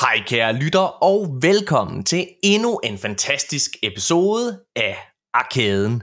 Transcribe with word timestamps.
Hej 0.00 0.22
kære 0.26 0.52
lytter, 0.52 1.02
og 1.02 1.38
velkommen 1.42 2.04
til 2.04 2.28
endnu 2.42 2.80
en 2.84 2.98
fantastisk 2.98 3.70
episode 3.82 4.60
af 4.76 4.98
Arkaden. 5.34 6.02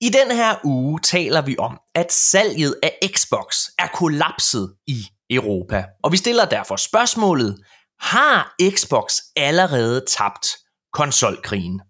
I 0.00 0.08
den 0.08 0.36
her 0.36 0.54
uge 0.64 1.00
taler 1.00 1.42
vi 1.42 1.56
om, 1.58 1.80
at 1.94 2.12
salget 2.12 2.74
af 2.82 2.98
Xbox 3.16 3.56
er 3.78 3.86
kollapset 3.94 4.74
i 4.86 5.06
Europa. 5.30 5.84
Og 6.02 6.12
vi 6.12 6.16
stiller 6.16 6.44
derfor 6.44 6.76
spørgsmålet, 6.76 7.64
har 8.00 8.54
Xbox 8.70 9.14
allerede 9.36 10.04
tabt 10.08 10.48
konsolkrigen? 10.92 11.80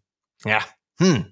Ja, 0.47 0.59
Hmm. 1.01 1.23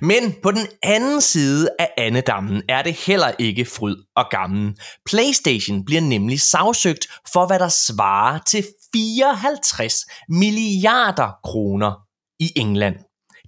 Men 0.00 0.34
på 0.42 0.50
den 0.50 0.66
anden 0.82 1.20
side 1.20 1.68
af 1.78 1.90
andedammen 1.98 2.62
er 2.68 2.82
det 2.82 2.94
heller 2.94 3.32
ikke 3.38 3.64
fryd 3.64 3.96
og 4.16 4.24
gammen. 4.30 4.76
PlayStation 5.06 5.84
bliver 5.84 6.00
nemlig 6.00 6.40
sagsøgt 6.40 7.06
for, 7.32 7.46
hvad 7.46 7.58
der 7.58 7.68
svarer 7.68 8.38
til 8.46 8.64
54 8.92 9.94
milliarder 10.28 11.30
kroner 11.44 11.92
i 12.40 12.52
England. 12.56 12.96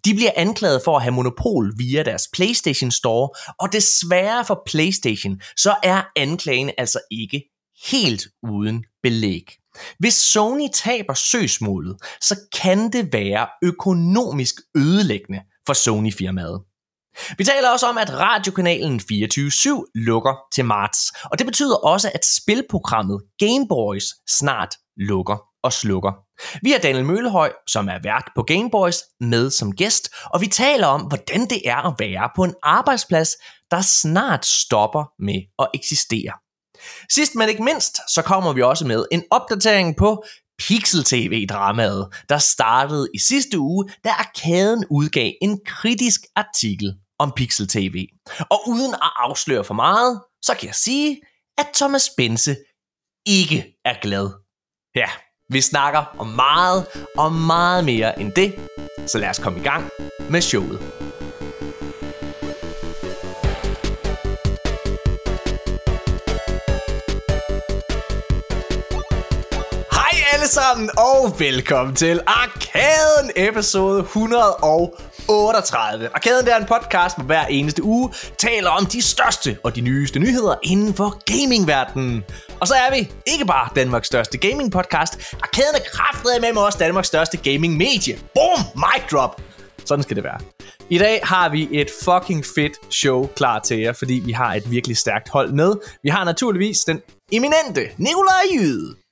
De 0.04 0.14
bliver 0.14 0.30
anklaget 0.36 0.82
for 0.84 0.96
at 0.96 1.02
have 1.02 1.12
monopol 1.12 1.72
via 1.78 2.02
deres 2.02 2.28
PlayStation 2.32 2.90
Store, 2.90 3.28
og 3.60 3.72
desværre 3.72 4.44
for 4.44 4.62
PlayStation, 4.66 5.40
så 5.56 5.74
er 5.82 6.02
anklagen 6.16 6.70
altså 6.78 7.00
ikke 7.10 7.42
helt 7.90 8.22
uden 8.42 8.84
belæg. 9.02 9.56
Hvis 9.98 10.14
Sony 10.14 10.68
taber 10.74 11.14
søgsmålet, 11.14 11.96
så 12.20 12.36
kan 12.54 12.92
det 12.92 13.12
være 13.12 13.46
økonomisk 13.62 14.54
ødelæggende 14.76 15.40
for 15.66 15.72
Sony-firmaet. 15.72 16.62
Vi 17.38 17.44
taler 17.44 17.68
også 17.68 17.86
om, 17.86 17.98
at 17.98 18.10
radiokanalen 18.12 19.00
24-7 19.00 19.84
lukker 19.94 20.34
til 20.54 20.64
marts, 20.64 21.12
og 21.24 21.38
det 21.38 21.46
betyder 21.46 21.76
også, 21.76 22.10
at 22.14 22.24
spilprogrammet 22.26 23.22
Game 23.38 23.68
Boys 23.68 24.04
snart 24.38 24.74
lukker 24.96 25.36
og 25.64 25.72
slukker. 25.72 26.12
Vi 26.62 26.70
har 26.70 26.78
Daniel 26.78 27.04
Møllehøj, 27.04 27.52
som 27.68 27.88
er 27.88 27.98
vært 28.02 28.30
på 28.36 28.42
Game 28.42 28.70
Boys, 28.70 29.02
med 29.20 29.50
som 29.50 29.72
gæst, 29.72 30.08
og 30.24 30.40
vi 30.40 30.46
taler 30.46 30.86
om, 30.86 31.00
hvordan 31.00 31.40
det 31.50 31.68
er 31.68 31.76
at 31.76 31.94
være 31.98 32.30
på 32.36 32.44
en 32.44 32.54
arbejdsplads, 32.62 33.30
der 33.70 33.80
snart 33.80 34.46
stopper 34.46 35.04
med 35.18 35.40
at 35.58 35.68
eksistere. 35.74 36.32
Sidst 37.10 37.34
men 37.34 37.48
ikke 37.48 37.62
mindst, 37.62 37.98
så 38.14 38.22
kommer 38.22 38.52
vi 38.52 38.62
også 38.62 38.86
med 38.86 39.04
en 39.12 39.22
opdatering 39.30 39.96
på 39.96 40.24
Pixel 40.58 41.04
TV-dramaet, 41.04 42.08
der 42.28 42.38
startede 42.38 43.08
i 43.14 43.18
sidste 43.18 43.58
uge, 43.58 43.88
da 44.04 44.10
Arkaden 44.10 44.84
udgav 44.90 45.32
en 45.42 45.60
kritisk 45.66 46.20
artikel 46.36 46.94
om 47.18 47.32
Pixel 47.36 47.68
TV. 47.68 48.06
Og 48.50 48.68
uden 48.68 48.94
at 48.94 49.10
afsløre 49.16 49.64
for 49.64 49.74
meget, 49.74 50.20
så 50.42 50.54
kan 50.58 50.66
jeg 50.66 50.74
sige, 50.74 51.20
at 51.58 51.66
Thomas 51.74 52.10
Bense 52.16 52.56
ikke 53.26 53.76
er 53.84 53.94
glad. 54.02 54.30
Ja, 54.96 55.08
vi 55.50 55.60
snakker 55.60 56.04
om 56.18 56.26
meget 56.26 56.86
og 57.16 57.32
meget 57.32 57.84
mere 57.84 58.20
end 58.20 58.32
det, 58.32 58.54
så 59.06 59.18
lad 59.18 59.28
os 59.28 59.38
komme 59.38 59.60
i 59.60 59.62
gang 59.62 59.90
med 60.30 60.40
showet. 60.40 60.80
Alle 70.44 70.52
sammen, 70.52 70.90
og 70.98 71.34
velkommen 71.38 71.96
til 71.96 72.20
Arkaden 72.26 73.30
episode 73.36 74.00
138. 74.00 76.08
Arkaden 76.14 76.48
er 76.48 76.56
en 76.56 76.66
podcast, 76.66 77.16
hvor 77.16 77.24
hver 77.24 77.46
eneste 77.46 77.82
uge 77.82 78.10
taler 78.38 78.70
om 78.70 78.86
de 78.86 79.02
største 79.02 79.58
og 79.62 79.76
de 79.76 79.80
nyeste 79.80 80.18
nyheder 80.18 80.54
inden 80.62 80.94
for 80.94 81.22
gamingverdenen. 81.32 82.24
Og 82.60 82.68
så 82.68 82.74
er 82.74 82.90
vi 82.90 83.10
ikke 83.26 83.44
bare 83.44 83.68
Danmarks 83.76 84.06
største 84.06 84.38
gaming 84.38 84.72
podcast, 84.72 85.34
Arkaden 85.42 85.74
er 85.74 85.80
kraftedet 85.92 86.40
med 86.40 86.62
også 86.62 86.78
Danmarks 86.78 87.08
største 87.08 87.36
gaming 87.36 87.76
medie. 87.76 88.18
Boom! 88.34 88.58
Mic 88.74 89.10
drop! 89.10 89.40
Sådan 89.84 90.02
skal 90.02 90.16
det 90.16 90.24
være. 90.24 90.38
I 90.90 90.98
dag 90.98 91.20
har 91.22 91.48
vi 91.48 91.68
et 91.72 91.88
fucking 92.04 92.44
fedt 92.54 92.94
show 92.94 93.26
klar 93.26 93.58
til 93.58 93.78
jer, 93.78 93.92
fordi 93.92 94.22
vi 94.24 94.32
har 94.32 94.54
et 94.54 94.70
virkelig 94.70 94.96
stærkt 94.96 95.28
hold 95.28 95.52
med. 95.52 95.74
Vi 96.02 96.08
har 96.08 96.24
naturligvis 96.24 96.78
den 96.78 97.00
eminente 97.32 97.80
Nikolaj 97.98 98.42
Jyde. 98.54 99.03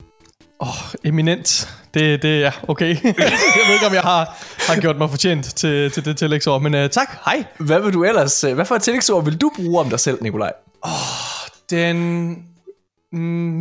Åh, 0.59 0.67
oh, 0.67 0.93
eminent. 1.03 1.69
Det, 1.93 2.21
det 2.21 2.39
ja, 2.41 2.51
okay. 2.67 2.87
jeg 3.03 3.63
ved 3.67 3.73
ikke, 3.73 3.85
om 3.87 3.93
jeg 3.93 4.01
har, 4.01 4.37
har 4.67 4.81
gjort 4.81 4.97
mig 4.97 5.09
fortjent 5.09 5.45
til, 5.45 5.91
til 5.91 6.05
det 6.05 6.17
tillægsord, 6.17 6.61
men 6.61 6.73
uh, 6.73 6.89
tak. 6.89 7.17
Hej. 7.25 7.43
Hvad 7.57 7.79
vil 7.79 7.93
du 7.93 8.03
ellers, 8.03 8.43
øh, 8.43 8.53
hvad 8.53 8.65
for 8.65 8.75
et 8.75 8.81
tillægsord 8.81 9.23
vil 9.23 9.41
du 9.41 9.51
bruge 9.55 9.79
om 9.79 9.89
dig 9.89 9.99
selv, 9.99 10.17
Nikolaj? 10.21 10.51
Åh, 10.85 10.91
oh, 10.91 11.49
den 11.69 12.35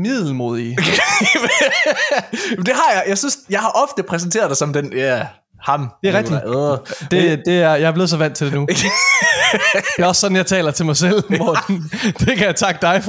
middelmodige. 0.02 0.76
det 2.66 2.74
har 2.74 2.92
jeg. 2.92 3.04
Jeg 3.08 3.18
synes, 3.18 3.38
jeg 3.50 3.60
har 3.60 3.70
ofte 3.70 4.02
præsenteret 4.02 4.48
dig 4.48 4.56
som 4.56 4.72
den, 4.72 4.92
ja, 4.92 5.26
ham. 5.60 5.88
Det 6.02 6.14
er 6.14 6.18
rigtigt. 6.18 6.40
Øh. 6.46 6.78
Det, 7.10 7.42
det 7.46 7.62
er, 7.62 7.74
jeg 7.74 7.88
er 7.88 7.92
blevet 7.92 8.10
så 8.10 8.16
vant 8.16 8.36
til 8.36 8.46
det 8.46 8.54
nu. 8.54 8.66
det 9.96 10.02
er 10.02 10.06
også 10.06 10.20
sådan, 10.20 10.36
jeg 10.36 10.46
taler 10.46 10.70
til 10.70 10.86
mig 10.86 10.96
selv, 10.96 11.24
Morten. 11.38 11.90
Det 12.18 12.36
kan 12.36 12.46
jeg 12.46 12.56
takke 12.56 12.78
dig 12.82 13.02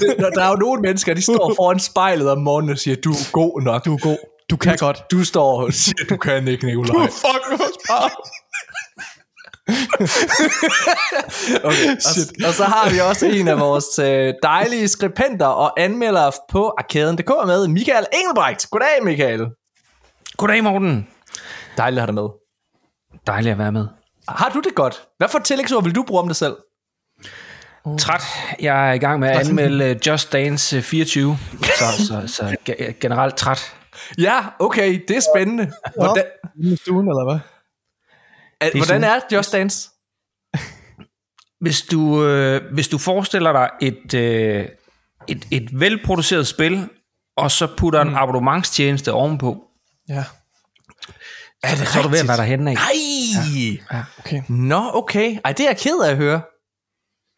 det, 0.00 0.16
der 0.34 0.42
er 0.42 0.48
jo 0.48 0.54
nogle 0.54 0.82
mennesker, 0.82 1.14
de 1.14 1.22
står 1.22 1.54
foran 1.56 1.80
spejlet 1.80 2.30
om 2.30 2.38
morgenen 2.38 2.70
og 2.70 2.78
siger, 2.78 2.96
du 2.96 3.10
er 3.10 3.32
god 3.32 3.62
nok. 3.62 3.84
Du 3.84 3.94
er 3.94 3.98
god. 3.98 4.18
Du 4.50 4.56
kan 4.56 4.78
du, 4.78 4.84
godt. 4.84 5.02
Du 5.10 5.24
står 5.24 5.62
og 5.62 5.72
siger, 5.72 6.04
du 6.08 6.16
kan 6.16 6.48
ikke, 6.48 6.66
Nikolaj. 6.66 6.94
Du 6.94 6.98
er 6.98 7.06
fucking 7.06 7.60
okay, 11.64 11.90
og, 11.90 12.48
og 12.48 12.54
så 12.54 12.64
har 12.64 12.90
vi 12.90 12.98
også 12.98 13.26
en 13.26 13.48
af 13.48 13.60
vores 13.60 13.98
øh, 13.98 14.34
dejlige 14.42 14.88
skribenter 14.88 15.46
og 15.46 15.80
anmeldere 15.80 16.32
på 16.50 16.74
arkaden.dk 16.78 17.30
med, 17.46 17.68
Michael 17.68 18.06
Engelbrecht. 18.12 18.70
Goddag, 18.70 19.04
Michael. 19.04 19.46
Goddag, 20.36 20.64
Morten. 20.64 21.08
Dejligt 21.76 21.98
at 21.98 22.02
have 22.02 22.06
dig 22.06 22.14
med. 22.14 22.28
Dejligt 23.26 23.52
at 23.52 23.58
være 23.58 23.72
med. 23.72 23.86
Har 24.28 24.48
du 24.48 24.60
det 24.60 24.74
godt? 24.74 25.02
Hvad 25.18 25.28
for 25.28 25.38
tillægsord 25.38 25.84
vil 25.84 25.94
du 25.94 26.04
bruge 26.06 26.20
om 26.20 26.28
dig 26.28 26.36
selv? 26.36 26.56
Uh. 27.84 27.98
Træt. 27.98 28.22
Jeg 28.60 28.88
er 28.88 28.92
i 28.92 28.98
gang 28.98 29.20
med 29.20 29.28
at 29.28 29.48
anmelde 29.48 29.90
uh, 29.90 30.06
Just 30.06 30.32
Dance 30.32 30.82
24, 30.82 31.30
uh, 31.30 31.38
så, 31.78 32.06
så, 32.06 32.22
så 32.26 32.56
generelt 33.00 33.36
træt. 33.36 33.74
Ja, 34.18 34.40
okay, 34.58 35.04
det 35.08 35.16
er 35.16 35.20
spændende. 35.34 35.72
Hvordan, 35.96 36.24
I 36.56 36.76
stuen, 36.76 37.08
eller 37.08 37.24
hvad? 37.24 37.40
Er, 38.60 38.66
er 38.66 38.76
hvordan 38.76 39.04
er 39.04 39.20
Just 39.32 39.52
Dance? 39.52 39.88
Hvis 41.60 41.82
du, 41.82 42.24
øh, 42.24 42.72
hvis 42.72 42.88
du 42.88 42.98
forestiller 42.98 43.52
dig 43.52 43.70
et, 43.80 44.14
øh, 44.14 44.68
et, 45.28 45.46
et 45.50 45.80
velproduceret 45.80 46.46
spil, 46.46 46.88
og 47.36 47.50
så 47.50 47.68
putter 47.76 48.04
mm. 48.04 48.10
en 48.10 48.16
abonnementstjeneste 48.16 49.12
ovenpå, 49.12 49.64
Ja. 50.08 50.24
Er 51.64 51.76
det 51.76 51.78
så, 51.78 51.92
så 51.92 51.98
er 51.98 52.02
du 52.02 52.08
ved 52.08 52.18
at 52.18 52.28
være 52.28 52.36
derhenne, 52.36 52.70
ikke? 52.70 52.82
Nej! 52.82 53.70
Ja. 53.90 53.96
ja, 53.96 54.02
okay. 54.18 54.42
Nå, 54.48 54.90
okay. 54.94 55.36
Ej, 55.44 55.52
det 55.52 55.60
er 55.60 55.68
jeg 55.68 55.76
ked 55.76 56.00
af 56.04 56.10
at 56.10 56.16
høre. 56.16 56.40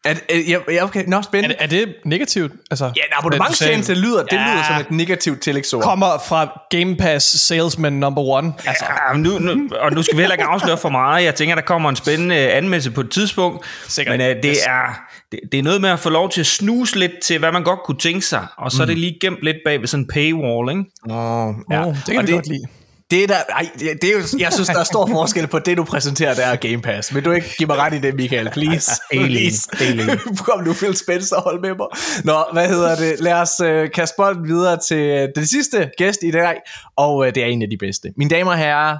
Er, 0.05 0.15
er, 0.29 0.59
ja, 0.71 0.83
okay. 0.83 1.03
Nå, 1.07 1.21
spændende. 1.21 1.55
Er, 1.55 1.63
er 1.63 1.67
det 1.67 1.93
negativt? 2.05 2.51
Altså, 2.71 2.85
ja, 2.85 2.89
en 2.89 3.13
abonnementstjeneste 3.19 3.93
lyder, 3.93 4.23
det 4.23 4.33
ja, 4.33 4.53
lyder 4.53 4.63
som 4.67 4.75
et 4.81 4.91
negativt 4.91 5.41
tillægsord. 5.41 5.83
Kommer 5.83 6.07
fra 6.27 6.61
Game 6.69 6.95
Pass 6.95 7.39
salesman 7.39 7.93
number 7.93 8.21
one. 8.21 8.53
Altså. 8.65 8.85
Ja, 9.09 9.17
nu, 9.17 9.39
nu, 9.39 9.69
og 9.79 9.91
nu 9.91 10.03
skal 10.03 10.17
vi 10.17 10.21
heller 10.21 10.35
ikke 10.35 10.43
afsløre 10.43 10.77
for 10.77 10.89
meget. 10.89 11.23
Jeg 11.23 11.35
tænker, 11.35 11.55
der 11.55 11.61
kommer 11.61 11.89
en 11.89 11.95
spændende 11.95 12.35
anmeldelse 12.35 12.91
på 12.91 13.01
et 13.01 13.11
tidspunkt. 13.11 13.65
Sikkert. 13.87 14.17
Men 14.17 14.37
uh, 14.37 14.43
det, 14.43 14.57
er, 14.67 14.99
det, 15.31 15.39
det 15.51 15.57
er 15.57 15.63
noget 15.63 15.81
med 15.81 15.89
at 15.89 15.99
få 15.99 16.09
lov 16.09 16.29
til 16.29 16.39
at 16.39 16.47
snuse 16.47 16.99
lidt 16.99 17.11
til, 17.23 17.39
hvad 17.39 17.51
man 17.51 17.63
godt 17.63 17.79
kunne 17.85 17.99
tænke 17.99 18.25
sig. 18.25 18.47
Og 18.57 18.71
så 18.71 18.77
mm. 18.77 18.81
er 18.81 18.85
det 18.85 18.97
lige 18.97 19.17
gemt 19.21 19.39
lidt 19.41 19.57
bag 19.65 19.79
ved 19.79 19.87
sådan 19.87 20.03
en 20.03 20.07
paywall, 20.13 20.69
ikke? 20.69 20.83
Åh, 21.09 21.47
oh, 21.47 21.55
ja. 21.71 21.85
oh, 21.87 21.95
det 21.95 22.05
kan 22.05 22.17
og 22.17 22.21
vi 22.21 22.27
det, 22.27 22.35
godt 22.35 22.47
lide. 22.47 22.67
Det 23.11 23.23
er 23.23 23.27
der, 23.27 23.35
ej, 23.49 23.69
det 23.79 24.03
er 24.03 24.11
jo, 24.11 24.39
jeg 24.39 24.53
synes, 24.53 24.67
der 24.67 24.79
er 24.79 24.83
stor 24.83 25.07
forskel 25.07 25.47
på 25.47 25.59
det, 25.59 25.77
du 25.77 25.83
præsenterer, 25.83 26.33
der 26.33 26.45
er 26.45 26.55
Game 26.55 26.81
Pass. 26.81 27.15
Vil 27.15 27.25
du 27.25 27.31
ikke 27.31 27.55
give 27.57 27.67
mig 27.67 27.77
ret 27.77 27.93
i 27.93 27.99
det, 27.99 28.15
Michael? 28.15 28.49
Please. 28.49 28.91
please. 29.11 29.69
Kom 30.45 30.63
nu, 30.63 30.73
Phil 30.73 30.95
Spencer, 30.95 31.41
hold 31.41 31.61
med 31.61 31.75
mig. 31.75 31.87
Nå, 32.23 32.45
hvad 32.53 32.67
hedder 32.67 32.95
det? 32.95 33.19
Lad 33.19 33.33
os 33.33 33.61
uh, 33.61 33.91
kaste 33.93 34.15
bolden 34.17 34.47
videre 34.47 34.79
til 34.87 34.97
øh, 34.97 35.29
den 35.35 35.45
sidste 35.45 35.91
gæst 35.97 36.23
i 36.23 36.31
dag, 36.31 36.55
og 36.97 37.15
uh, 37.15 37.25
det 37.25 37.37
er 37.37 37.45
en 37.45 37.61
af 37.61 37.69
de 37.69 37.77
bedste. 37.77 38.13
Mine 38.17 38.29
damer 38.29 38.51
og 38.51 38.57
herrer, 38.57 38.97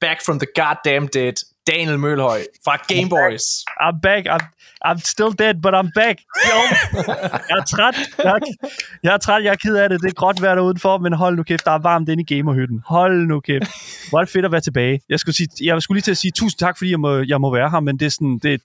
back 0.00 0.24
from 0.26 0.38
the 0.38 0.48
goddamn 0.54 1.08
dead, 1.14 1.34
Daniel 1.66 1.98
Mølhøj 1.98 2.40
fra 2.64 2.76
Game 2.88 3.08
Boys. 3.08 3.42
I'm 3.80 4.00
back. 4.00 4.26
I'm, 4.26 4.44
I'm 4.88 4.98
still 4.98 5.32
dead, 5.38 5.54
but 5.62 5.74
I'm 5.74 5.90
back. 5.94 6.18
Jo. 6.50 6.58
jeg 7.48 7.58
er 7.58 7.64
træt. 7.64 7.94
Jeg, 8.24 8.40
jeg 9.02 9.14
er 9.14 9.18
træt. 9.18 9.44
Jeg 9.44 9.50
er 9.50 9.56
ked 9.56 9.76
af 9.76 9.88
det. 9.88 10.02
Det 10.02 10.08
er 10.08 10.14
gråt 10.14 10.42
vejr 10.42 10.60
udenfor, 10.60 10.98
men 10.98 11.12
hold 11.12 11.36
nu 11.36 11.42
kæft, 11.42 11.64
der 11.64 11.70
er 11.70 11.78
varmt 11.78 12.08
inde 12.08 12.22
i 12.22 12.34
gamerhytten. 12.34 12.82
Hold 12.86 13.26
nu 13.26 13.40
kæft. 13.40 13.64
Hvor 14.10 14.18
er 14.18 14.24
det 14.24 14.32
fedt 14.32 14.44
at 14.44 14.52
være 14.52 14.60
tilbage. 14.60 15.00
Jeg 15.08 15.20
skulle, 15.20 15.36
sige, 15.36 15.48
jeg 15.64 15.82
skulle 15.82 15.96
lige 15.96 16.02
til 16.02 16.10
at 16.10 16.18
sige 16.18 16.32
tusind 16.32 16.58
tak, 16.58 16.78
fordi 16.78 16.90
jeg 16.90 17.00
må, 17.00 17.24
jeg 17.28 17.40
må 17.40 17.54
være 17.54 17.70
her, 17.70 17.80
men 17.80 17.98
det 17.98 18.06
er 18.06 18.10
sådan, 18.10 18.38
det, 18.42 18.60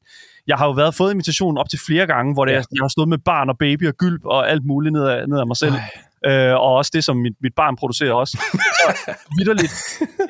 jeg 0.48 0.58
har 0.58 0.66
jo 0.66 0.72
været 0.72 0.96
fået 0.96 1.12
invitationen 1.12 1.58
op 1.58 1.70
til 1.70 1.80
flere 1.88 2.08
gange, 2.08 2.34
hvor 2.34 2.46
det, 2.46 2.52
ja. 2.52 2.58
jeg, 2.58 2.66
jeg 2.76 2.84
har 2.84 2.88
stået 2.88 3.08
med 3.10 3.18
barn 3.18 3.50
og 3.50 3.58
baby 3.58 3.88
og 3.88 3.94
gylp 3.94 4.22
og 4.26 4.50
alt 4.50 4.66
muligt 4.66 4.94
ned 4.94 5.04
af, 5.04 5.30
ned 5.30 5.40
af 5.40 5.48
mig 5.48 5.58
selv. 5.58 5.74
Ej. 5.74 5.90
Øh, 6.26 6.54
og 6.54 6.76
også 6.76 6.92
det, 6.94 7.04
som 7.04 7.18
mit, 7.18 7.34
mit 7.42 7.54
barn 7.56 7.76
producerer 7.76 8.14
også. 8.14 8.38
Så, 8.82 9.14
vidderligt, 9.38 9.74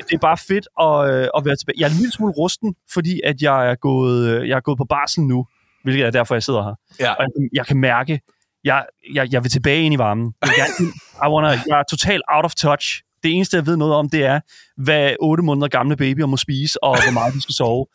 det 0.07 0.13
er 0.13 0.19
bare 0.21 0.37
fedt 0.37 0.67
at, 0.81 1.13
øh, 1.13 1.27
at 1.37 1.45
være 1.45 1.55
tilbage. 1.55 1.75
Jeg 1.79 1.85
er 1.85 1.89
en 1.89 1.95
lille 1.97 2.11
smule 2.11 2.33
rusten, 2.33 2.75
fordi 2.91 3.21
at 3.23 3.41
jeg 3.41 3.71
er 3.71 3.75
gået, 3.75 4.27
øh, 4.29 4.49
jeg 4.49 4.55
er 4.55 4.59
gået 4.59 4.77
på 4.77 4.85
barsel 4.89 5.23
nu, 5.23 5.45
hvilket 5.83 6.05
er 6.05 6.11
derfor, 6.11 6.35
jeg 6.35 6.43
sidder 6.43 6.63
her. 6.63 6.75
Ja. 6.99 7.13
Og 7.13 7.23
jeg, 7.23 7.49
jeg 7.53 7.65
kan 7.67 7.77
mærke, 7.77 8.19
jeg, 8.63 8.85
jeg, 9.13 9.33
jeg 9.33 9.43
vil 9.43 9.51
tilbage 9.51 9.83
ind 9.83 9.93
i 9.93 9.97
varmen. 9.97 10.33
Jeg, 10.41 10.67
I 11.25 11.31
wanna, 11.33 11.49
jeg 11.49 11.79
er 11.79 11.83
totalt 11.89 12.21
out 12.31 12.45
of 12.45 12.53
touch. 12.55 13.01
Det 13.23 13.31
eneste, 13.31 13.57
jeg 13.57 13.65
ved 13.65 13.77
noget 13.77 13.93
om, 13.93 14.09
det 14.09 14.25
er, 14.25 14.39
hvad 14.77 15.15
8 15.19 15.43
måneder 15.43 15.67
gamle 15.67 15.95
babyer 15.95 16.25
må 16.25 16.37
spise, 16.37 16.83
og 16.83 17.03
hvor 17.03 17.11
meget 17.11 17.33
de 17.33 17.41
skal 17.41 17.53
sove. 17.53 17.85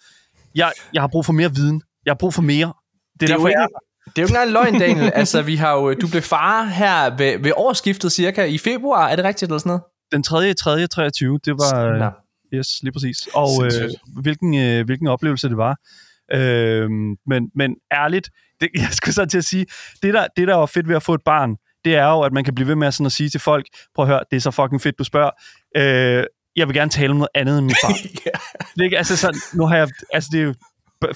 Jeg, 0.55 0.73
jeg 0.93 1.03
har 1.03 1.09
brug 1.09 1.27
for 1.27 1.33
mere 1.33 1.55
viden. 1.55 1.83
Jeg 2.05 2.11
har 2.11 2.17
brug 2.17 2.35
for 2.35 2.43
mere. 2.43 2.73
Det 3.21 3.23
er, 3.23 3.27
Det 3.27 3.31
er, 3.31 3.35
jo 3.35 3.39
derfor, 3.39 3.49
ikke, 3.49 3.61
jeg, 3.61 3.69
det 4.05 4.19
er 4.19 4.23
jo 4.23 4.27
ikke 4.27 4.33
engang 4.33 4.51
løgn, 4.51 4.81
Daniel. 4.81 5.13
altså, 5.21 5.43
vi 5.43 5.57
har 5.57 5.73
jo, 5.73 5.95
du 5.95 6.09
blev 6.09 6.23
far 6.23 6.65
her 6.65 7.17
ved, 7.17 7.39
ved 7.39 7.53
årsskiftet 7.57 8.13
cirka 8.13 8.45
i 8.45 8.59
februar. 8.59 9.09
Er 9.09 9.17
det 9.17 9.25
rigtigt 9.25 9.49
eller 9.49 9.59
sådan 9.59 9.71
noget? 9.71 9.83
den 10.15 10.23
3. 10.23 10.55
3. 10.55 10.87
23, 10.87 11.39
det 11.45 11.53
var... 11.53 11.99
Nå. 11.99 12.11
Yes, 12.55 12.69
lige 12.83 12.93
præcis. 12.93 13.29
Og 13.35 13.49
øh, 13.65 13.91
hvilken, 14.23 14.55
øh, 14.55 14.85
hvilken 14.85 15.07
oplevelse 15.07 15.49
det 15.49 15.57
var. 15.57 15.77
Øh, 16.33 16.91
men, 17.27 17.51
men 17.55 17.77
ærligt, 17.93 18.31
det, 18.61 18.69
jeg 18.85 18.89
skulle 18.93 19.15
så 19.15 19.27
til 19.27 19.39
at 19.39 19.45
sige, 19.45 19.67
det 20.03 20.15
der, 20.15 20.27
det 20.37 20.49
der 20.49 20.55
var 20.55 20.67
fedt 20.67 20.89
ved 20.89 20.97
at 20.97 21.03
få 21.03 21.15
et 21.15 21.23
barn, 21.25 21.57
det 21.85 21.97
er 21.97 22.07
jo, 22.07 22.21
at 22.21 22.33
man 22.33 22.45
kan 22.45 22.55
blive 22.55 22.69
ved 22.69 22.75
med 22.75 22.87
at, 22.87 22.95
sådan 22.95 23.07
at 23.07 23.13
sige 23.13 23.29
til 23.29 23.41
folk, 23.41 23.67
prøv 23.95 24.05
at 24.05 24.09
høre, 24.09 24.21
det 24.31 24.37
er 24.37 24.41
så 24.41 24.51
fucking 24.51 24.83
fedt, 24.83 24.99
du 24.99 25.05
spørger. 25.05 25.31
Øh, 25.77 26.25
jeg 26.57 26.69
vil 26.69 26.75
gerne 26.75 26.91
tale 26.91 27.11
om 27.11 27.17
noget 27.17 27.29
andet 27.35 27.59
end 27.59 27.67
mit 27.67 27.77
barn. 27.85 27.95
ja. 28.27 28.61
Det 28.77 28.85
ikke, 28.85 28.99
altså 28.99 29.17
sådan, 29.17 29.41
nu 29.55 29.67
har 29.67 29.77
jeg, 29.77 29.89
altså 30.13 30.31
det 30.33 30.41
er 30.41 30.45
jo, 30.45 30.55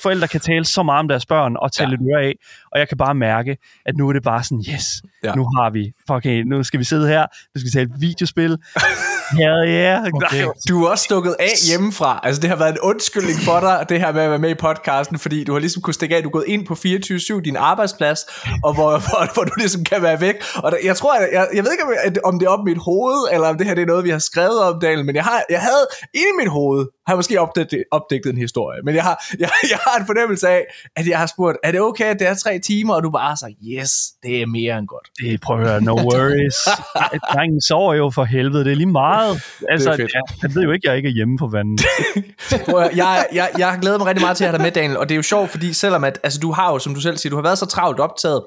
forældre 0.03 0.29
kan 0.29 0.41
tale 0.41 0.65
så 0.65 0.83
meget 0.83 0.99
om 0.99 1.09
deres 1.09 1.27
børn 1.27 1.57
og 1.57 1.73
tale 1.73 1.89
Ja. 1.91 1.91
ja. 1.91 1.97
lidt 1.97 2.11
øre 2.15 2.23
af, 2.25 2.35
og 2.73 2.79
jeg 2.79 2.89
kan 2.89 2.99
bare 2.99 3.15
mærke, 3.15 3.57
at 3.87 3.97
nu 3.97 4.09
er 4.09 4.13
det 4.13 4.23
bare 4.23 4.43
sådan, 4.43 4.65
yes, 4.75 4.85
Ja. 5.23 5.29
ja. 5.29 5.35
nu 5.35 5.45
har 5.45 5.71
vi, 5.71 5.93
okay, 6.09 6.43
nu 6.43 6.63
skal 6.63 6.81
vi 6.81 6.85
sidde 6.85 7.09
her, 7.09 7.21
nu 7.55 7.61
skal 7.61 7.67
vi 7.67 7.71
tale 7.71 7.91
videospil. 8.01 8.59
Hell 9.39 9.65
yeah. 9.69 10.07
Okay. 10.15 10.45
Du 10.69 10.85
er 10.85 10.91
også 10.91 11.05
stukket 11.05 11.37
af 11.41 11.55
hjemmefra. 11.69 12.21
Altså, 12.23 12.41
det 12.43 12.51
har 12.51 12.57
været 12.57 12.73
en 12.73 12.79
undskyldning 12.83 13.39
for 13.39 13.61
dig, 13.61 13.87
det 13.89 14.01
her 14.01 14.13
med 14.13 14.23
at 14.23 14.31
være 14.31 14.39
med 14.39 14.51
i 14.51 14.55
podcasten, 14.55 15.19
fordi 15.19 15.45
du 15.45 15.53
har 15.53 15.61
ligesom 15.61 15.83
kunnet 15.83 15.95
stikke 15.95 16.17
af. 16.17 16.23
Du 16.23 16.29
er 16.29 16.33
gået 16.33 16.45
ind 16.47 16.67
på 16.67 16.75
24-7, 16.75 17.41
din 17.45 17.57
arbejdsplads, 17.57 18.21
og 18.65 18.75
hvor, 18.75 18.91
hvor, 19.07 19.35
hvor 19.35 19.45
du 19.45 19.53
ligesom 19.57 19.85
kan 19.85 20.03
være 20.03 20.21
væk. 20.21 20.35
Og 20.57 20.73
der, 20.73 20.79
jeg 20.85 20.97
tror, 20.97 21.15
jeg, 21.21 21.29
jeg, 21.33 21.49
jeg 21.55 21.65
ved 21.65 21.71
ikke, 21.73 21.85
om, 22.25 22.39
det 22.39 22.47
er 22.47 22.51
op 22.51 22.67
i 22.67 22.71
mit 22.71 22.79
hoved, 22.79 23.29
eller 23.33 23.49
om 23.49 23.59
det 23.59 23.67
her 23.67 23.75
det 23.75 23.83
er 23.83 23.87
noget, 23.87 24.05
vi 24.05 24.11
har 24.11 24.19
skrevet 24.19 24.63
om, 24.63 24.81
Daniel, 24.81 25.05
men 25.05 25.15
jeg, 25.15 25.25
har, 25.25 25.43
jeg 25.51 25.61
havde 25.61 25.85
inde 26.15 26.31
i 26.35 26.37
mit 26.43 26.51
hoved, 26.51 26.87
har 27.09 27.15
jeg 27.15 27.19
måske 27.19 27.41
opdigtet, 27.41 27.85
opdigtet 27.91 28.31
en 28.33 28.39
historie, 28.39 28.81
men 28.85 28.95
jeg 28.95 29.03
har, 29.03 29.25
jeg, 29.39 29.51
jeg 29.71 29.79
har 29.87 30.01
en 30.01 30.07
fornemmelse 30.07 30.49
af, 30.49 30.65
at 30.97 31.09
jeg 31.09 31.19
har 31.19 31.27
spurgt, 31.27 31.57
er 31.63 31.73
det 31.73 31.81
okay, 31.81 32.05
at 32.05 32.19
det 32.19 32.29
er 32.29 32.35
tre 32.35 32.59
timer, 32.59 32.95
og 32.95 33.03
du 33.03 33.11
bare 33.11 33.37
sagt, 33.37 33.55
yes, 33.73 33.91
det 34.23 34.43
er 34.43 34.47
mere 34.47 34.79
end 34.79 34.87
godt. 34.87 35.09
Det, 35.21 35.41
prøv 35.41 35.61
at 35.61 35.69
høre, 35.69 35.81
no 35.83 35.95
worries. 35.95 36.57
Drengen 37.35 37.61
sover 37.61 37.95
jo 37.95 38.11
for 38.11 38.25
helvede, 38.25 38.65
det 38.65 38.73
er 38.73 38.77
lige 38.77 38.93
meget. 39.05 39.43
Altså, 39.69 39.97
fedt. 39.97 40.15
ja, 40.15 40.21
jeg 40.43 40.55
ved 40.55 40.63
jo 40.63 40.73
ikke, 40.73 40.89
jeg 40.89 40.97
ikke 40.97 41.09
er 41.09 41.13
hjemme 41.13 41.39
på 41.39 41.47
vandet. 41.47 41.87
Prøv 42.65 42.81
at, 42.81 42.97
jeg, 42.97 43.27
jeg, 43.33 43.51
jeg 43.59 43.71
har 43.71 43.81
glædet 43.81 44.01
mig 44.01 44.07
rigtig 44.07 44.23
meget 44.23 44.37
til 44.37 44.45
at 44.45 44.51
have 44.51 44.59
dig 44.59 44.65
med, 44.65 44.73
Daniel, 44.73 44.99
og 44.99 45.09
det 45.09 45.15
er 45.15 45.17
jo 45.17 45.23
sjovt, 45.23 45.51
fordi 45.51 45.73
selvom 45.73 46.05
at, 46.05 46.21
altså, 46.23 46.39
du 46.41 46.53
har 46.53 46.73
jo, 46.73 46.79
som 46.79 46.95
du 46.95 47.01
selv 47.01 47.17
siger, 47.17 47.31
du 47.31 47.37
har 47.37 47.43
været 47.43 47.59
så 47.59 47.67
travlt 47.67 48.01
optaget, 48.01 48.43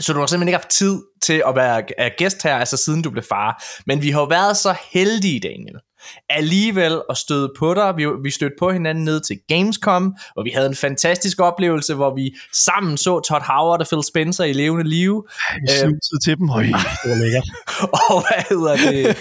så 0.00 0.12
du 0.12 0.18
har 0.18 0.26
simpelthen 0.26 0.48
ikke 0.48 0.58
haft 0.58 0.68
tid 0.68 1.02
til 1.22 1.42
at 1.46 1.56
være 1.56 2.10
gæst 2.18 2.42
her, 2.42 2.56
altså 2.56 2.76
siden 2.76 3.02
du 3.02 3.10
blev 3.10 3.24
far. 3.28 3.64
Men 3.86 4.02
vi 4.02 4.10
har 4.10 4.20
jo 4.20 4.26
været 4.26 4.56
så 4.56 4.74
heldige, 4.92 5.40
Daniel, 5.40 5.78
alligevel 6.28 7.02
at 7.10 7.16
støde 7.16 7.52
på 7.58 7.74
dig. 7.74 7.96
Vi, 7.96 8.06
vi 8.22 8.30
stødte 8.30 8.54
på 8.58 8.70
hinanden 8.70 9.04
ned 9.04 9.20
til 9.20 9.36
Gamescom, 9.48 10.16
hvor 10.32 10.42
vi 10.42 10.50
havde 10.50 10.66
en 10.66 10.74
fantastisk 10.74 11.40
oplevelse, 11.40 11.94
hvor 11.94 12.14
vi 12.14 12.34
sammen 12.52 12.96
så 12.96 13.20
Todd 13.20 13.42
Howard 13.42 13.80
og 13.80 13.86
Phil 13.86 14.02
Spencer 14.02 14.44
i 14.44 14.52
levende 14.52 14.90
live. 14.90 15.24
Jeg 15.66 15.78
snusede 15.78 16.20
til 16.24 16.38
dem. 16.38 16.50
Øj, 16.50 16.62
det 16.62 17.10
var 17.10 17.18
lækkert. 17.24 17.48
og 18.10 18.24
hvad 18.26 18.42
hedder 18.50 18.76
det? 18.76 19.16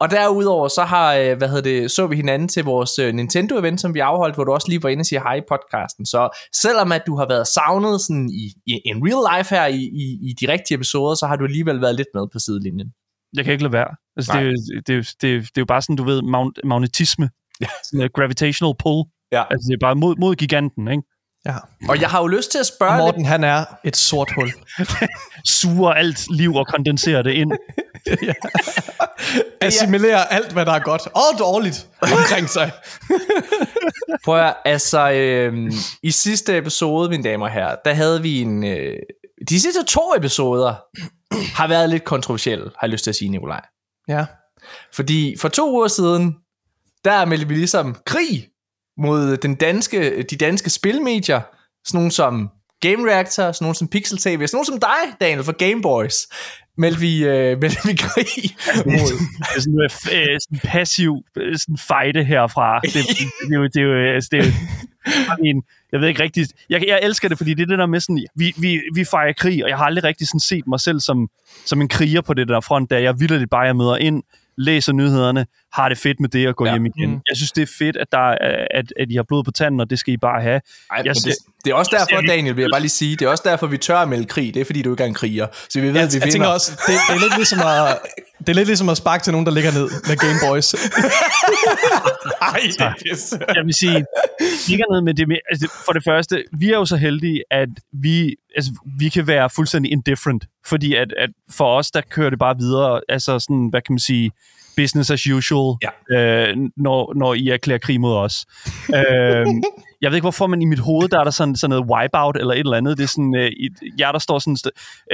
og 0.00 0.10
derudover 0.10 0.68
så 0.68 0.82
har, 0.82 1.14
øh, 1.14 1.38
hvad 1.38 1.48
hedder 1.48 1.62
det, 1.62 1.90
så 1.90 2.06
vi 2.06 2.16
hinanden 2.16 2.48
til 2.48 2.64
vores 2.64 2.98
øh, 2.98 3.14
Nintendo-event, 3.14 3.78
som 3.80 3.94
vi 3.94 3.98
afholdt, 3.98 4.34
hvor 4.34 4.44
du 4.44 4.52
også 4.52 4.68
lige 4.68 4.82
var 4.82 4.88
inde 4.88 5.02
og 5.02 5.06
sige 5.06 5.20
hej 5.20 5.34
i 5.34 5.42
podcasten. 5.48 6.06
Så 6.06 6.38
selvom 6.54 6.92
at 6.92 7.02
du 7.06 7.16
har 7.16 7.28
været 7.28 7.46
savnet 7.46 8.00
sådan 8.00 8.30
i, 8.30 8.52
i 8.66 8.80
en 8.84 8.98
real 9.06 9.38
life 9.38 9.54
her 9.54 9.66
i, 9.66 9.82
i, 10.04 10.06
i 10.28 10.34
de 10.40 10.52
rigtige 10.52 10.74
episoder, 10.74 11.14
så 11.14 11.26
har 11.26 11.36
du 11.36 11.44
alligevel 11.44 11.80
været 11.80 11.94
lidt 11.94 12.08
med 12.14 12.26
på 12.32 12.38
sidelinjen. 12.38 12.88
Jeg 13.36 13.44
kan 13.44 13.52
ikke 13.52 13.64
lade 13.64 13.72
være. 13.72 13.88
Altså, 14.16 14.32
det, 14.32 14.40
er, 14.40 14.44
jo- 14.44 14.82
det, 14.86 14.96
er, 14.96 15.12
det, 15.20 15.30
er, 15.30 15.34
jo- 15.34 15.40
det 15.40 15.56
er 15.56 15.60
jo 15.60 15.64
bare 15.64 15.82
sådan, 15.82 15.96
du 15.96 16.04
ved, 16.04 16.22
magn- 16.22 16.60
magnetisme. 16.68 17.30
Ja. 17.60 17.66
Sådan, 17.84 18.10
gravitational 18.14 18.74
pull. 18.78 19.04
Ja. 19.32 19.42
Altså, 19.50 19.66
det 19.68 19.74
er 19.74 19.86
bare 19.86 19.94
mod, 19.94 20.16
mod 20.16 20.34
giganten, 20.34 20.88
ikke? 20.88 21.02
Ja. 21.46 21.54
Og 21.88 22.00
jeg 22.00 22.08
har 22.10 22.20
jo 22.20 22.26
lyst 22.26 22.50
til 22.50 22.58
at 22.58 22.66
spørge 22.66 22.92
lidt, 22.96 23.04
Morten, 23.04 23.24
han 23.24 23.44
er 23.44 23.64
et 23.84 23.96
sort 23.96 24.32
hul. 24.34 24.50
Suger 25.44 25.92
alt 25.92 26.30
liv 26.30 26.54
og 26.54 26.66
kondenserer 26.66 27.22
det 27.22 27.30
ind. 27.32 27.52
Assimilerer 29.60 30.24
alt, 30.24 30.52
hvad 30.52 30.66
der 30.66 30.72
er 30.72 30.78
godt 30.78 31.06
og 31.06 31.38
dårligt 31.38 31.88
omkring 32.02 32.48
sig. 32.50 32.70
Prøv 34.24 34.38
at, 34.40 34.54
altså, 34.64 35.10
øh, 35.10 35.72
i 36.02 36.10
sidste 36.10 36.58
episode, 36.58 37.10
mine 37.10 37.22
damer 37.22 37.46
og 37.46 37.52
herrer, 37.52 37.76
der 37.84 37.94
havde 37.94 38.22
vi 38.22 38.40
en... 38.42 38.64
Øh, 38.64 38.96
de 39.48 39.60
sidste 39.60 39.84
to 39.84 40.14
episoder 40.16 40.74
har 41.32 41.68
været 41.68 41.90
lidt 41.90 42.04
kontroversielle, 42.04 42.64
har 42.64 42.86
jeg 42.86 42.90
lyst 42.90 43.04
til 43.04 43.10
at 43.10 43.16
sige, 43.16 43.28
Nikolaj. 43.28 43.60
Ja. 44.08 44.26
Fordi 44.92 45.36
for 45.40 45.48
to 45.48 45.72
uger 45.72 45.88
siden, 45.88 46.36
der 47.04 47.24
meldte 47.24 47.48
vi 47.48 47.54
ligesom 47.54 47.96
krig 48.06 48.48
mod 48.98 49.36
den 49.36 49.54
danske, 49.54 50.22
de 50.22 50.36
danske 50.36 50.70
spilmedier. 50.70 51.40
Sådan 51.84 51.98
nogle 51.98 52.10
som 52.10 52.50
Game 52.80 53.10
Reactor, 53.10 53.52
sådan 53.52 53.64
nogle 53.64 53.74
som 53.74 53.88
Pixel 53.88 54.18
TV, 54.18 54.46
sådan 54.46 54.56
nogle 54.56 54.66
som 54.66 54.80
dig, 54.80 55.16
Daniel, 55.20 55.44
fra 55.44 55.52
Game 55.52 55.82
Boys. 55.82 56.14
Meldte 56.78 57.00
vi, 57.00 57.24
øh, 57.24 57.58
meldte 57.62 57.80
vi 57.84 57.94
krig 57.94 58.56
mod. 58.86 59.12
Det 59.38 59.56
er 59.56 59.60
sådan, 59.60 60.18
øh, 60.18 60.40
sådan 60.40 60.70
passiv 60.70 61.12
øh, 61.36 61.58
sådan 61.58 61.78
fejde 61.78 62.24
herfra. 62.24 62.80
Det, 62.80 62.92
det, 62.94 63.02
det, 63.48 63.54
er 63.54 63.58
jo, 63.58 63.64
det 63.64 63.76
er 63.76 63.82
jo, 63.82 64.14
altså, 64.14 64.28
det 64.32 64.38
er 64.40 64.52
en, 65.44 65.62
jeg 65.92 66.00
ved 66.00 66.08
ikke 66.08 66.22
rigtigt. 66.22 66.52
Jeg, 66.70 66.84
jeg 66.88 67.00
elsker 67.02 67.28
det, 67.28 67.38
fordi 67.38 67.54
det 67.54 67.62
er 67.62 67.66
det 67.66 67.78
der 67.78 67.86
med 67.86 68.00
sådan, 68.00 68.26
vi, 68.34 68.54
vi, 68.56 68.80
vi 68.94 69.04
fejrer 69.04 69.32
krig, 69.32 69.64
og 69.64 69.70
jeg 69.70 69.78
har 69.78 69.84
aldrig 69.84 70.04
rigtig 70.04 70.28
sådan 70.28 70.40
set 70.40 70.66
mig 70.66 70.80
selv 70.80 71.00
som, 71.00 71.28
som 71.66 71.80
en 71.80 71.88
kriger 71.88 72.20
på 72.20 72.34
det 72.34 72.48
der 72.48 72.60
front, 72.60 72.90
der 72.90 72.98
jeg 72.98 73.20
vildt 73.20 73.50
bare, 73.50 73.60
jeg 73.60 73.76
møder 73.76 73.96
ind, 73.96 74.22
læser 74.56 74.92
nyhederne, 74.92 75.46
har 75.74 75.88
det 75.88 75.98
fedt 75.98 76.20
med 76.20 76.28
det 76.28 76.48
og 76.48 76.56
går 76.56 76.66
Ja. 76.66 76.72
hjem 76.72 76.86
igen. 76.86 77.10
Mm. 77.10 77.20
Jeg 77.28 77.36
synes, 77.36 77.52
det 77.52 77.62
er 77.62 77.72
fedt, 77.78 77.96
at, 77.96 78.06
der, 78.12 78.18
er- 78.30 78.66
at, 78.74 78.92
at 79.00 79.10
I 79.10 79.14
har 79.16 79.22
blod 79.28 79.44
på 79.44 79.50
tanden, 79.50 79.80
og 79.80 79.90
det 79.90 79.98
skal 79.98 80.14
I 80.14 80.16
bare 80.16 80.42
have. 80.42 80.60
Ej, 80.90 81.02
Jeg 81.04 81.14
det, 81.14 81.22
ser- 81.22 81.30
det 81.64 81.70
er 81.70 81.74
også 81.74 81.90
derfor, 81.94 82.20
ser- 82.20 82.26
Daniel, 82.34 82.56
vil 82.56 82.62
jeg 82.62 82.70
bare 82.72 82.80
lige 82.80 82.90
sige, 82.90 83.16
det 83.16 83.24
er 83.24 83.28
også 83.28 83.42
derfor, 83.46 83.66
vi 83.66 83.78
tør 83.78 83.96
at 83.98 84.08
melde 84.08 84.24
krig. 84.24 84.54
Det 84.54 84.60
er 84.60 84.64
fordi, 84.64 84.82
du 84.82 84.90
ikke 84.90 85.02
er 85.02 85.06
en 85.06 85.14
kriger. 85.14 85.46
Så 85.70 85.80
vi 85.80 85.86
ved, 85.86 85.94
Jeg, 85.94 86.02
at 86.02 86.12
vi 86.12 86.14
jeg 86.14 86.22
vinder. 86.22 86.32
tænker 86.32 86.48
også, 86.48 86.70
det, 86.86 86.94
det, 87.08 87.14
er 87.16 87.20
lidt 87.20 87.36
ligesom 87.36 87.58
at, 87.58 87.98
det 88.38 88.48
er 88.48 88.54
lidt 88.54 88.66
ligesom 88.68 88.88
at 88.88 88.96
sparke 88.96 89.24
til 89.24 89.32
nogen, 89.32 89.46
der 89.46 89.52
ligger 89.52 89.72
ned 89.72 89.88
med 90.08 90.16
Game 90.16 90.38
Boys. 90.48 90.74
Ej, 92.42 92.60
det 92.62 92.80
er 92.80 92.92
pis. 93.02 93.32
jeg 93.54 93.64
vil 93.64 93.74
sige, 93.74 94.04
ligger 94.68 94.94
ned 94.94 95.00
med 95.02 95.14
det 95.14 95.28
med, 95.28 95.36
altså, 95.50 95.72
for 95.86 95.92
det 95.92 96.04
første, 96.04 96.44
vi 96.58 96.66
er 96.72 96.76
jo 96.76 96.84
så 96.84 96.96
heldige, 96.96 97.42
at 97.50 97.68
vi, 97.92 98.36
altså, 98.56 98.70
vi 98.98 99.08
kan 99.08 99.26
være 99.26 99.50
fuldstændig 99.50 99.92
indifferent, 99.92 100.44
fordi 100.66 100.94
at, 100.94 101.12
at 101.18 101.30
for 101.50 101.76
os, 101.78 101.90
der 101.90 102.00
kører 102.10 102.30
det 102.30 102.38
bare 102.38 102.56
videre, 102.58 103.00
altså 103.08 103.38
sådan, 103.38 103.66
hvad 103.70 103.80
kan 103.80 103.92
man 103.92 103.98
sige, 103.98 104.30
business 104.76 105.10
as 105.10 105.26
usual, 105.26 105.76
Ja. 105.82 106.16
øh, 106.18 106.56
når, 106.76 107.12
når 107.16 107.34
I 107.34 107.48
erklærer 107.48 107.78
krig 107.78 108.00
mod 108.00 108.16
os. 108.16 108.46
øh, 108.96 109.46
jeg 110.02 110.10
ved 110.10 110.16
ikke, 110.16 110.24
hvorfor, 110.24 110.46
men 110.46 110.62
i 110.62 110.64
mit 110.64 110.78
hoved, 110.78 111.08
der 111.08 111.20
er 111.20 111.24
der 111.24 111.30
sådan, 111.30 111.56
sådan 111.56 111.70
noget 111.70 111.90
wipeout 111.90 112.36
eller 112.36 112.54
et 112.54 112.58
eller 112.58 112.76
andet. 112.76 112.98
Det 112.98 113.04
er 113.04 113.08
sådan, 113.08 113.34
øh, 113.36 113.50
jer, 114.00 114.12
der 114.12 114.18
står 114.18 114.38
sådan, 114.38 114.56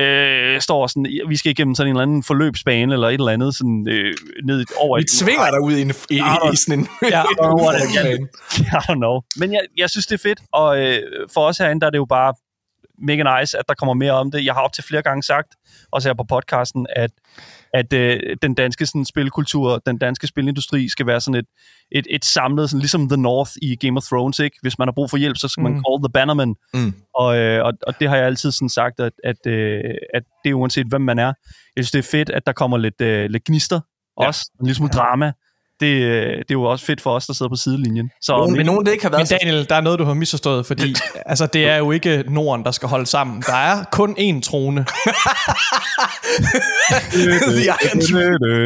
øh, 0.05 0.61
står 0.61 0.87
sådan, 0.87 1.07
vi 1.29 1.37
skal 1.37 1.51
igennem 1.51 1.75
sådan 1.75 1.89
en 1.91 1.97
eller 1.97 2.03
anden 2.03 2.23
forløbsbane 2.23 2.93
eller 2.93 3.09
et 3.09 3.15
eller 3.15 3.33
andet, 3.33 3.55
sådan 3.57 3.87
øh, 3.91 4.15
ned 4.45 4.65
over 4.79 4.99
Vi 4.99 5.05
tvinger 5.05 5.51
dig 5.51 5.61
ud 5.61 5.73
i, 5.73 5.83
en, 5.83 5.91
i, 6.11 6.15
i, 6.15 6.53
i 6.53 6.57
sådan 6.57 6.79
en... 6.79 6.89
Ja. 7.03 7.23
I 8.77 8.83
don't 8.91 8.95
know. 8.95 9.21
Men 9.37 9.53
jeg, 9.53 9.61
jeg 9.77 9.91
synes, 9.91 10.07
det 10.07 10.15
er 10.15 10.23
fedt, 10.29 10.41
og 10.53 10.79
øh, 10.83 11.03
for 11.35 11.41
os 11.41 11.59
herinde, 11.59 11.81
der 11.81 11.87
er 11.87 11.91
det 11.91 11.99
jo 11.99 12.05
bare 12.05 12.35
mega 13.03 13.41
nice, 13.41 13.59
at 13.59 13.65
der 13.69 13.75
kommer 13.75 13.95
mere 13.95 14.13
om 14.13 14.31
det. 14.31 14.45
Jeg 14.45 14.55
har 14.55 14.61
op 14.61 14.73
til 14.73 14.85
flere 14.85 15.03
gange 15.03 15.23
sagt, 15.23 15.49
også 15.93 16.09
her 16.09 16.15
på 16.15 16.25
podcasten, 16.25 16.87
at, 16.97 17.11
at 17.75 17.93
øh, 17.93 18.37
den 18.43 18.55
danske 18.55 18.87
sådan, 18.87 19.05
spilkultur, 19.05 19.83
den 19.87 19.99
danske 19.99 20.27
spilindustri 20.27 20.89
skal 20.89 21.07
være 21.07 21.21
sådan 21.21 21.39
et, 21.39 21.47
et, 21.93 22.07
et 22.11 22.25
samlet, 22.25 22.71
sådan, 22.71 22.81
ligesom 22.81 23.09
The 23.09 23.17
North 23.17 23.51
i 23.63 23.77
Game 23.77 23.97
of 23.97 24.03
Thrones, 24.03 24.39
ikke? 24.39 24.57
Hvis 24.63 24.79
man 24.79 24.89
har 24.89 24.93
brug 24.93 25.11
for 25.11 25.17
hjælp, 25.17 25.37
så 25.37 25.49
skal 25.49 25.63
man 25.63 25.73
Mm. 25.73 25.79
call 25.89 26.03
the 26.05 26.13
bannerman. 26.15 26.55
Mm. 26.75 26.95
Og, 27.15 27.39
øh, 27.39 27.65
og, 27.65 27.73
og 27.87 28.01
det 28.01 28.09
har 28.09 28.17
jeg 28.17 28.27
altid 28.27 28.53
sådan 28.53 28.69
sagt, 28.69 29.01
at, 29.01 29.13
at, 29.25 29.47
øh, 29.47 29.81
at 30.15 30.23
det 30.45 30.51
er 30.51 30.55
uanset, 30.55 30.87
hvem 30.87 31.01
man 31.01 31.19
er. 31.19 31.33
Jeg 31.77 31.85
synes, 31.85 31.91
det 31.91 31.99
er 31.99 32.11
fedt, 32.11 32.31
at 32.31 32.47
der 32.47 32.53
kommer 32.53 32.79
lidt, 32.79 33.01
øh, 33.01 33.31
lidt 33.31 33.45
gnister 33.45 33.81
Ja. 34.21 34.27
også, 34.27 34.51
en 34.61 34.67
lille 34.67 34.77
smule 34.77 34.91
drama. 34.93 35.33
Det, 35.81 35.87
øh, 35.87 36.27
det 36.27 36.39
er 36.39 36.45
jo 36.51 36.63
også 36.63 36.85
fedt 36.85 37.01
for 37.01 37.15
os, 37.15 37.27
der 37.27 37.33
sidder 37.33 37.49
på 37.49 37.57
sidelinjen. 37.57 38.11
Så, 38.21 38.33
Nogen, 38.33 38.57
men, 38.57 38.67
nogen, 38.67 38.87
det 38.87 38.93
ikke 38.93 39.05
har 39.05 39.11
været 39.11 39.31
Men 39.31 39.39
Daniel, 39.41 39.69
der 39.69 39.75
er 39.75 39.81
noget, 39.81 39.99
du 39.99 40.05
har 40.05 40.15
misforstået, 40.15 40.67
fordi 40.67 40.95
altså, 41.27 41.47
det 41.47 41.69
er 41.69 41.77
jo 41.77 41.91
ikke 41.91 42.25
Norden, 42.29 42.65
der 42.65 42.71
skal 42.71 42.89
holde 42.89 43.07
sammen. 43.07 43.43
Der 43.47 43.55
er 43.55 43.85
kun 43.85 44.17
én 44.19 44.41
trone. 44.41 44.87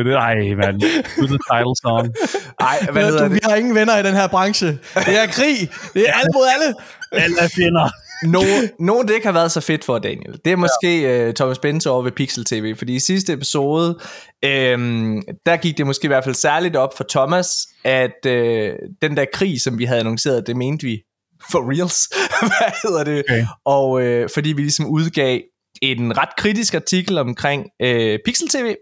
Nej, 0.05 0.35
mand. 0.57 0.81
Du 1.17 1.27
the 1.27 1.39
title 1.53 1.75
song. 1.85 2.15
Ej, 2.61 2.87
hvad 2.93 3.19
du, 3.19 3.29
vi 3.29 3.35
det? 3.35 3.45
har 3.45 3.55
ingen 3.57 3.75
venner 3.75 3.99
i 3.99 4.03
den 4.03 4.15
her 4.15 4.27
branche. 4.27 4.67
Det 4.95 5.23
er 5.23 5.27
krig. 5.27 5.69
Det 5.95 6.09
er 6.09 6.13
alle 6.13 6.31
mod 6.35 6.47
alle. 6.55 6.75
Alle 7.13 7.37
er 7.41 7.49
fjender. 7.49 7.91
Nogen, 8.23 8.71
nogen, 8.81 9.09
det 9.09 9.15
ikke 9.15 9.27
har 9.27 9.33
været 9.33 9.53
så 9.53 9.61
fedt 9.61 9.85
for, 9.85 9.99
Daniel, 9.99 10.39
det 10.45 10.53
er 10.53 10.57
måske 10.57 11.01
ja. 11.01 11.29
uh, 11.29 11.35
Thomas 11.35 11.59
Bente 11.59 11.91
over 11.91 12.03
ved 12.03 12.13
Pixel 12.13 12.45
TV, 12.45 12.77
fordi 12.77 12.95
i 12.95 12.99
sidste 12.99 13.33
episode, 13.33 13.99
øhm, 14.45 15.23
der 15.47 15.57
gik 15.57 15.79
det 15.79 15.87
måske 15.87 16.05
i 16.05 16.09
hvert 16.09 16.25
fald 16.25 16.35
særligt 16.35 16.77
op 16.77 16.97
for 16.97 17.05
Thomas, 17.11 17.67
at 17.85 18.27
øh, 18.27 18.73
den 19.03 19.17
der 19.17 19.25
krig, 19.33 19.61
som 19.61 19.79
vi 19.79 19.85
havde 19.85 20.01
annonceret, 20.01 20.47
det 20.47 20.57
mente 20.57 20.87
vi 20.87 21.03
for 21.51 21.73
reals. 21.73 22.09
Hvad 22.59 22.73
hedder 22.83 23.05
det? 23.05 23.25
Okay. 23.29 23.47
Og 23.65 24.03
øh, 24.03 24.29
fordi 24.35 24.53
vi 24.53 24.63
ligesom 24.63 24.87
udgav 24.87 25.41
en 25.83 26.19
ret 26.19 26.37
kritisk 26.37 26.75
artikel 26.75 27.19
omkring 27.19 27.67
øh, 27.83 28.19
Pixel 28.25 28.49
TV. 28.49 28.75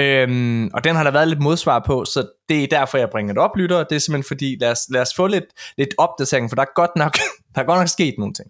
Øhm, 0.00 0.70
og 0.74 0.84
den 0.84 0.96
har 0.96 1.04
der 1.04 1.10
været 1.10 1.28
lidt 1.28 1.40
modsvar 1.40 1.82
på, 1.86 2.04
så 2.04 2.26
det 2.48 2.62
er 2.62 2.66
derfor, 2.66 2.98
jeg 2.98 3.08
bringer 3.10 3.32
det 3.32 3.42
op, 3.42 3.56
lytter. 3.56 3.84
Det 3.84 3.96
er 3.96 3.98
simpelthen 3.98 4.28
fordi, 4.28 4.56
lad 4.60 4.70
os, 4.70 4.80
lad 4.90 5.00
os 5.00 5.14
få 5.16 5.26
lidt, 5.26 5.44
lidt 5.78 5.88
opdatering, 5.98 6.50
for 6.50 6.54
der 6.54 6.62
er 6.62 6.74
godt 6.74 6.90
nok, 6.96 7.18
der 7.54 7.60
er 7.60 7.64
godt 7.64 7.78
nok 7.78 7.88
sket 7.88 8.14
nogle 8.18 8.34
ting. 8.34 8.48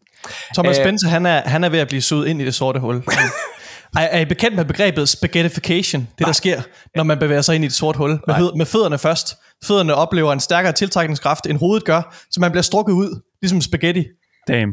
Thomas 0.55 0.79
øh, 0.79 0.85
Spencer, 0.85 1.09
han 1.09 1.27
er, 1.27 1.43
han 1.49 1.65
er 1.65 1.69
ved 1.69 1.79
at 1.79 1.89
blive 1.89 2.03
suget 2.03 2.29
ind 2.29 2.43
i 2.43 2.45
det 2.45 2.55
sorte 2.55 2.81
hul. 2.81 2.97
er, 3.97 4.01
er 4.01 4.21
I 4.21 4.25
bekendt 4.25 4.57
med 4.57 4.65
begrebet 4.65 5.09
spaghettification? 5.09 6.01
Det, 6.03 6.21
Nej. 6.21 6.29
der 6.29 6.33
sker, 6.33 6.63
når 6.97 7.03
man 7.03 7.19
bevæger 7.19 7.43
sig 7.43 7.55
ind 7.55 7.65
i 7.65 7.67
et 7.67 7.73
sort 7.73 7.97
hul. 7.97 8.11
Med, 8.11 8.57
med 8.57 8.67
fødderne 8.67 8.99
først. 8.99 9.37
Fødderne 9.65 9.95
oplever 9.95 10.33
en 10.33 10.41
stærkere 10.41 10.73
tiltrækningskraft, 10.73 11.47
end 11.47 11.59
hovedet 11.59 11.85
gør, 11.85 12.17
så 12.31 12.41
man 12.41 12.51
bliver 12.51 12.63
strukket 12.63 12.93
ud, 12.93 13.21
ligesom 13.43 13.61
spaghetti. 13.61 14.05
Damn. 14.49 14.73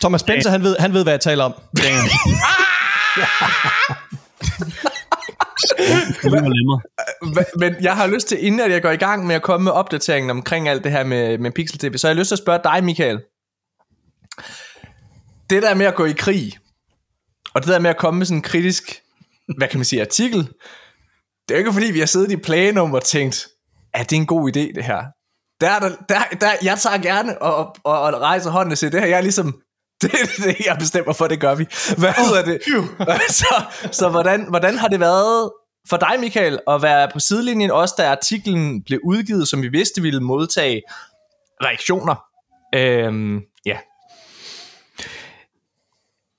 Thomas 0.00 0.20
Spencer, 0.20 0.50
han 0.50 0.62
ved, 0.62 0.76
han 0.78 0.92
ved, 0.92 1.02
hvad 1.02 1.12
jeg 1.12 1.20
taler 1.20 1.44
om. 1.44 1.54
Damn. 1.76 2.08
Men 7.56 7.74
jeg 7.80 7.96
har 7.96 8.06
lyst 8.06 8.28
til, 8.28 8.44
inden 8.46 8.60
at 8.60 8.70
jeg 8.70 8.82
går 8.82 8.90
i 8.90 8.96
gang 8.96 9.26
med 9.26 9.34
at 9.34 9.42
komme 9.42 9.64
med 9.64 9.72
opdateringen 9.72 10.30
omkring 10.30 10.68
alt 10.68 10.84
det 10.84 10.92
her 10.92 11.04
med, 11.04 11.38
med 11.38 11.50
Pixel 11.50 11.78
TV, 11.78 11.96
så 11.96 12.06
har 12.06 12.10
jeg 12.10 12.16
lyst 12.16 12.28
til 12.28 12.34
at 12.34 12.38
spørge 12.38 12.60
dig, 12.64 12.84
Michael. 12.84 13.20
Det 15.50 15.62
der 15.62 15.74
med 15.74 15.86
at 15.86 15.94
gå 15.94 16.04
i 16.04 16.12
krig, 16.12 16.52
og 17.54 17.62
det 17.62 17.68
der 17.68 17.78
med 17.78 17.90
at 17.90 17.96
komme 17.96 18.18
med 18.18 18.26
sådan 18.26 18.38
en 18.38 18.42
kritisk, 18.42 19.02
hvad 19.58 19.68
kan 19.68 19.78
man 19.78 19.84
sige, 19.84 20.02
artikel, 20.02 20.38
det 21.48 21.54
er 21.54 21.54
jo 21.54 21.58
ikke 21.58 21.72
fordi, 21.72 21.92
vi 21.92 21.98
har 21.98 22.06
siddet 22.06 22.30
i 22.32 22.36
plenum 22.36 22.94
og 22.94 23.04
tænkt, 23.04 23.48
at 23.94 24.10
det 24.10 24.16
er 24.16 24.20
en 24.20 24.26
god 24.26 24.48
idé, 24.48 24.74
det 24.74 24.84
her. 24.84 25.02
Der, 25.60 25.78
der, 25.78 25.88
der, 26.08 26.36
der, 26.40 26.50
jeg 26.62 26.78
tager 26.78 26.98
gerne 26.98 27.42
og, 27.42 27.76
og, 27.84 28.00
og 28.00 28.20
rejser 28.20 28.50
hånden 28.50 28.72
og 28.72 28.78
siger, 28.78 28.90
det 28.90 29.00
her, 29.00 29.06
jeg 29.06 29.16
er 29.16 29.20
ligesom, 29.20 29.60
det 30.02 30.12
er 30.12 30.42
det, 30.44 30.66
jeg 30.66 30.76
bestemmer 30.78 31.12
for, 31.12 31.26
det 31.26 31.40
gør 31.40 31.54
vi. 31.54 31.66
Hvad 31.98 32.12
hedder 32.12 32.42
det? 32.44 32.60
så 33.40 33.62
så 33.92 34.08
hvordan, 34.08 34.46
hvordan 34.48 34.78
har 34.78 34.88
det 34.88 35.00
været 35.00 35.50
for 35.90 35.96
dig, 35.96 36.20
Michael, 36.20 36.58
at 36.68 36.82
være 36.82 37.08
på 37.12 37.20
sidelinjen, 37.20 37.70
også 37.70 37.94
da 37.98 38.10
artiklen 38.10 38.82
blev 38.82 39.00
udgivet, 39.04 39.48
som 39.48 39.62
vi 39.62 39.68
vidste 39.68 40.02
ville 40.02 40.20
modtage 40.20 40.82
reaktioner? 41.64 42.24
Øhm, 42.74 43.40
ja. 43.66 43.78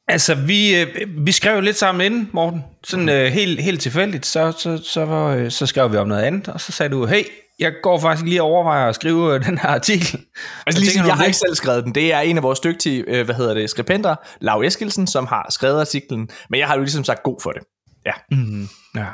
Altså, 0.07 0.35
vi, 0.35 0.81
øh, 0.81 0.87
vi 1.25 1.31
skrev 1.31 1.55
jo 1.55 1.61
lidt 1.61 1.77
sammen 1.77 2.05
inden, 2.05 2.29
Morten. 2.33 2.63
Sådan 2.83 3.09
øh, 3.09 3.25
helt, 3.25 3.61
helt 3.61 3.81
tilfældigt, 3.81 4.25
så, 4.25 4.51
så, 4.51 4.77
så, 4.77 5.05
øh, 5.05 5.51
så 5.51 5.65
skrev 5.65 5.91
vi 5.91 5.97
om 5.97 6.07
noget 6.07 6.23
andet, 6.23 6.47
og 6.47 6.61
så 6.61 6.71
sagde 6.71 6.91
du, 6.91 7.05
hey, 7.05 7.23
jeg 7.59 7.73
går 7.83 7.99
faktisk 7.99 8.25
lige 8.25 8.41
og 8.41 8.47
overvejer 8.47 8.89
at 8.89 8.95
skrive 8.95 9.35
øh, 9.35 9.43
den 9.47 9.57
her 9.57 9.69
artikel. 9.69 10.19
Altså, 10.65 10.81
lige, 10.81 10.99
jeg, 10.99 11.07
jeg 11.07 11.15
har 11.15 11.25
ikke 11.25 11.37
selv 11.37 11.55
skrevet 11.55 11.83
den. 11.83 11.95
Det 11.95 12.13
er 12.13 12.19
en 12.19 12.37
af 12.37 12.43
vores 12.43 12.59
dygtige, 12.59 13.03
øh, 13.07 13.25
hvad 13.25 13.35
hedder 13.35 13.53
det, 13.53 13.69
skribenter, 13.69 14.15
Lau 14.41 14.61
Eskilsen, 14.63 15.07
som 15.07 15.27
har 15.27 15.47
skrevet 15.49 15.79
artiklen. 15.79 16.29
Men 16.49 16.59
jeg 16.59 16.67
har 16.67 16.75
jo 16.75 16.81
ligesom 16.81 17.03
sagt 17.03 17.23
god 17.23 17.37
for 17.43 17.51
det. 17.51 17.61
Ja. 18.05 18.11
Mm, 18.31 18.67
ja. 18.95 19.07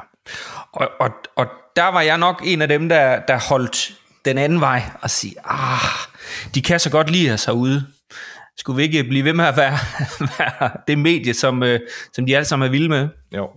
Og, 0.72 0.92
og, 1.00 1.10
og 1.36 1.48
der 1.76 1.88
var 1.88 2.02
jeg 2.02 2.18
nok 2.18 2.42
en 2.46 2.62
af 2.62 2.68
dem, 2.68 2.90
der, 2.90 3.20
der 3.20 3.40
holdt 3.50 3.94
den 4.26 4.38
anden 4.38 4.62
vej 4.62 4.82
og 5.02 5.10
sige, 5.10 5.36
ah, 5.44 6.08
de 6.56 6.62
kan 6.62 6.80
så 6.80 6.90
godt 6.90 7.10
lide 7.10 7.34
os 7.34 7.46
herude. 7.46 7.86
Skulle 8.58 8.78
vi 8.78 8.84
ikke 8.84 9.04
blive 9.04 9.26
ved 9.26 9.34
med 9.34 9.46
at 9.46 9.58
være, 9.58 9.78
være 10.40 10.72
det 10.88 10.98
medie, 10.98 11.34
som, 11.34 11.64
øh, 11.64 11.80
som 12.14 12.26
de 12.26 12.36
alle 12.36 12.46
sammen 12.46 12.66
er 12.66 12.72
vilde 12.72 12.90
med? 12.90 13.10
Jo. 13.36 13.50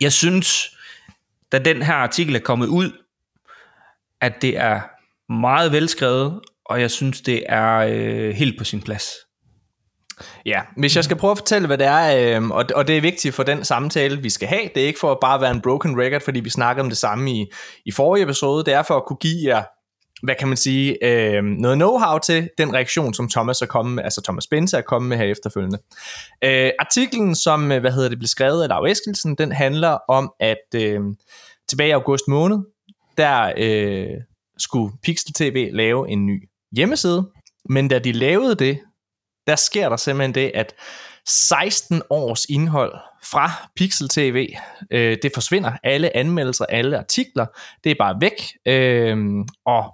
Jeg 0.00 0.12
synes, 0.12 0.76
da 1.52 1.58
den 1.58 1.82
her 1.82 1.94
artikel 1.94 2.36
er 2.36 2.40
kommet 2.40 2.66
ud, 2.66 2.92
at 4.20 4.42
det 4.42 4.58
er 4.58 4.80
meget 5.32 5.72
velskrevet, 5.72 6.40
og 6.64 6.80
jeg 6.80 6.90
synes, 6.90 7.20
det 7.20 7.42
er 7.48 7.76
øh, 7.78 8.34
helt 8.34 8.58
på 8.58 8.64
sin 8.64 8.82
plads. 8.82 9.08
Ja, 10.46 10.60
hvis 10.76 10.96
jeg 10.96 11.04
skal 11.04 11.16
prøve 11.16 11.30
at 11.30 11.38
fortælle, 11.38 11.66
hvad 11.66 11.78
det 11.78 11.86
er, 11.86 12.36
øh, 12.38 12.48
og, 12.50 12.64
og 12.74 12.88
det 12.88 12.96
er 12.96 13.00
vigtigt 13.00 13.34
for 13.34 13.42
den 13.42 13.64
samtale, 13.64 14.22
vi 14.22 14.30
skal 14.30 14.48
have, 14.48 14.68
det 14.74 14.82
er 14.82 14.86
ikke 14.86 14.98
for 14.98 15.12
at 15.12 15.18
bare 15.20 15.40
være 15.40 15.50
en 15.50 15.60
broken 15.60 16.00
record, 16.00 16.20
fordi 16.20 16.40
vi 16.40 16.50
snakkede 16.50 16.82
om 16.82 16.88
det 16.88 16.98
samme 16.98 17.30
i, 17.30 17.46
i 17.86 17.90
forrige 17.90 18.22
episode, 18.22 18.64
det 18.64 18.74
er 18.74 18.82
for 18.82 18.96
at 18.96 19.04
kunne 19.06 19.16
give 19.16 19.48
jer, 19.48 19.62
hvad 20.22 20.34
kan 20.38 20.48
man 20.48 20.56
sige, 20.56 21.04
øh, 21.04 21.42
noget 21.42 21.82
know-how 21.82 22.18
til 22.18 22.50
den 22.58 22.74
reaktion, 22.74 23.14
som 23.14 23.28
Thomas 23.28 23.62
er 23.62 23.66
kommet 23.66 23.94
med, 23.94 24.04
altså 24.04 24.22
Thomas 24.22 24.46
Bense 24.46 24.76
er 24.76 24.80
kommet 24.80 25.08
med 25.08 25.16
her 25.16 25.24
efterfølgende. 25.24 25.78
Øh, 26.44 26.70
artiklen, 26.78 27.34
som 27.34 27.72
øh, 27.72 27.80
hvad 27.80 27.92
hedder 27.92 28.08
det, 28.08 28.18
blev 28.18 28.28
skrevet 28.28 28.62
af 28.62 28.68
Lav 28.68 28.84
Eskelsen, 28.84 29.34
den 29.34 29.52
handler 29.52 29.98
om, 30.08 30.32
at 30.40 30.74
øh, 30.74 31.00
tilbage 31.68 31.88
i 31.88 31.92
august 31.92 32.28
måned, 32.28 32.58
der 33.18 33.52
øh, 33.56 34.20
skulle 34.58 34.92
Pixel 35.02 35.32
TV 35.32 35.68
lave 35.72 36.10
en 36.10 36.26
ny 36.26 36.48
hjemmeside, 36.72 37.28
men 37.68 37.88
da 37.88 37.98
de 37.98 38.12
lavede 38.12 38.54
det, 38.54 38.78
der 39.46 39.56
sker 39.56 39.88
der 39.88 39.96
simpelthen 39.96 40.34
det, 40.34 40.50
at 40.54 40.74
16 41.28 42.02
års 42.10 42.44
indhold 42.44 42.94
fra 43.24 43.50
Pixel 43.76 44.08
TV, 44.08 44.54
øh, 44.90 45.16
det 45.22 45.30
forsvinder. 45.34 45.72
Alle 45.84 46.16
anmeldelser, 46.16 46.64
alle 46.64 46.98
artikler, 46.98 47.46
det 47.84 47.90
er 47.90 47.96
bare 47.98 48.16
væk. 48.20 48.42
Øh, 48.66 49.16
og 49.66 49.84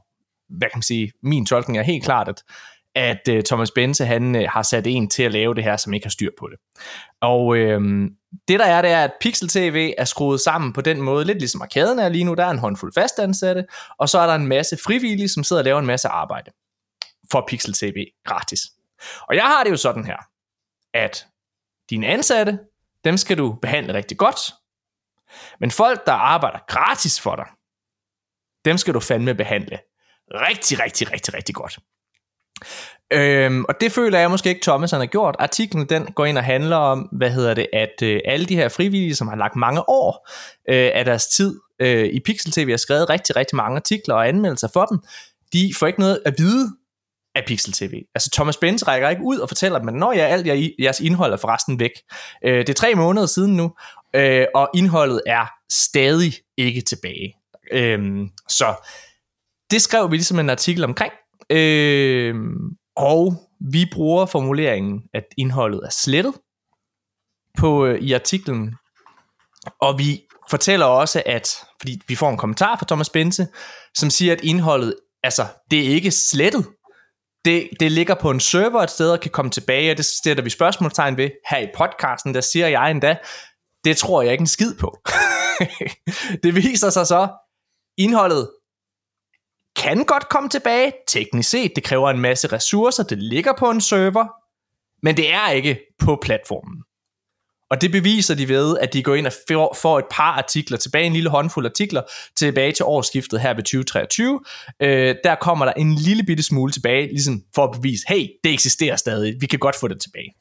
hvad 0.49 0.69
kan 0.69 0.79
man 0.79 0.83
sige, 0.83 1.13
min 1.23 1.47
tolkning 1.47 1.79
er 1.79 1.83
helt 1.83 2.05
klart, 2.05 2.29
at 2.29 2.43
at 2.95 3.29
øh, 3.31 3.43
Thomas 3.43 3.71
Bense 3.71 4.05
han 4.05 4.37
øh, 4.37 4.49
har 4.49 4.63
sat 4.63 4.87
en 4.87 5.09
til 5.09 5.23
at 5.23 5.33
lave 5.33 5.55
det 5.55 5.65
her, 5.65 5.77
som 5.77 5.95
ikke 5.95 6.07
har 6.07 6.11
styr 6.11 6.31
på 6.39 6.49
det. 6.49 6.59
Og 7.21 7.57
øh, 7.57 7.81
det 8.49 8.61
der 8.61 8.65
er, 8.65 8.83
det 8.83 8.91
er, 8.91 9.05
at 9.05 9.13
Pixel 9.21 9.49
TV 9.49 9.93
er 9.99 10.05
skruet 10.05 10.41
sammen 10.41 10.73
på 10.73 10.81
den 10.81 11.01
måde, 11.01 11.25
lidt 11.25 11.39
ligesom 11.39 11.63
arkaden 11.63 11.99
er 11.99 12.09
lige 12.09 12.25
nu, 12.25 12.35
der 12.35 12.45
er 12.45 12.51
en 12.51 12.59
håndfuld 12.59 12.93
fastansatte, 12.95 13.65
og 13.99 14.09
så 14.09 14.19
er 14.19 14.27
der 14.27 14.35
en 14.35 14.47
masse 14.47 14.77
frivillige, 14.85 15.29
som 15.29 15.45
sidder 15.45 15.61
og 15.61 15.65
laver 15.65 15.79
en 15.79 15.87
masse 15.87 16.09
arbejde 16.09 16.51
for 17.33 17.45
Pixel 17.49 17.75
TV 17.75 18.07
gratis. 18.25 18.61
Og 19.29 19.37
jeg 19.37 19.45
har 19.45 19.65
det 19.65 19.71
jo 19.71 19.77
sådan 19.77 20.05
her, 20.05 20.17
at 20.95 21.27
dine 21.91 22.07
ansatte, 22.07 22.59
dem 23.05 23.17
skal 23.17 23.39
du 23.39 23.53
behandle 23.63 23.95
rigtig 23.95 24.19
godt, 24.19 24.39
men 25.61 25.71
folk, 25.71 26.07
der 26.07 26.13
arbejder 26.13 26.59
gratis 26.69 27.21
for 27.21 27.37
dig, 27.37 27.47
dem 28.65 28.79
skal 28.79 28.95
du 28.95 29.01
fandme 29.01 29.35
behandle 29.35 29.79
rigtig, 30.31 30.81
rigtig, 30.81 31.13
rigtig, 31.13 31.35
rigtig 31.35 31.55
godt. 31.55 31.79
Øhm, 33.13 33.65
og 33.65 33.81
det 33.81 33.93
føler 33.93 34.19
jeg 34.19 34.31
måske 34.31 34.49
ikke, 34.49 34.63
Thomas 34.63 34.91
han 34.91 35.01
har 35.01 35.07
gjort. 35.07 35.37
Artiklen 35.39 35.89
den 35.89 36.07
går 36.07 36.25
ind 36.25 36.39
og 36.39 36.45
handler 36.45 36.77
om, 36.77 36.99
hvad 36.99 37.31
hedder 37.31 37.55
det, 37.55 37.67
at 37.73 38.03
øh, 38.03 38.21
alle 38.25 38.47
de 38.47 38.57
her 38.57 38.69
frivillige, 38.69 39.15
som 39.15 39.29
har 39.29 39.37
lagt 39.37 39.57
mange 39.57 39.89
år 39.89 40.29
øh, 40.69 40.91
af 40.95 41.05
deres 41.05 41.27
tid 41.27 41.61
øh, 41.79 42.05
i 42.05 42.21
Pixel 42.21 42.53
TV, 42.53 42.71
har 42.71 42.77
skrevet 42.77 43.11
rigtig, 43.11 43.37
rigtig 43.37 43.57
mange 43.57 43.77
artikler 43.77 44.15
og 44.15 44.29
anmeldelser 44.29 44.69
for 44.73 44.85
dem, 44.85 44.99
de 45.53 45.73
får 45.79 45.87
ikke 45.87 46.01
noget 46.01 46.23
at 46.25 46.35
vide 46.39 46.77
af 47.35 47.45
Pixel 47.47 47.73
TV. 47.73 48.03
Altså 48.15 48.31
Thomas 48.33 48.57
Benz 48.57 48.83
rækker 48.83 49.09
ikke 49.09 49.23
ud 49.23 49.39
og 49.39 49.49
fortæller 49.49 49.79
dem, 49.79 49.89
at 49.89 49.95
når 49.95 50.13
jeg 50.13 50.29
alt 50.29 50.47
jeres 50.79 51.01
indhold 51.01 51.33
er 51.33 51.37
forresten 51.37 51.81
væk. 51.81 51.91
Øh, 52.45 52.59
det 52.59 52.69
er 52.69 52.75
tre 52.75 52.95
måneder 52.95 53.27
siden 53.27 53.57
nu, 53.57 53.73
øh, 54.15 54.47
og 54.55 54.71
indholdet 54.75 55.21
er 55.27 55.47
stadig 55.73 56.33
ikke 56.57 56.81
tilbage. 56.81 57.35
Øh, 57.73 58.27
så 58.49 58.89
det 59.71 59.83
skrev 59.83 60.11
vi 60.11 60.17
ligesom 60.17 60.39
en 60.39 60.51
artikel 60.51 60.85
omkring, 60.85 61.13
Øh, 61.53 62.35
og 62.97 63.35
vi 63.61 63.91
bruger 63.93 64.27
formuleringen, 64.27 65.03
at 65.15 65.25
indholdet 65.37 65.81
er 65.85 65.91
slettet 65.91 66.35
på, 67.59 67.87
øh, 67.87 68.01
i 68.01 68.13
artiklen. 68.13 68.75
Og 69.81 69.99
vi 69.99 70.21
fortæller 70.51 70.87
også, 70.87 71.23
at, 71.27 71.49
fordi 71.81 72.01
vi 72.09 72.15
får 72.15 72.31
en 72.31 72.37
kommentar 72.37 72.77
fra 72.77 72.87
Thomas 72.89 73.11
Bense, 73.11 73.47
som 73.95 74.11
siger, 74.11 74.33
at 74.33 74.41
indholdet, 74.41 74.95
altså, 75.23 75.47
det 75.71 75.79
er 75.79 75.95
ikke 75.95 76.11
slettet. 76.11 76.67
Det, 77.45 77.69
det 77.81 77.93
ligger 77.93 78.15
på 78.15 78.31
en 78.31 78.41
server 78.41 78.83
et 78.83 78.91
sted 78.91 79.11
og 79.11 79.21
kan 79.21 79.31
komme 79.31 79.51
tilbage, 79.51 79.91
og 79.91 79.97
det 79.97 80.05
sætter 80.05 80.43
vi 80.43 80.51
spørgsmålstegn 80.51 81.17
ved 81.17 81.31
her 81.51 81.59
i 81.59 81.67
podcasten. 81.77 82.35
Der 82.35 82.41
siger 82.41 82.69
jeg 82.69 82.91
endda, 82.91 83.17
det 83.85 83.97
tror 83.97 84.23
jeg 84.23 84.33
ikke 84.33 84.43
en 84.43 84.47
skid 84.47 84.75
på. 84.75 84.99
det 86.43 86.55
viser 86.55 86.91
sig 86.91 87.07
så, 87.07 87.29
indholdet 87.97 88.51
kan 89.77 90.05
godt 90.05 90.29
komme 90.29 90.49
tilbage, 90.49 90.93
teknisk 91.09 91.51
set. 91.51 91.73
Det 91.77 91.85
kræver 91.85 92.11
en 92.11 92.21
masse 92.21 92.49
ressourcer, 92.49 93.03
det 93.03 93.19
ligger 93.19 93.53
på 93.59 93.71
en 93.71 93.81
server, 93.81 94.27
men 95.03 95.17
det 95.17 95.33
er 95.33 95.51
ikke 95.51 95.81
på 95.99 96.19
platformen. 96.23 96.85
Og 97.73 97.81
det 97.81 97.93
beviser 97.93 98.35
de 98.35 98.49
ved, 98.49 98.79
at 98.79 98.93
de 98.93 99.03
går 99.03 99.15
ind 99.15 99.27
og 99.27 99.33
får 99.77 99.99
et 99.99 100.05
par 100.11 100.33
artikler 100.33 100.79
tilbage, 100.79 101.05
en 101.05 101.13
lille 101.13 101.31
håndfuld 101.31 101.67
artikler 101.67 102.03
tilbage 102.37 102.73
til 102.73 102.85
årsskiftet 102.85 103.41
her 103.41 103.55
ved 103.55 103.63
2023. 103.63 104.41
Øh, 104.81 105.15
der 105.25 105.35
kommer 105.35 105.65
der 105.65 105.73
en 105.73 105.95
lille 105.95 106.23
bitte 106.23 106.43
smule 106.43 106.73
tilbage, 106.73 107.07
ligesom 107.07 107.43
for 107.55 107.65
at 107.65 107.71
bevise, 107.73 108.05
hey, 108.09 108.29
det 108.45 108.53
eksisterer 108.53 108.97
stadig, 108.97 109.35
vi 109.41 109.47
kan 109.47 109.59
godt 109.59 109.77
få 109.77 109.89
det 109.89 110.01
tilbage. 110.01 110.35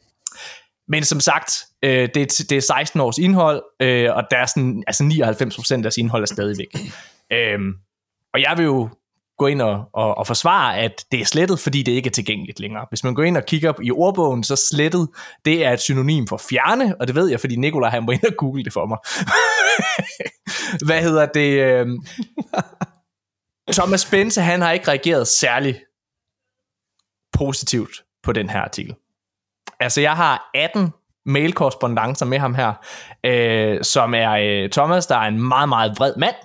Men 0.87 1.03
som 1.03 1.19
sagt, 1.19 1.63
øh, 1.83 2.09
det, 2.15 2.17
er, 2.17 2.45
det 2.49 2.57
er 2.57 2.61
16 2.61 3.01
års 3.01 3.17
indhold, 3.17 3.63
øh, 3.79 4.15
og 4.15 4.23
der 4.31 4.37
er 4.37 4.45
sådan, 4.45 4.83
altså 4.87 5.03
99% 5.03 5.73
af 5.75 5.81
deres 5.81 5.97
indhold 5.97 6.21
er 6.21 6.27
stadigvæk. 6.27 6.75
Øh, 7.31 7.59
og 8.33 8.41
jeg 8.41 8.53
vil 8.57 8.63
jo 8.63 8.89
gå 9.41 9.47
ind 9.47 9.61
og, 9.61 9.89
og, 9.93 10.17
og 10.17 10.27
forsvare, 10.27 10.77
at 10.77 11.05
det 11.11 11.21
er 11.21 11.25
slettet, 11.25 11.59
fordi 11.59 11.83
det 11.83 11.91
ikke 11.91 12.07
er 12.07 12.11
tilgængeligt 12.11 12.59
længere. 12.59 12.85
Hvis 12.89 13.03
man 13.03 13.13
går 13.13 13.23
ind 13.23 13.37
og 13.37 13.45
kigger 13.45 13.73
i 13.83 13.91
ordbogen, 13.91 14.43
så 14.43 14.55
slettet, 14.55 15.09
det 15.45 15.65
er 15.65 15.71
et 15.71 15.79
synonym 15.79 16.27
for 16.27 16.37
fjerne, 16.37 16.95
og 16.99 17.07
det 17.07 17.15
ved 17.15 17.29
jeg, 17.29 17.39
fordi 17.39 17.55
Nikolaj 17.55 17.89
han 17.89 18.03
må 18.03 18.11
ind 18.11 18.23
og 18.23 18.33
google 18.37 18.63
det 18.63 18.73
for 18.73 18.85
mig. 18.85 18.97
Hvad 20.87 21.01
hedder 21.01 21.25
det? 21.25 21.49
Øh... 21.59 21.87
Thomas 23.77 24.01
Spencer, 24.01 24.41
han 24.41 24.61
har 24.61 24.71
ikke 24.71 24.87
reageret 24.87 25.27
særlig 25.27 25.81
positivt 27.33 28.03
på 28.23 28.31
den 28.31 28.49
her 28.49 28.61
artikel. 28.61 28.95
Altså, 29.79 30.01
jeg 30.01 30.15
har 30.15 30.49
18 30.53 30.89
mailkorrespondancer 31.25 32.25
med 32.25 32.39
ham 32.39 32.55
her, 32.55 32.73
øh, 33.23 33.83
som 33.83 34.13
er 34.13 34.31
øh, 34.31 34.69
Thomas, 34.69 35.07
der 35.07 35.15
er 35.17 35.27
en 35.27 35.47
meget, 35.47 35.69
meget 35.69 35.93
vred 35.97 36.13
mand, 36.17 36.35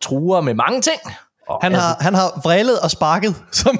truer 0.00 0.40
med 0.40 0.54
mange 0.54 0.80
ting. 0.80 1.00
Og 1.48 1.58
han, 1.62 1.74
har, 1.74 1.96
han 2.00 2.14
har 2.14 2.40
vrillet 2.44 2.80
og 2.80 2.90
sparket, 2.90 3.44
som 3.52 3.78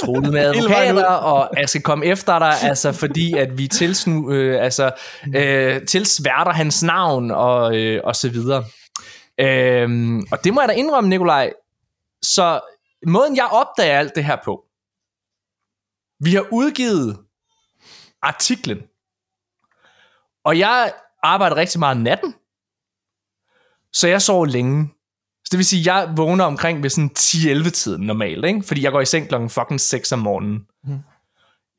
truet 0.00 0.32
med 0.32 0.40
advokater, 0.48 1.04
og 1.04 1.50
jeg 1.56 1.68
skal 1.68 1.82
komme 1.82 2.06
efter 2.06 2.38
dig, 2.38 2.54
altså 2.62 2.92
fordi 2.92 3.32
at 3.38 3.58
vi 3.58 3.68
tilsnu, 3.68 4.30
øh, 4.30 4.64
altså, 4.64 4.90
øh, 5.36 5.86
tilsværter 5.86 6.52
hans 6.52 6.82
navn, 6.82 7.30
og, 7.30 7.76
øh, 7.76 8.00
og 8.04 8.16
så 8.16 8.28
videre. 8.28 8.64
Øh, 9.40 10.20
og 10.32 10.44
det 10.44 10.54
må 10.54 10.60
jeg 10.60 10.68
da 10.68 10.74
indrømme, 10.74 11.10
Nikolaj. 11.10 11.52
Så 12.22 12.60
måden 13.06 13.36
jeg 13.36 13.48
opdager 13.52 13.98
alt 13.98 14.14
det 14.14 14.24
her 14.24 14.36
på, 14.44 14.64
vi 16.20 16.34
har 16.34 16.46
udgivet 16.52 17.18
artiklen, 18.22 18.78
og 20.44 20.58
jeg 20.58 20.92
arbejder 21.22 21.56
rigtig 21.56 21.78
meget 21.78 21.96
natten, 21.96 22.34
så 23.92 24.08
jeg 24.08 24.22
sover 24.22 24.46
længe. 24.46 24.88
Det 25.52 25.58
vil 25.58 25.66
sige, 25.66 25.94
jeg 25.94 26.12
vågner 26.16 26.44
omkring 26.44 26.82
ved 26.82 26.90
sådan 26.90 27.10
10-11 27.18 27.70
tiden 27.70 28.06
normalt, 28.06 28.44
ikke? 28.44 28.62
fordi 28.62 28.82
jeg 28.82 28.92
går 28.92 29.00
i 29.00 29.06
seng 29.06 29.28
klokken 29.28 29.50
fucking 29.50 29.80
6 29.80 30.12
om 30.12 30.18
morgenen. 30.18 30.66
Mm. 30.84 30.98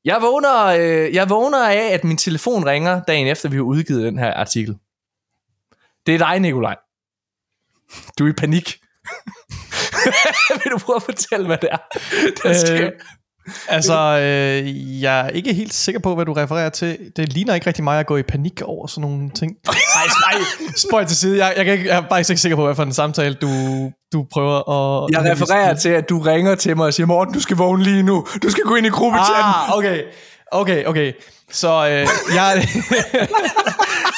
Jeg 0.06 0.22
vågner, 0.22 0.65
øh, 0.65 1.13
jeg 1.13 1.30
vågner 1.30 1.68
af, 1.68 1.94
at 1.94 2.03
min 2.03 2.18
telefon 2.18 2.65
ringer 2.65 3.03
dagen 3.03 3.27
efter, 3.27 3.50
vi 3.50 3.56
har 3.56 3.63
udgivet 3.63 4.03
den 4.03 4.20
her 4.20 4.34
artikel. 4.34 4.77
Det 6.06 6.15
er 6.15 6.18
dig, 6.18 6.39
Nikolaj. 6.39 6.75
Du 8.20 8.25
er 8.25 8.30
i 8.30 8.34
panik. 8.34 8.80
Vil 10.63 10.72
du 10.72 10.77
prøve 10.77 10.96
at 10.96 11.03
fortælle, 11.03 11.46
hvad 11.46 11.58
det 11.58 11.70
er, 11.72 11.77
der 12.44 12.53
sker? 12.53 12.86
Øh, 12.86 12.92
Altså, 13.67 13.93
øh, 13.93 15.01
jeg 15.01 15.19
er 15.19 15.29
ikke 15.29 15.53
helt 15.53 15.73
sikker 15.73 16.00
på, 16.01 16.15
hvad 16.15 16.25
du 16.25 16.33
refererer 16.33 16.69
til. 16.69 16.97
Det 17.15 17.33
ligner 17.33 17.53
ikke 17.53 17.67
rigtig 17.67 17.83
mig 17.83 18.00
at 18.00 18.05
gå 18.05 18.17
i 18.17 18.23
panik 18.23 18.62
over 18.62 18.88
sådan 18.88 19.01
nogle 19.01 19.29
ting. 19.29 19.51
Nej, 19.67 19.75
nej, 20.33 20.43
spøj 20.77 21.05
til 21.05 21.17
side. 21.17 21.45
Jeg, 21.45 21.53
jeg, 21.57 21.67
jeg, 21.67 21.85
jeg 21.85 21.97
er 21.97 22.01
bare 22.09 22.19
ikke 22.19 22.38
sikker 22.38 22.55
på, 22.55 22.65
hvad 22.65 22.75
for 22.75 22.83
en 22.83 22.93
samtale 22.93 23.33
du, 23.33 23.50
du 24.13 24.25
prøver 24.31 24.69
at... 24.69 25.12
Jeg 25.12 25.31
refererer 25.31 25.73
til, 25.73 25.89
at 25.89 26.09
du 26.09 26.19
ringer 26.19 26.55
til 26.55 26.77
mig 26.77 26.85
og 26.85 26.93
siger, 26.93 27.07
Morten, 27.07 27.33
du 27.33 27.39
skal 27.39 27.57
vågne 27.57 27.83
lige 27.83 28.03
nu. 28.03 28.25
Du 28.43 28.50
skal 28.50 28.63
gå 28.63 28.75
ind 28.75 28.85
i 28.85 28.89
gruppechatten. 28.89 29.53
Ah, 29.67 29.77
okay. 29.77 30.01
Okay, 30.51 30.85
okay. 30.85 31.12
Så 31.51 31.88
øh, 31.88 32.07
jeg... 32.35 32.67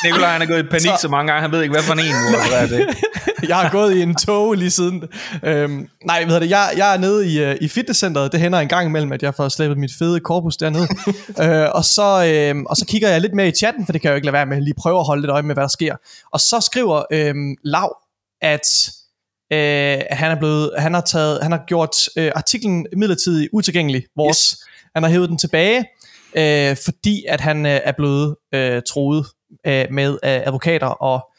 Nikolaj 0.03 0.31
han 0.31 0.41
er 0.41 0.45
gået 0.45 0.59
i 0.59 0.63
panik 0.63 0.81
så, 0.81 0.97
så 1.01 1.07
mange 1.07 1.31
gange, 1.31 1.41
han 1.41 1.51
ved 1.51 1.61
ikke, 1.61 1.73
hvad 1.73 1.83
for 1.83 1.93
en 1.93 1.99
nu 1.99 2.37
er 2.53 2.67
det. 2.67 2.97
jeg 3.49 3.57
har 3.57 3.69
gået 3.69 3.95
i 3.95 4.01
en 4.01 4.15
tog 4.15 4.53
lige 4.53 4.71
siden. 4.71 5.03
Øhm, 5.43 5.87
nej, 6.05 6.25
hvad 6.25 6.39
det, 6.39 6.49
jeg, 6.49 6.73
jeg 6.77 6.93
er 6.93 6.97
nede 6.97 7.33
i, 7.33 7.51
uh, 7.51 7.55
i 7.61 7.67
fitnesscenteret. 7.67 8.31
Det 8.31 8.39
hænder 8.39 8.59
en 8.59 8.67
gang 8.67 8.87
imellem, 8.87 9.11
at 9.11 9.23
jeg 9.23 9.35
får 9.35 9.49
slæbet 9.49 9.77
mit 9.77 9.91
fede 9.99 10.19
korpus 10.19 10.57
dernede. 10.57 10.87
øh, 11.43 11.69
og, 11.73 11.85
så, 11.85 12.25
øh, 12.27 12.63
og 12.69 12.77
så 12.77 12.85
kigger 12.85 13.09
jeg 13.09 13.21
lidt 13.21 13.33
med 13.33 13.47
i 13.47 13.51
chatten, 13.51 13.85
for 13.85 13.91
det 13.91 14.01
kan 14.01 14.07
jeg 14.07 14.13
jo 14.13 14.15
ikke 14.15 14.25
lade 14.25 14.33
være 14.33 14.45
med. 14.45 14.61
Lige 14.61 14.73
prøve 14.77 14.99
at 14.99 15.05
holde 15.05 15.21
lidt 15.21 15.31
øje 15.31 15.43
med, 15.43 15.55
hvad 15.55 15.61
der 15.61 15.67
sker. 15.67 15.95
Og 16.33 16.39
så 16.39 16.61
skriver 16.61 17.03
øh, 17.11 17.35
Lav, 17.63 17.97
at 18.41 18.91
øh, 19.53 20.03
han 20.11 20.31
er 20.31 20.39
blevet, 20.39 20.71
han 20.77 20.93
har 20.93 21.01
taget, 21.01 21.39
han 21.41 21.51
har 21.51 21.63
gjort 21.67 21.95
øh, 22.17 22.31
artiklen 22.35 22.87
midlertidigt 22.97 23.49
utilgængelig. 23.53 24.03
Vores, 24.15 24.37
yes. 24.37 24.65
Han 24.95 25.03
har 25.03 25.09
hævet 25.09 25.29
den 25.29 25.37
tilbage, 25.37 25.85
øh, 26.37 26.77
fordi 26.85 27.25
at 27.29 27.41
han 27.41 27.65
øh, 27.65 27.79
er 27.83 27.91
blevet 27.97 28.35
øh, 28.53 28.81
troet 28.89 29.25
øh, 29.67 29.85
med 29.91 30.11
øh, 30.11 30.17
advokater 30.23 30.87
og 30.87 31.31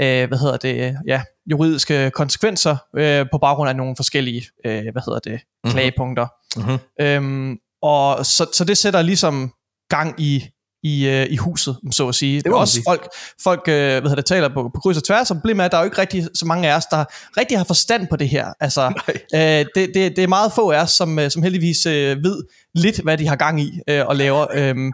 øh, 0.00 0.28
hvad 0.28 0.38
hedder 0.38 0.56
det, 0.56 0.96
ja, 1.06 1.22
juridiske 1.50 2.10
konsekvenser 2.10 2.76
øh, 2.96 3.26
på 3.32 3.38
baggrund 3.38 3.68
af 3.68 3.76
nogle 3.76 3.96
forskellige, 3.96 4.42
øh, 4.66 4.82
hvad 4.92 5.02
hedder 5.06 5.18
det, 5.18 5.32
mm-hmm. 5.32 5.70
klagepunkter. 5.70 6.26
Mm-hmm. 6.56 6.78
Øhm, 7.00 7.58
og 7.82 8.26
så, 8.26 8.46
så 8.52 8.64
det 8.64 8.78
sætter 8.78 9.02
ligesom 9.02 9.52
gang 9.88 10.20
i 10.20 10.50
i, 10.84 11.06
øh, 11.06 11.26
i 11.30 11.36
huset, 11.36 11.76
så 11.90 12.08
at 12.08 12.14
sige. 12.14 12.40
Det 12.40 12.46
er 12.46 12.54
også 12.54 12.80
folk, 12.88 13.08
folk 13.42 13.68
øh, 13.68 13.74
hvad 13.74 14.00
hedder 14.00 14.14
det, 14.14 14.24
taler 14.24 14.48
på, 14.48 14.70
på 14.74 14.80
kryds 14.80 14.96
og 14.96 15.04
tværs, 15.04 15.30
og 15.30 15.36
problemet 15.36 15.60
er, 15.60 15.64
at 15.64 15.72
der 15.72 15.78
er 15.78 15.82
jo 15.82 15.84
ikke 15.84 16.00
rigtig 16.00 16.28
så 16.34 16.46
mange 16.46 16.70
af 16.70 16.76
os, 16.76 16.86
der 16.86 17.04
rigtig 17.36 17.58
har 17.58 17.64
forstand 17.64 18.06
på 18.10 18.16
det 18.16 18.28
her. 18.28 18.46
Altså, 18.60 18.92
øh, 19.34 19.40
det, 19.40 19.66
det, 19.74 19.94
det 19.94 20.18
er 20.18 20.28
meget 20.28 20.52
få 20.52 20.70
af 20.70 20.82
os, 20.82 20.90
som, 20.90 21.18
øh, 21.18 21.30
som 21.30 21.42
heldigvis 21.42 21.86
øh, 21.86 22.24
ved 22.24 22.42
lidt, 22.74 22.98
hvad 22.98 23.18
de 23.18 23.28
har 23.28 23.36
gang 23.36 23.60
i 23.60 23.80
øh, 23.88 24.06
og 24.06 24.16
laver. 24.16 24.46
Øhm, 24.54 24.92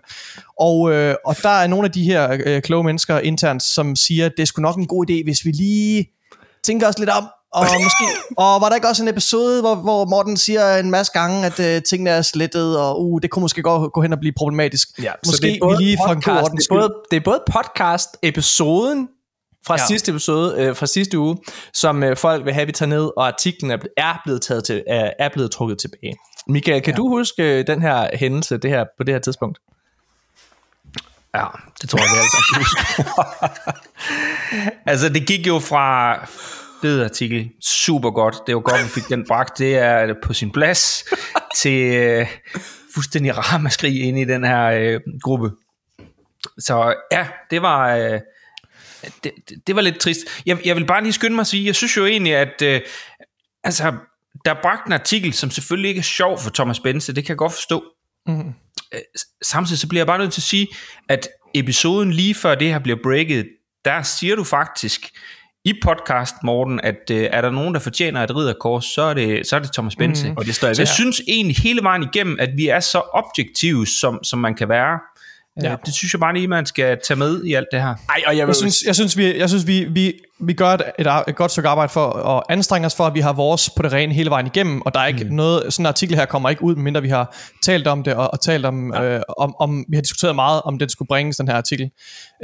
og, 0.61 0.92
øh, 0.92 1.14
og 1.24 1.37
der 1.42 1.48
er 1.48 1.66
nogle 1.66 1.85
af 1.85 1.92
de 1.92 2.05
her 2.05 2.38
øh, 2.46 2.62
kloge 2.62 2.85
mennesker 2.85 3.18
internt, 3.18 3.62
som 3.62 3.96
siger, 3.96 4.26
at 4.26 4.33
det 4.37 4.42
er 4.42 4.46
sgu 4.46 4.62
nok 4.62 4.76
en 4.76 4.87
god 4.87 5.11
idé, 5.11 5.24
hvis 5.24 5.44
vi 5.44 5.50
lige 5.50 6.07
tænker 6.64 6.88
os 6.88 6.98
lidt 6.98 7.11
om, 7.11 7.29
og 7.52 7.66
måske, 7.82 8.04
og 8.36 8.60
var 8.60 8.68
der 8.68 8.74
ikke 8.74 8.88
også 8.88 9.02
en 9.02 9.08
episode, 9.08 9.60
hvor, 9.60 9.74
hvor 9.74 10.04
Morten 10.04 10.36
siger 10.36 10.76
en 10.76 10.90
masse 10.90 11.12
gange, 11.12 11.46
at 11.46 11.58
uh, 11.58 11.82
tingene 11.82 12.10
er 12.10 12.22
slettet, 12.22 12.78
og 12.78 13.04
uh, 13.04 13.20
det 13.22 13.30
kunne 13.30 13.40
måske 13.40 13.62
gå, 13.62 13.88
gå 13.88 14.02
hen 14.02 14.12
og 14.12 14.18
blive 14.18 14.32
problematisk. 14.36 14.88
Ja, 15.02 15.12
måske 15.26 15.46
det 15.46 15.54
er 15.54 15.58
både 15.62 15.78
vi 15.78 15.84
lige 15.84 15.98
podcast, 16.06 16.24
for 16.24 16.50
en 16.50 16.56
det, 16.56 16.66
er 16.70 16.74
både, 16.74 16.94
det 17.10 17.16
er 17.16 17.20
både 17.20 17.42
podcast-episoden 17.50 19.08
fra 19.66 19.74
ja. 19.74 19.86
sidste 19.86 20.10
episode, 20.10 20.54
øh, 20.58 20.76
fra 20.76 20.86
sidste 20.86 21.18
uge, 21.18 21.36
som 21.74 22.02
øh, 22.02 22.16
folk 22.16 22.44
vil 22.44 22.54
have, 22.54 22.66
vi 22.66 22.72
tager 22.72 22.88
ned, 22.88 23.10
og 23.16 23.26
artiklen 23.26 23.70
er, 23.70 23.78
er 23.96 24.20
blevet 24.24 24.42
taget 24.42 24.64
til, 24.64 24.82
er, 24.86 25.10
er 25.18 25.28
blevet 25.28 25.50
trukket 25.50 25.78
tilbage. 25.78 26.16
Michael, 26.48 26.82
kan 26.82 26.92
ja. 26.92 26.96
du 26.96 27.08
huske 27.08 27.42
øh, 27.42 27.66
den 27.66 27.82
her 27.82 28.08
hændelse 28.16 28.58
det 28.58 28.70
her, 28.70 28.84
på 28.98 29.04
det 29.04 29.14
her 29.14 29.20
tidspunkt? 29.20 29.58
Ja, 31.34 31.46
det 31.82 31.90
tror 31.90 31.98
jeg, 31.98 32.08
vi 32.12 32.18
alle 32.18 32.30
sammen 32.30 32.66
altså, 34.90 35.08
det 35.08 35.26
gik 35.26 35.46
jo 35.46 35.58
fra 35.58 36.16
fed 36.80 37.02
artikel. 37.02 37.50
Super 37.60 38.10
godt. 38.10 38.36
Det 38.46 38.54
var 38.54 38.60
godt, 38.60 38.84
vi 38.84 38.88
fik 38.88 39.08
den 39.08 39.26
bragt. 39.28 39.58
Det 39.58 39.76
er 39.76 40.14
på 40.22 40.32
sin 40.32 40.52
plads 40.52 41.04
til 41.56 41.94
øh, 41.94 42.26
fuldstændig 42.94 43.52
ramaskrig 43.52 44.02
ind 44.02 44.18
i 44.18 44.24
den 44.24 44.44
her 44.44 44.64
øh, 44.64 45.00
gruppe. 45.22 45.50
Så 46.58 46.94
ja, 47.12 47.26
det 47.50 47.62
var... 47.62 47.96
Øh, 47.96 48.20
det, 49.24 49.32
det 49.66 49.76
var 49.76 49.82
lidt 49.82 49.98
trist. 49.98 50.20
Jeg, 50.46 50.58
jeg 50.64 50.76
vil 50.76 50.86
bare 50.86 51.02
lige 51.02 51.12
skynde 51.12 51.34
mig 51.34 51.40
at 51.40 51.46
sige, 51.46 51.66
jeg 51.66 51.74
synes 51.74 51.96
jo 51.96 52.06
egentlig, 52.06 52.36
at 52.36 52.62
øh, 52.62 52.80
altså, 53.64 53.94
der 54.44 54.50
er 54.50 54.62
bragt 54.62 54.86
en 54.86 54.92
artikel, 54.92 55.32
som 55.32 55.50
selvfølgelig 55.50 55.88
ikke 55.88 55.98
er 55.98 56.02
sjov 56.02 56.38
for 56.38 56.50
Thomas 56.50 56.80
Bense, 56.80 57.14
det 57.14 57.24
kan 57.24 57.32
jeg 57.32 57.38
godt 57.38 57.52
forstå. 57.52 57.84
Mm. 58.26 58.52
Samtidig 59.42 59.78
så 59.78 59.88
bliver 59.88 60.00
jeg 60.00 60.06
bare 60.06 60.18
nødt 60.18 60.32
til 60.32 60.40
at 60.40 60.44
sige, 60.44 60.68
at 61.08 61.28
episoden 61.54 62.12
lige 62.12 62.34
før 62.34 62.54
det 62.54 62.68
her 62.68 62.78
bliver 62.78 62.98
breaket, 63.02 63.48
der 63.84 64.02
siger 64.02 64.36
du 64.36 64.44
faktisk, 64.44 65.00
i 65.64 65.73
podcast, 65.83 66.35
Morten, 66.44 66.81
at 66.83 67.11
øh, 67.11 67.29
er 67.33 67.40
der 67.40 67.51
nogen, 67.51 67.75
der 67.75 67.81
fortjener 67.81 68.25
et 68.25 68.37
ridderkors, 68.37 68.85
så 68.85 69.03
er 69.03 69.14
det, 69.14 69.46
så 69.46 69.57
er 69.57 69.61
det 69.61 69.73
Thomas 69.73 69.96
Bense. 69.96 70.29
Mm, 70.29 70.37
og 70.37 70.44
det 70.44 70.55
står 70.55 70.68
jeg 70.68 70.77
så 70.77 70.83
jeg 70.83 70.88
synes 70.88 71.23
egentlig 71.29 71.57
hele 71.57 71.83
vejen 71.83 72.03
igennem, 72.03 72.37
at 72.40 72.51
vi 72.57 72.68
er 72.68 72.81
så 72.81 73.03
objektive, 73.12 73.87
som, 73.87 74.25
som 74.25 74.38
man 74.38 74.55
kan 74.55 74.68
være. 74.68 74.99
Øh, 75.59 75.64
ja. 75.64 75.77
Det 75.87 75.94
synes 75.94 76.14
jeg 76.14 76.20
bare 76.20 76.35
lige, 76.35 76.49
man 76.49 76.66
skal 76.66 76.99
tage 77.07 77.18
med 77.18 77.44
i 77.44 77.55
alt 77.55 77.66
det 77.73 77.83
her. 77.83 77.88
Ej, 78.09 78.23
og 78.27 78.37
jeg, 78.37 78.46
jeg, 78.46 78.57
synes, 78.57 78.83
jeg 78.87 78.94
synes, 78.94 79.16
vi, 79.16 79.38
jeg 79.38 79.49
synes 79.49 79.66
vi, 79.66 79.85
vi, 79.85 80.12
vi 80.40 80.53
gør 80.53 80.68
et, 80.68 80.83
et, 80.99 81.07
et 81.29 81.37
godt 81.37 81.51
stykke 81.51 81.68
arbejde 81.68 81.92
for 81.92 82.12
at 82.12 82.42
anstrenge 82.49 82.87
os 82.87 82.94
for, 82.94 83.05
at 83.05 83.14
vi 83.14 83.20
har 83.20 83.33
vores 83.33 83.70
på 83.77 83.83
det 83.83 83.92
rene 83.92 84.14
hele 84.14 84.31
vejen 84.31 84.46
igennem, 84.46 84.83
og 84.83 84.94
der 84.94 85.01
er 85.01 85.07
ikke 85.07 85.25
mm. 85.25 85.31
noget, 85.31 85.73
sådan 85.73 85.83
en 85.83 85.87
artikel 85.87 86.16
her 86.16 86.25
kommer 86.25 86.51
ikke 86.51 86.62
ud, 86.62 86.75
mindre 86.77 87.03
vi 87.03 87.09
har 87.09 87.37
talt 87.62 87.87
om 87.87 88.03
det, 88.03 88.14
og, 88.14 88.31
og 88.33 88.40
talt 88.40 88.66
om, 88.66 88.94
ja. 88.94 89.03
øh, 89.03 89.23
om, 89.38 89.55
om, 89.61 89.85
vi 89.88 89.96
har 89.96 90.03
diskuteret 90.03 90.35
meget, 90.35 90.62
om 90.64 90.79
det 90.79 90.90
skulle 90.90 91.07
bringes, 91.07 91.37
den 91.37 91.49
her 91.49 91.57
artikel. 91.57 91.90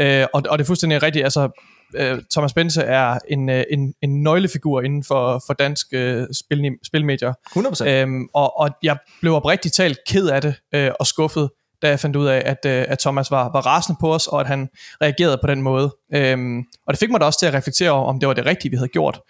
Øh, 0.01 0.27
og, 0.35 0.43
og 0.49 0.59
det 0.59 0.65
er 0.65 0.67
fuldstændig 0.67 1.03
rigtigt, 1.03 1.25
altså 1.25 1.49
øh, 1.94 2.18
Thomas 2.31 2.53
Bense 2.53 2.83
er 2.83 3.18
en, 3.29 3.49
øh, 3.49 3.64
en, 3.70 3.94
en 4.03 4.22
nøglefigur 4.22 4.81
inden 4.81 5.05
for, 5.05 5.42
for 5.46 5.55
dansk 5.55 5.87
øh, 5.92 6.27
spil, 6.33 6.70
spilmedier. 6.87 7.33
100%. 7.57 7.88
Øhm, 7.88 8.29
og, 8.35 8.59
og 8.61 8.70
jeg 8.83 8.96
blev 9.20 9.35
oprigtigt 9.35 9.75
talt 9.75 9.99
ked 10.09 10.29
af 10.29 10.42
det 10.42 10.55
øh, 10.75 10.90
og 11.01 11.07
skuffet, 11.07 11.51
da 11.83 11.88
jeg 11.88 12.01
fandt 12.01 12.16
ud 12.16 12.27
af, 12.27 12.42
at, 12.44 12.66
øh, 12.66 12.85
at 12.88 12.99
Thomas 12.99 13.31
var, 13.31 13.51
var 13.53 13.66
rasende 13.66 13.99
på 14.01 14.14
os, 14.14 14.27
og 14.27 14.40
at 14.40 14.46
han 14.46 14.68
reagerede 15.03 15.38
på 15.42 15.46
den 15.46 15.62
måde. 15.62 15.96
Øhm, 16.14 16.59
og 16.87 16.92
det 16.92 16.99
fik 16.99 17.11
mig 17.11 17.20
da 17.20 17.27
også 17.27 17.38
til 17.38 17.46
at 17.46 17.55
reflektere 17.55 17.90
over, 17.90 18.09
om 18.09 18.20
det 18.20 18.27
var 18.27 18.35
det 18.35 18.46
rigtige, 18.46 18.70
vi 18.70 18.77
havde 18.77 18.88
gjort. 18.88 19.20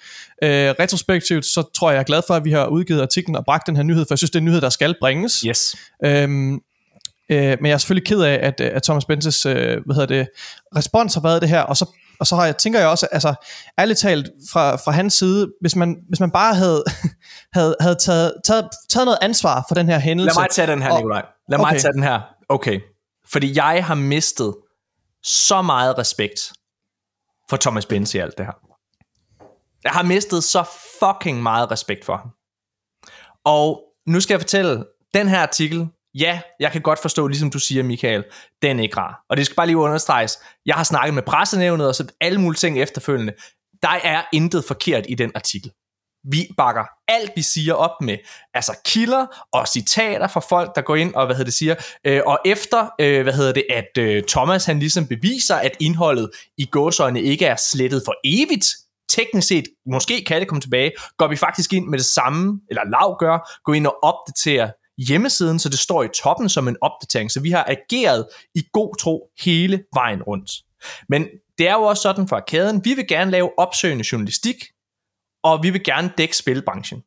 Øh, 0.42 0.50
retrospektivt, 0.50 1.46
så 1.46 1.70
tror 1.78 1.90
jeg, 1.90 1.94
jeg 1.94 2.00
er 2.00 2.04
glad 2.04 2.22
for, 2.26 2.34
at 2.34 2.44
vi 2.44 2.52
har 2.52 2.66
udgivet 2.66 3.02
artiklen 3.02 3.36
og 3.36 3.44
bragt 3.44 3.66
den 3.66 3.76
her 3.76 3.82
nyhed, 3.82 4.04
for 4.04 4.14
jeg 4.14 4.18
synes, 4.18 4.30
det 4.30 4.36
er 4.36 4.40
en 4.40 4.44
nyhed, 4.44 4.60
der 4.60 4.68
skal 4.68 4.94
bringes. 5.00 5.40
Yes. 5.40 5.76
Øhm, 6.04 6.52
øh, 7.30 7.56
men 7.60 7.66
jeg 7.66 7.72
er 7.72 7.78
selvfølgelig 7.78 8.06
ked 8.06 8.20
af, 8.20 8.38
at, 8.42 8.60
at 8.60 8.82
Thomas 8.82 9.04
Benses 9.04 9.46
øh, 9.46 9.84
hvad 9.84 9.94
hedder 9.94 10.06
det, 10.06 10.28
respons 10.76 11.14
har 11.14 11.20
været 11.20 11.42
det 11.42 11.48
her, 11.48 11.60
og 11.60 11.76
så 11.76 11.86
og 12.20 12.26
så 12.26 12.36
har 12.36 12.44
jeg, 12.44 12.56
tænker 12.56 12.78
jeg 12.78 12.88
også, 12.88 13.06
altså 13.12 13.34
ærligt 13.78 13.98
talt 13.98 14.26
fra, 14.52 14.76
fra 14.76 14.92
hans 14.92 15.14
side, 15.14 15.52
hvis 15.60 15.76
man, 15.76 15.96
hvis 16.08 16.20
man 16.20 16.30
bare 16.30 16.54
havde, 16.54 16.84
havde, 17.56 17.76
havde 17.80 17.94
taget, 17.94 18.34
taget, 18.44 18.68
taget 18.90 19.04
noget 19.04 19.18
ansvar 19.22 19.64
for 19.68 19.74
den 19.74 19.88
her 19.88 19.98
hændelse. 19.98 20.34
Lad 20.36 20.42
mig 20.42 20.50
tage 20.50 20.66
den 20.66 20.82
her, 20.82 20.90
og, 20.90 20.98
Nikolaj. 20.98 21.24
Lad 21.48 21.58
okay. 21.58 21.72
mig 21.72 21.80
tage 21.80 21.92
den 21.92 22.02
her. 22.02 22.20
Okay. 22.48 22.80
Fordi 23.32 23.56
jeg 23.56 23.84
har 23.84 23.94
mistet 23.94 24.54
så 25.22 25.62
meget 25.62 25.98
respekt 25.98 26.52
for 27.50 27.56
Thomas 27.56 27.86
Benz 27.86 28.14
i 28.14 28.18
alt 28.18 28.38
det 28.38 28.46
her. 28.46 28.52
Jeg 29.84 29.92
har 29.92 30.02
mistet 30.02 30.44
så 30.44 30.64
fucking 31.00 31.42
meget 31.42 31.70
respekt 31.70 32.04
for 32.04 32.16
ham. 32.16 32.30
Og 33.44 33.82
nu 34.06 34.20
skal 34.20 34.34
jeg 34.34 34.40
fortælle, 34.40 34.84
den 35.14 35.28
her 35.28 35.38
artikel, 35.38 35.88
ja, 36.20 36.40
jeg 36.60 36.72
kan 36.72 36.80
godt 36.80 36.98
forstå, 37.02 37.26
ligesom 37.28 37.50
du 37.50 37.58
siger, 37.58 37.82
Michael, 37.82 38.24
den 38.62 38.78
er 38.78 38.82
ikke 38.82 38.96
rar. 38.96 39.24
Og 39.30 39.36
det 39.36 39.46
skal 39.46 39.56
bare 39.56 39.66
lige 39.66 39.76
understreges. 39.76 40.38
Jeg 40.66 40.74
har 40.74 40.84
snakket 40.84 41.14
med 41.14 41.22
pressenævnet 41.22 41.88
og 41.88 41.94
så 41.94 42.06
alle 42.20 42.40
mulige 42.40 42.58
ting 42.58 42.80
efterfølgende. 42.80 43.32
Der 43.82 44.00
er 44.04 44.22
intet 44.32 44.64
forkert 44.64 45.04
i 45.08 45.14
den 45.14 45.32
artikel. 45.34 45.70
Vi 46.30 46.48
bakker 46.56 46.84
alt, 47.08 47.32
vi 47.36 47.42
siger 47.42 47.74
op 47.74 47.90
med, 48.00 48.18
altså 48.54 48.80
kilder 48.84 49.26
og 49.52 49.68
citater 49.68 50.28
fra 50.28 50.40
folk, 50.40 50.74
der 50.74 50.80
går 50.80 50.96
ind 50.96 51.14
og, 51.14 51.26
hvad 51.26 51.36
hedder 51.36 51.44
det, 51.44 51.54
siger, 51.54 51.74
øh, 52.04 52.22
og 52.26 52.38
efter, 52.44 52.88
øh, 53.00 53.22
hvad 53.22 53.32
hedder 53.32 53.52
det, 53.52 53.64
at 53.70 53.98
øh, 53.98 54.22
Thomas 54.28 54.64
han 54.64 54.78
ligesom 54.78 55.06
beviser, 55.06 55.54
at 55.54 55.76
indholdet 55.80 56.30
i 56.58 56.66
gåsøjne 56.66 57.22
ikke 57.22 57.46
er 57.46 57.56
slettet 57.56 58.02
for 58.04 58.14
evigt, 58.24 58.66
teknisk 59.08 59.48
set, 59.48 59.64
måske 59.86 60.24
kan 60.24 60.40
det 60.40 60.48
komme 60.48 60.60
tilbage, 60.60 60.92
går 61.18 61.28
vi 61.28 61.36
faktisk 61.36 61.72
ind 61.72 61.86
med 61.86 61.98
det 61.98 62.06
samme, 62.06 62.60
eller 62.70 62.82
lav 62.84 63.16
gør, 63.18 63.60
gå 63.64 63.72
ind 63.72 63.86
og 63.86 63.96
opdatere 64.02 64.70
hjemmesiden, 64.98 65.58
så 65.58 65.68
det 65.68 65.78
står 65.78 66.02
i 66.02 66.08
toppen 66.22 66.48
som 66.48 66.68
en 66.68 66.76
opdatering. 66.80 67.30
Så 67.30 67.40
vi 67.40 67.50
har 67.50 67.64
ageret 67.68 68.26
i 68.54 68.62
god 68.72 68.96
tro 69.00 69.28
hele 69.44 69.84
vejen 69.94 70.22
rundt. 70.22 70.50
Men 71.08 71.26
det 71.58 71.68
er 71.68 71.72
jo 71.72 71.82
også 71.82 72.02
sådan 72.02 72.28
for 72.28 72.36
arkaden, 72.36 72.84
vi 72.84 72.94
vil 72.94 73.08
gerne 73.08 73.30
lave 73.30 73.58
opsøgende 73.58 74.04
journalistik, 74.12 74.64
og 75.44 75.62
vi 75.62 75.70
vil 75.70 75.84
gerne 75.84 76.10
dække 76.18 76.36
spilbranchen. 76.36 77.02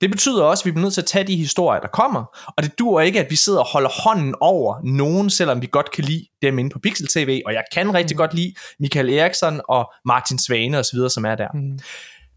Det 0.00 0.10
betyder 0.10 0.44
også, 0.44 0.62
at 0.62 0.66
vi 0.66 0.70
bliver 0.70 0.82
nødt 0.82 0.94
til 0.94 1.00
at 1.00 1.06
tage 1.06 1.26
de 1.26 1.36
historier, 1.36 1.80
der 1.80 1.88
kommer, 1.88 2.24
og 2.56 2.62
det 2.62 2.78
dur 2.78 3.00
ikke, 3.00 3.20
at 3.20 3.30
vi 3.30 3.36
sidder 3.36 3.58
og 3.58 3.66
holder 3.66 3.90
hånden 4.04 4.34
over 4.40 4.80
nogen, 4.84 5.30
selvom 5.30 5.62
vi 5.62 5.68
godt 5.72 5.90
kan 5.90 6.04
lide 6.04 6.26
dem 6.42 6.58
inde 6.58 6.70
på 6.70 6.78
Pixel 6.78 7.06
TV, 7.06 7.42
og 7.46 7.52
jeg 7.52 7.62
kan 7.72 7.94
rigtig 7.94 8.14
mm. 8.14 8.18
godt 8.18 8.34
lide 8.34 8.54
Michael 8.80 9.10
Eriksson 9.12 9.60
og 9.68 9.92
Martin 10.04 10.38
Svane 10.38 10.78
osv., 10.78 10.98
som 11.08 11.24
er 11.24 11.34
der. 11.34 11.48
Mm. 11.54 11.78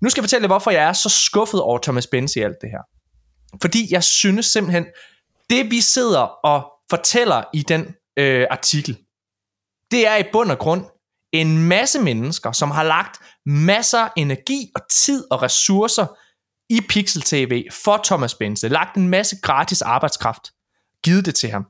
Nu 0.01 0.09
skal 0.09 0.21
jeg 0.21 0.23
fortælle 0.23 0.47
hvorfor 0.47 0.71
jeg 0.71 0.83
er 0.83 0.93
så 0.93 1.09
skuffet 1.09 1.61
over 1.61 1.79
Thomas 1.83 2.07
Benz 2.07 2.35
i 2.35 2.39
alt 2.39 2.57
det 2.61 2.69
her. 2.69 2.98
Fordi 3.61 3.87
jeg 3.91 4.03
synes 4.03 4.45
simpelthen, 4.45 4.85
det 5.49 5.71
vi 5.71 5.81
sidder 5.81 6.19
og 6.19 6.71
fortæller 6.89 7.43
i 7.53 7.61
den 7.61 7.95
øh, 8.17 8.47
artikel, 8.51 8.97
det 9.91 10.07
er 10.07 10.15
i 10.15 10.23
bund 10.31 10.51
og 10.51 10.59
grund 10.59 10.85
en 11.31 11.67
masse 11.67 11.99
mennesker, 11.99 12.51
som 12.51 12.71
har 12.71 12.83
lagt 12.83 13.17
masser 13.45 13.99
af 13.99 14.09
energi 14.17 14.71
og 14.75 14.81
tid 14.89 15.31
og 15.31 15.41
ressourcer 15.41 16.05
i 16.69 16.81
Pixel 16.89 17.21
TV 17.21 17.63
for 17.71 18.01
Thomas 18.03 18.35
Benze, 18.35 18.67
lagt 18.67 18.97
en 18.97 19.09
masse 19.09 19.37
gratis 19.41 19.81
arbejdskraft, 19.81 20.41
givet 21.03 21.25
det 21.25 21.35
til 21.35 21.49
ham. 21.49 21.65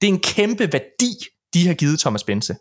Det 0.00 0.08
er 0.08 0.12
en 0.12 0.20
kæmpe 0.20 0.72
værdi, 0.72 1.12
de 1.54 1.66
har 1.66 1.74
givet 1.74 2.00
Thomas 2.00 2.24
Benze. 2.24 2.56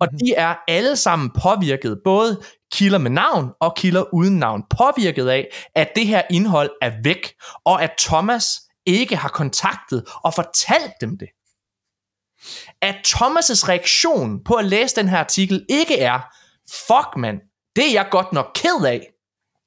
Og 0.00 0.08
de 0.20 0.34
er 0.34 0.54
alle 0.68 0.96
sammen 0.96 1.30
påvirket, 1.42 2.00
både 2.04 2.42
kilder 2.72 2.98
med 2.98 3.10
navn 3.10 3.50
og 3.60 3.76
kilder 3.76 4.14
uden 4.14 4.38
navn, 4.38 4.62
påvirket 4.78 5.28
af, 5.28 5.46
at 5.74 5.88
det 5.96 6.06
her 6.06 6.22
indhold 6.30 6.70
er 6.82 6.92
væk, 7.04 7.34
og 7.64 7.82
at 7.82 7.90
Thomas 7.98 8.46
ikke 8.86 9.16
har 9.16 9.28
kontaktet 9.28 10.04
og 10.24 10.34
fortalt 10.34 10.92
dem 11.00 11.18
det. 11.18 11.28
At 12.82 12.94
Thomas' 12.94 13.68
reaktion 13.68 14.44
på 14.44 14.54
at 14.54 14.64
læse 14.64 14.96
den 14.96 15.08
her 15.08 15.18
artikel 15.18 15.66
ikke 15.68 15.98
er, 15.98 16.20
fuck 16.70 17.16
man, 17.16 17.40
det 17.76 17.88
er 17.88 17.92
jeg 17.92 18.08
godt 18.10 18.32
nok 18.32 18.46
ked 18.54 18.84
af. 18.86 19.06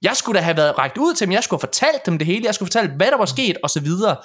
Jeg 0.02 0.18
skulle 0.18 0.40
da 0.40 0.44
have 0.44 0.58
været 0.58 0.78
rækket 0.78 0.98
ud 0.98 1.14
til 1.14 1.28
dem, 1.28 1.34
jeg 1.34 1.44
skulle 1.44 1.62
have 1.62 1.68
fortalt 1.68 2.06
dem 2.06 2.18
det 2.18 2.28
hele, 2.28 2.46
jeg 2.46 2.56
skulle 2.56 2.68
fortælle, 2.68 2.96
hvad 2.96 3.12
der 3.12 3.18
var 3.18 3.26
sket, 3.26 3.58
og 3.64 3.70
så 3.70 3.80
videre. 3.80 4.18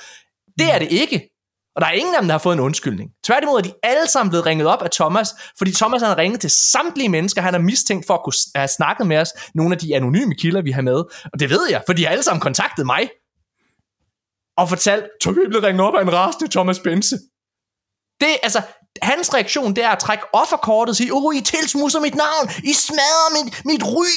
Det 0.59 0.75
er 0.75 0.79
det 0.79 0.93
ikke. 0.93 1.34
Og 1.77 1.81
der 1.81 1.87
er 1.87 1.93
ingen 1.93 2.15
af 2.15 2.21
dem, 2.21 2.29
der 2.29 2.35
har 2.35 2.39
fået 2.39 2.55
en 2.55 2.61
undskyldning. 2.61 3.11
Tværtimod 3.25 3.59
er 3.59 3.63
de 3.63 3.73
alle 3.83 4.09
sammen 4.09 4.31
blevet 4.31 4.47
ringet 4.47 4.67
op 4.67 4.83
af 4.83 4.91
Thomas, 4.91 5.29
fordi 5.59 5.73
Thomas 5.73 6.03
han 6.03 6.09
har 6.09 6.19
ringet 6.19 6.41
til 6.41 6.51
samtlige 6.51 7.09
mennesker, 7.09 7.43
han 7.43 7.55
har 7.55 7.61
mistænkt 7.61 8.07
for 8.07 8.15
at 8.15 8.21
kunne 8.25 8.35
have 8.55 8.69
snakket 8.69 9.07
med 9.07 9.19
os, 9.19 9.33
nogle 9.55 9.75
af 9.75 9.79
de 9.79 9.97
anonyme 9.97 10.35
kilder, 10.35 10.63
vi 10.63 10.71
har 10.71 10.83
med. 10.83 11.05
Og 11.33 11.41
det 11.41 11.51
ved 11.51 11.69
jeg, 11.71 11.83
for 11.87 11.93
de 11.93 12.05
har 12.05 12.11
alle 12.11 12.23
sammen 12.25 12.41
kontaktet 12.41 12.87
mig. 12.87 13.11
Og 14.57 14.69
fortalt, 14.69 15.05
Tom, 15.23 15.37
vi 15.37 15.49
blev 15.49 15.61
ringet 15.61 15.87
op 15.87 15.95
af 15.95 16.03
en 16.03 16.13
rasende 16.13 16.51
Thomas 16.51 16.79
Bense. 16.79 17.19
Det, 18.21 18.29
altså, 18.43 18.63
hans 19.03 19.35
reaktion, 19.35 19.77
det 19.77 19.85
er 19.85 19.89
at 19.89 19.99
trække 19.99 20.25
offerkortet 20.33 20.91
og 20.91 20.97
sige, 20.97 21.11
oh, 21.13 21.37
I 21.37 21.41
tilsmusser 21.41 22.01
mit 22.01 22.15
navn, 22.15 22.51
I 22.65 22.73
smadrer 22.73 23.45
mit, 23.45 23.65
mit 23.65 23.83
ry. 23.85 24.15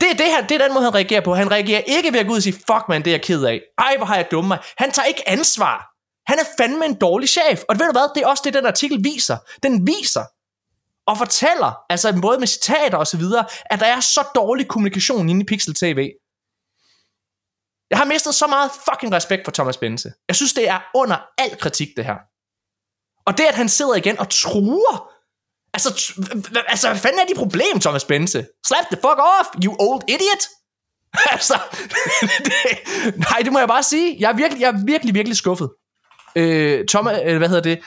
Det 0.00 0.10
er, 0.10 0.14
det, 0.14 0.26
her, 0.26 0.46
det 0.46 0.54
er 0.60 0.66
den 0.66 0.74
måde, 0.74 0.84
han 0.84 0.94
reagerer 0.94 1.20
på. 1.20 1.34
Han 1.34 1.50
reagerer 1.50 1.80
ikke 1.80 2.12
ved 2.12 2.20
at 2.20 2.26
gå 2.26 2.32
ud 2.32 2.36
og 2.36 2.42
sige, 2.42 2.52
fuck 2.52 2.84
man, 2.88 3.04
det 3.04 3.10
er 3.10 3.14
jeg 3.14 3.22
ked 3.22 3.44
af. 3.44 3.60
Ej, 3.78 3.94
hvor 3.96 4.06
har 4.06 4.16
jeg 4.16 4.28
dummet 4.30 4.48
mig. 4.48 4.58
Han 4.78 4.90
tager 4.90 5.06
ikke 5.06 5.28
ansvar. 5.28 5.97
Han 6.28 6.38
er 6.38 6.44
fandme 6.58 6.84
en 6.84 6.94
dårlig 6.94 7.28
chef. 7.28 7.62
Og 7.68 7.78
ved 7.78 7.86
du 7.86 7.92
hvad, 7.92 8.14
det 8.14 8.22
er 8.22 8.26
også 8.26 8.42
det, 8.44 8.54
den 8.54 8.66
artikel 8.66 9.04
viser. 9.04 9.36
Den 9.62 9.86
viser 9.86 10.24
og 11.06 11.18
fortæller, 11.18 11.72
altså 11.90 12.18
både 12.22 12.38
med 12.38 12.46
citater 12.46 12.98
og 12.98 13.06
så 13.06 13.16
videre, 13.16 13.44
at 13.70 13.80
der 13.80 13.86
er 13.86 14.00
så 14.00 14.26
dårlig 14.34 14.68
kommunikation 14.68 15.28
inde 15.28 15.40
i 15.40 15.44
Pixel 15.44 15.74
TV. 15.74 16.10
Jeg 17.90 17.98
har 17.98 18.04
mistet 18.04 18.34
så 18.34 18.46
meget 18.46 18.70
fucking 18.88 19.12
respekt 19.12 19.42
for 19.44 19.52
Thomas 19.52 19.76
Bense. 19.76 20.12
Jeg 20.28 20.36
synes, 20.36 20.52
det 20.52 20.68
er 20.68 20.80
under 20.94 21.16
al 21.38 21.58
kritik, 21.58 21.88
det 21.96 22.04
her. 22.04 22.16
Og 23.26 23.38
det, 23.38 23.44
at 23.44 23.54
han 23.54 23.68
sidder 23.68 23.94
igen 23.94 24.18
og 24.18 24.28
truer. 24.30 25.12
Altså, 25.74 25.88
altså 26.68 26.88
hvad 26.88 26.98
fanden 26.98 27.20
er 27.20 27.26
dit 27.26 27.36
problem, 27.36 27.80
Thomas 27.80 28.04
Bense? 28.04 28.46
Slap 28.66 28.86
the 28.92 28.96
fuck 28.96 29.18
off, 29.18 29.48
you 29.64 29.76
old 29.78 30.02
idiot! 30.08 30.42
altså, 31.34 31.54
det, 32.46 32.54
nej, 33.16 33.38
det 33.44 33.52
må 33.52 33.58
jeg 33.58 33.68
bare 33.68 33.82
sige. 33.82 34.16
Jeg 34.20 34.30
er 34.30 34.36
virkelig, 34.36 34.60
jeg 34.60 34.68
er 34.68 34.84
virkelig, 34.84 35.14
virkelig 35.14 35.36
skuffet. 35.36 35.70
Øh, 36.36 36.84
Thomas, 36.88 37.18
øh, 37.26 37.38
hvad 37.38 37.48
hedder 37.48 37.62
det? 37.62 37.78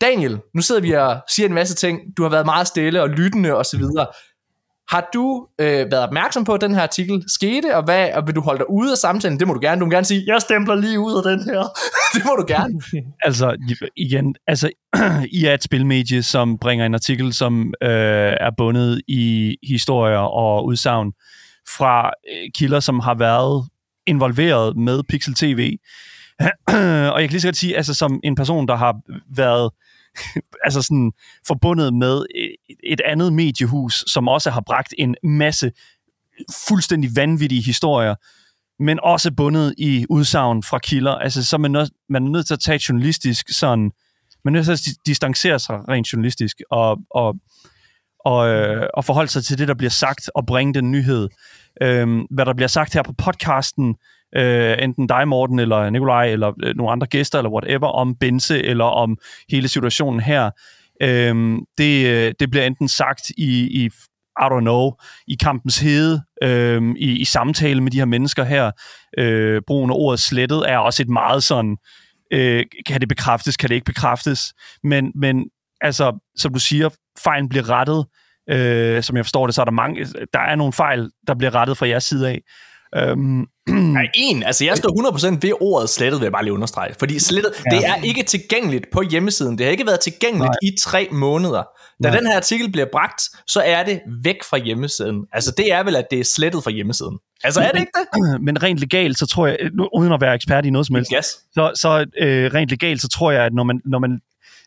Daniel, 0.00 0.38
nu 0.54 0.62
sidder 0.62 0.80
vi 0.80 0.92
og 0.92 1.20
siger 1.28 1.48
en 1.48 1.54
masse 1.54 1.74
ting. 1.74 2.00
Du 2.16 2.22
har 2.22 2.30
været 2.30 2.46
meget 2.46 2.66
stille 2.66 3.02
og 3.02 3.08
lyttende 3.08 3.54
og 3.54 3.66
så 3.66 3.78
videre. 3.78 4.06
Har 4.88 5.08
du 5.14 5.46
øh, 5.60 5.66
været 5.66 6.02
opmærksom 6.02 6.44
på, 6.44 6.54
at 6.54 6.60
den 6.60 6.74
her 6.74 6.82
artikel 6.82 7.24
skete, 7.28 7.76
og, 7.76 7.84
hvad, 7.84 8.10
og 8.12 8.26
vil 8.26 8.34
du 8.34 8.40
holde 8.40 8.58
dig 8.58 8.70
ude 8.70 8.92
af 8.92 8.98
samtalen? 8.98 9.38
Det 9.38 9.46
må 9.46 9.54
du 9.54 9.60
gerne. 9.62 9.80
Du 9.80 9.84
må 9.84 9.90
gerne 9.90 10.04
sige, 10.04 10.24
jeg 10.26 10.40
stempler 10.40 10.74
lige 10.74 11.00
ud 11.00 11.16
af 11.16 11.22
den 11.22 11.44
her. 11.44 11.64
det 12.14 12.24
må 12.24 12.36
du 12.36 12.44
gerne. 12.48 12.80
altså, 13.26 13.56
igen, 13.96 14.34
altså, 14.46 14.70
I 15.38 15.44
er 15.44 15.54
et 15.54 15.62
spilmedie, 15.62 16.22
som 16.22 16.58
bringer 16.58 16.86
en 16.86 16.94
artikel, 16.94 17.32
som 17.32 17.74
øh, 17.82 17.88
er 18.40 18.50
bundet 18.56 19.00
i 19.08 19.56
historier 19.62 20.18
og 20.18 20.66
udsagn 20.66 21.12
fra 21.76 22.10
øh, 22.32 22.50
kilder, 22.54 22.80
som 22.80 23.00
har 23.00 23.14
været 23.14 23.68
involveret 24.06 24.76
med 24.76 25.02
Pixel 25.08 25.34
TV. 25.34 25.76
og 27.12 27.20
jeg 27.20 27.28
kan 27.28 27.30
lige 27.30 27.40
så 27.40 27.46
godt 27.46 27.56
sige, 27.56 27.76
altså 27.76 27.94
som 27.94 28.20
en 28.24 28.34
person, 28.34 28.68
der 28.68 28.76
har 28.76 29.00
været 29.36 29.70
altså 30.64 30.82
sådan 30.82 31.12
forbundet 31.46 31.94
med 31.94 32.26
e-, 32.34 32.76
et 32.84 33.00
andet 33.04 33.32
mediehus, 33.32 34.04
som 34.06 34.28
også 34.28 34.50
har 34.50 34.60
bragt 34.66 34.94
en 34.98 35.14
masse 35.22 35.72
fuldstændig 36.68 37.10
vanvittige 37.16 37.62
historier, 37.62 38.14
men 38.82 39.00
også 39.02 39.32
bundet 39.32 39.74
i 39.78 40.06
udsagn 40.10 40.62
fra 40.62 40.78
kilder. 40.78 41.12
Altså, 41.12 41.44
så 41.44 41.56
er 41.56 41.58
man, 41.58 41.70
nød, 41.70 41.88
man 42.08 42.26
er 42.26 42.30
nødt 42.30 42.46
til 42.46 42.54
at 42.54 42.60
tage 42.60 42.80
journalistisk 42.88 43.48
sådan, 43.48 43.90
man 44.44 44.54
er 44.54 44.58
nødt 44.58 44.80
til 44.80 44.90
at 44.90 45.06
distancere 45.06 45.58
sig 45.58 45.88
rent 45.88 46.12
journalistisk, 46.12 46.60
og, 46.70 46.98
og, 47.10 47.36
og, 48.24 48.48
øh, 48.48 48.86
og 48.94 49.04
forholde 49.04 49.30
sig 49.30 49.44
til 49.44 49.58
det, 49.58 49.68
der 49.68 49.74
bliver 49.74 49.90
sagt, 49.90 50.30
og 50.34 50.46
bringe 50.46 50.74
den 50.74 50.90
nyhed. 50.90 51.28
Øhm, 51.82 52.20
hvad 52.20 52.46
der 52.46 52.54
bliver 52.54 52.68
sagt 52.68 52.94
her 52.94 53.02
på 53.02 53.12
podcasten, 53.12 53.88
øh, 53.90 53.94
Øh, 54.36 54.76
enten 54.82 55.06
dig, 55.06 55.28
Morten, 55.28 55.58
eller 55.58 55.90
Nikolaj, 55.90 56.26
eller 56.26 56.52
øh, 56.62 56.76
nogle 56.76 56.92
andre 56.92 57.06
gæster, 57.06 57.38
eller 57.38 57.50
whatever, 57.50 57.86
om 57.86 58.14
Bense, 58.20 58.62
eller 58.62 58.84
om 58.84 59.18
hele 59.50 59.68
situationen 59.68 60.20
her. 60.20 60.50
Øh, 61.02 61.58
det, 61.78 62.06
øh, 62.06 62.34
det 62.40 62.50
bliver 62.50 62.64
enten 62.66 62.88
sagt 62.88 63.30
i, 63.30 63.82
i 63.84 63.90
I 64.40 64.44
don't 64.44 64.60
know, 64.60 64.92
i 65.28 65.34
kampens 65.34 65.78
hede, 65.78 66.22
øh, 66.42 66.82
i, 66.96 67.20
i 67.20 67.24
samtale 67.24 67.80
med 67.80 67.90
de 67.90 67.98
her 67.98 68.04
mennesker 68.04 68.44
her. 68.44 68.70
Øh, 69.18 69.62
brugen 69.66 69.90
af 69.90 69.94
ordet 69.94 70.20
slettet 70.20 70.70
er 70.70 70.78
også 70.78 71.02
et 71.02 71.08
meget 71.08 71.42
sådan, 71.42 71.76
øh, 72.32 72.64
kan 72.86 73.00
det 73.00 73.08
bekræftes, 73.08 73.56
kan 73.56 73.68
det 73.68 73.74
ikke 73.74 73.84
bekræftes? 73.84 74.54
Men, 74.82 75.12
men 75.14 75.44
altså, 75.80 76.18
som 76.36 76.52
du 76.52 76.58
siger, 76.58 76.88
fejlen 77.24 77.48
bliver 77.48 77.70
rettet. 77.70 78.06
Øh, 78.50 79.02
som 79.02 79.16
jeg 79.16 79.24
forstår 79.24 79.46
det, 79.46 79.54
så 79.54 79.60
er 79.60 79.64
der 79.64 79.72
mange, 79.72 80.06
der 80.32 80.40
er 80.40 80.54
nogle 80.54 80.72
fejl, 80.72 81.10
der 81.26 81.34
bliver 81.34 81.54
rettet 81.54 81.78
fra 81.78 81.88
jeres 81.88 82.04
side 82.04 82.28
af. 82.28 82.40
Øhm, 82.94 83.46
Nej, 83.68 84.02
en. 84.14 84.42
Altså, 84.42 84.64
jeg 84.64 84.76
står 84.76 85.34
100% 85.34 85.38
ved 85.42 85.52
ordet 85.60 85.90
slettet, 85.90 86.20
vil 86.20 86.24
jeg 86.24 86.32
bare 86.32 86.44
lige 86.44 86.52
understrege. 86.52 86.94
Fordi 86.98 87.18
slettet, 87.18 87.52
ja. 87.72 87.76
det 87.76 87.86
er 87.86 87.94
ikke 87.94 88.22
tilgængeligt 88.22 88.84
på 88.92 89.02
hjemmesiden. 89.02 89.58
Det 89.58 89.66
har 89.66 89.70
ikke 89.70 89.86
været 89.86 90.00
tilgængeligt 90.00 90.48
Nej. 90.62 90.72
i 90.72 90.76
tre 90.78 91.08
måneder. 91.12 91.62
Da 92.02 92.08
Nej. 92.08 92.18
den 92.18 92.26
her 92.26 92.36
artikel 92.36 92.72
bliver 92.72 92.86
bragt, 92.92 93.22
så 93.46 93.62
er 93.66 93.82
det 93.84 94.00
væk 94.22 94.44
fra 94.50 94.58
hjemmesiden. 94.58 95.16
Altså, 95.32 95.52
det 95.56 95.72
er 95.72 95.82
vel, 95.82 95.96
at 95.96 96.06
det 96.10 96.20
er 96.20 96.24
slettet 96.24 96.64
fra 96.64 96.70
hjemmesiden. 96.70 97.18
Altså, 97.44 97.60
er 97.60 97.70
det 97.70 97.80
ikke 97.80 97.92
det? 97.94 98.42
Men 98.42 98.62
rent 98.62 98.78
legalt, 98.78 99.18
så 99.18 99.26
tror 99.26 99.46
jeg, 99.46 99.58
uden 99.94 100.12
at 100.12 100.20
være 100.20 100.34
ekspert 100.34 100.66
i 100.66 100.70
noget 100.70 100.86
som 100.86 100.96
helst, 100.96 101.12
yes. 101.16 101.26
så, 101.52 101.72
så 101.74 102.06
øh, 102.20 102.54
rent 102.54 102.70
legalt, 102.70 103.02
så 103.02 103.08
tror 103.08 103.30
jeg, 103.30 103.44
at 103.44 103.54
når 103.54 103.64
man, 103.64 103.80
når 103.84 103.98
man 103.98 104.20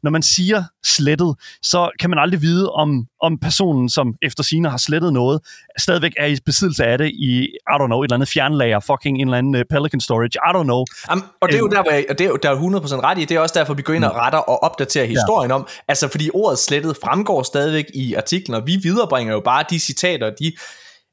når 0.03 0.11
man 0.11 0.21
siger 0.21 0.63
slettet, 0.85 1.35
så 1.61 1.89
kan 1.99 2.09
man 2.09 2.19
aldrig 2.19 2.41
vide, 2.41 2.71
om, 2.71 3.05
om 3.21 3.37
personen, 3.37 3.89
som 3.89 4.13
efter 4.21 4.43
sine 4.43 4.69
har 4.69 4.77
slettet 4.77 5.13
noget, 5.13 5.41
stadigvæk 5.77 6.11
er 6.17 6.25
i 6.25 6.37
besiddelse 6.45 6.85
af 6.85 6.97
det 6.97 7.07
i, 7.07 7.41
I 7.43 7.73
don't 7.79 7.85
know, 7.85 8.01
et 8.01 8.05
eller 8.05 8.15
andet 8.15 8.29
fjernlager, 8.29 8.79
fucking 8.79 9.21
en 9.21 9.27
eller 9.27 9.37
anden 9.37 9.55
uh, 9.55 9.61
Pelican 9.69 10.01
Storage, 10.01 10.37
I 10.49 10.51
don't 10.55 10.63
know. 10.63 10.85
Um, 11.13 11.23
og 11.41 11.47
det 11.47 11.55
er 11.55 11.59
jo 11.59 11.65
øhm. 11.65 11.73
der, 11.73 11.81
hvor 11.83 11.91
jeg, 11.91 12.05
og 12.09 12.19
det 12.19 12.27
er 12.27 12.35
der 12.35 12.49
er 12.49 12.55
100% 12.55 13.03
ret 13.03 13.17
i, 13.17 13.25
det 13.25 13.37
er 13.37 13.39
også 13.39 13.59
derfor, 13.59 13.73
vi 13.73 13.81
går 13.81 13.93
ind 13.93 14.03
og 14.03 14.13
mm. 14.13 14.19
retter 14.19 14.39
og 14.39 14.63
opdaterer 14.63 15.05
historien 15.05 15.51
ja. 15.51 15.55
om, 15.55 15.67
altså 15.87 16.07
fordi 16.07 16.29
ordet 16.33 16.59
slettet 16.59 16.97
fremgår 17.03 17.43
stadigvæk 17.43 17.85
i 17.93 18.13
artiklen, 18.13 18.55
og 18.55 18.67
vi 18.67 18.75
viderebringer 18.83 19.33
jo 19.33 19.41
bare 19.45 19.63
de 19.69 19.79
citater, 19.79 20.29
de 20.29 20.51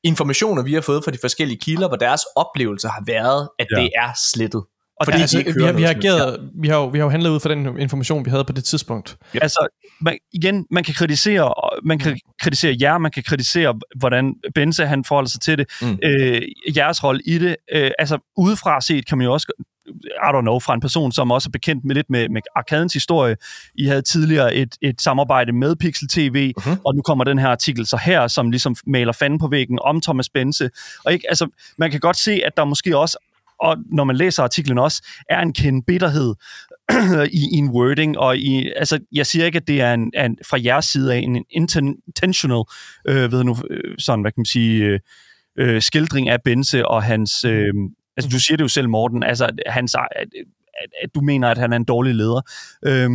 informationer, 0.05 0.63
vi 0.63 0.75
har 0.75 0.81
fået 0.81 1.05
fra 1.05 1.11
de 1.11 1.19
forskellige 1.21 1.59
kilder, 1.59 1.89
hvor 1.89 1.97
deres 1.97 2.21
oplevelse 2.37 2.89
har 2.89 3.03
været, 3.07 3.49
at 3.59 3.67
ja. 3.71 3.81
det 3.81 3.91
er 3.97 4.11
slettet. 4.33 4.63
Og 5.01 5.07
Fordi 5.07 5.21
altså, 5.21 5.39
vi, 5.57 5.65
har, 5.65 5.73
vi, 5.73 5.83
har 5.83 5.91
ageret, 5.91 6.51
vi, 6.55 6.69
har 6.69 6.77
jo, 6.77 6.87
vi 6.87 6.99
har 6.99 7.05
jo 7.05 7.11
handlet 7.11 7.31
ud 7.31 7.41
fra 7.41 7.49
den 7.49 7.79
information, 7.79 8.25
vi 8.25 8.31
havde 8.31 8.45
på 8.45 8.53
det 8.53 8.65
tidspunkt. 8.65 9.17
Ja. 9.35 9.39
Altså, 9.43 9.69
man, 10.01 10.19
igen, 10.33 10.67
man 10.71 10.85
kan 10.85 10.95
kritisere, 10.95 11.55
man 11.85 11.99
kan 11.99 12.19
kritisere 12.41 12.77
jer, 12.81 12.99
man 12.99 13.11
kan 13.11 13.23
kritisere, 13.23 13.75
hvordan 13.97 14.35
Benze 14.55 14.87
han 14.87 15.05
forholder 15.05 15.31
sig 15.31 15.41
til 15.41 15.59
det, 15.59 15.67
mm. 15.83 15.99
øh, 16.05 16.43
jeres 16.77 17.05
rolle 17.05 17.21
i 17.27 17.39
det. 17.39 17.57
Øh, 17.73 17.91
altså, 17.99 18.19
udefra 18.37 18.81
set 18.81 19.07
kan 19.07 19.19
man 19.19 19.25
jo 19.25 19.33
også 19.33 19.53
i 19.89 20.31
don't 20.35 20.41
know, 20.41 20.59
fra 20.59 20.75
en 20.75 20.81
person, 20.81 21.13
som 21.13 21.31
også 21.31 21.49
er 21.49 21.51
bekendt 21.51 21.85
med 21.85 21.95
lidt 21.95 22.11
med, 22.11 22.29
med 22.29 22.43
arkadens 22.57 22.93
historie. 22.93 23.37
I 23.75 23.85
havde 23.87 24.03
tidligere 24.03 24.55
et, 24.55 24.77
et 24.83 25.01
samarbejde 25.01 25.53
med 25.53 25.77
Pixel 25.77 26.09
TV, 26.09 26.53
uh-huh. 26.59 26.81
og 26.85 26.95
nu 26.95 27.03
kommer 27.03 27.25
den 27.25 27.39
her 27.39 27.49
artikel 27.49 27.87
så 27.87 27.97
her, 28.05 28.27
som 28.29 28.51
ligesom 28.51 28.77
maler 28.87 29.13
fanden 29.13 29.39
på 29.39 29.49
væggen 29.49 29.79
om 29.83 30.01
Thomas 30.01 30.29
Bense. 30.29 30.71
Og 31.05 31.13
ikke, 31.13 31.25
altså, 31.29 31.49
man 31.79 31.91
kan 31.91 32.01
godt 32.01 32.17
se, 32.17 32.41
at 32.47 32.57
der 32.57 32.65
måske 32.65 32.99
også 32.99 33.19
og 33.61 33.77
når 33.93 34.05
man 34.05 34.17
læser 34.17 34.43
artiklen 34.43 34.79
også, 34.79 35.07
er 35.31 35.41
en 35.41 35.53
kendt 35.53 35.87
bitterhed 35.87 36.35
i, 37.33 37.49
i 37.53 37.57
en 37.57 37.71
wording, 37.71 38.19
og 38.19 38.39
i, 38.39 38.73
altså, 38.77 38.99
jeg 39.13 39.27
siger 39.27 39.47
ikke, 39.47 39.57
at 39.57 39.69
det 39.69 39.81
er 39.81 39.95
en, 39.95 40.13
en 40.15 40.39
fra 40.51 40.59
jeres 40.65 40.85
side 40.85 41.15
af 41.15 41.19
en 41.19 41.45
intentional, 41.51 42.63
øh, 43.09 43.33
ved 43.33 43.45
nu, 43.45 43.57
øh, 43.71 43.95
sådan, 43.99 44.21
hvad 44.21 44.33
kan 44.33 44.41
man 44.41 44.45
sige, 44.45 44.85
øh, 44.85 45.01
øh, 45.59 45.83
skildring 45.83 46.29
af 46.29 46.43
Bense 46.45 46.89
og 46.89 47.03
hans, 47.03 47.45
øh, 47.45 47.75
altså 48.17 48.31
du 48.31 48.41
siger 48.41 48.57
det 48.57 48.65
jo 48.65 48.69
selv, 48.69 48.89
Morten, 48.89 49.23
altså 49.23 49.49
hans, 49.67 49.95
at, 49.95 50.09
at, 50.17 50.91
at 51.03 51.11
du 51.15 51.21
mener, 51.21 51.49
at 51.49 51.59
han 51.59 51.73
er 51.73 51.77
en 51.77 51.85
dårlig 51.85 52.15
leder. 52.15 52.41
Øh, 52.87 53.11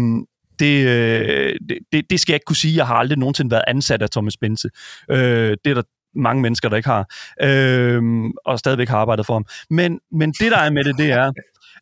det, 0.60 1.58
det, 1.92 2.10
det 2.10 2.20
skal 2.20 2.34
jeg 2.34 2.36
ikke 2.36 2.46
kunne 2.46 2.56
sige. 2.56 2.78
Jeg 2.78 2.88
har 2.88 2.96
aldrig 2.96 3.18
nogensinde 3.18 3.52
været 3.52 3.64
ansat 3.68 4.02
af 4.02 4.10
Thomas 4.10 4.38
Bense. 4.38 4.70
Øh, 5.12 5.58
det 5.66 5.70
er 5.70 5.74
der 5.74 5.84
mange 6.16 6.42
mennesker, 6.42 6.70
der 6.70 6.78
ikke 6.78 6.90
har, 6.90 7.06
øh, 7.42 8.04
og 8.46 8.60
stadigvæk 8.60 8.90
har 8.90 8.98
arbejdet 8.98 9.26
for 9.26 9.34
ham. 9.34 9.46
Men, 9.70 10.00
men 10.12 10.32
det, 10.32 10.52
der 10.52 10.58
er 10.58 10.72
med 10.72 10.84
det, 10.84 10.98
det 10.98 11.12
er, 11.12 11.32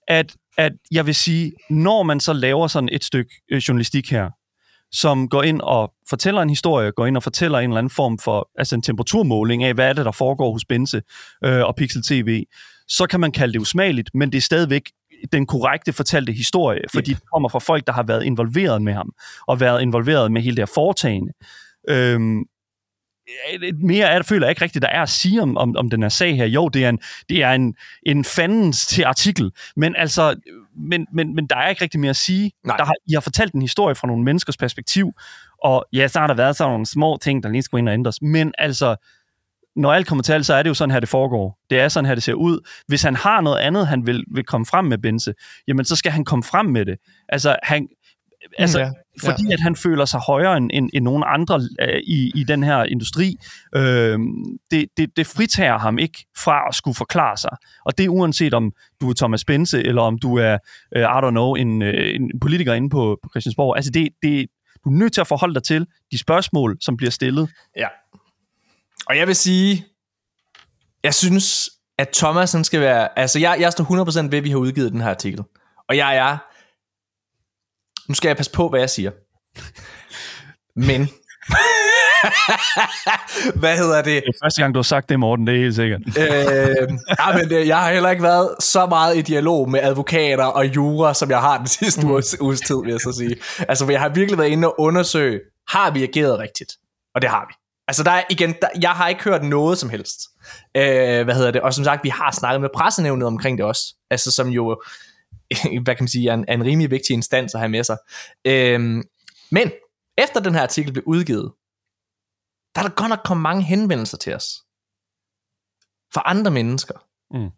at, 0.07 0.35
at 0.57 0.71
jeg 0.91 1.05
vil 1.05 1.15
sige, 1.15 1.51
når 1.69 2.03
man 2.03 2.19
så 2.19 2.33
laver 2.33 2.67
sådan 2.67 2.89
et 2.91 3.03
stykke 3.03 3.31
øh, 3.51 3.57
journalistik 3.57 4.11
her, 4.11 4.29
som 4.91 5.29
går 5.29 5.43
ind 5.43 5.61
og 5.61 5.93
fortæller 6.09 6.41
en 6.41 6.49
historie, 6.49 6.91
går 6.91 7.05
ind 7.05 7.17
og 7.17 7.23
fortæller 7.23 7.59
en 7.59 7.69
eller 7.69 7.77
anden 7.77 7.91
form 7.91 8.19
for 8.19 8.49
altså 8.57 8.75
en 8.75 8.81
temperaturmåling 8.81 9.63
af, 9.63 9.73
hvad 9.73 9.89
er 9.89 9.93
det, 9.93 10.05
der 10.05 10.11
foregår 10.11 10.51
hos 10.51 10.65
Bense 10.65 11.01
øh, 11.45 11.63
og 11.63 11.75
Pixel 11.75 12.03
TV, 12.03 12.43
så 12.87 13.07
kan 13.07 13.19
man 13.19 13.31
kalde 13.31 13.53
det 13.53 13.59
usmageligt, 13.59 14.09
men 14.13 14.31
det 14.31 14.37
er 14.37 14.41
stadigvæk 14.41 14.91
den 15.31 15.45
korrekte 15.45 15.93
fortalte 15.93 16.33
historie, 16.33 16.81
fordi 16.93 17.11
yep. 17.11 17.17
det 17.17 17.29
kommer 17.33 17.49
fra 17.49 17.59
folk, 17.59 17.87
der 17.87 17.93
har 17.93 18.03
været 18.03 18.23
involveret 18.23 18.81
med 18.81 18.93
ham, 18.93 19.11
og 19.47 19.59
været 19.59 19.81
involveret 19.81 20.31
med 20.31 20.41
hele 20.41 20.55
det 20.55 20.61
her 20.61 20.73
foretagende. 20.73 21.33
Øhm, 21.89 22.43
mere 23.79 24.07
er, 24.07 24.21
føler 24.21 24.47
jeg 24.47 24.51
ikke 24.51 24.61
rigtigt, 24.61 24.81
der 24.81 24.89
er 24.89 25.01
at 25.01 25.09
sige 25.09 25.41
om, 25.41 25.57
om, 25.57 25.75
om 25.77 25.89
den 25.89 26.01
her 26.01 26.09
sag 26.09 26.35
her. 26.35 26.45
Jo, 26.45 26.69
det 26.69 26.85
er 26.85 26.89
en, 26.89 26.99
det 27.29 27.43
er 27.43 27.51
en, 27.51 27.75
en 28.05 28.25
fandens 28.25 28.87
til 28.87 29.03
artikel, 29.03 29.51
men 29.75 29.95
altså, 29.95 30.35
men, 30.77 31.07
men, 31.13 31.35
men 31.35 31.47
der 31.47 31.55
er 31.55 31.69
ikke 31.69 31.81
rigtig 31.81 31.99
mere 31.99 32.09
at 32.09 32.15
sige. 32.15 32.51
Nej. 32.65 32.77
Der 32.77 32.85
har, 32.85 32.93
I 33.07 33.13
har 33.13 33.21
fortalt 33.21 33.53
en 33.53 33.61
historie 33.61 33.95
fra 33.95 34.07
nogle 34.07 34.23
menneskers 34.23 34.57
perspektiv, 34.57 35.11
og 35.63 35.85
ja, 35.93 36.07
så 36.07 36.19
har 36.19 36.27
der 36.27 36.33
været 36.33 36.55
sådan 36.55 36.71
nogle 36.71 36.85
små 36.85 37.17
ting, 37.21 37.43
der 37.43 37.49
lige 37.49 37.61
skal 37.61 37.79
ind 37.79 37.89
og 37.89 37.93
ændres, 37.93 38.21
men 38.21 38.53
altså, 38.57 38.95
når 39.75 39.93
alt 39.93 40.07
kommer 40.07 40.23
til 40.23 40.33
alt, 40.33 40.45
så 40.45 40.53
er 40.53 40.63
det 40.63 40.69
jo 40.69 40.73
sådan 40.73 40.91
her, 40.91 40.99
det 40.99 41.09
foregår. 41.09 41.59
Det 41.69 41.79
er 41.79 41.87
sådan 41.87 42.05
her, 42.05 42.15
det 42.15 42.23
ser 42.23 42.33
ud. 42.33 42.67
Hvis 42.87 43.01
han 43.01 43.15
har 43.15 43.41
noget 43.41 43.57
andet, 43.57 43.87
han 43.87 44.07
vil, 44.07 44.23
vil 44.31 44.43
komme 44.43 44.65
frem 44.65 44.85
med, 44.85 44.97
Bense, 44.97 45.33
jamen 45.67 45.85
så 45.85 45.95
skal 45.95 46.11
han 46.11 46.25
komme 46.25 46.43
frem 46.43 46.65
med 46.65 46.85
det. 46.85 46.97
Altså, 47.29 47.55
han, 47.63 47.87
Altså, 48.57 48.79
ja, 48.79 48.91
fordi 49.21 49.43
ja. 49.47 49.53
at 49.53 49.59
han 49.59 49.75
føler 49.75 50.05
sig 50.05 50.19
højere 50.19 50.57
end, 50.57 50.69
end, 50.73 50.89
end 50.93 51.03
nogen 51.03 51.23
andre 51.27 51.61
øh, 51.81 51.99
i, 52.03 52.31
i 52.35 52.43
den 52.43 52.63
her 52.63 52.83
industri. 52.83 53.35
Øh, 53.75 54.19
det, 54.71 54.85
det, 54.97 55.17
det 55.17 55.27
fritager 55.27 55.77
ham 55.77 55.99
ikke 55.99 56.25
fra 56.37 56.67
at 56.67 56.75
skulle 56.75 56.95
forklare 56.95 57.37
sig. 57.37 57.51
Og 57.85 57.97
det 57.97 58.05
er 58.05 58.09
uanset 58.09 58.53
om 58.53 58.71
du 59.01 59.09
er 59.09 59.13
Thomas 59.13 59.45
Bense, 59.45 59.83
eller 59.83 60.01
om 60.01 60.19
du 60.19 60.37
er, 60.37 60.57
øh, 60.95 61.01
I 61.01 61.05
don't 61.05 61.29
know, 61.29 61.53
en, 61.53 61.81
øh, 61.81 62.15
en 62.15 62.39
politiker 62.41 62.73
inde 62.73 62.89
på, 62.89 63.19
på 63.23 63.29
Christiansborg. 63.29 63.75
Altså, 63.75 63.91
det, 63.91 64.09
det, 64.23 64.47
du 64.83 64.89
er 64.89 64.93
nødt 64.93 65.13
til 65.13 65.21
at 65.21 65.27
forholde 65.27 65.53
dig 65.53 65.63
til 65.63 65.87
de 66.11 66.17
spørgsmål, 66.17 66.77
som 66.81 66.97
bliver 66.97 67.11
stillet. 67.11 67.49
Ja. 67.77 67.87
Og 69.05 69.17
jeg 69.17 69.27
vil 69.27 69.35
sige, 69.35 69.85
jeg 71.03 71.13
synes, 71.13 71.69
at 71.97 72.09
Thomas 72.09 72.51
han 72.51 72.63
skal 72.63 72.81
være... 72.81 73.19
Altså, 73.19 73.39
jeg, 73.39 73.57
jeg 73.59 73.71
står 73.71 74.21
100% 74.23 74.29
ved, 74.29 74.37
at 74.37 74.43
vi 74.43 74.49
har 74.49 74.57
udgivet 74.57 74.91
den 74.91 75.01
her 75.01 75.09
artikel. 75.09 75.43
Og 75.89 75.97
jeg 75.97 76.17
er 76.17 76.37
nu 78.09 78.15
skal 78.15 78.29
jeg 78.29 78.37
passe 78.37 78.51
på, 78.51 78.69
hvad 78.69 78.79
jeg 78.79 78.89
siger. 78.89 79.11
Men... 80.75 81.09
Hvad 83.61 83.77
hedder 83.77 84.01
det? 84.01 84.23
Det 84.23 84.35
er 84.35 84.39
første 84.43 84.61
gang, 84.61 84.73
du 84.73 84.77
har 84.77 84.83
sagt 84.83 85.09
det, 85.09 85.19
Morten, 85.19 85.47
det 85.47 85.55
er 85.55 85.59
helt 85.59 85.75
sikkert. 85.75 86.01
øh, 86.07 86.13
ja, 87.19 87.37
men 87.37 87.49
det, 87.49 87.67
jeg 87.67 87.77
har 87.77 87.91
heller 87.91 88.09
ikke 88.09 88.23
været 88.23 88.55
så 88.59 88.85
meget 88.85 89.17
i 89.17 89.21
dialog 89.21 89.69
med 89.69 89.79
advokater 89.79 90.45
og 90.45 90.75
jura, 90.75 91.13
som 91.13 91.29
jeg 91.29 91.39
har 91.39 91.57
den 91.57 91.67
sidste 91.79 92.05
mm. 92.05 92.11
uges, 92.11 92.41
uges 92.41 92.61
tid, 92.61 92.75
vil 92.83 92.91
jeg 92.91 92.99
så 92.99 93.13
sige. 93.17 93.35
Altså, 93.59 93.89
jeg 93.89 93.99
har 93.99 94.09
virkelig 94.09 94.37
været 94.37 94.49
inde 94.49 94.67
og 94.67 94.79
undersøge, 94.79 95.39
har 95.69 95.91
vi 95.91 96.03
ageret 96.03 96.39
rigtigt? 96.39 96.71
Og 97.15 97.21
det 97.21 97.29
har 97.29 97.45
vi. 97.49 97.53
Altså, 97.87 98.03
der 98.03 98.11
er 98.11 98.23
igen, 98.29 98.55
der, 98.61 98.67
jeg 98.81 98.91
har 98.91 99.07
ikke 99.07 99.23
hørt 99.23 99.43
noget 99.43 99.77
som 99.77 99.89
helst. 99.89 100.19
Øh, 100.77 101.23
hvad 101.23 101.35
hedder 101.35 101.51
det? 101.51 101.61
Og 101.61 101.73
som 101.73 101.83
sagt, 101.83 102.03
vi 102.03 102.09
har 102.09 102.31
snakket 102.31 102.61
med 102.61 102.69
pressenævnet 102.75 103.27
omkring 103.27 103.57
det 103.57 103.65
også. 103.65 103.81
Altså, 104.11 104.31
som 104.31 104.47
jo 104.47 104.81
hvad 105.83 105.95
kan 105.95 106.03
man 106.03 106.07
sige, 106.07 106.29
er 106.29 106.33
en, 106.33 106.45
er 106.47 106.53
en 106.53 106.65
rimelig 106.65 106.91
vigtig 106.91 107.13
instans 107.13 107.53
at 107.53 107.59
have 107.59 107.69
med 107.69 107.83
sig. 107.83 107.97
Øhm, 108.45 109.03
men 109.51 109.71
efter 110.17 110.39
den 110.39 110.53
her 110.55 110.61
artikel 110.61 110.93
blev 110.93 111.03
udgivet, 111.07 111.53
der 112.75 112.81
er 112.81 112.87
der 112.87 112.95
godt 112.95 113.09
nok 113.09 113.19
kommet 113.25 113.41
mange 113.41 113.63
henvendelser 113.63 114.17
til 114.17 114.35
os. 114.35 114.45
Fra 116.13 116.21
andre 116.25 116.51
mennesker, 116.51 116.97
mm. 117.31 117.49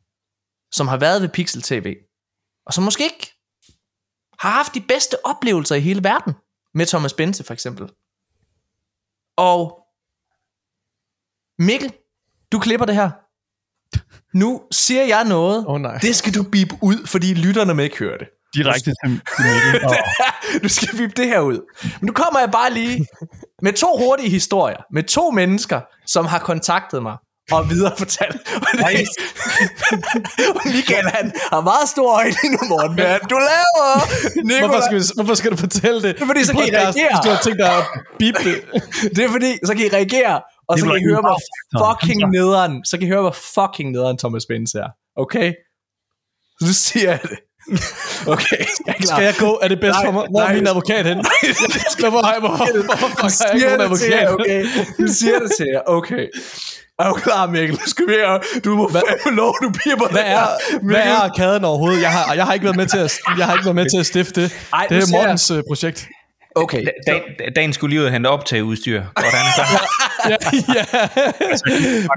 som 0.72 0.88
har 0.88 0.98
været 0.98 1.22
ved 1.22 1.30
Pixel 1.30 1.62
TV, 1.62 1.96
og 2.66 2.74
som 2.74 2.84
måske 2.84 3.04
ikke 3.04 3.34
har 4.40 4.50
haft 4.50 4.74
de 4.74 4.82
bedste 4.82 5.26
oplevelser 5.26 5.76
i 5.76 5.80
hele 5.80 6.04
verden, 6.04 6.34
med 6.74 6.86
Thomas 6.86 7.14
Bense 7.14 7.44
for 7.44 7.54
eksempel. 7.54 7.90
Og 9.38 9.88
Mikkel, 11.60 11.94
du 12.52 12.60
klipper 12.60 12.86
det 12.86 12.96
her. 12.96 13.12
Nu 14.34 14.62
siger 14.72 15.04
jeg 15.04 15.24
noget. 15.24 15.66
Oh, 15.68 15.82
nej. 15.82 15.98
Det 15.98 16.16
skal 16.16 16.34
du 16.34 16.44
bippe 16.44 16.76
ud, 16.82 17.08
fordi 17.08 17.34
lytterne 17.34 17.74
må 17.74 17.82
ikke 17.82 17.98
høre 17.98 18.18
det. 18.18 18.28
Direkte 18.54 18.92
til, 19.06 19.22
til 19.38 19.86
oh. 19.86 19.96
Du 20.64 20.70
skal 20.70 20.98
bippe 20.98 21.14
det 21.22 21.28
her 21.28 21.40
ud. 21.40 21.60
Men 21.84 21.92
nu 22.02 22.14
kommer 22.14 22.40
jeg 22.40 22.52
bare 22.52 22.74
lige 22.74 23.08
med 23.62 23.74
to 23.74 23.98
hurtige 23.98 24.30
historier. 24.30 24.78
Med 24.94 25.04
to 25.04 25.32
mennesker, 25.32 25.82
som 26.08 26.26
har 26.26 26.40
kontaktet 26.40 27.04
mig 27.04 27.18
og 27.52 27.70
videre 27.70 27.94
fortalt. 27.98 28.38
Og 28.56 28.90
det, 28.92 29.08
Michael, 30.66 31.08
han 31.10 31.32
har 31.52 31.62
meget 31.62 31.90
stor 31.90 32.16
øjne 32.16 32.36
nu, 32.44 32.60
Morten. 32.70 32.96
Men 32.96 33.20
du 33.30 33.38
laver... 33.52 33.88
Nicolai. 34.44 34.60
Hvorfor 34.60 34.82
skal, 34.86 34.98
vi, 35.00 35.04
hvorfor 35.16 35.36
skal 35.36 35.52
du 35.52 35.58
fortælle 35.58 36.02
det? 36.02 36.16
Det 36.16 36.22
er 36.22 36.26
fordi, 36.26 36.44
så 36.46 36.54
kan 36.54 36.68
I 36.68 36.72
reagere. 36.76 37.12
Du 37.24 37.30
har 37.30 37.42
tænkt 37.44 37.60
dig 37.60 37.78
at 37.78 37.84
bippe 38.20 38.40
det. 38.44 38.58
Det 39.16 39.24
er 39.26 39.30
fordi, 39.30 39.52
så 39.66 39.74
kan 39.76 39.86
I 39.86 39.90
reagere 39.90 40.42
og 40.68 40.80
så 40.80 40.86
kan 40.86 40.98
I 40.98 41.06
høre, 41.12 41.22
hvor 41.22 41.40
fucking 41.84 42.32
nederen, 42.32 42.86
så 42.86 42.98
kan 42.98 43.08
I 43.08 43.10
høre, 43.10 43.22
hvor 43.22 43.38
fucking 43.56 43.92
nederen 43.92 44.18
Thomas 44.18 44.46
Benz 44.46 44.74
er. 44.76 44.90
Okay? 45.16 45.54
Så 46.62 46.74
siger 46.74 47.10
jeg 47.10 47.20
det. 47.22 47.40
Okay, 48.28 48.64
jeg 48.88 48.96
Skal 49.02 49.24
jeg 49.24 49.36
gå? 49.40 49.60
Er 49.62 49.68
det 49.68 49.80
bedst 49.80 49.98
nej, 49.98 50.06
for 50.06 50.12
mig? 50.12 50.26
Hvor 50.30 50.42
er 50.42 50.54
min 50.54 50.68
advokat 50.68 51.06
hen? 51.06 51.18
Hvorfor 52.00 52.26
har 52.26 52.32
jeg, 52.34 52.40
hvorfor, 52.40 52.84
hvorfor 52.90 53.08
fuck 53.08 53.22
har 53.22 53.48
jeg 53.48 53.56
ikke 53.56 53.68
nogen 53.68 53.82
advokat? 53.82 54.30
okay. 54.30 54.66
Du 55.00 55.08
siger 55.20 55.40
det 55.40 55.52
til 55.58 55.68
jer, 55.74 55.82
okay. 55.86 56.28
Er 57.00 57.10
du 57.10 57.14
klar, 57.14 57.48
Mikkel? 57.48 57.72
Nu 57.72 57.86
skal 57.86 58.08
vi 58.08 58.14
her. 58.14 58.60
Du 58.66 58.76
må 58.76 58.90
fandme 58.90 59.36
lov, 59.36 59.56
du 59.64 59.70
bliver 59.70 59.98
på 59.98 60.08
hvad 60.12 60.22
er, 60.26 60.48
hvad 60.84 61.04
er 61.12 61.16
arkaden 61.16 61.64
overhovedet? 61.66 62.02
Jeg 62.02 62.12
har, 62.12 62.34
jeg 62.34 62.46
har 62.46 62.54
ikke 62.54 62.64
været 62.64 62.78
med 62.78 62.88
til 62.88 62.98
at, 62.98 63.20
jeg 63.38 63.46
har 63.46 63.54
ikke 63.54 63.66
været 63.66 63.76
med 63.76 63.90
til 63.90 64.00
at 64.00 64.06
stifte 64.06 64.42
det. 64.42 64.48
Ej, 64.74 64.88
det 64.90 64.98
er 64.98 65.12
Mortens 65.12 65.50
jeg... 65.50 65.58
Øh, 65.58 65.64
projekt. 65.70 66.08
Okay. 66.56 66.86
Da, 67.08 67.22
dagen 67.56 67.74
skulle 67.74 67.90
lige 67.90 68.02
ud 68.02 68.06
og 68.06 68.12
hente 68.12 68.28
optage 68.28 68.64
udstyr. 68.64 69.02
Hvordan 69.02 69.34
er 69.34 69.64
det? 69.64 69.80
ja, 70.32 70.38
ja. 70.76 71.08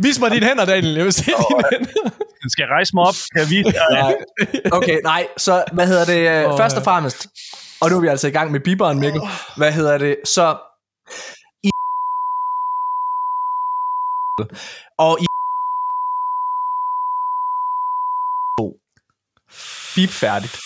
Vis 0.06 0.20
mig 0.20 0.30
dine 0.30 0.46
hænder, 0.46 0.64
Daniel. 0.64 0.94
Jeg 0.94 1.04
vil 1.04 1.12
se 1.12 1.32
oh, 1.36 1.44
dine 1.48 1.68
hænder. 1.72 2.10
Skal 2.48 2.62
jeg 2.62 2.70
rejse 2.70 2.90
mig 2.94 3.04
op? 3.04 3.14
Kan 3.36 3.46
dig? 3.48 4.14
Okay, 4.72 4.98
nej. 5.02 5.26
Så 5.36 5.64
hvad 5.72 5.86
hedder 5.86 6.04
det? 6.04 6.46
Oh, 6.46 6.58
Først 6.58 6.76
og 6.76 6.84
fremmest. 6.84 7.26
Og 7.80 7.90
nu 7.90 7.96
er 7.96 8.00
vi 8.00 8.08
altså 8.08 8.28
i 8.28 8.30
gang 8.30 8.52
med 8.52 8.60
biberen, 8.60 9.00
Mikkel. 9.00 9.22
Hvad 9.56 9.72
hedder 9.72 9.98
det? 9.98 10.16
Så... 10.24 10.56
I 11.64 11.70
og 14.98 15.18
i 15.20 15.26
Bip 19.94 20.10
færdigt. 20.10 20.60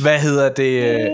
Hvad 0.00 0.20
hedder 0.20 0.48
det? 0.48 1.12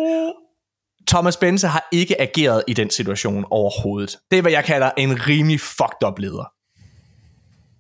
Thomas 1.13 1.37
Bense 1.37 1.69
har 1.69 1.89
ikke 1.93 2.21
ageret 2.21 2.65
i 2.69 2.75
den 2.75 2.91
situation 2.91 3.45
overhovedet. 3.51 4.19
Det 4.31 4.39
er, 4.39 4.43
hvad 4.43 4.53
jeg 4.53 4.65
kalder 4.65 4.91
en 4.99 5.27
rimelig 5.29 5.61
fucked 5.61 6.07
up 6.07 6.19
leder. 6.19 6.45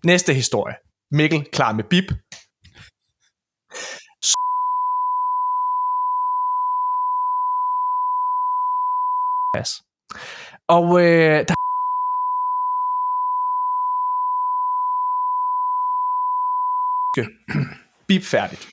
Næste 0.06 0.34
historie. 0.34 0.74
Mikkel 1.12 1.44
klar 1.52 1.72
med 1.72 1.84
bip. 1.84 2.04
Og 10.68 11.00
øh, 11.00 11.46
der 11.48 11.54
bip 18.08 18.22
færdigt. 18.22 18.68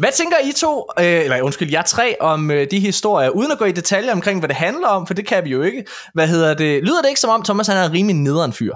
Hvad 0.00 0.12
tænker 0.12 0.36
I 0.44 0.52
to, 0.52 0.86
øh, 0.98 1.04
eller 1.04 1.42
undskyld, 1.42 1.70
jeg 1.70 1.84
tre, 1.84 2.16
om 2.20 2.50
øh, 2.50 2.66
de 2.70 2.80
historier, 2.80 3.28
uden 3.28 3.52
at 3.52 3.58
gå 3.58 3.64
i 3.64 3.72
detaljer 3.72 4.12
omkring, 4.12 4.38
hvad 4.38 4.48
det 4.48 4.56
handler 4.56 4.88
om, 4.88 5.06
for 5.06 5.14
det 5.14 5.26
kan 5.26 5.44
vi 5.44 5.50
jo 5.50 5.62
ikke. 5.62 5.84
Hvad 6.14 6.28
hedder 6.28 6.54
det? 6.54 6.82
Lyder 6.82 7.02
det 7.02 7.08
ikke 7.08 7.20
som 7.20 7.30
om, 7.30 7.42
Thomas 7.42 7.66
han 7.66 7.76
er 7.76 7.84
en 7.84 7.92
rimelig 7.92 8.16
nederen 8.16 8.52
fyr? 8.52 8.74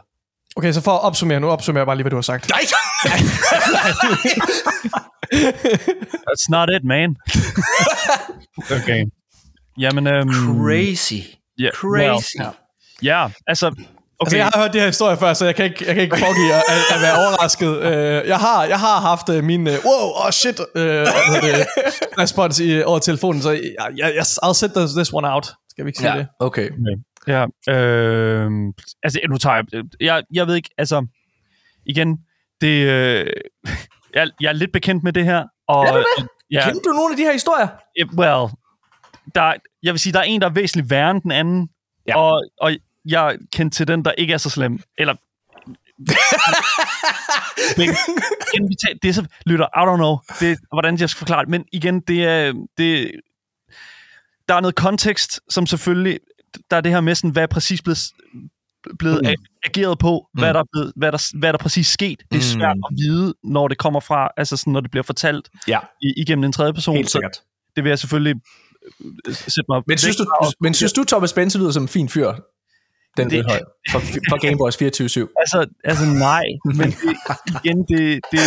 Okay, 0.57 0.73
så 0.73 0.81
for 0.81 0.91
at 0.91 1.01
opsummere, 1.01 1.41
nu 1.41 1.51
opsummerer 1.51 1.83
jeg 1.83 1.87
bare 1.87 1.97
lige, 1.97 2.03
hvad 2.03 2.11
du 2.11 2.17
har 2.17 2.23
sagt. 2.23 2.49
Nej! 2.49 2.61
That's 6.27 6.47
not 6.49 6.69
it, 6.77 6.85
man. 6.85 7.17
okay. 8.83 9.07
Jamen, 9.79 10.07
øhm, 10.07 10.31
Crazy. 10.33 11.15
ja, 11.59 11.71
Crazy. 11.75 12.37
well, 12.41 12.53
ja, 13.03 13.29
altså, 13.47 13.75
Okay. 14.20 14.27
okay. 14.27 14.27
Altså, 14.27 14.37
jeg 14.37 14.46
har 14.46 14.62
hørt 14.62 14.72
de 14.72 14.79
her 14.79 14.87
historier 14.87 15.16
før, 15.16 15.33
så 15.35 15.44
jeg 15.44 15.55
kan 15.55 15.64
ikke, 15.64 15.85
jeg 15.87 15.94
kan 15.94 16.03
ikke 16.03 16.16
foregive 16.18 16.55
at, 16.55 16.62
at 16.94 17.00
være 17.03 17.14
overrasket. 17.27 17.68
Uh, 17.79 18.29
jeg, 18.29 18.38
har, 18.38 18.64
jeg 18.64 18.81
har 18.81 19.00
haft 19.00 19.29
uh, 19.29 19.44
min, 19.44 19.61
uh, 19.66 19.72
wow, 19.72 20.11
oh 20.27 20.31
shit, 20.31 20.61
uh, 20.61 20.66
det, 20.77 21.66
respons 22.18 22.61
i, 22.61 22.83
over 22.83 22.98
telefonen, 22.98 23.42
så 23.42 23.50
jeg, 23.50 23.62
jeg, 23.96 24.12
jeg, 24.14 24.22
I'll 24.44 24.53
set 24.53 24.72
this, 24.77 24.92
this 24.92 25.12
one 25.12 25.29
out. 25.35 25.46
Skal 25.70 25.85
vi 25.85 25.88
ikke 25.88 25.98
sige 25.98 26.12
ja, 26.12 26.18
det? 26.18 26.27
okay. 26.40 26.70
Ja, 27.27 27.46
øh, 27.74 28.50
altså 29.03 29.20
nu 29.31 29.38
tager 29.38 29.57
jeg, 29.72 29.85
jeg, 30.00 30.22
jeg 30.35 30.46
ved 30.46 30.55
ikke, 30.55 30.70
altså, 30.79 31.07
igen, 31.87 32.18
det, 32.61 32.87
øh, 32.87 33.27
jeg, 34.14 34.29
jeg 34.40 34.48
er 34.48 34.53
lidt 34.53 34.72
bekendt 34.72 35.05
med 35.05 35.12
det 35.12 35.24
her, 35.24 35.44
og, 35.68 35.85
Er 35.87 35.92
du 35.92 35.98
det? 35.98 36.29
ja, 36.50 36.64
Kender 36.64 36.81
du 36.81 36.90
nogle 36.90 37.12
af 37.12 37.16
de 37.16 37.22
her 37.22 37.33
historier? 37.33 37.68
eh, 37.98 38.07
well, 38.18 38.50
der, 39.35 39.53
jeg 39.83 39.92
vil 39.92 39.98
sige, 40.00 40.12
der 40.12 40.18
er 40.18 40.22
en, 40.22 40.40
der 40.40 40.46
er 40.48 40.53
væsentligt 40.53 40.90
værre 40.90 41.11
end 41.11 41.22
den 41.22 41.33
anden, 41.33 41.68
Ja. 42.09 42.18
og, 42.18 42.42
og 42.61 42.72
jeg 43.09 43.37
kendte 43.53 43.77
til 43.77 43.88
den, 43.88 44.05
der 44.05 44.12
ikke 44.12 44.33
er 44.33 44.38
så 44.38 44.51
slem, 44.51 44.79
eller 44.99 45.14
men, 47.79 47.88
igen, 48.55 48.69
vi 48.69 48.75
tager, 48.87 48.99
det 49.03 49.09
er 49.09 49.12
så, 49.12 49.25
lytter, 49.47 49.67
I 49.67 49.93
don't 49.93 49.97
know, 49.97 50.17
det, 50.40 50.59
hvordan 50.73 50.99
jeg 51.01 51.11
skal 51.11 51.19
forklare 51.19 51.40
det, 51.43 51.49
men 51.51 51.64
igen, 51.73 52.01
det 52.01 52.25
er, 52.25 52.53
det, 52.79 53.11
der 54.49 54.55
er 54.55 54.61
noget 54.61 54.75
kontekst, 54.75 55.40
som 55.51 55.67
selvfølgelig, 55.67 56.19
der 56.71 56.77
er 56.77 56.81
det 56.81 56.93
her 56.93 57.01
med 57.01 57.14
sådan, 57.14 57.31
hvad 57.31 57.43
er 57.43 57.47
præcis 57.47 57.83
blevet, 57.83 57.99
blevet 58.99 59.21
Mm. 59.23 59.45
ageret 59.64 59.99
på, 59.99 60.27
hvad, 60.35 60.49
Mm. 60.49 60.53
der 60.53 60.61
er 60.61 60.64
blevet, 60.73 60.93
hvad, 60.97 61.12
der, 61.12 61.38
hvad 61.38 61.53
der 61.53 61.59
præcis 61.59 61.87
sket. 61.87 62.23
Det 62.33 62.38
er 62.38 62.43
svært 62.43 62.77
Mm. 62.77 62.83
at 62.90 62.97
vide, 62.97 63.35
når 63.45 63.69
det 63.69 63.79
kommer 63.79 64.01
fra, 64.01 64.29
altså 64.37 64.57
sådan, 64.57 64.73
når 64.73 64.81
det 64.81 64.90
bliver 64.90 65.05
fortalt 65.05 65.49
Ja, 65.69 65.79
i, 66.03 66.12
igennem 66.17 66.45
en 66.45 66.53
tredje 66.53 66.73
person. 66.73 66.97
helt 66.97 67.09
Så 67.09 67.12
sikkert. 67.12 67.37
det 67.77 67.85
vil 67.85 67.90
jeg 67.90 67.99
selvfølgelig 67.99 68.40
øh, 69.29 69.35
sætte 69.35 69.64
mig 69.69 69.83
Men 69.87 69.99
synes, 69.99 70.17
du, 70.17 70.27
men 70.61 70.75
synes 70.75 70.93
du, 70.93 71.05
Thomas 71.05 71.33
Bense 71.33 71.59
lyder 71.59 71.71
som 71.71 71.83
en 71.83 71.88
fin 71.88 72.09
fyr? 72.09 72.33
Den 73.16 73.31
Det- 73.31 73.44
høj, 73.50 73.59
for, 73.90 73.98
for 74.31 74.46
Gameboys 74.46 74.77
24 74.77 75.29
Altså, 75.42 75.66
altså 75.85 76.05
nej, 76.07 76.42
men 76.64 76.90
det, 76.90 77.16
igen, 77.64 77.79
det, 77.88 78.20
det... 78.33 78.40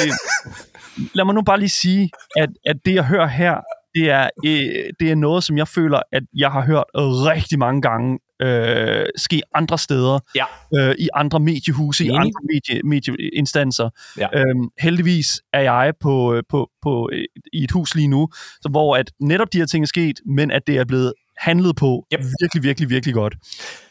Lad 1.14 1.26
mig 1.26 1.36
nu 1.36 1.42
bare 1.42 1.60
lige 1.60 1.70
sige, 1.70 2.10
at, 2.38 2.50
at 2.66 2.76
det, 2.86 2.94
jeg 2.94 3.06
hører 3.06 3.28
her, 3.28 3.56
det 3.96 4.10
er, 4.10 4.30
øh, 4.46 4.94
det 5.00 5.12
er 5.12 5.16
noget, 5.16 5.44
som 5.44 5.58
jeg 5.58 5.68
føler, 5.68 6.00
at 6.12 6.24
jeg 6.38 6.52
har 6.52 6.62
hørt 6.66 6.84
rigtig 6.96 7.60
mange 7.60 7.82
gange 7.82 8.20
øh, 8.42 9.06
ske 9.16 9.42
andre 9.56 9.78
steder, 9.78 10.20
Ja. 10.36 10.46
øh, 10.78 10.96
i 11.00 11.10
andre 11.14 11.40
mediehuse, 11.40 12.06
i 12.06 12.08
Enig. 12.08 12.20
andre 12.20 12.40
medie, 12.54 12.82
medieinstanser. 12.84 13.90
Ja. 14.18 14.28
Øhm, 14.40 14.70
heldigvis 14.80 15.42
er 15.54 15.62
jeg 15.62 15.94
på, 16.02 16.34
øh, 16.34 16.44
på, 16.50 16.70
på, 16.82 17.10
øh, 17.14 17.24
i 17.54 17.64
et 17.64 17.72
hus 17.72 17.96
lige 17.96 18.08
nu, 18.08 18.30
så 18.62 18.70
hvor 18.72 18.96
at 18.98 19.12
netop 19.22 19.54
de 19.54 19.58
her 19.58 19.66
ting 19.66 19.84
er 19.84 19.88
sket, 19.88 20.20
men 20.26 20.52
at 20.52 20.62
det 20.68 20.78
er 20.78 20.86
blevet 20.86 21.14
handlet 21.38 21.76
på 21.76 22.06
Yep. 22.14 22.20
virkelig, 22.42 22.64
virkelig, 22.64 22.90
virkelig 22.90 23.14
godt. 23.16 23.36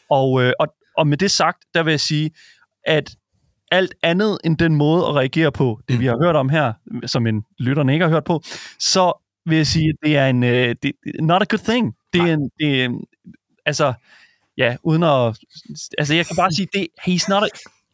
Og, 0.09 0.43
øh, 0.43 0.53
og, 0.59 0.67
og 0.97 1.07
med 1.07 1.17
det 1.17 1.31
sagt, 1.31 1.57
der 1.73 1.83
vil 1.83 1.91
jeg 1.91 1.99
sige, 1.99 2.31
at 2.85 3.15
alt 3.71 3.95
andet 4.03 4.37
end 4.43 4.57
den 4.57 4.75
måde 4.75 5.05
at 5.05 5.15
reagere 5.15 5.51
på, 5.51 5.79
det 5.87 5.99
vi 5.99 6.05
har 6.05 6.17
hørt 6.23 6.35
om 6.35 6.49
her, 6.49 6.73
som 7.05 7.27
en 7.27 7.43
lytterne 7.59 7.93
ikke 7.93 8.05
har 8.05 8.11
hørt 8.11 8.23
på, 8.23 8.41
så 8.79 9.23
vil 9.45 9.55
jeg 9.55 9.67
sige, 9.67 9.89
at 9.89 9.95
det 10.03 10.17
er 10.17 10.27
en 10.27 10.43
øh, 10.43 10.75
det, 10.83 10.91
not 11.21 11.41
a 11.41 11.45
good 11.49 11.63
thing. 11.63 11.95
Det 12.13 12.21
er 12.21 12.33
en, 12.33 12.49
det 12.59 12.83
er, 12.83 12.89
altså, 13.65 13.93
ja, 14.57 14.75
uden 14.83 15.03
at, 15.03 15.37
altså 15.97 16.15
jeg 16.15 16.25
kan 16.25 16.35
bare 16.35 16.51
sige, 16.51 16.67
det, 16.73 16.87
he's 17.07 17.29
not 17.29 17.43
a, 17.43 17.47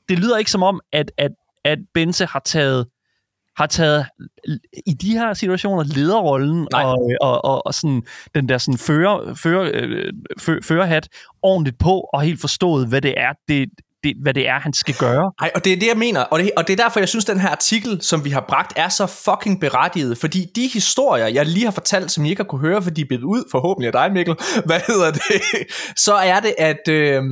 det 0.10 0.19
lyder 0.19 0.38
ikke 0.38 0.52
som 0.52 0.63
om, 0.63 0.82
at, 0.91 1.12
at, 1.17 1.32
at 1.63 1.80
Benze 1.93 2.26
har 2.26 2.41
taget 2.45 2.88
har 3.58 3.66
taget 3.66 4.06
i 4.88 4.94
de 4.94 5.12
her 5.12 5.34
situationer 5.34 5.84
lederrollen 5.84 6.68
Nej. 6.72 6.84
og, 6.84 7.12
og, 7.22 7.46
og, 7.46 7.66
og 7.66 7.74
sådan, 7.74 8.04
den 8.36 8.50
der 8.50 8.58
sådan 8.58 8.78
fører, 8.78 9.34
fører, 9.36 9.72
øh, 9.74 10.13
fører, 10.39 10.60
førerhat 10.63 11.10
ordentligt 11.42 11.80
på 11.80 12.10
og 12.13 12.22
helt 12.22 12.42
forstået, 12.42 12.88
hvad 12.88 13.02
det 13.02 13.13
er, 13.18 13.34
det, 13.48 13.70
det, 14.04 14.13
hvad 14.22 14.34
det 14.34 14.48
er, 14.48 14.60
han 14.60 14.74
skal 14.74 14.96
gøre. 15.00 15.32
Nej, 15.42 15.52
og 15.56 15.66
det 15.66 15.74
er 15.74 15.78
det, 15.78 15.88
jeg 15.88 15.98
mener. 15.98 16.22
Og 16.22 16.39
det, 16.39 16.52
og 16.58 16.68
det 16.68 16.80
er 16.80 16.84
derfor, 16.84 17.00
jeg 17.00 17.10
synes, 17.10 17.26
den 17.26 17.39
her 17.39 17.50
artikel, 17.50 18.02
som 18.02 18.26
vi 18.26 18.30
har 18.30 18.46
bragt, 18.50 18.74
er 18.76 18.89
så 18.89 19.08
fucking 19.08 19.60
berettiget. 19.60 20.18
Fordi 20.18 20.46
de 20.56 20.68
historier, 20.68 21.28
jeg 21.28 21.46
lige 21.46 21.66
har 21.66 21.72
fortalt, 21.72 22.12
som 22.12 22.26
I 22.26 22.30
ikke 22.30 22.39
har 22.39 22.48
kunne 22.48 22.62
høre, 22.62 22.82
fordi 22.82 22.96
de 22.96 23.02
er 23.02 23.08
blevet 23.08 23.24
ud, 23.24 23.44
forhåbentlig 23.52 23.88
af 23.88 23.94
dig, 23.94 24.13
Mikkel, 24.13 24.36
hvad 24.66 24.80
hedder 24.88 25.12
det? 25.12 25.42
Så 25.96 26.13
er 26.13 26.39
det, 26.39 26.56
at... 26.58 26.88
Øh, 26.89 27.24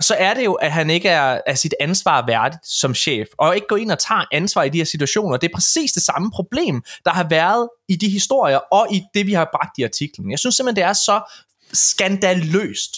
så 0.00 0.14
er 0.14 0.34
det 0.34 0.44
jo, 0.44 0.52
at 0.52 0.72
han 0.72 0.90
ikke 0.90 1.08
er, 1.08 1.40
er 1.46 1.54
sit 1.54 1.74
ansvar 1.80 2.26
værdigt 2.26 2.66
som 2.66 2.94
chef, 2.94 3.28
og 3.38 3.54
ikke 3.54 3.66
går 3.66 3.76
ind 3.76 3.90
og 3.90 3.98
tager 3.98 4.24
ansvar 4.32 4.62
i 4.62 4.68
de 4.68 4.78
her 4.78 4.84
situationer. 4.84 5.36
Det 5.36 5.48
er 5.50 5.54
præcis 5.54 5.92
det 5.92 6.02
samme 6.02 6.30
problem, 6.30 6.82
der 7.04 7.10
har 7.10 7.28
været 7.28 7.68
i 7.88 7.96
de 7.96 8.08
historier, 8.08 8.56
og 8.56 8.86
i 8.92 9.02
det, 9.14 9.26
vi 9.26 9.32
har 9.32 9.48
bragt 9.52 9.78
i 9.78 9.82
artiklen. 9.82 10.30
Jeg 10.30 10.38
synes 10.38 10.56
simpelthen, 10.56 10.76
det 10.76 10.88
er 10.88 10.92
så 10.92 11.40
skandaløst. 11.72 12.92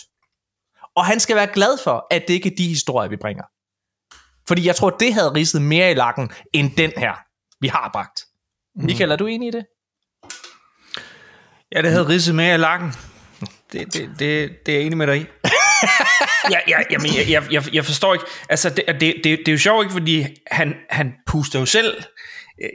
Og 0.97 1.07
han 1.07 1.21
skal 1.21 1.37
være 1.37 1.47
glad 1.47 1.79
for, 1.85 2.07
at 2.11 2.25
det 2.29 2.35
ikke 2.35 2.53
er 2.53 2.57
de 2.57 2.69
historier, 2.69 3.09
vi 3.09 3.17
bringer. 3.17 3.45
Fordi 4.49 4.67
jeg 4.67 4.77
tror, 4.77 4.91
det 4.91 5.15
havde 5.15 5.35
ridset 5.35 5.63
mere 5.63 5.91
i 5.91 5.95
lakken, 5.95 6.31
end 6.53 6.77
den 6.77 6.93
her, 6.97 7.13
vi 7.61 7.69
har 7.69 7.91
bragt. 7.93 8.25
Michael, 8.77 9.11
er 9.11 9.17
du 9.17 9.27
enig 9.27 9.49
i 9.49 9.51
det? 9.51 9.67
Ja, 11.73 11.83
det 11.83 11.91
havde 11.91 12.09
ridset 12.09 12.35
med 12.35 12.45
af 12.45 12.61
lakken. 12.61 12.93
Det, 13.73 13.93
det, 13.93 14.11
det, 14.19 14.51
det 14.67 14.75
er 14.75 14.79
jeg 14.79 14.87
enig 14.87 14.99
med 14.99 15.07
dig 15.07 15.21
i. 15.21 15.27
ja, 16.53 16.59
ja, 16.69 16.79
jamen, 16.91 17.07
jeg, 17.17 17.31
jeg, 17.31 17.53
jeg, 17.53 17.75
jeg 17.75 17.85
forstår 17.85 18.15
ikke. 18.15 18.27
Altså, 18.49 18.71
det, 18.71 18.85
det, 18.89 19.01
det, 19.01 19.25
det 19.25 19.49
er 19.49 19.53
jo 19.53 19.59
sjovt 19.59 19.85
ikke, 19.85 19.93
fordi 19.93 20.27
han, 20.51 20.75
han 20.91 21.13
puster 21.27 21.59
jo 21.61 21.67
selv 21.67 22.03
øh, 22.63 22.69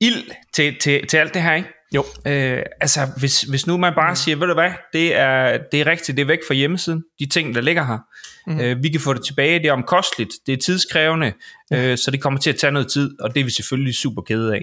ild 0.00 0.30
til, 0.52 0.76
til, 0.80 1.06
til 1.06 1.16
alt 1.16 1.34
det 1.34 1.42
her, 1.42 1.54
ikke? 1.54 1.68
Jo. 1.94 2.04
Øh, 2.26 2.62
altså, 2.80 3.00
hvis, 3.18 3.42
hvis 3.42 3.66
nu 3.66 3.76
man 3.76 3.94
bare 3.94 4.16
siger, 4.16 4.36
ved 4.36 4.46
du 4.46 4.54
hvad, 4.54 4.70
det 4.92 5.16
er, 5.16 5.58
det 5.72 5.80
er 5.80 5.86
rigtigt, 5.86 6.16
det 6.16 6.22
er 6.22 6.26
væk 6.26 6.38
fra 6.48 6.54
hjemmesiden, 6.54 7.02
de 7.18 7.26
ting, 7.26 7.54
der 7.54 7.60
ligger 7.60 7.84
her. 7.86 7.98
Mm. 8.46 8.60
Øh, 8.60 8.82
vi 8.82 8.88
kan 8.88 9.00
få 9.00 9.12
det 9.14 9.24
tilbage, 9.24 9.58
det 9.58 9.66
er 9.66 9.72
omkosteligt, 9.72 10.30
det 10.46 10.52
er 10.52 10.56
tidskrævende, 10.56 11.32
øh, 11.72 11.98
så 11.98 12.10
det 12.10 12.20
kommer 12.22 12.40
til 12.40 12.50
at 12.50 12.56
tage 12.56 12.70
noget 12.70 12.92
tid, 12.92 13.20
og 13.20 13.34
det 13.34 13.40
er 13.40 13.44
vi 13.44 13.50
selvfølgelig 13.50 13.94
super 13.94 14.22
kede 14.22 14.54
af. 14.54 14.62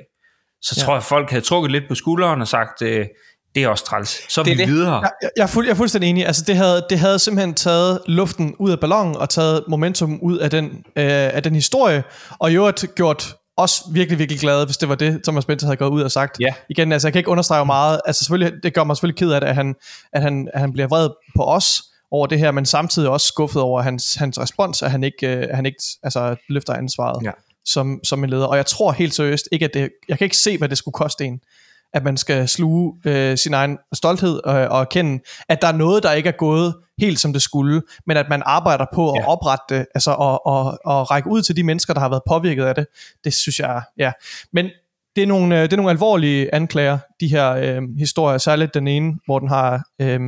Så 0.61 0.75
Ja. 0.77 0.85
tror 0.85 0.95
jeg, 0.95 1.03
folk 1.03 1.29
havde 1.29 1.43
trukket 1.45 1.71
lidt 1.71 1.83
på 1.89 1.95
skulderen 1.95 2.41
og 2.41 2.47
sagt, 2.47 2.81
øh, 2.81 3.05
det 3.55 3.63
er 3.63 3.67
også 3.67 3.85
træls. 3.85 4.33
Så 4.33 4.41
er 4.41 4.45
Det 4.45 4.57
vi 4.57 4.61
det. 4.61 4.67
videre. 4.67 4.93
Jeg, 4.99 5.11
jeg, 5.21 5.29
jeg, 5.37 5.43
er 5.43 5.47
fuld, 5.47 5.65
jeg 5.65 5.71
er 5.71 5.75
fuldstændig 5.75 6.09
enig. 6.09 6.25
Altså, 6.27 6.43
det 6.47 6.57
havde, 6.57 6.85
det 6.89 6.99
havde 6.99 7.19
simpelthen 7.19 7.53
taget 7.53 7.99
luften 8.05 8.55
ud 8.59 8.71
af 8.71 8.79
ballonen 8.79 9.17
og 9.17 9.29
taget 9.29 9.63
momentum 9.67 10.19
ud 10.21 10.37
af 10.37 10.49
den, 10.49 10.65
øh, 10.65 11.05
af 11.35 11.43
den 11.43 11.55
historie, 11.55 12.03
og 12.39 12.51
i 12.51 12.55
øvrigt 12.55 12.85
gjort 12.95 13.35
os 13.57 13.83
virkelig, 13.91 14.19
virkelig 14.19 14.39
glade, 14.39 14.65
hvis 14.65 14.77
det 14.77 14.89
var 14.89 14.95
det, 14.95 15.23
Thomas 15.23 15.45
Benson 15.45 15.67
havde 15.67 15.77
gået 15.77 15.89
ud 15.89 16.01
og 16.01 16.11
sagt. 16.11 16.37
Ja. 16.39 16.53
Igen, 16.69 16.91
altså, 16.91 17.07
jeg 17.07 17.13
kan 17.13 17.19
ikke 17.19 17.29
understrege 17.29 17.65
meget. 17.65 18.01
Altså, 18.05 18.23
selvfølgelig, 18.23 18.63
det 18.63 18.73
gør 18.73 18.83
mig 18.83 18.95
selvfølgelig 18.97 19.19
ked 19.19 19.31
af 19.31 19.41
det, 19.41 19.47
at 19.47 19.55
han, 19.55 19.75
at 20.13 20.21
han, 20.21 20.49
at 20.53 20.59
han 20.59 20.73
bliver 20.73 20.87
vred 20.87 21.09
på 21.35 21.43
os 21.43 21.83
over 22.11 22.27
det 22.27 22.39
her, 22.39 22.51
men 22.51 22.65
samtidig 22.65 23.09
også 23.09 23.27
skuffet 23.27 23.61
over 23.61 23.81
hans, 23.81 24.15
hans 24.15 24.39
respons, 24.39 24.81
at 24.81 24.91
han 24.91 25.03
ikke, 25.03 25.27
øh, 25.27 25.43
at 25.49 25.55
han 25.55 25.65
ikke 25.65 25.83
altså, 26.03 26.35
løfter 26.49 26.73
ansvaret 26.73 27.23
Ja. 27.25 27.31
som, 27.65 27.99
som 28.03 28.23
en 28.23 28.29
leder. 28.29 28.45
Og 28.45 28.57
jeg 28.57 28.65
tror 28.65 28.91
helt 28.91 29.13
seriøst 29.15 29.47
ikke, 29.51 29.65
at 29.65 29.73
det, 29.73 29.89
jeg 30.09 30.17
kan 30.17 30.25
ikke 30.25 30.37
se, 30.37 30.57
hvad 30.57 30.69
det 30.69 30.77
skulle 30.77 30.93
koste 30.93 31.25
en, 31.25 31.39
at 31.95 32.03
man 32.03 32.17
skal 32.17 32.47
sluge 32.47 32.93
øh, 33.05 33.37
sin 33.37 33.53
egen 33.53 33.77
stolthed 33.93 34.41
øh, 34.47 34.53
og 34.53 34.81
erkende, 34.81 35.23
at 35.49 35.61
der 35.61 35.67
er 35.67 35.71
noget, 35.71 36.03
der 36.03 36.11
ikke 36.11 36.29
er 36.29 36.37
gået 36.37 36.75
helt 36.99 37.19
som 37.19 37.33
det 37.33 37.41
skulle, 37.41 37.81
men 38.07 38.17
at 38.17 38.25
man 38.29 38.43
arbejder 38.45 38.85
på 38.93 39.11
at 39.11 39.19
Ja. 39.19 39.27
oprette 39.27 39.63
det, 39.69 39.85
altså 39.95 40.11
og, 40.11 40.45
og, 40.47 40.79
og 40.85 41.11
række 41.11 41.29
ud 41.29 41.41
til 41.41 41.55
de 41.55 41.63
mennesker, 41.63 41.93
der 41.93 42.01
har 42.01 42.09
været 42.09 42.21
påvirket 42.27 42.63
af 42.63 42.75
det. 42.75 42.87
Det 43.23 43.33
synes 43.33 43.59
jeg, 43.59 43.81
ja. 43.97 44.11
Men 44.53 44.69
det 45.15 45.23
er 45.23 45.27
nogle, 45.27 45.55
øh, 45.57 45.63
det 45.63 45.73
er 45.73 45.77
nogle 45.77 45.91
alvorlige 45.91 46.55
anklager, 46.55 46.97
de 47.19 47.27
her 47.27 47.51
øh, 47.51 47.81
historier, 47.97 48.37
særligt 48.37 48.73
den 48.73 48.87
ene, 48.87 49.13
hvor 49.25 49.39
den 49.39 49.49
har 49.49 49.83
øh, 50.01 50.19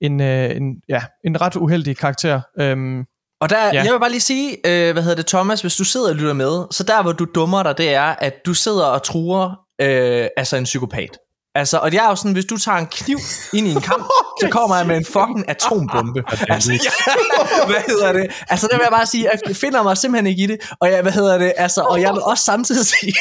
en, 0.00 0.20
øh, 0.20 0.56
en, 0.56 0.76
ja, 0.88 1.02
en 1.24 1.40
ret 1.40 1.56
uheldig 1.56 1.96
karakter. 1.96 2.40
Øh, 2.60 3.04
Og 3.40 3.50
der, 3.50 3.64
ja. 3.66 3.82
jeg 3.84 3.92
vil 3.92 4.00
bare 4.00 4.10
lige 4.10 4.20
sige, 4.20 4.56
øh, 4.66 4.92
hvad 4.92 5.02
hedder 5.02 5.16
det, 5.16 5.26
Thomas, 5.26 5.60
hvis 5.60 5.76
du 5.76 5.84
sidder 5.84 6.08
og 6.08 6.14
lytter 6.16 6.32
med, 6.32 6.64
så 6.70 6.82
der, 6.84 7.02
hvor 7.02 7.12
du 7.12 7.24
dummer 7.34 7.62
dig, 7.62 7.78
det 7.78 7.94
er, 7.94 8.02
at 8.18 8.34
du 8.46 8.54
sidder 8.54 8.84
og 8.84 9.02
truer 9.02 9.60
øh, 9.80 10.28
altså 10.36 10.56
en 10.56 10.64
psykopat. 10.64 11.18
Altså, 11.54 11.78
og 11.78 11.94
jeg 11.94 12.04
er 12.04 12.08
jo 12.08 12.16
sådan, 12.16 12.32
hvis 12.32 12.44
du 12.44 12.56
tager 12.56 12.78
en 12.78 12.86
kniv 12.86 13.18
ind 13.54 13.66
i 13.66 13.70
en 13.70 13.80
kamp, 13.80 14.04
så 14.42 14.48
kommer 14.50 14.76
jeg 14.76 14.86
med 14.86 14.96
en 14.96 15.04
fucking 15.04 15.44
atombombe. 15.48 16.22
altså, 16.54 16.72
ja, 16.72 17.14
hvad 17.70 17.82
hedder 17.88 18.12
det? 18.12 18.26
Altså, 18.48 18.66
det 18.70 18.76
vil 18.78 18.84
jeg 18.88 18.92
bare 18.98 19.06
sige, 19.06 19.30
jeg 19.48 19.56
finder 19.56 19.82
mig 19.82 19.96
simpelthen 19.96 20.26
ikke 20.26 20.42
i 20.42 20.46
det. 20.46 20.58
Og 20.80 20.90
jeg, 20.90 21.02
hvad 21.02 21.12
hedder 21.12 21.38
det? 21.38 21.52
Altså, 21.56 21.80
og 21.80 22.00
jeg 22.00 22.12
vil 22.12 22.22
også 22.22 22.44
samtidig 22.44 22.86
sige, 22.86 23.14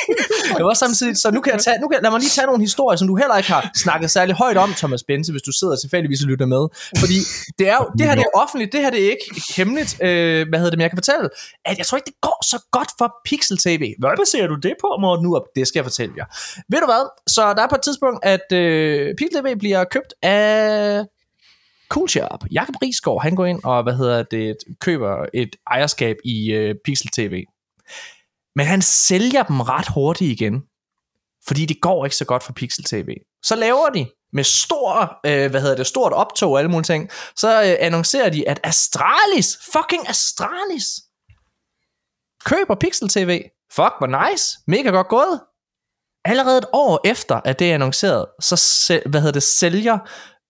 jeg 0.49 0.57
vil 0.57 0.65
også 0.65 0.79
samtidig, 0.79 1.17
så 1.17 1.31
nu 1.31 1.41
kan 1.41 1.53
jeg 1.53 1.61
tage, 1.61 1.77
nu 1.81 1.87
kan, 1.87 1.99
lad 2.03 2.11
mig 2.11 2.19
lige 2.19 2.29
tage 2.29 2.45
nogle 2.45 2.61
historier, 2.61 2.97
som 2.97 3.07
du 3.07 3.15
heller 3.15 3.37
ikke 3.37 3.51
har 3.51 3.71
snakket 3.75 4.11
særlig 4.11 4.35
højt 4.35 4.57
om, 4.57 4.73
Thomas 4.73 5.03
Bense, 5.03 5.31
hvis 5.31 5.41
du 5.41 5.51
sidder 5.51 5.75
tilfældigvis 5.75 6.21
og 6.23 6.27
lytter 6.27 6.45
med. 6.45 6.63
Fordi 6.99 7.17
det 7.59 7.69
er 7.69 7.77
jo, 7.81 7.85
det 7.97 8.05
her 8.07 8.15
det 8.15 8.25
er 8.29 8.39
offentligt, 8.41 8.71
det 8.73 8.79
her 8.81 8.89
det 8.89 9.05
er 9.05 9.09
ikke 9.15 9.27
hemmeligt, 9.57 9.91
øh, 10.03 10.47
hvad 10.49 10.59
hedder 10.59 10.71
det, 10.71 10.77
men 10.79 10.81
jeg 10.81 10.91
kan 10.91 10.97
fortælle, 10.97 11.29
at 11.65 11.77
jeg 11.77 11.85
tror 11.85 11.97
ikke, 11.97 12.09
det 12.13 12.21
går 12.21 12.39
så 12.51 12.57
godt 12.71 12.91
for 12.99 13.07
Pixel 13.25 13.57
TV. 13.57 13.83
Hvad 13.99 14.09
baserer 14.23 14.47
du 14.47 14.55
det 14.55 14.73
på, 14.81 14.87
Morten, 15.01 15.23
nu? 15.25 15.39
Det 15.55 15.67
skal 15.67 15.77
jeg 15.79 15.85
fortælle 15.85 16.13
jer. 16.17 16.25
Ved 16.71 16.79
du 16.83 16.85
hvad? 16.85 17.03
Så 17.35 17.41
der 17.57 17.61
er 17.65 17.69
på 17.73 17.75
et 17.75 17.81
tidspunkt, 17.81 18.18
at 18.23 18.51
øh, 18.53 19.15
Pixel 19.17 19.57
bliver 19.57 19.83
købt 19.83 20.13
af 20.21 21.05
Cool 21.89 22.09
Jakob 22.51 22.75
Risgaard, 22.81 23.21
han 23.21 23.35
går 23.35 23.45
ind 23.45 23.63
og, 23.63 23.83
hvad 23.83 23.93
hedder 23.93 24.23
det, 24.23 24.57
køber 24.81 25.25
et 25.33 25.55
ejerskab 25.67 26.17
i 26.25 26.51
øh, 26.51 26.75
Pixel 26.85 27.09
TV. 27.09 27.43
Men 28.55 28.65
han 28.65 28.81
sælger 28.81 29.43
dem 29.43 29.61
ret 29.61 29.87
hurtigt 29.93 30.31
igen, 30.31 30.63
fordi 31.47 31.65
det 31.65 31.81
går 31.81 32.05
ikke 32.05 32.15
så 32.15 32.25
godt 32.25 32.43
for 32.43 32.53
Pixel 32.53 32.83
TV. 32.83 33.15
Så 33.43 33.55
laver 33.55 33.89
de 33.89 34.07
med 34.33 34.43
stor, 34.43 35.19
øh, 35.25 35.49
hvad 35.49 35.61
hedder 35.61 35.75
det, 35.75 35.87
stort 35.87 36.13
optog 36.13 36.51
og 36.51 36.59
alle 36.59 36.71
mulige 36.71 36.83
ting, 36.83 37.09
så 37.35 37.61
øh, 37.61 37.75
annoncerer 37.79 38.29
de, 38.29 38.49
at 38.49 38.59
Astralis, 38.63 39.57
fucking 39.73 40.09
Astralis, 40.09 40.85
køber 42.45 42.75
Pixel 42.75 43.09
TV. 43.09 43.41
Fuck, 43.71 43.93
hvor 43.99 44.29
nice. 44.29 44.59
Mega 44.67 44.89
godt 44.89 45.07
gået. 45.07 45.41
Allerede 46.25 46.57
et 46.57 46.65
år 46.73 47.01
efter, 47.05 47.41
at 47.45 47.59
det 47.59 47.69
er 47.69 47.73
annonceret, 47.73 48.25
så 48.41 49.01
hvad 49.05 49.21
hedder 49.21 49.33
det, 49.33 49.43
sælger 49.43 49.97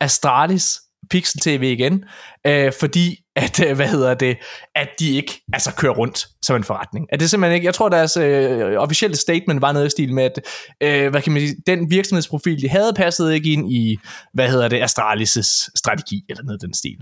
Astralis 0.01 0.79
Pixel 1.09 1.41
TV 1.41 1.63
igen, 1.63 2.03
øh, 2.47 2.73
fordi 2.79 3.15
at, 3.35 3.65
øh, 3.65 3.75
hvad 3.75 3.87
hedder 3.87 4.13
det, 4.13 4.37
at 4.75 4.89
de 4.99 5.15
ikke 5.15 5.41
altså 5.53 5.75
kører 5.75 5.93
rundt 5.93 6.27
som 6.41 6.55
en 6.55 6.63
forretning. 6.63 7.07
At 7.11 7.19
det 7.19 7.29
simpelthen 7.29 7.55
ikke, 7.55 7.65
jeg 7.65 7.73
tror 7.73 7.89
deres 7.89 8.17
øh, 8.17 8.75
officielle 8.77 9.17
statement 9.17 9.61
var 9.61 9.71
noget 9.71 9.85
i 9.87 9.89
stil 9.89 10.13
med, 10.13 10.23
at 10.23 10.39
øh, 10.83 11.09
hvad 11.09 11.21
kan 11.21 11.33
man 11.33 11.41
sige, 11.41 11.55
den 11.67 11.91
virksomhedsprofil, 11.91 12.61
de 12.61 12.69
havde, 12.69 12.93
passede 12.93 13.35
ikke 13.35 13.53
ind 13.53 13.71
i, 13.71 13.97
hvad 14.33 14.49
hedder 14.49 14.67
det, 14.67 14.81
Astralis' 14.81 15.69
strategi, 15.75 16.21
eller 16.29 16.43
noget 16.43 16.61
den 16.61 16.73
stil. 16.73 16.97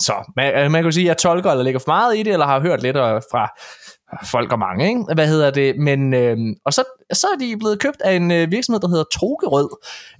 Så 0.00 0.32
man, 0.36 0.54
øh, 0.54 0.70
man 0.70 0.82
kan 0.82 0.92
sige, 0.92 1.04
at 1.04 1.08
jeg 1.08 1.18
tolker 1.18 1.50
eller 1.50 1.64
lægger 1.64 1.80
for 1.80 1.90
meget 1.90 2.16
i 2.16 2.22
det, 2.22 2.32
eller 2.32 2.46
har 2.46 2.60
hørt 2.60 2.82
lidt 2.82 2.96
øh, 2.96 3.22
fra 3.32 3.50
folk 4.24 4.52
og 4.52 4.58
mange, 4.58 4.88
ikke? 4.88 5.04
Hvad 5.14 5.28
hedder 5.28 5.50
det? 5.50 5.78
Men, 5.78 6.14
øh, 6.14 6.36
og 6.64 6.72
så, 6.72 6.84
så 7.12 7.26
er 7.26 7.38
de 7.38 7.56
blevet 7.58 7.80
købt 7.80 8.00
af 8.00 8.12
en 8.14 8.30
øh, 8.30 8.50
virksomhed, 8.50 8.80
der 8.80 8.88
hedder 8.88 9.04
Togerød. 9.18 9.68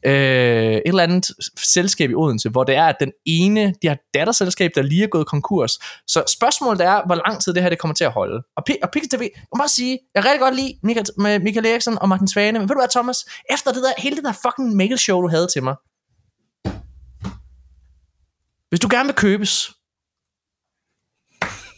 Øh, 0.06 0.12
et 0.12 0.82
eller 0.84 1.02
andet 1.02 1.26
selskab 1.58 2.10
i 2.10 2.14
Odense, 2.14 2.48
hvor 2.48 2.64
det 2.64 2.74
er, 2.74 2.84
at 2.84 2.96
den 3.00 3.12
ene, 3.26 3.74
de 3.82 3.88
har 3.88 3.98
datterselskab, 4.14 4.70
der 4.74 4.82
lige 4.82 5.02
er 5.02 5.08
gået 5.08 5.26
konkurs. 5.26 5.78
Så 6.06 6.22
spørgsmålet 6.36 6.80
er, 6.80 7.06
hvor 7.06 7.14
lang 7.14 7.40
tid 7.40 7.54
det 7.54 7.62
her 7.62 7.70
det 7.70 7.78
kommer 7.78 7.94
til 7.94 8.04
at 8.04 8.12
holde. 8.12 8.42
Og, 8.56 8.62
P- 8.70 8.78
og 8.82 8.90
Pixel 8.90 9.10
TV, 9.10 9.20
jeg 9.20 9.42
må 9.54 9.58
bare 9.58 9.68
sige, 9.68 9.98
jeg 10.14 10.22
kan 10.22 10.30
rigtig 10.30 10.40
godt 10.40 10.56
lide 10.56 10.74
Michael, 10.82 11.06
med 11.18 11.38
Michael 11.38 11.66
Eriksen 11.66 11.98
og 11.98 12.08
Martin 12.08 12.28
Svane, 12.28 12.58
men 12.58 12.68
ved 12.68 12.74
du 12.74 12.80
hvad, 12.80 12.88
Thomas? 12.90 13.26
Efter 13.50 13.72
det 13.72 13.82
der, 13.82 13.92
hele 14.02 14.16
det 14.16 14.24
der 14.24 14.32
fucking 14.32 14.76
mail 14.76 14.98
show, 14.98 15.22
du 15.22 15.28
havde 15.28 15.46
til 15.46 15.62
mig, 15.62 15.74
hvis 18.68 18.80
du 18.80 18.88
gerne 18.90 19.06
vil 19.06 19.14
købes, 19.14 19.75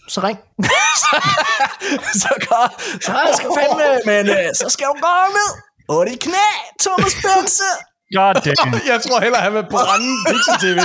så 0.08 0.20
ring. 0.20 0.38
så, 1.02 1.10
så, 2.22 2.32
går, 2.48 2.64
så 3.06 3.12
skal 3.36 3.48
fandme, 3.58 3.88
men 4.10 4.22
øh, 4.36 4.48
så 4.54 4.66
skal 4.68 4.86
hun 4.92 5.00
gå 5.00 5.16
ned. 5.38 5.50
Og 5.88 6.06
det 6.06 6.20
knæ, 6.20 6.48
Thomas 6.84 7.14
Bense. 7.14 7.70
God 8.16 8.34
damn. 8.34 8.80
Jeg 8.92 9.00
tror 9.06 9.20
heller, 9.20 9.38
han 9.38 9.54
vil 9.54 9.64
brænde 9.70 10.12
Pixel 10.28 10.54
TV 10.60 10.78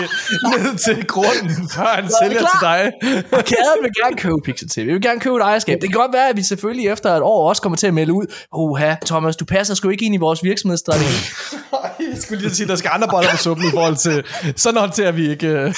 ned 0.54 0.78
til 0.78 1.08
grunden, 1.08 1.70
før 1.76 1.88
han 1.88 2.10
Så 2.10 2.18
er 2.22 2.26
sælger 2.26 2.40
til 2.40 2.60
dig. 2.62 2.92
Kæden 3.32 3.80
vil 3.82 3.92
gerne 4.04 4.18
købe 4.18 4.36
Pixel 4.46 4.70
TV. 4.70 4.86
Vi 4.86 4.94
vil 4.94 5.02
gerne 5.02 5.20
købe 5.20 5.36
et 5.36 5.42
ejerskab. 5.42 5.82
Det 5.82 5.90
kan 5.92 6.00
godt 6.00 6.14
være, 6.14 6.30
at 6.30 6.38
vi 6.38 6.44
selvfølgelig 6.44 6.90
efter 6.90 7.10
et 7.16 7.22
år 7.22 7.50
også 7.50 7.62
kommer 7.62 7.78
til 7.78 7.88
at 7.88 7.94
melde 7.94 8.14
ud. 8.14 8.26
Oha, 8.52 8.96
Thomas, 9.06 9.36
du 9.36 9.46
passer 9.46 9.76
sgu 9.76 9.90
ikke 9.90 10.06
ind 10.06 10.16
i 10.16 10.18
vores 10.18 10.44
virksomhedsstrategi. 10.44 11.18
Jeg 12.14 12.22
skulle 12.22 12.42
lige 12.42 12.56
sige, 12.56 12.64
at 12.64 12.70
der 12.70 12.76
skal 12.76 12.92
andre 12.94 13.08
boller 13.08 13.32
på 13.32 13.38
suppen 13.38 13.68
i 13.68 13.72
forhold 13.72 13.96
til... 13.96 14.24
Sådan 14.56 14.80
håndterer 14.80 15.12
vi 15.12 15.30
ikke... 15.30 15.74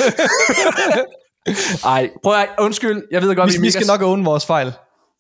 Ej, 1.86 2.10
prøv 2.24 2.34
at, 2.34 2.48
undskyld, 2.60 3.04
jeg 3.12 3.22
ved 3.22 3.36
godt, 3.36 3.54
Vi, 3.54 3.62
vi 3.62 3.72
skal 3.72 3.88
nok 3.88 4.02
own 4.02 4.26
vores 4.26 4.46
fejl. 4.46 4.74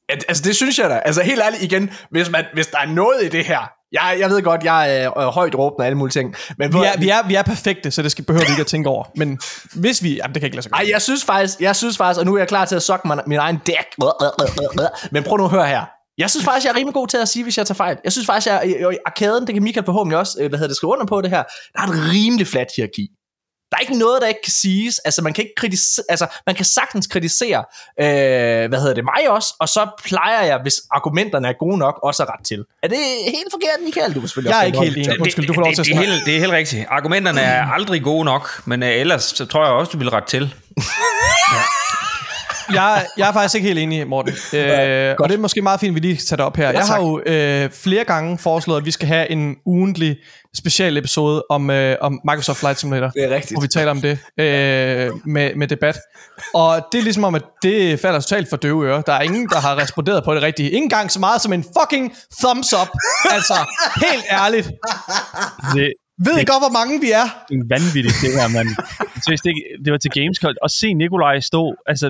Ja, 0.10 0.16
altså 0.28 0.44
det 0.44 0.56
synes 0.56 0.80
jeg 0.80 0.90
da. 0.90 1.02
Altså 1.06 1.22
helt 1.24 1.42
ærligt 1.42 1.64
igen, 1.64 1.92
hvis, 2.12 2.32
man, 2.32 2.46
hvis 2.54 2.68
der 2.68 2.78
er 2.78 2.86
noget 2.86 3.24
i 3.24 3.30
det 3.30 3.46
her, 3.46 3.60
jeg, 3.92 4.18
jeg 4.20 4.30
ved 4.30 4.42
godt, 4.42 4.64
jeg 4.64 4.98
er 4.98 5.20
øh, 5.20 5.24
højt 5.24 5.56
råbende 5.56 5.82
og 5.82 5.86
alle 5.86 5.98
mulige 5.98 6.12
ting, 6.12 6.36
men 6.58 6.74
Vi 6.74 6.80
er, 6.80 7.00
vi 7.00 7.10
er, 7.10 7.28
vi 7.28 7.36
er 7.36 7.44
perfekte, 7.44 7.92
så 7.92 8.02
det 8.02 8.12
skal, 8.12 8.26
behøver 8.26 8.46
vi 8.46 8.52
ikke 8.52 8.62
at 8.62 8.68
tænke 8.68 8.90
over. 8.90 9.04
Men 9.16 9.40
hvis 9.74 10.04
vi... 10.04 10.16
Jamen, 10.16 10.34
det 10.34 10.42
kan 10.42 10.48
ikke 10.48 10.56
lade 10.56 10.64
sig 10.64 10.72
gøre. 10.72 10.82
Ej, 10.84 10.90
jeg 10.92 11.02
synes 11.02 11.26
faktisk, 11.26 11.62
jeg 11.62 11.76
synes 11.76 11.98
faktisk, 11.98 12.20
og 12.20 12.26
nu 12.26 12.34
er 12.34 12.38
jeg 12.38 12.48
klar 12.48 12.66
til 12.66 12.76
at 12.76 12.84
sokke 12.84 13.08
min, 13.08 13.20
min 13.28 13.40
egen 13.40 13.60
dæk. 13.68 13.86
Men 15.12 15.24
prøv 15.24 15.38
nu 15.38 15.44
at 15.44 15.50
høre 15.50 15.68
her. 15.68 15.86
Jeg 16.18 16.30
synes 16.30 16.46
faktisk, 16.46 16.66
jeg 16.66 16.72
er 16.72 16.76
rimelig 16.78 16.94
god 16.94 17.08
til 17.08 17.18
at 17.18 17.28
sige, 17.30 17.44
hvis 17.44 17.58
jeg 17.58 17.68
tager 17.68 17.76
fejl. 17.76 17.98
Jeg 18.04 18.12
synes 18.12 18.26
faktisk, 18.26 18.48
jeg 18.48 18.92
i 18.94 18.98
arkaden, 19.06 19.48
det 19.48 19.54
kan 19.56 19.64
Michael 19.64 19.86
forhåbentlig 19.86 20.20
også, 20.20 20.38
øh, 20.42 20.50
hvad 20.50 20.60
hedder 20.60 20.68
det, 20.68 20.78
skrive 20.78 20.92
under 20.92 21.06
på 21.06 21.22
det 21.22 21.30
her. 21.30 21.44
Der 21.74 21.82
er 21.82 21.88
et 21.88 22.12
rimelig 22.14 22.48
fladt 22.48 22.70
hierarki. 22.76 23.08
Der 23.76 23.80
er 23.80 23.90
ikke 23.90 23.98
noget, 23.98 24.22
der 24.22 24.28
ikke 24.28 24.42
kan 24.44 24.52
siges. 24.52 25.00
Altså, 25.00 25.22
man 25.22 25.34
kan 25.34 25.44
ikke 25.44 25.56
kritisere, 25.58 26.06
altså, 26.10 26.28
man 26.46 26.56
kan 26.56 26.66
sagtens 26.66 27.08
kritisere, 27.08 27.64
øh, 28.00 28.70
hvad 28.70 28.80
hedder 28.80 28.94
det, 28.94 29.04
mig 29.04 29.30
også, 29.30 29.56
og 29.60 29.70
så 29.70 29.88
plejer 30.06 30.46
jeg, 30.46 30.60
hvis 30.62 30.82
argumenterne 30.92 31.48
er 31.48 31.54
gode 31.54 31.78
nok, 31.78 32.00
også 32.04 32.24
at 32.24 32.30
ret 32.30 32.46
til. 32.46 32.64
Er 32.84 32.88
det 32.88 32.98
helt 33.26 33.52
forkert, 33.52 33.80
Michael? 33.84 34.16
Du 34.16 34.20
kan 34.20 34.28
selvfølgelig 34.28 34.50
Jeg 34.50 34.62
er 34.62 34.66
ikke 34.66 34.80
helt 34.80 34.98
enig. 34.98 35.22
Undskyld, 35.22 35.48
du 35.48 35.54
får 35.54 35.62
lov 35.62 35.74
til 35.74 35.82
at 35.82 35.86
det, 35.86 35.94
det, 35.96 36.00
er 36.00 36.04
snakke. 36.04 36.12
helt, 36.12 36.26
det 36.26 36.36
er 36.36 36.40
helt 36.40 36.52
rigtigt. 36.52 36.86
Argumenterne 36.90 37.42
er 37.42 37.66
aldrig 37.66 38.04
gode 38.04 38.26
nok, 38.26 38.62
men 38.66 38.84
uh, 38.84 38.90
ellers 38.90 39.24
så 39.24 39.46
tror 39.46 39.66
jeg 39.66 39.74
også, 39.74 39.92
du 39.92 39.98
vil 39.98 40.10
rette 40.10 40.30
til. 40.30 40.54
jeg, 42.74 43.06
jeg 43.18 43.30
er 43.30 43.34
faktisk 43.34 43.56
ikke 43.56 43.68
helt 43.68 43.80
enig, 43.80 44.08
Morten. 44.08 44.34
Øh, 44.54 45.16
og 45.20 45.30
det 45.30 45.36
er 45.36 45.40
måske 45.40 45.62
meget 45.62 45.80
fint, 45.80 45.90
at 45.90 45.96
vi 45.96 46.00
lige 46.08 46.16
tager 46.16 46.38
det 46.38 46.46
op 46.46 46.58
her. 46.58 46.72
Jeg 46.72 46.86
har 46.86 47.02
jo 47.02 47.22
øh, 47.26 47.70
flere 47.72 48.04
gange 48.04 48.38
foreslået, 48.38 48.78
at 48.78 48.86
vi 48.86 48.92
skal 48.92 49.08
have 49.08 49.32
en 49.32 49.56
ugentlig 49.66 50.18
special 50.56 50.98
episode 50.98 51.44
om, 51.50 51.70
øh, 51.70 51.98
om 52.02 52.20
Microsoft 52.26 52.60
Flight 52.60 52.80
Simulator. 52.80 53.10
Det 53.10 53.24
er 53.24 53.36
rigtigt. 53.36 53.52
Hvor 53.52 53.62
vi 53.62 53.68
taler 53.68 53.92
om 53.92 54.02
det 54.02 54.20
øh, 54.40 55.12
med, 55.26 55.56
med 55.56 55.68
debat. 55.68 55.98
Og 56.54 56.86
det 56.92 56.98
er 56.98 57.04
ligesom 57.04 57.24
om, 57.24 57.36
at 57.36 57.44
det 57.64 58.00
falder 58.00 58.20
totalt 58.20 58.50
for 58.50 58.58
døve 58.58 58.88
ører. 58.88 59.02
Der 59.02 59.14
er 59.14 59.22
ingen, 59.22 59.50
der 59.50 59.60
har 59.60 59.78
responderet 59.78 60.24
på 60.24 60.36
det 60.36 60.42
rigtige. 60.42 60.70
Ingen 60.70 60.90
gang 60.90 61.12
så 61.12 61.20
meget 61.20 61.42
som 61.42 61.54
en 61.54 61.66
fucking 61.80 62.14
thumbs 62.40 62.74
up. 62.74 62.88
Altså, 63.32 63.54
helt 64.02 64.26
ærligt. 64.32 64.72
Det, 65.74 65.94
Ved 66.18 66.36
I 66.42 66.46
godt, 66.52 66.62
hvor 66.66 66.74
mange 66.80 67.00
vi 67.06 67.12
er? 67.12 67.28
det 67.50 67.56
er 67.60 67.66
vanvittigt, 67.76 68.16
det 68.24 68.32
her, 68.40 68.48
mand. 68.58 68.70
Det, 69.28 69.54
det 69.86 69.92
var 69.92 69.98
til 69.98 70.12
Gamescom. 70.12 70.54
Og 70.62 70.72
se 70.72 70.94
Nikolaj 70.94 71.40
stå 71.40 71.76
altså, 71.86 72.10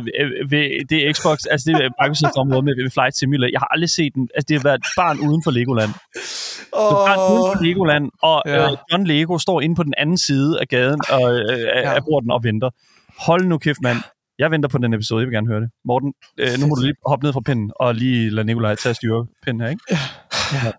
ved 0.50 0.86
det 0.90 1.16
Xbox, 1.18 1.38
altså 1.52 1.64
det 1.72 1.76
er 1.86 1.90
Microsoft-område 2.04 2.62
med, 2.62 2.84
ved 2.84 2.92
Flight 2.92 3.18
Simulator. 3.18 3.52
Jeg 3.52 3.60
har 3.60 3.68
aldrig 3.76 3.90
set 3.90 4.12
den. 4.16 4.30
Altså, 4.36 4.46
det 4.50 4.58
har 4.58 4.64
været 4.64 4.76
et 4.76 4.86
barn 4.98 5.20
uden 5.20 5.42
for 5.44 5.52
Legoland. 5.52 5.92
Oh, 6.74 6.92
Barn 7.08 7.20
uden 7.34 7.58
for 7.58 7.64
Legoland, 7.64 8.12
og 8.22 8.44
Ja. 8.46 8.72
øh, 8.72 8.78
John 8.92 9.08
Lego 9.08 9.38
står 9.38 9.62
inde 9.62 9.76
på 9.76 9.84
den 9.84 9.94
anden 9.98 10.18
side 10.18 10.62
af 10.62 10.68
gaden 10.68 11.02
og, 11.10 11.36
øh, 11.36 11.60
Ja. 11.60 11.94
af 11.96 12.02
borden 12.10 12.32
og 12.32 12.44
venter. 12.44 12.70
Hold 13.20 13.46
nu 13.46 13.58
kæft, 13.58 13.82
mand. 13.82 13.98
Jeg 14.40 14.52
venter 14.52 14.70
på 14.70 14.78
den 14.78 14.94
episode, 14.94 15.22
jeg 15.22 15.28
vil 15.28 15.36
gerne 15.36 15.48
høre 15.48 15.62
det. 15.62 15.70
Morten, 15.86 16.14
øh, 16.40 16.50
nu 16.60 16.68
må 16.68 16.76
du 16.76 16.82
lige 16.82 16.96
hoppe 17.06 17.26
ned 17.26 17.34
fra 17.34 17.42
pinden 17.46 17.72
og 17.80 17.96
lige 17.96 18.30
lade 18.30 18.46
Nikolaj 18.46 18.76
tage 18.76 18.96
styre 18.96 19.26
pinden 19.46 19.62
her, 19.62 19.70
ikke? 19.70 19.82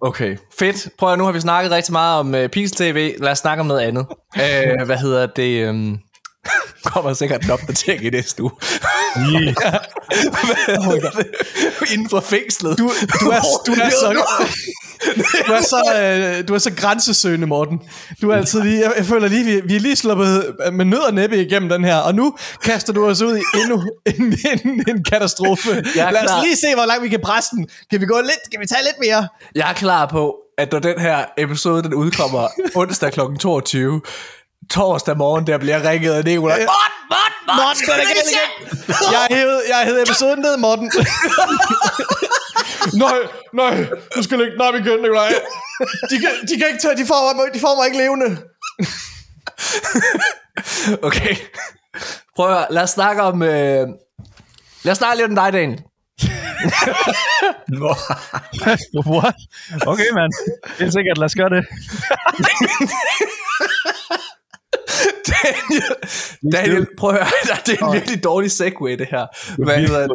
Okay, 0.01 0.37
fedt. 0.59 0.89
Prøv 0.99 1.13
at 1.13 1.19
nu 1.19 1.25
har 1.25 1.33
vi 1.33 1.41
snakket 1.41 1.73
rigtig 1.73 1.93
meget 1.93 2.21
om 2.21 2.35
uh, 2.35 2.47
Pixel 2.47 2.77
TV. 2.77 3.15
Lad 3.19 3.33
os 3.33 3.39
snakke 3.39 3.61
om 3.61 3.67
noget 3.67 3.81
andet. 3.81 4.07
uh, 4.37 4.87
hvad 4.89 4.97
hedder 4.97 5.27
det? 5.27 5.69
Um, 5.69 5.99
kommer 6.93 7.13
sikkert 7.13 7.45
en 7.45 7.51
opdatering 7.51 8.05
i 8.05 8.11
næste 8.11 8.43
uge. 8.43 8.53
Inden 11.93 12.09
for 12.11 12.21
fængslet. 12.21 12.79
Du, 12.79 12.91
du, 13.21 13.27
er, 13.31 13.41
du 13.67 13.73
er 13.73 13.91
så... 13.91 14.27
Du 15.49 15.53
er 15.53 15.63
så, 15.63 15.83
øh, 16.03 16.49
du 16.49 16.55
er 16.55 16.59
så 16.59 16.73
grænsesøgende, 16.77 17.47
Morten. 17.47 17.81
Du 18.23 18.31
er 18.31 18.37
altid 18.37 18.63
lige, 18.63 18.81
jeg, 18.81 18.93
jeg 18.97 19.07
føler 19.07 19.29
lige, 19.29 19.45
vi, 19.45 19.61
vi 19.65 19.77
er 19.77 19.81
lige 19.81 19.97
sluppet 19.97 20.57
med 20.73 20.85
nød 20.85 20.99
og 20.99 21.15
næppe 21.15 21.43
igennem 21.43 21.69
den 21.69 21.85
her, 21.85 21.97
og 21.97 22.15
nu 22.15 22.37
kaster 22.63 22.93
du 22.93 23.07
os 23.09 23.23
ud 23.23 23.37
i 23.37 23.43
endnu 23.61 23.83
en, 24.07 24.39
en, 24.65 24.85
en 24.89 25.05
katastrofe. 25.05 25.71
Lad 25.95 26.25
os 26.25 26.45
lige 26.45 26.57
se, 26.57 26.75
hvor 26.75 26.85
langt 26.87 27.03
vi 27.05 27.09
kan 27.09 27.21
presse 27.21 27.51
den. 27.57 27.69
Kan 27.91 28.01
vi 28.01 28.07
gå 28.07 28.21
lidt, 28.21 28.51
kan 28.53 28.61
vi 28.61 28.67
tage 28.67 28.85
lidt 28.85 28.97
mere? 29.01 29.29
Jeg 29.55 29.71
er 29.71 29.75
klar 29.75 30.07
på, 30.07 30.35
at 30.59 30.73
når 30.73 30.79
den 30.79 31.01
her 31.01 31.25
episode 31.39 31.83
den 31.83 31.95
udkommer 31.95 32.49
onsdag 32.75 33.13
kl. 33.13 33.21
22, 33.41 34.01
torsdag 34.71 35.17
morgen, 35.17 35.47
der 35.47 35.59
bliver 35.59 35.91
ringet 35.91 36.13
af 36.13 36.25
Nicolaj. 36.25 36.59
Morten, 36.59 36.69
Morten, 37.11 37.47
Morten, 37.47 37.63
Morten, 37.65 37.77
skal 37.77 37.95
det 37.95 38.03
du 38.03 38.09
igen, 38.09 38.17
ikke 38.17 38.31
igen. 38.31 39.13
Jeg 39.13 39.19
har 39.19 39.35
hævet, 39.37 39.61
jeg 39.69 39.77
har 39.77 39.85
hævet 39.85 40.03
episoden 40.03 40.39
ned, 40.39 40.57
Morten. 40.57 40.91
nej, 42.95 43.19
nej, 43.53 43.87
du 44.17 44.23
skal 44.23 44.41
ikke, 44.41 44.57
nej, 44.57 44.73
vi 44.73 44.83
kan 44.83 44.99
Nikolaj. 45.01 45.33
De 46.11 46.19
kan, 46.19 46.31
de 46.49 46.59
kan 46.59 46.67
ikke 46.69 46.83
tage, 46.83 46.97
de 46.97 47.07
får, 47.07 47.37
mig, 47.37 47.55
de 47.55 47.61
får 47.61 47.77
mig 47.77 47.87
ikke 47.87 47.99
levende. 47.99 48.29
Okay. 51.03 51.37
Prøv 52.37 52.49
at 52.49 52.55
høre, 52.55 52.67
lad 52.71 52.83
os 52.83 52.91
snakke 52.91 53.23
om... 53.23 53.43
Øh, 53.43 53.89
lad 54.83 54.93
os 54.93 54.99
snakke 54.99 55.17
lidt 55.17 55.29
om 55.29 55.35
dig, 55.35 55.53
Daniel. 55.53 55.83
What? 59.07 59.35
Okay, 59.87 60.11
mand. 60.15 60.33
Det 60.79 60.87
er 60.87 60.91
sikkert, 60.91 61.19
lad 61.19 61.25
os 61.25 61.35
gøre 61.35 61.51
det. 61.51 61.67
Daniel, 65.33 65.95
Daniel, 66.53 66.87
prøv 66.99 67.11
at 67.11 67.17
høre, 67.17 67.27
det 67.67 67.81
er 67.81 67.87
en 67.87 67.93
virkelig 67.93 68.25
dårlig 68.25 68.51
segue, 68.51 68.97
det 68.97 69.07
her. 69.11 69.27
Men, 69.59 70.11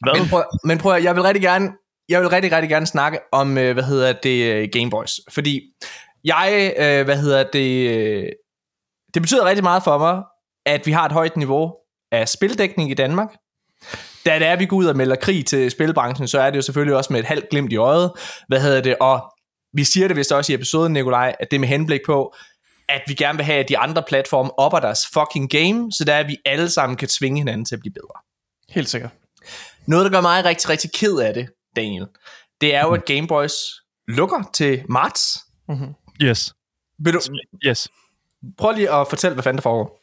Hvad? 0.00 0.20
men, 0.20 0.28
prøv, 0.28 0.44
men 0.64 0.78
prøv 0.78 1.02
jeg 1.02 1.14
vil 1.14 1.22
rigtig 1.22 1.42
gerne, 1.42 1.72
jeg 2.08 2.20
vil 2.20 2.28
rigtig, 2.28 2.52
rigtig 2.52 2.70
gerne 2.70 2.86
snakke 2.86 3.18
om, 3.32 3.58
øh, 3.58 3.72
hvad 3.72 3.84
hedder 3.84 4.12
det, 4.12 4.52
øh, 4.52 4.68
Game 4.72 4.90
Boys. 4.90 5.20
Fordi 5.30 5.60
jeg, 6.24 6.74
øh, 6.78 7.04
hvad 7.04 7.16
hedder 7.16 7.44
det, 7.52 8.30
det 9.14 9.22
betyder 9.22 9.44
rigtig 9.44 9.64
meget 9.64 9.82
for 9.82 9.98
mig, 9.98 10.22
at 10.66 10.86
vi 10.86 10.92
har 10.92 11.06
et 11.06 11.12
højt 11.12 11.36
niveau 11.36 11.74
af 12.12 12.28
spildækning 12.28 12.90
i 12.90 12.94
Danmark. 12.94 13.28
Da 14.26 14.38
det 14.38 14.46
er, 14.46 14.52
at 14.52 14.58
vi 14.58 14.66
går 14.66 14.76
ud 14.76 14.86
og 14.86 14.96
melder 14.96 15.16
krig 15.16 15.46
til 15.46 15.70
spilbranchen, 15.70 16.28
så 16.28 16.40
er 16.40 16.50
det 16.50 16.56
jo 16.56 16.62
selvfølgelig 16.62 16.96
også 16.96 17.12
med 17.12 17.20
et 17.20 17.26
halvt 17.26 17.48
glimt 17.48 17.72
i 17.72 17.76
øjet. 17.76 18.12
Hvad 18.48 18.60
hedder 18.60 18.80
det? 18.80 18.96
Og 19.00 19.32
vi 19.72 19.84
siger 19.84 20.08
det 20.08 20.16
vist 20.16 20.32
også 20.32 20.52
i 20.52 20.54
episoden, 20.54 20.92
Nikolaj, 20.92 21.36
at 21.40 21.50
det 21.50 21.56
er 21.56 21.60
med 21.60 21.68
henblik 21.68 22.00
på, 22.06 22.34
at 22.88 23.02
vi 23.06 23.14
gerne 23.14 23.38
vil 23.38 23.44
have, 23.44 23.58
at 23.58 23.68
de 23.68 23.78
andre 23.78 24.02
platforme 24.08 24.58
opper 24.58 24.78
deres 24.78 25.06
fucking 25.12 25.50
game, 25.50 25.92
så 25.92 26.04
der 26.04 26.14
er, 26.14 26.20
at 26.20 26.28
vi 26.28 26.36
alle 26.46 26.70
sammen 26.70 26.96
kan 26.96 27.08
tvinge 27.08 27.38
hinanden 27.38 27.64
til 27.64 27.74
at 27.74 27.80
blive 27.80 27.92
bedre. 27.92 28.20
Helt 28.68 28.88
sikkert. 28.88 29.10
Noget, 29.88 30.04
der 30.04 30.10
gør 30.10 30.20
mig 30.20 30.44
rigtig, 30.44 30.68
rigtig 30.70 30.90
ked 30.94 31.18
af 31.18 31.34
det, 31.34 31.48
Daniel, 31.76 32.06
det 32.60 32.74
er 32.74 32.80
jo, 32.82 32.90
at 32.94 33.04
Game 33.04 33.26
Boys 33.26 33.52
lukker 34.08 34.50
til 34.54 34.82
marts. 34.88 35.38
Yes. 36.22 36.54
Vil 36.98 37.12
du, 37.14 37.20
Yes. 37.66 37.88
prøv 38.58 38.72
lige 38.74 38.92
at 38.94 39.06
fortælle, 39.08 39.34
hvad 39.34 39.42
fanden 39.42 39.56
der 39.58 39.62
foregår. 39.62 40.00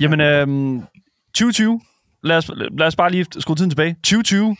Jamen, 0.00 0.20
øhm, 0.20 0.80
2020. 1.34 1.80
Lad 2.22 2.36
os, 2.36 2.50
lad 2.78 2.86
os 2.86 2.96
bare 2.96 3.10
lige 3.10 3.26
skrue 3.38 3.56
tiden 3.56 3.70
tilbage. 3.70 3.94
2020. 4.04 4.56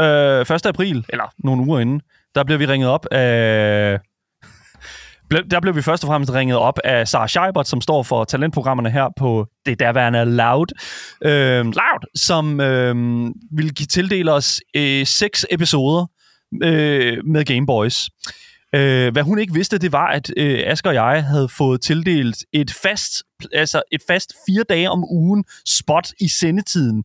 Øh, 0.00 0.40
1. 0.56 0.66
april, 0.66 1.06
eller 1.08 1.24
nogle 1.38 1.62
uger 1.62 1.80
inden, 1.80 2.02
der 2.34 2.44
blev 2.44 2.58
vi 2.58 2.66
ringet 2.66 2.88
op 2.90 3.06
af... 3.10 4.00
Der 5.32 5.60
blev 5.60 5.76
vi 5.76 5.82
først 5.82 6.04
og 6.04 6.08
fremmest 6.08 6.32
ringet 6.32 6.56
op 6.56 6.78
af 6.84 7.08
Sara 7.08 7.28
Scheibert, 7.28 7.68
som 7.68 7.80
står 7.80 8.02
for 8.02 8.24
talentprogrammerne 8.24 8.90
her 8.90 9.08
på 9.18 9.46
det 9.66 9.80
derværende 9.80 10.24
Loud, 10.24 10.66
øh, 11.24 11.64
Loud 11.64 12.16
som 12.16 12.60
øh, 12.60 12.94
ville 13.56 13.70
give 13.70 13.86
tildele 13.86 14.32
os 14.32 14.60
øh, 14.76 15.06
seks 15.06 15.46
episoder 15.50 16.06
øh, 16.62 17.18
med 17.24 17.44
Game 17.44 17.66
Boys. 17.66 18.10
Øh, 18.74 19.12
hvad 19.12 19.22
hun 19.22 19.38
ikke 19.38 19.54
vidste, 19.54 19.78
det 19.78 19.92
var, 19.92 20.06
at 20.06 20.30
øh, 20.36 20.62
Asger 20.66 20.90
og 20.90 20.94
jeg 20.94 21.24
havde 21.24 21.48
fået 21.48 21.80
tildelt 21.80 22.36
et 22.52 22.72
fast, 22.82 23.22
altså 23.52 23.82
et 23.92 24.00
fast 24.08 24.32
fire 24.46 24.64
dage 24.68 24.90
om 24.90 25.04
ugen 25.10 25.44
spot 25.66 26.08
i 26.20 26.28
sendetiden, 26.28 27.04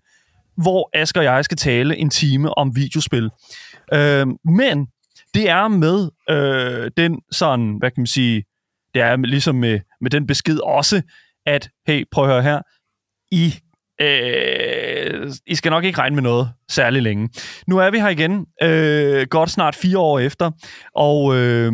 hvor 0.57 0.89
Asger 0.93 1.21
og 1.21 1.25
jeg 1.25 1.45
skal 1.45 1.57
tale 1.57 1.97
en 1.97 2.09
time 2.09 2.57
om 2.57 2.75
videospil. 2.75 3.29
Øh, 3.93 4.27
men 4.45 4.87
det 5.37 5.49
er 5.49 5.67
med 5.67 6.09
øh, 6.29 6.91
den 6.97 7.19
sådan, 7.31 7.75
hvad 7.79 7.91
kan 7.91 8.01
man 8.01 8.07
sige, 8.07 8.43
det 8.93 9.01
er 9.01 9.15
ligesom 9.15 9.55
med, 9.55 9.79
med 10.01 10.11
den 10.11 10.27
besked 10.27 10.59
også, 10.59 11.01
at 11.45 11.69
hey, 11.87 12.03
prøv 12.11 12.23
at 12.23 12.31
høre 12.31 12.43
her, 12.43 12.61
I, 13.31 13.53
øh, 14.01 15.33
I 15.47 15.55
skal 15.55 15.69
nok 15.69 15.83
ikke 15.83 15.99
regne 15.99 16.15
med 16.15 16.23
noget 16.23 16.49
særlig 16.69 17.01
længe. 17.01 17.29
Nu 17.67 17.77
er 17.77 17.89
vi 17.89 17.99
her 17.99 18.09
igen, 18.09 18.45
øh, 18.63 19.27
godt 19.29 19.49
snart 19.49 19.75
fire 19.75 19.99
år 19.99 20.19
efter, 20.19 20.51
og, 20.95 21.35
øh, 21.35 21.73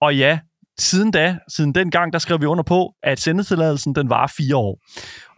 og 0.00 0.16
ja, 0.16 0.38
siden 0.78 1.10
da, 1.10 1.38
siden 1.48 1.74
den 1.74 1.90
gang, 1.90 2.12
der 2.12 2.18
skrev 2.18 2.40
vi 2.40 2.46
under 2.46 2.64
på, 2.64 2.94
at 3.02 3.20
sendetilladelsen, 3.20 3.94
den 3.94 4.10
var 4.10 4.32
fire 4.36 4.56
år. 4.56 4.78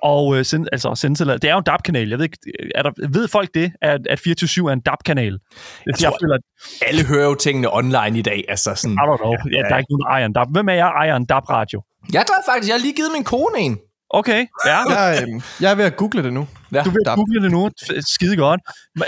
Og 0.03 0.37
øh, 0.39 0.45
send, 0.45 0.67
altså, 0.73 0.95
sendetilladelsen, 0.95 1.43
det 1.43 1.49
er 1.49 1.53
jo 1.55 1.59
en 1.59 1.65
DAB-kanal. 1.65 2.09
Jeg 2.09 2.19
ved, 2.19 2.25
ikke, 2.25 2.39
er 2.75 2.83
der, 2.83 2.91
ved 3.09 3.29
folk 3.29 3.49
det, 3.55 3.73
at, 3.83 4.01
at 4.11 4.19
24-7 4.19 4.25
er 4.69 4.73
en 4.73 4.81
DAB-kanal? 4.81 5.39
Jeg, 5.87 5.95
tror- 5.95 6.17
føler, 6.23 6.39
Alle 6.87 7.07
hører 7.07 7.25
jo 7.25 7.35
tingene 7.35 7.75
online 7.75 8.19
i 8.19 8.23
dag, 8.23 8.45
altså 8.49 8.75
sådan. 8.75 8.93
I 8.95 8.97
don't 8.97 9.17
know. 9.17 9.33
Ja, 9.53 9.59
der 9.69 9.75
er 9.75 9.79
ikke 9.79 9.93
nogen, 9.93 10.05
der 10.05 10.11
ejer 10.11 10.27
en 10.27 10.33
DAB. 10.33 10.49
Hvem 10.53 10.69
er 10.69 10.73
jeg, 10.73 10.87
ejer 10.89 11.17
en 11.17 11.25
DAB-radio? 11.25 11.83
Jeg 12.13 12.25
tror 12.27 12.53
faktisk, 12.53 12.69
jeg 12.71 12.75
har 12.77 12.81
lige 12.81 12.95
givet 12.95 13.11
min 13.15 13.25
kone 13.25 13.59
en. 13.59 13.79
Okay, 14.11 14.47
ja. 14.67 14.79
Jeg, 14.91 15.23
øh, 15.23 15.41
jeg 15.61 15.71
er 15.71 15.75
ved 15.75 15.85
at 15.85 15.97
google 15.97 16.23
det 16.23 16.33
nu. 16.33 16.49
Ja. 16.73 16.83
Du 16.83 16.91
vil 16.91 16.99
DAB. 17.07 17.17
google 17.17 17.43
det 17.43 17.51
nu. 17.51 17.71
Skide 18.15 18.37
godt. 18.37 18.61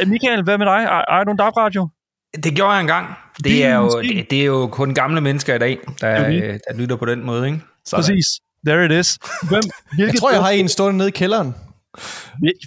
Michael, 0.06 0.42
hvad 0.44 0.58
med 0.58 0.66
dig? 0.66 0.72
Ejer 0.84 1.04
ejer 1.08 1.24
du 1.24 1.30
en 1.30 1.36
DAB-radio? 1.36 1.88
Det 2.44 2.54
gjorde 2.56 2.72
jeg 2.72 2.80
engang. 2.80 3.06
Det 3.36 3.44
Det 3.44 3.64
er 3.64 3.76
jo, 3.76 4.02
det, 4.02 4.30
det 4.30 4.40
er 4.40 4.44
jo 4.44 4.66
kun 4.66 4.94
gamle 4.94 5.20
mennesker 5.20 5.54
i 5.54 5.58
dag, 5.58 5.78
der, 6.00 6.06
er 6.08 6.28
øh, 6.28 6.58
der 6.68 6.74
lytter 6.76 6.96
på 6.96 7.04
den 7.04 7.24
måde, 7.26 7.46
ikke? 7.46 7.60
Sådan. 7.86 8.02
Præcis. 8.02 8.26
There 8.66 8.84
it 8.86 8.92
is. 9.00 9.18
Hvem, 9.48 9.62
Jeg 9.98 10.14
tror, 10.18 10.30
jeg 10.30 10.42
har 10.42 10.50
en 10.50 10.68
stående 10.68 10.98
nede 10.98 11.08
i 11.08 11.12
kælderen. 11.12 11.54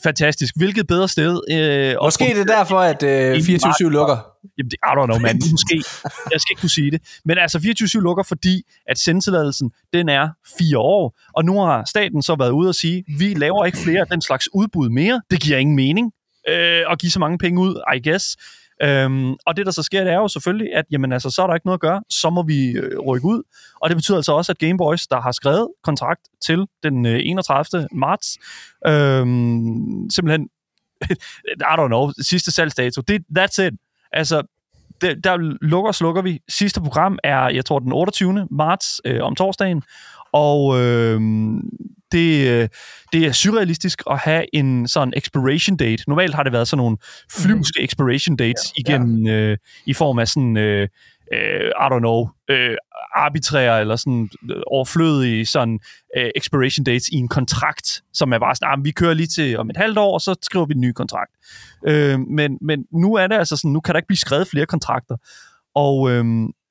Fantastisk. 0.04 0.54
Hvilket 0.58 0.88
bedre 0.88 1.10
sted? 1.10 1.42
Øh, 1.52 1.58
at 1.58 1.98
Måske 2.02 2.24
det 2.24 2.40
er 2.40 2.58
derfor, 2.58 2.80
at 2.80 3.04
øh, 3.04 3.36
24-7 3.36 3.84
lukker. 3.84 4.18
Jamen, 4.58 4.72
det, 4.72 4.78
I 4.84 4.92
don't 4.98 5.06
know, 5.06 5.20
man. 5.20 5.40
Måske. 5.52 5.84
Jeg 6.32 6.42
skal 6.42 6.52
ikke 6.52 6.60
kunne 6.60 6.70
sige 6.70 6.92
det. 6.92 7.02
Men 7.26 7.38
altså, 7.38 7.58
24-7 7.98 8.02
lukker, 8.02 8.24
fordi 8.24 8.62
at 8.88 9.00
sendtilladelsen, 9.00 9.72
den 9.94 10.10
er 10.10 10.30
fire 10.60 10.78
år. 10.78 11.20
Og 11.36 11.46
nu 11.46 11.60
har 11.62 11.84
staten 11.90 12.22
så 12.22 12.36
været 12.40 12.52
ude 12.52 12.70
og 12.70 12.76
sige, 12.76 13.04
vi 13.18 13.34
laver 13.34 13.66
ikke 13.66 13.78
flere 13.78 14.00
af 14.00 14.08
den 14.08 14.22
slags 14.22 14.50
udbud 14.54 14.90
mere. 14.90 15.22
Det 15.32 15.42
giver 15.42 15.58
ingen 15.58 15.76
mening 15.76 16.12
øh, 16.50 16.82
at 16.92 17.00
give 17.00 17.12
så 17.12 17.20
mange 17.20 17.38
penge 17.38 17.62
ud, 17.62 17.82
I 17.96 18.10
guess. 18.10 18.36
Øhm, 18.84 19.34
og 19.46 19.58
det, 19.58 19.66
der 19.66 19.72
så 19.72 19.84
sker, 19.84 20.04
det 20.04 20.14
er 20.14 20.18
jo 20.18 20.28
selvfølgelig, 20.28 20.76
at 20.76 20.86
jamen, 20.92 21.12
altså, 21.12 21.30
så 21.30 21.44
er 21.44 21.48
der 21.48 21.54
ikke 21.54 21.68
noget 21.68 21.78
at 21.78 21.82
gøre. 21.82 22.02
Så 22.10 22.30
må 22.30 22.44
vi 22.44 22.72
øh, 22.72 23.00
rykke 23.00 23.28
ud. 23.28 23.44
Og 23.82 23.90
det 23.90 23.98
betyder 23.98 24.18
altså 24.18 24.34
også, 24.34 24.52
at 24.52 24.58
Game 24.58 24.78
Boys, 24.78 25.08
der 25.08 25.22
har 25.22 25.32
skrevet 25.32 25.68
kontrakt 25.84 26.22
til 26.42 26.66
den 26.84 27.06
øh, 27.06 27.20
31. 27.24 27.88
marts, 27.92 28.38
øhm, 28.88 30.10
simpelthen, 30.10 30.50
I 31.72 31.76
don't 31.80 31.88
know, 31.88 32.12
sidste 32.22 32.52
salgsdato, 32.52 33.02
det, 33.02 33.24
that's 33.40 33.62
it. 33.62 33.74
Altså, 34.12 34.44
det, 35.02 35.24
der 35.24 35.38
lukker 35.62 35.88
og 35.88 35.96
slukker 35.96 36.22
vi. 36.22 36.40
Sidste 36.50 36.82
program 36.82 37.20
er, 37.24 37.50
jeg 37.50 37.66
tror, 37.66 37.80
den 37.80 37.92
28. 37.92 38.48
marts 38.52 39.02
øh, 39.06 39.24
om 39.24 39.36
torsdagen, 39.36 39.84
og 40.34 40.82
øh, 40.82 41.22
det, 42.12 42.48
øh, 42.48 42.70
det 43.14 43.26
er 43.26 43.32
surrealistisk 43.32 44.04
at 44.12 44.18
have 44.18 44.56
en 44.56 44.88
sådan 44.88 45.14
expiration 45.18 45.78
date. 45.78 46.04
Normalt 46.08 46.36
har 46.36 46.44
det 46.44 46.52
været 46.52 46.68
sådan 46.68 46.78
nogle 46.78 46.98
flyvske 47.32 47.84
expiration 47.84 48.36
dates 48.36 48.74
ja, 48.78 48.82
igennem 48.82 49.28
øh, 49.28 49.58
i 49.86 49.94
form 49.94 50.20
af 50.20 50.28
sådan 50.28 50.58
øh, 50.58 50.88
øh, 51.34 51.72
I 51.84 51.86
don't 51.92 52.00
know, 52.00 52.30
øh, 52.50 52.78
arbitrære 53.16 53.82
eller 53.82 53.96
sådan 53.96 54.30
øh, 54.52 54.62
overflødige 54.68 55.46
sådan 55.46 55.80
øh, 56.18 56.30
expiration 56.36 56.84
dates 56.84 57.08
i 57.10 57.16
en 57.16 57.28
kontrakt, 57.28 58.02
som 58.14 58.34
er 58.34 58.40
bare 58.40 58.56
sådan, 58.56 58.80
ah, 58.80 58.86
vi 58.86 58.92
kører 58.92 59.14
lige 59.14 59.28
til 59.28 59.58
om 59.58 59.70
et 59.70 59.78
halvt 59.78 59.98
år, 59.98 60.14
og 60.14 60.22
så 60.22 60.36
skriver 60.42 60.66
vi 60.66 60.74
en 60.74 60.82
ny 60.82 60.92
kontrakt. 60.92 61.32
Øh, 61.88 62.20
men, 62.20 62.58
men 62.62 62.86
nu 62.92 63.16
er 63.16 63.28
det 63.28 63.36
altså 63.36 63.58
sådan, 63.58 63.72
nu 63.72 63.80
kan 63.80 63.94
der 63.94 63.98
ikke 63.98 64.08
blive 64.08 64.18
skrevet 64.18 64.48
flere 64.48 64.66
kontrakter. 64.66 65.18
Og, 65.76 66.12
øh, 66.12 66.26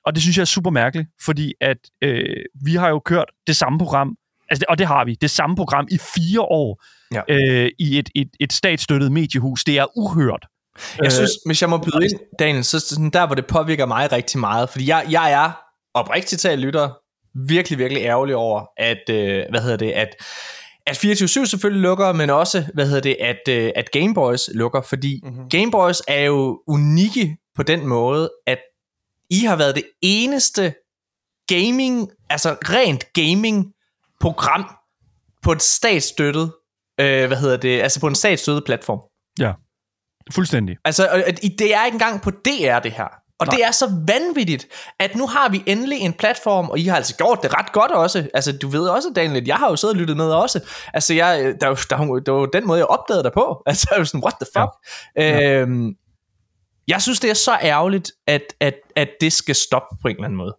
og 0.07 0.15
det 0.15 0.23
synes 0.23 0.37
jeg 0.37 0.41
er 0.43 0.47
super 0.47 0.71
mærkeligt, 0.71 1.09
fordi 1.25 1.53
at 1.61 1.77
øh, 2.03 2.37
vi 2.65 2.75
har 2.75 2.89
jo 2.89 2.99
kørt 2.99 3.31
det 3.47 3.57
samme 3.57 3.79
program, 3.79 4.17
altså, 4.51 4.61
det- 4.61 4.67
og 4.69 4.79
det 4.79 4.87
har 4.87 5.05
vi, 5.05 5.15
det 5.21 5.31
samme 5.31 5.57
program 5.57 5.87
i 5.91 5.99
fire 5.99 6.41
år 6.41 6.83
Ja. 7.15 7.21
øh, 7.29 7.71
i 7.79 7.99
et, 7.99 8.11
et, 8.15 8.29
et 8.41 8.53
statsstøttet 8.53 9.13
mediehus. 9.13 9.65
Det 9.65 9.79
er 9.79 9.87
uhørt. 9.99 10.47
Jeg 11.03 11.13
synes, 11.13 11.31
hvis 11.47 11.63
jeg 11.63 11.71
må 11.71 11.79
byde 11.79 12.05
ind, 12.05 12.21
Daniel, 12.39 12.65
så 12.65 12.81
sådan 12.81 13.11
der, 13.11 13.27
hvor 13.27 13.35
det 13.35 13.47
påvirker 13.47 13.87
mig 13.87 14.13
rigtig 14.13 14.41
meget, 14.41 14.69
fordi 14.69 14.89
jeg, 14.89 15.07
jeg 15.11 15.33
er 15.33 15.51
oprigtigt 15.95 16.41
talt 16.43 16.61
lytter 16.61 16.91
virkelig, 17.49 17.79
virkelig 17.79 18.03
ærgerlig 18.03 18.37
over, 18.37 18.65
at, 18.77 19.03
øh, 19.11 19.45
hvad 19.51 19.61
hedder 19.61 19.77
det, 19.77 19.91
at, 19.91 20.09
at 20.87 21.05
24-7 21.05 21.27
selvfølgelig 21.47 21.83
lukker, 21.83 22.13
men 22.13 22.31
også, 22.31 22.65
hvad 22.75 22.87
hedder 22.87 23.01
det, 23.01 23.17
at, 23.21 23.49
øh, 23.49 23.71
at 23.77 23.91
Game 23.93 24.15
Boys 24.15 24.51
lukker, 24.55 24.83
fordi 24.83 25.21
mm-hmm. 25.25 25.49
Game 25.49 25.71
Boys 25.71 26.03
er 26.09 26.21
jo 26.25 26.61
unikke 26.69 27.37
på 27.57 27.63
den 27.63 27.87
måde, 27.87 28.31
at 28.47 28.59
I 29.31 29.39
har 29.39 29.57
været 29.57 29.75
det 29.75 29.85
eneste 30.03 30.75
gaming, 31.49 32.09
altså 32.31 32.57
rent 32.65 33.05
gaming 33.13 33.73
program 34.21 34.65
på 35.43 35.53
et 35.53 35.63
statsstøttet, 35.63 36.53
øh, 37.01 37.27
hvad 37.27 37.37
hedder 37.37 37.57
det, 37.57 37.81
altså 37.83 38.01
på 38.01 38.07
en 38.07 38.15
statsstøttet 38.15 38.65
platform. 38.65 39.01
Ja, 39.41 39.53
fuldstændig. 40.35 40.77
Altså, 40.85 41.09
og- 41.13 41.19
det 41.59 41.75
er 41.75 41.85
ikke 41.85 41.95
engang 41.95 42.23
på 42.23 42.31
DR, 42.31 42.79
det 42.79 42.93
her. 42.93 43.09
Og 43.39 43.47
Nej. 43.47 43.57
det 43.57 43.65
er 43.65 43.71
så 43.71 43.93
vanvittigt, 44.09 44.67
at 45.01 45.17
nu 45.17 45.27
har 45.27 45.49
vi 45.49 45.63
endelig 45.67 45.99
en 46.01 46.13
platform, 46.13 46.71
og 46.71 46.79
I 46.79 46.85
har 46.85 46.97
altså 46.97 47.17
gjort 47.17 47.39
det 47.43 47.55
ret 47.55 47.73
godt 47.73 47.91
også. 47.91 48.29
Altså, 48.35 48.53
du 48.59 48.69
ved 48.69 48.89
også, 48.89 49.13
Daniel, 49.17 49.37
at 49.43 49.49
jeg 49.49 49.57
har 49.57 49.69
jo 49.71 49.77
siddet 49.77 49.95
og 49.95 50.01
lyttet 50.01 50.17
med 50.17 50.31
også. 50.33 50.61
Altså, 50.95 51.15
jeg, 51.15 51.55
der, 51.61 51.67
er 51.67 51.71
jo- 51.71 51.77
der, 51.91 51.97
er 51.97 52.07
jo- 52.07 52.19
det 52.19 52.35
var 52.35 52.47
den 52.47 52.67
måde, 52.67 52.79
jeg 52.79 52.87
opdagede 52.87 53.23
dig 53.23 53.33
på. 53.33 53.63
Altså, 53.67 53.89
jeg 53.91 53.99
var 53.99 54.05
sådan, 54.05 54.23
what 54.25 54.35
the 54.41 54.47
fuck? 54.57 54.71
Ja. 55.17 55.51
Øhm, 55.61 55.95
jeg 56.89 57.03
synes, 57.03 57.21
det 57.21 57.31
er 57.31 57.35
så 57.35 57.59
ærgerligt, 57.63 58.13
at, 58.27 58.43
at, 58.61 58.75
at 58.97 59.09
det 59.21 59.33
skal 59.33 59.55
stoppe 59.55 59.97
på 60.03 60.09
en 60.09 60.15
eller 60.17 60.25
anden 60.25 60.37
måde. 60.37 60.57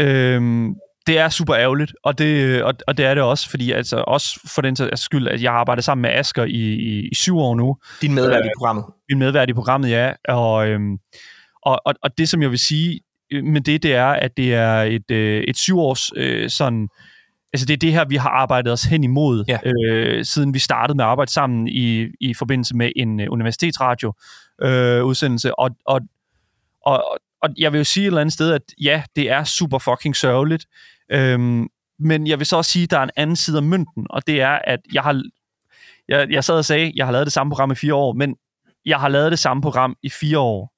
Øhm, 0.00 0.74
det 1.06 1.18
er 1.18 1.28
super 1.28 1.56
ærgerligt, 1.56 1.92
og 2.04 2.18
det, 2.18 2.62
og, 2.62 2.74
og 2.86 2.96
det 2.96 3.04
er 3.06 3.14
det 3.14 3.22
også, 3.22 3.50
fordi 3.50 3.70
altså, 3.72 3.96
også 4.06 4.40
for 4.54 4.62
den 4.62 4.96
skyld, 4.96 5.28
at 5.28 5.42
jeg 5.42 5.50
har 5.52 5.58
arbejdet 5.58 5.84
sammen 5.84 6.02
med 6.02 6.10
Asker 6.10 6.44
i, 6.44 6.50
i, 6.74 7.08
i 7.12 7.14
syv 7.14 7.38
år 7.38 7.54
nu, 7.54 7.76
Din 8.02 8.14
medvært 8.14 8.44
i 8.44 8.48
programmet. 8.58 8.84
min 9.10 9.18
medvært 9.18 9.50
i 9.50 9.52
programmet, 9.52 9.90
ja, 9.90 10.12
og, 10.28 10.68
øhm, 10.68 10.98
og, 11.62 11.80
og, 11.86 11.94
og 12.02 12.18
det, 12.18 12.28
som 12.28 12.42
jeg 12.42 12.50
vil 12.50 12.58
sige 12.58 13.00
øh, 13.32 13.44
med 13.44 13.60
det, 13.60 13.82
det 13.82 13.94
er, 13.94 14.06
at 14.06 14.36
det 14.36 14.54
er 14.54 14.74
et, 14.82 15.10
øh, 15.10 15.42
et 15.48 15.56
syv 15.56 15.78
års 15.78 16.10
øh, 16.16 16.50
sådan 16.50 16.88
altså 17.52 17.66
det 17.66 17.72
er 17.72 17.78
det 17.78 17.92
her, 17.92 18.04
vi 18.08 18.16
har 18.16 18.28
arbejdet 18.30 18.72
os 18.72 18.82
hen 18.84 19.04
imod, 19.04 19.44
Ja. 19.48 19.58
øh, 19.66 20.24
siden 20.24 20.54
vi 20.54 20.58
startede 20.58 20.96
med 20.96 21.04
at 21.04 21.08
arbejde 21.10 21.32
sammen 21.32 21.68
i, 21.68 22.06
i 22.20 22.34
forbindelse 22.34 22.76
med 22.76 22.90
en 22.96 23.20
øh, 23.20 23.26
universitetsradio 23.30 24.12
øh, 24.62 25.04
udsendelse. 25.04 25.58
Og, 25.58 25.70
og, 25.86 26.00
og, 26.86 27.18
og 27.42 27.50
jeg 27.58 27.72
vil 27.72 27.78
jo 27.78 27.84
sige 27.84 28.04
et 28.04 28.06
eller 28.06 28.20
andet 28.20 28.32
sted, 28.32 28.52
at 28.52 28.62
ja, 28.80 29.02
det 29.16 29.30
er 29.30 29.44
super 29.44 29.78
fucking 29.78 30.16
sørgeligt. 30.16 30.66
Øhm, 31.10 31.68
men 31.98 32.26
jeg 32.26 32.38
vil 32.38 32.46
så 32.46 32.56
også 32.56 32.70
sige, 32.70 32.82
at 32.82 32.90
der 32.90 32.98
er 32.98 33.02
en 33.02 33.10
anden 33.16 33.36
side 33.36 33.56
af 33.56 33.62
mønten, 33.62 34.06
og 34.10 34.26
det 34.26 34.40
er, 34.40 34.58
at 34.64 34.80
jeg 34.92 35.02
har... 35.02 35.22
Jeg, 36.08 36.30
jeg 36.30 36.44
sad 36.44 36.54
og 36.54 36.64
sagde, 36.64 36.86
at 36.86 36.92
jeg 36.94 37.06
har 37.06 37.12
lavet 37.12 37.26
det 37.26 37.32
samme 37.32 37.50
program 37.50 37.70
i 37.70 37.74
fire 37.74 37.94
år, 37.94 38.12
men 38.12 38.36
jeg 38.86 39.00
har 39.00 39.08
lavet 39.08 39.30
det 39.30 39.38
samme 39.38 39.62
program 39.62 39.96
i 40.02 40.10
fire 40.10 40.38
år. 40.38 40.72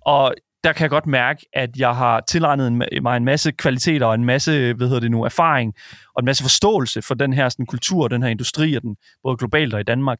Og 0.00 0.34
der 0.64 0.72
kan 0.72 0.82
jeg 0.82 0.90
godt 0.90 1.06
mærke, 1.06 1.46
at 1.52 1.76
jeg 1.76 1.96
har 1.96 2.20
tilegnet 2.20 2.66
en, 2.66 2.82
mig 3.02 3.16
en 3.16 3.24
masse 3.24 3.52
kvaliteter 3.52 4.06
og 4.06 4.14
en 4.14 4.24
masse, 4.24 4.74
hvad 4.74 4.86
hedder 4.86 5.00
det 5.00 5.10
nu, 5.10 5.24
erfaring 5.24 5.74
og 6.14 6.20
en 6.20 6.24
masse 6.24 6.44
forståelse 6.44 7.02
for 7.02 7.14
den 7.14 7.32
her 7.32 7.48
sådan, 7.48 7.66
kultur 7.66 8.04
og 8.04 8.10
den 8.10 8.22
her 8.22 8.30
industri, 8.30 8.74
og 8.74 8.82
den, 8.82 8.96
både 9.22 9.36
globalt 9.36 9.74
og 9.74 9.80
i 9.80 9.84
Danmark, 9.84 10.18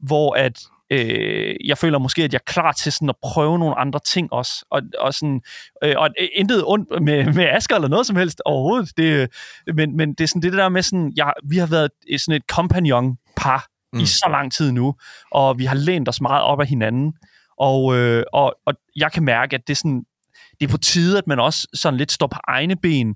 hvor 0.00 0.34
at 0.34 0.62
øh, 0.92 1.54
jeg 1.64 1.78
føler 1.78 1.98
måske, 1.98 2.24
at 2.24 2.32
jeg 2.32 2.38
er 2.38 2.52
klar 2.52 2.72
til 2.72 2.92
sådan 2.92 3.08
at 3.08 3.16
prøve 3.22 3.58
nogle 3.58 3.78
andre 3.78 4.00
ting 4.06 4.32
også. 4.32 4.64
Og, 4.70 4.82
og, 4.98 5.14
sådan, 5.14 5.40
øh, 5.84 5.94
og 5.96 6.08
intet 6.32 6.62
ondt 6.66 7.02
med, 7.02 7.32
med 7.34 7.44
Asger 7.44 7.74
eller 7.74 7.88
noget 7.88 8.06
som 8.06 8.16
helst 8.16 8.42
overhovedet. 8.44 8.96
Det, 8.96 9.30
men, 9.74 9.96
men 9.96 10.14
det 10.14 10.20
er 10.20 10.28
sådan 10.28 10.42
det 10.42 10.52
der 10.52 10.68
med 10.68 10.82
sådan, 10.82 11.12
jeg, 11.16 11.32
vi 11.44 11.56
har 11.56 11.66
været 11.66 11.90
sådan 12.18 12.36
et 12.36 12.42
compagnon 12.50 13.16
par 13.36 13.66
mm. 13.92 14.00
i 14.00 14.06
så 14.06 14.28
lang 14.30 14.52
tid 14.52 14.72
nu, 14.72 14.94
og 15.30 15.58
vi 15.58 15.64
har 15.64 15.76
lænt 15.76 16.08
os 16.08 16.20
meget 16.20 16.42
op 16.42 16.60
af 16.60 16.66
hinanden. 16.66 17.12
Og, 17.58 17.96
øh, 17.96 18.24
og, 18.32 18.54
og 18.66 18.74
jeg 18.96 19.12
kan 19.12 19.24
mærke, 19.24 19.54
at 19.54 19.60
det 19.66 19.72
er, 19.72 19.76
sådan, 19.76 20.04
det 20.60 20.66
er 20.66 20.70
på 20.70 20.78
tide, 20.78 21.18
at 21.18 21.26
man 21.26 21.40
også 21.40 21.68
sådan 21.74 21.98
lidt 21.98 22.12
står 22.12 22.26
på 22.26 22.38
egne 22.48 22.76
ben, 22.76 23.14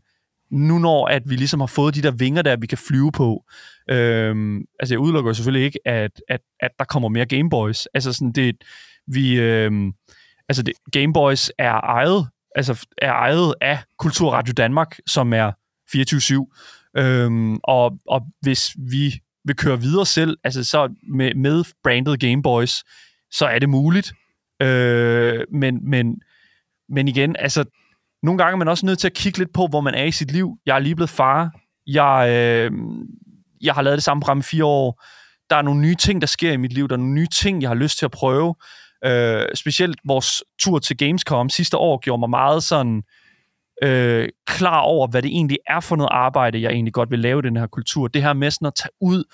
nu 0.51 0.79
når 0.79 1.07
at 1.07 1.23
vi 1.31 1.37
ligesom 1.37 1.61
har 1.61 1.67
fået 1.67 1.95
de 1.95 2.03
der 2.03 2.11
vinger 2.11 2.43
der, 2.43 2.57
vi 2.57 2.67
kan 2.67 2.79
flyve 2.79 3.13
på. 3.13 3.45
Øhm, 3.91 4.65
altså 4.81 4.95
jeg 4.95 4.99
udelukker 4.99 5.33
selvfølgelig 5.33 5.67
ikke, 5.67 5.79
at, 5.85 6.23
at, 6.29 6.41
at 6.61 6.71
der 6.79 6.85
kommer 6.85 7.09
mere 7.09 7.27
Gameboys. 7.27 7.87
Altså 7.95 8.13
sådan 8.13 8.33
det, 8.33 8.57
vi, 9.07 9.41
øhm, 9.41 9.93
altså 10.49 10.63
det, 10.63 10.75
Gameboys 10.93 11.51
er 11.59 11.73
ejet, 11.73 12.29
altså 12.55 12.87
er 12.99 13.13
ejet 13.13 13.55
af 13.61 13.79
Kulturradio 13.99 14.53
Danmark, 14.57 14.99
som 15.07 15.33
er 15.33 15.53
24-7. 15.97 17.01
Øhm, 17.01 17.59
og, 17.65 17.99
og 18.09 18.23
hvis 18.41 18.77
vi 18.91 19.21
vil 19.45 19.57
køre 19.57 19.81
videre 19.81 20.07
selv, 20.07 20.37
altså 20.45 20.65
så 20.65 20.95
med, 21.09 21.35
med 21.35 21.65
branded 21.83 22.17
Gameboys, 22.17 22.85
så 23.31 23.47
er 23.47 23.59
det 23.59 23.69
muligt. 23.69 24.13
Øh, 24.63 25.45
men, 25.53 25.91
men, 25.91 26.21
men 26.89 27.09
igen, 27.09 27.37
altså, 27.39 27.65
nogle 28.23 28.39
gange 28.39 28.53
er 28.53 28.57
man 28.57 28.69
også 28.69 28.87
nødt 28.87 28.99
til 28.99 29.07
at 29.07 29.15
kigge 29.15 29.39
lidt 29.39 29.53
på, 29.53 29.67
hvor 29.67 29.81
man 29.81 29.95
er 29.95 30.05
i 30.05 30.13
sit 30.13 30.31
liv. 30.31 30.59
Jeg 30.67 30.75
er 30.75 30.79
lige 30.79 30.95
blevet 30.95 31.11
far. 31.11 31.51
Jeg, 31.87 32.29
øh, 32.31 32.71
jeg 33.63 33.75
har 33.75 33.83
lavet 33.83 33.97
det 33.97 34.05
samme 34.05 34.21
program 34.21 34.39
i 34.39 34.43
fire 34.43 34.65
år. 34.65 35.03
Der 35.51 35.57
er 35.57 35.63
nogle 35.63 35.81
nye 35.81 35.95
ting, 35.95 36.21
der 36.21 36.27
sker 36.27 36.53
i 36.53 36.57
mit 36.57 36.73
liv. 36.73 36.89
Der 36.89 36.95
er 36.95 36.99
nogle 36.99 37.15
nye 37.15 37.27
ting, 37.27 37.63
jeg 37.63 37.71
har 37.71 37.75
lyst 37.75 37.99
til 37.99 38.05
at 38.05 38.11
prøve. 38.11 38.55
Øh, 39.05 39.47
specielt 39.55 40.01
vores 40.05 40.43
tur 40.59 40.79
til 40.79 40.97
Gamescom 40.97 41.49
sidste 41.49 41.77
år 41.77 41.99
gjorde 41.99 42.21
mig 42.21 42.31
meget 42.31 42.63
sådan 42.63 43.03
øh, 43.83 44.29
klar 44.47 44.81
over, 44.81 45.09
hvad 45.09 45.23
det 45.23 45.29
egentlig 45.29 45.59
er 45.67 45.81
for 45.81 45.97
noget 45.97 46.11
arbejde, 46.13 46.63
jeg 46.63 46.71
egentlig 46.71 46.93
godt 46.93 47.11
vil 47.11 47.19
lave 47.19 47.39
i 47.39 47.43
den 47.43 47.57
her 47.57 47.67
kultur. 47.67 48.09
Det 48.09 48.23
her 48.23 48.33
med 48.33 48.51
sådan 48.51 48.67
at 48.67 48.75
tage 48.75 48.91
ud, 49.01 49.25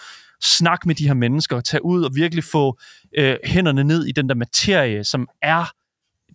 snakke 0.43 0.89
med 0.89 0.95
de 0.95 1.07
her 1.07 1.14
mennesker, 1.14 1.61
tage 1.61 1.85
ud 1.85 2.03
og 2.03 2.11
virkelig 2.14 2.45
få 2.45 2.78
øh, 3.18 3.37
hænderne 3.45 3.85
ned 3.85 4.07
i 4.07 4.12
den 4.12 4.28
der 4.28 4.35
materie, 4.35 5.05
som 5.05 5.28
er 5.43 5.72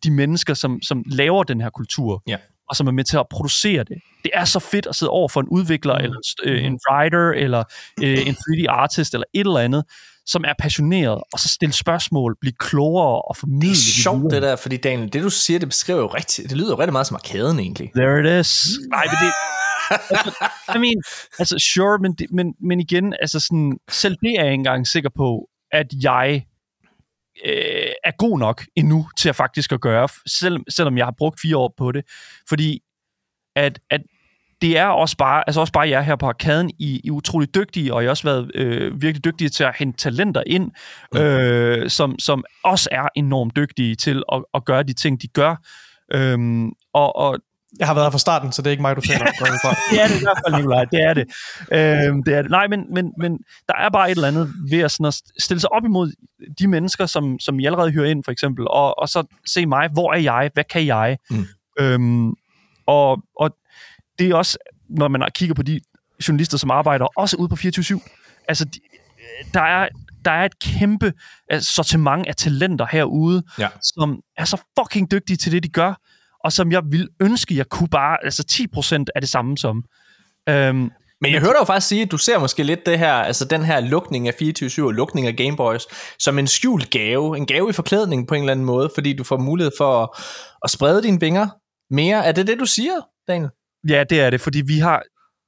de 0.03 0.11
mennesker, 0.11 0.53
som, 0.53 0.81
som 0.81 1.03
laver 1.05 1.43
den 1.43 1.61
her 1.61 1.69
kultur, 1.69 2.23
Ja. 2.27 2.37
og 2.69 2.75
som 2.75 2.87
er 2.87 2.91
med 2.91 3.03
til 3.03 3.17
at 3.17 3.25
producere 3.29 3.83
det. 3.83 3.97
Det 4.23 4.31
er 4.33 4.45
så 4.45 4.59
fedt 4.59 4.85
at 4.87 4.95
sidde 4.95 5.09
over 5.09 5.27
for 5.29 5.41
en 5.41 5.47
udvikler, 5.47 5.97
mm. 5.97 6.03
eller 6.03 6.19
øh, 6.43 6.65
en 6.65 6.79
writer, 6.89 7.29
eller 7.31 7.63
øh, 8.03 8.27
en 8.27 8.35
3D 8.35 8.65
artist, 8.69 9.13
eller 9.13 9.25
et 9.33 9.39
eller 9.39 9.57
andet, 9.59 9.83
som 10.25 10.43
er 10.47 10.53
passioneret, 10.59 11.21
og 11.33 11.39
så 11.39 11.47
stille 11.49 11.73
spørgsmål, 11.73 12.37
blive 12.41 12.53
klogere 12.59 13.21
og 13.21 13.35
formidle 13.35 13.61
Det 13.61 13.67
er 13.67 13.73
det 13.73 14.03
sjovt 14.03 14.19
videre. 14.19 14.35
det 14.35 14.41
der, 14.41 14.55
fordi 14.55 14.77
Daniel, 14.77 15.13
det 15.13 15.23
du 15.23 15.29
siger, 15.29 15.59
det 15.59 15.67
beskriver 15.69 15.99
jo 15.99 16.07
rigtigt, 16.07 16.49
det 16.49 16.57
lyder 16.57 16.69
jo 16.69 16.79
rigtig 16.79 16.91
meget 16.91 17.07
som 17.07 17.15
arkaden 17.15 17.59
egentlig. 17.59 17.91
There 17.95 18.19
it 18.19 18.41
is. 18.45 18.63
Nej, 18.89 19.03
men 19.05 19.17
det... 19.23 19.33
altså, 20.09 20.31
I 20.75 20.77
mean, 20.77 21.01
altså, 21.39 21.55
sure, 21.73 21.97
men, 22.01 22.13
det, 22.13 22.27
men, 22.31 22.53
men 22.61 22.79
igen, 22.79 23.13
altså 23.21 23.39
sådan, 23.39 23.77
selv 23.89 24.15
det 24.21 24.29
er 24.29 24.43
jeg 24.43 24.45
ikke 24.45 24.53
engang 24.53 24.87
sikker 24.87 25.09
på, 25.17 25.47
at 25.71 25.87
jeg 26.03 26.43
øh, 27.45 27.91
er 28.03 28.11
god 28.17 28.39
nok 28.39 28.65
endnu 28.75 29.07
til 29.17 29.29
at 29.29 29.35
faktisk 29.35 29.71
at 29.71 29.81
gøre, 29.81 30.07
selv, 30.27 30.59
selvom 30.69 30.97
jeg 30.97 31.05
har 31.05 31.13
brugt 31.17 31.39
fire 31.41 31.57
år 31.57 31.73
på 31.77 31.91
det. 31.91 32.05
Fordi 32.49 32.79
at, 33.55 33.79
at 33.89 34.01
det 34.61 34.77
er 34.77 34.85
også 34.85 35.17
bare, 35.17 35.43
altså 35.47 35.61
også 35.61 35.73
bare 35.73 35.89
jer 35.89 36.01
her 36.01 36.15
på 36.15 36.25
arkaden, 36.25 36.69
I, 36.69 37.01
I 37.03 37.07
er 37.07 37.11
utrolig 37.11 37.55
dygtige, 37.55 37.93
og 37.93 38.01
I 38.01 38.05
har 38.05 38.09
også 38.09 38.23
været 38.23 38.51
øh, 38.55 39.01
virkelig 39.01 39.25
dygtige 39.25 39.49
til 39.49 39.63
at 39.63 39.75
hente 39.79 39.97
talenter 39.97 40.43
ind, 40.47 40.71
øh, 41.15 41.89
som, 41.89 42.19
som 42.19 42.43
også 42.63 42.89
er 42.91 43.07
enormt 43.15 43.55
dygtige 43.55 43.95
til 43.95 44.23
at, 44.31 44.43
at 44.53 44.65
gøre 44.65 44.83
de 44.83 44.93
ting, 44.93 45.21
de 45.21 45.27
gør. 45.27 45.55
Øhm, 46.13 46.71
og, 46.93 47.15
og 47.15 47.39
Jeg 47.79 47.87
har 47.87 47.93
været 47.93 48.05
her 48.05 48.11
fra 48.11 48.17
starten, 48.17 48.51
så 48.51 48.61
det 48.61 48.67
er 48.67 48.71
ikke 48.71 48.81
mig, 48.81 48.95
du 48.95 49.01
taler 49.01 49.25
om. 49.25 49.33
det 49.91 50.01
er 50.01 50.07
det 50.07 50.15
i 50.15 50.23
hvert 50.23 50.41
fald, 50.47 50.55
Nikolaj. 50.55 50.85
Det 50.85 51.01
er 51.03 51.13
det. 51.13 51.25
Øhm, 52.07 52.23
det 52.23 52.33
er 52.33 52.41
det. 52.41 52.51
Nej, 52.51 52.67
men, 52.67 52.93
men, 52.93 53.13
men 53.19 53.37
der 53.67 53.73
er 53.77 53.89
bare 53.89 54.11
et 54.11 54.15
eller 54.15 54.27
andet 54.27 54.53
ved 54.71 54.79
at, 54.79 54.91
sådan 54.91 55.05
at 55.05 55.21
stille 55.39 55.61
sig 55.61 55.71
op 55.71 55.85
imod 55.85 56.11
de 56.59 56.67
mennesker, 56.67 57.05
som, 57.05 57.39
som 57.39 57.59
I 57.59 57.65
allerede 57.65 57.91
hører 57.91 58.09
ind, 58.09 58.23
for 58.23 58.31
eksempel, 58.31 58.67
og, 58.67 58.99
og 58.99 59.09
så 59.09 59.23
se 59.47 59.65
mig, 59.65 59.89
hvor 59.93 60.13
er 60.13 60.17
jeg? 60.19 60.49
Hvad 60.53 60.63
kan 60.63 60.85
jeg? 60.85 61.17
Mm. 61.29 61.45
Øhm, 61.79 62.33
og, 62.87 63.17
og 63.39 63.51
det 64.19 64.29
er 64.29 64.35
også, 64.35 64.57
når 64.89 65.07
man 65.07 65.29
kigger 65.35 65.55
på 65.55 65.63
de 65.63 65.79
journalister, 66.27 66.57
som 66.57 66.71
arbejder 66.71 67.05
også 67.17 67.37
ude 67.37 67.49
på 67.49 67.55
24-7, 67.55 68.43
altså, 68.47 68.65
de, 68.65 68.79
der 69.53 69.61
er 69.61 69.87
der 70.25 70.31
er 70.33 70.45
et 70.45 70.59
kæmpe 70.59 71.13
altså, 71.49 71.73
sortiment 71.73 72.27
af 72.27 72.35
talenter 72.35 72.85
herude, 72.91 73.43
Ja. 73.59 73.67
som 73.81 74.19
er 74.37 74.45
så 74.45 74.61
fucking 74.79 75.11
dygtige 75.11 75.37
til 75.37 75.51
det, 75.51 75.63
de 75.63 75.69
gør, 75.69 75.93
og 76.43 76.53
som 76.53 76.71
jeg 76.71 76.81
ville 76.91 77.07
ønske, 77.21 77.57
jeg 77.57 77.69
kunne 77.69 77.89
bare, 77.89 78.17
altså 78.23 78.43
10% 78.51 79.05
af 79.15 79.21
det 79.21 79.29
samme 79.29 79.57
som. 79.57 79.83
Øhm, 80.49 80.91
Men 81.21 81.33
jeg 81.33 81.39
hørte 81.39 81.53
dig 81.53 81.59
jo 81.59 81.65
faktisk 81.65 81.87
sige, 81.87 82.01
at 82.01 82.11
du 82.11 82.17
ser 82.17 82.39
måske 82.39 82.63
lidt 82.63 82.85
det 82.85 82.99
her, 82.99 83.13
altså 83.13 83.45
den 83.45 83.63
her 83.63 83.79
lukning 83.79 84.27
af 84.27 84.33
24-7 84.41 84.83
og 84.83 84.93
lukning 84.93 85.27
af 85.27 85.35
Gameboys, 85.35 85.87
som 86.19 86.39
en 86.39 86.47
skjult 86.47 86.89
gave, 86.89 87.37
en 87.37 87.45
gave 87.45 87.69
i 87.69 87.73
forklædning 87.73 88.27
på 88.27 88.35
en 88.35 88.41
eller 88.41 88.51
anden 88.51 88.65
måde, 88.65 88.91
fordi 88.95 89.13
du 89.13 89.23
får 89.23 89.37
mulighed 89.37 89.71
for 89.77 90.03
at, 90.03 90.09
at 90.63 90.69
sprede 90.69 91.03
dine 91.03 91.19
vinger 91.19 91.47
mere. 91.91 92.25
Er 92.25 92.31
det 92.31 92.47
det, 92.47 92.59
du 92.59 92.65
siger, 92.65 92.93
Daniel? 93.27 93.49
Ja, 93.89 94.03
det 94.03 94.21
er 94.21 94.29
det, 94.29 94.41
fordi 94.41 94.61
vi 94.61 94.79
har, 94.79 95.03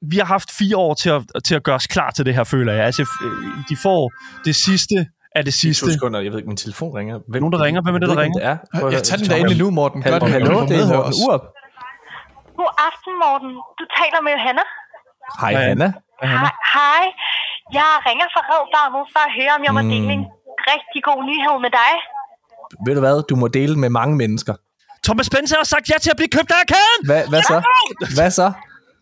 vi 0.10 0.18
har 0.18 0.26
haft 0.26 0.52
fire 0.52 0.78
år 0.78 0.94
til 0.94 1.10
at, 1.10 1.24
til 1.46 1.56
at 1.56 1.64
gøre 1.64 1.76
os 1.76 1.88
klar 1.88 2.12
til 2.12 2.26
det 2.26 2.36
her, 2.36 2.44
føler 2.44 2.74
jeg. 2.74 2.86
Altså, 2.86 3.02
øh, 3.02 3.64
de 3.70 3.78
får 3.84 4.12
det 4.46 4.56
sidste 4.56 5.08
af 5.38 5.44
det 5.48 5.54
sidste. 5.62 5.86
To 5.86 5.92
sekunder, 5.92 6.20
jeg 6.26 6.32
ved 6.32 6.38
ikke, 6.42 6.52
min 6.54 6.62
telefon 6.66 6.92
ringer. 7.00 7.16
Hvem, 7.32 7.42
Nogen, 7.44 7.54
der 7.56 7.62
ringer? 7.66 7.80
Hvem 7.86 7.96
er 7.96 8.00
det, 8.04 8.10
der 8.14 8.20
ringer? 8.24 8.40
Det 8.40 8.48
er. 8.52 8.58
Prøv 8.80 8.90
Jeg 8.96 9.04
tager 9.08 9.20
den 9.22 9.30
der 9.32 9.36
endelig 9.42 9.58
nu, 9.64 9.68
Morten. 9.80 10.00
Gør 10.04 10.12
Hallo, 10.12 10.26
det. 10.26 10.34
hallo, 10.36 10.56
det 10.72 10.78
er 10.84 10.88
Morten. 10.96 11.14
Urup. 11.24 11.44
God 12.60 12.72
aften, 12.90 13.14
Morten. 13.26 13.52
Du 13.80 13.84
taler 14.00 14.20
med 14.26 14.32
Johanna. 14.38 14.64
Hej, 15.42 15.52
Hej. 15.56 15.64
Hanna. 15.70 15.88
Er 16.22 16.28
Hej. 16.44 16.54
Hej. 16.76 17.04
Jeg 17.80 17.90
ringer 18.08 18.28
fra 18.34 18.42
Red 18.52 18.66
Barnet 18.76 19.04
for 19.14 19.22
at 19.28 19.32
høre, 19.40 19.52
om 19.58 19.62
jeg 19.68 19.74
må 19.78 19.82
Mm. 19.86 19.90
dele 19.94 20.12
en 20.20 20.26
rigtig 20.74 21.00
god 21.10 21.20
nyhed 21.30 21.56
med 21.66 21.72
dig. 21.82 21.92
Ved 22.86 22.94
du 22.98 23.02
hvad, 23.06 23.16
du 23.32 23.36
må 23.42 23.48
dele 23.60 23.76
med 23.84 23.90
mange 24.00 24.14
mennesker. 24.24 24.54
Thomas 25.06 25.26
Spencer 25.32 25.56
har 25.62 25.68
sagt 25.74 25.86
ja 25.92 25.98
til 26.04 26.10
at 26.14 26.18
blive 26.22 26.32
købt 26.38 26.52
af 26.56 26.60
arkaden! 26.66 27.02
Hvad, 27.10 27.22
hvad 27.32 27.42
så? 27.52 27.58
Hvad 28.18 28.32
så? 28.40 28.48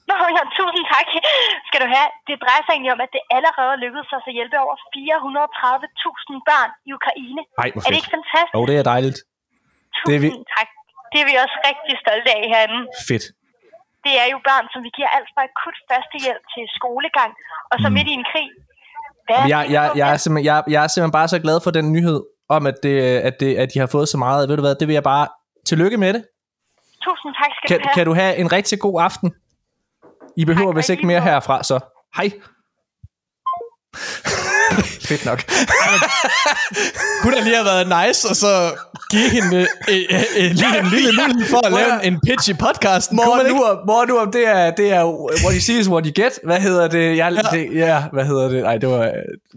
Nå, 0.10 0.16
ja, 0.38 0.44
tusind 0.58 0.86
tak. 0.96 1.08
Skal 1.68 1.80
du 1.84 1.88
have. 1.96 2.10
Det 2.28 2.36
drejer 2.44 2.62
sig 2.64 2.72
egentlig 2.76 2.94
om, 2.98 3.02
at 3.06 3.12
det 3.18 3.24
allerede 3.38 3.74
lykkedes 3.84 4.10
os 4.18 4.26
at 4.30 4.34
hjælpe 4.38 4.56
over 4.66 4.76
430.000 4.96 6.50
børn 6.50 6.70
i 6.88 6.90
Ukraine. 7.00 7.42
Ej, 7.64 7.68
Er 7.86 7.90
det 7.92 8.00
ikke 8.02 8.14
fantastisk? 8.18 8.56
Jo, 8.58 8.62
det 8.70 8.76
er 8.82 8.86
dejligt. 8.94 9.20
Tusind 9.96 10.08
det 10.10 10.16
er 10.18 10.22
vi- 10.26 10.36
tak. 10.58 10.70
Det 11.12 11.18
er 11.24 11.28
vi 11.32 11.36
også 11.44 11.56
rigtig 11.70 11.94
stolte 12.04 12.30
af 12.38 12.44
herinde. 12.54 12.82
Fedt. 13.10 13.26
Det 14.06 14.14
er 14.24 14.28
jo 14.34 14.38
børn, 14.50 14.66
som 14.74 14.80
vi 14.86 14.92
giver 14.98 15.10
alt 15.18 15.30
fra 15.34 15.42
akut 15.50 15.78
førstehjælp 15.90 16.44
til 16.54 16.64
skolegang, 16.78 17.32
og 17.72 17.76
så 17.82 17.88
Mm. 17.90 17.94
midt 17.98 18.08
i 18.14 18.16
en 18.22 18.26
krig. 18.32 18.50
Hvad 19.28 19.38
Jeg, 19.54 19.62
jeg, 19.76 19.86
jeg, 20.00 20.08
er 20.14 20.18
simpelthen, 20.24 20.46
jeg, 20.52 20.58
jeg 20.76 20.80
er 20.86 20.90
simpelthen 20.92 21.18
bare 21.20 21.30
så 21.34 21.40
glad 21.46 21.58
for 21.66 21.72
den 21.78 21.86
nyhed, 21.96 22.20
om 22.56 22.62
at, 22.72 22.78
det, 22.86 22.96
at, 23.30 23.36
det, 23.42 23.50
at 23.64 23.68
de 23.74 23.78
har 23.84 23.90
fået 23.96 24.08
så 24.14 24.18
meget. 24.26 24.42
Ved 24.50 24.56
du 24.60 24.64
hvad, 24.66 24.76
det 24.82 24.88
vil 24.90 24.94
jeg 25.00 25.08
bare... 25.14 25.26
Tillykke 25.72 25.98
med 26.04 26.12
det. 26.16 26.22
Tusind 27.06 27.32
tak 27.42 27.52
skal 27.58 27.68
Kan, 27.70 27.78
du 27.80 27.84
have. 27.88 27.94
kan 27.98 28.06
du 28.10 28.14
have 28.22 28.34
en 28.44 28.50
rigtig 28.58 28.78
god 28.86 28.96
aften? 29.10 29.28
I 30.38 30.46
behøver 30.46 30.74
vist 30.74 30.90
ikke 30.90 31.06
mere 31.08 31.22
herfra, 31.22 31.64
så 31.64 31.80
hej. 32.16 32.32
Fedt 35.10 35.26
nok. 35.26 35.44
Kunne 37.22 37.36
da 37.36 37.42
lige 37.44 37.56
have 37.56 37.66
været 37.66 38.08
nice, 38.08 38.28
og 38.30 38.36
så 38.36 38.74
give 39.12 39.30
hende 39.30 39.58
øh, 39.58 39.96
øh, 40.12 40.24
øh, 40.38 40.52
lige 40.52 40.80
en 40.80 40.86
lille 40.88 41.12
mulighed 41.22 41.46
for 41.46 41.66
at 41.68 41.74
lave 41.74 42.04
en 42.06 42.20
pitch 42.28 42.50
i 42.50 42.54
podcasten. 42.54 43.20
Ikke? 43.46 43.52
nu, 43.58 43.64
op- 43.64 43.78
morgen 43.88 44.10
nu, 44.10 44.20
op, 44.20 44.34
det 44.34 44.48
er, 44.48 44.72
det 44.72 44.94
er 44.94 45.04
what 45.44 45.54
you 45.54 45.60
see 45.60 45.80
is 45.80 45.90
what 45.90 46.06
you 46.06 46.24
get. 46.24 46.40
Hvad 46.44 46.60
hedder 46.60 46.88
det? 46.88 47.18
Jeg, 47.18 47.32
ja. 47.34 47.58
det 47.58 47.76
ja, 47.76 48.04
hvad 48.14 48.26
hedder 48.26 48.48
det? 48.50 48.64
Nej, 48.64 48.78
det 48.78 48.90
var... 48.90 49.12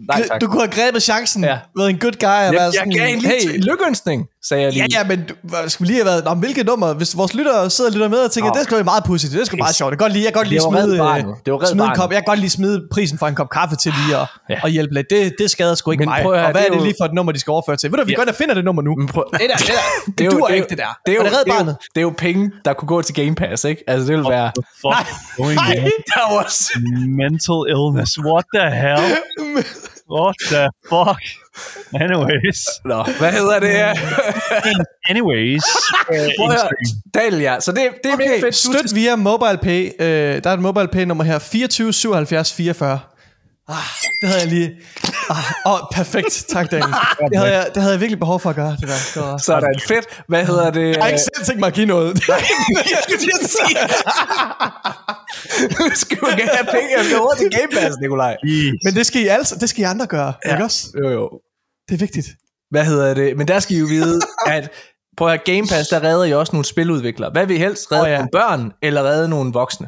Nej, 0.07 0.27
tak. 0.27 0.41
Du 0.41 0.47
kunne 0.47 0.61
have 0.61 0.71
grebet 0.71 1.03
chancen, 1.03 1.43
Ja. 1.43 1.59
været 1.77 1.89
en 1.89 1.99
good 1.99 2.13
guy, 2.19 2.47
og 2.47 2.53
jeg, 2.53 2.71
sådan, 2.73 2.91
gav 2.91 3.07
en 3.13 3.19
lille 3.19 3.51
hey, 3.51 3.59
lykkeønskning. 3.69 4.27
Sagde 4.43 4.63
jeg 4.63 4.71
lige. 4.73 4.87
Ja, 4.91 4.97
ja, 4.99 5.03
men 5.07 5.23
du, 5.29 5.33
skulle 5.67 5.87
lige 5.87 5.97
have 5.97 6.05
været, 6.05 6.25
Nå, 6.25 6.33
hvilket 6.33 6.65
nummer, 6.65 6.93
hvis 6.93 7.17
vores 7.17 7.33
lyttere 7.33 7.69
sidder 7.69 7.89
og 7.89 7.93
lytter 7.93 8.07
med 8.09 8.17
og 8.17 8.31
tænker, 8.31 8.49
Nå. 8.49 8.55
det 8.57 8.63
skal 8.63 8.75
være 8.75 8.83
meget 8.83 9.03
pudsigt, 9.03 9.33
det 9.33 9.45
skal 9.45 9.57
være 9.57 9.63
meget 9.63 9.75
sjovt, 9.75 9.91
jeg 9.91 9.97
kan 9.99 10.05
godt 10.05 10.13
lide, 10.13 10.25
jeg 10.25 10.33
kan 10.33 10.39
godt 10.43 10.49
var 10.63 10.77
Red 10.77 10.83
smide, 10.83 10.99
øh, 10.99 11.35
Det 11.45 11.53
var 11.53 11.61
Red 11.61 11.67
smide 11.67 11.85
en 11.87 11.95
kop, 11.95 12.09
jeg 12.11 12.17
kan 12.17 12.23
godt 12.25 12.39
lige 12.39 12.49
smide 12.49 12.81
prisen 12.91 13.17
for 13.17 13.27
en 13.27 13.35
kop 13.35 13.49
kaffe 13.49 13.75
til 13.75 13.93
lige 14.07 14.17
at, 14.17 14.27
Ja. 14.49 14.59
og 14.63 14.69
hjælpe 14.69 14.93
lidt, 14.93 15.07
det, 15.09 15.33
det 15.39 15.51
skader 15.51 15.75
sgu 15.75 15.91
ikke 15.91 16.01
Men 16.01 16.09
mig, 16.09 16.21
prøv 16.23 16.31
og 16.33 16.39
hvad 16.39 16.53
det 16.53 16.61
er 16.61 16.65
er 16.65 16.73
det 16.73 16.81
lige 16.83 16.95
for 17.01 17.05
et 17.05 17.13
nummer, 17.13 17.31
de 17.31 17.39
skal 17.39 17.51
overføre 17.51 17.75
til? 17.77 17.91
Ved 17.91 17.97
du, 17.99 18.05
vi 18.05 18.11
Ja. 18.11 18.15
går 18.15 18.21
ind 18.23 18.29
og 18.29 18.35
finder 18.35 18.53
det 18.53 18.65
nummer 18.65 18.81
nu. 18.81 18.95
Men 18.95 19.07
prøv, 19.07 19.23
Det 19.31 19.39
der, 19.39 19.55
det 19.57 19.67
der, 19.67 19.73
det, 20.17 20.25
er 20.25 20.29
duer 20.29 20.45
det 20.47 20.51
er 20.51 20.55
ikke 20.55 20.67
det 20.69 20.77
der. 20.77 20.97
Det 21.05 21.11
er, 21.11 21.15
jo, 21.15 21.23
det 21.23 21.31
Red 21.31 21.43
er 21.47 21.51
Barnet? 21.57 21.77
det 21.95 22.01
er 22.01 22.05
jo 22.09 22.13
penge, 22.17 22.51
der 22.65 22.73
kunne 22.73 22.87
gå 22.87 23.01
til 23.01 23.15
Game 23.15 23.35
Pass, 23.35 23.63
ikke? 23.63 23.83
Altså, 23.87 24.07
det 24.07 24.17
vil 24.17 24.25
være... 24.29 24.51
Nej. 24.83 25.03
there. 25.73 25.91
Der 26.07 26.21
er 26.21 26.43
også... 26.43 26.71
mental 27.21 27.59
illness. 27.73 28.19
What 28.19 28.45
the 28.55 28.69
hell? 28.81 29.05
What 30.17 30.35
the 30.51 30.63
fuck? 30.89 31.21
Anyways. 32.01 32.59
Nå, 32.85 33.03
hvad 33.19 33.31
hedder 33.31 33.59
det 33.59 33.69
her? 33.69 33.93
Anyways. 35.09 35.63
Uh. 36.39 36.47
Daniel, 37.13 37.41
ja. 37.41 37.59
Så 37.59 37.71
det, 37.71 37.81
det 38.03 38.09
er 38.09 38.13
Okay, 38.13 38.41
fedt. 38.41 38.55
Støt 38.55 38.95
via 38.95 39.15
MobilePay. 39.15 39.91
Øh, 39.99 40.43
der 40.43 40.49
er 40.49 40.53
et 40.53 40.59
MobilePay 40.61 41.03
nummer 41.03 41.23
her, 41.23 41.39
24 41.39 41.93
77 41.93 42.53
44. 42.53 42.99
Ah, 43.71 43.91
det 44.21 44.29
havde 44.29 44.41
jeg 44.41 44.49
lige... 44.49 44.69
Ah, 45.29 45.71
oh, 45.71 45.79
perfekt, 45.91 46.45
tak 46.49 46.71
Daniel. 46.71 46.93
Det 47.31 47.37
havde, 47.37 47.57
jeg, 47.57 47.65
det 47.73 47.81
havde 47.81 47.93
jeg 47.93 48.01
virkelig 48.01 48.19
behov 48.19 48.39
for 48.39 48.49
at 48.49 48.55
gøre, 48.55 48.71
det 48.71 48.87
der. 48.87 48.99
Det 49.13 49.21
var, 49.21 49.37
Sådan, 49.37 49.79
fedt. 49.87 50.05
Hvad 50.27 50.45
hedder 50.45 50.71
det? 50.71 50.87
jeg 50.95 51.01
har 51.01 51.07
ikke 51.07 51.19
selv 51.19 51.45
tænkt 51.45 51.59
mig 51.59 51.67
at 51.67 51.73
give 51.73 51.85
noget. 51.85 52.27
jeg 52.93 52.99
skulle 53.03 53.19
til 53.19 53.31
at 53.41 53.49
sige. 53.49 53.75
du 55.77 55.89
skal 55.95 56.17
jo 56.21 56.27
ikke 56.27 56.49
have 56.57 56.67
penge. 56.71 56.89
Jeg 56.97 57.05
skal 57.05 57.19
over 57.19 57.35
til 57.35 57.49
Game 57.51 57.71
Pass, 57.71 57.97
Nikolaj. 58.01 58.37
Men 58.83 58.95
det 58.95 59.05
skal 59.05 59.21
I 59.21 59.27
altså, 59.27 59.55
det 59.59 59.69
skal 59.69 59.81
I 59.81 59.83
andre 59.83 60.07
gøre, 60.07 60.33
ja. 60.45 60.51
ikke 60.51 60.63
også? 60.63 60.87
Jo, 61.03 61.09
jo. 61.09 61.29
Det 61.89 61.93
er 61.93 61.99
vigtigt. 61.99 62.27
Hvad 62.69 62.85
hedder 62.85 63.13
det? 63.13 63.37
Men 63.37 63.47
der 63.47 63.59
skal 63.59 63.75
I 63.75 63.79
jo 63.79 63.85
vide, 63.85 64.21
at 64.47 64.71
på 65.17 65.25
Game 65.45 65.67
Pass, 65.69 65.89
der 65.89 66.03
redder 66.03 66.23
I 66.23 66.33
også 66.33 66.51
nogle 66.53 66.65
spiludviklere. 66.65 67.31
Hvad 67.31 67.45
vil 67.45 67.55
I 67.55 67.59
helst? 67.59 67.91
Redde 67.91 68.03
oh, 68.03 68.07
ja. 68.07 68.11
ja. 68.11 68.17
nogle 68.17 68.29
børn, 68.31 68.71
eller 68.81 69.03
redde 69.03 69.29
nogle 69.29 69.53
voksne? 69.53 69.87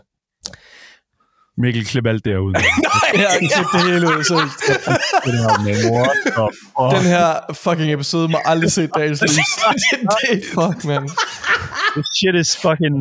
Mikkel, 1.57 1.85
klip 1.85 2.05
alt 2.05 2.25
derude. 2.25 2.53
Ja, 3.13 3.29
klip 3.39 3.65
det 3.73 3.81
hele 3.93 4.07
ud. 4.07 4.23
Så 4.23 4.35
det 5.25 5.33
der 5.33 5.63
med 5.63 5.91
what 5.91 6.17
the 6.25 6.33
fuck? 6.33 6.95
den 6.95 7.05
her 7.15 7.39
fucking 7.53 7.91
episode 7.93 8.27
må 8.27 8.37
aldrig 8.45 8.71
se 8.71 8.87
dagens 8.87 9.21
lys. 9.27 9.31
det 9.31 10.43
fuck, 10.55 10.85
man. 10.85 11.09
This 11.95 12.05
shit 12.19 12.35
is 12.41 12.57
fucking 12.57 12.95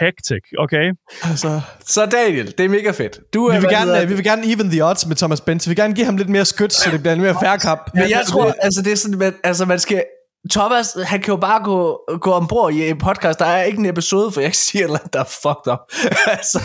hectic, 0.00 0.42
okay? 0.58 0.86
Altså, 1.22 1.60
Så 1.86 2.06
Daniel, 2.06 2.54
det 2.58 2.64
er 2.64 2.68
mega 2.68 2.90
fedt. 2.90 3.18
Du 3.34 3.46
er, 3.46 3.54
vi, 3.54 3.60
vil 3.60 3.68
gerne, 3.68 3.84
hedder 3.86 4.02
øh, 4.02 4.08
vi 4.08 4.14
vil 4.14 4.24
gerne 4.24 4.52
even 4.52 4.70
the 4.70 4.84
odds 4.84 5.06
med 5.06 5.16
Thomas 5.16 5.40
Benz. 5.40 5.66
Vi 5.66 5.70
vil 5.70 5.76
gerne 5.76 5.94
give 5.94 6.04
ham 6.04 6.16
lidt 6.16 6.28
mere 6.28 6.44
skyt, 6.44 6.72
så 6.72 6.90
det 6.90 7.00
bliver 7.00 7.14
en 7.14 7.20
mere 7.20 7.36
færre 7.42 7.58
kamp. 7.58 7.90
Men 7.94 8.10
jeg 8.10 8.22
tror, 8.26 8.54
altså 8.62 8.82
det 8.82 8.92
er 8.92 8.96
sådan, 8.96 9.18
man, 9.18 9.34
altså 9.44 9.64
man 9.64 9.78
skal... 9.78 10.04
Thomas, 10.50 10.96
han 11.04 11.20
kan 11.20 11.28
jo 11.32 11.36
bare 11.36 11.62
gå, 11.64 12.00
gå 12.20 12.32
ombord 12.32 12.72
i 12.72 12.88
en 12.88 12.98
podcast. 12.98 13.38
Der 13.38 13.44
er 13.44 13.62
ikke 13.62 13.78
en 13.78 13.86
episode, 13.86 14.32
for 14.32 14.40
jeg 14.40 14.46
ikke 14.48 14.58
siger 14.58 14.86
noget, 14.86 15.12
der 15.12 15.20
er 15.20 15.24
fucked 15.42 15.72
up. 15.72 15.78
altså, 16.26 16.60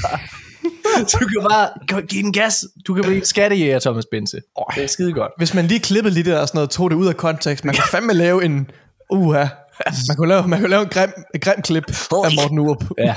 du 1.14 1.18
kan 1.18 1.47
bare 1.49 2.01
give 2.07 2.24
den 2.24 2.34
gas. 2.34 2.66
Du 2.88 2.93
kan 2.93 3.03
blive 3.03 3.18
en 3.18 3.26
skattejæger, 3.26 3.80
Thomas 3.80 4.05
Bense. 4.11 4.41
Oh, 4.55 4.76
det 4.76 4.84
er 4.84 4.88
skide 4.88 5.14
godt. 5.14 5.32
Hvis 5.38 5.53
man 5.53 5.66
lige 5.66 5.80
klippede 5.80 6.14
lidt 6.14 6.28
og 6.28 6.47
sådan 6.47 6.57
noget, 6.57 6.70
tog 6.70 6.89
det 6.89 6.95
ud 6.95 7.07
af 7.07 7.18
kontekst, 7.18 7.66
man 7.66 7.76
kan 7.76 7.84
fandme 7.91 8.14
lave 8.14 8.45
en... 8.45 8.72
Uha. 9.09 9.45
Man 10.08 10.16
kunne 10.18 10.30
lave, 10.30 10.48
man 10.48 10.60
kunne 10.60 10.70
lave 10.70 10.82
en 10.82 10.90
grim, 10.90 11.12
en 11.36 11.40
grim 11.46 11.62
klip 11.62 11.84
af 12.12 12.32
Morten 12.40 12.60
Urup. 12.60 12.84
Ja. 12.98 13.16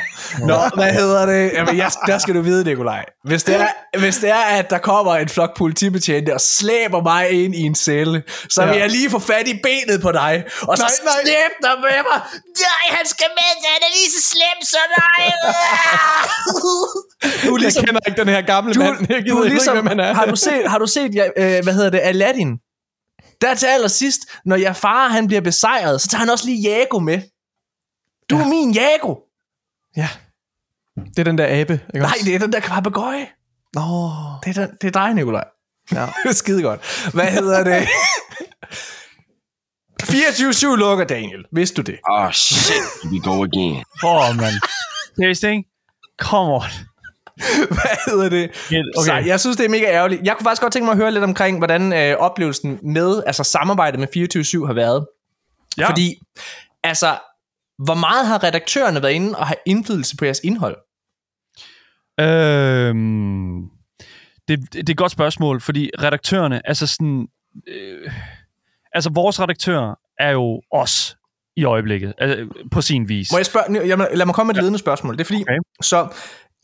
Nå, 0.50 0.58
hvad 0.74 0.92
hedder 0.92 1.26
det? 1.26 1.50
Jamen, 1.54 1.76
jeg, 1.76 1.90
der 2.06 2.18
skal 2.18 2.34
du 2.34 2.40
vide, 2.40 2.64
Nikolaj. 2.64 3.04
Hvis 3.24 3.42
det, 3.44 3.54
er, 3.60 3.98
hvis 3.98 4.16
det 4.16 4.30
er, 4.30 4.44
at 4.58 4.70
der 4.70 4.78
kommer 4.78 5.12
en 5.16 5.28
flok 5.28 5.56
politibetjente 5.58 6.34
og 6.34 6.40
slæber 6.40 7.02
mig 7.02 7.30
ind 7.30 7.54
i 7.54 7.62
en 7.62 7.74
celle, 7.74 8.22
så 8.50 8.66
vil 8.66 8.74
Ja. 8.74 8.80
jeg 8.80 8.90
lige 8.90 9.10
få 9.10 9.18
fat 9.18 9.48
i 9.48 9.60
benet 9.62 10.02
på 10.02 10.12
dig, 10.12 10.44
og 10.68 10.76
så 10.78 10.82
Nej, 10.82 10.90
nej. 11.04 11.12
slæb 11.24 11.52
dig 11.62 11.74
med 11.86 11.98
mig. 12.10 12.20
Nej, 12.66 12.96
han 12.98 13.06
skal 13.06 13.26
med, 13.38 13.50
han 13.74 13.82
er 13.88 13.92
lige 13.98 14.10
så 14.16 14.20
slem 14.32 14.58
som 14.72 14.88
dig. 14.96 15.24
du 17.48 17.54
er 17.54 17.62
Jeg 17.62 17.72
kender 17.86 18.00
ikke 18.06 18.20
den 18.20 18.28
her 18.28 18.42
gamle 18.42 18.74
du, 18.74 18.78
mand. 18.80 18.96
Jeg 19.08 19.18
du 19.18 19.22
gider 19.24 19.36
er 19.38 19.44
ikke, 19.44 19.54
ligesom, 19.54 19.74
hvem 19.76 19.86
han 19.86 20.00
er. 20.00 20.14
har 20.14 20.24
du 20.26 20.36
set, 20.36 20.70
har 20.70 20.78
du 20.78 20.86
set 20.86 21.14
ja, 21.14 21.24
øh, 21.36 21.62
hvad 21.64 21.74
hedder 21.74 21.90
det, 21.90 22.00
Aladdin? 22.02 22.52
Der 23.40 23.54
til 23.54 23.66
allersidst, 23.66 24.20
når 24.44 24.56
jeg 24.56 24.76
far 24.76 25.08
han 25.08 25.26
bliver 25.26 25.40
besejret, 25.40 26.00
så 26.00 26.08
tager 26.08 26.20
han 26.20 26.30
også 26.30 26.46
lige 26.46 26.70
Jago 26.70 26.98
med. 26.98 27.22
Du 28.30 28.36
ja. 28.36 28.42
er 28.42 28.48
min 28.48 28.74
Jago. 28.74 29.14
Ja. 29.96 30.08
Det 30.96 31.18
er 31.18 31.24
den 31.24 31.38
der 31.38 31.60
abe, 31.60 31.72
ikke 31.72 31.98
Nej, 31.98 32.04
også? 32.04 32.24
det 32.24 32.34
er 32.34 32.38
den 32.38 32.52
der 32.52 32.60
papegøje. 32.60 33.26
Nå. 33.74 34.10
Det 34.44 34.56
er, 34.56 34.66
den, 34.66 34.76
det 34.80 34.96
er 34.96 35.00
dig, 35.00 35.14
Nikolaj. 35.14 35.44
Ja. 35.92 36.06
Skide 36.32 36.62
godt. 36.62 37.10
Hvad 37.14 37.26
hedder 37.26 37.64
det? 37.64 37.88
24-7 40.02 40.76
lukker 40.76 41.04
Daniel. 41.04 41.44
Vidste 41.52 41.82
du 41.82 41.82
det? 41.82 41.98
Oh 42.10 42.32
shit, 42.32 43.10
we 43.12 43.20
go 43.20 43.44
again. 43.44 43.84
Åh, 44.04 44.28
oh, 44.30 44.36
man. 44.36 44.52
Seriously? 45.16 45.62
Come 46.18 46.52
on. 46.52 46.70
Hvad 47.76 48.10
hedder 48.10 48.28
det? 48.28 48.50
Okay. 48.96 49.06
Så 49.06 49.22
jeg 49.26 49.40
synes, 49.40 49.56
det 49.56 49.64
er 49.64 49.70
mega 49.70 49.84
ærgerligt. 49.84 50.22
Jeg 50.24 50.36
kunne 50.36 50.44
faktisk 50.44 50.62
godt 50.62 50.72
tænke 50.72 50.84
mig 50.84 50.92
at 50.92 50.98
høre 50.98 51.12
lidt 51.12 51.24
omkring, 51.24 51.58
hvordan 51.58 51.92
øh, 51.92 52.16
oplevelsen 52.18 52.78
med, 52.82 53.22
altså 53.26 53.44
samarbejdet 53.44 54.00
med 54.00 54.08
24-7 54.62 54.66
har 54.66 54.72
været. 54.72 55.06
Ja. 55.78 55.88
Fordi, 55.88 56.18
altså, 56.84 57.18
hvor 57.84 57.94
meget 57.94 58.26
har 58.26 58.44
redaktørerne 58.44 59.02
været 59.02 59.12
inde 59.12 59.38
og 59.38 59.46
have 59.46 59.56
indflydelse 59.66 60.16
på 60.16 60.24
jeres 60.24 60.40
indhold? 60.44 60.76
Øhm, 62.20 63.62
det, 64.48 64.72
det, 64.72 64.88
er 64.88 64.92
et 64.92 64.96
godt 64.96 65.12
spørgsmål, 65.12 65.60
fordi 65.60 65.90
redaktørerne, 66.02 66.68
altså 66.68 66.86
sådan, 66.86 67.26
øh, 67.68 68.12
altså 68.92 69.10
vores 69.10 69.40
redaktør 69.40 69.98
er 70.18 70.30
jo 70.30 70.62
os 70.72 71.16
i 71.56 71.64
øjeblikket, 71.64 72.14
altså, 72.18 72.46
på 72.72 72.80
sin 72.80 73.08
vis. 73.08 73.32
Må 73.32 73.38
jeg 73.38 73.46
spørge, 73.46 73.86
jamen, 73.86 74.06
lad 74.14 74.26
mig 74.26 74.34
komme 74.34 74.48
med 74.48 74.54
et 74.54 74.62
ledende 74.62 74.78
spørgsmål. 74.78 75.14
Det 75.14 75.20
er 75.20 75.24
fordi, 75.24 75.42
Okay. 75.42 75.58
så 75.82 76.08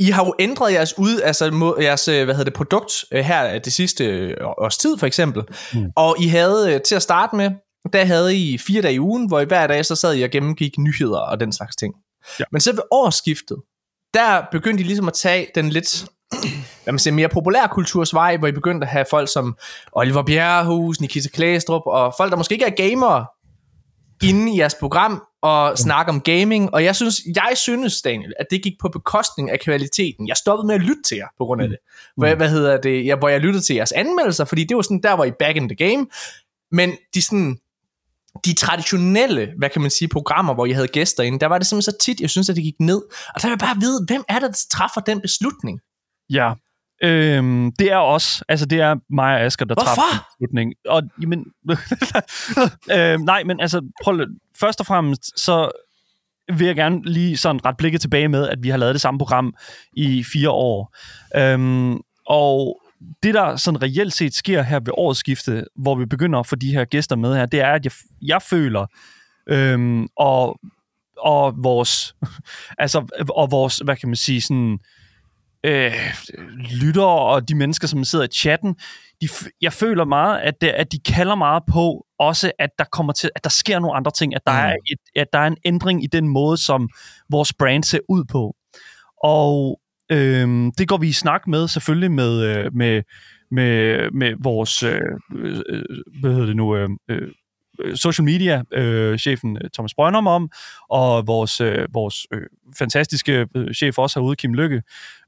I 0.02 0.10
har 0.10 0.24
jo 0.24 0.34
ændret 0.38 0.72
jeres, 0.72 0.98
ud, 0.98 1.20
altså, 1.20 1.50
må, 1.50 1.80
jeres 1.80 2.08
øh, 2.08 2.24
hvad 2.24 2.34
hedder 2.34 2.50
det, 2.50 2.54
produkt 2.54 3.04
øh, 3.12 3.24
her 3.24 3.58
det 3.58 3.72
sidste 3.72 4.04
øh, 4.04 4.36
års 4.40 4.78
tid, 4.78 4.98
for 4.98 5.06
eksempel. 5.06 5.42
Mm. 5.74 5.92
Og 5.96 6.16
I 6.20 6.26
havde 6.26 6.78
til 6.78 6.94
at 6.94 7.02
starte 7.02 7.36
med, 7.36 7.50
der 7.92 8.04
havde 8.04 8.36
I 8.36 8.58
fire 8.58 8.82
dage 8.82 8.94
i 8.94 9.00
ugen, 9.00 9.26
hvor 9.26 9.40
I 9.40 9.44
hver 9.44 9.66
dag 9.66 9.84
så 9.84 9.94
sad 9.96 10.16
I 10.16 10.22
og 10.22 10.30
gennemgik 10.30 10.78
nyheder 10.78 11.18
og 11.20 11.40
den 11.40 11.52
slags 11.52 11.76
ting. 11.76 11.94
Ja. 12.40 12.44
Men 12.52 12.60
så 12.60 12.72
ved 12.72 12.82
årsskiftet, 12.90 13.56
der 14.14 14.42
begyndte 14.52 14.84
I 14.84 14.86
ligesom 14.86 15.08
at 15.08 15.14
tage 15.14 15.46
den 15.54 15.70
lidt 15.70 16.06
hvad 16.84 16.92
man 16.92 16.98
siger, 16.98 17.14
mere 17.14 17.28
populær 17.28 17.66
kulturs 17.66 18.14
vej, 18.14 18.36
hvor 18.36 18.48
I 18.48 18.52
begyndte 18.52 18.84
at 18.84 18.90
have 18.90 19.04
folk 19.10 19.32
som 19.32 19.56
Oliver 19.92 20.22
Bjerrehus, 20.22 21.00
Nikita 21.00 21.28
Klæstrup, 21.28 21.82
og 21.86 22.14
folk, 22.16 22.30
der 22.30 22.36
måske 22.36 22.52
ikke 22.52 22.64
er 22.64 22.88
gamere, 22.88 23.26
inde 24.22 24.54
i 24.54 24.58
jeres 24.58 24.74
program 24.74 25.22
og 25.42 25.78
snakke 25.78 26.10
om 26.10 26.20
gaming, 26.20 26.74
og 26.74 26.84
jeg 26.84 26.96
synes, 26.96 27.20
jeg 27.36 27.52
synes, 27.56 28.02
Daniel, 28.02 28.32
at 28.38 28.46
det 28.50 28.62
gik 28.62 28.72
på 28.80 28.88
bekostning 28.88 29.50
af 29.50 29.60
kvaliteten. 29.60 30.28
Jeg 30.28 30.36
stoppede 30.36 30.66
med 30.66 30.74
at 30.74 30.80
lytte 30.80 31.02
til 31.02 31.16
jer 31.16 31.26
på 31.38 31.44
grund 31.44 31.62
af 31.62 31.68
det. 31.68 31.78
Hvad, 32.16 32.36
hvad 32.36 32.50
hedder 32.50 32.80
det? 32.80 33.06
Ja, 33.06 33.16
hvor 33.16 33.28
jeg 33.28 33.40
lyttede 33.40 33.64
til 33.64 33.76
jeres 33.76 33.92
anmeldelser, 33.92 34.44
fordi 34.44 34.64
det 34.64 34.76
var 34.76 34.82
sådan, 34.82 35.02
der 35.02 35.12
var 35.12 35.24
I 35.24 35.30
back 35.38 35.56
in 35.56 35.68
the 35.68 35.76
game. 35.76 36.06
Men 36.70 36.96
de 37.14 37.22
sådan, 37.22 37.58
de 38.44 38.54
traditionelle, 38.54 39.52
hvad 39.58 39.70
kan 39.70 39.82
man 39.82 39.90
sige, 39.90 40.08
programmer, 40.08 40.54
hvor 40.54 40.66
I 40.66 40.70
havde 40.70 40.88
gæster 40.88 41.22
inde, 41.22 41.38
der 41.38 41.46
var 41.46 41.58
det 41.58 41.66
simpelthen 41.66 41.92
så 41.92 41.98
tit, 42.00 42.20
jeg 42.20 42.30
synes, 42.30 42.50
at 42.50 42.56
det 42.56 42.64
gik 42.64 42.80
ned. 42.80 43.02
Og 43.34 43.42
der 43.42 43.48
vil 43.48 43.50
jeg 43.50 43.58
bare 43.58 43.76
vide, 43.80 44.04
hvem 44.06 44.24
er 44.28 44.38
det, 44.38 44.42
der 44.42 44.66
træffer 44.70 45.00
den 45.00 45.20
beslutning? 45.20 45.80
Ja. 46.30 46.52
Øhm, 47.02 47.72
det 47.78 47.92
er 47.92 47.96
os. 47.96 48.44
Altså, 48.48 48.66
det 48.66 48.80
er 48.80 48.96
mig 49.10 49.34
og 49.34 49.40
Asger, 49.40 49.66
der 49.66 49.74
Hvorfor? 49.74 49.86
træffer 49.86 50.02
den 50.12 50.20
beslutning. 50.38 50.74
Og, 50.88 51.02
jamen, 51.22 51.46
øhm, 53.14 53.22
nej, 53.24 53.44
men 53.44 53.60
altså, 53.60 53.80
prøv. 54.04 54.20
Først 54.60 54.80
og 54.80 54.86
fremmest, 54.86 55.40
så 55.40 55.70
vil 56.52 56.66
jeg 56.66 56.76
gerne 56.76 57.02
lige 57.04 57.36
sådan 57.36 57.64
ret 57.64 57.76
blikket 57.76 58.00
tilbage 58.00 58.28
med, 58.28 58.48
at 58.48 58.58
vi 58.62 58.68
har 58.68 58.76
lavet 58.76 58.94
det 58.94 59.00
samme 59.00 59.18
program 59.18 59.54
i 59.96 60.24
fire 60.32 60.50
år. 60.50 60.96
Øhm, 61.36 62.00
og 62.26 62.80
det, 63.22 63.34
der 63.34 63.56
sådan 63.56 63.82
reelt 63.82 64.12
set 64.12 64.34
sker 64.34 64.62
her 64.62 64.80
ved 64.80 64.92
årsskiftet, 64.96 65.68
hvor 65.76 65.94
vi 65.94 66.06
begynder 66.06 66.38
at 66.38 66.46
få 66.46 66.56
de 66.56 66.72
her 66.72 66.84
gæster 66.84 67.16
med 67.16 67.36
her, 67.36 67.46
det 67.46 67.60
er, 67.60 67.72
at 67.72 67.84
jeg, 67.84 67.92
jeg 68.22 68.42
føler, 68.42 68.86
øhm, 69.46 70.08
og, 70.16 70.60
og 71.18 71.54
vores, 71.56 72.14
altså, 72.78 73.24
og 73.36 73.50
vores, 73.50 73.78
hvad 73.78 73.96
kan 73.96 74.08
man 74.08 74.16
sige, 74.16 74.40
sådan, 74.40 74.72
øh, 74.72 74.78
lyttere 76.80 77.18
og 77.18 77.48
de 77.48 77.54
mennesker, 77.54 77.88
som 77.88 78.04
sidder 78.04 78.24
i 78.24 78.28
chatten, 78.28 78.74
de, 79.20 79.28
jeg 79.60 79.72
føler 79.72 80.04
meget, 80.04 80.40
at, 80.40 80.54
det, 80.60 80.68
at 80.68 80.92
de 80.92 80.98
kalder 80.98 81.34
meget 81.34 81.62
på 81.72 82.06
også, 82.18 82.52
at 82.58 82.70
der 82.78 82.84
kommer 82.92 83.12
til, 83.12 83.30
at 83.34 83.44
der 83.44 83.50
sker 83.50 83.78
nogle 83.78 83.96
andre 83.96 84.10
ting, 84.10 84.34
at 84.34 84.40
der, 84.46 84.52
Mm. 84.52 84.58
er, 84.58 84.74
et, 84.92 85.20
at 85.20 85.26
der 85.32 85.38
er 85.38 85.46
en 85.46 85.56
ændring 85.64 86.04
i 86.04 86.06
den 86.06 86.28
måde, 86.28 86.56
som 86.56 86.88
vores 87.30 87.52
brand 87.52 87.84
ser 87.84 87.98
ud 88.08 88.24
på. 88.24 88.56
Og 89.24 89.80
øhm, 90.12 90.72
det 90.78 90.88
går 90.88 90.96
vi 90.96 91.08
i 91.08 91.12
snak 91.12 91.46
med, 91.46 91.68
selvfølgelig 91.68 92.10
med, 92.12 92.42
øh, 92.44 92.74
med, 92.74 93.02
med, 93.50 94.10
med 94.10 94.34
vores, 94.42 94.82
øh, 94.82 95.00
øh, 95.34 95.82
hvad 96.20 96.30
hedder 96.32 96.46
det 96.46 96.56
nu, 96.56 96.76
øh, 96.76 96.88
øh, 97.08 97.28
Øh, 97.84 97.96
social 97.96 98.24
media 98.24 98.62
øh, 98.72 99.18
chefen 99.18 99.58
øh, 99.64 99.70
Thomas 99.70 99.94
Brøndum 99.94 100.26
om, 100.26 100.50
og 100.90 101.26
vores, 101.26 101.60
øh, 101.60 101.86
vores 101.92 102.26
øh, 102.32 102.42
fantastiske 102.78 103.46
øh, 103.56 103.74
chef 103.74 103.98
også 103.98 104.20
herude, 104.20 104.36
Kim 104.36 104.54
Lykke, 104.54 104.82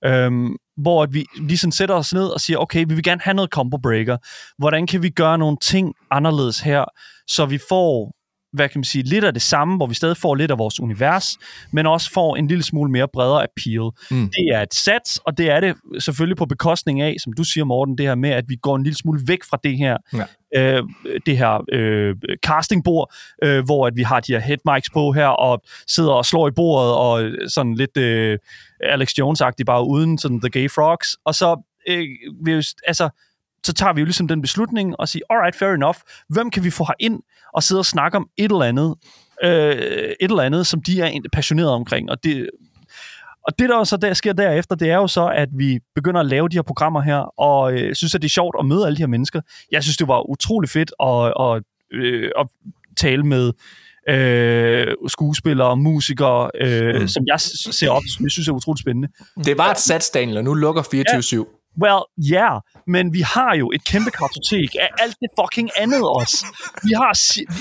øh, 0.04 0.32
hvor 0.76 1.02
at 1.02 1.14
vi 1.14 1.24
ligesom 1.40 1.70
sætter 1.70 1.94
os 1.94 2.12
ned 2.14 2.26
og 2.26 2.40
siger, 2.40 2.58
okay, 2.58 2.84
vi 2.88 2.94
vil 2.94 3.04
gerne 3.04 3.20
have 3.20 3.34
noget 3.34 3.50
combo 3.50 3.76
breaker. 3.76 4.16
Hvordan 4.58 4.86
kan 4.86 5.02
vi 5.02 5.10
gøre 5.10 5.38
nogle 5.38 5.56
ting 5.62 5.94
anderledes 6.10 6.60
her, 6.60 6.84
så 7.26 7.46
vi 7.46 7.58
får 7.68 8.12
hvad 8.54 8.68
kan 8.68 8.78
man 8.78 8.84
sige, 8.84 9.02
lidt 9.02 9.24
af 9.24 9.32
det 9.32 9.42
samme, 9.42 9.76
hvor 9.76 9.86
vi 9.86 9.94
stadig 9.94 10.16
får 10.16 10.34
lidt 10.34 10.50
af 10.50 10.58
vores 10.58 10.80
univers, 10.80 11.36
men 11.72 11.86
også 11.86 12.10
får 12.12 12.36
en 12.36 12.48
lille 12.48 12.64
smule 12.64 12.90
mere 12.90 13.08
bredere 13.12 13.42
appeal. 13.42 13.90
Mm. 14.10 14.30
Det 14.30 14.54
er 14.54 14.62
et 14.62 14.74
sats, 14.74 15.16
og 15.16 15.38
det 15.38 15.50
er 15.50 15.60
det 15.60 15.74
selvfølgelig 15.98 16.36
på 16.36 16.46
bekostning 16.46 17.00
af, 17.00 17.16
som 17.22 17.32
du 17.32 17.44
siger, 17.44 17.64
Morten, 17.64 17.98
det 17.98 18.06
her 18.06 18.14
med, 18.14 18.30
at 18.30 18.44
vi 18.48 18.56
går 18.56 18.76
en 18.76 18.82
lille 18.82 18.96
smule 18.96 19.20
væk 19.26 19.44
fra 19.50 19.58
det 19.64 19.78
her, 19.78 19.96
ja. 20.12 20.76
øh, 20.76 20.82
det 21.26 21.38
her 21.38 21.64
øh, 21.72 22.16
castingbord, 22.46 23.14
øh, 23.42 23.64
hvor 23.64 23.86
at 23.86 23.96
vi 23.96 24.02
har 24.02 24.20
de 24.20 24.32
her 24.32 24.40
head 24.40 24.74
mics 24.74 24.90
på 24.90 25.12
her, 25.12 25.26
og 25.26 25.62
sidder 25.86 26.12
og 26.12 26.24
slår 26.24 26.48
i 26.48 26.52
bordet, 26.56 26.92
og 26.94 27.30
sådan 27.48 27.74
lidt 27.74 27.96
øh, 27.96 28.38
Alex 28.80 29.08
Jones-agtigt, 29.08 29.64
bare 29.66 29.86
uden 29.86 30.18
sådan 30.18 30.40
The 30.40 30.50
Gay 30.50 30.70
Frogs, 30.70 31.16
og 31.24 31.34
så 31.34 31.62
øh, 31.88 32.04
vi, 32.44 32.62
altså, 32.86 33.08
så 33.64 33.72
tager 33.72 33.92
vi 33.92 34.00
jo 34.00 34.04
ligesom 34.04 34.28
den 34.28 34.42
beslutning 34.42 35.00
og 35.00 35.08
siger, 35.08 35.24
alright, 35.30 35.56
fair 35.56 35.68
enough, 35.68 35.98
hvem 36.28 36.50
kan 36.50 36.64
vi 36.64 36.70
få 36.70 36.86
ind 37.00 37.20
og 37.54 37.62
sidde 37.62 37.78
og 37.78 37.86
snakke 37.86 38.16
om 38.16 38.28
et 38.36 38.50
eller 38.50 38.62
andet, 38.62 38.94
øh, 39.44 39.76
et 40.20 40.30
eller 40.30 40.42
andet, 40.42 40.66
som 40.66 40.82
de 40.82 41.00
er 41.00 41.20
passionerede 41.32 41.74
omkring, 41.74 42.10
og 42.10 42.24
det, 42.24 42.50
og 43.46 43.58
det, 43.58 43.68
der 43.68 43.84
så 43.84 43.96
der 43.96 44.14
sker 44.14 44.32
derefter, 44.32 44.74
det 44.74 44.90
er 44.90 44.96
jo 44.96 45.06
så, 45.06 45.26
at 45.26 45.48
vi 45.52 45.78
begynder 45.94 46.20
at 46.20 46.26
lave 46.26 46.48
de 46.48 46.56
her 46.56 46.62
programmer 46.62 47.00
her, 47.00 47.40
og 47.40 47.72
øh, 47.72 47.94
synes, 47.94 48.14
at 48.14 48.22
det 48.22 48.28
er 48.28 48.32
sjovt 48.32 48.56
at 48.58 48.66
møde 48.66 48.86
alle 48.86 48.96
de 48.96 49.02
her 49.02 49.06
mennesker. 49.06 49.40
Jeg 49.72 49.82
synes, 49.82 49.96
det 49.96 50.08
var 50.08 50.30
utrolig 50.30 50.70
fedt 50.70 50.92
at, 51.02 51.32
at, 51.40 51.62
øh, 51.92 52.30
at 52.38 52.46
tale 52.96 53.22
med 53.22 53.52
øh, 54.08 54.86
skuespillere 55.08 55.68
og 55.68 55.78
musikere, 55.78 56.50
øh, 56.60 57.00
mm. 57.00 57.08
som 57.08 57.24
jeg 57.26 57.40
ser 57.40 57.90
op, 57.90 58.02
som 58.16 58.24
jeg 58.24 58.30
synes 58.30 58.48
er 58.48 58.52
utroligt 58.52 58.80
spændende. 58.80 59.08
Det 59.44 59.58
var 59.58 59.70
et 59.70 59.78
sats, 59.78 60.10
Daniel, 60.10 60.36
og 60.36 60.44
nu 60.44 60.54
lukker 60.54 60.82
24-7. 60.82 61.36
Ja. 61.36 61.42
Well, 61.82 62.00
ja, 62.18 62.34
yeah, 62.34 62.60
men 62.86 63.12
vi 63.12 63.20
har 63.20 63.54
jo 63.54 63.70
et 63.70 63.84
kæmpe 63.84 64.10
kartotek 64.10 64.70
af 64.80 64.88
alt 64.98 65.16
det 65.20 65.30
fucking 65.40 65.70
andet 65.76 66.02
også. 66.02 66.46
Vi 66.82 66.92
har 66.92 67.12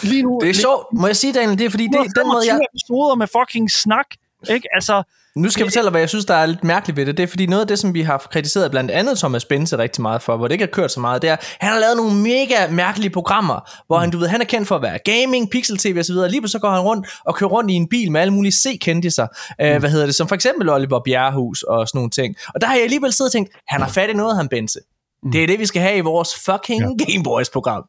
lige 0.05 0.23
nu... 0.23 0.39
Det 0.41 0.49
er 0.49 0.53
sjovt. 0.53 0.85
Må 0.93 1.07
jeg 1.07 1.15
sige, 1.15 1.33
Daniel, 1.33 1.57
det 1.59 1.65
er 1.65 1.69
fordi, 1.69 1.87
det, 1.87 2.15
den 2.15 2.27
måde, 2.27 2.45
jeg... 2.47 2.59
episoder 2.73 3.15
med 3.15 3.27
fucking 3.37 3.71
snak, 3.71 4.05
ikke? 4.49 4.67
Altså, 4.75 5.03
nu 5.35 5.49
skal 5.49 5.61
jeg 5.61 5.67
fortælle 5.67 5.85
dig, 5.85 5.91
hvad 5.91 6.01
jeg 6.01 6.09
synes, 6.09 6.25
der 6.25 6.33
er 6.33 6.45
lidt 6.45 6.63
mærkeligt 6.63 6.97
ved 6.97 7.05
det. 7.05 7.17
Det 7.17 7.23
er 7.23 7.27
fordi 7.27 7.45
noget 7.45 7.61
af 7.61 7.67
det, 7.67 7.79
som 7.79 7.93
vi 7.93 8.01
har 8.01 8.17
kritiseret 8.17 8.71
blandt 8.71 8.91
andet 8.91 9.17
Thomas 9.17 9.45
Bense 9.45 9.77
rigtig 9.77 10.01
meget 10.01 10.21
for, 10.21 10.37
hvor 10.37 10.47
det 10.47 10.53
ikke 10.53 10.63
har 10.63 10.71
kørt 10.71 10.91
så 10.91 10.99
meget, 10.99 11.21
det 11.21 11.29
er, 11.29 11.35
han 11.59 11.73
har 11.73 11.79
lavet 11.79 11.97
nogle 11.97 12.15
mega 12.15 12.67
mærkelige 12.69 13.09
programmer, 13.09 13.83
hvor 13.87 13.97
han, 13.97 14.11
du 14.11 14.17
ved, 14.17 14.27
han 14.27 14.41
er 14.41 14.45
kendt 14.45 14.67
for 14.67 14.75
at 14.75 14.81
være 14.81 14.99
gaming, 15.05 15.49
pixel-tv 15.49 15.97
osv., 15.99 16.15
og 16.15 16.29
lige 16.29 16.47
så 16.47 16.59
går 16.59 16.69
han 16.69 16.79
rundt 16.79 17.07
og 17.25 17.35
kører 17.35 17.49
rundt 17.49 17.71
i 17.71 17.73
en 17.73 17.89
bil 17.89 18.11
med 18.11 18.21
alle 18.21 18.33
mulige 18.33 18.51
C-kendiser, 18.51 19.27
øh, 19.61 19.73
mm. 19.73 19.79
hvad 19.79 19.89
hedder 19.89 20.05
det, 20.05 20.15
som 20.15 20.27
for 20.27 20.35
eksempel 20.35 20.69
Oliver 20.69 20.99
Bjerrehus 21.05 21.63
og 21.63 21.87
sådan 21.87 21.97
nogle 21.97 22.09
ting. 22.09 22.35
Og 22.55 22.61
der 22.61 22.67
har 22.67 22.73
jeg 22.73 22.83
alligevel 22.83 23.13
siddet 23.13 23.29
og 23.29 23.31
tænkt, 23.31 23.51
han 23.67 23.81
har 23.81 23.89
fat 23.89 24.09
i 24.09 24.13
noget, 24.13 24.37
han 24.37 24.47
Bense. 24.47 24.79
Mm. 25.23 25.31
Det 25.31 25.43
er 25.43 25.47
det, 25.47 25.59
vi 25.59 25.65
skal 25.65 25.81
have 25.81 25.97
i 25.97 26.01
vores 26.01 26.29
fucking 26.45 26.81
ja. 26.81 27.05
Gameboys-program. 27.05 27.83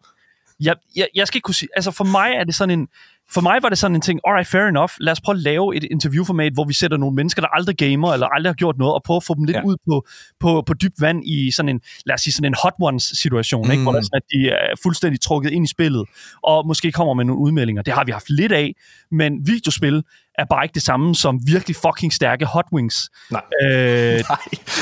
Jeg, 0.61 0.77
jeg, 0.97 1.09
jeg 1.15 1.27
skal 1.27 1.39
ikke 1.39 1.45
kunne 1.45 1.55
sige, 1.55 1.69
altså 1.77 1.91
for 1.91 2.05
mig 2.05 2.31
er 2.31 2.45
det 2.45 2.55
sådan 2.55 2.79
en, 2.79 2.89
for 3.31 3.41
mig 3.41 3.59
var 3.63 3.69
det 3.69 3.79
sådan 3.79 3.95
en 3.95 4.01
ting, 4.01 4.21
alright, 4.27 4.49
fair 4.49 4.63
enough, 4.63 4.91
lad 5.01 5.13
os 5.13 5.21
prøve 5.21 5.37
at 5.37 5.43
lave 5.43 5.77
et 5.77 5.85
interviewformat, 5.85 6.53
hvor 6.53 6.65
vi 6.65 6.75
sætter 6.75 6.97
nogle 6.97 7.15
mennesker, 7.15 7.43
der 7.43 7.49
aldrig 7.49 7.77
gamer, 7.77 8.13
eller 8.13 8.27
aldrig 8.27 8.51
har 8.51 8.55
gjort 8.55 8.79
noget, 8.79 8.95
og 8.95 9.03
prøve 9.03 9.17
at 9.17 9.25
få 9.25 9.35
dem 9.35 9.45
lidt 9.45 9.57
ja. 9.57 9.63
ud 9.65 9.77
på, 9.89 10.07
på, 10.41 10.63
på 10.67 10.75
dybt 10.75 11.01
vand 11.01 11.23
i 11.27 11.51
sådan 11.51 11.69
en, 11.69 11.81
lad 12.07 12.15
os 12.15 12.21
sige, 12.21 12.33
sådan 12.33 12.51
en 12.51 12.57
hot 12.63 12.75
ones 12.81 13.05
situation, 13.05 13.67
mm. 13.67 13.73
ikke? 13.73 13.83
hvor 13.83 13.93
der 13.93 14.01
sådan, 14.01 14.17
at 14.17 14.23
de 14.33 14.49
er 14.49 14.75
fuldstændig 14.83 15.21
trukket 15.21 15.51
ind 15.51 15.65
i 15.65 15.69
spillet, 15.69 16.05
og 16.43 16.67
måske 16.67 16.93
kommer 16.93 17.15
med 17.15 17.25
nogle 17.25 17.41
udmeldinger. 17.41 17.83
Det 17.83 17.95
har 17.95 18.05
vi 18.05 18.13
haft 18.13 18.31
lidt 18.31 18.53
af, 18.53 18.75
men 19.11 19.47
videospil 19.47 20.03
er 20.39 20.45
bare 20.45 20.65
ikke 20.65 20.75
det 20.75 20.83
samme 20.83 21.15
som 21.15 21.41
virkelig 21.47 21.77
fucking 21.77 22.13
stærke 22.13 22.45
Hot 22.45 22.65
Wings. 22.73 23.11
Nej. 23.31 23.43
Øh, 23.63 23.69
Nej. 23.69 24.39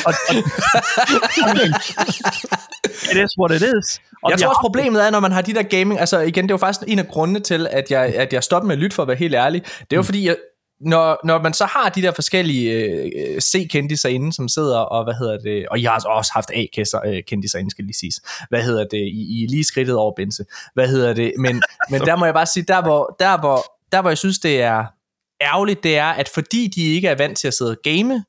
Og, 0.06 0.14
og, 0.28 0.34
it 3.10 3.16
is 3.24 3.38
what 3.40 3.50
it 3.56 3.62
is. 3.62 4.00
Og 4.22 4.30
jeg 4.30 4.38
tror 4.38 4.48
også, 4.48 4.60
problemet 4.60 5.06
er, 5.06 5.10
når 5.10 5.20
man 5.20 5.32
har 5.32 5.42
de 5.42 5.54
der 5.54 5.62
gaming... 5.62 6.00
Altså 6.00 6.20
igen, 6.20 6.44
det 6.44 6.52
var 6.52 6.58
faktisk 6.58 6.84
en 6.88 6.98
af 6.98 7.08
grundene 7.08 7.40
til, 7.40 7.66
at 7.70 7.90
jeg, 7.90 8.14
at 8.14 8.31
jeg 8.32 8.44
stoppede 8.44 8.68
med 8.68 8.76
at 8.76 8.80
lytte, 8.82 8.94
for 8.94 9.02
at 9.02 9.08
være 9.08 9.16
helt 9.16 9.34
ærlig. 9.34 9.62
Det 9.90 9.96
var 9.96 10.02
mm. 10.02 10.06
fordi, 10.06 10.26
jeg, 10.26 10.36
når, 10.80 11.20
når 11.24 11.42
man 11.42 11.54
så 11.54 11.64
har 11.64 11.88
de 11.88 12.02
der 12.02 12.12
forskellige 12.12 12.72
øh, 12.72 13.40
C-kendiser 13.40 14.08
inde, 14.08 14.32
som 14.32 14.48
sidder 14.48 14.78
og, 14.78 15.04
hvad 15.04 15.14
hedder 15.14 15.38
det, 15.38 15.68
og 15.68 15.82
jeg 15.82 15.90
har 15.90 16.08
også 16.08 16.30
haft 16.34 16.50
A-kendiser 16.54 17.58
inde, 17.58 17.70
skal 17.70 17.84
lige 17.84 17.94
siges, 17.94 18.20
hvad 18.48 18.62
hedder 18.62 18.84
det, 18.84 18.98
i, 18.98 19.42
i 19.42 19.46
lige 19.46 19.64
skridtet 19.64 19.96
over 19.96 20.12
Bense, 20.16 20.44
hvad 20.74 20.88
hedder 20.88 21.12
det, 21.12 21.32
men, 21.38 21.62
men 21.90 22.00
der 22.00 22.16
må 22.16 22.24
jeg 22.24 22.34
bare 22.34 22.46
sige, 22.46 22.64
der 22.68 22.82
hvor, 22.82 23.16
der 23.18 23.40
hvor, 23.40 23.64
der 23.92 24.00
hvor 24.00 24.10
jeg 24.10 24.18
synes, 24.18 24.38
det 24.38 24.62
er 24.62 24.84
ærgerligt, 25.40 25.82
det 25.82 25.96
er, 25.96 26.06
at 26.08 26.28
fordi 26.28 26.66
de 26.66 26.94
ikke 26.94 27.08
er 27.08 27.14
vant 27.14 27.38
til 27.38 27.48
at 27.48 27.54
sidde 27.54 27.70
og 27.70 27.76
game, 27.84 28.24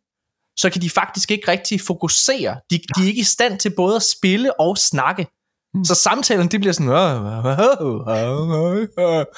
så 0.57 0.69
kan 0.69 0.81
de 0.81 0.89
faktisk 0.89 1.31
ikke 1.31 1.51
rigtig 1.51 1.81
fokusere. 1.81 2.57
De, 2.71 2.79
de 2.97 3.03
er 3.03 3.07
ikke 3.07 3.19
i 3.19 3.23
stand 3.23 3.59
til 3.59 3.73
både 3.75 3.95
at 3.95 4.03
spille 4.17 4.59
og 4.59 4.77
snakke. 4.77 5.27
Mm. 5.73 5.83
Så 5.83 5.95
samtalen, 5.95 6.47
de 6.47 6.59
bliver 6.59 6.73
sådan, 6.73 6.91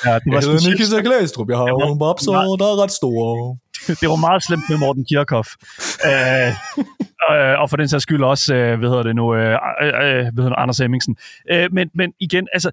ja, 0.06 0.14
det 0.20 0.34
var 0.34 0.42
hedder 0.42 0.70
Nikita 0.70 1.00
Glæstrup, 1.00 1.50
jeg 1.50 1.58
har 1.58 1.66
nogle 1.66 2.00
babser, 2.00 2.32
der 2.32 2.66
er 2.66 2.84
ret 2.84 2.92
store. 2.92 3.58
det 4.02 4.10
var 4.10 4.16
meget 4.16 4.44
slemt 4.44 4.70
med 4.70 4.78
Morten 4.78 5.06
Kirchhoff. 5.10 5.50
øh, 6.10 6.50
øh, 7.32 7.60
og 7.62 7.70
for 7.70 7.78
den 7.78 7.88
sags 7.88 8.04
skyld 8.04 8.24
også, 8.24 8.56
øh, 8.56 8.80
hvad 8.80 8.90
hedder 8.90 9.04
det 9.04 9.16
nu, 9.16 9.36
øh, 9.36 9.58
øh, 9.82 10.26
hvad 10.34 10.44
hedder 10.44 10.56
Anders 10.56 10.78
Hemmingsen. 10.78 11.16
Øh, 11.52 11.70
men, 11.72 11.90
men 11.94 12.14
igen, 12.20 12.48
altså, 12.54 12.72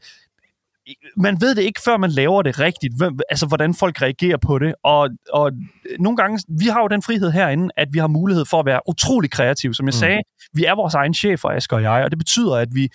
man 1.17 1.41
ved 1.41 1.55
det 1.55 1.63
ikke, 1.63 1.81
før 1.85 1.97
man 1.97 2.11
laver 2.11 2.43
det 2.43 2.59
rigtigt, 2.59 2.95
hvem, 2.97 3.19
altså 3.31 3.47
hvordan 3.47 3.75
folk 3.75 4.03
reagerer 4.03 4.37
på 4.37 4.59
det, 4.59 4.75
og, 4.85 5.11
og 5.33 5.53
nogle 6.01 6.17
gange, 6.17 6.39
vi 6.49 6.65
har 6.65 6.81
jo 6.81 6.89
den 6.89 7.03
frihed 7.03 7.31
herinde, 7.31 7.69
at 7.77 7.89
vi 7.93 7.99
har 7.99 8.07
mulighed 8.07 8.45
for 8.45 8.61
at 8.61 8.67
være 8.67 8.81
utrolig 8.89 9.31
kreative. 9.31 9.75
Som 9.75 9.87
jeg 9.87 9.95
mm. 9.97 9.99
sagde, 9.99 10.21
vi 10.53 10.65
er 10.65 10.75
vores 10.75 10.95
egen 10.95 11.15
chef, 11.15 11.45
Asger 11.45 11.77
og 11.77 11.83
jeg, 11.83 12.05
og 12.05 12.11
det 12.11 12.19
betyder, 12.19 12.55
at 12.55 12.69
vi 12.73 12.89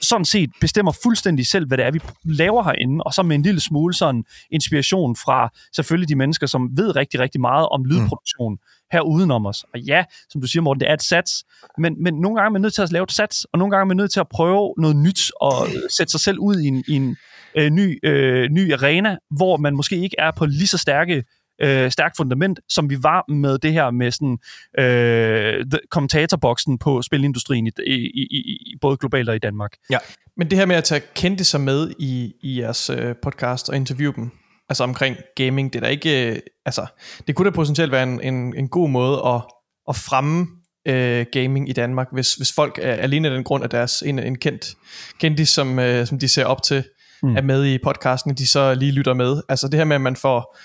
sådan 0.00 0.24
set 0.24 0.50
bestemmer 0.60 0.92
fuldstændig 1.02 1.46
selv, 1.46 1.66
hvad 1.66 1.78
det 1.78 1.86
er, 1.86 1.90
vi 1.90 2.00
laver 2.24 2.62
herinde, 2.62 3.02
og 3.04 3.14
så 3.14 3.22
med 3.22 3.36
en 3.36 3.42
lille 3.42 3.60
smule 3.60 3.94
sådan 3.94 4.24
inspiration 4.50 5.16
fra 5.16 5.48
selvfølgelig 5.76 6.08
de 6.08 6.16
mennesker, 6.16 6.46
som 6.46 6.70
ved 6.76 6.96
rigtig, 6.96 7.20
rigtig 7.20 7.40
meget 7.40 7.68
om 7.68 7.84
lydproduktion 7.84 8.52
mm. 8.52 8.58
her 8.92 9.00
udenom 9.00 9.46
os. 9.46 9.64
Og 9.74 9.80
ja, 9.80 10.04
som 10.30 10.40
du 10.40 10.46
siger, 10.46 10.62
Morten, 10.62 10.80
det 10.80 10.88
er 10.88 10.94
et 10.94 11.02
sats, 11.02 11.44
men, 11.78 12.02
men 12.02 12.14
nogle 12.14 12.36
gange 12.36 12.46
er 12.46 12.52
man 12.52 12.62
nødt 12.62 12.74
til 12.74 12.82
at 12.82 12.92
lave 12.92 13.02
et 13.02 13.12
sats, 13.12 13.44
og 13.52 13.58
nogle 13.58 13.70
gange 13.70 13.82
er 13.82 13.88
man 13.88 13.96
nødt 13.96 14.12
til 14.12 14.20
at 14.20 14.28
prøve 14.28 14.74
noget 14.78 14.96
nyt, 14.96 15.30
og 15.40 15.68
sætte 15.96 16.10
sig 16.10 16.20
selv 16.20 16.38
ud 16.38 16.56
i 16.60 16.66
en, 16.66 16.84
i 16.88 16.92
en 16.92 17.16
øh, 17.58 17.70
ny, 17.70 17.98
øh, 18.02 18.50
ny 18.50 18.72
arena, 18.72 19.16
hvor 19.30 19.56
man 19.56 19.76
måske 19.76 19.96
ikke 19.96 20.16
er 20.18 20.30
på 20.30 20.46
lige 20.46 20.66
så 20.66 20.78
stærke 20.78 21.24
øh, 21.62 21.90
stærkt 21.90 22.16
fundament, 22.16 22.60
som 22.68 22.90
vi 22.90 22.96
var 23.02 23.32
med 23.32 23.58
det 23.58 23.72
her 23.72 23.90
med 23.90 24.10
sådan 24.10 24.38
øh, 24.78 25.66
kommentatorboksen 25.90 26.78
på 26.78 27.02
spilindustrien 27.02 27.66
i, 27.66 27.70
i, 27.86 27.92
i, 28.14 28.38
i, 28.40 28.76
både 28.80 28.96
globalt 28.96 29.28
og 29.28 29.36
i 29.36 29.38
Danmark. 29.38 29.70
Ja, 29.90 29.98
men 30.36 30.50
det 30.50 30.58
her 30.58 30.66
med 30.66 30.76
at 30.76 30.84
tage 30.84 31.02
kendte 31.14 31.44
sig 31.44 31.60
med 31.60 31.90
i, 31.98 32.32
i 32.42 32.60
jeres 32.60 32.90
øh, 32.90 33.14
podcast 33.22 33.68
og 33.68 33.76
interviewe 33.76 34.14
dem, 34.16 34.30
altså 34.68 34.84
omkring 34.84 35.16
gaming, 35.36 35.72
det 35.72 35.78
er 35.78 35.80
da 35.80 35.88
ikke, 35.90 36.32
øh, 36.32 36.38
altså, 36.66 36.86
det 37.26 37.34
kunne 37.34 37.50
da 37.50 37.54
potentielt 37.54 37.92
være 37.92 38.02
en, 38.02 38.20
en, 38.22 38.56
en 38.56 38.68
god 38.68 38.88
måde 38.88 39.22
at, 39.26 39.40
at 39.88 39.96
fremme 39.96 40.46
øh, 40.88 41.26
gaming 41.32 41.68
i 41.68 41.72
Danmark, 41.72 42.08
hvis, 42.12 42.34
hvis 42.34 42.52
folk 42.52 42.78
er 42.82 42.92
alene 42.92 43.28
af 43.28 43.34
den 43.34 43.44
grund, 43.44 43.64
at 43.64 43.70
deres 43.70 44.02
en, 44.02 44.18
en 44.18 44.38
kendt 44.38 44.74
kendis, 45.20 45.48
som, 45.48 45.78
øh, 45.78 46.06
som 46.06 46.18
de 46.18 46.28
ser 46.28 46.44
op 46.44 46.62
til, 46.62 46.84
mm. 47.22 47.36
er 47.36 47.42
med 47.42 47.64
i 47.66 47.78
podcasten, 47.78 48.34
de 48.34 48.46
så 48.46 48.74
lige 48.74 48.92
lytter 48.92 49.14
med. 49.14 49.42
Altså 49.48 49.68
det 49.68 49.78
her 49.78 49.84
med, 49.84 49.94
at 49.94 50.00
man 50.00 50.16
får 50.16 50.56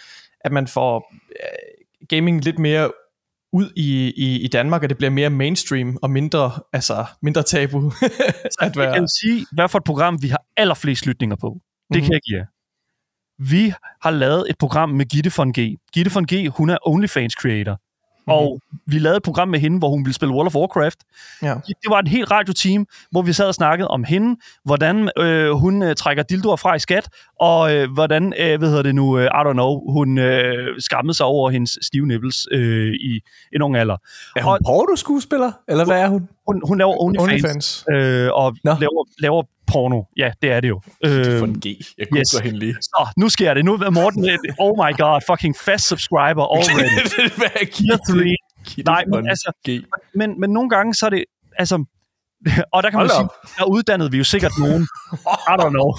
at 0.42 0.52
man 0.52 0.68
får 0.68 1.14
uh, 1.14 2.08
gaming 2.08 2.44
lidt 2.44 2.60
mere 2.60 2.92
ud 3.54 3.72
i, 3.76 4.14
i, 4.18 4.40
i 4.42 4.48
Danmark, 4.48 4.84
og 4.84 4.90
det 4.90 4.98
bliver 4.98 5.12
mere 5.12 5.30
mainstream 5.30 5.98
og 6.02 6.10
mindre, 6.10 6.52
altså, 6.74 7.06
mindre 7.22 7.44
tabu. 7.44 7.92
at 8.62 8.78
være. 8.78 8.90
Jeg 8.90 9.00
kan 9.00 9.08
sige, 9.08 9.46
hvad 9.52 9.70
for 9.70 9.78
et 9.78 9.84
program 9.84 10.22
vi 10.22 10.28
har 10.28 10.44
allerflest 10.58 11.06
lytninger 11.06 11.36
på. 11.36 11.48
Det 11.48 11.62
mm-hmm. 11.90 12.04
kan 12.04 12.14
jeg 12.14 12.22
give 12.22 12.38
jer. 12.38 12.46
Vi 13.42 13.74
har 14.02 14.12
lavet 14.12 14.50
et 14.50 14.58
program 14.58 14.90
med 14.90 15.06
Gitte 15.06 15.32
von 15.38 15.54
G. 15.54 15.78
Gitte 15.94 16.12
von 16.14 16.26
G, 16.26 16.50
hun 16.58 16.70
er 16.70 16.78
OnlyFans 16.82 17.34
creator. 17.34 17.82
Mm-hmm. 18.30 18.48
Og 18.48 18.60
vi 18.88 19.00
lavede 19.00 19.18
et 19.18 19.24
program 19.24 19.48
med 19.48 19.60
hende, 19.60 19.78
hvor 19.78 19.90
hun 19.90 20.06
ville 20.06 20.14
spille 20.14 20.34
World 20.34 20.48
of 20.48 20.56
Warcraft. 20.56 21.00
Ja. 21.42 21.54
Det 21.68 21.90
var 21.90 22.00
et 22.00 22.08
helt 22.08 22.32
radioteam, 22.32 22.86
hvor 23.12 23.22
vi 23.22 23.34
sad 23.34 23.48
og 23.48 23.54
snakkede 23.54 23.88
om 23.88 24.04
hende, 24.04 24.40
hvordan 24.66 25.10
øh, 25.18 25.52
hun 25.52 25.84
øh, 25.84 25.96
trækker 25.96 26.24
dildoer 26.24 26.56
fra 26.56 26.76
i 26.76 26.80
skat, 26.80 27.10
og 27.40 27.76
øh, 27.76 27.92
hvordan, 27.92 28.34
øh, 28.40 28.58
hvad 28.60 28.70
hedder 28.70 28.84
det 28.84 28.96
nu, 28.96 29.18
øh, 29.18 29.26
I 29.26 29.28
don't 29.28 29.54
know, 29.54 29.92
hun 29.92 30.18
øh, 30.18 30.68
skammede 30.80 31.18
sig 31.18 31.26
over 31.26 31.50
hendes 31.50 31.80
stive 31.82 32.08
nipples 32.08 32.48
øh, 32.52 32.94
i 32.94 33.20
en 33.56 33.62
ung 33.62 33.78
alder. 33.78 33.98
Er 34.36 34.44
hun 34.44 34.58
porno-skuespiller, 34.66 35.52
eller 35.68 35.86
hvad 35.86 36.02
er 36.02 36.08
hun? 36.08 36.30
Hun, 36.48 36.62
hun 36.68 36.78
laver 36.78 37.04
OnlyFans, 37.04 37.32
OnlyFans. 37.32 37.86
Øh, 37.92 38.30
og 38.34 38.56
laver, 38.64 39.06
laver 39.20 39.44
porno. 39.72 40.04
Ja, 40.18 40.32
det 40.42 40.52
er 40.52 40.60
det 40.60 40.70
jo. 40.70 40.82
Øh, 41.06 41.40
for 41.40 41.46
en 41.46 41.60
G. 41.60 41.66
Jeg 41.98 42.08
googler 42.08 42.36
yes. 42.36 42.40
hende 42.44 42.60
lige. 42.60 42.76
Så, 42.82 43.08
nu 43.18 43.30
sker 43.30 43.54
det. 43.54 43.66
Nu 43.66 43.74
er 43.74 43.90
Morten, 43.90 44.30
oh 44.60 44.74
my 44.84 44.92
god, 44.98 45.22
fucking 45.28 45.56
fast 45.66 45.88
subscriber 45.88 46.44
already. 46.56 46.90
Hvad 47.40 47.52
er 47.62 47.66
G? 47.66 48.86
Nej, 48.86 49.04
men 49.06 49.30
altså, 49.30 49.52
G. 49.68 49.70
Men, 50.16 50.40
men 50.40 50.50
nogle 50.50 50.70
gange 50.70 50.94
så 50.94 51.06
er 51.06 51.10
det, 51.10 51.26
altså, 51.58 51.86
og 52.74 52.84
der 52.84 52.90
kan 52.90 53.00
man 53.00 53.10
sige, 53.10 53.30
der 53.58 53.66
uddannede 53.66 54.12
vi 54.12 54.18
jo 54.18 54.24
sikkert 54.24 54.52
nogen. 54.60 54.84
I 55.52 55.54
don't 55.62 55.70
know. 55.70 55.90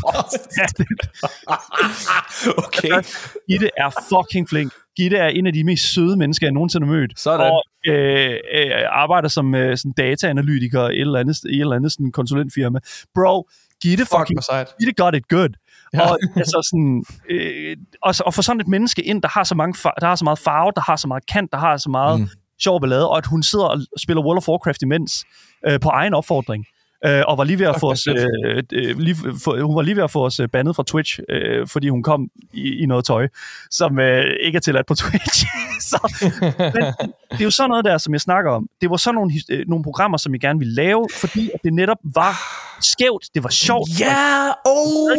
okay. 2.65 3.03
Gitte 3.49 3.71
er 3.77 3.91
fucking 4.09 4.49
flink. 4.49 4.73
Gitte 5.01 5.17
er 5.17 5.29
en 5.29 5.47
af 5.47 5.53
de 5.53 5.65
mest 5.65 5.95
søde 5.95 6.17
mennesker, 6.17 6.47
jeg 6.47 6.53
nogensinde 6.53 6.87
har 6.87 6.95
mødt. 6.95 7.21
Sådan. 7.21 7.53
Og 7.53 7.65
øh, 7.87 8.37
øh, 8.55 8.71
arbejder 8.91 9.29
som 9.29 9.55
øh, 9.55 9.77
sådan 9.77 9.93
data-analytiker 9.93 10.89
i 10.89 10.95
et 10.95 11.01
eller 11.01 11.19
andet, 11.19 11.37
et 11.45 11.61
eller 11.61 11.77
andet 11.77 11.93
sådan 11.93 12.13
konsulentfirma. 12.13 12.79
Bro, 13.15 13.49
Gitte 13.83 14.05
fucking, 14.05 14.41
Gitte 14.79 14.95
got 15.03 15.15
it 15.15 15.29
good. 15.29 15.49
Ja. 15.95 16.11
Og, 16.11 16.19
altså 16.37 16.69
sådan, 16.71 17.05
øh, 17.31 17.77
og, 18.03 18.15
og 18.27 18.35
få 18.35 18.43
sådan 18.43 18.61
et 18.61 18.69
menneske 18.69 19.03
ind, 19.03 19.23
der 19.23 19.29
har 19.29 19.45
så, 19.45 19.55
mange 19.55 19.75
der 20.01 20.07
har 20.07 20.15
så 20.15 20.25
meget 20.25 20.39
farve, 20.39 20.73
der 20.77 20.83
har 20.83 20.97
så 20.97 21.09
meget 21.09 21.27
kant, 21.27 21.53
der 21.53 21.59
har 21.59 21.77
så 21.77 21.91
meget 21.91 22.21
mm. 22.21 22.29
sjov 22.63 22.81
ballade, 22.81 23.09
og 23.09 23.19
at 23.19 23.27
hun 23.27 23.43
sidder 23.43 23.65
og 23.65 23.79
spiller 23.99 24.23
World 24.23 24.37
of 24.37 24.49
Warcraft 24.49 24.83
imens 24.83 25.25
øh, 25.67 25.81
på 25.81 25.89
egen 25.89 26.15
opfordring 26.15 26.65
øh, 27.07 27.23
og 27.29 27.39
var 27.39 27.45
lige 27.45 27.59
ved 27.59 27.67
at 27.67 27.81
få 27.81 27.91
os, 27.91 28.07
øh, 28.07 28.63
øh, 28.73 28.99
lige, 28.99 29.17
for, 29.45 29.63
hun 29.67 29.77
var 29.77 29.83
lige 29.83 29.97
ved 29.97 30.03
at 30.03 30.11
få 30.11 30.27
os 30.27 30.41
øh, 30.41 30.49
bandet 30.49 30.77
fra 30.77 30.83
Twitch, 30.87 31.21
øh, 31.29 31.67
fordi 31.67 31.89
hun 31.89 32.03
kom 32.03 32.29
i, 32.53 32.83
i 32.83 32.87
noget 32.87 33.05
tøj, 33.05 33.29
som 33.71 33.99
øh, 33.99 34.25
ikke 34.41 34.57
er 34.57 34.61
tilladt 34.61 34.87
på 34.87 34.95
Twitch. 35.03 35.47
så, 35.81 36.25
men 36.59 36.83
det 37.31 37.41
er 37.41 37.45
jo 37.45 37.51
sådan 37.51 37.71
noget 37.71 37.85
der, 37.85 37.99
som 37.99 38.13
jeg 38.13 38.21
snakker 38.21 38.51
om. 38.51 38.69
Det 38.81 38.91
var 38.91 38.97
sådan 38.97 39.15
nogle, 39.15 39.33
øh, 39.51 39.69
nogle 39.69 39.85
programmer, 39.85 40.19
som 40.19 40.33
jeg 40.33 40.41
gerne 40.41 40.59
ville 40.59 40.75
lave, 40.75 41.09
fordi 41.15 41.51
at 41.55 41.61
det 41.65 41.73
netop 41.73 41.99
var 42.05 42.35
skævt, 42.83 43.25
det 43.35 43.43
var 43.43 43.49
sjovt. 43.49 44.01
Ja, 44.01 44.07
yeah, 44.07 44.55
oh, 44.67 45.11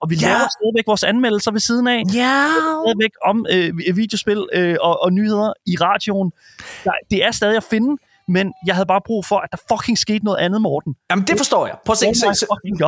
og 0.00 0.10
vi 0.10 0.14
yeah. 0.14 0.22
laver 0.22 0.48
stadigvæk 0.58 0.86
vores 0.86 1.04
anmeldelser 1.04 1.50
ved 1.52 1.60
siden 1.60 1.86
af. 1.88 2.02
Ja. 2.14 2.18
Yeah. 2.18 2.50
Stadigvæk 2.84 3.10
om 3.24 3.46
øh, 3.50 3.96
videospil 3.96 4.46
øh, 4.52 4.76
og, 4.80 5.02
og 5.02 5.12
nyheder 5.12 5.52
i 5.66 5.76
radioen. 5.80 6.32
Det 7.10 7.24
er 7.24 7.30
stadig 7.30 7.56
at 7.56 7.64
finde, 7.64 7.96
men 8.28 8.52
jeg 8.66 8.74
havde 8.74 8.86
bare 8.86 9.00
brug 9.06 9.26
for, 9.26 9.38
at 9.38 9.48
der 9.52 9.58
fucking 9.68 9.98
skete 9.98 10.24
noget 10.24 10.38
andet, 10.38 10.62
Morten. 10.62 10.94
Jamen, 11.10 11.24
det 11.24 11.36
forstår 11.36 11.66
jeg. 11.66 11.76
Prøv 11.84 11.92
at 11.92 11.98
se. 11.98 12.26
Oh 12.26 12.34
se, 12.34 12.46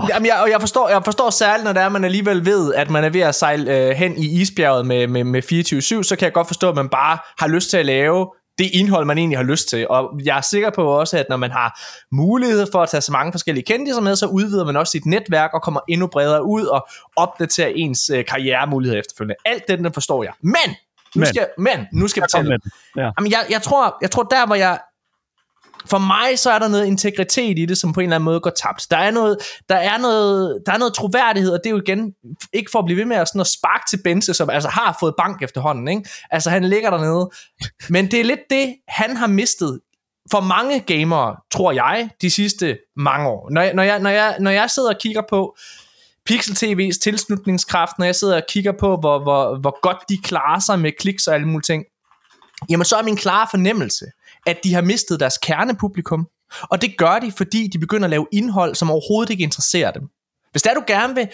jamen, 0.09 0.27
jeg, 0.27 0.41
og 0.43 0.51
jeg 0.51 0.61
forstår, 0.61 0.89
jeg 0.89 1.05
forstår 1.05 1.31
særligt, 1.31 1.65
når 1.65 1.73
det 1.73 1.83
er, 1.83 1.89
man 1.89 2.05
alligevel 2.05 2.47
ved, 2.47 2.75
at 2.75 2.91
man 2.91 3.05
er 3.05 3.09
ved 3.09 3.21
at 3.21 3.35
sejle 3.35 3.77
øh, 3.77 3.91
hen 3.91 4.19
i 4.19 4.41
isbjerget 4.41 4.87
med, 4.87 5.07
med, 5.07 5.25
med 5.25 5.43
24-7, 5.43 6.03
så 6.03 6.17
kan 6.19 6.25
jeg 6.25 6.33
godt 6.33 6.47
forstå, 6.47 6.69
at 6.69 6.75
man 6.75 6.89
bare 6.89 7.19
har 7.39 7.49
lyst 7.49 7.71
til 7.71 7.77
at 7.77 7.87
lave 7.87 8.27
det 8.59 8.71
indhold, 8.73 9.05
man 9.05 9.19
egentlig 9.19 9.39
har 9.39 9.45
lyst 9.45 9.69
til. 9.69 9.89
Og 9.89 10.21
jeg 10.25 10.37
er 10.37 10.41
sikker 10.41 10.71
på 10.71 10.83
også, 10.83 11.19
at 11.19 11.27
når 11.29 11.37
man 11.37 11.51
har 11.51 11.81
mulighed 12.13 12.67
for 12.73 12.83
at 12.83 12.89
tage 12.89 13.01
så 13.01 13.13
mange 13.13 13.33
forskellige 13.33 13.65
kendte 13.65 14.01
med, 14.01 14.17
så 14.17 14.27
udvider 14.27 14.65
man 14.65 14.77
også 14.77 14.91
sit 14.91 15.07
netværk 15.07 15.51
og 15.55 15.63
kommer 15.63 15.81
endnu 15.89 16.07
bredere 16.07 16.45
ud 16.45 16.65
og 16.65 16.89
opdaterer 17.17 17.69
ens 17.69 18.11
øh, 18.11 18.25
karrieremuligheder 18.25 19.01
efterfølgende. 19.01 19.35
Alt 19.45 19.69
det, 19.69 19.79
den 19.79 19.93
forstår 19.93 20.23
jeg. 20.23 20.33
Men 20.43 20.77
nu 21.15 21.25
skal, 21.25 21.47
men, 21.59 21.87
nu 21.93 22.09
skal 22.09 22.21
jeg 22.21 22.29
fortælle. 22.33 22.59
Ja. 22.97 23.11
Jamen, 23.19 23.33
jeg, 23.33 23.47
jeg, 23.51 23.63
tror, 23.63 23.97
jeg 24.03 24.11
tror, 24.11 24.23
der 24.23 24.47
hvor 24.47 24.55
jeg 24.55 24.79
for 25.91 25.99
mig 25.99 26.39
så 26.39 26.51
er 26.51 26.59
der 26.59 26.69
noget 26.69 26.87
integritet 26.87 27.59
i 27.59 27.67
det, 27.67 27.79
som 27.79 27.93
på 27.93 28.01
en 28.01 28.05
eller 28.05 28.17
anden 28.17 28.25
måde 28.25 28.41
går 28.41 28.51
tabt. 28.51 28.87
Der 28.91 28.97
er 28.97 29.11
noget, 29.11 29.39
der 29.69 29.77
er 29.77 29.99
noget, 29.99 30.63
der 30.67 30.73
er 30.73 30.79
noget 30.79 30.95
troværdighed, 30.95 31.53
og 31.53 31.59
det 31.65 31.67
er 31.67 31.71
jo 31.71 31.83
igen, 31.87 32.15
ikke 32.53 32.71
for 32.71 32.79
at 32.79 32.85
blive 32.85 32.99
ved 32.99 33.05
med 33.05 33.17
at, 33.17 33.29
sådan 33.29 33.41
at 33.41 33.47
sparke 33.47 33.85
til 33.91 34.01
Benze, 34.05 34.35
som 34.35 34.51
altså 34.51 34.69
har 34.69 34.97
fået 35.01 35.15
bank 35.19 35.43
efterhånden, 35.43 35.89
ikke? 35.89 36.09
Altså 36.31 36.51
han 36.51 36.65
ligger 36.65 36.91
dernede. 36.91 37.31
Men 37.89 38.11
det 38.11 38.21
er 38.21 38.25
lidt 38.25 38.41
det, 38.51 38.75
han 38.89 39.17
har 39.17 39.27
mistet 39.27 39.81
for 40.31 40.41
mange 40.41 40.81
gamere, 40.81 41.37
tror 41.51 41.73
jeg, 41.73 42.09
de 42.23 42.31
sidste 42.31 42.79
mange 42.97 43.29
år. 43.29 43.51
Når 43.51 43.63
jeg, 43.63 43.75
når 43.75 43.83
jeg, 43.83 43.99
når 43.99 44.11
jeg, 44.11 44.37
når 44.41 44.51
jeg 44.51 44.71
sidder 44.71 44.89
og 44.89 44.99
kigger 45.01 45.23
på 45.31 45.57
Pixel 46.27 46.53
TV's 46.53 46.99
tilslutningskraft, 47.03 47.99
når 47.99 48.05
jeg 48.05 48.15
sidder 48.15 48.37
og 48.37 48.43
kigger 48.49 48.73
på, 48.73 48.97
hvor, 48.97 49.23
hvor, 49.23 49.61
hvor 49.61 49.81
godt 49.81 49.99
de 50.09 50.19
klarer 50.25 50.61
sig 50.61 50.79
med 50.79 50.93
kliks 50.99 51.27
og 51.27 51.35
alle 51.35 51.47
mulige 51.47 51.63
ting, 51.63 51.85
jamen 52.71 52.85
så 52.85 52.97
er 52.97 53.03
min 53.03 53.17
klare 53.17 53.47
fornemmelse, 53.51 54.05
at 54.49 54.65
de 54.65 54.75
har 54.75 54.83
mistet 54.83 55.21
deres 55.21 55.39
kernepublikum, 55.39 56.27
og 56.63 56.83
det 56.83 56.99
gør 56.99 57.19
de, 57.19 57.33
fordi 57.33 57.67
de 57.67 57.79
begynder 57.79 58.05
at 58.05 58.11
lave 58.11 58.27
indhold, 58.33 58.75
som 58.75 58.91
overhovedet 58.91 59.31
ikke 59.31 59.43
interesserer 59.43 59.91
dem. 59.91 60.03
Hvis 60.51 60.63
der 60.63 60.75
du 60.75 60.83
gerne 60.87 61.15
vil, 61.15 61.29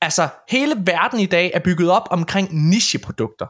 altså 0.00 0.28
hele 0.48 0.82
verden 0.84 1.20
i 1.20 1.26
dag 1.26 1.50
er 1.54 1.60
bygget 1.60 1.90
op 1.90 2.08
omkring 2.10 2.68
nicheprodukter. 2.68 3.46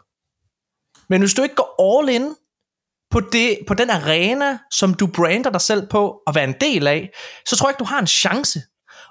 Men 1.09 1.21
hvis 1.21 1.35
du 1.35 1.43
ikke 1.43 1.55
går 1.55 1.99
all 1.99 2.09
in 2.09 2.35
på, 3.11 3.21
det, 3.21 3.59
på 3.67 3.75
den 3.75 3.91
arena, 3.91 4.59
som 4.71 4.95
du 4.95 5.07
brander 5.07 5.51
dig 5.51 5.61
selv 5.61 5.89
på 5.89 6.23
at 6.27 6.35
være 6.35 6.45
en 6.45 6.55
del 6.61 6.87
af, 6.87 7.11
så 7.49 7.57
tror 7.57 7.69
jeg 7.69 7.73
ikke, 7.73 7.79
du 7.79 7.85
har 7.85 8.01
en 8.01 8.07
chance. 8.07 8.61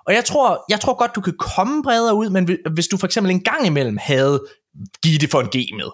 Og 0.08 0.14
jeg 0.14 0.26
tror, 0.26 0.66
jeg 0.70 0.80
tror 0.80 0.94
godt, 0.94 1.16
du 1.16 1.22
kan 1.22 1.38
komme 1.40 1.84
bredere 1.84 2.16
ud, 2.16 2.30
men 2.30 2.58
hvis 2.74 2.88
du 2.88 2.98
for 2.98 3.08
eksempel 3.08 3.32
en 3.32 3.44
gang 3.44 3.66
imellem 3.66 3.98
havde 4.02 4.46
givet 5.04 5.22
det 5.22 5.32
for 5.32 5.42
en 5.42 5.48
G 5.48 5.56
med, 5.56 5.90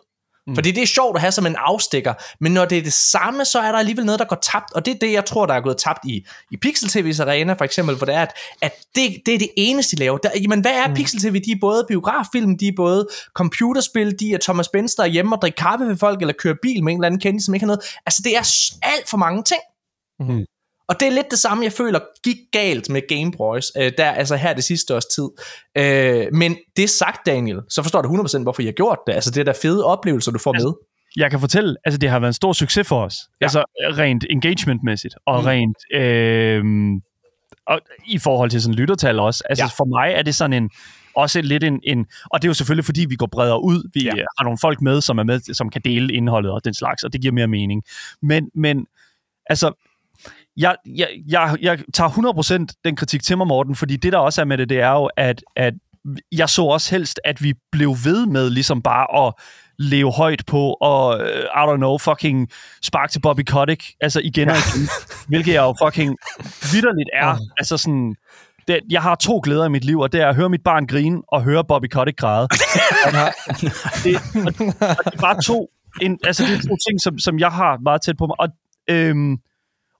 Mm. 0.48 0.56
Fordi 0.56 0.72
det 0.72 0.84
er 0.84 0.88
sjovt 0.88 1.16
at 1.16 1.22
have 1.22 1.32
som 1.32 1.46
en 1.46 1.56
afstikker, 1.56 2.14
men 2.40 2.52
når 2.52 2.66
det 2.66 2.78
er 2.78 2.82
det 2.82 2.94
samme, 2.94 3.46
så 3.46 3.60
er 3.60 3.72
der 3.72 3.80
alligevel 3.80 4.06
noget, 4.06 4.20
der 4.20 4.26
går 4.26 4.38
tabt, 4.42 4.74
og 4.74 4.86
det 4.86 4.94
er 4.94 5.00
det, 5.00 5.12
jeg 5.12 5.26
tror, 5.26 5.46
der 5.46 5.54
er 5.54 5.62
gået 5.62 5.78
tabt 5.78 6.00
i, 6.06 6.26
i 6.52 6.58
Pixel 6.58 6.90
TV's 6.90 7.22
arena, 7.22 7.54
for 7.54 7.66
eksempel, 7.66 7.96
hvor 7.96 8.06
det 8.06 8.16
er, 8.16 8.22
at, 8.22 8.34
at 8.62 8.72
det, 8.96 9.22
det 9.26 9.34
er 9.34 9.40
det 9.40 9.50
eneste, 9.58 9.96
de 9.96 10.00
laver. 10.00 10.18
Der, 10.18 10.30
jamen, 10.42 10.62
hvad 10.62 10.72
er 10.72 10.88
mm. 10.88 10.94
Pixel 10.94 11.20
TV? 11.20 11.42
De 11.46 11.52
er 11.52 11.58
både 11.62 11.86
biograffilm, 11.88 12.58
de 12.58 12.68
er 12.68 12.74
både 12.76 13.08
computerspil, 13.34 14.20
de 14.20 14.34
er 14.34 14.38
Thomas 14.42 14.68
Benz, 14.68 14.92
der 14.98 15.04
er 15.04 15.08
hjemme 15.08 15.36
og 15.36 15.42
drikker 15.42 15.64
kaffe 15.64 15.86
med 15.86 15.98
folk, 15.98 16.22
eller 16.22 16.34
kører 16.40 16.56
bil 16.62 16.84
med 16.84 16.94
en 16.94 17.00
eller 17.00 17.06
anden 17.06 17.22
kendelse, 17.22 17.46
som 17.46 17.54
ikke 17.54 17.64
har 17.64 17.68
noget. 17.68 17.84
Altså, 18.06 18.22
det 18.24 18.36
er 18.38 18.40
alt 18.82 19.10
for 19.10 19.18
mange 19.18 19.44
ting. 19.44 19.62
Mm. 20.20 20.46
Og 20.92 21.00
det 21.00 21.08
er 21.08 21.12
lidt 21.12 21.32
det 21.32 21.40
samme, 21.40 21.64
jeg 21.64 21.72
føler 21.72 22.00
gik 22.24 22.38
galt 22.52 22.90
med 22.90 23.02
Game 23.10 23.32
Boys, 23.38 23.66
øh, 23.78 23.92
der, 23.98 24.12
altså 24.12 24.36
her 24.36 24.54
det 24.54 24.64
sidste 24.64 24.96
års 24.96 25.06
tid. 25.06 25.30
Øh, 25.78 26.28
men 26.34 26.58
det 26.78 26.90
sagt, 26.90 27.26
Daniel, 27.26 27.60
så 27.70 27.84
forstår 27.84 28.02
du 28.02 28.10
100% 28.10 28.42
hvorfor 28.42 28.62
jeg 28.62 28.68
har 28.68 28.74
gjort 28.74 28.98
det. 29.08 29.14
Altså 29.14 29.32
det 29.32 29.40
er 29.40 29.44
der 29.44 29.54
fede 29.62 29.86
oplevelser, 29.86 30.32
du 30.32 30.40
får 30.40 30.54
altså, 30.54 30.68
med. 30.68 30.74
Jeg 31.16 31.32
kan 31.32 31.40
fortælle, 31.40 31.76
altså 31.86 31.98
det 31.98 32.10
har 32.10 32.20
været 32.20 32.30
en 32.30 32.34
stor 32.34 32.54
succes 32.54 32.88
for 32.88 33.06
os. 33.06 33.16
Ja. 33.42 33.46
Altså 33.46 33.64
rent 33.98 34.26
engagementmæssigt, 34.30 35.16
og 35.26 35.42
mm. 35.42 35.46
rent... 35.46 35.78
Øh, 35.94 36.64
og 37.68 37.80
i 38.06 38.18
forhold 38.18 38.50
til 38.50 38.62
sådan 38.62 38.76
lyttertal 38.76 39.20
også. 39.20 39.44
Altså 39.50 39.64
ja. 39.64 39.68
for 39.68 39.86
mig 39.86 40.14
er 40.14 40.22
det 40.22 40.36
sådan 40.36 40.54
en 40.54 40.70
også 41.16 41.42
lidt 41.42 41.64
en, 41.64 41.80
en, 41.84 42.06
og 42.32 42.42
det 42.42 42.48
er 42.48 42.50
jo 42.50 42.54
selvfølgelig 42.54 42.86
fordi 42.86 43.06
vi 43.10 43.16
går 43.16 43.30
bredere 43.32 43.64
ud. 43.64 43.90
Vi 43.94 44.04
ja. 44.04 44.12
har 44.12 44.44
nogle 44.44 44.58
folk 44.62 44.82
med, 44.82 45.02
som 45.02 45.18
er 45.18 45.24
med, 45.24 45.54
som 45.54 45.70
kan 45.70 45.82
dele 45.86 46.14
indholdet 46.14 46.52
og 46.52 46.66
den 46.66 46.74
slags, 46.74 47.04
og 47.04 47.14
det 47.14 47.22
giver 47.22 47.34
mere 47.34 47.48
mening. 47.48 47.84
Men, 48.22 48.50
men 48.56 48.86
altså 49.46 49.74
jeg, 50.58 50.76
jeg, 50.86 51.10
jeg, 51.28 51.58
jeg 51.62 51.80
tager 51.94 52.66
100% 52.70 52.82
den 52.86 52.96
kritik 52.96 53.24
til 53.24 53.38
mig, 53.38 53.48
Morten, 53.48 53.76
fordi 53.76 53.96
det 53.96 54.14
der 54.14 54.20
også 54.20 54.42
er 54.42 54.46
med 54.46 54.58
det, 54.58 54.70
det 54.70 54.80
er 54.80 54.92
jo, 54.92 55.10
at, 55.18 55.44
at 55.56 55.74
jeg 56.32 56.50
så 56.50 56.64
også 56.64 56.96
helst, 56.96 57.20
at 57.26 57.44
vi 57.44 57.54
blev 57.72 57.90
ved 57.90 58.26
med 58.26 58.50
ligesom 58.50 58.82
bare 58.82 59.28
at 59.28 59.34
leve 59.80 60.12
højt 60.12 60.44
på, 60.48 60.78
og 60.82 61.20
uh, 61.20 61.26
I 61.28 61.64
don't 61.68 61.76
know, 61.76 61.98
fucking 61.98 62.50
spark 62.84 63.10
til 63.12 63.20
Bobby 63.20 63.42
Kotick, 63.42 63.84
altså 64.02 64.22
igen 64.24 64.50
og 64.50 64.56
igen, 64.56 64.90
hvilket 65.28 65.54
jeg 65.54 65.62
jo 65.62 65.76
fucking 65.86 66.18
vidderligt 66.72 67.10
er. 67.14 67.38
Altså 67.58 67.78
sådan, 67.78 68.16
det, 68.68 68.80
jeg 68.90 69.02
har 69.02 69.16
to 69.16 69.42
glæder 69.44 69.66
i 69.66 69.70
mit 69.70 69.86
liv, 69.86 70.00
og 70.00 70.12
det 70.12 70.22
er 70.22 70.28
at 70.28 70.36
høre 70.36 70.50
mit 70.50 70.64
barn 70.64 70.88
grine, 70.88 71.22
og 71.28 71.44
høre 71.44 71.64
Bobby 71.68 71.86
Kotick 71.92 72.18
græde. 72.18 72.48
det, 74.04 74.16
og, 74.36 74.54
og 74.98 75.06
det 75.06 75.14
er 75.14 75.22
bare 75.22 75.42
to, 75.42 75.70
en, 76.02 76.20
altså 76.24 76.44
det 76.44 76.54
er 76.54 76.62
to 76.70 76.76
ting, 76.90 77.02
som, 77.02 77.20
som 77.20 77.40
jeg 77.40 77.52
har 77.52 77.78
meget 77.78 78.02
tæt 78.02 78.18
på 78.18 78.26
mig, 78.26 78.36
og 78.40 78.48
øhm, 78.90 79.38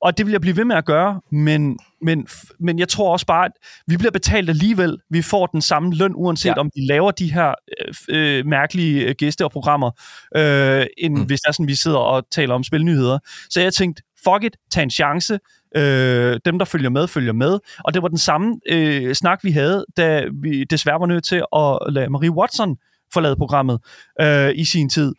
og 0.02 0.18
det 0.18 0.26
vil 0.26 0.32
jeg 0.32 0.42
blive 0.42 0.58
ved 0.58 0.66
med 0.66 0.76
at 0.76 0.86
gøre, 0.86 1.22
men, 1.32 1.80
men, 2.02 2.28
men 2.60 2.80
jeg 2.80 2.90
tror 2.90 3.12
også 3.12 3.26
bare, 3.26 3.46
at 3.46 3.52
vi 3.88 3.98
bliver 3.98 4.12
betalt 4.12 4.50
alligevel. 4.50 4.98
Vi 5.10 5.22
får 5.22 5.46
den 5.46 5.62
samme 5.62 5.96
løn, 5.96 6.12
uanset 6.16 6.50
ja. 6.50 6.60
om 6.60 6.70
de 6.76 6.88
laver 6.88 7.12
de 7.12 7.34
her 7.34 7.54
øh, 7.82 7.94
øh 8.10 8.46
mærkelige 8.46 9.08
øh, 9.08 9.16
gæste 9.18 9.46
og 9.46 9.52
programmer, 9.52 9.92
øh, 10.36 10.86
end 10.98 11.18
mm. 11.18 11.24
hvis 11.24 11.40
det 11.40 11.48
er 11.48 11.52
sådan, 11.52 11.68
vi 11.68 11.76
sidder 11.76 11.98
og 11.98 12.24
taler 12.32 12.56
om 12.56 12.64
spilnyheder. 12.64 13.20
Så 13.50 13.62
jeg 13.62 13.74
tænkte, 13.74 14.04
fuck 14.24 14.44
it, 14.44 14.58
tag 14.72 14.84
en 14.84 14.90
chance. 14.90 15.40
Øh, 15.76 16.40
dem, 16.46 16.60
der 16.60 16.66
følger 16.66 16.90
med, 16.90 17.08
følger 17.08 17.34
med. 17.34 17.60
Og 17.86 17.94
det 17.94 18.02
var 18.02 18.08
den 18.08 18.18
samme 18.18 18.60
øh, 18.70 19.16
snak, 19.16 19.40
vi 19.44 19.52
havde, 19.52 19.86
da 19.98 20.26
vi 20.42 20.64
desværre 20.64 21.00
var 21.00 21.06
nødt 21.06 21.24
til 21.24 21.44
at 21.56 21.94
lade 21.94 22.10
Marie 22.10 22.32
Watson 22.32 22.78
forlade 23.14 23.36
programmet 23.36 23.80
øh, 24.22 24.52
i 24.56 24.66
sin 24.66 24.90
tid. 24.90 25.14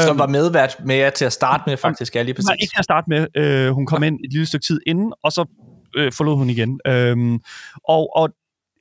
Som 0.00 0.10
øhm, 0.10 0.18
var 0.18 0.26
medvært 0.26 0.76
med 0.84 0.96
jer 0.96 1.10
til 1.10 1.24
at 1.24 1.32
starte 1.32 1.62
med, 1.66 1.76
faktisk, 1.76 2.16
ja, 2.16 2.22
lige 2.22 2.34
præcis. 2.34 2.48
Nej, 2.48 2.56
ikke 2.60 2.72
til 2.72 2.78
at 2.78 2.84
starte 2.84 3.06
med. 3.08 3.26
Øh, 3.36 3.70
hun 3.70 3.86
kom 3.86 4.02
ind 4.02 4.18
et 4.24 4.32
lille 4.32 4.46
stykke 4.46 4.64
tid 4.64 4.80
inden, 4.86 5.12
og 5.22 5.32
så 5.32 5.44
øh, 5.96 6.12
forlod 6.12 6.36
hun 6.36 6.50
igen. 6.50 6.80
Øhm, 6.86 7.40
og, 7.88 8.16
og, 8.16 8.30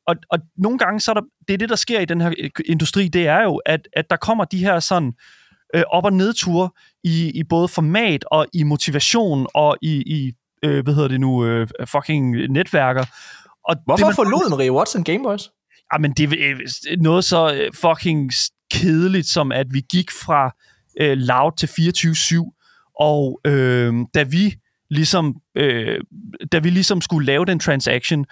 og, 0.08 0.16
og 0.30 0.40
nogle 0.58 0.78
gange, 0.78 1.00
så 1.00 1.12
er 1.12 1.14
der, 1.14 1.22
det 1.48 1.54
er 1.54 1.58
det, 1.58 1.70
der 1.70 1.76
sker 1.76 2.00
i 2.00 2.06
den 2.06 2.22
her 2.22 2.32
industri, 2.66 3.08
det 3.08 3.28
er 3.28 3.44
jo, 3.44 3.62
at, 3.66 3.88
at 3.94 4.06
der 4.10 4.16
kommer 4.16 4.46
de 4.46 4.58
her 4.58 4.80
sådan 4.80 5.14
øh, 5.76 5.84
op- 5.88 6.06
og 6.06 6.14
nedture 6.14 6.70
i, 7.04 7.32
i 7.40 7.44
både 7.44 7.68
format 7.68 8.26
og 8.32 8.46
i 8.54 8.64
motivation 8.64 9.48
og 9.54 9.78
i, 9.82 10.04
i 10.06 10.34
øh, 10.66 10.84
hvad 10.84 10.94
hedder 10.94 11.08
det 11.08 11.20
nu, 11.20 11.46
øh, 11.46 11.68
fucking 11.86 12.32
netværker. 12.32 13.06
Og 13.70 13.76
Hvorfor 13.86 13.98
det, 13.98 14.08
man, 14.08 14.16
forlod 14.16 14.50
Marie 14.50 14.72
Watson 14.72 15.04
Gameboys? 15.04 15.50
Jamen, 15.94 16.12
det 16.12 16.24
er 16.24 17.02
noget 17.02 17.24
så 17.24 17.54
øh, 17.54 17.74
fucking 17.74 18.32
kedeligt, 18.72 19.28
som 19.28 19.52
at 19.52 19.68
vi 19.72 19.82
gik 19.92 20.12
fra 20.12 20.56
øh, 21.00 21.18
loud 21.18 21.52
til 21.58 21.68
24-7, 21.68 22.94
og 23.00 23.42
øh, 23.46 23.94
da 24.14 24.24
vi 24.24 24.56
ligesom 24.90 25.36
øh, 25.56 26.00
da 26.52 26.60
vi 26.60 26.70
ligesom 26.70 27.02
skulle 27.02 27.26
lave 27.26 27.46
den 27.46 27.60
transaction, 27.60 28.26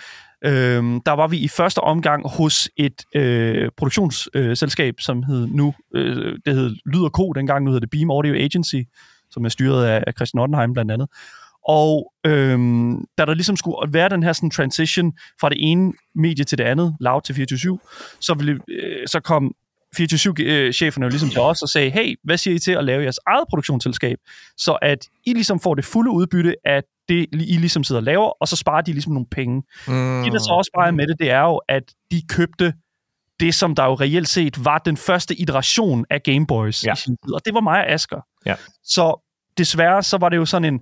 øh, 0.46 0.84
der 1.06 1.12
var 1.12 1.28
vi 1.28 1.38
i 1.38 1.48
første 1.48 1.80
omgang 1.80 2.30
hos 2.30 2.70
et 2.78 3.04
øh, 3.16 3.70
produktionsselskab, 3.78 4.94
øh, 4.94 5.00
som 5.00 5.24
hed 5.24 5.48
nu, 5.48 5.74
øh, 5.96 6.40
det 6.46 6.56
hed 6.56 6.76
Lyd 6.86 7.10
Co. 7.10 7.34
dengang, 7.34 7.66
nu 7.66 7.72
hedder 7.72 7.80
det 7.80 7.90
Beam 7.90 8.12
Audio 8.12 8.34
Agency, 8.34 8.82
som 9.32 9.46
er 9.46 9.50
styret 9.50 9.86
af, 9.86 10.04
af 10.08 10.14
Christian 10.14 10.42
Ottenheim 10.42 10.74
blandt 10.74 10.92
andet. 10.92 11.08
Og 11.68 12.14
øhm, 12.26 13.06
da 13.18 13.26
der 13.26 13.34
ligesom 13.34 13.56
skulle 13.56 13.94
være 13.94 14.10
den 14.10 14.24
her 14.24 14.34
sådan 14.34 14.50
transition 14.50 15.14
fra 15.40 15.50
det 15.50 15.58
ene 15.60 15.94
medie 16.16 16.46
til 16.46 16.58
det 16.58 16.64
andet, 16.64 16.96
loud 17.00 17.22
til 17.22 17.34
24-7, 17.34 18.18
så, 18.22 18.34
ville, 18.34 18.60
øh, 18.70 19.08
så 19.08 19.20
kom 19.20 19.56
24-7-cheferne 20.00 21.04
jo 21.06 21.10
ligesom 21.10 21.30
til 21.30 21.40
os 21.40 21.62
og 21.62 21.70
sagde, 21.70 21.90
hey, 21.90 22.16
hvad 22.24 22.38
siger 22.38 22.56
I 22.56 22.60
til 22.60 22.72
at 22.72 22.86
lave 22.86 23.04
jeres 23.04 23.20
eget 23.28 23.44
produktionsselskab, 23.50 24.18
så 24.58 24.74
at 24.82 25.08
I 25.26 25.34
ligesom 25.34 25.60
får 25.60 25.76
det 25.76 25.86
fulde 25.86 26.12
udbytte 26.12 26.56
af 26.66 26.84
det, 27.10 27.28
I 27.34 27.58
ligesom 27.58 27.84
sidder 27.84 28.00
og 28.02 28.04
laver, 28.04 28.30
og 28.42 28.48
så 28.48 28.56
sparer 28.56 28.82
de 28.82 28.92
ligesom 28.92 29.14
nogle 29.14 29.28
penge. 29.32 29.64
Mm. 29.88 30.24
Det, 30.24 30.32
der 30.34 30.40
så 30.40 30.54
også 30.58 30.72
bare 30.76 30.92
med 30.92 31.08
det, 31.08 31.20
det 31.20 31.32
er 31.32 31.42
jo, 31.42 31.62
at 31.70 31.84
de 32.12 32.22
købte 32.30 32.74
det, 33.40 33.56
som 33.56 33.76
der 33.76 33.86
jo 33.86 33.94
reelt 33.94 34.28
set 34.28 34.66
var 34.66 34.78
den 34.78 34.98
første 34.98 35.36
iteration 35.36 36.06
af 36.10 36.24
Game 36.24 36.48
Boys 36.48 36.86
Ja. 36.86 36.94
i 36.94 36.96
sin 36.96 37.18
tid, 37.26 37.34
og 37.34 37.46
det 37.46 37.54
var 37.54 37.62
mig 37.62 37.80
og 37.80 37.92
Asger. 37.92 38.22
Ja. 38.46 38.56
Så 38.84 39.30
desværre, 39.58 40.04
så 40.04 40.18
var 40.18 40.30
det 40.30 40.38
jo 40.38 40.46
sådan 40.46 40.74
en 40.74 40.82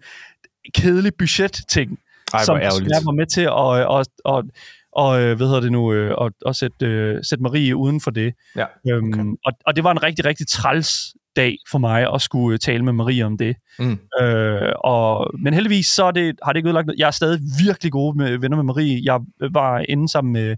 kedelig 0.75 1.11
budget-ting, 1.17 1.99
Ej, 2.33 2.43
som 2.43 2.59
desværre 2.59 3.05
var 3.05 3.11
med 3.11 3.25
til 3.25 3.41
at, 3.41 3.99
at, 3.99 4.07
at, 4.37 4.45
og, 4.91 5.21
øh, 5.21 5.37
hvad 5.37 5.47
hedder 5.47 5.61
det 5.61 5.71
nu, 5.71 5.93
øh, 5.93 6.15
at, 6.21 6.31
at 6.45 6.55
sætte, 6.55 6.85
øh, 6.85 7.19
sætte 7.23 7.43
Marie 7.43 7.75
uden 7.75 8.01
for 8.01 8.11
det. 8.11 8.33
Ja, 8.55 8.65
Øhm, 8.89 9.35
og, 9.45 9.53
og 9.65 9.75
det 9.75 9.83
var 9.83 9.91
en 9.91 10.03
rigtig, 10.03 10.25
rigtig 10.25 10.47
træls 10.47 11.15
dag 11.35 11.57
for 11.71 11.79
mig 11.79 12.13
at 12.13 12.21
skulle 12.21 12.53
øh, 12.53 12.59
tale 12.59 12.85
med 12.85 12.93
Marie 12.93 13.25
om 13.25 13.37
det. 13.37 13.55
Mm. 13.79 13.99
Øh, 14.21 14.71
og, 14.83 15.31
men 15.39 15.53
heldigvis 15.53 15.85
så 15.87 16.03
er 16.05 16.11
det, 16.11 16.39
har 16.43 16.53
det 16.53 16.57
ikke 16.57 16.67
ødelagt 16.67 16.87
noget. 16.87 16.99
Jeg 16.99 17.07
er 17.07 17.11
stadig 17.11 17.39
virkelig 17.65 17.91
gode 17.91 18.17
med, 18.17 18.37
venner 18.37 18.57
med 18.57 18.63
Marie. 18.63 19.01
Jeg 19.03 19.19
var 19.51 19.85
inde 19.89 20.09
sammen 20.09 20.33
med, 20.33 20.55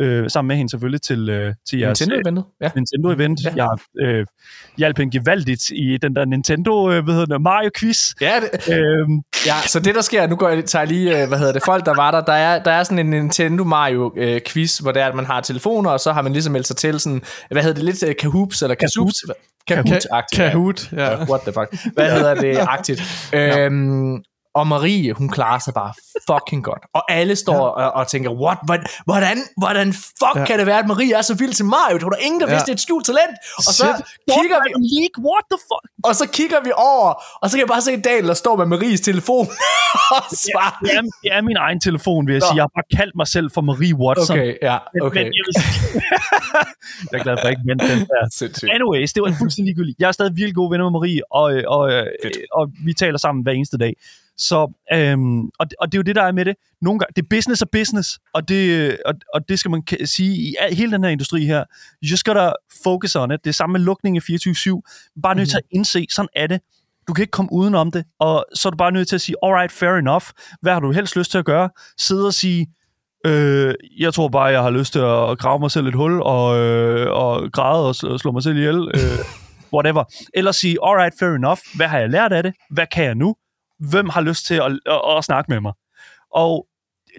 øh, 0.00 0.30
sammen 0.30 0.48
med 0.48 0.56
hende 0.56 0.70
selvfølgelig 0.70 1.02
til, 1.02 1.28
øh, 1.28 1.54
til 1.68 1.78
jeres 1.78 2.00
Nintendo-eventet? 2.00 2.44
Ja. 2.60 2.68
Nintendo-event. 2.68 3.56
Ja. 3.56 3.64
Jeg 3.64 3.68
øh, 4.06 4.26
hjalp 4.78 4.98
hende 4.98 5.18
gevaldigt 5.18 5.70
i 5.70 5.98
den 6.02 6.16
der 6.16 6.24
Nintendo, 6.24 6.90
øh, 6.90 7.04
hvad 7.04 7.14
hedder 7.14 7.38
det, 7.38 7.42
Mario-quiz. 7.42 8.12
Ja, 8.20 8.40
det, 8.40 8.74
Øhm, 8.74 9.22
ja, 9.46 9.54
så 9.66 9.80
det 9.80 9.94
der 9.94 10.00
sker, 10.00 10.26
nu 10.26 10.36
går 10.36 10.48
jeg, 10.48 10.64
tager 10.64 10.82
jeg 10.82 10.88
lige, 10.88 11.22
øh, 11.22 11.28
hvad 11.28 11.38
hedder 11.38 11.52
det, 11.52 11.62
folk 11.64 11.86
der 11.86 11.94
var 11.94 12.10
der, 12.10 12.20
der 12.20 12.32
er, 12.32 12.62
der 12.62 12.70
er 12.70 12.82
sådan 12.82 12.98
en 12.98 13.10
Nintendo 13.10 13.64
Mario 13.64 14.12
øh, 14.16 14.40
quiz, 14.48 14.78
hvor 14.78 14.92
det 14.92 15.02
er, 15.02 15.06
at 15.06 15.14
man 15.14 15.24
har 15.24 15.40
telefoner, 15.40 15.90
og 15.90 16.00
så 16.00 16.12
har 16.12 16.22
man 16.22 16.32
ligesom 16.32 16.52
meldt 16.52 16.66
sig 16.66 16.76
til 16.76 17.00
sådan, 17.00 17.22
hvad 17.50 17.62
hedder 17.62 17.74
det, 17.74 17.84
lidt 17.84 18.04
øh, 18.08 18.14
Kahoops, 18.20 18.62
eller 18.62 18.74
Kahoops? 18.74 19.24
Kahoot-agtigt. 19.70 20.36
Kahoot, 20.36 20.92
ja. 20.92 21.10
Ja, 21.10 21.24
what 21.30 21.40
the 21.40 21.52
fuck. 21.52 21.94
Hvad 21.94 22.10
hedder 22.10 22.34
det, 22.34 22.56
agtigt. 22.60 23.02
Øhm, 23.34 24.22
og 24.54 24.66
Marie, 24.66 25.12
hun 25.12 25.28
klarer 25.28 25.58
sig 25.58 25.74
bare 25.74 25.92
fucking 26.30 26.64
godt. 26.64 26.82
Og 26.94 27.12
alle 27.12 27.36
står 27.36 27.80
ja. 27.80 27.86
og, 27.86 27.92
og 27.92 28.08
tænker, 28.08 28.30
what, 28.30 28.58
Hvordan- 28.64 28.86
hvordan, 29.04 29.38
hvordan 29.56 29.92
fuck 29.92 30.34
Ja. 30.34 30.40
ja. 30.40 30.46
kan 30.46 30.58
det 30.58 30.66
være, 30.66 30.78
at 30.78 30.86
Marie 30.86 31.12
er 31.14 31.22
så 31.22 31.34
vild 31.34 31.52
til 31.52 31.64
Mario? 31.64 31.98
Der 31.98 32.04
var 32.04 32.10
der 32.10 32.22
ingen, 32.28 32.40
der 32.40 32.46
Ja. 32.46 32.52
vidste, 32.52 32.66
det 32.66 32.72
er 32.72 32.74
et 32.74 32.80
skjult 32.80 33.06
talent. 33.06 33.34
Og 33.56 33.62
så 33.64 33.72
Shit. 33.72 33.96
kigger 34.36 34.58
vi, 34.64 34.70
League, 34.96 35.18
what 35.30 35.44
the 35.52 35.58
fuck? 35.70 35.84
og 36.08 36.12
så 36.20 36.24
kigger 36.38 36.60
vi 36.66 36.72
over, 36.76 37.10
og 37.42 37.50
så 37.50 37.52
kan 37.56 37.60
jeg 37.66 37.68
bare 37.74 37.82
se 37.88 38.00
Daniel, 38.00 38.26
der 38.28 38.34
står 38.44 38.54
med 38.56 38.66
Maries 38.66 39.00
telefon 39.00 39.46
og 40.16 40.22
svarer. 40.44 40.74
Det 40.84 40.90
er, 40.98 41.02
det 41.22 41.30
er 41.36 41.40
min 41.50 41.56
egen 41.66 41.80
telefon, 41.80 42.26
vil 42.26 42.32
jeg 42.32 42.40
Nå. 42.40 42.46
sige. 42.46 42.56
Jeg 42.58 42.62
har 42.68 42.72
bare 42.78 42.88
kaldt 42.98 43.14
mig 43.20 43.26
selv 43.36 43.48
for 43.54 43.60
Marie 43.70 43.94
Watson. 44.02 44.36
Okay, 44.38 44.54
ja, 44.62 44.76
Men, 44.94 45.02
okay. 45.06 45.22
men 45.24 45.32
jeg, 45.38 45.44
vil 45.48 45.54
sige, 45.62 46.02
jeg 47.10 47.18
er 47.18 47.22
glad 47.26 47.34
for, 47.36 47.38
at 47.38 47.44
jeg 47.44 47.52
ikke 47.56 47.66
vendte 47.70 47.84
den 47.92 48.00
der. 48.12 48.22
Sindssygt. 48.40 48.70
Anyways, 48.76 49.12
det 49.12 49.20
var 49.22 49.28
fuldstændig 49.42 49.68
ligegyldigt. 49.70 49.96
Jeg 50.00 50.08
er 50.08 50.12
stadig 50.18 50.32
virkelig 50.36 50.54
gode 50.54 50.70
venner 50.72 50.84
med 50.90 50.94
Marie, 50.98 51.20
og, 51.40 51.46
øh, 51.54 51.62
og, 51.76 51.82
øh, 51.92 52.06
Fedt. 52.24 52.36
og 52.58 52.64
vi 52.86 52.92
taler 53.02 53.18
sammen 53.18 53.42
hver 53.42 53.52
eneste 53.52 53.78
dag. 53.78 53.92
Så, 54.38 54.72
øhm, 54.94 55.40
og, 55.44 55.70
det- 55.70 55.74
og 55.80 55.92
det 55.92 55.94
er 55.94 55.98
jo 55.98 56.02
det, 56.02 56.16
der 56.16 56.22
er 56.22 56.32
med 56.32 56.44
det. 56.44 56.54
Nogle 56.82 56.98
gange, 56.98 57.12
det 57.16 57.22
er 57.22 57.26
business 57.30 57.62
og 57.62 57.70
business, 57.70 58.18
og 58.34 58.48
det, 58.48 58.96
og, 59.06 59.14
og 59.34 59.48
det 59.48 59.58
skal 59.58 59.70
man 59.70 59.82
sige 60.04 60.34
i 60.36 60.54
al, 60.60 60.74
hele 60.74 60.92
den 60.92 61.04
her 61.04 61.10
industri 61.10 61.44
her. 61.46 61.64
You 62.02 62.10
just 62.10 62.24
gotta 62.24 62.52
focus 62.84 63.16
on 63.16 63.30
it. 63.32 63.40
Det 63.44 63.50
er 63.50 63.54
samme 63.54 63.72
med 63.72 63.80
lukning 63.80 64.16
af 64.16 64.20
24-7. 64.20 65.12
Bare 65.22 65.34
nødt 65.34 65.48
til 65.50 65.56
at 65.56 65.62
indse, 65.70 66.06
sådan 66.10 66.28
er 66.36 66.46
det. 66.46 66.60
Du 67.08 67.12
kan 67.12 67.22
ikke 67.22 67.30
komme 67.30 67.52
udenom 67.52 67.90
det, 67.90 68.04
og 68.20 68.44
så 68.54 68.68
er 68.68 68.70
du 68.70 68.76
bare 68.76 68.92
nødt 68.92 69.08
til 69.08 69.14
at 69.14 69.20
sige, 69.20 69.36
alright, 69.42 69.72
fair 69.72 69.90
enough. 69.90 70.24
Hvad 70.62 70.72
har 70.72 70.80
du 70.80 70.92
helst 70.92 71.16
lyst 71.16 71.30
til 71.30 71.38
at 71.38 71.44
gøre? 71.44 71.70
Sidde 71.98 72.26
og 72.26 72.34
sige, 72.34 72.66
Øh, 73.26 73.74
jeg 73.98 74.14
tror 74.14 74.28
bare, 74.28 74.44
jeg 74.44 74.62
har 74.62 74.70
lyst 74.70 74.92
til 74.92 74.98
at 74.98 75.38
grave 75.38 75.58
mig 75.60 75.70
selv 75.70 75.86
et 75.86 75.94
hul, 75.94 76.22
og, 76.22 76.58
øh, 76.58 77.10
og 77.12 77.52
græde 77.52 77.88
og, 77.88 77.94
sl- 77.96 78.08
og 78.08 78.20
slå 78.20 78.32
mig 78.32 78.42
selv 78.42 78.56
ihjel. 78.56 78.76
Øh, 78.94 79.18
whatever. 79.74 80.04
Eller 80.34 80.52
sige, 80.52 80.76
alright, 80.86 81.14
fair 81.18 81.28
enough. 81.34 81.58
Hvad 81.76 81.86
har 81.86 81.98
jeg 81.98 82.10
lært 82.10 82.32
af 82.32 82.42
det? 82.42 82.54
Hvad 82.70 82.86
kan 82.92 83.04
jeg 83.04 83.14
nu? 83.14 83.34
Hvem 83.78 84.08
har 84.08 84.20
lyst 84.20 84.46
til 84.46 84.54
at, 84.54 84.78
at, 84.86 85.00
at 85.18 85.24
snakke 85.24 85.50
med 85.52 85.60
mig? 85.60 85.72
Og 86.30 86.66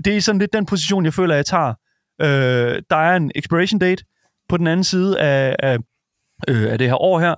det 0.06 0.18
er 0.18 0.22
sådan 0.22 0.40
lidt 0.40 0.54
den 0.54 0.66
position, 0.66 1.06
jeg 1.06 1.14
føler, 1.14 1.36
jeg 1.36 1.46
tager. 1.46 1.74
Øh, 2.22 2.82
der 2.90 2.96
er 2.96 3.16
en 3.16 3.32
expiration 3.36 3.80
date 3.80 4.04
på 4.50 4.58
den 4.58 4.68
anden 4.68 4.84
side 4.84 5.20
af, 5.20 5.56
af, 5.60 5.78
øh, 6.48 6.72
af 6.72 6.78
det 6.78 6.88
her 6.88 7.02
år 7.02 7.20
her, 7.20 7.36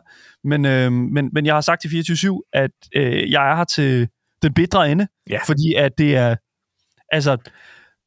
men, 0.47 0.65
øh, 0.65 0.91
men, 0.91 1.29
men 1.33 1.45
jeg 1.45 1.53
har 1.53 1.61
sagt 1.61 1.81
til 1.81 1.87
24-7, 1.87 2.49
at 2.53 2.71
øh, 2.95 3.31
jeg 3.31 3.51
er 3.51 3.55
her 3.55 3.63
til 3.63 4.07
den 4.41 4.53
bedre 4.53 4.91
ende, 4.91 5.07
Ja. 5.29 5.39
fordi 5.45 5.73
at 5.77 5.97
det 5.97 6.15
er, 6.15 6.35
altså, 7.11 7.37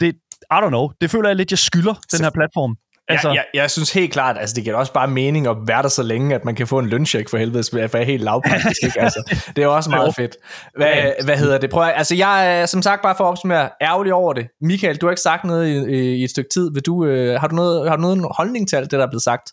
det, 0.01 0.15
I 0.51 0.55
don't 0.55 0.69
know, 0.69 0.89
det 1.01 1.11
føler 1.11 1.29
jeg 1.29 1.37
lidt, 1.37 1.51
jeg 1.53 1.59
skylder 1.59 1.95
den 2.13 2.25
her 2.25 2.31
platform. 2.31 2.77
Altså, 3.11 3.29
jeg, 3.29 3.37
jeg, 3.37 3.61
jeg 3.61 3.71
synes 3.71 3.93
helt 3.93 4.13
klart, 4.13 4.37
altså 4.39 4.55
det 4.55 4.65
giver 4.65 4.77
også 4.77 4.93
bare 4.93 5.09
mening 5.09 5.47
at 5.47 5.57
være 5.67 5.83
der 5.83 5.89
så 5.89 6.03
længe, 6.03 6.35
at 6.35 6.45
man 6.45 6.55
kan 6.55 6.67
få 6.67 6.79
en 6.79 6.89
løncheck 6.89 7.31
for 7.31 7.39
helvede, 7.39 7.65
for 7.71 7.79
jeg 7.79 7.91
er 8.01 8.05
helt 8.05 8.23
lavpraktisk, 8.23 8.83
ikke? 8.83 9.01
Altså, 9.01 9.37
det 9.57 9.65
er 9.65 9.69
også 9.69 9.91
meget 9.91 10.15
fedt. 10.15 10.37
Hvad, 10.77 11.25
hvad 11.25 11.37
hedder 11.37 11.59
det? 11.59 11.71
Prøv 11.71 11.83
at, 11.83 11.93
altså 11.97 12.15
jeg 12.15 12.61
er 12.61 12.67
som 12.67 12.83
sagt 12.83 13.03
bare 13.03 13.15
for 13.17 13.25
at 13.25 13.29
opsummere 13.29 13.69
ærgerlig 13.83 14.15
over 14.15 14.33
det. 14.33 14.47
Michael, 14.61 14.97
du 14.97 15.07
har 15.07 15.11
ikke 15.11 15.23
sagt 15.23 15.45
noget 15.45 15.69
i, 15.69 15.95
i, 15.95 16.15
i 16.15 16.25
et 16.25 16.31
stykke 16.31 16.51
tid. 16.55 16.71
Vil 16.75 16.83
du, 16.83 17.05
øh, 17.05 17.41
har, 17.41 17.49
du 17.49 17.55
noget, 17.55 17.89
har 17.89 17.97
du 17.97 18.03
noget 18.03 18.27
holdning 18.37 18.69
til 18.69 18.77
alt 18.77 18.91
det, 18.91 18.99
der 18.99 19.07
er 19.07 19.11
blevet 19.11 19.23
sagt? 19.23 19.53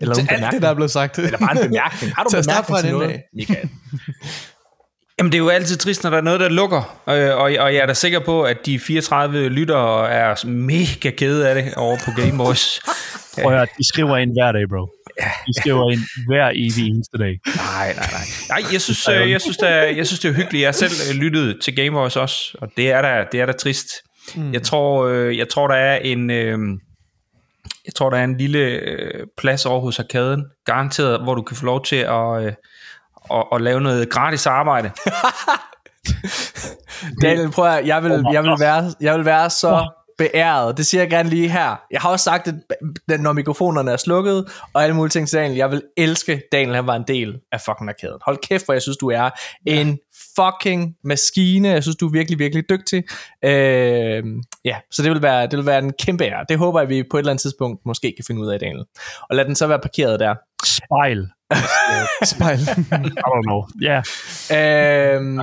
Eller 0.00 0.14
Til 0.14 0.26
alt 0.30 0.52
det, 0.52 0.62
der 0.62 0.68
er 0.68 0.74
blevet 0.74 0.90
sagt. 0.90 1.18
Eller 1.18 1.38
bare 1.38 1.52
en 1.52 1.62
bemærkning. 1.68 2.12
Har 2.16 2.24
du 2.24 2.36
en 2.36 2.42
bemærkning 2.42 2.80
til 2.80 2.90
noget. 2.90 3.22
Michael? 3.34 3.68
Jamen, 5.18 5.32
det 5.32 5.38
er 5.38 5.42
jo 5.42 5.48
altid 5.48 5.76
trist, 5.76 6.02
når 6.02 6.10
der 6.10 6.16
er 6.16 6.22
noget, 6.22 6.40
der 6.40 6.48
lukker. 6.48 7.00
Og, 7.04 7.16
og, 7.16 7.42
og 7.42 7.74
jeg 7.74 7.76
er 7.76 7.86
da 7.86 7.94
sikker 7.94 8.18
på, 8.18 8.42
at 8.42 8.66
de 8.66 8.78
34 8.78 9.48
lyttere 9.48 10.10
er 10.10 10.46
mega 10.46 11.10
kede 11.10 11.48
af 11.48 11.54
det 11.54 11.74
over 11.74 11.96
på 12.04 12.10
Game 12.16 12.38
Boys. 12.38 12.80
Prøv 13.42 13.54
at 13.54 13.68
de 13.78 13.88
skriver 13.88 14.16
ind 14.16 14.32
hver 14.32 14.52
dag, 14.52 14.68
bro. 14.68 14.86
De 15.46 15.60
skriver 15.60 15.90
ind 15.90 16.00
hver 16.28 16.50
evig 16.50 16.86
eneste 16.88 17.18
dag. 17.18 17.40
Nej, 17.56 17.94
nej, 17.94 18.08
nej. 18.12 18.26
Nej, 18.48 18.72
jeg 18.72 18.80
synes, 18.80 19.08
øh, 19.08 19.30
jeg 19.30 19.40
synes, 19.40 19.56
det 19.56 19.68
er, 19.68 19.82
jeg 19.82 20.06
synes 20.06 20.20
det 20.20 20.28
er 20.28 20.32
hyggeligt. 20.32 20.60
Jeg 20.60 20.68
har 20.68 20.72
selv 20.72 20.92
øh, 21.10 21.22
lyttet 21.22 21.58
til 21.62 21.76
Game 21.76 21.90
Boys 21.90 22.16
også, 22.16 22.58
og 22.60 22.68
det 22.76 22.90
er 22.90 23.02
da, 23.02 23.24
det 23.32 23.40
er 23.40 23.46
da 23.46 23.52
trist. 23.52 23.86
Mm. 24.34 24.52
Jeg, 24.52 24.62
tror, 24.62 25.06
øh, 25.06 25.38
jeg 25.38 25.48
tror, 25.48 25.68
der 25.68 25.74
er 25.74 25.96
en... 25.96 26.30
Øh, 26.30 26.58
jeg 27.86 27.94
tror, 27.94 28.10
der 28.10 28.16
er 28.16 28.24
en 28.24 28.36
lille 28.36 28.58
øh, 28.58 29.26
plads 29.38 29.66
over 29.66 29.80
hos 29.80 29.98
Arkaden, 29.98 30.44
garanteret, 30.66 31.22
hvor 31.22 31.34
du 31.34 31.42
kan 31.42 31.56
få 31.56 31.64
lov 31.64 31.84
til 31.84 31.96
at, 31.96 32.44
øh, 32.44 32.52
at, 33.32 33.44
at 33.52 33.60
lave 33.60 33.80
noget 33.80 34.10
gratis 34.10 34.46
arbejde. 34.46 34.90
Daniel, 37.22 37.50
prøv 37.50 37.66
at, 37.66 37.86
jeg 37.86 38.02
vil, 38.02 38.24
jeg 38.32 38.42
vil, 38.42 38.56
være, 38.60 38.92
jeg 39.00 39.16
vil 39.16 39.24
være 39.24 39.50
så 39.50 39.90
beæret. 40.18 40.76
Det 40.76 40.86
siger 40.86 41.00
jeg 41.00 41.10
gerne 41.10 41.28
lige 41.28 41.48
her. 41.48 41.76
Jeg 41.90 42.00
har 42.00 42.08
også 42.08 42.24
sagt, 42.24 42.48
at 43.08 43.20
når 43.20 43.32
mikrofonerne 43.32 43.90
er 43.90 43.96
slukket, 43.96 44.44
og 44.72 44.82
alle 44.82 44.96
mulige 44.96 45.10
ting 45.10 45.28
til 45.28 45.38
Daniel, 45.38 45.56
jeg 45.56 45.70
vil 45.70 45.82
elske, 45.96 46.42
Daniel 46.52 46.74
han 46.74 46.86
var 46.86 46.96
en 46.96 47.04
del 47.08 47.40
af 47.52 47.60
fucking 47.60 47.88
arkaden. 47.88 48.18
Hold 48.24 48.38
kæft, 48.48 48.64
hvor 48.64 48.74
jeg 48.74 48.82
synes, 48.82 48.96
du 48.96 49.10
er 49.10 49.30
en 49.66 49.98
fucking 50.36 50.96
maskine. 51.04 51.68
Jeg 51.68 51.82
synes, 51.82 51.96
du 51.96 52.06
er 52.06 52.12
virkelig, 52.12 52.38
virkelig 52.38 52.70
dygtig. 52.70 53.04
Øh, 53.44 54.24
ja, 54.64 54.76
så 54.90 55.02
det 55.02 55.10
vil, 55.10 55.22
være, 55.22 55.46
det 55.46 55.56
vil 55.56 55.66
være 55.66 55.78
en 55.78 55.92
kæmpe 55.92 56.24
ære. 56.24 56.44
Det 56.48 56.58
håber 56.58 56.80
jeg, 56.80 56.88
vi 56.88 57.02
på 57.10 57.16
et 57.16 57.20
eller 57.20 57.30
andet 57.30 57.42
tidspunkt 57.42 57.86
måske 57.86 58.14
kan 58.16 58.24
finde 58.26 58.40
ud 58.40 58.48
af, 58.48 58.58
Daniel. 58.58 58.84
Og 59.30 59.36
lad 59.36 59.44
den 59.44 59.54
så 59.54 59.66
være 59.66 59.78
parkeret 59.78 60.20
der. 60.20 60.34
Spejl. 60.64 61.28
Spejl. 62.32 62.58
I 62.58 63.20
don't 63.28 63.44
know. 63.48 63.62
Ja. 63.80 63.98
Øhm, 64.58 65.40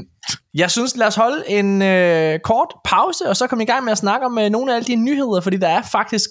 jeg 0.54 0.72
synes, 0.72 0.98
lad 0.98 1.08
os 1.08 1.16
holde 1.16 1.44
en 1.48 1.82
øh, 1.82 2.40
kort 2.40 2.74
pause, 2.86 3.30
og 3.30 3.38
så 3.38 3.48
komme 3.48 3.64
i 3.64 3.68
gang 3.68 3.84
med 3.84 3.92
at 3.92 3.98
snakke 3.98 4.26
om 4.26 4.38
øh, 4.38 4.50
nogle 4.50 4.72
af 4.72 4.76
alle 4.76 4.88
de 4.88 4.96
nyheder, 4.96 5.42
fordi 5.42 5.58
der 5.58 5.68
er 5.68 5.82
faktisk, 5.92 6.30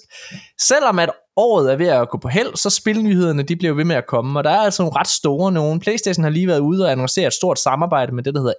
selvom 0.61 0.99
at 0.99 1.09
året 1.37 1.71
er 1.71 1.75
ved 1.75 1.87
at 1.87 2.09
gå 2.09 2.17
på 2.17 2.27
held, 2.27 2.55
så 2.55 2.69
spilnyhederne, 2.69 3.43
de 3.43 3.55
bliver 3.55 3.73
ved 3.73 3.85
med 3.85 3.95
at 3.95 4.07
komme, 4.07 4.39
og 4.39 4.43
der 4.43 4.49
er 4.49 4.59
altså 4.59 4.83
nogle 4.83 4.99
ret 4.99 5.07
store 5.07 5.51
nogle. 5.51 5.79
Playstation 5.79 6.23
har 6.23 6.31
lige 6.31 6.47
været 6.47 6.59
ude 6.59 6.85
og 6.85 6.91
annoncere 6.91 7.27
et 7.27 7.33
stort 7.33 7.59
samarbejde 7.59 8.15
med 8.15 8.23
det, 8.23 8.33
der 8.33 8.39
hedder 8.39 8.53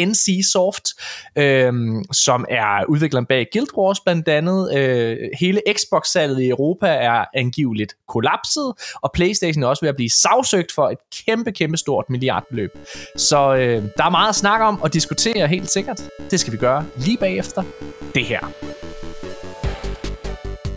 NC-Soft, 0.00 0.86
øh, 1.36 1.72
som 2.12 2.44
er 2.48 2.84
udvikleren 2.88 3.26
bag 3.26 3.46
Guild 3.52 3.76
Wars 3.76 4.00
blandt 4.00 4.28
andet. 4.28 4.76
Øh, 4.76 5.16
hele 5.40 5.62
Xbox-salget 5.72 6.40
i 6.42 6.48
Europa 6.48 6.86
er 6.86 7.24
angiveligt 7.34 7.94
kollapset, 8.08 8.72
og 8.94 9.10
Playstation 9.14 9.62
er 9.62 9.66
også 9.66 9.84
ved 9.84 9.88
at 9.88 9.96
blive 9.96 10.10
sagsøgt 10.10 10.72
for 10.72 10.88
et 10.88 10.98
kæmpe, 11.26 11.52
kæmpe 11.52 11.76
stort 11.76 12.04
milliardbeløb. 12.10 12.70
Så 13.16 13.54
øh, 13.54 13.82
der 13.96 14.04
er 14.04 14.10
meget 14.10 14.28
at 14.28 14.34
snakke 14.34 14.64
om 14.66 14.82
og 14.82 14.94
diskutere 14.94 15.48
helt 15.48 15.70
sikkert. 15.70 16.02
Det 16.30 16.40
skal 16.40 16.52
vi 16.52 16.58
gøre 16.58 16.84
lige 16.96 17.16
bagefter 17.16 17.62
det 18.14 18.24
her. 18.24 18.40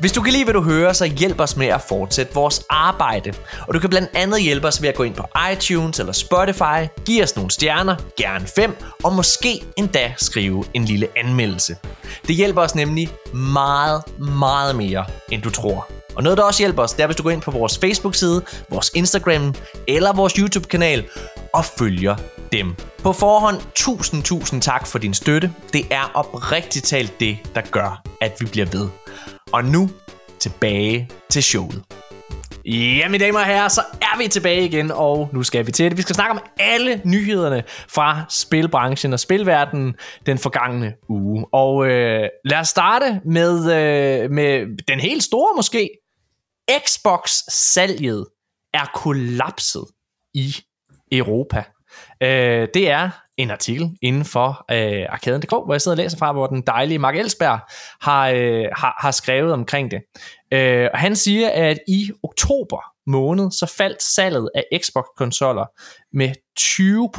Hvis 0.01 0.11
du 0.11 0.21
kan 0.21 0.33
lide, 0.33 0.43
hvad 0.43 0.53
du 0.53 0.61
hører, 0.61 0.93
så 0.93 1.05
hjælp 1.05 1.39
os 1.39 1.57
med 1.57 1.67
at 1.67 1.81
fortsætte 1.81 2.33
vores 2.33 2.65
arbejde. 2.69 3.33
Og 3.67 3.73
du 3.73 3.79
kan 3.79 3.89
blandt 3.89 4.09
andet 4.13 4.41
hjælpe 4.41 4.67
os 4.67 4.81
ved 4.81 4.89
at 4.89 4.95
gå 4.95 5.03
ind 5.03 5.15
på 5.15 5.23
iTunes 5.51 5.99
eller 5.99 6.13
Spotify, 6.13 7.01
give 7.05 7.23
os 7.23 7.35
nogle 7.35 7.51
stjerner, 7.51 7.95
gerne 8.17 8.47
fem, 8.47 8.75
og 9.03 9.13
måske 9.13 9.61
endda 9.77 10.13
skrive 10.17 10.63
en 10.73 10.85
lille 10.85 11.07
anmeldelse. 11.15 11.77
Det 12.27 12.35
hjælper 12.35 12.61
os 12.61 12.75
nemlig 12.75 13.09
meget, 13.33 14.03
meget 14.19 14.75
mere, 14.75 15.05
end 15.31 15.41
du 15.41 15.49
tror. 15.49 15.87
Og 16.15 16.23
noget, 16.23 16.37
der 16.37 16.43
også 16.43 16.59
hjælper 16.59 16.83
os, 16.83 16.93
det 16.93 17.03
er, 17.03 17.07
hvis 17.07 17.17
du 17.17 17.23
går 17.23 17.29
ind 17.29 17.41
på 17.41 17.51
vores 17.51 17.77
Facebook-side, 17.77 18.41
vores 18.69 18.91
Instagram 18.95 19.55
eller 19.87 20.13
vores 20.13 20.33
YouTube-kanal 20.33 21.05
og 21.53 21.65
følger 21.65 22.15
dem. 22.51 22.75
På 23.03 23.13
forhånd, 23.13 23.61
tusind, 23.75 24.23
tusind 24.23 24.61
tak 24.61 24.87
for 24.87 24.99
din 24.99 25.13
støtte. 25.13 25.53
Det 25.73 25.85
er 25.91 26.11
oprigtigt 26.13 26.85
talt 26.85 27.19
det, 27.19 27.37
der 27.55 27.61
gør, 27.71 28.01
at 28.21 28.31
vi 28.39 28.45
bliver 28.45 28.65
ved. 28.65 28.89
Og 29.53 29.65
nu 29.65 29.89
tilbage 30.39 31.09
til 31.29 31.43
showet. 31.43 31.83
Ja, 32.65 33.09
mine 33.09 33.25
damer 33.25 33.39
og 33.39 33.45
herrer, 33.45 33.67
så 33.67 33.81
er 34.01 34.17
vi 34.17 34.27
tilbage 34.27 34.65
igen, 34.65 34.91
og 34.91 35.29
nu 35.33 35.43
skal 35.43 35.67
vi 35.67 35.71
til 35.71 35.89
det. 35.89 35.97
Vi 35.97 36.01
skal 36.01 36.15
snakke 36.15 36.31
om 36.31 36.41
alle 36.59 37.01
nyhederne 37.05 37.63
fra 37.67 38.25
spilbranchen 38.29 39.13
og 39.13 39.19
spilverdenen 39.19 39.95
den 40.25 40.37
forgangne 40.37 40.93
uge. 41.09 41.45
Og 41.53 41.87
øh, 41.87 42.29
lad 42.45 42.59
os 42.59 42.67
starte 42.67 43.21
med, 43.25 43.59
øh, 43.59 44.31
med 44.31 44.77
den 44.87 44.99
helt 44.99 45.23
store 45.23 45.55
måske, 45.55 45.89
Xbox-salget 46.85 48.25
er 48.73 48.85
kollapset 48.95 49.85
i 50.33 50.55
Europa. 51.11 51.63
Øh, 52.23 52.67
det 52.73 52.89
er 52.89 53.09
en 53.37 53.51
artikel 53.51 53.89
inden 54.01 54.25
for 54.25 54.65
øh, 54.71 55.05
arkaden.dk, 55.09 55.49
hvor 55.49 55.73
jeg 55.73 55.81
sidder 55.81 55.97
og 55.97 56.03
læser 56.03 56.17
fra, 56.17 56.31
hvor 56.31 56.47
den 56.47 56.63
dejlige 56.67 56.99
Mark 56.99 57.15
Elsberg 57.15 57.59
har, 58.01 58.29
øh, 58.29 58.65
har, 58.75 58.97
har 58.99 59.11
skrevet 59.11 59.53
omkring 59.53 59.91
det. 59.91 60.01
Øh, 60.53 60.89
og 60.93 60.99
han 60.99 61.15
siger, 61.15 61.49
at 61.49 61.79
i 61.87 62.11
oktober 62.23 62.81
måned, 63.07 63.51
så 63.51 63.73
faldt 63.77 64.03
salget 64.03 64.49
af 64.55 64.63
Xbox-konsoller 64.81 65.65
med 66.13 66.33
20 66.57 67.09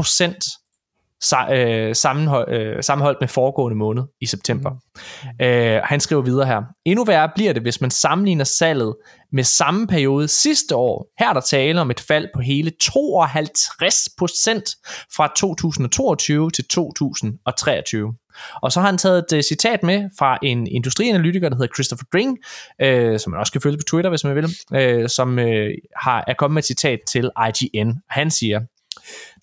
øh, 1.53 1.95
sammenhold, 1.95 2.53
øh, 2.53 2.83
sammenholdt 2.83 3.19
med 3.21 3.29
foregående 3.29 3.77
måned 3.77 4.03
i 4.21 4.27
september. 4.27 4.71
Mm. 4.71 5.47
Øh, 5.47 5.81
han 5.85 6.01
skriver 6.01 6.23
videre 6.23 6.47
her. 6.47 6.63
Endnu 6.85 7.05
værre 7.05 7.31
bliver 7.35 7.53
det, 7.53 7.63
hvis 7.63 7.81
man 7.81 7.91
sammenligner 7.91 8.45
salget 8.45 8.95
med 9.33 9.45
samme 9.45 9.87
periode 9.87 10.29
sidste 10.29 10.77
år. 10.77 11.07
Her 11.19 11.29
er 11.29 11.33
der 11.33 11.41
tale 11.41 11.81
om 11.81 11.91
et 11.91 12.01
fald 12.01 12.29
på 12.35 12.41
hele 12.41 12.73
52% 12.83 12.87
fra 15.17 15.33
2022 15.37 16.51
til 16.51 16.65
2023. 16.65 18.15
Og 18.63 18.73
så 18.73 18.81
har 18.81 18.87
han 18.87 18.99
taget 18.99 19.19
et 19.19 19.37
uh, 19.37 19.41
citat 19.41 19.83
med 19.83 20.11
fra 20.19 20.39
en 20.43 20.67
industrianalytiker, 20.67 21.49
der 21.49 21.57
hedder 21.57 21.75
Christopher 21.75 22.05
Dring, 22.13 22.39
øh, 22.83 23.19
som 23.19 23.31
man 23.31 23.41
også 23.41 23.53
kan 23.53 23.61
følge 23.61 23.79
på 23.79 23.85
Twitter, 23.91 24.11
hvis 24.11 24.25
man 24.25 24.35
vil, 24.35 24.57
øh, 24.75 25.09
som 25.09 25.39
øh, 25.39 25.71
har, 25.97 26.25
er 26.27 26.35
kommet 26.39 26.55
med 26.55 26.63
et 26.63 26.67
citat 26.67 26.99
til 27.09 27.31
IGN. 27.49 27.93
Han 28.11 28.31
siger, 28.31 28.61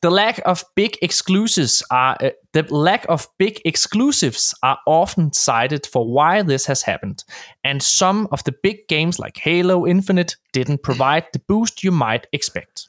The 0.02 0.10
lack 0.10 0.40
of 0.46 0.64
big 0.76 0.98
exclusives 1.02 1.84
are 1.92 2.16
uh, 2.24 2.30
the 2.54 2.64
lack 2.74 3.06
of 3.10 3.28
big 3.38 3.62
exclusives 3.66 4.54
are 4.64 4.80
often 4.88 5.34
cited 5.34 5.86
for 5.86 6.08
why 6.08 6.42
this 6.42 6.66
has 6.68 6.82
happened, 6.82 7.24
and 7.64 7.84
some 7.84 8.28
of 8.32 8.44
the 8.46 8.56
big 8.64 8.88
games 8.88 9.20
like 9.20 9.38
Halo 9.38 9.86
Infinite 9.86 10.36
didn't 10.54 10.84
provide 10.84 11.26
the 11.34 11.40
boost 11.48 11.84
you 11.84 11.92
might 11.92 12.28
expect. 12.32 12.88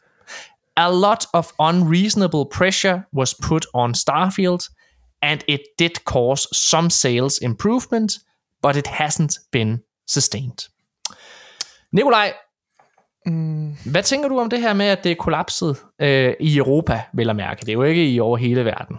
A 0.77 0.93
lot 0.93 1.27
of 1.35 1.53
unreasonable 1.59 2.47
pressure 2.47 3.07
was 3.13 3.35
put 3.35 3.67
on 3.75 3.93
Starfield, 3.93 4.71
and 5.21 5.45
it 5.49 5.77
did 5.77 6.05
cause 6.05 6.47
some 6.57 6.91
sales 6.91 7.39
improvement, 7.39 8.21
but 8.63 8.77
it 8.77 8.87
hasn't 8.87 9.39
been 9.51 9.83
sustained. 10.07 10.69
Nikolaj, 11.95 12.35
Mm. 13.31 13.77
Hvad 13.87 14.03
tænker 14.03 14.29
du 14.29 14.41
om 14.41 14.51
det 14.51 14.61
her 14.61 14.73
med, 14.73 14.87
at 14.87 15.05
det 15.05 15.13
er 15.13 15.17
kollapset 15.17 15.77
øh, 16.01 16.35
i 16.41 16.57
Europa, 16.57 17.01
vil 17.15 17.31
at 17.31 17.37
mærke? 17.37 17.61
Det 17.61 17.69
er 17.69 17.73
jo 17.73 17.83
ikke 17.83 18.11
i 18.11 18.21
over 18.21 18.37
hele 18.37 18.65
verden. 18.65 18.97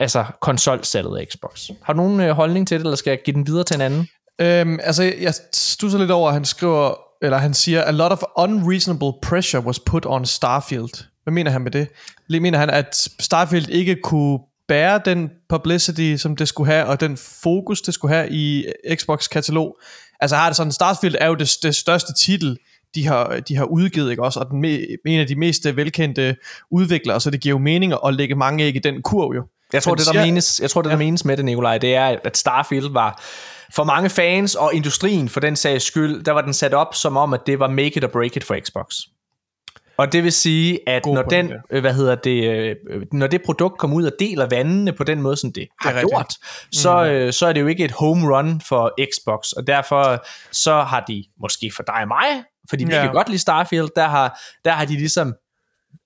Altså 0.00 0.24
konsolsalget 0.40 1.18
af 1.18 1.26
Xbox. 1.32 1.70
Har 1.82 1.92
du 1.92 1.96
nogen 1.96 2.20
øh, 2.20 2.30
holdning 2.30 2.68
til 2.68 2.78
det, 2.78 2.84
eller 2.84 2.96
skal 2.96 3.10
jeg 3.10 3.18
give 3.24 3.34
den 3.34 3.46
videre 3.46 3.64
til 3.64 3.74
en 3.74 3.80
anden? 3.80 4.08
Øhm, 4.40 4.78
altså, 4.82 5.02
jeg 5.20 5.34
stusser 5.52 5.98
lidt 5.98 6.10
over, 6.10 6.28
at 6.28 6.34
han 6.34 6.44
skriver, 6.44 6.94
eller 7.22 7.38
han 7.38 7.54
siger, 7.54 7.82
a 7.82 7.90
lot 7.90 8.12
of 8.12 8.22
unreasonable 8.36 9.12
pressure 9.22 9.62
was 9.62 9.78
put 9.78 10.06
on 10.06 10.26
Starfield. 10.26 11.04
Hvad 11.22 11.32
mener 11.32 11.50
han 11.50 11.62
med 11.62 11.70
det? 11.70 11.88
Lige 12.28 12.40
mener 12.40 12.58
han, 12.58 12.70
at 12.70 13.08
Starfield 13.20 13.68
ikke 13.68 13.96
kunne 14.02 14.38
bære 14.68 15.00
den 15.04 15.30
publicity, 15.48 16.16
som 16.16 16.36
det 16.36 16.48
skulle 16.48 16.72
have, 16.72 16.86
og 16.86 17.00
den 17.00 17.16
fokus, 17.16 17.80
det 17.82 17.94
skulle 17.94 18.14
have 18.14 18.30
i 18.30 18.64
Xbox-katalog. 18.94 19.76
Altså 20.20 20.36
har 20.36 20.48
det 20.48 20.56
sådan, 20.56 20.72
Starfield 20.72 21.16
er 21.20 21.26
jo 21.26 21.34
det, 21.34 21.50
det 21.62 21.76
største 21.76 22.12
titel 22.14 22.58
de 22.94 23.06
har, 23.06 23.40
de 23.48 23.56
har 23.56 23.64
udgivet, 23.64 24.10
ikke 24.10 24.22
også? 24.22 24.40
Og 24.40 24.50
den 24.50 24.60
me, 24.60 24.86
en 25.06 25.20
af 25.20 25.26
de 25.26 25.36
mest 25.36 25.66
velkendte 25.76 26.36
udviklere, 26.70 27.20
så 27.20 27.30
det 27.30 27.40
giver 27.40 27.50
jo 27.50 27.58
mening 27.58 27.94
at 28.06 28.14
lægge 28.14 28.34
mange 28.34 28.64
æg 28.64 28.76
i 28.76 28.78
den 28.78 29.02
kurv 29.02 29.34
jo. 29.34 29.44
Jeg 29.72 29.82
tror, 29.82 29.94
det, 29.94 30.06
der 30.06 30.12
siger, 30.12 30.24
menes, 30.24 30.60
jeg 30.60 30.70
tror, 30.70 30.82
det 30.82 30.90
der 30.90 30.96
ja. 30.96 31.04
menes 31.04 31.24
med 31.24 31.36
det, 31.36 31.44
Nikolaj, 31.44 31.78
det 31.78 31.94
er, 31.94 32.16
at 32.24 32.36
Starfield 32.36 32.92
var 32.92 33.22
for 33.74 33.84
mange 33.84 34.10
fans 34.10 34.54
og 34.54 34.74
industrien 34.74 35.28
for 35.28 35.40
den 35.40 35.56
sags 35.56 35.84
skyld, 35.84 36.24
der 36.24 36.32
var 36.32 36.40
den 36.40 36.52
sat 36.52 36.74
op 36.74 36.94
som 36.94 37.16
om, 37.16 37.34
at 37.34 37.40
det 37.46 37.58
var 37.58 37.68
make 37.68 37.96
it 37.96 38.04
or 38.04 38.08
break 38.08 38.36
it 38.36 38.44
for 38.44 38.56
Xbox. 38.64 38.94
Og 39.96 40.12
det 40.12 40.24
vil 40.24 40.32
sige, 40.32 40.88
at 40.88 41.02
God 41.02 41.14
når 41.14 41.22
den. 41.22 41.52
Øh, 41.70 41.80
hvad 41.80 41.94
hedder 41.94 42.14
det, 42.14 42.50
øh, 42.90 43.02
når 43.12 43.26
det 43.26 43.42
produkt 43.42 43.78
kommer 43.78 43.96
ud 43.96 44.04
og 44.04 44.12
deler 44.18 44.46
vandene 44.46 44.92
på 44.92 45.04
den 45.04 45.22
måde, 45.22 45.36
som 45.36 45.52
det, 45.52 45.62
det 45.62 45.68
har 45.80 45.90
rigtigt. 45.90 46.10
gjort, 46.10 46.34
så, 46.72 47.04
mm. 47.04 47.10
Øh, 47.10 47.32
så 47.32 47.46
er 47.46 47.52
det 47.52 47.60
jo 47.60 47.66
ikke 47.66 47.84
et 47.84 47.92
home 47.92 48.36
run 48.36 48.60
for 48.60 48.92
Xbox, 49.00 49.52
og 49.52 49.66
derfor 49.66 50.26
så 50.52 50.80
har 50.80 51.00
de, 51.00 51.24
måske 51.40 51.70
for 51.76 51.82
dig 51.82 51.94
og 51.94 52.08
mig, 52.08 52.44
fordi 52.70 52.84
vi 52.84 52.94
ja. 52.94 53.02
kan 53.02 53.12
godt 53.12 53.28
lide 53.28 53.38
Starfield, 53.38 53.88
der 53.96 54.08
har, 54.08 54.40
der 54.64 54.70
har 54.70 54.84
de 54.84 54.92
ligesom 54.92 55.34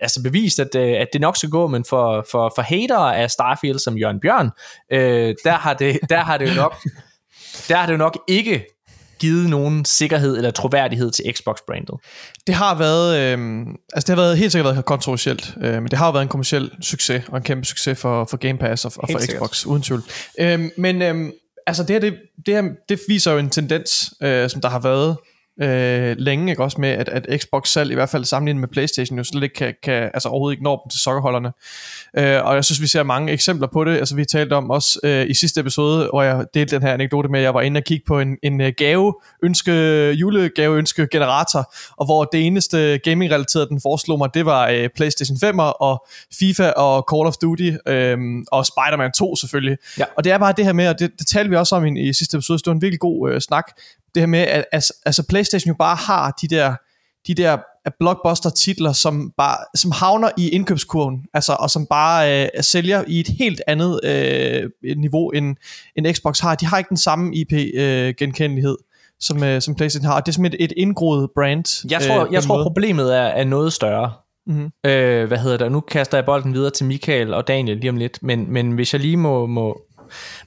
altså 0.00 0.22
bevist, 0.22 0.60
at, 0.60 0.74
at 0.74 1.08
det 1.12 1.20
nok 1.20 1.36
skal 1.36 1.50
gå, 1.50 1.66
men 1.66 1.84
for, 1.84 2.26
for, 2.30 2.52
for 2.54 2.62
hatere 2.62 3.16
af 3.16 3.30
Starfield 3.30 3.78
som 3.78 3.98
Jørgen 3.98 4.20
Bjørn, 4.20 4.50
øh, 4.92 5.34
der, 5.44 5.52
har 5.52 5.74
det, 5.74 5.98
der 6.10 6.18
har 6.18 6.38
det 6.38 6.48
jo 6.48 6.54
nok 6.54 6.76
der 7.68 7.76
har 7.76 7.86
det 7.86 7.92
jo 7.92 7.98
nok 7.98 8.18
ikke 8.28 8.64
givet 9.18 9.50
nogen 9.50 9.84
sikkerhed 9.84 10.36
eller 10.36 10.50
troværdighed 10.50 11.10
til 11.10 11.24
Xbox-brandet? 11.34 11.94
Det 12.46 12.54
har 12.54 12.74
været, 12.74 13.18
øh, 13.18 13.66
altså 13.92 14.06
det 14.06 14.18
har 14.18 14.24
været 14.24 14.38
helt 14.38 14.52
sikkert 14.52 14.74
været 14.74 14.84
kontroversielt, 14.84 15.54
øh, 15.60 15.74
men 15.74 15.84
det 15.84 15.98
har 15.98 16.06
jo 16.06 16.12
været 16.12 16.22
en 16.22 16.28
kommersiel 16.28 16.70
succes, 16.82 17.22
og 17.28 17.36
en 17.36 17.42
kæmpe 17.42 17.64
succes 17.64 17.98
for, 17.98 18.24
for 18.24 18.36
Game 18.36 18.58
Pass 18.58 18.84
og, 18.84 18.92
og 18.96 19.08
for 19.12 19.18
sikkert. 19.18 19.38
Xbox, 19.38 19.66
uden 19.66 19.82
tvivl. 19.82 20.02
Øh, 20.40 20.70
men 20.76 21.02
øh, 21.02 21.32
altså 21.66 21.82
det 21.82 21.90
her, 21.90 22.00
det, 22.00 22.14
det, 22.46 22.54
her, 22.54 22.62
det 22.88 23.00
viser 23.08 23.32
jo 23.32 23.38
en 23.38 23.50
tendens, 23.50 24.14
øh, 24.22 24.50
som 24.50 24.60
der 24.60 24.68
har 24.68 24.80
været 24.80 25.16
øh, 25.62 26.16
længe, 26.18 26.50
ikke 26.50 26.62
også 26.62 26.80
med, 26.80 26.88
at, 26.88 27.08
at 27.08 27.40
Xbox 27.42 27.68
selv, 27.68 27.90
i 27.90 27.94
hvert 27.94 28.08
fald 28.08 28.24
sammenlignet 28.24 28.60
med 28.60 28.68
Playstation, 28.68 29.18
jo 29.18 29.24
slet 29.24 29.42
ikke 29.42 29.54
kan, 29.54 29.74
kan 29.82 30.10
altså 30.14 30.28
overhovedet 30.28 30.54
ikke 30.54 30.64
nå 30.64 30.80
dem 30.84 30.90
til 30.90 31.00
sokkerholderne. 31.00 31.52
Øh, 32.16 32.44
og 32.44 32.54
jeg 32.54 32.64
synes, 32.64 32.82
vi 32.82 32.86
ser 32.86 33.02
mange 33.02 33.32
eksempler 33.32 33.68
på 33.72 33.84
det. 33.84 33.96
Altså 33.98 34.16
vi 34.16 34.24
talte 34.24 34.52
om 34.52 34.70
også 34.70 35.00
øh, 35.04 35.30
i 35.30 35.34
sidste 35.34 35.60
episode, 35.60 36.08
hvor 36.12 36.22
jeg 36.22 36.44
delte 36.54 36.76
den 36.76 36.82
her 36.82 36.92
anekdote 36.92 37.28
med, 37.28 37.40
at 37.40 37.44
jeg 37.44 37.54
var 37.54 37.60
inde 37.60 37.78
og 37.78 37.84
kigge 37.84 38.04
på 38.06 38.20
en, 38.20 38.36
en 38.42 38.60
øh, 38.60 38.72
gave, 38.76 39.14
ønske, 39.42 39.72
julegave 40.12 40.78
ønske 40.78 41.08
generator, 41.12 41.74
og 41.96 42.06
hvor 42.06 42.24
det 42.24 42.46
eneste 42.46 42.98
gaming-relaterede, 42.98 43.68
den 43.68 43.80
foreslog 43.80 44.18
mig, 44.18 44.34
det 44.34 44.46
var 44.46 44.68
øh, 44.68 44.88
Playstation 44.96 45.36
5'er 45.44 45.62
og 45.62 46.06
FIFA 46.38 46.70
og 46.70 47.06
Call 47.12 47.26
of 47.26 47.36
Duty 47.36 47.70
øh, 47.86 48.18
og 48.52 48.66
Spider-Man 48.66 49.12
2 49.12 49.36
selvfølgelig. 49.36 49.78
Ja. 49.98 50.04
Og 50.16 50.24
det 50.24 50.32
er 50.32 50.38
bare 50.38 50.54
det 50.56 50.64
her 50.64 50.72
med, 50.72 50.88
og 50.88 50.98
det, 50.98 51.10
det 51.18 51.26
talte 51.26 51.50
vi 51.50 51.56
også 51.56 51.76
om 51.76 51.86
i, 51.86 52.08
i 52.08 52.12
sidste 52.12 52.36
episode, 52.36 52.58
det 52.58 52.66
var 52.66 52.72
en 52.72 52.82
virkelig 52.82 53.00
god 53.00 53.30
øh, 53.30 53.40
snak, 53.40 53.64
det 54.14 54.22
her 54.22 54.26
med, 54.26 54.38
at 54.38 54.64
altså, 54.72 54.94
altså 55.06 55.26
PlayStation 55.28 55.68
jo 55.68 55.76
bare 55.78 55.96
har 55.96 56.36
de 56.42 56.48
der, 56.48 56.74
de 57.26 57.34
der 57.34 57.58
blockbuster 58.00 58.50
titler, 58.50 58.92
som, 58.92 59.32
bare, 59.36 59.56
som 59.74 59.90
havner 59.92 60.30
i 60.38 60.48
indkøbskurven, 60.48 61.24
altså, 61.34 61.56
og 61.60 61.70
som 61.70 61.86
bare 61.86 62.44
øh, 62.44 62.48
sælger 62.60 63.04
i 63.06 63.20
et 63.20 63.28
helt 63.28 63.62
andet 63.66 64.00
øh, 64.04 64.70
niveau, 64.96 65.30
end, 65.30 65.56
end 65.96 66.14
Xbox 66.14 66.40
har. 66.40 66.54
De 66.54 66.66
har 66.66 66.78
ikke 66.78 66.88
den 66.88 66.96
samme 66.96 67.34
IP-genkendelighed. 67.34 68.76
Øh, 68.80 68.84
som, 69.20 69.42
øh, 69.42 69.62
som 69.62 69.74
PlayStation 69.74 70.06
har. 70.06 70.20
Det 70.20 70.28
er 70.28 70.32
simpelthen 70.32 70.60
et, 70.60 70.72
et 70.72 70.74
indgroet 70.76 71.30
brand. 71.34 71.90
Jeg 71.90 72.00
tror, 72.00 72.26
øh, 72.26 72.32
jeg 72.32 72.42
tror 72.42 72.62
problemet 72.62 73.16
er, 73.16 73.22
er 73.22 73.44
noget 73.44 73.72
større. 73.72 74.12
Mm-hmm. 74.46 74.70
Øh, 74.90 75.28
hvad 75.28 75.38
hedder 75.38 75.56
det? 75.56 75.72
Nu 75.72 75.80
kaster 75.80 76.18
jeg 76.18 76.24
bolden 76.24 76.54
videre 76.54 76.70
til 76.70 76.86
Michael 76.86 77.34
og 77.34 77.48
Daniel 77.48 77.76
lige 77.76 77.90
om 77.90 77.96
lidt, 77.96 78.22
men, 78.22 78.52
men 78.52 78.72
hvis 78.72 78.92
jeg 78.92 79.00
lige 79.00 79.16
må, 79.16 79.46
må, 79.46 79.80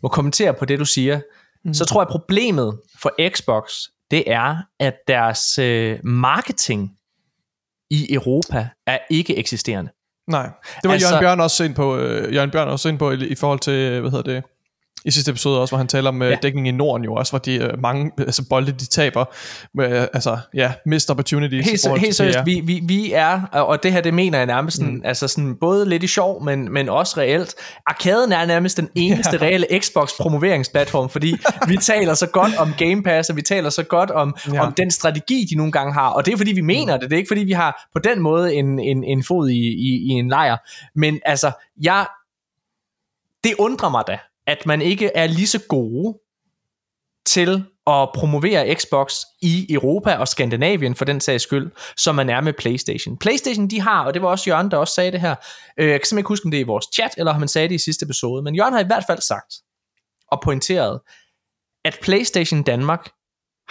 må 0.02 0.10
kommentere 0.10 0.54
på 0.54 0.66
det, 0.66 0.80
du 0.80 0.86
siger, 0.86 1.20
mm. 1.66 1.74
så 1.74 1.86
tror 1.86 2.02
jeg, 2.02 2.08
problemet 2.08 2.80
for 3.00 3.30
Xbox, 3.30 3.72
det 4.12 4.24
er, 4.28 4.58
at 4.80 4.94
deres 5.08 5.58
øh, 5.58 6.00
marketing 6.04 6.92
i 7.90 8.14
Europa 8.14 8.68
er 8.88 8.98
ikke 9.10 9.38
eksisterende. 9.38 9.92
Nej, 10.28 10.44
det 10.44 10.52
var 10.84 10.92
altså, 10.92 11.08
Jørgen 11.08 11.24
Bjørn 11.24 11.40
også 11.40 11.64
ind 11.64 11.76
på, 11.76 11.98
øh, 11.98 12.34
Jørgen 12.36 12.52
Bjørn 12.52 12.68
også 12.68 12.90
ind 12.90 13.00
på 13.00 13.12
i, 13.12 13.28
i 13.28 13.36
forhold 13.36 13.60
til, 13.60 14.00
hvad 14.00 14.12
hedder 14.12 14.34
det, 14.34 14.44
i 15.06 15.12
sidste 15.12 15.32
episode 15.32 15.62
også, 15.62 15.72
hvor 15.72 15.78
han 15.78 15.88
taler 15.88 16.10
om 16.10 16.22
øh, 16.22 16.32
ja. 16.32 16.38
dækning 16.44 16.68
i 16.68 16.72
Norden 16.72 17.04
jo 17.04 17.14
også, 17.14 17.32
hvor 17.32 17.40
de 17.40 17.70
uh, 17.74 17.82
mange 17.82 18.12
altså 18.18 18.46
bolde, 18.50 18.72
de 18.72 18.86
taber, 18.86 19.26
med, 19.74 20.08
altså 20.14 20.38
ja, 20.54 20.74
missed 20.86 21.12
opportunities. 21.12 21.66
Helt, 21.66 22.00
helt 22.00 22.16
seriøst, 22.16 22.40
vi, 22.46 22.62
vi, 22.64 22.82
vi 22.84 23.12
er, 23.14 23.42
og 23.52 23.84
det 23.84 23.94
her 23.94 24.02
det 24.02 24.14
mener 24.14 24.38
jeg 24.38 24.48
nærmest 24.48 24.78
sådan, 24.78 24.94
mm. 24.94 25.02
altså 25.06 25.28
sådan, 25.28 25.56
både 25.56 25.90
lidt 25.90 26.04
i 26.04 26.08
sjov, 26.08 26.44
men, 26.44 26.74
men 26.74 26.90
også 26.90 27.20
reelt. 27.20 27.56
Arkaden 27.88 28.32
er 28.32 28.46
nærmest 28.46 28.78
den 28.78 28.90
eneste 28.96 29.38
ja. 29.42 29.46
reelle 29.46 29.68
Xbox 29.80 30.10
promoveringsplatform, 30.20 31.10
fordi 31.10 31.36
vi 31.68 31.78
taler 31.92 32.14
så 32.14 32.28
godt 32.28 32.58
om 32.58 32.74
Game 32.78 33.04
Pass, 33.04 33.30
og 33.30 33.36
vi 33.36 33.42
taler 33.42 33.70
så 33.70 33.84
godt 33.84 34.12
om, 34.12 34.36
ja. 34.54 34.66
om 34.66 34.74
den 34.74 34.92
strategi, 34.92 35.48
de 35.50 35.56
nogle 35.56 35.72
gange 35.72 35.94
har, 35.94 36.10
og 36.10 36.26
det 36.26 36.34
er 36.34 36.38
fordi 36.38 36.54
vi 36.54 36.62
mener 36.62 36.96
mm. 36.96 37.00
det, 37.00 37.10
det 37.10 37.16
er 37.16 37.18
ikke 37.18 37.30
fordi 37.30 37.44
vi 37.44 37.52
har 37.52 37.90
på 37.94 38.00
den 38.00 38.22
måde 38.22 38.54
en, 38.54 38.80
en, 38.80 39.04
en 39.04 39.24
fod 39.24 39.50
i, 39.50 39.68
i, 39.68 40.02
i 40.06 40.10
en 40.10 40.30
lejr, 40.30 40.58
men 40.96 41.20
altså, 41.26 41.52
jeg, 41.82 42.06
det 43.44 43.54
undrer 43.60 43.90
mig 43.90 44.04
da, 44.08 44.18
at 44.48 44.66
man 44.66 44.82
ikke 44.82 45.12
er 45.16 45.28
lige 45.28 45.48
så 45.48 45.60
gode 45.70 46.20
til 47.26 47.66
at 47.88 48.10
promovere 48.16 48.76
Xbox 48.76 49.14
i 49.42 49.74
Europa 49.74 50.16
og 50.16 50.28
Skandinavien 50.28 50.96
for 50.96 51.06
den 51.06 51.22
sags 51.22 51.44
skyld, 51.44 51.72
som 51.98 52.16
man 52.16 52.30
er 52.30 52.42
med 52.42 52.54
PlayStation. 52.54 53.18
PlayStation 53.18 53.68
de 53.68 53.82
har, 53.82 54.06
og 54.06 54.14
det 54.14 54.22
var 54.22 54.28
også 54.28 54.50
Jørgen, 54.50 54.72
der 54.72 54.78
også 54.78 54.94
sagde 54.94 55.12
det 55.12 55.22
her, 55.22 55.36
øh, 55.78 55.90
jeg 55.90 56.00
kan 56.00 56.06
simpelthen 56.06 56.18
ikke 56.18 56.28
huske, 56.28 56.46
om 56.46 56.52
det 56.52 56.58
er 56.58 56.62
i 56.62 56.68
vores 56.68 56.86
chat, 56.94 57.12
eller 57.18 57.34
om 57.34 57.40
han 57.40 57.48
sagde 57.48 57.68
det 57.68 57.76
i 57.76 57.84
sidste 57.84 58.04
episode, 58.04 58.44
men 58.44 58.56
Jørgen 58.56 58.74
har 58.74 58.82
i 58.82 58.88
hvert 58.88 59.04
fald 59.08 59.22
sagt 59.22 59.54
og 60.28 60.42
pointeret, 60.44 61.00
at 61.86 61.98
PlayStation 62.02 62.64
Danmark 62.64 63.10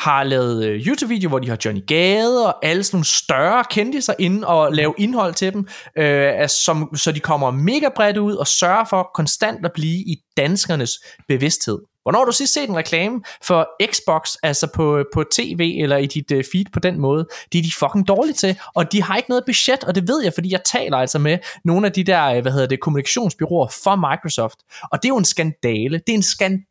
har 0.01 0.25
lavet 0.25 0.65
øh, 0.65 0.87
YouTube-video, 0.87 1.29
hvor 1.29 1.39
de 1.39 1.49
har 1.49 1.59
Johnny 1.65 1.87
Gade 1.87 2.47
og 2.47 2.67
alle 2.67 2.85
sådan 2.85 2.97
nogle 2.97 3.05
større 3.05 3.65
kendiser 3.71 4.15
ind 4.19 4.45
og 4.45 4.73
lave 4.73 4.95
indhold 4.99 5.35
til 5.35 5.53
dem, 5.53 5.69
øh, 5.99 6.49
som, 6.49 6.97
så 6.97 7.13
de 7.13 7.21
kommer 7.21 7.51
mega 7.51 7.89
bredt 7.97 8.17
ud 8.17 8.35
og 8.35 8.47
sørger 8.47 8.85
for 8.85 9.11
konstant 9.15 9.65
at 9.65 9.73
blive 9.73 9.99
i 9.99 10.17
danskernes 10.37 10.91
bevidsthed. 11.29 11.79
Hvornår 12.03 12.19
har 12.19 12.25
du 12.25 12.33
sidst 12.33 12.55
set 12.55 12.69
en 12.69 12.77
reklame 12.77 13.21
for 13.45 13.69
Xbox, 13.93 14.35
altså 14.43 14.69
på, 14.75 14.99
øh, 14.99 15.05
på 15.15 15.25
tv 15.33 15.79
eller 15.83 15.97
i 15.97 16.07
dit 16.07 16.33
uh, 16.33 16.41
feed 16.53 16.65
på 16.73 16.81
den 16.81 17.01
måde? 17.01 17.27
Det 17.53 17.59
er 17.59 17.63
de 17.63 17.73
fucking 17.79 18.09
dårlige 18.09 18.35
til, 18.35 18.59
og 18.75 18.93
de 18.93 19.03
har 19.03 19.17
ikke 19.17 19.31
noget 19.31 19.45
budget, 19.47 19.85
og 19.85 19.95
det 19.95 20.09
ved 20.09 20.23
jeg, 20.23 20.33
fordi 20.35 20.53
jeg 20.53 20.61
taler 20.73 20.97
altså 20.97 21.19
med 21.19 21.39
nogle 21.65 21.87
af 21.87 21.93
de 21.93 22.05
der, 22.05 22.41
hvad 22.41 22.53
hedder 22.53 22.67
det, 22.67 22.81
kommunikationsbyråer 22.81 23.69
for 23.85 23.97
Microsoft. 23.97 24.59
Og 24.93 25.03
det 25.03 25.05
er 25.05 25.09
jo 25.09 25.17
en 25.17 25.25
skandale. 25.25 25.99
Det 25.99 26.13
er 26.13 26.17
en 26.17 26.23
skandale, 26.23 26.70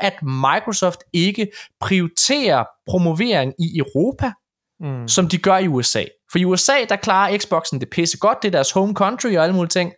at 0.00 0.22
Microsoft 0.22 1.00
ikke 1.12 1.48
prioriterer 1.80 2.64
promovering 2.86 3.54
i 3.58 3.78
Europa, 3.78 4.32
mm. 4.80 5.08
som 5.08 5.28
de 5.28 5.38
gør 5.38 5.56
i 5.56 5.68
USA. 5.68 6.04
For 6.32 6.38
i 6.38 6.44
USA, 6.44 6.84
der 6.88 6.96
klarer 6.96 7.38
Xboxen 7.38 7.80
det 7.80 7.90
pisse 7.90 8.18
godt, 8.18 8.38
det 8.42 8.48
er 8.48 8.52
deres 8.52 8.70
home 8.70 8.94
country 8.94 9.34
og 9.36 9.42
alle 9.42 9.54
mulige 9.54 9.68
ting. 9.68 9.92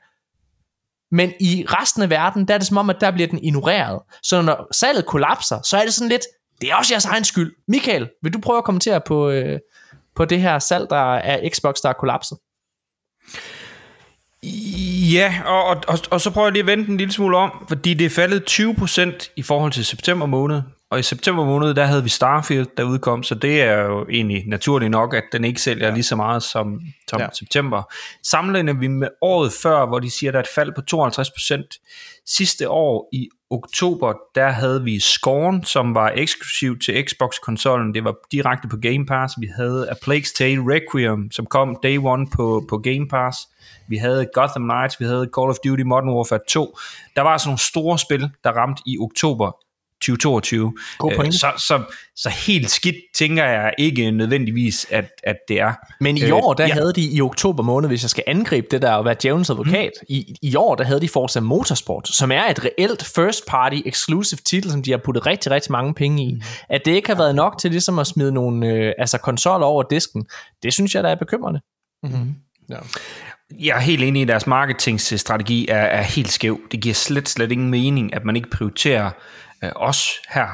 Men 1.12 1.32
i 1.40 1.64
resten 1.68 2.02
af 2.02 2.10
verden, 2.10 2.48
der 2.48 2.54
er 2.54 2.58
det 2.58 2.66
som 2.66 2.76
om, 2.76 2.90
at 2.90 2.96
der 3.00 3.10
bliver 3.10 3.28
den 3.28 3.38
ignoreret. 3.44 4.00
Så 4.22 4.42
når 4.42 4.66
salget 4.72 5.06
kollapser, 5.06 5.60
så 5.62 5.76
er 5.76 5.84
det 5.84 5.94
sådan 5.94 6.08
lidt, 6.08 6.22
det 6.60 6.70
er 6.70 6.74
også 6.74 6.94
jeres 6.94 7.04
egen 7.04 7.24
skyld. 7.24 7.54
Michael, 7.68 8.10
vil 8.22 8.32
du 8.32 8.40
prøve 8.40 8.58
at 8.58 8.64
kommentere 8.64 9.00
på, 9.00 9.30
øh, 9.30 9.58
på 10.16 10.24
det 10.24 10.40
her 10.40 10.58
salg 10.58 10.90
der 10.90 11.14
er 11.16 11.48
Xbox, 11.48 11.76
der 11.82 11.88
er 11.88 11.92
kollapset? 11.92 12.38
Ja, 15.12 15.42
og, 15.46 15.64
og, 15.64 15.82
og, 15.88 15.98
og 16.10 16.20
så 16.20 16.30
prøver 16.30 16.46
jeg 16.46 16.52
lige 16.52 16.62
at 16.62 16.66
vente 16.66 16.90
en 16.90 16.96
lille 16.96 17.12
smule 17.12 17.36
om, 17.36 17.64
fordi 17.68 17.94
det 17.94 18.04
er 18.04 18.10
faldet 18.10 18.50
20% 18.50 19.32
i 19.36 19.42
forhold 19.42 19.72
til 19.72 19.84
september 19.84 20.26
måned. 20.26 20.62
Og 20.90 20.98
i 20.98 21.02
september 21.02 21.44
måned, 21.44 21.74
der 21.74 21.84
havde 21.84 22.02
vi 22.02 22.08
Starfield, 22.08 22.66
der 22.76 22.82
udkom, 22.82 23.22
så 23.22 23.34
det 23.34 23.62
er 23.62 23.82
jo 23.82 24.06
egentlig 24.10 24.44
naturligt 24.46 24.90
nok, 24.90 25.14
at 25.14 25.24
den 25.32 25.44
ikke 25.44 25.60
sælger 25.60 25.86
ja. 25.86 25.94
lige 25.94 26.02
så 26.02 26.16
meget 26.16 26.42
som, 26.42 26.80
som 27.08 27.20
ja. 27.20 27.26
september. 27.38 27.82
Sammenligner 28.22 28.72
vi 28.72 28.88
med 28.88 29.08
året 29.22 29.52
før, 29.62 29.86
hvor 29.86 29.98
de 29.98 30.10
siger, 30.10 30.32
der 30.32 30.38
er 30.38 30.42
et 30.42 30.48
fald 30.54 30.72
på 30.72 30.82
52%. 30.94 32.22
Sidste 32.26 32.68
år 32.68 33.08
i 33.12 33.28
oktober, 33.50 34.12
der 34.34 34.48
havde 34.48 34.84
vi 34.84 35.00
Scorn, 35.00 35.64
som 35.64 35.94
var 35.94 36.12
eksklusiv 36.14 36.78
til 36.78 37.04
Xbox-konsollen. 37.04 37.94
Det 37.94 38.04
var 38.04 38.14
direkte 38.32 38.68
på 38.68 38.76
Game 38.76 39.06
Pass. 39.06 39.34
Vi 39.40 39.48
havde 39.56 39.90
A 39.90 39.94
Plague's 39.94 40.34
Tale 40.38 40.62
Requiem, 40.74 41.30
som 41.30 41.46
kom 41.46 41.76
day 41.82 41.98
one 41.98 42.26
på, 42.36 42.66
på 42.68 42.78
Game 42.78 43.08
Pass. 43.08 43.38
Vi 43.90 43.96
havde 43.96 44.26
Gotham 44.34 44.62
Knights, 44.62 45.00
vi 45.00 45.04
havde 45.04 45.28
Call 45.36 45.48
of 45.48 45.56
Duty 45.64 45.82
Modern 45.82 46.08
Warfare 46.08 46.40
2. 46.48 46.78
Der 47.16 47.22
var 47.22 47.30
altså 47.30 47.48
nogle 47.48 47.58
store 47.58 47.98
spil, 47.98 48.30
der 48.44 48.50
ramte 48.50 48.82
i 48.86 48.98
oktober 48.98 49.52
2022. 50.00 50.72
God 50.98 51.12
point. 51.16 51.34
Så, 51.34 51.52
så, 51.58 51.82
så 52.16 52.28
helt 52.28 52.70
skidt 52.70 52.96
tænker 53.14 53.44
jeg 53.44 53.74
ikke 53.78 54.10
nødvendigvis, 54.10 54.86
at, 54.90 55.10
at 55.24 55.36
det 55.48 55.60
er. 55.60 55.72
Men 56.00 56.16
i 56.16 56.30
år, 56.30 56.54
der 56.54 56.64
øh, 56.64 56.68
ja. 56.68 56.74
havde 56.74 56.92
de 56.92 57.10
i 57.10 57.20
oktober 57.20 57.62
måned, 57.62 57.88
hvis 57.88 58.02
jeg 58.02 58.10
skal 58.10 58.24
angribe 58.26 58.66
det 58.70 58.82
der 58.82 58.92
og 58.92 59.04
være 59.04 59.16
djævelens 59.22 59.50
advokat, 59.50 59.90
mm. 60.00 60.06
i, 60.08 60.36
i 60.42 60.56
år, 60.56 60.74
der 60.74 60.84
havde 60.84 61.00
de 61.00 61.08
Forza 61.08 61.40
Motorsport, 61.40 62.08
som 62.08 62.32
er 62.32 62.44
et 62.44 62.64
reelt 62.64 63.04
first 63.04 63.46
party 63.46 63.76
exclusive 63.86 64.38
titel, 64.44 64.70
som 64.70 64.82
de 64.82 64.90
har 64.90 64.98
puttet 64.98 65.26
rigtig, 65.26 65.52
rigtig 65.52 65.72
mange 65.72 65.94
penge 65.94 66.24
i. 66.24 66.34
Mm. 66.34 66.42
At 66.68 66.82
det 66.84 66.92
ikke 66.92 67.08
har 67.08 67.16
været 67.16 67.34
nok 67.34 67.58
til 67.58 67.70
ligesom 67.70 67.98
at 67.98 68.06
smide 68.06 68.32
nogle 68.32 68.66
øh, 68.66 68.92
altså 68.98 69.18
konsoller 69.18 69.66
over 69.66 69.82
disken, 69.82 70.26
det 70.62 70.72
synes 70.72 70.94
jeg, 70.94 71.02
der 71.02 71.10
er 71.10 71.14
bekymrende. 71.14 71.60
Mm-hmm. 72.02 72.34
Ja. 72.70 72.76
Jeg 73.58 73.76
er 73.76 73.80
helt 73.80 74.02
enig 74.02 74.20
i, 74.20 74.22
at 74.22 74.28
deres 74.28 74.46
marketingstrategi 74.46 75.68
er, 75.68 75.76
er 75.76 76.02
helt 76.02 76.32
skæv. 76.32 76.60
Det 76.72 76.80
giver 76.80 76.94
slet, 76.94 77.28
slet 77.28 77.52
ingen 77.52 77.70
mening, 77.70 78.14
at 78.14 78.24
man 78.24 78.36
ikke 78.36 78.50
prioriterer 78.50 79.10
øh, 79.64 79.70
os 79.76 80.08
her. 80.28 80.46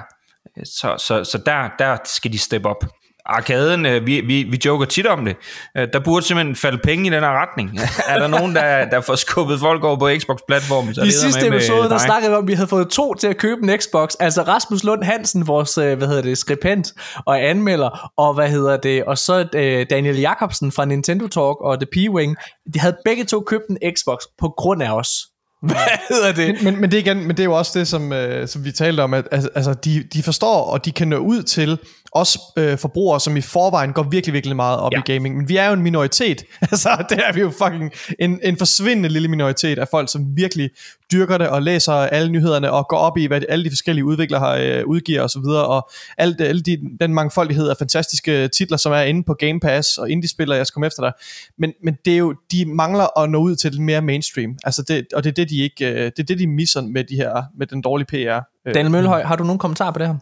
Så, 0.64 0.96
så, 0.98 1.24
så 1.24 1.38
der, 1.46 1.68
der 1.78 1.96
skal 2.04 2.32
de 2.32 2.38
steppe 2.38 2.68
op. 2.68 2.84
Arkaden, 3.26 3.86
øh, 3.86 4.06
vi, 4.06 4.20
vi, 4.20 4.42
vi 4.42 4.60
joker 4.64 4.86
tit 4.86 5.06
om 5.06 5.24
det. 5.24 5.36
Øh, 5.76 5.88
der 5.92 6.00
burde 6.00 6.26
simpelthen 6.26 6.56
falde 6.56 6.78
penge 6.78 7.06
i 7.06 7.10
den 7.10 7.22
her 7.22 7.42
retning. 7.42 7.78
er 8.08 8.18
der 8.18 8.26
nogen, 8.26 8.54
der, 8.54 8.84
der 8.84 9.00
får 9.00 9.14
skubbet 9.14 9.60
folk 9.60 9.84
over 9.84 9.96
på 9.96 10.08
Xbox-platformen? 10.18 10.94
I 11.04 11.10
sidste 11.10 11.46
episode, 11.46 11.88
der 11.88 11.98
snakkede 11.98 12.30
vi 12.30 12.36
om, 12.36 12.44
at 12.44 12.48
vi 12.48 12.52
havde 12.52 12.68
fået 12.68 12.88
to 12.88 13.14
til 13.14 13.28
at 13.28 13.36
købe 13.36 13.60
en 13.62 13.80
Xbox. 13.80 14.14
Altså 14.20 14.42
Rasmus 14.42 14.84
Lund 14.84 15.02
Hansen, 15.02 15.46
vores 15.46 15.78
øh, 15.78 15.98
hvad 15.98 16.08
hedder 16.08 16.22
det, 16.22 16.38
skribent 16.38 16.92
og 17.26 17.42
anmelder, 17.42 18.12
og 18.16 18.34
hvad 18.34 18.48
hedder 18.48 18.76
det, 18.76 19.04
og 19.04 19.18
så 19.18 19.42
Daniel 19.90 20.18
Jakobsen 20.18 20.72
fra 20.72 20.84
Nintendo 20.84 21.26
Talk 21.26 21.60
og 21.60 21.80
The 21.80 21.86
P-Wing. 21.96 22.34
De 22.74 22.80
havde 22.80 22.96
begge 23.04 23.24
to 23.24 23.40
købt 23.40 23.64
en 23.70 23.78
Xbox 23.96 24.18
på 24.38 24.48
grund 24.48 24.82
af 24.82 24.90
os. 24.90 25.08
Hvad 25.66 25.76
hedder 26.08 26.32
det? 26.32 26.54
Men, 26.54 26.64
men, 26.64 26.80
men, 26.80 26.90
det, 26.90 26.98
igen, 26.98 27.16
men 27.16 27.30
det 27.30 27.40
er 27.40 27.44
jo 27.44 27.52
også 27.52 27.78
det, 27.78 27.88
som, 27.88 28.12
øh, 28.12 28.48
som 28.48 28.64
vi 28.64 28.72
talte 28.72 29.00
om, 29.00 29.14
at 29.14 29.28
altså, 29.32 29.74
de, 29.74 30.02
de 30.12 30.22
forstår, 30.22 30.64
og 30.64 30.84
de 30.84 30.92
kan 30.92 31.08
nå 31.08 31.16
ud 31.16 31.42
til 31.42 31.78
os 32.20 32.38
øh, 32.56 32.78
forbrugere, 32.78 33.20
som 33.20 33.36
i 33.36 33.40
forvejen 33.40 33.92
går 33.92 34.02
virkelig, 34.02 34.32
virkelig 34.32 34.56
meget 34.56 34.78
op 34.78 34.92
ja. 34.92 34.98
i 34.98 35.12
gaming. 35.12 35.36
Men 35.36 35.48
vi 35.48 35.56
er 35.56 35.66
jo 35.66 35.72
en 35.72 35.82
minoritet. 35.82 36.44
altså, 36.72 37.04
det 37.08 37.18
er 37.28 37.32
vi 37.32 37.40
jo 37.40 37.50
fucking 37.50 37.92
en, 38.18 38.40
en 38.42 38.56
forsvindende 38.56 39.08
lille 39.08 39.28
minoritet 39.28 39.78
af 39.78 39.88
folk, 39.88 40.12
som 40.12 40.36
virkelig 40.36 40.70
dyrker 41.12 41.38
det 41.38 41.48
og 41.48 41.62
læser 41.62 41.92
alle 41.92 42.32
nyhederne 42.32 42.72
og 42.72 42.88
går 42.88 42.96
op 42.96 43.18
i, 43.18 43.26
hvad 43.26 43.40
alle 43.48 43.64
de 43.64 43.70
forskellige 43.70 44.04
udviklere 44.04 44.40
har, 44.40 44.56
øh, 44.56 44.86
udgiver 44.86 45.22
osv. 45.22 45.38
Og, 45.38 45.66
og 45.66 45.90
alt, 46.18 46.40
alle 46.40 46.62
de, 46.62 46.78
den 47.00 47.14
mangfoldighed 47.14 47.68
af 47.68 47.76
fantastiske 47.76 48.48
titler, 48.48 48.76
som 48.76 48.92
er 48.92 49.00
inde 49.00 49.24
på 49.24 49.34
Game 49.34 49.60
Pass 49.60 49.98
og 49.98 50.10
indie-spillere, 50.10 50.58
jeg 50.58 50.66
skal 50.66 50.74
komme 50.74 50.86
efter 50.86 51.02
dig. 51.02 51.12
Men, 51.58 51.72
men 51.84 51.96
det 52.04 52.12
er 52.12 52.18
jo, 52.18 52.34
de 52.52 52.64
mangler 52.66 53.18
at 53.18 53.30
nå 53.30 53.38
ud 53.38 53.56
til 53.56 53.72
det 53.72 53.80
mere 53.80 54.02
mainstream. 54.02 54.58
Altså 54.64 54.82
det, 54.82 55.06
og 55.14 55.24
det 55.24 55.30
er 55.30 55.34
det, 55.34 55.50
de 55.50 55.62
ikke, 55.62 55.86
øh, 55.86 56.04
det 56.04 56.18
er 56.18 56.24
det, 56.24 56.38
de 56.38 56.46
misser 56.46 56.80
med, 56.80 57.04
de 57.04 57.16
her, 57.16 57.42
med 57.58 57.66
den 57.66 57.82
dårlige 57.82 58.06
PR. 58.06 58.40
Daniel 58.74 58.90
Møllehøj, 58.90 59.22
har 59.22 59.36
du 59.36 59.44
nogen 59.44 59.58
kommentar 59.58 59.90
på 59.90 59.98
det 59.98 60.06
her? 60.06 60.14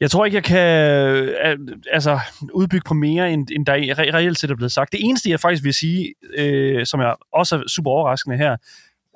Jeg 0.00 0.10
tror 0.10 0.24
ikke, 0.24 0.34
jeg 0.34 0.44
kan 0.44 0.80
øh, 1.46 1.76
altså, 1.92 2.18
udbygge 2.52 2.84
på 2.86 2.94
mere, 2.94 3.32
end, 3.32 3.48
end 3.52 3.66
der 3.66 3.74
re- 3.74 4.14
reelt 4.14 4.38
set 4.38 4.50
er 4.50 4.54
blevet 4.54 4.72
sagt. 4.72 4.92
Det 4.92 5.00
eneste, 5.02 5.30
jeg 5.30 5.40
faktisk 5.40 5.64
vil 5.64 5.74
sige, 5.74 6.14
øh, 6.36 6.86
som 6.86 7.00
er 7.00 7.14
også 7.32 7.56
er 7.56 7.62
super 7.68 7.90
overraskende 7.90 8.36
her, 8.36 8.56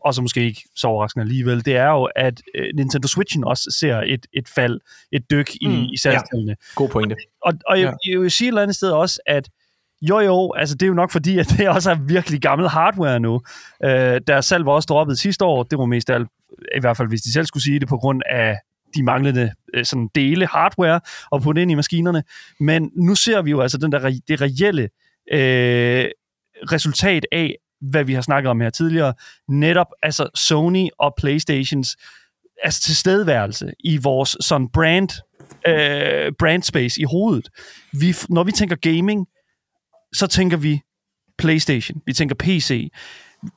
og 0.05 0.15
så 0.15 0.23
måske 0.23 0.44
ikke 0.44 0.62
så 0.77 0.86
overraskende 0.86 1.24
alligevel, 1.24 1.65
det 1.65 1.77
er 1.77 1.89
jo, 1.89 2.09
at 2.16 2.43
øh, 2.55 2.66
Nintendo 2.74 3.09
Switchen 3.09 3.44
også 3.44 3.77
ser 3.78 4.02
et, 4.07 4.27
et 4.32 4.48
fald, 4.48 4.81
et 5.12 5.31
dyk 5.31 5.51
i, 5.61 5.66
mm, 5.66 5.85
i 5.93 5.97
salgstallene. 5.97 6.51
Ja, 6.51 6.74
god 6.74 6.89
pointe. 6.89 7.16
Og, 7.43 7.52
og 7.66 7.81
jeg, 7.81 7.94
jeg 8.09 8.20
vil 8.20 8.31
sige 8.31 8.48
et 8.48 8.51
eller 8.51 8.62
andet 8.62 8.77
sted 8.77 8.90
også, 8.90 9.20
at 9.27 9.48
jo 10.02 10.20
jo, 10.20 10.52
altså 10.57 10.74
det 10.74 10.82
er 10.82 10.89
jo 10.89 10.94
nok 10.94 11.11
fordi, 11.11 11.39
at 11.39 11.55
det 11.59 11.69
også 11.69 11.90
er 11.90 11.94
virkelig 11.94 12.40
gammel 12.40 12.69
hardware 12.69 13.20
nu. 13.20 13.40
Øh, 13.85 14.20
der 14.27 14.40
salg 14.40 14.66
var 14.66 14.73
også 14.73 14.86
droppet 14.86 15.19
sidste 15.19 15.44
år, 15.44 15.62
det 15.62 15.78
var 15.78 15.86
mest 15.86 16.11
alt, 16.11 16.28
i 16.77 16.81
hvert 16.81 16.97
fald 16.97 17.09
hvis 17.09 17.23
de 17.23 17.32
selv 17.32 17.47
skulle 17.47 17.62
sige 17.62 17.81
det, 17.81 17.89
på 17.89 17.97
grund 17.97 18.23
af 18.31 18.57
de 18.94 19.02
manglende 19.02 19.52
øh, 19.74 19.84
sådan 19.84 20.08
dele 20.14 20.46
hardware 20.46 21.00
og 21.30 21.42
putte 21.42 21.62
ind 21.62 21.70
i 21.70 21.74
maskinerne. 21.74 22.22
Men 22.60 22.90
nu 22.96 23.14
ser 23.14 23.42
vi 23.42 23.50
jo 23.50 23.60
altså 23.60 23.78
den 23.78 23.92
der, 23.92 24.20
det 24.28 24.40
reelle 24.40 24.82
øh, 25.32 26.10
resultat 26.72 27.26
af, 27.32 27.54
hvad 27.80 28.04
vi 28.04 28.14
har 28.14 28.22
snakket 28.22 28.50
om 28.50 28.60
her 28.60 28.70
tidligere, 28.70 29.14
netop 29.48 29.86
altså 30.02 30.28
Sony 30.34 30.88
og 30.98 31.14
Playstations 31.16 31.96
altså 32.62 32.82
tilstedeværelse 32.82 33.72
i 33.84 33.96
vores 33.96 34.36
sådan 34.40 34.68
brand, 34.68 35.08
øh, 35.66 36.32
brand 36.38 36.62
space 36.62 37.00
i 37.00 37.04
hovedet. 37.04 37.48
Vi, 37.92 38.14
når 38.28 38.44
vi 38.44 38.52
tænker 38.52 38.76
gaming, 38.76 39.26
så 40.12 40.26
tænker 40.26 40.56
vi 40.56 40.80
PlayStation, 41.38 42.02
vi 42.06 42.12
tænker 42.12 42.34
PC. 42.34 42.90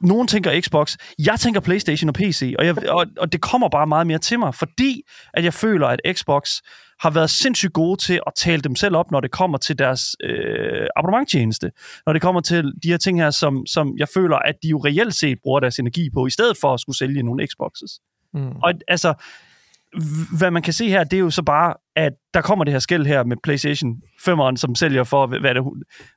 Nogen 0.02 0.28
tænker 0.28 0.62
Xbox, 0.62 0.98
jeg 1.20 1.40
tænker 1.40 1.60
PlayStation 1.60 2.10
og 2.10 2.16
PC, 2.16 2.56
og, 2.60 2.66
jeg, 2.66 2.90
og, 2.90 3.06
og 3.18 3.34
det 3.34 3.42
kommer 3.42 3.70
bare 3.70 3.88
meget 3.88 4.08
mere 4.08 4.18
til 4.18 4.40
mig, 4.40 4.56
fordi 4.56 5.02
at 5.34 5.44
jeg 5.44 5.54
føler, 5.54 5.88
at 5.88 6.00
Xbox 6.14 6.50
har 7.00 7.10
været 7.10 7.30
sindssygt 7.30 7.74
gode 7.74 8.02
til 8.02 8.20
at 8.28 8.34
tale 8.36 8.62
dem 8.62 8.76
selv 8.76 8.96
op, 8.96 9.12
når 9.12 9.20
det 9.20 9.32
kommer 9.32 9.58
til 9.58 9.80
deres 9.80 10.16
øh, 10.24 10.88
abonnementtjeneste. 10.96 11.72
Når 12.06 12.14
det 12.14 12.22
kommer 12.22 12.42
til 12.42 12.64
de 12.84 12.90
her 12.90 12.98
ting 12.98 13.20
her, 13.20 13.30
som, 13.30 13.66
som 13.66 13.98
jeg 13.98 14.08
føler, 14.14 14.38
at 14.38 14.56
de 14.64 14.68
jo 14.68 14.78
reelt 14.78 15.16
set 15.16 15.38
bruger 15.44 15.60
deres 15.60 15.80
energi 15.80 16.10
på, 16.14 16.26
i 16.26 16.30
stedet 16.30 16.58
for 16.62 16.74
at 16.74 16.80
skulle 16.80 16.98
sælge 16.98 17.24
nogle 17.24 17.48
Xboxes. 17.48 18.00
Mm. 18.34 18.52
Og 18.64 18.74
altså, 18.88 19.14
hvad 20.38 20.52
man 20.52 20.62
kan 20.62 20.74
se 20.74 20.90
her, 20.90 21.04
det 21.04 21.18
er 21.18 21.22
jo 21.22 21.30
så 21.30 21.42
bare, 21.42 21.74
at 21.96 22.14
der 22.34 22.42
kommer 22.42 22.66
det 22.66 22.72
her 22.72 22.80
skæld 22.80 23.06
her 23.06 23.24
med 23.24 23.38
PlayStation 23.44 24.02
5'eren, 24.28 24.56
som 24.56 24.76
sælger 24.76 25.04
for, 25.04 25.28
hvad 25.28 25.50
er 25.50 25.54
det, 25.54 25.64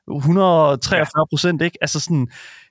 143 0.07 1.27
procent, 1.29 1.61
ikke? 1.61 1.77
Altså 1.81 1.99
sådan, 1.99 2.27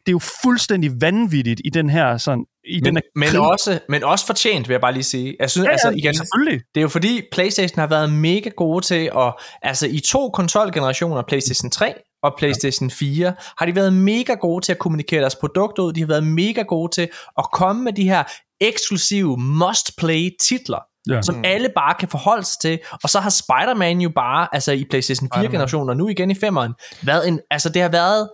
det 0.07 0.11
er 0.11 0.13
jo 0.13 0.21
fuldstændig 0.43 0.91
vanvittigt 1.01 1.61
i 1.65 1.71
den 1.71 1.91
her 1.91 2.17
sådan, 2.19 2.45
i 2.65 2.75
men, 2.75 2.85
den 2.85 2.97
her 2.97 3.03
men, 3.15 3.37
også, 3.37 3.79
men 3.89 4.05
også 4.05 4.27
fortjent, 4.27 4.69
vil 4.69 4.75
jeg 4.75 4.81
bare 4.81 4.93
lige 4.93 5.03
sige. 5.03 5.37
Jeg 5.41 5.51
synes, 5.51 5.67
ja, 5.67 5.71
altså, 5.71 5.91
igen, 5.91 6.15
selvfølgelig. 6.15 6.61
Det 6.75 6.81
er 6.81 6.83
jo 6.83 6.89
fordi, 6.89 7.23
PlayStation 7.33 7.79
har 7.81 7.87
været 7.87 8.13
mega 8.13 8.51
gode 8.57 8.85
til 8.85 9.11
at, 9.19 9.35
altså 9.63 9.87
i 9.87 10.01
to 10.01 10.31
konsolgenerationer, 10.31 11.23
PlayStation 11.23 11.71
3 11.71 11.95
og 12.23 12.35
PlayStation 12.39 12.91
4, 12.91 13.35
har 13.59 13.67
de 13.67 13.75
været 13.75 13.93
mega 13.93 14.35
gode 14.35 14.65
til 14.65 14.73
at 14.73 14.79
kommunikere 14.79 15.21
deres 15.21 15.37
produkter 15.37 15.83
ud. 15.83 15.93
De 15.93 16.01
har 16.01 16.07
været 16.07 16.27
mega 16.27 16.63
gode 16.63 16.93
til 16.93 17.09
at 17.39 17.51
komme 17.53 17.83
med 17.83 17.93
de 17.93 18.09
her 18.09 18.25
eksklusive 18.61 19.37
must-play 19.37 20.31
titler, 20.41 20.81
ja. 21.11 21.23
som 21.23 21.35
mm. 21.35 21.43
alle 21.45 21.69
bare 21.77 21.95
kan 22.01 22.09
forholde 22.09 22.45
sig 22.45 22.61
til. 22.61 22.79
Og 23.03 23.11
så 23.11 23.21
har 23.21 23.31
Spider-Man 23.31 24.01
jo 24.01 24.11
bare, 24.15 24.49
altså 24.53 24.73
i 24.73 24.85
PlayStation 24.91 25.31
4-generationen, 25.35 25.89
og 25.89 25.97
nu 25.97 26.09
igen 26.09 26.31
i 26.31 26.35
5'eren, 26.35 27.03
været 27.03 27.29
en, 27.29 27.41
altså 27.51 27.69
det 27.69 27.83
har 27.83 27.89
været 27.89 28.29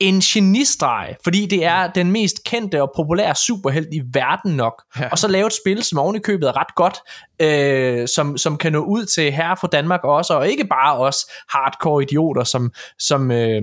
en 0.00 0.20
genistreg, 0.20 1.16
fordi 1.24 1.46
det 1.46 1.64
er 1.64 1.86
den 1.86 2.12
mest 2.12 2.44
kendte 2.44 2.82
og 2.82 2.92
populære 2.96 3.34
superhelt 3.34 3.88
i 3.92 4.02
verden 4.12 4.56
nok. 4.56 4.82
Ja. 4.98 5.08
Og 5.08 5.18
så 5.18 5.28
lave 5.28 5.46
et 5.46 5.52
spil, 5.64 5.82
som 5.82 5.98
oven 5.98 6.16
i 6.16 6.18
købet 6.18 6.48
er 6.48 6.56
ret 6.56 6.74
godt, 6.74 6.98
øh, 7.40 8.08
som, 8.08 8.38
som 8.38 8.56
kan 8.56 8.72
nå 8.72 8.78
ud 8.78 9.04
til 9.04 9.32
her 9.32 9.54
fra 9.54 9.68
Danmark 9.72 10.04
også, 10.04 10.34
og 10.34 10.48
ikke 10.48 10.64
bare 10.64 10.98
os 10.98 11.16
hardcore 11.48 12.02
idioter, 12.02 12.44
som, 12.44 12.72
som, 12.98 13.30
øh, 13.30 13.62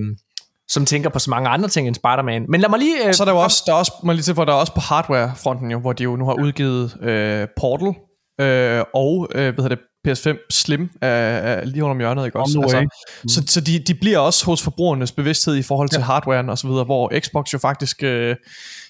som 0.68 0.86
tænker 0.86 1.10
på 1.10 1.20
så 1.20 1.30
mange 1.30 1.50
andre 1.50 1.70
ting 1.70 1.88
end 1.88 1.96
Spider-Man. 1.96 2.46
Men 2.50 2.62
lad 2.62 2.70
mig 2.70 2.80
lige... 2.80 3.08
Øh, 3.08 3.14
så 3.14 3.24
er 3.24 3.26
der 3.26 3.34
jo 3.34 3.40
også, 3.40 3.64
der 3.66 3.74
er 3.74 3.78
også, 3.78 3.94
må 4.04 4.12
lige 4.12 4.24
til 4.24 4.36
for, 4.36 4.46
der 4.46 4.54
er 4.54 4.58
også 4.58 4.74
på 4.74 4.82
hardware-fronten 4.82 5.72
jo, 5.72 5.80
hvor 5.80 5.94
de 5.94 6.04
jo 6.04 6.16
nu 6.16 6.26
har 6.26 6.34
udgivet 6.34 6.98
øh, 7.02 7.48
Portal, 7.58 7.94
øh, 8.42 8.84
og 8.94 9.28
øh, 9.36 9.54
hvad 9.54 9.64
hedder 9.64 9.76
det, 9.76 9.80
PS5 10.08 10.38
Slim 10.50 10.90
er, 11.02 11.08
er 11.08 11.66
lige 11.66 11.84
under 11.84 11.98
hjørnet, 11.98 12.26
ikke 12.26 12.40
også? 12.40 12.62
Altså, 12.62 12.88
så 13.28 13.44
så 13.48 13.62
de, 13.62 13.80
de 13.80 13.94
bliver 13.94 14.20
også 14.20 14.46
hos 14.46 14.62
forbrugernes 14.64 15.12
bevidsthed 15.12 15.56
i 15.56 15.62
forhold 15.62 15.90
til 15.90 16.00
ja. 16.00 16.06
hardwaren 16.06 16.50
og 16.50 16.58
så 16.58 16.68
videre, 16.68 16.84
hvor 16.84 17.20
Xbox 17.20 17.54
jo 17.54 17.58
faktisk 17.58 18.04
øh, 18.04 18.36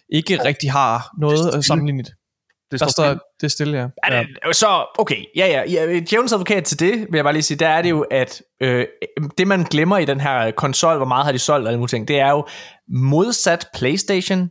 ikke 0.10 0.44
rigtig 0.46 0.72
har 0.72 1.10
noget 1.18 1.66
sammenlignet. 1.66 2.14
Det 2.72 2.80
står, 2.80 2.88
står 2.88 3.04
det 3.14 3.44
er 3.44 3.48
stille, 3.48 3.78
ja. 3.78 3.88
Er 4.04 4.24
det, 4.24 4.56
så, 4.56 4.86
okay, 5.00 5.26
ja, 5.36 5.48
ja, 5.48 5.72
ja. 5.72 6.00
Djævelens 6.00 6.34
advokat 6.34 6.64
til 6.64 6.80
det, 6.80 6.92
vil 6.92 7.18
jeg 7.18 7.24
bare 7.24 7.34
lige 7.34 7.44
sige, 7.44 7.58
der 7.58 7.68
er 7.68 7.82
det 7.82 7.90
jo, 7.90 8.02
at 8.02 8.42
øh, 8.62 8.86
det 9.38 9.48
man 9.48 9.64
glemmer 9.64 9.98
i 9.98 10.06
den 10.06 10.20
her 10.20 10.52
konsol, 10.52 10.98
hvor 10.98 11.06
meget 11.06 11.26
har 11.26 11.32
de 11.32 11.40
solgt 11.40 11.68
og 11.68 11.74
alle 11.74 11.88
ting, 11.88 12.08
det 12.08 12.20
er 12.20 12.30
jo, 12.30 12.48
modsat 12.88 13.68
Playstation, 13.74 14.50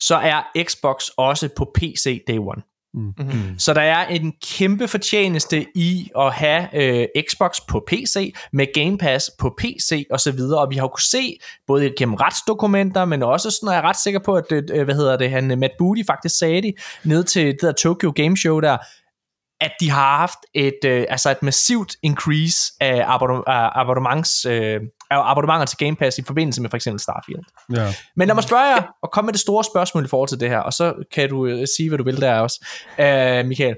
så 0.00 0.16
er 0.16 0.64
Xbox 0.64 1.08
også 1.16 1.48
på 1.56 1.72
PC 1.74 2.24
Day 2.28 2.38
One. 2.38 2.62
Mm-hmm. 2.96 3.58
Så 3.58 3.74
der 3.74 3.80
er 3.80 4.06
en 4.06 4.32
kæmpe 4.42 4.88
fortjeneste 4.88 5.66
i 5.74 6.10
at 6.18 6.32
have 6.32 6.68
øh, 6.74 7.06
Xbox 7.30 7.58
på 7.68 7.84
PC, 7.86 8.34
med 8.52 8.66
Game 8.74 8.98
Pass 8.98 9.30
på 9.38 9.54
PC 9.58 10.06
og 10.10 10.20
så 10.20 10.32
videre, 10.32 10.60
og 10.60 10.70
vi 10.70 10.76
har 10.76 10.82
jo 10.82 10.88
kunnet 10.88 11.02
se, 11.02 11.38
både 11.66 11.92
gennem 11.98 12.14
retsdokumenter, 12.14 13.04
men 13.04 13.22
også 13.22 13.50
sådan, 13.50 13.68
og 13.68 13.74
jeg 13.74 13.80
er 13.80 13.88
ret 13.88 13.96
sikker 13.96 14.20
på, 14.24 14.34
at, 14.34 14.52
øh, 14.52 14.62
øh, 14.72 14.84
hvad 14.84 14.94
hedder 14.94 15.16
det, 15.16 15.30
han, 15.30 15.58
Matt 15.58 15.72
Booty 15.78 16.02
faktisk 16.06 16.38
sagde 16.38 16.62
det, 16.62 16.74
ned 17.04 17.24
til 17.24 17.46
det 17.46 17.60
der 17.60 17.72
Tokyo 17.72 18.12
Game 18.16 18.36
Show 18.36 18.60
der, 18.60 18.76
at 19.60 19.72
de 19.80 19.90
har 19.90 20.16
haft 20.16 20.38
et, 20.54 20.84
øh, 20.84 21.06
altså 21.08 21.30
et 21.30 21.42
massivt 21.42 21.96
increase 22.02 22.72
af 22.80 23.04
abonnements, 23.80 24.44
øh, 24.44 24.80
abonnementer 25.10 25.66
til 25.66 25.78
Game 25.78 25.96
Pass 25.96 26.18
i 26.18 26.22
forbindelse 26.22 26.62
med 26.62 26.70
for 26.70 26.76
eksempel 26.76 27.00
Starfield. 27.00 27.42
Ja. 27.72 27.94
Men 28.16 28.28
lad 28.28 28.34
mig 28.34 28.44
spørge 28.44 28.62
jer, 28.62 28.82
og 29.02 29.10
komme 29.10 29.26
med 29.26 29.32
det 29.32 29.40
store 29.40 29.64
spørgsmål 29.64 30.04
i 30.04 30.08
forhold 30.08 30.28
til 30.28 30.40
det 30.40 30.48
her, 30.48 30.58
og 30.58 30.72
så 30.72 30.94
kan 31.12 31.28
du 31.28 31.46
øh, 31.46 31.66
sige, 31.76 31.88
hvad 31.88 31.98
du 31.98 32.04
vil 32.04 32.20
der 32.20 32.40
også, 32.40 32.66
øh, 32.98 33.46
Michael. 33.46 33.76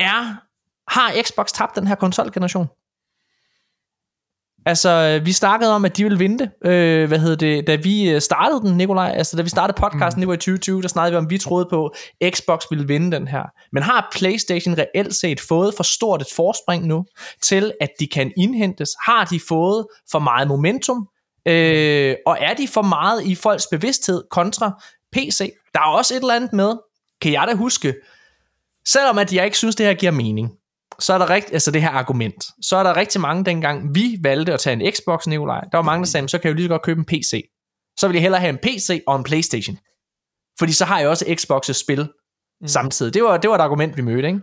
Er, 0.00 0.36
har 0.88 1.22
Xbox 1.22 1.52
tabt 1.52 1.76
den 1.76 1.86
her 1.86 1.94
konsolgeneration? 1.94 2.68
Altså, 4.66 5.20
vi 5.24 5.32
snakkede 5.32 5.74
om, 5.74 5.84
at 5.84 5.96
de 5.96 6.02
ville 6.02 6.18
vinde 6.18 6.38
det. 6.38 6.70
Øh, 6.70 7.08
hvad 7.08 7.18
hedder 7.18 7.36
det? 7.36 7.66
Da 7.66 7.74
vi 7.74 8.10
øh, 8.10 8.20
startede 8.20 8.60
den, 8.60 8.76
Nikolaj, 8.76 9.12
altså 9.16 9.36
da 9.36 9.42
vi 9.42 9.48
startede 9.48 9.80
podcasten, 9.80 10.20
mm. 10.20 10.20
det 10.20 10.28
var 10.28 10.34
i 10.34 10.36
2020, 10.36 10.82
der 10.82 10.88
snakkede 10.88 11.12
vi 11.12 11.18
om, 11.18 11.24
at 11.24 11.30
vi 11.30 11.38
troede 11.38 11.66
på, 11.70 11.94
at 12.20 12.36
Xbox 12.36 12.62
ville 12.70 12.86
vinde 12.86 13.16
den 13.16 13.28
her. 13.28 13.42
Men 13.72 13.82
har 13.82 14.08
PlayStation 14.12 14.78
reelt 14.78 15.14
set 15.14 15.40
fået 15.40 15.74
for 15.74 15.82
stort 15.82 16.20
et 16.20 16.28
forspring 16.36 16.86
nu, 16.86 17.04
til 17.42 17.72
at 17.80 17.90
de 18.00 18.06
kan 18.06 18.32
indhentes? 18.36 18.90
Har 19.06 19.24
de 19.24 19.40
fået 19.48 19.86
for 20.10 20.18
meget 20.18 20.48
momentum? 20.48 21.08
Øh, 21.48 22.14
og 22.26 22.36
er 22.40 22.54
de 22.54 22.68
for 22.68 22.82
meget 22.82 23.26
i 23.26 23.34
folks 23.34 23.66
bevidsthed 23.70 24.22
kontra 24.30 24.82
PC? 25.12 25.52
Der 25.74 25.80
er 25.80 25.96
også 25.96 26.14
et 26.14 26.20
eller 26.20 26.34
andet 26.34 26.52
med, 26.52 26.74
kan 27.20 27.32
jeg 27.32 27.44
da 27.48 27.54
huske, 27.54 27.94
selvom 28.86 29.18
at 29.18 29.32
jeg 29.32 29.44
ikke 29.44 29.56
synes, 29.56 29.76
det 29.76 29.86
her 29.86 29.94
giver 29.94 30.12
mening, 30.12 30.50
så 31.00 31.14
er 31.14 31.18
der 31.18 31.30
rigtig, 31.30 31.52
altså 31.52 31.70
det 31.70 31.82
her 31.82 31.90
argument, 31.90 32.44
så 32.62 32.76
er 32.76 32.82
der 32.82 32.96
rigtig 32.96 33.20
mange 33.20 33.44
dengang, 33.44 33.94
vi 33.94 34.18
valgte 34.22 34.52
at 34.54 34.60
tage 34.60 34.82
en 34.82 34.92
Xbox, 34.92 35.26
Nikolaj, 35.26 35.60
der 35.60 35.78
var 35.78 35.82
mange, 35.82 36.04
der 36.04 36.10
sagde, 36.10 36.28
så 36.28 36.38
kan 36.38 36.48
jeg 36.48 36.52
jo 36.52 36.56
lige 36.56 36.64
så 36.64 36.68
godt 36.68 36.82
købe 36.82 36.98
en 36.98 37.04
PC. 37.04 37.50
Så 37.98 38.08
vil 38.08 38.14
jeg 38.14 38.22
hellere 38.22 38.40
have 38.40 38.50
en 38.50 38.58
PC 38.58 39.02
og 39.06 39.16
en 39.16 39.24
Playstation. 39.24 39.78
Fordi 40.58 40.72
så 40.72 40.84
har 40.84 40.98
jeg 40.98 41.08
også 41.08 41.24
Xbox's 41.24 41.72
spil 41.72 42.08
mm. 42.60 42.68
samtidig. 42.68 43.14
Det 43.14 43.24
var, 43.24 43.36
det 43.36 43.50
var 43.50 43.56
et 43.56 43.60
argument, 43.60 43.96
vi 43.96 44.02
mødte. 44.02 44.28
Ikke? 44.28 44.40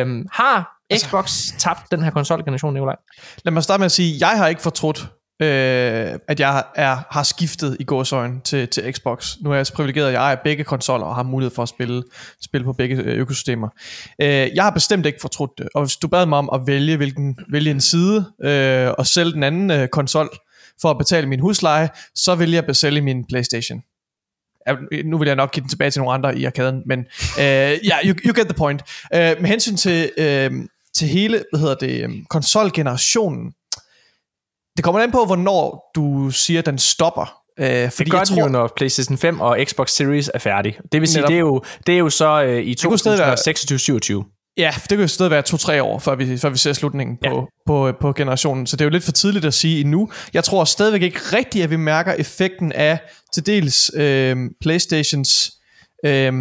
Øhm, 0.00 0.26
har 0.32 0.70
altså- 0.90 1.06
Xbox 1.06 1.24
altså, 1.24 1.54
tabt 1.58 1.90
den 1.90 2.02
her 2.02 2.10
konsolgeneration, 2.10 2.74
Nikolaj? 2.74 2.96
Lad 3.44 3.52
mig 3.52 3.62
starte 3.62 3.80
med 3.80 3.86
at 3.86 3.92
sige, 3.92 4.28
jeg 4.28 4.38
har 4.38 4.48
ikke 4.48 4.62
fortrudt 4.62 5.10
øh, 5.40 6.18
at 6.28 6.40
jeg 6.40 6.64
er, 6.74 6.96
har 7.10 7.22
skiftet 7.22 7.76
i 7.80 7.84
gåsøjne 7.84 8.40
til, 8.44 8.68
til 8.68 8.92
Xbox. 8.92 9.36
Nu 9.40 9.50
er 9.50 9.56
jeg 9.56 9.66
så 9.66 9.72
privilegeret, 9.72 10.06
at 10.06 10.12
jeg 10.12 10.20
ejer 10.20 10.36
begge 10.44 10.64
konsoller 10.64 11.06
og 11.06 11.14
har 11.14 11.22
mulighed 11.22 11.54
for 11.54 11.62
at 11.62 11.68
spille, 11.68 12.02
spille 12.42 12.64
på 12.64 12.72
begge 12.72 12.96
øh, 12.96 13.18
økosystemer. 13.18 13.68
Øh, 14.22 14.28
jeg 14.54 14.64
har 14.64 14.70
bestemt 14.70 15.06
ikke 15.06 15.18
fortrudt 15.20 15.50
det, 15.58 15.68
og 15.74 15.82
hvis 15.82 15.96
du 15.96 16.08
bad 16.08 16.26
mig 16.26 16.38
om 16.38 16.50
at 16.54 16.60
vælge, 16.66 16.96
hvilken, 16.96 17.38
vælge 17.52 17.70
en 17.70 17.80
side 17.80 18.32
øh, 18.42 18.90
og 18.98 19.06
sælge 19.06 19.32
den 19.32 19.42
anden 19.42 19.70
øh, 19.70 19.88
konsol 19.88 20.28
for 20.82 20.90
at 20.90 20.98
betale 20.98 21.26
min 21.26 21.40
husleje, 21.40 21.88
så 22.14 22.34
vil 22.34 22.50
jeg 22.50 22.66
besælge 22.66 23.00
min 23.00 23.24
Playstation. 23.28 23.82
Nu 25.04 25.18
vil 25.18 25.26
jeg 25.26 25.36
nok 25.36 25.52
give 25.52 25.60
den 25.60 25.70
tilbage 25.70 25.90
til 25.90 26.00
nogle 26.00 26.14
andre 26.14 26.38
i 26.38 26.44
arkaden, 26.44 26.82
men 26.86 26.98
øh, 26.98 27.04
ja, 27.38 27.70
yeah, 27.84 28.06
you, 28.06 28.14
you 28.24 28.32
get 28.36 28.46
the 28.46 28.54
point. 28.54 28.82
Øh, 29.14 29.40
med 29.40 29.46
hensyn 29.48 29.76
til, 29.76 30.10
øh, 30.18 30.50
til 30.94 31.08
hele, 31.08 31.44
hvad 31.50 31.60
hedder 31.60 31.74
det, 31.74 32.24
konsolgenerationen, 32.30 33.52
det 34.80 34.84
kommer 34.84 35.00
an 35.00 35.10
på, 35.10 35.24
hvornår 35.24 35.90
du 35.94 36.30
siger, 36.30 36.58
at 36.58 36.66
den 36.66 36.78
stopper. 36.78 37.34
Øh, 37.58 37.90
fordi 37.90 38.04
det 38.04 38.10
gør 38.10 38.18
den 38.18 38.26
tror, 38.26 38.42
jo, 38.42 38.48
når 38.48 38.72
PlayStation 38.76 39.18
5 39.18 39.40
og 39.40 39.58
Xbox 39.64 39.90
Series 39.90 40.30
er 40.34 40.38
færdig. 40.38 40.78
Det 40.92 41.00
vil 41.00 41.08
sige, 41.08 41.26
det 41.26 41.34
er, 41.34 41.38
jo, 41.38 41.62
det 41.86 41.94
er 41.94 41.98
jo 41.98 42.10
så 42.10 42.42
øh, 42.42 42.62
i 42.62 42.74
2026-27. 42.80 44.52
Ja, 44.56 44.74
det 44.76 44.88
kan 44.88 45.00
jo 45.00 45.06
stadig 45.06 45.30
være 45.30 45.42
to-tre 45.42 45.82
år, 45.82 45.98
før 45.98 46.14
vi, 46.14 46.38
før 46.38 46.48
vi 46.48 46.58
ser 46.58 46.72
slutningen 46.72 47.16
på, 47.16 47.34
ja. 47.34 47.40
på, 47.66 47.92
på 48.00 48.12
generationen. 48.12 48.66
Så 48.66 48.76
det 48.76 48.80
er 48.80 48.86
jo 48.86 48.90
lidt 48.90 49.04
for 49.04 49.12
tidligt 49.12 49.44
at 49.44 49.54
sige 49.54 49.80
endnu. 49.80 50.10
Jeg 50.34 50.44
tror 50.44 50.64
stadigvæk 50.64 51.02
ikke 51.02 51.18
rigtigt, 51.32 51.64
at 51.64 51.70
vi 51.70 51.76
mærker 51.76 52.12
effekten 52.12 52.72
af 52.72 52.98
til 53.34 53.46
dels 53.46 53.90
øh, 53.94 54.36
Playstations, 54.60 55.50
øh, 56.06 56.32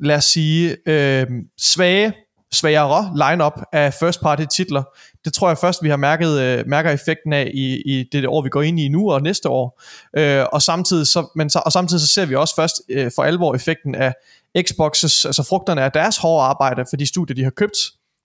lad 0.00 0.16
os 0.16 0.24
sige, 0.24 0.76
øh, 0.86 1.26
svage, 1.60 2.12
svagere 2.52 3.12
lineup 3.14 3.60
af 3.72 3.94
first 3.94 4.20
party 4.20 4.42
titler 4.56 4.82
det 5.24 5.32
tror 5.32 5.48
jeg 5.48 5.58
først, 5.58 5.82
vi 5.82 5.88
har 5.88 5.96
mærket, 5.96 6.40
øh, 6.40 6.64
mærker 6.66 6.90
effekten 6.90 7.32
af 7.32 7.50
i, 7.54 7.82
i 7.86 8.08
det 8.12 8.26
år, 8.26 8.42
vi 8.42 8.48
går 8.48 8.62
ind 8.62 8.80
i 8.80 8.88
nu 8.88 9.12
og 9.12 9.22
næste 9.22 9.48
år. 9.48 9.82
Øh, 10.16 10.44
og, 10.52 10.62
samtidig 10.62 11.06
så, 11.06 11.26
men 11.34 11.50
så, 11.50 11.62
og 11.64 11.72
samtidig 11.72 12.00
så 12.00 12.08
ser 12.08 12.26
vi 12.26 12.34
også 12.34 12.54
først 12.56 12.82
øh, 12.88 13.10
for 13.14 13.22
alvor 13.22 13.54
effekten 13.54 13.94
af 13.94 14.14
Xboxes, 14.62 15.24
altså 15.24 15.42
frugterne 15.42 15.82
af 15.82 15.92
deres 15.92 16.16
hårde 16.16 16.44
arbejde 16.44 16.84
for 16.90 16.96
de 16.96 17.06
studier, 17.06 17.34
de 17.34 17.44
har 17.44 17.50
købt, 17.50 17.78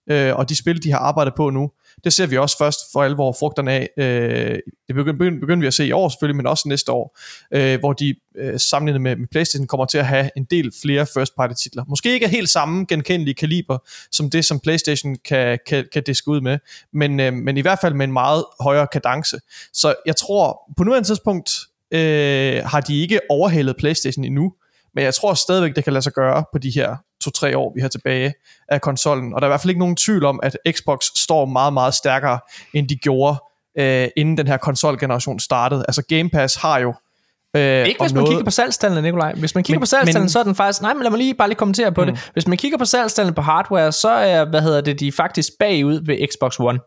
øh, 0.09 0.35
og 0.35 0.49
de 0.49 0.55
spil, 0.55 0.83
de 0.83 0.91
har 0.91 0.99
arbejdet 0.99 1.33
på 1.35 1.49
nu. 1.49 1.71
Det 2.03 2.13
ser 2.13 2.27
vi 2.27 2.37
også 2.37 2.57
først 2.57 2.79
for 2.93 3.03
alvor 3.03 3.35
frugterne 3.39 3.71
af. 3.71 3.89
Øh, 3.97 4.59
det 4.87 4.95
begynder, 4.95 5.39
begynder 5.39 5.61
vi 5.61 5.67
at 5.67 5.73
se 5.73 5.87
i 5.87 5.91
år 5.91 6.09
selvfølgelig, 6.09 6.35
men 6.35 6.47
også 6.47 6.69
næste 6.69 6.91
år, 6.91 7.19
øh, 7.53 7.79
hvor 7.79 7.93
de 7.93 8.15
øh, 8.37 8.59
sammenlignet 8.59 9.01
med, 9.01 9.15
med 9.15 9.27
PlayStation 9.27 9.67
kommer 9.67 9.85
til 9.85 9.97
at 9.97 10.05
have 10.05 10.29
en 10.37 10.43
del 10.43 10.71
flere 10.81 11.05
first 11.13 11.35
party 11.35 11.53
titler. 11.63 11.83
Måske 11.87 12.13
ikke 12.13 12.27
helt 12.27 12.49
samme 12.49 12.85
genkendelige 12.85 13.35
kaliber, 13.35 13.77
som 14.11 14.29
det, 14.29 14.45
som 14.45 14.59
PlayStation 14.59 15.15
kan, 15.25 15.59
kan, 15.67 15.85
kan 15.93 16.03
diske 16.03 16.27
ud 16.27 16.41
med, 16.41 16.59
men, 16.93 17.19
øh, 17.19 17.33
men 17.33 17.57
i 17.57 17.61
hvert 17.61 17.79
fald 17.81 17.93
med 17.93 18.05
en 18.05 18.13
meget 18.13 18.45
højere 18.59 18.87
kadence. 18.87 19.37
Så 19.73 19.95
jeg 20.05 20.15
tror, 20.15 20.59
på 20.77 20.83
nuværende 20.83 21.09
tidspunkt 21.09 21.51
øh, 21.91 22.63
har 22.65 22.81
de 22.81 23.01
ikke 23.01 23.19
overhalet 23.29 23.75
PlayStation 23.77 24.25
endnu, 24.25 24.53
men 24.95 25.03
jeg 25.03 25.13
tror 25.13 25.33
stadigvæk, 25.33 25.75
det 25.75 25.83
kan 25.83 25.93
lade 25.93 26.03
sig 26.03 26.13
gøre 26.13 26.43
på 26.51 26.57
de 26.57 26.69
her 26.69 26.95
to-tre 27.23 27.57
år, 27.57 27.71
vi 27.75 27.81
har 27.81 27.87
tilbage 27.87 28.33
af 28.67 28.81
konsollen. 28.81 29.33
Og 29.33 29.41
der 29.41 29.47
er 29.47 29.49
i 29.49 29.51
hvert 29.51 29.61
fald 29.61 29.69
ikke 29.69 29.79
nogen 29.79 29.95
tvivl 29.95 30.25
om, 30.25 30.39
at 30.43 30.57
Xbox 30.71 31.05
står 31.15 31.45
meget, 31.45 31.73
meget 31.73 31.93
stærkere, 31.93 32.39
end 32.73 32.89
de 32.89 32.95
gjorde, 32.95 33.43
øh, 33.77 34.07
inden 34.17 34.37
den 34.37 34.47
her 34.47 34.57
konsolgeneration 34.57 35.39
startede. 35.39 35.85
Altså 35.87 36.01
Game 36.09 36.29
Pass 36.29 36.55
har 36.55 36.79
jo 36.79 36.93
Øh, 37.55 37.87
ikke 37.87 38.01
hvis 38.01 38.13
man 38.13 38.19
noget... 38.19 38.29
kigger 38.29 38.43
på 38.43 38.51
salgstallene, 38.51 39.01
Nikolaj. 39.01 39.33
Hvis 39.33 39.55
man 39.55 39.63
kigger 39.63 39.79
men, 39.79 39.81
på 39.81 39.85
salgstallene, 39.85 40.23
men, 40.23 40.29
så 40.29 40.39
er 40.39 40.43
den 40.43 40.55
faktisk... 40.55 40.81
Nej, 40.81 40.93
men 40.93 41.03
lad 41.03 41.11
mig 41.11 41.17
lige 41.17 41.33
bare 41.33 41.47
lige 41.47 41.57
kommentere 41.57 41.91
på 41.91 42.05
mm. 42.05 42.11
det. 42.11 42.29
Hvis 42.33 42.47
man 42.47 42.57
kigger 42.57 42.77
på 42.77 42.85
salgstallene 42.85 43.35
på 43.35 43.41
hardware, 43.41 43.91
så 43.91 44.09
er, 44.09 44.45
hvad 44.45 44.61
hedder 44.61 44.81
det, 44.81 44.99
de 44.99 45.07
er 45.07 45.11
faktisk 45.11 45.49
bagud 45.59 46.05
ved 46.05 46.27
Xbox 46.27 46.59
One. 46.59 46.79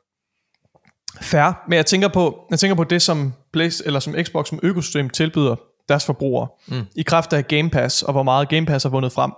Fair, 1.21 1.65
men 1.69 1.77
jeg 1.77 1.87
tænker 1.87 2.09
på, 2.09 2.47
jeg 2.51 2.59
tænker 2.59 2.75
på 2.75 2.85
det, 2.85 3.03
som, 3.03 3.33
Place, 3.53 3.87
eller 3.87 4.01
som 4.01 4.15
Xbox 4.23 4.49
som 4.49 4.61
økosystem 4.63 5.11
tilbyder 5.11 5.57
deres 5.89 6.05
forbrugere, 6.05 6.49
mm. 6.67 6.83
i 6.97 7.03
kraft 7.03 7.33
af 7.33 7.49
Game 7.49 7.71
Pass, 7.71 8.03
og 8.03 8.13
hvor 8.13 8.23
meget 8.23 8.49
Game 8.49 8.67
Pass 8.67 8.83
har 8.83 8.91
vundet 8.91 9.13
frem. 9.13 9.33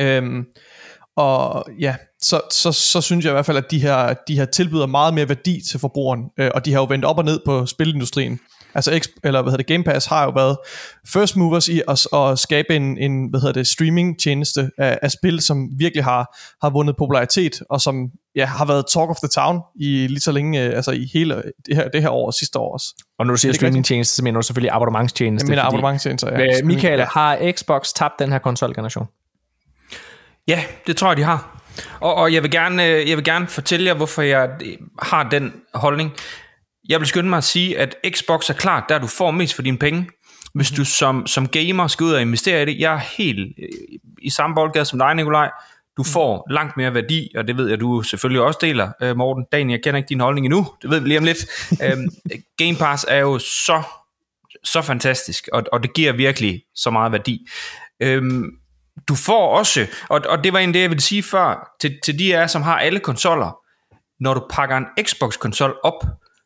Øhm, 0.00 0.44
og 1.16 1.64
ja, 1.80 1.96
så, 2.22 2.40
så, 2.50 2.72
så 2.72 3.00
synes 3.00 3.24
jeg 3.24 3.30
i 3.30 3.32
hvert 3.32 3.46
fald, 3.46 3.56
at 3.56 3.70
de 3.70 3.78
her, 3.78 4.14
de 4.28 4.36
her 4.36 4.44
tilbyder 4.44 4.86
meget 4.86 5.14
mere 5.14 5.28
værdi 5.28 5.60
til 5.70 5.80
forbrugeren, 5.80 6.20
øh, 6.38 6.50
og 6.54 6.64
de 6.64 6.72
har 6.72 6.80
jo 6.80 6.86
vendt 6.88 7.04
op 7.04 7.18
og 7.18 7.24
ned 7.24 7.40
på 7.44 7.66
spilindustrien. 7.66 8.40
Altså, 8.74 8.98
X, 8.98 9.06
eller 9.24 9.42
hvad 9.42 9.52
hedder 9.52 9.64
det, 9.64 9.66
Game 9.66 9.84
Pass 9.84 10.06
har 10.06 10.24
jo 10.24 10.30
været 10.30 10.56
first 11.12 11.36
movers 11.36 11.68
i 11.68 11.82
at, 11.88 12.06
at 12.14 12.38
skabe 12.38 12.76
en, 12.76 12.98
en 12.98 13.30
hvad 13.30 13.40
hedder 13.40 13.52
det, 13.52 13.66
streaming 13.66 14.20
tjeneste 14.20 14.70
af, 14.78 14.98
af 15.02 15.10
spil, 15.10 15.40
som 15.40 15.68
virkelig 15.78 16.04
har, 16.04 16.36
har 16.62 16.70
vundet 16.70 16.96
popularitet, 16.96 17.62
og 17.70 17.80
som 17.80 18.10
ja, 18.34 18.44
har 18.44 18.64
været 18.64 18.84
talk 18.92 19.10
of 19.10 19.16
the 19.16 19.28
town 19.28 19.60
i 19.80 20.06
lige 20.06 20.20
så 20.20 20.32
længe, 20.32 20.64
øh, 20.64 20.76
altså 20.76 20.90
i 20.90 21.10
hele 21.12 21.42
det 21.66 21.76
her, 21.76 21.88
det 21.88 22.02
her 22.02 22.10
år 22.10 22.26
og 22.26 22.34
sidste 22.34 22.58
år 22.58 22.72
også. 22.72 23.04
Og 23.18 23.26
når 23.26 23.32
du 23.32 23.38
siger 23.38 23.52
streaming-tjeneste, 23.52 24.16
så 24.16 24.24
mener 24.24 24.38
du 24.38 24.42
selvfølgelig 24.42 24.72
abonnementstjeneste. 24.72 25.46
Jeg 25.46 25.50
mener 25.50 25.62
abonnementstjeneste, 25.62 26.26
ja. 26.26 26.42
Øh, 26.42 26.66
Michael, 26.66 27.00
har 27.00 27.52
Xbox 27.52 27.92
tabt 27.92 28.14
den 28.18 28.32
her 28.32 28.38
konsolgeneration? 28.38 29.06
Ja, 30.48 30.64
det 30.86 30.96
tror 30.96 31.08
jeg, 31.08 31.16
de 31.16 31.22
har. 31.22 31.56
Og, 32.00 32.14
og 32.14 32.32
jeg, 32.32 32.42
vil 32.42 32.50
gerne, 32.50 32.86
øh, 32.86 33.08
jeg 33.08 33.16
vil 33.16 33.24
gerne 33.24 33.46
fortælle 33.46 33.86
jer, 33.86 33.94
hvorfor 33.94 34.22
jeg 34.22 34.50
har 35.02 35.28
den 35.28 35.52
holdning. 35.74 36.12
Jeg 36.88 37.00
vil 37.00 37.08
skynde 37.08 37.28
mig 37.28 37.36
at 37.36 37.44
sige, 37.44 37.78
at 37.78 37.96
Xbox 38.14 38.50
er 38.50 38.54
klart 38.54 38.84
der, 38.88 38.98
du 38.98 39.06
får 39.06 39.30
mest 39.30 39.54
for 39.54 39.62
dine 39.62 39.78
penge. 39.78 40.08
Hvis 40.54 40.70
du 40.70 40.84
som, 40.84 41.26
som 41.26 41.48
gamer 41.48 41.86
skal 41.86 42.04
ud 42.04 42.12
og 42.12 42.22
investere 42.22 42.62
i 42.62 42.64
det, 42.64 42.80
jeg 42.80 42.94
er 42.94 43.00
helt 43.18 43.54
øh, 43.58 43.98
i 44.22 44.30
samme 44.30 44.54
boldgade 44.54 44.84
som 44.84 44.98
dig, 44.98 45.14
Nikolaj. 45.14 45.50
Du 45.96 46.02
får 46.02 46.46
langt 46.50 46.76
mere 46.76 46.94
værdi, 46.94 47.28
og 47.36 47.48
det 47.48 47.56
ved 47.56 47.68
jeg, 47.68 47.80
du 47.80 48.02
selvfølgelig 48.02 48.42
også 48.42 48.58
deler, 48.62 48.90
øh, 49.02 49.16
Morten. 49.16 49.44
Daniel, 49.52 49.70
jeg 49.70 49.82
kender 49.82 49.98
ikke 49.98 50.08
din 50.08 50.20
holdning 50.20 50.46
endnu, 50.46 50.66
det 50.82 50.90
ved 50.90 51.00
vi 51.00 51.08
lige 51.08 51.18
om 51.18 51.24
lidt. 51.24 51.38
Øhm, 51.84 52.08
Game 52.58 52.76
Pass 52.78 53.06
er 53.08 53.18
jo 53.18 53.38
så, 53.38 53.82
så 54.64 54.82
fantastisk, 54.82 55.48
og, 55.52 55.64
og 55.72 55.82
det 55.82 55.94
giver 55.94 56.12
virkelig 56.12 56.62
så 56.74 56.90
meget 56.90 57.12
værdi. 57.12 57.46
Øhm, 58.02 58.50
du 59.08 59.14
får 59.14 59.58
også, 59.58 59.86
og, 60.08 60.20
og 60.28 60.44
det 60.44 60.52
var 60.52 60.58
en 60.58 60.74
det, 60.74 60.80
jeg 60.80 60.90
ville 60.90 61.02
sige 61.02 61.22
før, 61.22 61.70
til, 61.80 61.98
til 62.04 62.18
de 62.18 62.36
af 62.36 62.40
jer, 62.40 62.46
som 62.46 62.62
har 62.62 62.78
alle 62.78 63.00
konsoller, 63.00 63.56
når 64.20 64.34
du 64.34 64.42
pakker 64.50 64.76
en 64.76 64.86
Xbox-konsol 65.02 65.74
op, 65.84 66.04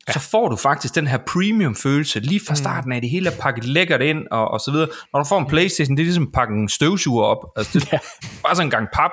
ja. 0.08 0.12
så 0.12 0.20
får 0.20 0.48
du 0.48 0.56
faktisk 0.56 0.94
den 0.94 1.06
her 1.06 1.18
premium-følelse 1.18 2.20
lige 2.20 2.40
fra 2.48 2.54
starten 2.54 2.92
af, 2.92 3.00
det 3.00 3.10
hele 3.10 3.30
er 3.30 3.36
pakket 3.40 3.64
lækkert 3.64 4.00
ind, 4.00 4.18
og, 4.30 4.50
og 4.50 4.60
så 4.60 4.70
videre. 4.70 4.88
Når 5.12 5.20
du 5.20 5.28
får 5.28 5.38
en 5.38 5.46
Playstation, 5.46 5.96
det 5.96 6.02
er 6.02 6.04
ligesom 6.04 6.22
at 6.22 6.32
pakke 6.34 6.54
en 6.54 6.68
støvsuger 6.68 7.24
op. 7.24 7.38
Altså, 7.56 7.78
det 7.78 7.92
er 7.92 7.98
bare 8.42 8.56
sådan 8.56 8.66
en 8.66 8.70
gang 8.70 8.88
pap. 8.94 9.10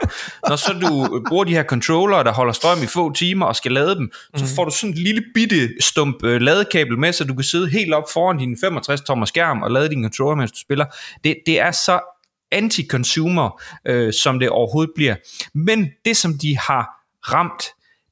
Når 0.47 0.55
så 0.55 0.73
du 0.81 1.23
bruger 1.27 1.43
de 1.43 1.53
her 1.53 1.63
controller, 1.63 2.23
der 2.23 2.33
holder 2.33 2.53
strøm 2.53 2.83
i 2.83 2.87
få 2.87 3.13
timer, 3.13 3.45
og 3.45 3.55
skal 3.55 3.71
lade 3.71 3.95
dem, 3.95 4.11
så 4.35 4.55
får 4.55 4.65
du 4.65 4.71
sådan 4.71 4.89
en 4.89 4.97
lille 4.97 5.23
bitte 5.33 5.69
stump 5.79 6.23
øh, 6.23 6.41
ladekabel 6.41 6.99
med, 6.99 7.13
så 7.13 7.23
du 7.23 7.33
kan 7.33 7.43
sidde 7.43 7.69
helt 7.69 7.93
op 7.93 8.03
foran 8.13 8.37
din 8.37 8.57
65-tommer 8.65 9.25
skærm 9.25 9.61
og 9.61 9.71
lade 9.71 9.89
din 9.89 10.03
controller, 10.03 10.35
mens 10.35 10.51
du 10.51 10.59
spiller. 10.59 10.85
Det, 11.23 11.35
det 11.45 11.59
er 11.59 11.71
så 11.71 11.99
anti-consumer, 12.55 13.63
øh, 13.85 14.13
som 14.13 14.39
det 14.39 14.49
overhovedet 14.49 14.93
bliver. 14.95 15.15
Men 15.53 15.89
det, 16.05 16.17
som 16.17 16.37
de 16.37 16.57
har 16.57 16.89
ramt, 17.31 17.63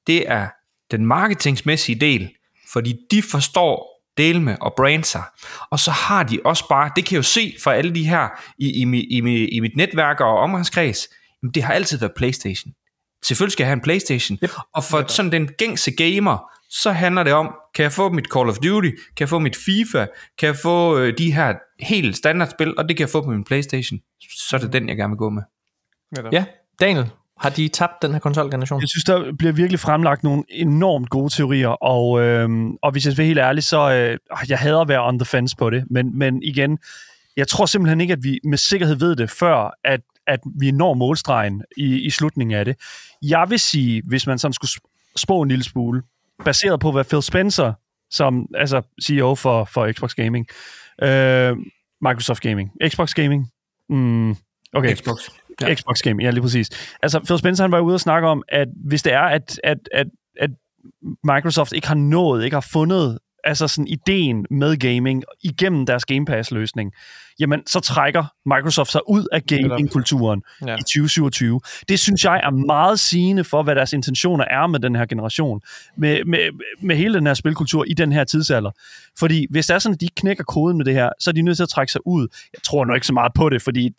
det 0.07 0.31
er 0.31 0.47
den 0.91 1.05
marketingsmæssige 1.05 1.99
del, 1.99 2.29
fordi 2.73 2.95
de 3.11 3.21
forstår 3.21 3.95
dele 4.17 4.41
med 4.41 4.55
og 4.61 4.73
brand 4.77 5.03
sig. 5.03 5.23
Og 5.69 5.79
så 5.79 5.91
har 5.91 6.23
de 6.23 6.39
også 6.45 6.67
bare, 6.69 6.91
det 6.95 7.05
kan 7.05 7.13
jeg 7.13 7.17
jo 7.17 7.23
se 7.23 7.55
fra 7.63 7.73
alle 7.73 7.95
de 7.95 8.09
her 8.09 8.27
i, 8.57 8.67
i, 8.67 8.83
i, 8.97 9.17
i, 9.17 9.47
i 9.47 9.59
mit 9.59 9.75
netværk 9.75 10.19
og 10.19 10.37
omgangskreds, 10.37 11.07
jamen 11.43 11.53
det 11.53 11.63
har 11.63 11.73
altid 11.73 11.97
været 11.97 12.13
Playstation. 12.17 12.73
Selvfølgelig 13.23 13.51
skal 13.51 13.63
jeg 13.63 13.67
have 13.67 13.73
en 13.73 13.81
Playstation. 13.81 14.37
Yep. 14.43 14.51
Og 14.73 14.83
for 14.83 15.05
sådan 15.07 15.31
den 15.31 15.47
gængse 15.47 15.91
gamer, 15.91 16.51
så 16.69 16.91
handler 16.91 17.23
det 17.23 17.33
om, 17.33 17.53
kan 17.75 17.83
jeg 17.83 17.91
få 17.91 18.09
mit 18.09 18.25
Call 18.25 18.49
of 18.49 18.57
Duty, 18.57 18.89
kan 18.89 19.19
jeg 19.19 19.29
få 19.29 19.39
mit 19.39 19.55
FIFA, 19.55 20.05
kan 20.37 20.47
jeg 20.47 20.55
få 20.55 20.97
øh, 20.97 21.17
de 21.17 21.33
her 21.33 21.53
helt 21.79 22.17
standardspil, 22.17 22.77
og 22.77 22.89
det 22.89 22.97
kan 22.97 23.03
jeg 23.03 23.09
få 23.09 23.21
på 23.21 23.29
min 23.29 23.43
Playstation. 23.43 23.99
Så 24.49 24.55
er 24.55 24.59
det 24.59 24.73
den, 24.73 24.89
jeg 24.89 24.97
gerne 24.97 25.11
vil 25.11 25.17
gå 25.17 25.29
med. 25.29 25.43
Ja, 26.31 26.45
Daniel, 26.79 27.09
har 27.39 27.49
de 27.49 27.67
tabt 27.67 28.01
den 28.01 28.11
her 28.11 28.19
konsolgeneration? 28.19 28.81
Jeg 28.81 28.89
synes, 28.89 29.03
der 29.03 29.33
bliver 29.39 29.53
virkelig 29.53 29.79
fremlagt 29.79 30.23
nogle 30.23 30.43
enormt 30.49 31.09
gode 31.09 31.33
teorier, 31.33 31.67
og, 31.67 32.21
øh, 32.21 32.49
og 32.83 32.91
hvis 32.91 33.05
jeg 33.05 33.13
skal 33.13 33.17
være 33.17 33.27
helt 33.27 33.39
ærlig, 33.39 33.63
så 33.63 33.91
øh, 33.91 34.17
jeg 34.49 34.59
hader 34.59 34.81
at 34.81 34.87
være 34.87 35.07
on 35.07 35.19
the 35.19 35.25
fence 35.25 35.55
på 35.55 35.69
det, 35.69 35.83
men, 35.89 36.17
men 36.17 36.43
igen, 36.43 36.77
jeg 37.37 37.47
tror 37.47 37.65
simpelthen 37.65 38.01
ikke, 38.01 38.11
at 38.11 38.23
vi 38.23 38.39
med 38.43 38.57
sikkerhed 38.57 38.95
ved 38.95 39.15
det, 39.15 39.29
før 39.29 39.77
at, 39.83 40.01
at 40.27 40.39
vi 40.59 40.71
når 40.71 40.93
målstregen 40.93 41.63
i, 41.77 41.99
i 41.99 42.09
slutningen 42.09 42.57
af 42.57 42.65
det. 42.65 42.75
Jeg 43.21 43.45
vil 43.49 43.59
sige, 43.59 44.01
hvis 44.05 44.27
man 44.27 44.39
sådan 44.39 44.53
skulle 44.53 44.71
spå 45.15 45.41
en 45.41 45.49
lille 45.49 45.63
smule, 45.63 46.01
baseret 46.43 46.79
på, 46.79 46.91
hvad 46.91 47.03
Phil 47.03 47.21
Spencer, 47.21 47.73
som 48.11 48.47
altså 48.55 48.81
CEO 49.01 49.35
for, 49.35 49.65
for 49.65 49.91
Xbox 49.91 50.13
Gaming, 50.13 50.47
øh, 51.01 51.57
Microsoft 52.01 52.41
Gaming, 52.41 52.71
Xbox 52.87 53.13
Gaming, 53.13 53.51
mm, 53.89 54.35
okay. 54.73 54.95
Xbox. 54.95 55.29
Ja. 55.61 55.73
Xbox 55.75 56.01
Gaming, 56.01 56.21
ja 56.21 56.29
lige 56.29 56.41
præcis. 56.41 56.95
Altså 57.03 57.19
Phil 57.19 57.39
Spencer 57.39 57.63
han 57.63 57.71
var 57.71 57.79
ude 57.79 57.95
og 57.95 57.99
snakke 57.99 58.27
om, 58.27 58.43
at 58.47 58.67
hvis 58.85 59.03
det 59.03 59.13
er, 59.13 59.21
at, 59.21 59.59
at, 59.63 59.77
at, 59.91 60.07
at 60.39 60.49
Microsoft 61.23 61.73
ikke 61.73 61.87
har 61.87 61.95
nået, 61.95 62.43
ikke 62.43 62.55
har 62.55 62.67
fundet 62.71 63.19
altså 63.43 63.67
sådan 63.67 63.87
ideen 63.87 64.45
med 64.49 64.77
gaming 64.77 65.23
igennem 65.43 65.85
deres 65.85 66.05
Game 66.05 66.25
Pass-løsning, 66.25 66.91
jamen 67.39 67.61
så 67.67 67.79
trækker 67.79 68.23
Microsoft 68.45 68.91
sig 68.91 69.01
ud 69.09 69.27
af 69.31 69.43
gaming-kulturen 69.45 70.41
ja. 70.67 70.75
i 70.75 70.79
2027. 70.79 71.59
Det 71.89 71.99
synes 71.99 72.25
jeg 72.25 72.41
er 72.43 72.49
meget 72.49 72.99
sigende 72.99 73.43
for, 73.43 73.63
hvad 73.63 73.75
deres 73.75 73.93
intentioner 73.93 74.45
er 74.45 74.67
med 74.67 74.79
den 74.79 74.95
her 74.95 75.05
generation, 75.05 75.61
med, 75.97 76.23
med, 76.25 76.39
med 76.81 76.95
hele 76.95 77.13
den 77.13 77.27
her 77.27 77.33
spilkultur 77.33 77.85
i 77.87 77.93
den 77.93 78.11
her 78.11 78.23
tidsalder. 78.23 78.71
Fordi 79.19 79.47
hvis 79.49 79.67
det 79.67 79.73
er 79.73 79.79
sådan, 79.79 79.93
at 79.93 80.01
de 80.01 80.07
knækker 80.15 80.43
koden 80.43 80.77
med 80.77 80.85
det 80.85 80.93
her, 80.93 81.09
så 81.19 81.29
er 81.29 81.33
de 81.33 81.41
nødt 81.41 81.57
til 81.57 81.63
at 81.63 81.69
trække 81.69 81.91
sig 81.91 82.07
ud. 82.07 82.27
Jeg 82.53 82.63
tror 82.63 82.85
nok 82.85 82.95
ikke 82.95 83.07
så 83.07 83.13
meget 83.13 83.31
på 83.35 83.49
det, 83.49 83.61
fordi 83.61 83.89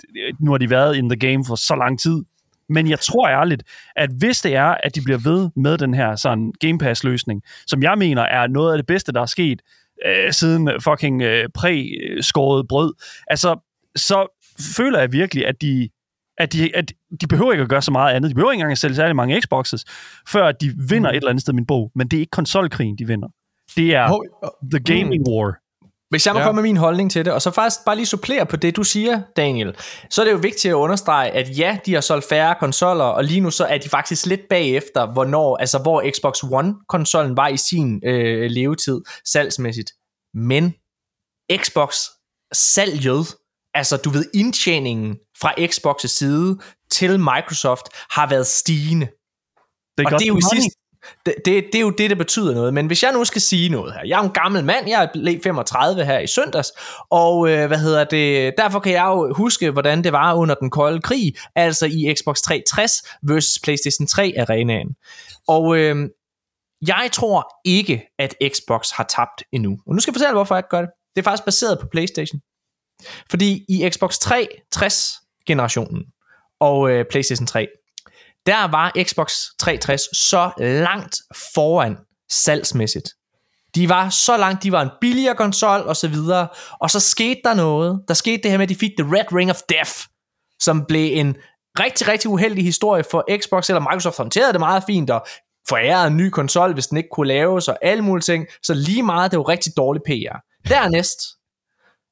nu 0.40 0.50
har 0.50 0.58
de 0.58 0.70
været 0.70 0.96
in 0.96 1.08
the 1.08 1.30
game 1.30 1.44
for 1.46 1.54
så 1.54 1.76
lang 1.76 2.00
tid, 2.00 2.22
men 2.68 2.90
jeg 2.90 3.00
tror 3.00 3.28
ærligt, 3.28 3.62
at 3.96 4.10
hvis 4.18 4.40
det 4.40 4.54
er, 4.54 4.74
at 4.82 4.94
de 4.94 5.00
bliver 5.02 5.18
ved 5.18 5.50
med 5.56 5.78
den 5.78 5.94
her 5.94 6.16
sådan 6.16 6.52
Game 6.60 6.78
Pass-løsning, 6.78 7.42
som 7.66 7.82
jeg 7.82 7.98
mener 7.98 8.22
er 8.22 8.46
noget 8.46 8.72
af 8.72 8.78
det 8.78 8.86
bedste, 8.86 9.12
der 9.12 9.20
er 9.20 9.26
sket 9.26 9.62
øh, 10.06 10.32
siden 10.32 10.70
fucking 10.80 11.22
øh, 11.22 11.48
præ-skåret 11.54 12.68
brød, 12.68 12.94
altså, 13.26 13.56
så 13.96 14.42
føler 14.76 14.98
jeg 14.98 15.12
virkelig, 15.12 15.46
at 15.46 15.62
de 15.62 15.88
at 16.38 16.52
de, 16.52 16.76
at 16.76 16.92
de 17.20 17.26
behøver 17.26 17.52
ikke 17.52 17.62
at 17.62 17.68
gøre 17.68 17.82
så 17.82 17.90
meget 17.90 18.14
andet. 18.14 18.30
De 18.30 18.34
behøver 18.34 18.52
ikke 18.52 18.60
engang 18.60 18.72
at 18.72 18.78
sælge 18.78 18.94
særlig 18.94 19.16
mange 19.16 19.40
Xboxes, 19.40 19.84
før 20.28 20.52
de 20.52 20.74
vinder 20.88 21.10
mm. 21.10 21.14
et 21.14 21.16
eller 21.16 21.30
andet 21.30 21.42
sted 21.42 21.54
min 21.54 21.66
bog. 21.66 21.92
Men 21.94 22.08
det 22.08 22.16
er 22.16 22.20
ikke 22.20 22.30
konsolkrigen, 22.30 22.98
de 22.98 23.06
vinder. 23.06 23.28
Det 23.76 23.94
er 23.94 24.12
oh, 24.12 24.20
The 24.70 24.80
Gaming 24.80 25.22
mm. 25.26 25.32
War. 25.32 25.65
Hvis 26.10 26.26
jeg 26.26 26.34
må 26.34 26.40
ja. 26.40 26.46
komme 26.46 26.62
med 26.62 26.68
min 26.68 26.76
holdning 26.76 27.10
til 27.10 27.24
det, 27.24 27.32
og 27.32 27.42
så 27.42 27.50
faktisk 27.50 27.84
bare 27.86 27.96
lige 27.96 28.06
supplere 28.06 28.46
på 28.46 28.56
det, 28.56 28.76
du 28.76 28.82
siger, 28.82 29.22
Daniel, 29.36 29.76
så 30.10 30.20
er 30.20 30.24
det 30.24 30.32
jo 30.32 30.38
vigtigt 30.38 30.72
at 30.72 30.74
understrege, 30.74 31.30
at 31.30 31.58
ja, 31.58 31.78
de 31.86 31.94
har 31.94 32.00
solgt 32.00 32.28
færre 32.28 32.54
konsoller, 32.60 33.04
og 33.04 33.24
lige 33.24 33.40
nu 33.40 33.50
så 33.50 33.64
er 33.64 33.78
de 33.78 33.88
faktisk 33.88 34.26
lidt 34.26 34.40
bagefter, 34.50 35.12
hvornår, 35.12 35.56
altså 35.56 35.78
hvor 35.78 36.04
Xbox 36.16 36.42
One-konsollen 36.42 37.36
var 37.36 37.48
i 37.48 37.56
sin 37.56 38.00
øh, 38.04 38.50
levetid 38.50 39.00
salgsmæssigt. 39.24 39.90
Men 40.34 40.74
Xbox 41.56 41.96
salget, 42.52 43.26
altså 43.74 43.96
du 43.96 44.10
ved 44.10 44.24
indtjeningen 44.34 45.18
fra 45.40 45.52
Xbox' 45.58 46.06
side 46.06 46.58
til 46.90 47.20
Microsoft, 47.20 47.86
har 48.10 48.28
været 48.28 48.46
stigende. 48.46 49.06
Det 49.98 50.06
og 50.06 50.12
det 50.12 50.22
er 50.22 50.26
jo 50.26 50.38
i 50.38 50.46
sidste, 50.54 50.78
det, 51.26 51.34
det, 51.44 51.64
det 51.72 51.74
er 51.74 51.80
jo 51.80 51.90
det, 51.90 52.10
der 52.10 52.16
betyder 52.16 52.54
noget. 52.54 52.74
Men 52.74 52.86
hvis 52.86 53.02
jeg 53.02 53.12
nu 53.12 53.24
skal 53.24 53.40
sige 53.40 53.68
noget 53.68 53.94
her. 53.94 54.00
Jeg 54.06 54.18
er 54.18 54.22
en 54.22 54.30
gammel 54.30 54.64
mand, 54.64 54.88
jeg 54.88 55.10
er 55.14 55.38
35 55.42 56.04
her 56.04 56.18
i 56.18 56.26
søndags, 56.26 56.72
og 57.10 57.48
øh, 57.48 57.66
hvad 57.66 57.78
hedder 57.78 58.04
det, 58.04 58.54
derfor 58.58 58.80
kan 58.80 58.92
jeg 58.92 59.04
jo 59.04 59.34
huske, 59.34 59.70
hvordan 59.70 60.04
det 60.04 60.12
var 60.12 60.34
under 60.34 60.54
den 60.54 60.70
kolde 60.70 61.02
krig, 61.02 61.34
altså 61.54 61.86
i 61.86 62.14
Xbox 62.18 62.40
360 62.40 62.92
versus 63.22 63.58
PlayStation 63.62 64.06
3 64.06 64.34
arenaen. 64.38 64.88
Og 65.48 65.78
øh, 65.78 66.08
jeg 66.86 67.08
tror 67.12 67.48
ikke, 67.64 68.02
at 68.18 68.34
Xbox 68.48 68.90
har 68.90 69.04
tabt 69.04 69.42
endnu. 69.52 69.78
Og 69.86 69.94
nu 69.94 70.00
skal 70.00 70.10
jeg 70.12 70.14
fortælle, 70.14 70.34
hvorfor 70.34 70.54
jeg 70.54 70.58
ikke 70.58 70.68
gør 70.68 70.80
det. 70.80 70.90
Det 71.16 71.22
er 71.22 71.24
faktisk 71.24 71.44
baseret 71.44 71.78
på 71.80 71.86
PlayStation. 71.92 72.40
Fordi 73.30 73.64
i 73.68 73.90
Xbox 73.90 74.18
360 74.18 75.12
generationen 75.46 76.04
og 76.60 76.90
øh, 76.90 77.04
PlayStation 77.10 77.46
3, 77.46 77.68
der 78.46 78.70
var 78.70 78.92
Xbox 79.02 79.32
360 79.58 80.02
så 80.16 80.50
langt 80.58 81.16
foran 81.54 81.96
salgsmæssigt. 82.30 83.08
De 83.74 83.88
var 83.88 84.08
så 84.08 84.36
langt, 84.36 84.62
de 84.62 84.72
var 84.72 84.82
en 84.82 84.90
billigere 85.00 85.34
konsol 85.34 85.80
og 85.80 85.96
så 85.96 86.08
videre, 86.08 86.48
og 86.80 86.90
så 86.90 87.00
skete 87.00 87.40
der 87.44 87.54
noget. 87.54 88.02
Der 88.08 88.14
skete 88.14 88.42
det 88.42 88.50
her 88.50 88.58
med, 88.58 88.62
at 88.62 88.68
de 88.68 88.74
fik 88.74 88.90
The 88.98 89.16
Red 89.16 89.32
Ring 89.32 89.50
of 89.50 89.60
Death, 89.68 89.92
som 90.60 90.84
blev 90.88 91.10
en 91.12 91.36
rigtig, 91.80 92.08
rigtig 92.08 92.30
uheldig 92.30 92.64
historie 92.64 93.04
for 93.10 93.24
Xbox, 93.42 93.70
eller 93.70 93.80
Microsoft 93.80 94.16
håndterede 94.16 94.52
det 94.52 94.60
meget 94.60 94.84
fint, 94.86 95.10
og 95.10 95.26
forærede 95.68 96.06
en 96.06 96.16
ny 96.16 96.30
konsol, 96.30 96.72
hvis 96.72 96.86
den 96.86 96.96
ikke 96.96 97.08
kunne 97.12 97.28
laves, 97.28 97.68
og 97.68 97.78
alle 97.82 98.02
mulige 98.02 98.22
ting. 98.22 98.46
Så 98.62 98.74
lige 98.74 99.02
meget, 99.02 99.30
det 99.30 99.38
var 99.38 99.48
rigtig 99.48 99.72
dårlig 99.76 100.02
PR. 100.02 100.36
Dernæst, 100.68 101.18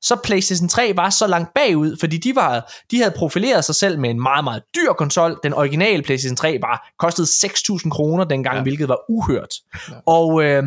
så 0.05 0.17
PlayStation 0.25 0.69
3 0.69 0.97
var 0.97 1.11
så 1.11 1.27
langt 1.27 1.55
bagud, 1.55 1.97
fordi 2.01 2.19
de, 2.19 2.37
var, 2.37 2.73
de 2.91 2.99
havde 2.99 3.15
profileret 3.17 3.65
sig 3.65 3.75
selv 3.75 3.99
med 3.99 4.11
en 4.11 4.23
meget, 4.23 4.45
meget 4.45 4.63
dyr 4.75 4.93
konsol. 4.93 5.41
Den 5.43 5.55
originale 5.55 6.03
PlayStation 6.03 6.37
3 6.37 6.59
var 6.61 6.91
kostede 6.99 7.27
6.000 7.27 7.91
kroner 7.91 8.25
dengang, 8.25 8.57
ja. 8.57 8.63
hvilket 8.63 8.89
var 8.89 8.99
uhørt. 9.09 9.55
Ja. 9.91 9.95
Og 10.07 10.45
øh, 10.45 10.63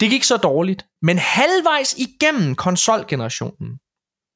det 0.00 0.10
gik 0.10 0.24
så 0.24 0.36
dårligt. 0.36 0.86
Men 1.02 1.18
halvvejs 1.18 1.94
igennem 1.98 2.54
konsolgenerationen, 2.54 3.78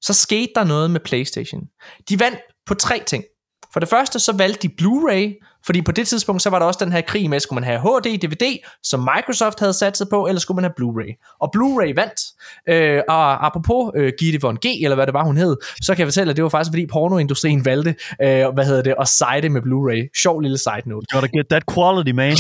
så 0.03 0.15
skete 0.15 0.53
der 0.55 0.65
noget 0.65 0.91
med 0.91 1.01
PlayStation. 1.01 1.63
De 2.09 2.21
vandt 2.21 2.39
på 2.67 2.75
tre 2.75 3.03
ting. 3.07 3.25
For 3.73 3.81
det 3.81 3.89
første, 3.89 4.19
så 4.19 4.33
valgte 4.37 4.69
de 4.69 4.75
Blu-ray, 4.81 5.49
fordi 5.67 5.83
på 5.83 5.93
det 5.93 6.09
tidspunkt, 6.09 6.43
så 6.43 6.51
var 6.51 6.59
der 6.59 6.67
også 6.67 6.85
den 6.85 6.93
her 6.93 7.01
krig 7.01 7.31
med, 7.31 7.41
skulle 7.41 7.61
man 7.61 7.65
have 7.65 7.81
HD, 7.81 8.19
DVD, 8.19 8.59
som 8.83 9.09
Microsoft 9.17 9.61
havde 9.61 9.73
sat 9.73 9.97
sig 9.97 10.07
på, 10.11 10.27
eller 10.27 10.41
skulle 10.41 10.57
man 10.57 10.65
have 10.65 10.75
Blu-ray? 10.81 11.37
Og 11.41 11.51
Blu-ray 11.57 11.95
vandt. 11.95 12.21
Øh, 12.69 13.03
og 13.09 13.47
apropos 13.47 13.93
øh, 13.97 14.13
Gitte 14.19 14.39
von 14.43 14.57
G, 14.57 14.67
eller 14.83 14.95
hvad 14.95 15.07
det 15.07 15.15
var, 15.15 15.25
hun 15.25 15.37
hed, 15.37 15.57
så 15.83 15.95
kan 15.95 15.99
jeg 15.99 16.07
fortælle, 16.07 16.31
at 16.31 16.37
det 16.37 16.43
var 16.43 16.49
faktisk, 16.49 16.73
fordi 16.73 16.87
pornoindustrien 16.87 17.65
valgte, 17.65 17.95
øh, 18.23 18.55
hvad 18.55 18.65
hedder 18.65 18.83
det, 18.83 18.95
at 19.01 19.09
sejde 19.09 19.49
med 19.49 19.63
Blu-ray. 19.63 20.21
Sjov 20.23 20.41
lille 20.41 20.59
side 20.59 20.83
note. 20.87 21.07
Gotta 21.13 21.29
get 21.37 21.47
that 21.49 21.63
quality, 21.75 22.11
man. 22.11 22.37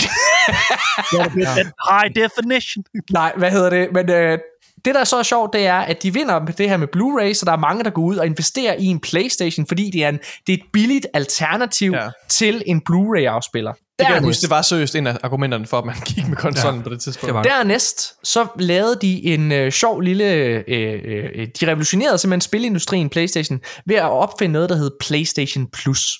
Gotta 1.12 1.38
get 1.38 1.46
that 1.46 1.72
high 1.90 2.08
definition. 2.22 2.84
Nej, 3.12 3.32
hvad 3.36 3.50
hedder 3.50 3.70
det? 3.70 3.88
Men 3.92 4.10
øh, 4.10 4.38
det, 4.84 4.94
der 4.94 5.00
er 5.00 5.04
så 5.04 5.22
sjovt, 5.22 5.52
det 5.52 5.66
er, 5.66 5.78
at 5.78 6.02
de 6.02 6.12
vinder 6.12 6.38
det 6.44 6.68
her 6.68 6.76
med 6.76 6.88
Blu-ray, 6.96 7.34
så 7.34 7.44
der 7.44 7.52
er 7.52 7.56
mange, 7.56 7.84
der 7.84 7.90
går 7.90 8.02
ud 8.02 8.16
og 8.16 8.26
investerer 8.26 8.74
i 8.78 8.84
en 8.84 9.00
Playstation, 9.00 9.66
fordi 9.66 9.90
det 9.90 10.04
er, 10.04 10.08
en, 10.08 10.18
det 10.46 10.52
er 10.52 10.56
et 10.56 10.64
billigt 10.72 11.06
alternativ 11.14 11.92
ja. 11.92 12.08
til 12.28 12.62
en 12.66 12.80
Blu-ray-afspiller. 12.80 13.72
Det 13.98 14.06
kan 14.06 14.14
jeg 14.14 14.22
huske, 14.22 14.42
det 14.42 14.50
var 14.50 14.62
seriøst 14.62 14.96
en 14.96 15.06
af 15.06 15.18
argumenterne 15.22 15.66
for, 15.66 15.78
at 15.78 15.84
man 15.84 15.94
gik 16.06 16.28
med 16.28 16.36
konsollen 16.36 16.80
ja, 16.80 16.84
på 16.84 16.90
det 16.90 17.00
tidspunkt. 17.00 17.34
Det 17.34 17.44
Dernæst, 17.44 18.14
så 18.24 18.46
lavede 18.58 18.98
de 19.02 19.24
en 19.24 19.52
øh, 19.52 19.72
sjov 19.72 20.00
lille... 20.00 20.32
Øh, 20.32 20.64
øh, 20.68 21.48
de 21.60 21.66
revolutionerede 21.66 22.18
simpelthen 22.18 22.40
spilindustrien 22.40 23.08
PlayStation 23.08 23.60
ved 23.86 23.96
at 23.96 24.10
opfinde 24.10 24.52
noget, 24.52 24.68
der 24.68 24.76
hed 24.76 24.90
PlayStation 25.00 25.66
Plus. 25.72 26.18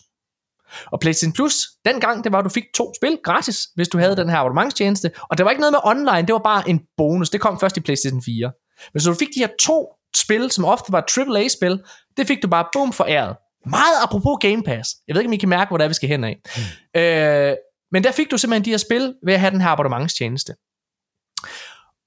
Og 0.93 1.01
PlayStation 1.01 1.33
Plus, 1.33 1.55
dengang, 1.85 2.25
det 2.25 2.33
var, 2.33 2.39
at 2.39 2.45
du 2.45 2.49
fik 2.49 2.65
to 2.75 2.93
spil 2.97 3.19
gratis, 3.25 3.69
hvis 3.75 3.89
du 3.89 3.99
havde 3.99 4.17
den 4.17 4.29
her 4.29 4.39
abonnementstjeneste. 4.39 5.11
Og 5.31 5.39
det 5.39 5.45
var 5.45 5.51
ikke 5.51 5.61
noget 5.61 5.73
med 5.73 5.81
online, 5.85 6.27
det 6.27 6.33
var 6.33 6.39
bare 6.45 6.69
en 6.69 6.81
bonus. 6.97 7.31
Det 7.31 7.41
kom 7.41 7.61
først 7.61 7.77
i 7.77 7.81
PlayStation 7.81 8.23
4. 8.23 8.53
Men 8.93 9.01
så 9.01 9.11
du 9.11 9.17
fik 9.17 9.29
de 9.35 9.41
her 9.41 9.49
to 9.61 9.95
spil, 10.17 10.51
som 10.51 10.65
ofte 10.65 10.93
var 10.93 11.05
AAA-spil, 11.19 11.83
det 12.17 12.27
fik 12.27 12.43
du 12.43 12.49
bare 12.49 12.67
boom 12.73 12.93
foræret. 12.93 13.37
Meget 13.67 13.97
apropos 14.03 14.39
Game 14.41 14.63
Pass. 14.63 14.91
Jeg 15.09 15.15
ved 15.15 15.21
ikke, 15.21 15.29
om 15.29 15.33
I 15.33 15.37
kan 15.37 15.49
mærke, 15.49 15.69
hvor 15.69 15.79
det 15.79 15.85
er, 15.85 15.89
vi 15.89 15.95
skal 15.95 16.09
hen 16.09 16.25
af. 16.25 16.41
Mm. 16.57 17.01
Øh, 17.01 17.57
men 17.93 18.05
der 18.05 18.13
fik 18.13 18.31
du 18.31 18.39
simpelthen 18.39 18.65
de 18.65 18.71
her 18.71 18.77
spil 18.77 19.15
ved 19.25 19.35
at 19.35 19.41
have 19.41 19.51
den 19.51 19.61
her 19.61 19.69
abonnementstjeneste. 19.69 20.55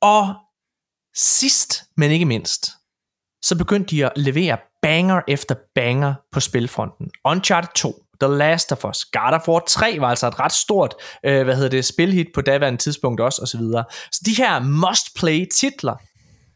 Og 0.02 0.36
sidst, 1.16 1.84
men 1.98 2.12
ikke 2.12 2.26
mindst, 2.26 2.72
så 3.42 3.58
begyndte 3.58 3.96
de 3.96 4.06
at 4.06 4.12
levere 4.16 4.58
banger 4.82 5.22
efter 5.28 5.56
banger 5.76 6.14
på 6.32 6.40
spilfronten. 6.40 7.12
Uncharted 7.26 7.70
2, 7.76 8.05
The 8.22 8.38
Last 8.38 8.72
of 8.72 8.86
Us, 8.86 9.06
God 9.06 9.34
of 9.34 9.48
War 9.48 9.64
3 9.68 10.00
var 10.00 10.10
altså 10.10 10.28
et 10.28 10.40
ret 10.40 10.52
stort, 10.52 10.96
øh, 11.26 11.44
hvad 11.44 11.56
hedder 11.56 11.70
det, 11.70 11.86
spilhit 11.86 12.28
på 12.34 12.42
daværende 12.42 12.80
tidspunkt 12.80 13.22
også, 13.22 13.42
og 13.42 13.48
så 13.48 13.58
videre. 13.58 13.84
Så 14.12 14.22
de 14.26 14.34
her 14.34 14.60
must-play 14.60 15.46
titler, 15.54 15.96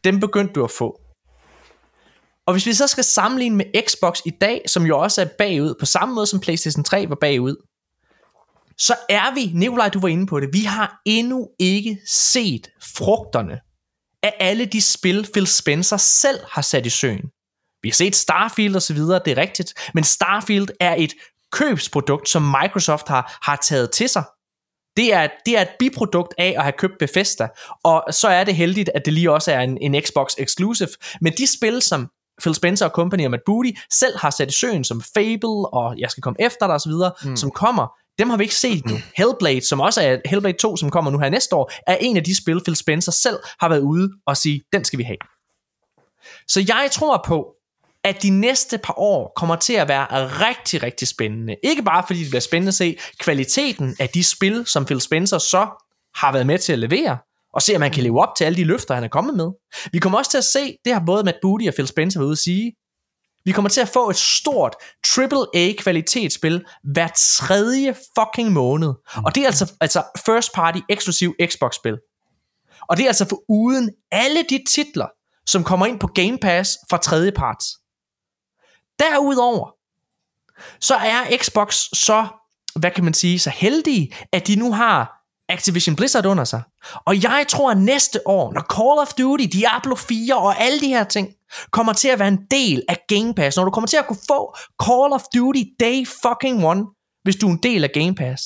dem 0.04 0.20
begyndte 0.20 0.52
du 0.52 0.64
at 0.64 0.70
få. 0.70 1.00
Og 2.46 2.54
hvis 2.54 2.66
vi 2.66 2.72
så 2.72 2.86
skal 2.86 3.04
sammenligne 3.04 3.56
med 3.56 3.82
Xbox 3.88 4.20
i 4.26 4.30
dag, 4.40 4.62
som 4.66 4.86
jo 4.86 4.98
også 4.98 5.20
er 5.20 5.26
bagud, 5.38 5.74
på 5.80 5.86
samme 5.86 6.14
måde 6.14 6.26
som 6.26 6.40
PlayStation 6.40 6.84
3 6.84 7.08
var 7.08 7.16
bagud, 7.20 7.56
så 8.78 8.94
er 9.08 9.34
vi, 9.34 9.50
Nikolaj 9.54 9.88
du 9.88 10.00
var 10.00 10.08
inde 10.08 10.26
på 10.26 10.40
det, 10.40 10.48
vi 10.52 10.60
har 10.60 11.00
endnu 11.06 11.48
ikke 11.58 11.98
set 12.06 12.70
frugterne 12.96 13.60
af 14.22 14.34
alle 14.40 14.66
de 14.66 14.82
spil, 14.82 15.28
Phil 15.32 15.46
Spencer 15.46 15.96
selv 15.96 16.38
har 16.48 16.62
sat 16.62 16.86
i 16.86 16.90
søen. 16.90 17.30
Vi 17.82 17.88
har 17.88 17.94
set 17.94 18.16
Starfield 18.16 18.76
og 18.76 18.82
så 18.82 18.94
videre, 18.94 19.20
det 19.24 19.30
er 19.30 19.42
rigtigt, 19.42 19.74
men 19.94 20.04
Starfield 20.04 20.68
er 20.80 20.94
et 20.98 21.12
købsprodukt, 21.52 22.28
som 22.28 22.42
Microsoft 22.62 23.08
har, 23.08 23.38
har 23.42 23.56
taget 23.56 23.90
til 23.90 24.08
sig. 24.08 24.24
Det 24.96 25.14
er, 25.14 25.28
det 25.46 25.58
er 25.58 25.62
et 25.62 25.68
biprodukt 25.78 26.34
af 26.38 26.54
at 26.56 26.62
have 26.62 26.72
købt 26.78 26.98
Bethesda, 26.98 27.48
og 27.84 28.04
så 28.10 28.28
er 28.28 28.44
det 28.44 28.54
heldigt, 28.54 28.90
at 28.94 29.04
det 29.04 29.12
lige 29.12 29.30
også 29.30 29.52
er 29.52 29.60
en, 29.60 29.78
en 29.80 30.02
Xbox 30.02 30.34
exclusive. 30.38 30.88
Men 31.20 31.32
de 31.32 31.56
spil, 31.58 31.82
som 31.82 32.08
Phil 32.40 32.54
Spencer 32.54 32.86
og 32.86 32.90
company 32.90 33.24
og 33.24 33.30
Matt 33.30 33.42
Booty 33.46 33.70
selv 33.92 34.18
har 34.18 34.30
sat 34.30 34.48
i 34.48 34.54
søen, 34.54 34.84
som 34.84 35.02
Fable 35.14 35.68
og 35.72 35.98
Jeg 35.98 36.10
skal 36.10 36.22
komme 36.22 36.36
efter 36.40 36.66
dig 36.66 36.74
osv., 36.74 36.92
mm. 37.30 37.36
som 37.36 37.50
kommer, 37.50 37.86
dem 38.18 38.30
har 38.30 38.36
vi 38.36 38.44
ikke 38.44 38.54
set 38.54 38.86
nu. 38.86 38.96
Hellblade, 39.18 39.68
som 39.68 39.80
også 39.80 40.02
er 40.02 40.16
Hellblade 40.24 40.58
2, 40.58 40.76
som 40.76 40.90
kommer 40.90 41.10
nu 41.10 41.18
her 41.18 41.30
næste 41.30 41.56
år, 41.56 41.70
er 41.86 41.96
en 41.96 42.16
af 42.16 42.24
de 42.24 42.36
spil, 42.36 42.60
Phil 42.64 42.76
Spencer 42.76 43.12
selv 43.12 43.38
har 43.60 43.68
været 43.68 43.80
ude 43.80 44.10
og 44.26 44.36
sige, 44.36 44.62
den 44.72 44.84
skal 44.84 44.98
vi 44.98 45.02
have. 45.02 45.18
Så 46.48 46.64
jeg 46.68 46.88
tror 46.92 47.24
på, 47.26 47.54
at 48.04 48.22
de 48.22 48.30
næste 48.30 48.78
par 48.78 48.98
år 48.98 49.32
kommer 49.36 49.56
til 49.56 49.72
at 49.72 49.88
være 49.88 50.06
rigtig, 50.26 50.82
rigtig 50.82 51.08
spændende. 51.08 51.56
Ikke 51.62 51.82
bare 51.82 52.04
fordi 52.06 52.20
det 52.20 52.30
bliver 52.30 52.40
spændende 52.40 52.68
at 52.68 52.74
se 52.74 52.98
kvaliteten 53.18 53.96
af 53.98 54.08
de 54.08 54.24
spil, 54.24 54.66
som 54.66 54.84
Phil 54.84 55.00
Spencer 55.00 55.38
så 55.38 55.86
har 56.14 56.32
været 56.32 56.46
med 56.46 56.58
til 56.58 56.72
at 56.72 56.78
levere, 56.78 57.18
og 57.54 57.62
se, 57.62 57.74
om 57.74 57.80
man 57.80 57.90
kan 57.90 58.02
leve 58.02 58.20
op 58.20 58.36
til 58.36 58.44
alle 58.44 58.56
de 58.56 58.64
løfter, 58.64 58.94
han 58.94 59.04
er 59.04 59.08
kommet 59.08 59.34
med. 59.34 59.50
Vi 59.92 59.98
kommer 59.98 60.18
også 60.18 60.30
til 60.30 60.38
at 60.38 60.44
se, 60.44 60.76
det 60.84 60.92
har 60.92 61.02
både 61.06 61.24
Matt 61.24 61.36
Booty 61.42 61.66
og 61.68 61.74
Phil 61.74 61.86
Spencer 61.86 62.20
været 62.20 62.26
ude 62.26 62.32
at 62.32 62.38
sige, 62.38 62.72
vi 63.44 63.52
kommer 63.52 63.68
til 63.68 63.80
at 63.80 63.88
få 63.88 64.10
et 64.10 64.16
stort 64.16 64.76
AAA 65.18 65.72
kvalitetsspil 65.78 66.64
hver 66.92 67.08
tredje 67.38 67.94
fucking 68.18 68.52
måned. 68.52 68.88
Og 69.26 69.34
det 69.34 69.42
er 69.42 69.46
altså, 69.46 69.72
altså 69.80 70.02
first 70.26 70.52
party 70.54 70.78
eksklusiv 70.88 71.34
Xbox 71.46 71.74
spil. 71.74 71.98
Og 72.88 72.96
det 72.96 73.02
er 73.02 73.06
altså 73.06 73.28
for 73.28 73.42
uden 73.48 73.90
alle 74.12 74.42
de 74.50 74.64
titler, 74.68 75.06
som 75.46 75.64
kommer 75.64 75.86
ind 75.86 76.00
på 76.00 76.06
Game 76.06 76.38
Pass 76.38 76.78
fra 76.90 76.96
tredje 76.96 77.32
parts. 77.32 77.66
Derudover, 79.00 79.70
så 80.80 80.94
er 80.94 81.36
Xbox 81.36 81.74
så, 81.92 82.26
hvad 82.74 82.90
kan 82.90 83.04
man 83.04 83.14
sige, 83.14 83.38
så 83.38 83.50
heldige, 83.50 84.14
at 84.32 84.46
de 84.46 84.56
nu 84.56 84.72
har 84.72 85.20
Activision 85.48 85.96
Blizzard 85.96 86.26
under 86.26 86.44
sig. 86.44 86.62
Og 87.06 87.22
jeg 87.22 87.44
tror, 87.48 87.70
at 87.70 87.78
næste 87.78 88.28
år, 88.28 88.52
når 88.52 88.60
Call 88.60 88.98
of 88.98 89.12
Duty, 89.12 89.44
Diablo 89.44 89.94
4 89.94 90.36
og 90.36 90.60
alle 90.60 90.80
de 90.80 90.88
her 90.88 91.04
ting, 91.04 91.28
kommer 91.70 91.92
til 91.92 92.08
at 92.08 92.18
være 92.18 92.28
en 92.28 92.46
del 92.50 92.82
af 92.88 92.98
Game 93.08 93.34
Pass, 93.34 93.56
når 93.56 93.64
du 93.64 93.70
kommer 93.70 93.88
til 93.88 93.96
at 93.96 94.06
kunne 94.06 94.18
få 94.28 94.56
Call 94.82 95.12
of 95.12 95.22
Duty 95.34 95.62
Day 95.80 96.06
fucking 96.06 96.64
one, 96.64 96.84
hvis 97.22 97.36
du 97.36 97.46
er 97.46 97.50
en 97.50 97.62
del 97.62 97.84
af 97.84 97.90
Game 97.94 98.14
Pass, 98.14 98.42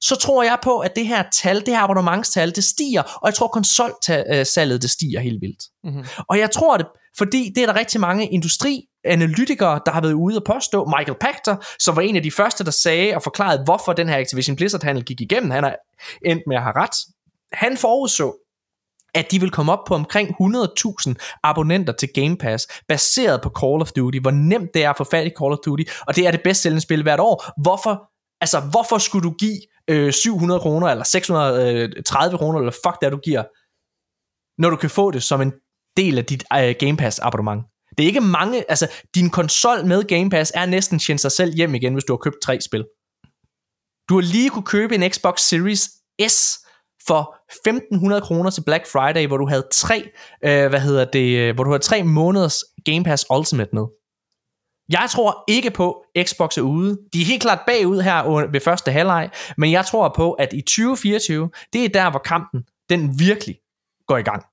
så 0.00 0.16
tror 0.16 0.42
jeg 0.42 0.58
på, 0.62 0.78
at 0.78 0.96
det 0.96 1.06
her 1.06 1.24
tal, 1.32 1.60
det 1.60 1.68
her 1.68 1.80
abonnementstal, 1.80 2.56
det 2.56 2.64
stiger, 2.64 3.02
og 3.02 3.26
jeg 3.28 3.34
tror 3.34 3.48
konsolsalget, 3.48 4.82
det 4.82 4.90
stiger 4.90 5.20
helt 5.20 5.40
vildt. 5.40 5.62
Mm-hmm. 5.84 6.04
Og 6.28 6.38
jeg 6.38 6.50
tror 6.50 6.76
det, 6.76 6.86
fordi 7.18 7.52
det 7.54 7.62
er 7.62 7.66
der 7.66 7.74
rigtig 7.74 8.00
mange 8.00 8.32
analytikere, 9.04 9.80
der 9.86 9.92
har 9.92 10.00
været 10.00 10.12
ude 10.12 10.36
og 10.36 10.44
påstå. 10.44 10.84
Michael 10.84 11.18
Pachter, 11.20 11.56
som 11.78 11.96
var 11.96 12.02
en 12.02 12.16
af 12.16 12.22
de 12.22 12.30
første, 12.30 12.64
der 12.64 12.70
sagde 12.70 13.14
og 13.14 13.22
forklarede, 13.22 13.64
hvorfor 13.64 13.92
den 13.92 14.08
her 14.08 14.18
Activision 14.18 14.56
Blizzard-handel 14.56 15.04
gik 15.04 15.20
igennem. 15.20 15.50
Han 15.50 15.64
er 15.64 15.74
endt 16.24 16.42
med 16.46 16.56
at 16.56 16.62
have 16.62 16.76
ret. 16.76 16.96
Han 17.52 17.76
forudså, 17.76 18.46
at 19.14 19.30
de 19.30 19.40
vil 19.40 19.50
komme 19.50 19.72
op 19.72 19.84
på 19.86 19.94
omkring 19.94 20.28
100.000 20.28 21.14
abonnenter 21.42 21.92
til 21.92 22.08
Game 22.14 22.36
Pass, 22.36 22.66
baseret 22.88 23.42
på 23.42 23.50
Call 23.60 23.80
of 23.80 23.92
Duty. 23.92 24.18
Hvor 24.18 24.30
nemt 24.30 24.74
det 24.74 24.84
er 24.84 24.90
at 24.90 24.96
få 24.96 25.04
fat 25.04 25.26
i 25.26 25.30
Call 25.38 25.52
of 25.52 25.58
Duty, 25.66 25.84
og 26.06 26.16
det 26.16 26.26
er 26.26 26.30
det 26.30 26.40
bedst 26.44 26.62
sælgende 26.62 26.82
spil 26.82 27.02
hvert 27.02 27.20
år. 27.20 27.60
Hvorfor, 27.62 28.10
altså, 28.40 28.60
hvorfor 28.60 28.98
skulle 28.98 29.22
du 29.28 29.34
give 29.38 29.60
øh, 29.88 30.12
700 30.12 30.60
kroner, 30.60 30.86
eller 30.86 31.04
630 31.04 32.34
øh, 32.34 32.38
kroner, 32.38 32.58
eller 32.58 32.72
fuck 32.84 33.00
det 33.00 33.12
du 33.12 33.18
giver, 33.18 33.44
når 34.62 34.70
du 34.70 34.76
kan 34.76 34.90
få 34.90 35.10
det 35.10 35.22
som 35.22 35.40
en 35.40 35.52
del 35.96 36.18
af 36.18 36.24
dit 36.24 36.44
øh, 36.52 36.74
Game 36.80 36.96
Pass 36.96 37.18
abonnement. 37.18 37.62
Det 38.00 38.04
er 38.04 38.08
ikke 38.08 38.20
mange, 38.20 38.64
altså 38.70 38.88
din 39.14 39.30
konsol 39.30 39.86
med 39.86 40.04
Game 40.04 40.30
Pass 40.30 40.52
er 40.54 40.66
næsten 40.66 40.98
tjent 40.98 41.20
sig 41.20 41.32
selv 41.32 41.54
hjem 41.54 41.74
igen, 41.74 41.92
hvis 41.92 42.04
du 42.04 42.12
har 42.12 42.18
købt 42.18 42.36
tre 42.42 42.60
spil. 42.60 42.84
Du 44.08 44.14
har 44.14 44.20
lige 44.20 44.50
kunne 44.50 44.64
købe 44.64 44.94
en 44.94 45.10
Xbox 45.10 45.40
Series 45.40 45.82
S 46.28 46.58
for 47.06 47.36
1500 47.66 48.22
kroner 48.22 48.50
til 48.50 48.64
Black 48.64 48.86
Friday, 48.86 49.26
hvor 49.26 49.36
du 49.36 49.46
havde 49.48 49.66
tre, 49.72 50.10
øh, 50.44 50.68
hvad 50.68 50.80
hedder 50.80 51.04
det, 51.04 51.38
øh, 51.38 51.54
hvor 51.54 51.64
du 51.64 51.70
havde 51.70 51.82
tre 51.82 52.02
måneders 52.02 52.64
Game 52.84 53.04
Pass 53.04 53.26
Ultimate 53.30 53.70
med. 53.72 53.86
Jeg 54.88 55.08
tror 55.10 55.44
ikke 55.48 55.70
på, 55.70 56.04
at 56.14 56.28
Xbox 56.28 56.58
er 56.58 56.62
ude. 56.62 56.98
De 57.12 57.20
er 57.20 57.24
helt 57.24 57.42
klart 57.42 57.60
bagud 57.66 58.00
her 58.00 58.50
ved 58.52 58.60
første 58.60 58.92
halvleg, 58.92 59.30
men 59.56 59.72
jeg 59.72 59.86
tror 59.86 60.12
på, 60.16 60.32
at 60.32 60.52
i 60.52 60.60
2024, 60.60 61.50
det 61.72 61.84
er 61.84 61.88
der, 61.88 62.10
hvor 62.10 62.20
kampen 62.24 62.64
den 62.88 63.18
virkelig 63.18 63.56
går 64.06 64.18
i 64.18 64.22
gang. 64.22 64.49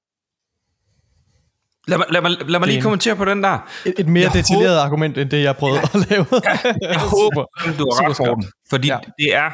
Lad 1.87 1.97
mig, 1.97 2.05
lad 2.09 2.21
mig, 2.21 2.31
lad 2.47 2.59
mig 2.59 2.69
lige 2.69 2.81
kommentere 2.81 3.15
på 3.15 3.25
den 3.25 3.43
der. 3.43 3.59
Et, 3.85 3.93
et 3.97 4.07
mere 4.07 4.23
jeg 4.23 4.33
detaljeret 4.33 4.69
håber, 4.69 4.85
argument, 4.85 5.17
end 5.17 5.29
det 5.29 5.43
jeg 5.43 5.55
prøvede 5.55 5.79
ja, 5.79 5.99
at 5.99 6.09
lave. 6.09 6.25
ja, 6.31 6.57
jeg 6.93 6.99
håber, 7.17 7.45
du 7.79 7.91
har 7.91 8.09
ret 8.09 8.17
for 8.17 8.35
den. 8.35 8.45
Fordi 8.69 8.87
ja. 8.87 8.97
det 9.19 9.35
er 9.35 9.51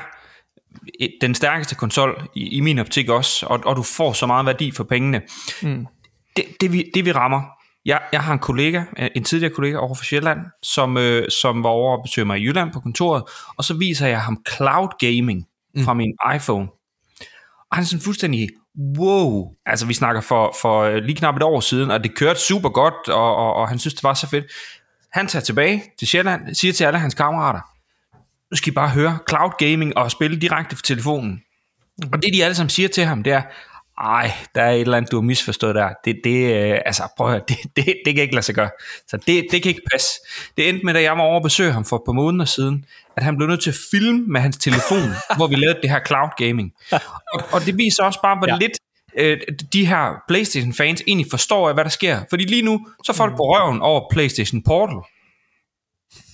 den 1.21 1.35
stærkeste 1.35 1.75
konsol 1.75 2.27
i, 2.35 2.47
i 2.47 2.59
min 2.59 2.79
optik 2.79 3.09
også, 3.09 3.45
og, 3.45 3.59
og 3.65 3.75
du 3.75 3.83
får 3.83 4.13
så 4.13 4.25
meget 4.25 4.45
værdi 4.45 4.71
for 4.71 4.83
pengene. 4.83 5.21
Mm. 5.61 5.87
Det, 6.35 6.45
det, 6.61 6.71
vi, 6.71 6.91
det 6.93 7.05
vi 7.05 7.11
rammer, 7.11 7.41
jeg, 7.85 8.01
jeg 8.11 8.21
har 8.21 8.33
en 8.33 8.39
kollega, 8.39 8.83
en 9.15 9.23
tidligere 9.23 9.53
kollega 9.53 9.77
over 9.77 9.95
for 9.95 10.03
Sjælland, 10.03 10.39
som, 10.63 10.97
øh, 10.97 11.29
som 11.41 11.63
var 11.63 11.69
over 11.69 11.97
og 11.97 12.03
besøgte 12.03 12.25
mig 12.25 12.39
i 12.39 12.43
Jylland 12.43 12.73
på 12.73 12.79
kontoret, 12.79 13.23
og 13.57 13.63
så 13.63 13.73
viser 13.73 14.07
jeg 14.07 14.21
ham 14.21 14.37
cloud 14.49 14.87
gaming 14.99 15.45
mm. 15.75 15.83
fra 15.83 15.93
min 15.93 16.13
iPhone. 16.35 16.67
Og 17.71 17.77
han 17.77 17.81
er 17.81 17.85
sådan 17.85 18.03
fuldstændig, 18.03 18.49
wow, 18.99 19.51
altså 19.65 19.85
vi 19.85 19.93
snakker 19.93 20.21
for, 20.21 20.55
for 20.61 20.89
lige 20.99 21.15
knap 21.15 21.35
et 21.35 21.43
år 21.43 21.59
siden, 21.59 21.91
og 21.91 22.03
det 22.03 22.15
kørte 22.15 22.39
super 22.39 22.69
godt, 22.69 23.09
og, 23.09 23.35
og, 23.35 23.53
og 23.53 23.69
han 23.69 23.79
synes, 23.79 23.93
det 23.93 24.03
var 24.03 24.13
så 24.13 24.27
fedt. 24.27 24.45
Han 25.11 25.27
tager 25.27 25.43
tilbage 25.43 25.83
til 25.99 26.07
Sjælland, 26.07 26.55
siger 26.55 26.73
til 26.73 26.83
alle 26.83 26.99
hans 26.99 27.13
kammerater, 27.13 27.59
nu 28.51 28.57
skal 28.57 28.71
I 28.71 28.75
bare 28.75 28.89
høre 28.89 29.19
cloud 29.29 29.51
gaming 29.57 29.97
og 29.97 30.11
spille 30.11 30.41
direkte 30.41 30.75
for 30.75 30.83
telefonen. 30.83 31.31
Mm. 31.31 32.09
Og 32.13 32.21
det 32.21 32.33
de 32.33 32.43
alle 32.43 32.55
sammen 32.55 32.69
siger 32.69 32.89
til 32.89 33.05
ham, 33.05 33.23
det 33.23 33.33
er, 33.33 33.41
ej, 34.01 34.31
der 34.55 34.61
er 34.61 34.71
et 34.71 34.81
eller 34.81 34.97
andet, 34.97 35.11
du 35.11 35.17
har 35.17 35.21
misforstået 35.21 35.75
der. 35.75 35.89
Det, 36.05 36.21
det, 36.23 36.53
øh, 36.53 36.79
altså, 36.85 37.03
prøv 37.17 37.27
at 37.27 37.33
høre, 37.33 37.41
det, 37.47 37.57
det, 37.75 37.85
det 38.05 38.15
kan 38.15 38.21
ikke 38.21 38.33
lade 38.33 38.45
sig 38.45 38.55
gøre. 38.55 38.69
Så 39.07 39.17
det, 39.17 39.45
det 39.51 39.63
kan 39.63 39.69
ikke 39.69 39.81
passe. 39.91 40.09
Det 40.57 40.69
endte 40.69 40.85
med, 40.85 40.95
at 40.95 41.03
jeg 41.03 41.17
var 41.17 41.23
over 41.23 41.37
at 41.37 41.43
besøge 41.43 41.71
ham 41.71 41.85
for 41.85 41.95
et 41.95 42.01
par 42.05 42.13
måneder 42.13 42.45
siden, 42.45 42.85
at 43.17 43.23
han 43.23 43.37
blev 43.37 43.47
nødt 43.47 43.61
til 43.63 43.69
at 43.69 43.77
filme 43.91 44.25
med 44.27 44.41
hans 44.41 44.57
telefon, 44.57 45.09
hvor 45.37 45.47
vi 45.47 45.55
lavede 45.55 45.79
det 45.81 45.89
her 45.89 45.99
cloud 46.07 46.29
gaming. 46.37 46.73
Og, 47.33 47.41
og 47.51 47.65
det 47.65 47.77
viser 47.77 48.03
også 48.03 48.21
bare, 48.21 48.37
hvor 48.37 48.47
ja. 48.47 48.57
lidt 48.57 48.77
øh, 49.17 49.37
de 49.73 49.85
her 49.85 50.13
PlayStation-fans 50.27 51.03
egentlig 51.07 51.27
forstår 51.31 51.67
af, 51.67 51.75
hvad 51.75 51.83
der 51.83 51.89
sker. 51.89 52.19
Fordi 52.29 52.43
lige 52.43 52.61
nu, 52.61 52.87
så 53.03 53.11
er 53.11 53.15
folk 53.15 53.35
på 53.35 53.43
røven 53.43 53.81
over 53.81 54.09
PlayStation 54.11 54.63
Portal 54.63 54.97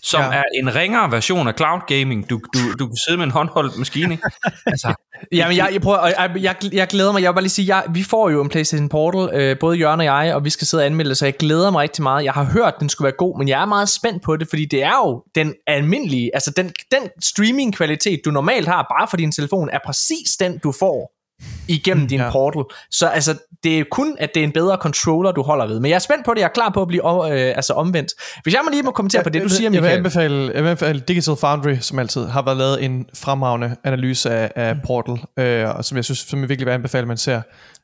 som 0.04 0.22
ja. 0.22 0.38
er 0.38 0.44
en 0.54 0.76
ringere 0.76 1.12
version 1.12 1.48
af 1.48 1.54
cloud 1.58 1.80
gaming. 1.88 2.30
Du, 2.30 2.42
du, 2.54 2.60
du 2.80 2.88
kan 2.88 2.96
sidde 3.08 3.18
med 3.18 3.26
en 3.26 3.32
håndholdt 3.32 3.78
maskine. 3.78 4.18
altså, 4.66 4.94
Jamen, 5.32 5.58
jeg, 5.58 5.70
jeg, 5.74 5.82
prøver, 5.82 6.08
jeg, 6.08 6.32
jeg, 6.40 6.56
jeg 6.72 6.88
glæder 6.88 7.12
mig. 7.12 7.22
Jeg 7.22 7.30
vil 7.30 7.34
bare 7.34 7.44
lige 7.44 7.50
sige, 7.50 7.76
jeg, 7.76 7.84
vi 7.94 8.04
får 8.04 8.30
jo 8.30 8.42
en 8.42 8.50
PlayStation 8.50 8.90
Portal, 8.90 9.42
øh, 9.42 9.60
både 9.60 9.78
Jørgen 9.78 10.00
og 10.00 10.06
jeg, 10.06 10.36
og 10.36 10.46
vi 10.46 10.50
skal 10.50 10.68
sidde 10.68 10.82
og 10.82 10.86
anmelde 10.86 11.16
så 11.16 11.26
jeg 11.26 11.38
glæder 11.38 11.72
mig 11.72 11.82
rigtig 11.82 12.04
meget. 12.04 12.24
Jeg 12.24 12.34
har 12.34 12.44
hørt, 12.44 12.74
den 12.80 12.90
skulle 12.90 13.06
være 13.06 13.16
god, 13.18 13.38
men 13.38 13.48
jeg 13.48 13.62
er 13.62 13.66
meget 13.66 13.90
spændt 13.90 14.24
på 14.24 14.38
det, 14.38 14.48
fordi 14.50 14.66
det 14.66 14.84
er 14.84 15.08
jo 15.08 15.24
den 15.36 15.54
almindelige, 15.68 16.32
altså 16.34 16.52
den, 16.52 16.74
den 16.92 17.10
streaming-kvalitet, 17.24 18.22
du 18.26 18.32
normalt 18.32 18.68
har 18.68 18.96
bare 19.00 19.08
for 19.10 19.18
din 19.18 19.32
telefon, 19.32 19.70
er 19.70 19.80
præcis 19.86 20.30
den, 20.40 20.58
du 20.58 20.72
får 20.72 21.19
igennem 21.68 22.08
din 22.08 22.20
ja. 22.20 22.32
portal. 22.32 22.64
Så 22.92 23.08
altså, 23.08 23.38
det 23.64 23.80
er 23.80 23.84
kun, 23.92 24.16
at 24.20 24.30
det 24.36 24.40
er 24.40 24.44
en 24.44 24.52
bedre 24.52 24.78
controller, 24.82 25.32
du 25.32 25.42
holder 25.42 25.68
ved. 25.68 25.80
Men 25.80 25.90
jeg 25.90 25.96
er 25.96 26.00
spændt 26.00 26.26
på 26.26 26.34
det, 26.34 26.40
jeg 26.40 26.46
er 26.46 26.54
klar 26.54 26.70
på 26.70 26.82
at 26.82 26.88
blive 26.88 27.32
øh, 27.32 27.56
altså 27.56 27.74
omvendt. 27.74 28.12
Hvis 28.44 28.54
jeg 28.54 28.62
må 28.64 28.70
lige 28.72 28.84
må 28.84 28.92
kommentere 28.92 29.24
på 29.24 29.30
det, 29.30 29.42
du 29.42 29.50
siger, 29.50 29.62
jeg 29.62 29.72
vil 29.72 29.82
Michael. 29.82 29.98
anbefale, 29.98 30.52
jeg 30.54 30.64
vil 30.64 30.70
anbefale 30.70 31.00
Digital 31.00 31.36
Foundry, 31.36 31.76
som 31.82 32.00
altid 32.00 32.26
har 32.26 32.42
været 32.42 32.58
lavet 32.58 32.84
en 32.84 33.06
fremragende 33.16 33.76
analyse 33.84 34.30
af, 34.30 34.52
af 34.56 34.76
Portal, 34.86 35.18
øh, 35.40 35.76
og 35.76 35.86
som 35.86 35.96
jeg 35.96 36.06
synes, 36.06 36.20
som 36.20 36.42
jeg 36.42 36.50
virkelig 36.50 36.66
vil 36.66 36.74
anbefale, 36.74 37.06
man 37.06 37.18
ser. 37.18 37.42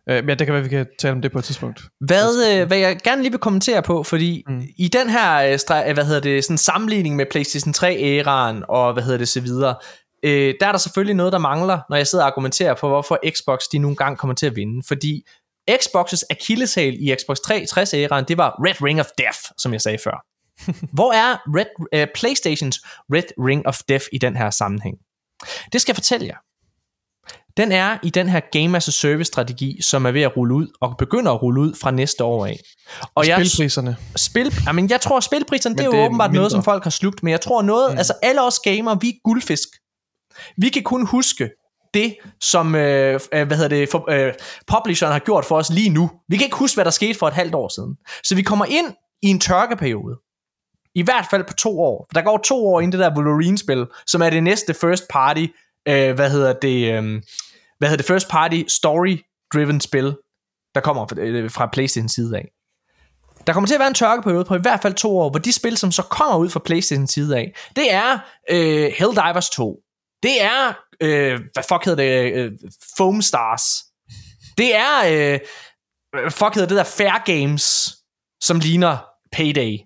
Øh, 0.09 0.15
men 0.15 0.29
ja, 0.29 0.35
det 0.35 0.47
kan 0.47 0.53
være, 0.53 0.63
vi 0.63 0.69
kan 0.69 0.85
tale 0.99 1.11
om 1.11 1.21
det 1.21 1.31
på 1.31 1.39
et 1.39 1.45
tidspunkt. 1.45 1.81
Hvad, 1.99 2.59
øh, 2.59 2.67
hvad 2.67 2.77
jeg 2.77 2.97
gerne 3.03 3.21
lige 3.21 3.31
vil 3.31 3.39
kommentere 3.39 3.81
på, 3.81 4.03
fordi 4.03 4.43
mm. 4.47 4.61
i 4.77 4.87
den 4.87 5.09
her 5.09 5.57
øh, 5.87 5.93
hvad 5.93 6.05
hedder 6.05 6.21
det, 6.21 6.43
sådan 6.43 6.57
sammenligning 6.57 7.15
med 7.15 7.25
PlayStation 7.31 7.73
3-æraen 7.77 8.65
og 8.69 8.93
hvad 8.93 9.03
hedder 9.03 9.17
det 9.17 9.27
så 9.27 9.41
videre, 9.41 9.75
øh, 10.25 10.53
der 10.59 10.67
er 10.67 10.71
der 10.71 10.79
selvfølgelig 10.79 11.15
noget, 11.15 11.33
der 11.33 11.39
mangler, 11.39 11.79
når 11.89 11.97
jeg 11.97 12.07
sidder 12.07 12.23
og 12.23 12.31
argumenterer 12.31 12.73
på, 12.73 12.87
hvorfor 12.87 13.19
Xbox 13.29 13.59
de 13.71 13.77
nogle 13.77 13.95
gange 13.95 14.17
kommer 14.17 14.33
til 14.35 14.45
at 14.45 14.55
vinde. 14.55 14.83
Fordi 14.87 15.23
Xbox's 15.71 16.21
akilleshæl 16.29 16.97
i 16.99 17.15
Xbox 17.21 17.37
360-æraen, 17.37 18.23
det 18.23 18.37
var 18.37 18.65
Red 18.65 18.81
Ring 18.81 18.99
of 18.99 19.05
Death, 19.17 19.39
som 19.57 19.73
jeg 19.73 19.81
sagde 19.81 19.97
før. 20.03 20.25
Hvor 20.97 21.13
er 21.13 21.37
Red, 21.57 21.89
øh, 21.93 22.07
PlayStations 22.15 22.79
Red 23.13 23.45
Ring 23.45 23.67
of 23.67 23.79
Death 23.89 24.05
i 24.11 24.17
den 24.17 24.35
her 24.37 24.49
sammenhæng? 24.49 24.97
Det 25.73 25.81
skal 25.81 25.91
jeg 25.91 25.95
fortælle 25.95 26.27
jer. 26.27 26.37
Den 27.57 27.71
er 27.71 27.97
i 28.03 28.09
den 28.09 28.29
her 28.29 28.39
Game 28.51 28.77
as 28.77 28.87
a 28.87 28.91
Service 28.91 29.27
strategi, 29.27 29.81
som 29.81 30.05
er 30.05 30.11
ved 30.11 30.21
at 30.21 30.37
rulle 30.37 30.55
ud, 30.55 30.67
og 30.81 30.95
begynder 30.97 31.31
at 31.31 31.41
rulle 31.41 31.61
ud 31.61 31.73
fra 31.81 31.91
næste 31.91 32.23
år 32.23 32.45
af. 32.45 32.59
Og 33.15 33.25
spilpriserne. 33.25 33.97
Spil, 34.15 34.53
jamen 34.67 34.89
jeg 34.89 35.01
tror 35.01 35.19
spilpriserne, 35.19 35.75
det 35.75 35.81
er 35.81 35.97
jo 35.97 36.05
åbenbart 36.05 36.31
mindre. 36.31 36.39
noget, 36.39 36.51
som 36.51 36.63
folk 36.63 36.83
har 36.83 36.89
slugt, 36.89 37.23
men 37.23 37.31
jeg 37.31 37.41
tror 37.41 37.61
noget, 37.61 37.91
mm. 37.91 37.97
altså 37.97 38.13
alle 38.23 38.41
os 38.41 38.59
gamere, 38.59 38.97
vi 39.01 39.09
er 39.09 39.13
guldfisk. 39.23 39.69
Vi 40.57 40.69
kan 40.69 40.83
kun 40.83 41.07
huske 41.07 41.49
det, 41.93 42.15
som 42.41 42.75
øh, 42.75 43.19
øh, 43.33 43.47
hvad 43.47 43.57
hedder 43.57 43.67
det, 43.67 43.89
for, 43.89 44.11
øh, 44.11 44.33
publisheren 44.67 45.11
har 45.11 45.19
gjort 45.19 45.45
for 45.45 45.57
os 45.57 45.69
lige 45.69 45.89
nu. 45.89 46.11
Vi 46.29 46.37
kan 46.37 46.45
ikke 46.45 46.57
huske, 46.57 46.75
hvad 46.75 46.85
der 46.85 46.91
skete 46.91 47.19
for 47.19 47.27
et 47.27 47.33
halvt 47.33 47.55
år 47.55 47.67
siden. 47.67 47.95
Så 48.23 48.35
vi 48.35 48.41
kommer 48.41 48.65
ind 48.65 48.93
i 49.21 49.27
en 49.27 49.39
tørkeperiode. 49.39 50.17
I 50.95 51.01
hvert 51.01 51.25
fald 51.31 51.43
på 51.43 51.53
to 51.53 51.79
år. 51.79 52.07
Der 52.15 52.21
går 52.21 52.37
to 52.37 52.67
år 52.67 52.81
inden 52.81 52.91
det 52.91 52.99
der 52.99 53.15
Wolverine-spil, 53.15 53.85
som 54.07 54.21
er 54.21 54.29
det 54.29 54.43
næste 54.43 54.73
first 54.73 55.07
party, 55.09 55.45
øh, 55.87 56.15
hvad 56.15 56.29
hedder 56.29 56.53
det, 56.53 56.93
øh, 56.93 57.21
hvad 57.77 57.89
hedder 57.89 57.97
det, 57.97 58.05
first 58.05 58.29
party 58.29 58.63
story-driven 58.67 59.81
spil, 59.81 60.15
der 60.75 60.81
kommer 60.81 61.07
fra, 61.07 61.15
øh, 61.19 61.51
fra 61.51 61.69
PlayStation 61.73 62.09
side 62.09 62.37
af. 62.37 62.51
Der 63.47 63.53
kommer 63.53 63.67
til 63.67 63.73
at 63.73 63.79
være 63.79 63.87
en 63.87 63.93
tørkeperiode 63.93 64.45
på 64.45 64.55
i 64.55 64.61
hvert 64.61 64.81
fald 64.81 64.93
to 64.93 65.17
år, 65.19 65.29
hvor 65.29 65.39
de 65.39 65.53
spil, 65.53 65.77
som 65.77 65.91
så 65.91 66.01
kommer 66.01 66.37
ud 66.37 66.49
fra 66.49 66.59
PlayStation 66.65 67.07
side 67.07 67.37
af, 67.37 67.55
det 67.75 67.93
er 67.93 68.19
øh, 68.49 68.91
Helldivers 68.97 69.49
2. 69.49 69.79
Det 70.25 70.41
er, 70.41 70.73
øh, 71.01 71.39
hvad 71.53 71.63
fuck 71.69 71.85
hedder 71.85 72.03
det, 72.03 72.33
øh, 72.33 72.51
Foam 72.97 73.21
Stars. 73.21 73.63
Det 74.57 74.75
er, 74.75 74.95
øh, 75.05 75.39
hvad 76.11 76.31
fuck 76.31 76.55
hedder 76.55 76.67
det 76.67 76.77
der 76.77 76.83
Fair 76.83 77.23
Games, 77.25 77.95
som 78.41 78.59
ligner 78.59 78.97
Payday. 79.31 79.77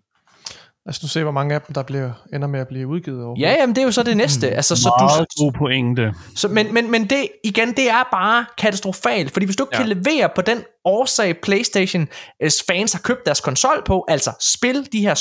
Lad 0.86 0.94
os 0.94 1.03
nu 1.03 1.07
se, 1.07 1.24
hvor 1.24 1.32
mange 1.32 1.56
af 1.56 1.61
dem, 1.61 1.74
der 1.74 1.84
bliver, 1.84 2.11
ender 2.34 2.48
med 2.48 2.60
at 2.60 2.68
blive 2.68 2.88
udgivet 2.88 3.24
over. 3.24 3.36
Ja, 3.40 3.52
jamen 3.52 3.76
det 3.76 3.82
er 3.82 3.86
jo 3.86 3.91
så 3.91 4.03
det 4.03 4.18
næste. 4.18 4.49
Altså, 4.49 4.76
så 4.76 4.95
Meget 4.99 5.28
du, 5.40 5.44
god 5.44 5.52
pointe. 5.52 6.14
så, 6.36 6.48
men, 6.48 6.74
men, 6.74 6.91
men 6.91 7.10
det, 7.10 7.28
igen, 7.44 7.68
det 7.68 7.90
er 7.90 8.03
bare 8.11 8.45
katastrofalt, 8.57 9.32
fordi 9.32 9.45
hvis 9.45 9.56
du 9.56 9.64
ikke 9.64 9.78
ja. 9.78 9.84
kan 9.84 9.90
levere 9.90 10.30
på 10.36 10.41
den 10.41 10.64
årsag, 10.86 11.38
PlayStation 11.41 12.07
fans 12.68 12.94
har 12.94 12.99
købt 12.99 13.26
deres 13.26 13.41
konsol 13.41 13.84
på, 13.86 14.06
altså 14.07 14.32
spil 14.57 14.91
de 14.91 15.02
her 15.02 15.16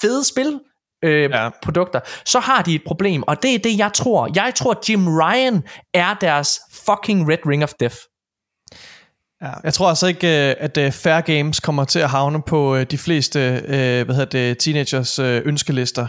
fede 0.00 0.24
spil, 0.24 0.60
øh, 1.04 1.30
ja. 1.30 1.48
Produkter, 1.62 2.00
så 2.24 2.40
har 2.40 2.62
de 2.62 2.74
et 2.74 2.82
problem, 2.86 3.22
og 3.26 3.42
det 3.42 3.54
er 3.54 3.58
det, 3.58 3.78
jeg 3.78 3.92
tror. 3.92 4.30
Jeg 4.34 4.52
tror, 4.54 4.90
Jim 4.90 5.08
Ryan 5.08 5.62
er 5.94 6.14
deres 6.20 6.60
fucking 6.72 7.30
Red 7.30 7.46
Ring 7.46 7.62
of 7.62 7.72
Death. 7.80 7.96
Ja, 9.42 9.50
jeg 9.64 9.74
tror 9.74 9.88
altså 9.88 10.06
ikke, 10.06 10.48
øh, 10.48 10.54
at 10.58 10.78
øh, 10.78 10.92
Fair 10.92 11.20
Games 11.20 11.60
kommer 11.60 11.84
til 11.84 11.98
at 11.98 12.10
havne 12.10 12.42
på 12.42 12.76
øh, 12.76 12.86
de 12.90 12.98
fleste 12.98 13.38
hvad 14.04 14.14
hedder 14.14 14.24
det, 14.24 14.58
teenagers 14.58 15.18
ønskelister. 15.18 16.06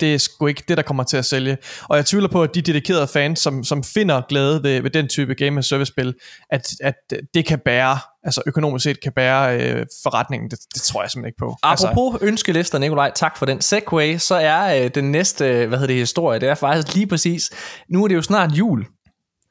Det 0.00 0.14
er 0.14 0.18
sgu 0.18 0.46
ikke 0.46 0.62
det, 0.68 0.76
der 0.76 0.82
kommer 0.82 1.04
til 1.04 1.16
at 1.16 1.24
sælge. 1.24 1.56
Og 1.88 1.96
jeg 1.96 2.06
tvivler 2.06 2.28
på, 2.28 2.42
at 2.42 2.54
de 2.54 2.62
dedikerede 2.62 3.06
fans, 3.06 3.40
som, 3.40 3.64
som 3.64 3.84
finder 3.84 4.22
glæde 4.28 4.62
ved, 4.62 4.80
ved 4.80 4.90
den 4.90 5.08
type 5.08 5.34
game 5.34 5.58
as 5.58 5.66
service 5.66 5.92
spil, 5.92 6.14
at, 6.50 6.68
at 6.80 6.94
det 7.34 7.46
kan 7.46 7.58
bære, 7.58 7.98
altså 8.24 8.42
økonomisk 8.46 8.82
set 8.82 9.00
kan 9.00 9.12
bære 9.12 9.60
øh, 9.60 9.86
forretningen. 10.02 10.50
Det, 10.50 10.58
det 10.74 10.82
tror 10.82 11.02
jeg 11.02 11.10
simpelthen 11.10 11.28
ikke 11.28 11.38
på. 11.38 11.56
Altså, 11.62 11.86
Apropos 11.88 12.22
ønskelister, 12.22 12.78
Nikolaj, 12.78 13.12
tak 13.14 13.36
for 13.36 13.46
den 13.46 13.60
segway, 13.60 14.18
så 14.18 14.34
er 14.34 14.84
øh, 14.84 14.90
den 14.94 15.12
næste, 15.12 15.44
hvad 15.44 15.78
hedder 15.78 15.86
det, 15.86 15.96
historie, 15.96 16.40
det 16.40 16.48
er 16.48 16.54
faktisk 16.54 16.94
lige 16.94 17.06
præcis, 17.06 17.50
nu 17.88 18.04
er 18.04 18.08
det 18.08 18.14
jo 18.14 18.22
snart 18.22 18.52
jul, 18.52 18.86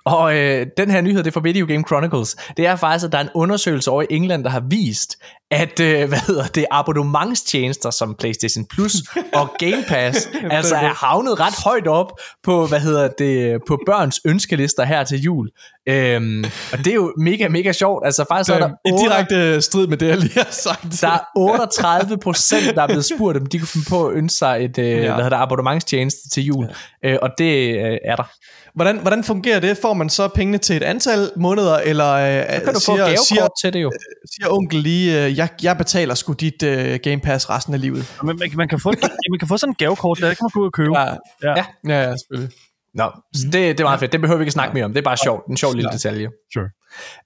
og 0.06 0.38
øh, 0.38 0.68
den 0.78 0.92
her 0.92 1.02
nyhed, 1.02 1.24
det 1.24 1.28
er 1.28 1.32
fra 1.32 1.40
Video 1.44 1.66
Game 1.66 1.84
Chronicles, 1.88 2.36
det 2.58 2.68
er 2.68 2.76
faktisk, 2.76 3.06
at 3.06 3.12
der 3.12 3.18
er 3.18 3.22
en 3.22 3.30
undersøgelse 3.34 3.92
over 3.92 4.02
i 4.02 4.06
England, 4.10 4.44
der 4.44 4.50
har 4.50 4.64
vist, 4.70 5.18
at 5.52 5.80
øh, 5.80 6.08
hvad 6.10 6.28
hedder 6.28 6.48
det, 6.48 6.66
abonnementstjenester 6.72 7.90
som 7.90 8.16
PlayStation 8.20 8.66
Plus 8.66 8.94
og 9.34 9.50
Game 9.60 9.84
Pass, 9.88 10.30
altså 10.52 10.76
er 10.76 11.06
havnet 11.06 11.40
ret 11.40 11.54
højt 11.64 11.88
op 11.88 12.12
på, 12.44 12.68
hvad 12.68 12.80
hedder 12.80 13.08
det, 13.08 13.60
på 13.68 13.80
børns 13.86 14.22
ønskelister 14.26 14.84
her 14.84 15.04
til 15.04 15.22
jul. 15.22 15.50
Øhm, 15.90 16.46
og 16.72 16.78
det 16.78 16.88
er 16.88 16.96
jo 16.96 17.14
mega, 17.18 17.48
mega 17.48 17.72
sjovt. 17.72 18.06
Altså 18.06 18.26
faktisk 18.32 18.48
så 18.48 18.54
er 18.54 18.60
der 18.60 18.70
I 18.86 18.92
8 18.92 19.04
direkte 19.04 19.62
strid 19.62 19.88
med 19.88 19.98
det, 19.98 20.08
jeg 20.08 20.18
lige 20.18 20.34
har 20.34 20.52
sagt. 20.52 21.02
der 21.02 21.10
er 21.10 21.20
38 21.36 22.18
procent, 22.18 22.76
der 22.76 22.82
er 22.82 22.88
blevet 22.88 23.06
spurgt, 23.16 23.38
om 23.38 23.46
de 23.46 23.60
kunne 23.60 23.68
finde 23.68 23.90
på 23.90 24.08
at 24.08 24.16
ønske 24.16 24.38
sig 24.38 24.66
et 24.66 24.78
ja. 24.78 24.84
hvad 24.84 25.10
hedder 25.10 25.30
det, 25.30 25.38
abonnementstjeneste 25.38 26.30
til 26.30 26.44
jul. 26.44 26.68
Ja. 27.04 27.10
Øh, 27.10 27.20
og 27.22 27.30
det 27.38 27.76
øh, 27.76 27.98
er 28.06 28.16
der. 28.16 28.32
Hvordan, 28.76 28.98
hvordan 28.98 29.24
fungerer 29.24 29.60
det? 29.60 29.78
Får 29.78 29.94
man 29.94 30.10
så 30.10 30.28
pengene 30.28 30.58
til 30.58 30.76
et 30.76 30.84
antal 30.84 31.32
måneder, 31.36 31.78
eller 31.78 32.12
øh, 32.14 32.46
kan 32.48 32.66
du 32.66 32.74
få 32.74 32.80
siger, 32.80 32.98
gavekort 32.98 33.28
siger, 33.28 33.48
til 33.62 33.74
det 33.74 33.82
jo. 33.82 33.92
siger 34.36 34.54
onkel 34.54 34.80
lige, 34.80 35.26
øh, 35.26 35.38
jeg, 35.38 35.50
jeg 35.64 35.78
betaler 35.78 36.16
sgu 36.16 36.34
dit 36.34 36.64
øh, 36.64 37.00
Game 37.04 37.20
Pass 37.20 37.50
resten 37.50 37.74
af 37.74 37.82
livet? 37.82 38.14
Men 38.24 38.38
man, 38.40 38.52
man, 38.56 38.68
kan 38.68 38.80
få, 38.80 38.94
man 39.32 39.40
kan 39.40 39.48
få 39.48 39.58
sådan 39.58 39.72
en 39.72 39.76
gavekort, 39.76 40.18
der 40.22 40.28
kan 40.28 40.38
man 40.42 40.50
gå 40.54 40.60
ud 40.60 40.66
og 40.66 40.74
købe. 40.74 41.00
Ja, 41.00 41.06
Ja. 41.44 41.54
Ja. 41.56 41.64
ja, 41.88 42.16
selvfølgelig. 42.18 42.56
Nå, 42.94 43.12
så 43.36 43.44
det, 43.46 43.54
det 43.54 43.80
er 43.80 43.84
meget 43.84 44.00
fedt. 44.00 44.12
Det 44.12 44.22
behøver 44.22 44.38
vi 44.38 44.44
ikke 44.44 44.52
snakke 44.52 44.74
mere 44.74 44.86
om. 44.86 44.94
Det 44.94 45.00
er 45.00 45.04
bare 45.04 45.18
sjovt. 45.18 45.48
En 45.48 45.58
sjov 45.58 45.74
lille 45.74 45.92
detalje. 45.92 46.30
Sure. 46.54 46.70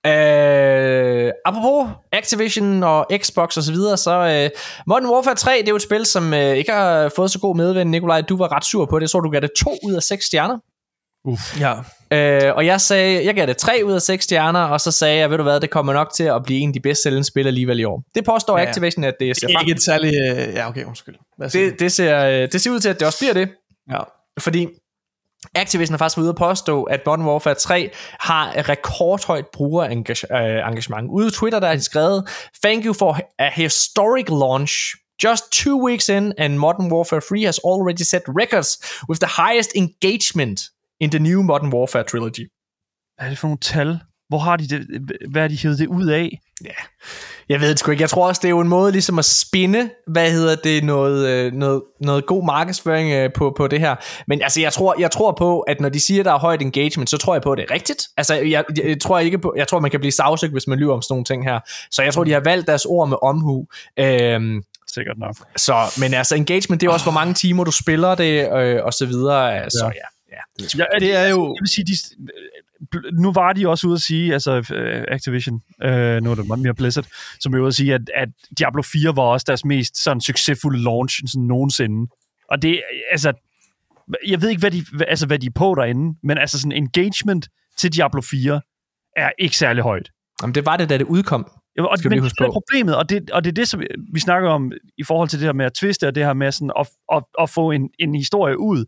Øh, 0.07 1.31
apropos 1.45 1.89
Activision 2.11 2.83
og 2.83 3.07
Xbox 3.17 3.57
og 3.57 3.63
så 3.63 3.71
videre, 3.71 3.97
så 3.97 4.11
øh, 4.11 4.49
Modern 4.87 5.05
Warfare 5.05 5.35
3, 5.35 5.51
det 5.51 5.63
er 5.63 5.69
jo 5.69 5.75
et 5.75 5.81
spil, 5.81 6.05
som 6.05 6.33
øh, 6.33 6.55
ikke 6.55 6.71
har 6.71 7.11
fået 7.15 7.31
så 7.31 7.39
god 7.39 7.55
medvind. 7.55 7.89
Nikolaj, 7.89 8.21
du 8.21 8.37
var 8.37 8.51
ret 8.51 8.65
sur 8.65 8.85
på 8.85 8.99
det. 8.99 9.01
Jeg 9.01 9.09
så, 9.09 9.19
du 9.19 9.29
gav 9.29 9.41
det 9.41 9.51
2 9.59 9.77
ud 9.83 9.93
af 9.93 10.03
6 10.03 10.25
stjerner. 10.25 10.57
Ja. 11.59 11.73
Øh, 12.11 12.55
og 12.55 12.65
jeg 12.65 12.81
sagde, 12.81 13.25
jeg 13.25 13.35
gav 13.35 13.45
det 13.45 13.57
3 13.57 13.81
ud 13.85 13.91
af 13.93 14.01
6 14.01 14.23
stjerner, 14.23 14.59
og 14.59 14.81
så 14.81 14.91
sagde 14.91 15.17
jeg, 15.17 15.29
ved 15.29 15.37
du 15.37 15.43
hvad, 15.43 15.59
det 15.59 15.69
kommer 15.69 15.93
nok 15.93 16.13
til 16.13 16.23
at 16.23 16.43
blive 16.43 16.59
en 16.59 16.69
af 16.69 16.73
de 16.73 16.79
bedst 16.79 17.03
sælgende 17.03 17.27
spil 17.27 17.47
alligevel 17.47 17.79
i 17.79 17.83
år. 17.83 18.03
Det 18.15 18.25
påstår 18.25 18.57
Ja. 18.57 18.65
Activision, 18.65 19.03
at 19.03 19.13
det 19.19 19.37
ser. 19.39 19.47
Ikke 19.47 19.71
et 19.71 19.83
særligt... 19.83 20.15
Øh, 20.31 20.53
ja, 20.53 20.67
okay, 20.69 20.83
undskyld. 20.83 21.15
Det, 21.51 21.79
det, 21.79 21.91
ser, 21.91 22.25
øh, 22.25 22.51
det 22.51 22.61
ser 22.61 22.71
ud 22.71 22.79
til, 22.79 22.89
at 22.89 22.99
det 22.99 23.07
også 23.07 23.19
bliver 23.19 23.33
det. 23.33 23.49
Ja. 23.91 23.99
Fordi 24.39 24.67
Activision 25.55 25.93
har 25.93 25.97
faktisk 25.97 26.17
været 26.17 26.23
ude 26.23 26.29
at 26.29 26.35
påstå, 26.35 26.83
at 26.83 26.99
Modern 27.05 27.25
Warfare 27.25 27.55
3 27.55 27.89
har 28.19 28.69
rekordhøjt 28.69 29.45
brugerengagement. 29.53 31.09
Ude 31.11 31.29
på 31.29 31.31
Twitter, 31.31 31.59
der 31.59 31.67
har 31.67 31.75
de 31.75 31.83
skrevet, 31.83 32.29
Thank 32.63 32.85
you 32.85 32.93
for 32.93 33.19
a 33.39 33.49
historic 33.53 34.29
launch. 34.29 34.73
Just 35.23 35.43
two 35.51 35.87
weeks 35.87 36.09
in, 36.09 36.33
and 36.37 36.57
Modern 36.57 36.91
Warfare 36.91 37.21
3 37.21 37.43
has 37.43 37.59
already 37.65 38.03
set 38.03 38.21
records 38.27 38.69
with 39.09 39.19
the 39.19 39.43
highest 39.43 39.71
engagement 39.75 40.59
in 40.99 41.09
the 41.11 41.19
new 41.19 41.41
Modern 41.41 41.73
Warfare 41.73 42.03
trilogy. 42.03 42.49
Hvad 43.17 43.25
er 43.25 43.29
det 43.29 43.37
for 43.37 43.47
nogle 43.47 43.59
tal? 43.61 43.99
Hvor 44.29 44.37
har 44.37 44.57
de 44.57 44.67
det? 44.67 44.87
Hvad 45.31 45.43
er 45.43 45.47
de 45.47 45.57
hævet 45.57 45.79
det 45.79 45.87
ud 45.87 46.07
af? 46.07 46.39
Jeg 47.49 47.61
ved 47.61 47.69
det 47.69 47.79
sgu 47.79 47.91
ikke. 47.91 48.01
Jeg 48.01 48.09
tror 48.09 48.27
også, 48.27 48.39
det 48.39 48.47
er 48.47 48.49
jo 48.49 48.59
en 48.59 48.67
måde 48.67 48.91
ligesom 48.91 49.19
at 49.19 49.25
spinde, 49.25 49.89
hvad 50.07 50.31
hedder 50.31 50.55
det, 50.55 50.83
noget, 50.83 51.27
øh, 51.29 51.53
noget, 51.53 51.81
noget 52.01 52.25
god 52.25 52.45
markedsføring 52.45 53.11
øh, 53.11 53.29
på, 53.33 53.53
på 53.57 53.67
det 53.67 53.79
her. 53.79 53.95
Men 54.27 54.41
altså, 54.41 54.61
jeg 54.61 54.73
tror, 54.73 54.95
jeg 54.99 55.11
tror 55.11 55.35
på, 55.37 55.59
at 55.59 55.81
når 55.81 55.89
de 55.89 55.99
siger, 55.99 56.23
der 56.23 56.33
er 56.33 56.39
højt 56.39 56.61
engagement, 56.61 57.09
så 57.09 57.17
tror 57.17 57.35
jeg 57.35 57.41
på, 57.41 57.51
at 57.51 57.57
det 57.57 57.65
er 57.69 57.73
rigtigt. 57.73 58.03
Altså, 58.17 58.35
jeg, 58.35 58.63
jeg, 58.83 59.01
tror 59.01 59.19
ikke 59.19 59.37
på, 59.39 59.53
jeg 59.57 59.67
tror, 59.67 59.79
man 59.79 59.91
kan 59.91 59.99
blive 59.99 60.11
sagsøgt, 60.11 60.51
hvis 60.51 60.67
man 60.67 60.79
lyver 60.79 60.93
om 60.93 61.01
sådan 61.01 61.13
nogle 61.13 61.25
ting 61.25 61.43
her. 61.43 61.59
Så 61.91 62.03
jeg 62.03 62.13
tror, 62.13 62.23
de 62.23 62.31
har 62.31 62.39
valgt 62.39 62.67
deres 62.67 62.85
ord 62.85 63.09
med 63.09 63.17
omhu. 63.21 63.65
Øhm, 63.99 64.63
Sikkert 64.93 65.17
nok. 65.17 65.35
så, 65.55 65.75
men 65.99 66.13
altså, 66.13 66.35
engagement, 66.35 66.81
det 66.81 66.87
er 66.87 66.91
også, 66.91 67.05
hvor 67.05 67.13
mange 67.13 67.33
timer 67.33 67.63
du 67.63 67.71
spiller 67.71 68.15
det, 68.15 68.51
øh, 68.57 68.79
og 68.83 68.93
så 68.93 69.05
videre. 69.05 69.69
Så 69.69 69.83
ja, 69.83 69.87
ja. 69.87 70.16
Ja, 70.31 70.83
Det 70.99 71.15
er 71.15 71.27
jo... 71.27 71.43
Jeg 71.43 71.61
vil 71.61 71.69
sige, 71.69 71.85
de, 71.85 71.93
nu 73.21 73.31
var 73.31 73.53
de 73.53 73.69
også 73.69 73.87
ude 73.87 73.95
at 73.95 74.01
sige, 74.01 74.33
altså 74.33 74.73
øh, 74.73 75.05
Activision, 75.07 75.61
øh, 75.83 76.23
nu 76.23 76.31
er 76.31 76.35
det 76.35 76.47
meget 76.47 76.61
mere 76.63 76.75
Blizzard, 76.75 77.07
som 77.39 77.53
er 77.53 77.59
ude 77.59 77.67
at 77.67 77.73
sige, 77.73 77.93
at, 77.93 78.01
at 78.15 78.29
Diablo 78.59 78.81
4 78.81 79.15
var 79.15 79.23
også 79.23 79.43
deres 79.47 79.65
mest 79.65 80.03
sådan 80.03 80.21
succesfulde 80.21 80.83
launch 80.83 81.21
sådan 81.27 81.47
nogensinde. 81.47 82.11
Og 82.51 82.61
det, 82.61 82.81
altså, 83.11 83.33
jeg 84.27 84.41
ved 84.41 84.49
ikke, 84.49 84.59
hvad 84.59 84.71
de, 84.71 84.85
altså, 85.07 85.27
hvad 85.27 85.39
de 85.39 85.45
er 85.45 85.51
på 85.55 85.75
derinde, 85.77 86.17
men 86.23 86.37
altså 86.37 86.59
sådan 86.59 86.71
engagement 86.71 87.47
til 87.77 87.93
Diablo 87.93 88.21
4 88.21 88.61
er 89.17 89.31
ikke 89.39 89.57
særlig 89.57 89.83
højt. 89.83 90.11
Jamen, 90.41 90.55
det 90.55 90.65
var 90.65 90.77
det, 90.77 90.89
da 90.89 90.97
det 90.97 91.05
udkom. 91.05 91.51
Ja, 91.77 91.83
og, 91.83 91.97
men 92.03 92.23
det 92.23 92.39
er 92.39 92.51
problemet, 92.51 92.95
og 92.95 93.09
det, 93.09 93.31
og 93.31 93.43
det 93.43 93.49
er 93.49 93.53
det, 93.53 93.67
som 93.67 93.81
vi 94.13 94.19
snakker 94.19 94.49
om 94.49 94.71
i 94.97 95.03
forhold 95.03 95.29
til 95.29 95.39
det 95.39 95.45
her 95.45 95.53
med 95.53 95.65
at 95.65 95.73
twiste, 95.73 96.07
og 96.07 96.15
det 96.15 96.25
her 96.25 96.33
med 96.33 96.51
sådan 96.51 96.71
at, 96.79 96.89
at, 97.13 97.23
at 97.39 97.49
få 97.49 97.71
en, 97.71 97.89
en 97.99 98.15
historie 98.15 98.59
ud. 98.59 98.85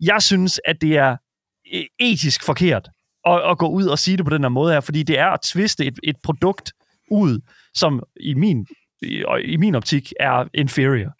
Jeg 0.00 0.22
synes, 0.22 0.60
at 0.64 0.80
det 0.80 0.96
er 0.96 1.16
e- 1.66 1.96
etisk 1.98 2.44
forkert 2.44 2.88
at, 3.26 3.50
at 3.50 3.58
gå 3.58 3.68
ud 3.68 3.86
og 3.86 3.98
sige 3.98 4.16
det 4.16 4.24
på 4.24 4.30
den 4.30 4.42
her 4.42 4.48
måde 4.48 4.72
her, 4.72 4.80
fordi 4.80 5.02
det 5.02 5.18
er 5.18 5.26
at 5.26 5.40
tviste 5.40 5.86
et, 5.86 5.98
et 6.02 6.16
produkt 6.22 6.72
ud, 7.10 7.40
som 7.74 8.02
i 8.20 8.34
min, 8.34 8.66
i, 9.02 9.24
i 9.44 9.56
min 9.56 9.74
optik 9.74 10.12
er 10.20 10.44
inferior. 10.54 11.12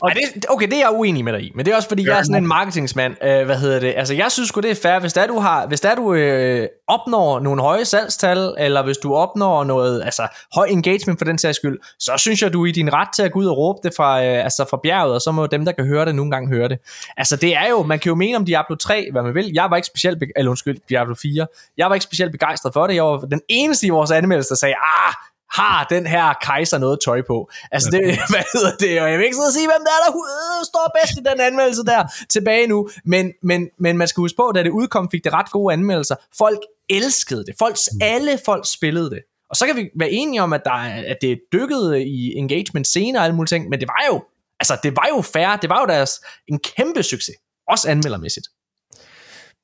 Og 0.00 0.08
Ej, 0.08 0.14
det, 0.34 0.46
okay, 0.48 0.66
det 0.66 0.74
er 0.74 0.78
jeg 0.78 0.90
uenig 0.92 1.24
med 1.24 1.32
dig 1.32 1.42
i, 1.42 1.52
men 1.54 1.66
det 1.66 1.72
er 1.72 1.76
også 1.76 1.88
fordi, 1.88 2.06
jeg 2.08 2.18
er 2.18 2.22
sådan 2.22 2.42
en 2.42 2.46
marketingsmand. 2.46 3.16
Øh, 3.24 3.44
hvad 3.44 3.56
hedder 3.56 3.80
det? 3.80 3.94
Altså, 3.96 4.14
jeg 4.14 4.32
synes 4.32 4.48
sgu, 4.48 4.60
det 4.60 4.70
er 4.70 4.74
fair, 4.74 4.98
hvis 4.98 5.12
der 5.12 5.26
du, 5.26 5.38
har, 5.38 5.66
hvis 5.66 5.80
der 5.80 5.94
du 5.94 6.14
øh, 6.14 6.68
opnår 6.88 7.40
nogle 7.40 7.62
høje 7.62 7.84
salgstal, 7.84 8.54
eller 8.58 8.82
hvis 8.82 8.96
du 8.96 9.14
opnår 9.14 9.64
noget, 9.64 10.02
altså 10.04 10.28
høj 10.54 10.66
engagement 10.70 11.20
for 11.20 11.24
den 11.24 11.38
sags 11.38 11.56
skyld, 11.56 11.78
så 11.98 12.12
synes 12.16 12.42
jeg, 12.42 12.52
du 12.52 12.62
er 12.62 12.66
i 12.66 12.70
din 12.70 12.92
ret 12.92 13.08
til 13.16 13.22
at 13.22 13.32
gå 13.32 13.38
ud 13.38 13.46
og 13.46 13.56
råbe 13.56 13.78
det 13.82 13.92
fra, 13.96 14.24
øh, 14.24 14.44
altså 14.44 14.66
fra 14.70 14.80
bjerget, 14.82 15.14
og 15.14 15.20
så 15.20 15.32
må 15.32 15.46
dem, 15.46 15.64
der 15.64 15.72
kan 15.72 15.86
høre 15.86 16.04
det, 16.06 16.14
nogle 16.14 16.30
gange 16.30 16.48
høre 16.48 16.68
det. 16.68 16.78
Altså, 17.16 17.36
det 17.36 17.56
er 17.56 17.68
jo, 17.70 17.82
man 17.82 17.98
kan 17.98 18.10
jo 18.10 18.14
mene 18.14 18.36
om 18.36 18.44
Diablo 18.44 18.76
3, 18.76 19.08
hvad 19.12 19.22
man 19.22 19.34
vil. 19.34 19.50
Jeg 19.54 19.66
var 19.70 19.76
ikke 19.76 19.86
specielt, 19.86 20.18
be- 20.18 20.26
eller 20.36 20.50
undskyld, 20.50 20.78
Diablo 20.88 21.14
4. 21.22 21.46
Jeg 21.76 21.88
var 21.88 21.94
ikke 21.94 22.04
specielt 22.04 22.32
begejstret 22.32 22.72
for 22.72 22.86
det. 22.86 22.94
Jeg 22.94 23.04
var 23.04 23.18
den 23.18 23.40
eneste 23.48 23.86
i 23.86 23.90
vores 23.90 24.10
anmeldelse, 24.10 24.48
der 24.48 24.54
sagde, 24.54 24.74
ah, 24.74 25.14
har 25.54 25.86
den 25.90 26.06
her 26.06 26.32
kejser 26.42 26.78
noget 26.78 26.98
tøj 27.04 27.22
på. 27.26 27.50
Altså, 27.72 27.90
det, 27.90 28.00
hvad 28.32 28.42
hedder 28.52 28.76
det? 28.76 29.00
Og 29.02 29.10
jeg 29.10 29.18
vil 29.18 29.24
ikke 29.24 29.34
sidde 29.36 29.46
og 29.46 29.52
sige, 29.52 29.66
hvem 29.66 29.80
der 29.84 29.90
er, 29.90 30.10
der 30.10 30.16
øh, 30.18 30.64
står 30.66 30.96
bedst 31.00 31.18
i 31.18 31.22
den 31.30 31.40
anmeldelse 31.40 31.82
der 31.84 32.04
tilbage 32.28 32.66
nu. 32.66 32.88
Men, 33.04 33.32
men, 33.42 33.68
men 33.78 33.98
man 33.98 34.08
skal 34.08 34.20
huske 34.20 34.36
på, 34.36 34.52
da 34.54 34.62
det 34.62 34.70
udkom, 34.70 35.10
fik 35.10 35.24
det 35.24 35.32
ret 35.32 35.50
gode 35.50 35.72
anmeldelser. 35.72 36.16
Folk 36.38 36.58
elskede 36.90 37.44
det. 37.46 37.54
Folk, 37.58 37.76
alle 38.00 38.38
folk 38.44 38.64
spillede 38.72 39.10
det. 39.10 39.20
Og 39.50 39.56
så 39.56 39.66
kan 39.66 39.76
vi 39.76 39.88
være 39.98 40.10
enige 40.10 40.42
om, 40.42 40.52
at, 40.52 40.60
der, 40.64 40.72
er- 40.72 41.04
at 41.10 41.16
det 41.22 41.40
dykkede 41.52 42.04
i 42.04 42.34
engagement 42.34 42.86
senere 42.86 43.20
og 43.20 43.24
alle 43.24 43.36
mulige 43.36 43.48
ting, 43.56 43.68
men 43.68 43.80
det 43.80 43.88
var 43.88 44.04
jo, 44.12 44.24
altså 44.60 44.76
det 44.82 44.96
var 44.96 45.06
jo 45.16 45.22
fair, 45.22 45.56
det 45.56 45.70
var 45.70 45.80
jo 45.80 45.86
deres 45.86 46.20
en 46.48 46.58
kæmpe 46.58 47.02
succes, 47.02 47.34
også 47.68 47.90
anmeldermæssigt. 47.90 48.46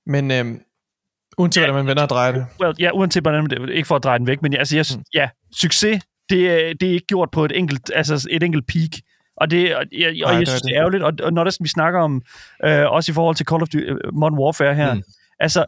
Men 0.07 0.31
øhm, 0.31 0.61
uanset 1.39 1.61
hvordan 1.63 1.75
man 1.75 1.87
vender 1.87 2.03
og 2.03 2.09
drejer 2.09 2.33
det. 2.33 2.47
Well, 2.61 2.75
ja, 2.79 2.91
uanset 2.95 3.23
hvordan 3.23 3.47
det 3.47 3.71
ikke 3.71 3.87
for 3.87 3.97
at 3.97 4.03
dreje 4.05 4.19
den 4.19 4.27
væk, 4.27 4.43
men 4.43 4.55
altså, 4.55 4.77
jeg, 4.77 4.85
Mm. 4.97 5.03
ja, 5.15 5.29
succes, 5.53 6.03
det, 6.31 6.51
er- 6.51 6.75
det 6.81 6.89
er 6.89 6.93
ikke 6.93 7.07
gjort 7.07 7.31
på 7.31 7.45
et 7.45 7.53
enkelt, 7.59 7.91
altså 7.95 8.29
et 8.31 8.43
enkelt 8.43 8.67
peak. 8.67 8.91
Og 9.37 9.51
det, 9.51 9.77
og 9.77 9.85
jeg, 9.93 10.09
og 10.09 10.15
Nej, 10.21 10.31
jeg 10.31 10.41
det 10.41 10.49
synes, 10.49 10.63
det 10.63 10.69
det. 10.69 10.77
er 10.77 10.81
ærgerligt, 10.81 11.03
og, 11.03 11.13
og 11.23 11.33
når 11.33 11.45
der, 11.45 11.57
vi 11.63 11.69
snakker 11.69 12.01
om, 12.01 12.23
øh, 12.65 12.91
også 12.91 13.13
i 13.13 13.15
forhold 13.15 13.37
til 13.37 13.47
Call 13.47 13.63
of 13.63 13.69
Duty, 13.69 13.85
øh, 13.87 13.97
Modern 14.13 14.39
Warfare 14.39 14.75
her, 14.75 14.95
Mm. 14.95 15.03
altså, 15.41 15.65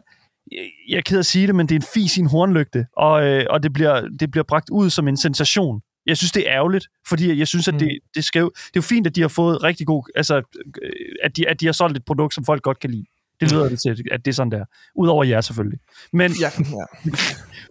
jeg, 0.89 0.97
er 0.97 1.01
ked 1.01 1.17
af 1.17 1.19
at 1.19 1.25
sige 1.25 1.47
det, 1.47 1.55
men 1.55 1.67
det 1.69 1.75
er 1.75 1.79
en 1.79 1.85
fis 1.93 2.17
i 2.17 2.19
en 2.19 2.27
hornlygte, 2.27 2.85
og, 2.97 3.23
øh, 3.27 3.45
og 3.49 3.63
det, 3.63 3.73
bliver, 3.73 4.01
det 4.19 4.31
bliver 4.31 4.43
bragt 4.43 4.69
ud 4.69 4.89
som 4.89 5.07
en 5.07 5.17
sensation. 5.17 5.81
Jeg 6.05 6.17
synes, 6.17 6.31
det 6.31 6.49
er 6.49 6.53
ærgerligt, 6.55 6.87
fordi 7.07 7.39
jeg 7.39 7.47
synes, 7.47 7.67
at 7.67 7.73
det, 7.73 7.81
Mm. 7.81 8.09
det, 8.15 8.35
jo, 8.35 8.49
det 8.49 8.65
er 8.65 8.69
jo 8.75 8.81
fint, 8.81 9.07
at 9.07 9.15
de 9.15 9.21
har 9.21 9.27
fået 9.27 9.63
rigtig 9.63 9.87
god, 9.87 10.03
altså, 10.15 10.35
øh, 10.83 10.91
at 11.23 11.37
de, 11.37 11.49
at 11.49 11.61
de 11.61 11.65
har 11.65 11.73
solgt 11.73 11.97
et 11.97 12.05
produkt, 12.05 12.33
som 12.33 12.45
folk 12.45 12.61
godt 12.63 12.79
kan 12.79 12.89
lide. 12.89 13.05
Det 13.41 13.51
lyder 13.51 13.69
det 13.69 13.79
til, 13.81 14.03
at 14.11 14.25
det 14.25 14.31
er 14.31 14.35
sådan 14.35 14.51
der. 14.51 14.65
Udover 14.95 15.23
jer 15.23 15.41
selvfølgelig. 15.41 15.79
Men, 16.13 16.31
Ja, 16.41 16.49
ja. 16.59 17.11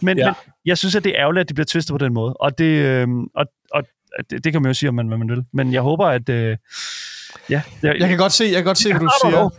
men, 0.02 0.18
Ja. 0.18 0.26
men 0.26 0.34
jeg 0.66 0.78
synes, 0.78 0.94
at 0.96 1.04
det 1.04 1.10
er 1.10 1.20
ærgerligt, 1.20 1.40
at 1.40 1.48
det 1.48 1.54
bliver 1.54 1.66
twistet 1.66 1.94
på 1.94 1.98
den 1.98 2.14
måde. 2.14 2.34
Og 2.34 2.58
det, 2.58 2.64
øh, 2.64 3.08
og, 3.36 3.46
og 3.74 3.82
det, 4.30 4.44
det 4.44 4.52
kan 4.52 4.62
man 4.62 4.70
jo 4.70 4.74
sige, 4.74 4.88
om 4.88 4.94
man, 4.94 5.08
hvad 5.08 5.18
man 5.18 5.28
vil. 5.30 5.44
Men 5.52 5.72
jeg 5.72 5.82
håber, 5.82 6.06
at... 6.06 6.28
Øh, 6.28 6.56
ja, 7.50 7.62
jeg, 7.82 7.96
Jeg 8.00 8.08
kan 8.08 8.18
godt 8.18 8.32
se, 8.32 8.44
jeg 8.44 8.54
kan 8.54 8.64
godt 8.64 8.78
se 8.78 8.92
hvad 8.92 9.00
du 9.00 9.10
siger. 9.24 9.50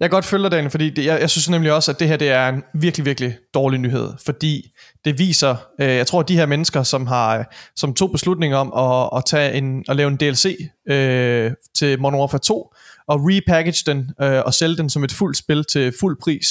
Jeg 0.00 0.10
kan 0.10 0.16
godt 0.16 0.24
følge 0.24 0.42
dig, 0.42 0.50
Daniel, 0.50 0.70
fordi 0.70 0.90
det, 0.90 1.04
jeg, 1.04 1.20
jeg 1.20 1.30
synes 1.30 1.50
nemlig 1.50 1.72
også, 1.72 1.90
at 1.90 2.00
det 2.00 2.08
her 2.08 2.16
det 2.16 2.30
er 2.30 2.48
en 2.48 2.62
virkelig, 2.74 3.06
virkelig 3.06 3.36
dårlig 3.54 3.80
nyhed, 3.80 4.08
fordi 4.24 4.70
det 5.04 5.18
viser, 5.18 5.56
øh, 5.80 5.88
jeg 5.88 6.06
tror, 6.06 6.20
at 6.20 6.28
de 6.28 6.36
her 6.36 6.46
mennesker, 6.46 6.82
som 6.82 7.06
har 7.06 7.54
som 7.76 7.94
tog 7.94 8.10
beslutningen 8.12 8.56
om 8.58 8.72
at, 8.76 9.18
at, 9.18 9.24
tage 9.26 9.52
en, 9.54 9.84
at 9.88 9.96
lave 9.96 10.08
en 10.08 10.16
DLC 10.16 10.56
øh, 10.88 11.52
til 11.74 12.00
Modern 12.00 12.20
Warfare 12.20 12.40
2, 12.40 12.71
og 13.08 13.20
repackage 13.22 13.82
den 13.86 14.10
øh, 14.22 14.42
og 14.46 14.54
sælge 14.54 14.76
den 14.76 14.90
som 14.90 15.04
et 15.04 15.12
fuldt 15.12 15.36
spil 15.38 15.64
til 15.64 15.92
fuld 16.00 16.16
pris. 16.22 16.46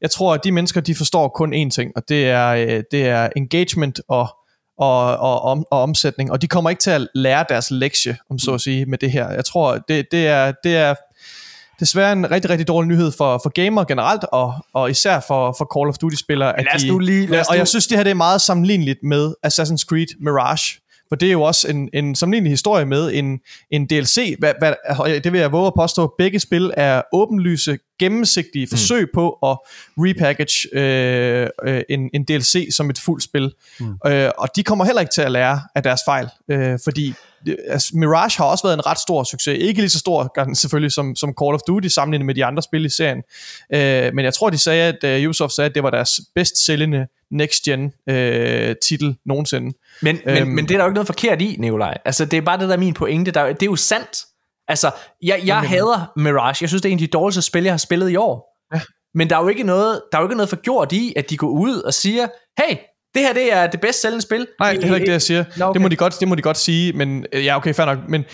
Jeg 0.00 0.10
tror, 0.10 0.34
at 0.34 0.44
de 0.44 0.52
mennesker, 0.52 0.80
de 0.80 0.94
forstår 0.94 1.28
kun 1.28 1.54
én 1.54 1.70
ting, 1.70 1.92
og 1.96 2.02
det 2.08 2.28
er, 2.28 2.48
øh, 2.48 2.82
det 2.90 3.06
er 3.06 3.28
engagement 3.36 4.00
og, 4.08 4.28
og, 4.78 5.16
og, 5.16 5.42
om, 5.42 5.64
og 5.70 5.82
omsætning, 5.82 6.32
og 6.32 6.42
de 6.42 6.48
kommer 6.48 6.70
ikke 6.70 6.80
til 6.80 6.90
at 6.90 7.08
lære 7.14 7.44
deres 7.48 7.70
lektie, 7.70 8.16
om 8.30 8.38
så 8.38 8.54
at 8.54 8.60
sige, 8.60 8.86
med 8.86 8.98
det 8.98 9.10
her. 9.10 9.30
Jeg 9.30 9.44
tror, 9.44 9.78
det, 9.88 10.06
det 10.12 10.26
er, 10.26 10.52
det 10.64 10.76
er 10.76 10.94
desværre 11.80 12.12
en 12.12 12.30
rigtig, 12.30 12.50
rigtig 12.50 12.68
dårlig 12.68 12.88
nyhed 12.88 13.12
for, 13.12 13.40
for 13.42 13.48
gamer 13.64 13.84
generelt, 13.84 14.24
og, 14.32 14.54
og 14.74 14.90
især 14.90 15.20
for, 15.20 15.54
for 15.58 15.78
Call 15.78 15.88
of 15.88 15.98
Duty-spillere. 15.98 16.58
at 16.58 16.64
lad 16.64 16.74
os 16.74 16.84
nu 16.84 16.98
lige- 16.98 17.26
lad 17.26 17.40
os 17.40 17.48
og 17.48 17.54
nu- 17.54 17.58
jeg 17.58 17.68
synes, 17.68 17.86
det 17.86 17.96
her 17.98 18.02
det 18.04 18.10
er 18.10 18.14
meget 18.14 18.40
sammenligneligt 18.40 18.98
med 19.02 19.34
Assassin's 19.46 19.84
Creed 19.88 20.06
Mirage, 20.20 20.80
for 21.08 21.16
det 21.16 21.28
er 21.28 21.32
jo 21.32 21.42
også 21.42 21.68
en, 21.68 21.88
en 21.92 22.14
sammenlignelig 22.14 22.52
historie 22.52 22.84
med 22.84 23.14
en, 23.14 23.40
en 23.70 23.86
DLC. 23.86 24.34
Hvad, 24.38 24.52
hvad, 24.58 25.20
det 25.20 25.32
vil 25.32 25.40
jeg 25.40 25.52
våge 25.52 25.66
at 25.66 25.72
påstå, 25.76 26.14
begge 26.18 26.40
spil 26.40 26.70
er 26.76 27.02
åbenlyse, 27.12 27.78
gennemsigtige 27.98 28.66
forsøg 28.70 29.02
mm. 29.02 29.08
på 29.14 29.30
at 29.30 29.58
repackage 29.98 30.68
øh, 30.78 31.48
øh, 31.66 31.82
en, 31.88 32.10
en 32.14 32.24
DLC 32.24 32.68
som 32.76 32.90
et 32.90 32.98
fuldt 32.98 33.24
spil. 33.24 33.52
Mm. 33.80 33.94
Øh, 34.06 34.30
og 34.38 34.48
de 34.56 34.62
kommer 34.62 34.84
heller 34.84 35.00
ikke 35.00 35.12
til 35.14 35.22
at 35.22 35.32
lære 35.32 35.60
af 35.74 35.82
deres 35.82 36.00
fejl, 36.06 36.28
øh, 36.50 36.78
fordi 36.84 37.14
det- 37.46 37.56
altså, 37.68 37.90
Mirage 37.96 38.38
har 38.38 38.44
også 38.44 38.64
været 38.66 38.74
en 38.76 38.86
ret 38.86 38.98
stor 39.00 39.24
succes. 39.24 39.58
Ikke 39.60 39.80
lige 39.80 39.90
så 39.90 39.98
stor 39.98 40.54
selvfølgelig 40.54 40.92
som, 40.92 41.16
som 41.16 41.34
Call 41.42 41.54
of 41.54 41.60
Duty 41.66 41.88
sammenlignet 41.88 42.26
med 42.26 42.34
de 42.34 42.44
andre 42.44 42.62
spil 42.62 42.84
i 42.84 42.88
serien. 42.88 43.22
Øh, 43.74 44.14
men 44.14 44.24
jeg 44.24 44.34
tror, 44.34 44.50
de 44.50 44.58
sagde, 44.58 44.98
at 45.02 45.20
uh, 45.22 45.28
Ubisoft 45.28 45.52
sagde, 45.54 45.68
at 45.68 45.74
det 45.74 45.82
var 45.82 45.90
deres 45.90 46.20
bedst 46.34 46.66
sælgende 46.66 47.06
next-gen 47.34 47.92
øh, 48.08 48.74
titel 48.84 49.16
nogensinde. 49.26 49.76
Men, 50.02 50.20
men, 50.26 50.38
Øhm. 50.38 50.48
men 50.50 50.64
det 50.68 50.74
er 50.74 50.78
der 50.78 50.84
jo 50.84 50.88
ikke 50.88 50.94
noget 50.94 51.06
forkert 51.06 51.42
i, 51.42 51.56
Nikolaj. 51.58 51.98
Altså, 52.04 52.24
det 52.24 52.36
er 52.36 52.40
bare 52.40 52.58
det, 52.58 52.68
der 52.68 52.74
er 52.74 52.78
min 52.78 52.94
pointe. 52.94 53.30
Der, 53.30 53.40
er- 53.40 53.52
det 53.52 53.62
er 53.62 53.66
jo 53.66 53.76
sandt. 53.76 54.18
Altså, 54.68 54.90
jeg, 55.22 55.42
jeg 55.44 55.60
hader 55.60 56.12
Mirage. 56.16 56.56
Jeg 56.60 56.68
synes, 56.68 56.82
det 56.82 56.88
er 56.88 56.92
en 56.92 56.96
af 56.98 56.98
de 56.98 57.06
dårligste 57.06 57.42
spil, 57.42 57.62
jeg 57.64 57.72
har 57.72 57.78
spillet 57.78 58.10
i 58.10 58.16
år. 58.16 58.58
Ja. 58.74 58.80
Men 59.14 59.30
der 59.30 59.36
er 59.36 59.42
jo 59.42 59.48
ikke 59.48 59.62
noget, 59.62 60.02
der 60.12 60.18
er 60.18 60.22
jo 60.22 60.26
ikke 60.28 60.36
noget 60.36 60.48
forgjort 60.48 60.92
i, 60.92 61.12
at 61.16 61.30
de 61.30 61.36
går 61.36 61.48
ud 61.48 61.76
og 61.82 61.94
siger, 61.94 62.26
hey, 62.62 62.76
det 63.14 63.22
her 63.22 63.32
det 63.32 63.52
er 63.52 63.66
det 63.66 63.80
bedst 63.80 64.02
sælgende 64.02 64.22
spil. 64.22 64.46
Nej, 64.60 64.70
det 64.72 64.78
er 64.78 64.82
heller 64.82 64.96
ikke 64.96 65.06
det, 65.06 65.12
jeg 65.12 65.22
siger. 65.22 65.44
Nå, 65.56 65.64
okay. 65.64 65.74
det, 65.74 65.82
må 65.82 65.88
de 65.88 65.96
godt, 65.96 66.20
det 66.20 66.28
må 66.28 66.34
de 66.34 66.42
godt 66.42 66.56
sige, 66.56 66.92
men 66.92 67.26
øh, 67.32 67.44
ja, 67.44 67.56
okay, 67.56 67.74
fair 67.74 67.86
nok. 67.86 67.98
Men, 68.08 68.24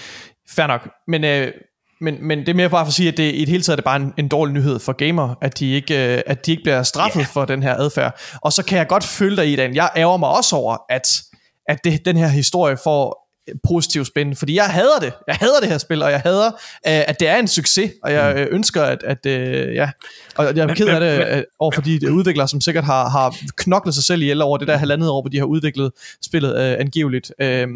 fair 0.51 0.67
nok. 0.67 0.89
Men, 1.09 1.25
øh, 1.25 1.53
men, 2.01 2.17
men 2.21 2.39
det 2.39 2.49
er 2.49 2.55
mere 2.55 2.71
bare 2.71 2.85
for 2.85 2.89
at 2.89 2.95
sige, 2.95 3.09
at 3.09 3.17
det 3.17 3.35
i 3.35 3.41
det 3.41 3.49
hele 3.49 3.63
taget 3.63 3.75
er 3.75 3.77
det 3.77 3.85
bare 3.85 3.97
en, 3.97 4.13
en 4.17 4.29
dårlig 4.29 4.55
nyhed 4.55 4.79
for 4.79 4.93
gamer, 4.93 5.35
at 5.43 5.59
de 5.59 5.73
ikke, 5.73 6.15
øh, 6.15 6.23
at 6.27 6.47
de 6.47 6.51
ikke 6.51 6.63
bliver 6.63 6.83
straffet 6.83 7.21
yeah. 7.21 7.33
for 7.33 7.45
den 7.45 7.63
her 7.63 7.75
adfærd. 7.75 8.21
Og 8.41 8.53
så 8.53 8.65
kan 8.65 8.79
jeg 8.79 8.87
godt 8.89 9.05
følge 9.05 9.37
dig 9.37 9.53
i 9.53 9.57
den. 9.57 9.75
Jeg 9.75 9.91
ærger 9.97 10.17
mig 10.17 10.29
også 10.29 10.57
over, 10.57 10.77
at, 10.89 11.23
at 11.69 11.79
det, 11.85 12.05
den 12.05 12.17
her 12.17 12.29
historie 12.29 12.77
får 12.85 13.31
positiv 13.69 14.05
spænding, 14.05 14.39
fordi 14.39 14.55
jeg 14.55 14.65
hader 14.65 14.99
det. 15.01 15.13
Jeg 15.27 15.35
hader 15.35 15.61
det 15.61 15.69
her 15.69 15.79
spil, 15.79 16.03
og 16.03 16.11
jeg 16.11 16.21
hader, 16.21 16.47
øh, 16.47 16.53
at 16.85 17.21
det 17.21 17.29
er 17.29 17.37
en 17.37 17.49
succes, 17.49 17.91
og 18.03 18.13
jeg 18.13 18.35
øh, 18.37 18.47
ønsker, 18.51 18.83
at, 18.83 19.03
at 19.03 19.27
øh, 19.27 19.75
ja, 19.75 19.91
og 20.37 20.57
jeg 20.57 20.71
er 20.71 20.75
ked 20.75 20.89
af 20.89 21.01
det 21.01 21.37
øh, 21.37 21.43
over 21.59 21.73
for 21.73 21.83
de 21.83 22.13
udviklere, 22.13 22.49
som 22.49 22.61
sikkert 22.61 22.85
har, 22.85 23.09
har 23.09 23.37
knoklet 23.57 23.95
sig 23.95 24.05
selv 24.05 24.23
ihjel 24.23 24.43
over 24.43 24.59
det 24.59 24.69
der 24.69 24.77
halvandet 24.77 25.11
år, 25.11 25.23
hvor 25.23 25.29
de 25.29 25.39
har 25.39 25.45
udviklet 25.45 25.93
spillet 26.25 26.57
øh, 26.57 26.77
angiveligt. 26.81 27.33
Øh, 27.41 27.69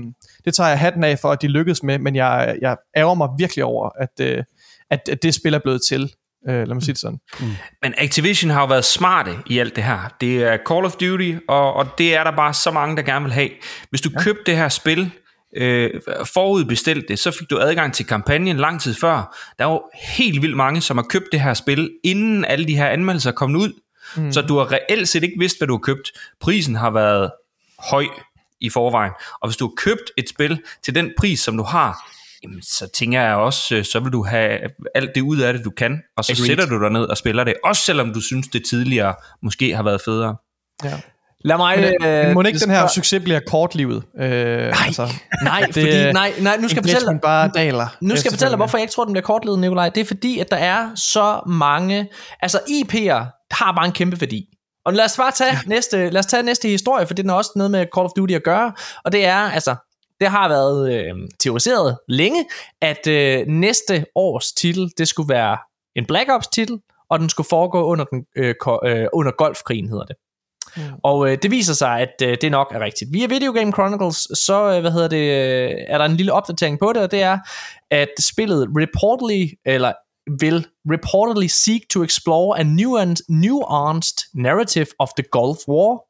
det 0.44 0.54
tager 0.54 0.68
jeg 0.68 0.78
hatten 0.78 1.04
af 1.04 1.18
for, 1.18 1.30
at 1.32 1.42
de 1.42 1.48
lykkedes 1.48 1.82
med, 1.82 1.98
men 1.98 2.16
jeg, 2.16 2.58
jeg 2.60 2.76
ærger 2.96 3.14
mig 3.14 3.28
virkelig 3.38 3.64
over, 3.64 3.90
at, 4.00 4.20
øh, 4.20 4.42
at, 4.90 5.08
at 5.08 5.22
det 5.22 5.34
spil 5.34 5.54
er 5.54 5.58
blevet 5.58 5.80
til. 5.88 6.12
Øh, 6.48 6.54
lad 6.54 6.74
mig 6.74 6.82
sige 6.82 6.92
det 6.92 7.00
sådan. 7.00 7.18
Men 7.82 7.94
Activision 7.98 8.50
har 8.50 8.60
jo 8.60 8.66
været 8.66 8.84
smarte 8.84 9.34
i 9.46 9.58
alt 9.58 9.76
det 9.76 9.84
her. 9.84 10.14
Det 10.20 10.42
er 10.42 10.58
Call 10.68 10.84
of 10.84 10.92
Duty, 10.92 11.34
og, 11.48 11.74
og 11.74 11.86
det 11.98 12.14
er 12.14 12.24
der 12.24 12.30
bare 12.30 12.54
så 12.54 12.70
mange, 12.70 12.96
der 12.96 13.02
gerne 13.02 13.24
vil 13.24 13.32
have. 13.32 13.50
Hvis 13.90 14.00
du 14.00 14.10
ja. 14.12 14.20
købte 14.20 14.42
det 14.46 14.56
her 14.56 14.68
spil, 14.68 15.10
øh, 15.56 15.90
forudbestilt 16.34 17.04
det, 17.08 17.18
så 17.18 17.30
fik 17.30 17.50
du 17.50 17.58
adgang 17.58 17.94
til 17.94 18.06
kampagnen 18.06 18.56
lang 18.56 18.80
tid 18.80 18.94
før. 18.94 19.36
Der 19.58 19.66
er 19.66 19.70
jo 19.70 19.82
helt 20.16 20.42
vildt 20.42 20.56
mange, 20.56 20.80
som 20.80 20.96
har 20.96 21.04
købt 21.04 21.26
det 21.32 21.40
her 21.40 21.54
spil, 21.54 21.90
inden 22.04 22.44
alle 22.44 22.66
de 22.66 22.76
her 22.76 22.88
anmeldelser 22.88 23.30
er 23.30 23.34
kommet 23.34 23.60
ud. 23.60 23.72
Mm. 24.16 24.32
Så 24.32 24.42
du 24.42 24.58
har 24.58 24.72
reelt 24.72 25.08
set 25.08 25.22
ikke 25.22 25.38
vidst, 25.38 25.58
hvad 25.58 25.68
du 25.68 25.74
har 25.74 25.78
købt. 25.78 26.10
Prisen 26.40 26.74
har 26.74 26.90
været 26.90 27.30
høj 27.78 28.04
i 28.64 28.70
forvejen. 28.70 29.12
Og 29.42 29.48
hvis 29.48 29.56
du 29.56 29.64
har 29.66 29.72
købt 29.76 30.10
et 30.18 30.28
spil 30.28 30.60
til 30.84 30.94
den 30.94 31.10
pris, 31.18 31.40
som 31.40 31.56
du 31.56 31.62
har, 31.62 32.10
jamen, 32.42 32.62
så 32.62 32.88
tænker 32.94 33.20
jeg 33.22 33.34
også, 33.34 33.74
øh, 33.76 33.84
så 33.84 34.00
vil 34.00 34.12
du 34.12 34.24
have 34.24 34.58
alt 34.94 35.10
det 35.14 35.20
ud 35.20 35.38
af 35.38 35.52
det, 35.52 35.64
du 35.64 35.70
kan, 35.70 35.98
og 36.16 36.24
så 36.24 36.32
Agreed. 36.32 36.46
sætter 36.46 36.66
du 36.66 36.80
dig 36.82 36.90
ned 36.90 37.02
og 37.04 37.16
spiller 37.16 37.44
det, 37.44 37.54
også 37.64 37.82
selvom 37.82 38.12
du 38.14 38.20
synes, 38.20 38.48
det 38.48 38.62
tidligere 38.70 39.14
måske 39.42 39.76
har 39.76 39.82
været 39.82 40.00
federe. 40.04 40.36
Ja. 40.84 41.00
Lad 41.46 41.56
mig... 41.56 41.76
Men, 42.00 42.08
øh, 42.08 42.28
øh, 42.28 42.34
må 42.34 42.42
ikke 42.42 42.58
den 42.58 42.70
her 42.70 42.86
succes 42.86 43.22
bliver 43.22 43.40
kortlivet? 43.46 44.02
Øh, 44.20 44.28
nej, 44.30 44.72
altså, 44.86 45.08
Nej, 45.44 45.60
Det- 45.60 45.74
fordi, 45.74 46.12
nej, 46.12 46.32
nej, 46.40 46.56
nu 46.56 46.68
skal 46.68 46.76
jeg 46.76 46.84
fortælle 46.84 47.12
dig, 47.12 47.20
bare 47.22 47.50
daler. 47.54 47.86
Nu 48.00 48.16
skal 48.16 48.28
jeg 48.28 48.32
fortælle 48.32 48.50
dig, 48.50 48.56
hvorfor 48.56 48.78
jeg 48.78 48.82
ikke 48.82 48.92
tror, 48.92 49.04
den 49.04 49.12
bliver 49.12 49.24
kortledet, 49.24 49.58
Nikolaj. 49.58 49.88
Det 49.88 50.00
er 50.00 50.04
fordi, 50.04 50.38
at 50.38 50.50
der 50.50 50.56
er 50.56 50.94
så 50.94 51.40
mange... 51.46 52.08
Altså, 52.42 52.58
IP'er 52.58 53.48
har 53.50 53.72
bare 53.72 53.86
en 53.86 53.92
kæmpe 53.92 54.20
værdi. 54.20 54.44
Og 54.84 54.92
lad 54.92 55.04
os 55.04 55.16
bare 55.16 55.32
tage, 55.32 55.50
ja. 55.52 55.58
næste, 55.66 56.10
lad 56.10 56.18
os 56.18 56.26
tage 56.26 56.42
næste 56.42 56.68
historie, 56.68 57.06
for 57.06 57.14
det 57.14 57.30
er 57.30 57.32
også 57.32 57.50
noget 57.56 57.70
med 57.70 57.86
Call 57.94 58.04
of 58.04 58.10
Duty 58.16 58.34
at 58.34 58.42
gøre. 58.42 58.72
Og 59.04 59.12
det 59.12 59.24
er, 59.24 59.36
altså, 59.36 59.74
det 60.20 60.28
har 60.28 60.48
været 60.48 60.92
øh, 60.92 61.14
teoriseret 61.40 61.98
længe, 62.08 62.44
at 62.82 63.06
øh, 63.06 63.46
næste 63.46 64.06
års 64.14 64.52
titel, 64.52 64.90
det 64.98 65.08
skulle 65.08 65.34
være 65.34 65.58
en 65.96 66.06
Black 66.06 66.30
Ops 66.30 66.48
titel, 66.48 66.78
og 67.10 67.18
den 67.18 67.28
skulle 67.28 67.46
foregå 67.50 67.82
under, 67.84 68.04
den, 68.04 68.24
øh, 68.36 68.54
ko- 68.60 68.80
øh, 68.86 69.06
under 69.12 69.32
golfkrigen, 69.32 69.88
hedder 69.88 70.04
det. 70.04 70.16
Mm. 70.76 70.82
Og 71.02 71.30
øh, 71.30 71.38
det 71.42 71.50
viser 71.50 71.74
sig, 71.74 72.00
at 72.00 72.14
øh, 72.22 72.36
det 72.40 72.50
nok 72.50 72.72
er 72.74 72.80
rigtigt. 72.80 73.12
Via 73.12 73.26
Video 73.26 73.52
Game 73.52 73.72
Chronicles, 73.72 74.16
så 74.38 74.72
øh, 74.74 74.80
hvad 74.80 74.90
hedder 74.90 75.08
det, 75.08 75.16
øh, 75.16 75.70
er 75.88 75.98
der 75.98 76.04
en 76.04 76.16
lille 76.16 76.32
opdatering 76.32 76.78
på 76.78 76.92
det, 76.92 77.02
og 77.02 77.10
det 77.10 77.22
er, 77.22 77.38
at 77.90 78.08
spillet 78.20 78.68
reportedly, 78.76 79.46
eller 79.66 79.92
will 80.26 80.64
reportedly 80.84 81.50
seek 81.50 81.88
to 81.88 82.02
explore 82.02 82.56
a 82.56 82.64
nuanced, 82.64 83.22
nuanced 83.28 84.26
narrative 84.34 84.94
of 84.98 85.10
the 85.16 85.22
Gulf 85.22 85.68
War 85.68 86.04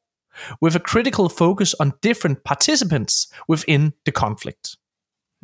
with 0.60 0.76
a 0.76 0.80
critical 0.80 1.28
focus 1.28 1.74
on 1.80 1.92
different 2.00 2.44
participants 2.44 3.28
within 3.48 3.92
the 4.04 4.12
conflict. 4.12 4.76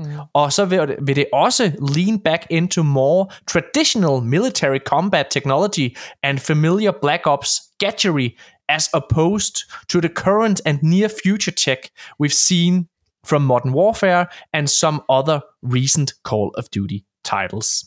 Mm. 0.01 0.21
Og 0.35 0.53
så 0.53 0.65
vil, 0.65 0.97
vil 1.03 1.17
det 1.17 1.27
også 1.33 1.73
lean 1.97 2.19
back 2.19 2.47
into 2.51 2.83
more 2.83 3.27
traditional 3.47 4.21
military 4.21 4.79
combat 4.87 5.27
technology 5.31 5.97
and 6.23 6.39
familiar 6.39 6.93
Black 7.03 7.27
Ops 7.27 7.61
gadgetry 7.79 8.37
as 8.69 8.89
opposed 8.95 9.55
to 9.89 10.01
the 10.01 10.09
current 10.09 10.61
and 10.65 10.79
near 10.83 11.09
future 11.25 11.51
tech 11.51 11.79
we've 12.21 12.35
seen 12.49 12.89
from 13.27 13.43
Modern 13.43 13.73
Warfare 13.73 14.27
and 14.53 14.69
some 14.69 15.03
other 15.09 15.41
recent 15.63 16.13
Call 16.23 16.51
of 16.57 16.71
Duty 16.71 17.05
titles. 17.25 17.85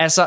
Altså, 0.00 0.26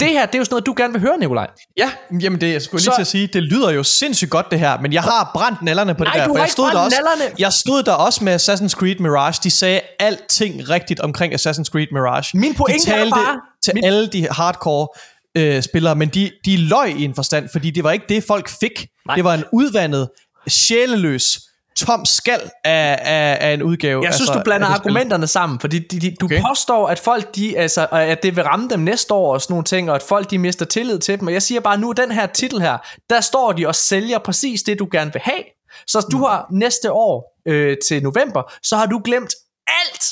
det 0.00 0.08
her, 0.08 0.26
det 0.26 0.34
er 0.34 0.38
jo 0.38 0.44
sådan 0.44 0.52
noget, 0.54 0.66
du 0.66 0.74
gerne 0.76 0.92
vil 0.92 1.02
høre, 1.02 1.18
Nikolaj. 1.18 1.46
Ja, 1.76 1.92
jamen 2.22 2.40
det 2.40 2.52
jeg 2.52 2.62
skulle 2.62 2.78
lige 2.80 2.84
Så- 2.84 2.94
til 2.96 3.00
at 3.00 3.06
sige, 3.06 3.26
det 3.26 3.42
lyder 3.42 3.70
jo 3.70 3.82
sindssygt 3.82 4.30
godt 4.30 4.46
det 4.50 4.58
her, 4.58 4.80
men 4.80 4.92
jeg 4.92 5.02
har 5.02 5.30
brændt 5.34 5.62
nallerne 5.62 5.94
på 5.94 6.04
Nej, 6.04 6.12
det 6.12 6.20
der, 6.20 6.26
du 6.26 6.32
har 6.32 6.38
jeg 6.38 6.46
ikke 6.46 6.52
stod 6.52 6.70
der 6.70 6.78
også, 6.78 6.96
nallerne. 6.96 7.34
jeg 7.38 7.52
stod 7.52 7.82
der 7.82 7.92
også 7.92 8.24
med 8.24 8.34
Assassin's 8.34 8.68
Creed 8.70 8.96
Mirage, 9.00 9.40
de 9.42 9.50
sagde 9.50 9.80
alting 10.00 10.68
rigtigt 10.70 11.00
omkring 11.00 11.34
Assassin's 11.34 11.64
Creed 11.64 11.86
Mirage. 11.92 12.38
Min 12.38 12.54
pointe 12.54 12.78
de 12.78 12.84
talte 12.90 13.10
bare- 13.10 13.40
til 13.64 13.74
min- 13.74 13.84
alle 13.84 14.06
de 14.06 14.28
hardcore 14.30 14.88
øh, 15.36 15.62
spillere, 15.62 15.94
men 15.96 16.08
de, 16.08 16.30
de 16.44 16.56
løg 16.56 16.96
i 16.96 17.04
en 17.04 17.14
forstand, 17.14 17.48
fordi 17.52 17.70
det 17.70 17.84
var 17.84 17.90
ikke 17.90 18.06
det, 18.08 18.24
folk 18.24 18.48
fik. 18.60 18.86
Nej. 19.06 19.14
Det 19.16 19.24
var 19.24 19.34
en 19.34 19.44
udvandet, 19.52 20.08
sjæleløs, 20.48 21.40
tom 21.86 22.04
skal 22.04 22.40
af, 22.64 22.98
af, 23.02 23.38
af 23.40 23.54
en 23.54 23.62
udgave. 23.62 24.04
Jeg 24.04 24.14
synes, 24.14 24.28
altså, 24.28 24.38
du 24.38 24.44
blander 24.44 24.68
det 24.68 24.76
spil. 24.76 24.90
argumenterne 24.90 25.26
sammen, 25.26 25.60
fordi 25.60 25.78
de, 25.78 26.00
de, 26.00 26.16
du 26.20 26.26
okay. 26.26 26.36
Okay. 26.36 26.48
påstår, 26.48 26.88
at 26.88 26.98
folk, 26.98 27.34
de, 27.34 27.58
altså, 27.58 27.86
at 27.92 28.22
det 28.22 28.36
vil 28.36 28.44
ramme 28.44 28.68
dem 28.68 28.80
næste 28.80 29.14
år 29.14 29.34
og 29.34 29.42
sådan 29.42 29.52
nogle 29.52 29.64
ting, 29.64 29.90
og 29.90 29.96
at 29.96 30.02
folk, 30.02 30.30
de 30.30 30.38
mister 30.38 30.64
tillid 30.64 30.98
til 30.98 31.20
dem. 31.20 31.26
Og 31.26 31.32
jeg 31.32 31.42
siger 31.42 31.60
bare, 31.60 31.78
nu 31.78 31.92
den 31.92 32.12
her 32.12 32.26
titel 32.26 32.60
her, 32.60 32.78
der 33.10 33.20
står 33.20 33.52
de 33.52 33.66
og 33.66 33.74
sælger 33.74 34.18
præcis 34.18 34.62
det, 34.62 34.78
du 34.78 34.88
gerne 34.92 35.12
vil 35.12 35.22
have. 35.24 35.42
Så 35.86 36.06
du 36.12 36.18
har 36.24 36.46
næste 36.52 36.92
år 36.92 37.40
øh, 37.48 37.76
til 37.88 38.02
november, 38.02 38.52
så 38.62 38.76
har 38.76 38.86
du 38.86 39.00
glemt 39.04 39.34
alt 39.66 40.04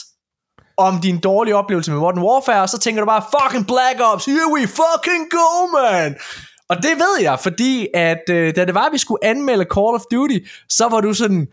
om 0.77 1.01
din 1.01 1.19
dårlige 1.19 1.57
oplevelse 1.57 1.91
med 1.91 2.01
Modern 2.01 2.23
Warfare, 2.23 2.63
og 2.63 2.69
så 2.69 2.79
tænker 2.79 3.03
du 3.03 3.07
bare, 3.07 3.23
fucking 3.41 3.67
Black 3.67 4.01
Ops, 4.01 4.25
here 4.25 4.49
we 4.55 4.61
fucking 4.67 5.31
go, 5.31 5.67
man! 5.67 6.17
Og 6.69 6.77
det 6.77 6.91
ved 6.97 7.23
jeg, 7.23 7.39
fordi 7.41 7.89
at 7.95 8.23
øh, 8.31 8.57
da 8.57 8.65
det 8.65 8.75
var, 8.75 8.87
at 8.87 8.93
vi 8.93 8.99
skulle 8.99 9.25
anmelde 9.25 9.65
Call 9.75 9.95
of 9.95 10.01
Duty, 10.13 10.39
så 10.69 10.89
var 10.89 11.01
du 11.01 11.13
sådan, 11.15 11.47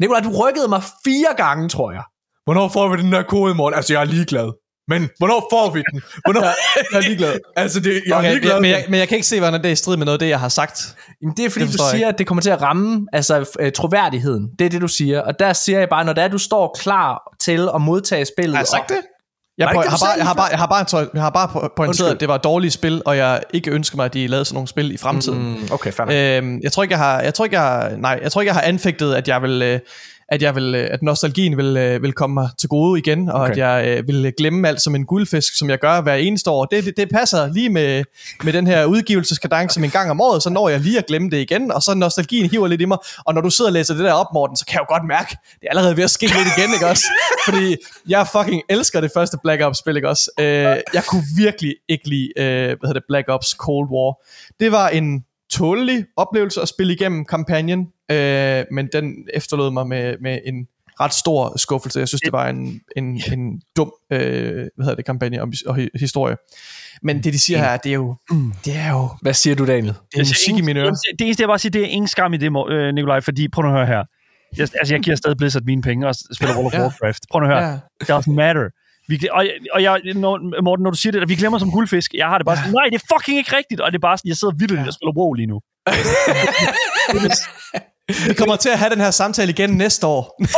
Nikolaj, 0.00 0.20
du 0.20 0.30
rykkede 0.30 0.68
mig 0.68 0.82
fire 1.04 1.34
gange, 1.36 1.68
tror 1.68 1.92
jeg. 1.92 2.02
Hvornår 2.44 2.68
får 2.68 2.88
vi 2.88 3.02
den 3.02 3.12
der 3.12 3.22
kode 3.22 3.52
i 3.52 3.54
morgen? 3.54 3.74
Altså, 3.74 3.92
jeg 3.92 4.00
er 4.00 4.04
ligeglad. 4.04 4.52
Men 4.88 5.10
hvornår 5.18 5.46
får 5.52 5.70
vi 5.70 5.82
den? 5.92 6.02
Hvornår? 6.24 6.40
jeg 6.42 6.98
er 6.98 7.00
ligeglad. 7.00 7.38
Altså, 7.56 7.80
det, 7.80 8.02
jeg 8.06 8.12
er 8.14 8.18
Okay, 8.18 8.30
ligeglad. 8.30 8.60
men, 8.60 8.70
jeg, 8.70 8.84
men 8.88 9.00
jeg 9.00 9.08
kan 9.08 9.16
ikke 9.16 9.26
se, 9.26 9.38
hvordan 9.40 9.60
det 9.62 9.68
er 9.68 9.72
i 9.72 9.76
strid 9.76 9.96
med 9.96 10.04
noget 10.06 10.14
af 10.14 10.18
det, 10.18 10.28
jeg 10.28 10.40
har 10.40 10.48
sagt. 10.48 10.96
Jamen, 11.22 11.36
det 11.36 11.44
er 11.44 11.50
fordi, 11.50 11.66
Det 11.66 11.78
du 11.78 11.84
jeg 11.84 11.90
siger, 11.90 12.08
at 12.08 12.18
det 12.18 12.26
kommer 12.26 12.42
til 12.42 12.50
at 12.50 12.62
ramme 12.62 13.06
altså, 13.12 13.56
øh, 13.60 13.72
troværdigheden. 13.72 14.50
Det 14.58 14.64
er 14.64 14.68
det, 14.68 14.80
du 14.80 14.88
siger. 14.88 15.20
Og 15.20 15.38
der 15.38 15.52
siger 15.52 15.78
jeg 15.78 15.88
bare, 15.88 16.04
når 16.04 16.12
det 16.12 16.24
er, 16.24 16.28
du 16.28 16.38
står 16.38 16.76
klar 16.78 17.34
til 17.40 17.68
at 17.74 17.80
modtage 17.80 18.24
spillet. 18.24 18.54
Har 18.54 18.60
jeg 18.60 18.66
sagt 18.66 18.90
og, 18.90 18.96
det? 18.96 19.04
Jeg, 19.58 19.68
på, 19.74 19.80
har 19.80 19.98
bare, 19.98 20.10
jeg, 20.16 20.26
har 20.26 20.34
bare, 20.34 20.46
jeg, 20.50 20.58
har 20.58 20.66
bare, 20.66 20.84
tøj- 20.84 21.08
jeg 21.14 21.22
har 21.22 21.30
bare 21.30 21.48
po- 21.48 21.74
pointeret, 21.76 22.10
at 22.14 22.20
det 22.20 22.28
var 22.28 22.34
et 22.34 22.44
dårligt 22.44 22.72
spil, 22.74 23.02
og 23.06 23.16
jeg 23.16 23.40
ikke 23.52 23.70
ønsker 23.70 23.96
mig, 23.96 24.04
at 24.04 24.14
de 24.14 24.26
lavede 24.26 24.44
sådan 24.44 24.54
nogle 24.54 24.68
spil 24.68 24.92
i 24.94 24.96
fremtiden. 24.96 25.38
Mm, 25.60 25.68
okay, 25.72 25.92
fair. 25.92 26.06
Øhm, 26.38 26.60
jeg 26.62 26.72
tror 26.72 26.82
ikke, 26.82 26.92
jeg 26.92 26.98
har, 26.98 27.20
jeg 27.20 27.34
tror 27.34 27.44
ikke, 27.44 27.56
jeg 27.60 27.64
har, 27.66 27.90
nej, 27.98 28.18
jeg 28.22 28.32
tror 28.32 28.40
ikke, 28.40 28.48
jeg 28.48 28.54
har 28.54 28.62
anfægtet, 28.62 29.14
at 29.14 29.28
jeg 29.28 29.42
vil, 29.42 29.62
øh, 29.62 29.80
at 30.28 30.42
jeg 30.42 30.54
vil, 30.54 30.74
øh, 30.74 30.88
at 30.90 31.02
nostalgien 31.02 31.56
vil, 31.56 31.76
øh, 31.76 32.02
vil 32.02 32.12
komme 32.12 32.34
mig 32.34 32.48
til 32.58 32.68
gode 32.68 32.98
igen, 32.98 33.28
og 33.28 33.40
Okay. 33.40 33.50
at 33.50 33.58
jeg 33.58 33.98
øh, 33.98 34.08
vil 34.08 34.32
glemme 34.38 34.68
alt 34.68 34.80
som 34.80 34.94
en 34.94 35.06
guldfisk, 35.06 35.58
som 35.58 35.70
jeg 35.70 35.78
gør 35.78 36.00
hver 36.00 36.14
eneste 36.14 36.50
år. 36.50 36.64
Det, 36.64 36.84
det, 36.84 36.96
det 36.96 37.08
passer 37.08 37.52
lige 37.52 37.70
med, 37.70 38.04
med 38.44 38.52
den 38.52 38.66
her 38.66 38.84
udgivelseskadence 38.84 39.74
som 39.74 39.84
en 39.84 39.90
gang 39.90 40.10
om 40.10 40.20
året, 40.20 40.42
så 40.42 40.50
når 40.50 40.68
jeg 40.68 40.80
lige 40.80 40.98
at 40.98 41.06
glemme 41.06 41.30
det 41.30 41.36
igen, 41.38 41.72
og 41.72 41.82
så 41.82 41.94
nostalgien 41.94 42.50
hiver 42.50 42.66
lidt 42.68 42.80
i 42.80 42.84
mig, 42.84 42.98
og 43.24 43.34
når 43.34 43.40
du 43.40 43.50
sidder 43.50 43.68
og 43.68 43.72
læser 43.72 43.94
det 43.94 44.04
der 44.04 44.12
op, 44.12 44.26
Morten, 44.34 44.56
så 44.56 44.66
kan 44.66 44.72
jeg 44.74 44.80
jo 44.90 44.94
godt 44.94 45.08
mærke, 45.08 45.30
det 45.30 45.62
er 45.62 45.68
allerede 45.70 45.96
ved 45.96 46.04
at 46.04 46.10
ske 46.10 46.26
lidt 46.26 46.48
igen, 46.58 46.70
ikke 46.74 46.86
også? 46.86 47.04
Fordi 47.48 47.76
jeg 48.08 48.26
fucking 48.32 48.62
elsker 48.68 49.00
det 49.00 49.10
første 49.14 49.38
Black 49.42 49.62
Ops-spil, 49.62 49.96
ikke 49.96 50.08
også? 50.08 50.30
Øh, 50.40 50.44
jeg 50.94 51.04
kunne 51.08 51.22
virkelig 51.36 51.74
ikke 51.88 52.08
lide, 52.08 52.28
øh, 52.36 52.44
hvad 52.66 52.76
hedder 52.82 52.92
det, 52.92 53.02
Black 53.08 53.28
Ops 53.28 53.48
Cold 53.50 53.88
War. 53.90 54.14
Det 54.60 54.72
var 54.72 54.88
en 54.88 55.24
tålelig 55.50 56.04
oplevelse 56.16 56.60
at 56.62 56.68
spille 56.68 56.92
igennem 56.92 57.24
kampagnen, 57.24 57.86
øh, 58.10 58.64
men 58.72 58.88
den 58.92 59.14
efterlod 59.34 59.70
mig 59.70 59.86
med, 59.86 60.16
med 60.20 60.38
en 60.46 60.66
ret 61.00 61.14
stor 61.14 61.58
skuffelse. 61.58 61.98
Jeg 62.00 62.08
synes, 62.08 62.20
det 62.20 62.32
var 62.32 62.48
en, 62.48 62.80
en, 62.96 63.22
en 63.32 63.60
dum 63.76 63.92
øh, 64.12 64.18
hvad 64.52 64.68
hedder 64.80 64.94
det, 64.94 65.04
kampagne 65.04 65.42
og, 65.42 65.48
og 65.66 65.76
hi- 65.78 65.88
historie. 66.00 66.36
Men 67.02 67.22
det, 67.24 67.32
de 67.32 67.38
siger 67.38 67.58
her, 67.58 67.76
det 67.76 67.90
er 67.90 67.94
jo, 67.94 68.14
det 68.64 68.76
er 68.76 68.90
jo 68.90 69.08
Hvad 69.22 69.34
siger 69.34 69.56
du, 69.56 69.66
Daniel? 69.66 69.94
det 70.12 70.14
er 70.14 70.18
musik 70.18 70.56
i 70.58 70.60
mine 70.60 70.80
ører. 70.80 70.90
Det 71.18 71.24
eneste, 71.24 71.40
jeg 71.40 71.48
bare 71.48 71.58
siger, 71.58 71.70
det 71.70 71.82
er 71.82 71.86
ingen 71.86 72.08
skam 72.08 72.32
i 72.34 72.36
det, 72.36 72.52
øh, 72.70 72.94
Nikolaj, 72.94 73.20
fordi 73.20 73.48
prøv 73.48 73.62
nu 73.62 73.68
at 73.68 73.74
høre 73.74 73.86
her. 73.86 74.04
Jeg, 74.56 74.68
altså, 74.80 74.94
jeg 74.94 75.02
giver 75.02 75.16
stadig 75.16 75.36
Blizzard 75.36 75.62
mine 75.62 75.82
penge 75.82 76.08
og 76.08 76.14
spiller 76.34 76.54
World 76.56 76.66
of 76.66 76.72
Ja. 76.74 76.82
Warcraft. 76.82 77.22
Prøv 77.30 77.40
nu 77.40 77.46
at 77.46 77.52
høre. 77.54 77.80
Ja. 78.08 78.16
Doesn't 78.18 78.32
matter. 78.32 78.68
Vi, 79.08 79.28
og, 79.32 79.46
og 79.72 79.82
jeg, 79.82 80.00
når, 80.14 80.62
Morten, 80.62 80.82
når 80.82 80.90
du 80.90 80.96
siger 80.96 81.12
det, 81.12 81.22
at 81.22 81.28
vi 81.28 81.34
glemmer 81.34 81.58
som 81.58 81.70
guldfisk, 81.70 82.14
jeg 82.14 82.26
har 82.26 82.38
det 82.38 82.44
bare 82.46 82.56
sådan, 82.56 82.72
nej, 82.72 82.84
det 82.92 82.94
er 83.02 83.06
fucking 83.16 83.38
ikke 83.38 83.56
rigtigt, 83.56 83.80
og 83.80 83.92
det 83.92 83.98
er 83.98 84.00
bare 84.00 84.18
sådan, 84.18 84.28
jeg 84.28 84.36
sidder 84.36 84.54
vildt 84.58 84.88
og 84.88 84.94
spiller 84.94 85.12
WoW 85.16 85.32
lige 85.32 85.46
nu. 85.46 85.60
Vi 88.28 88.34
kommer 88.34 88.56
til 88.56 88.68
at 88.68 88.78
have 88.78 88.90
den 88.90 89.00
her 89.00 89.10
samtale 89.10 89.50
igen 89.52 89.70
næste 89.70 90.06
år. 90.06 90.34
Men, 90.38 90.48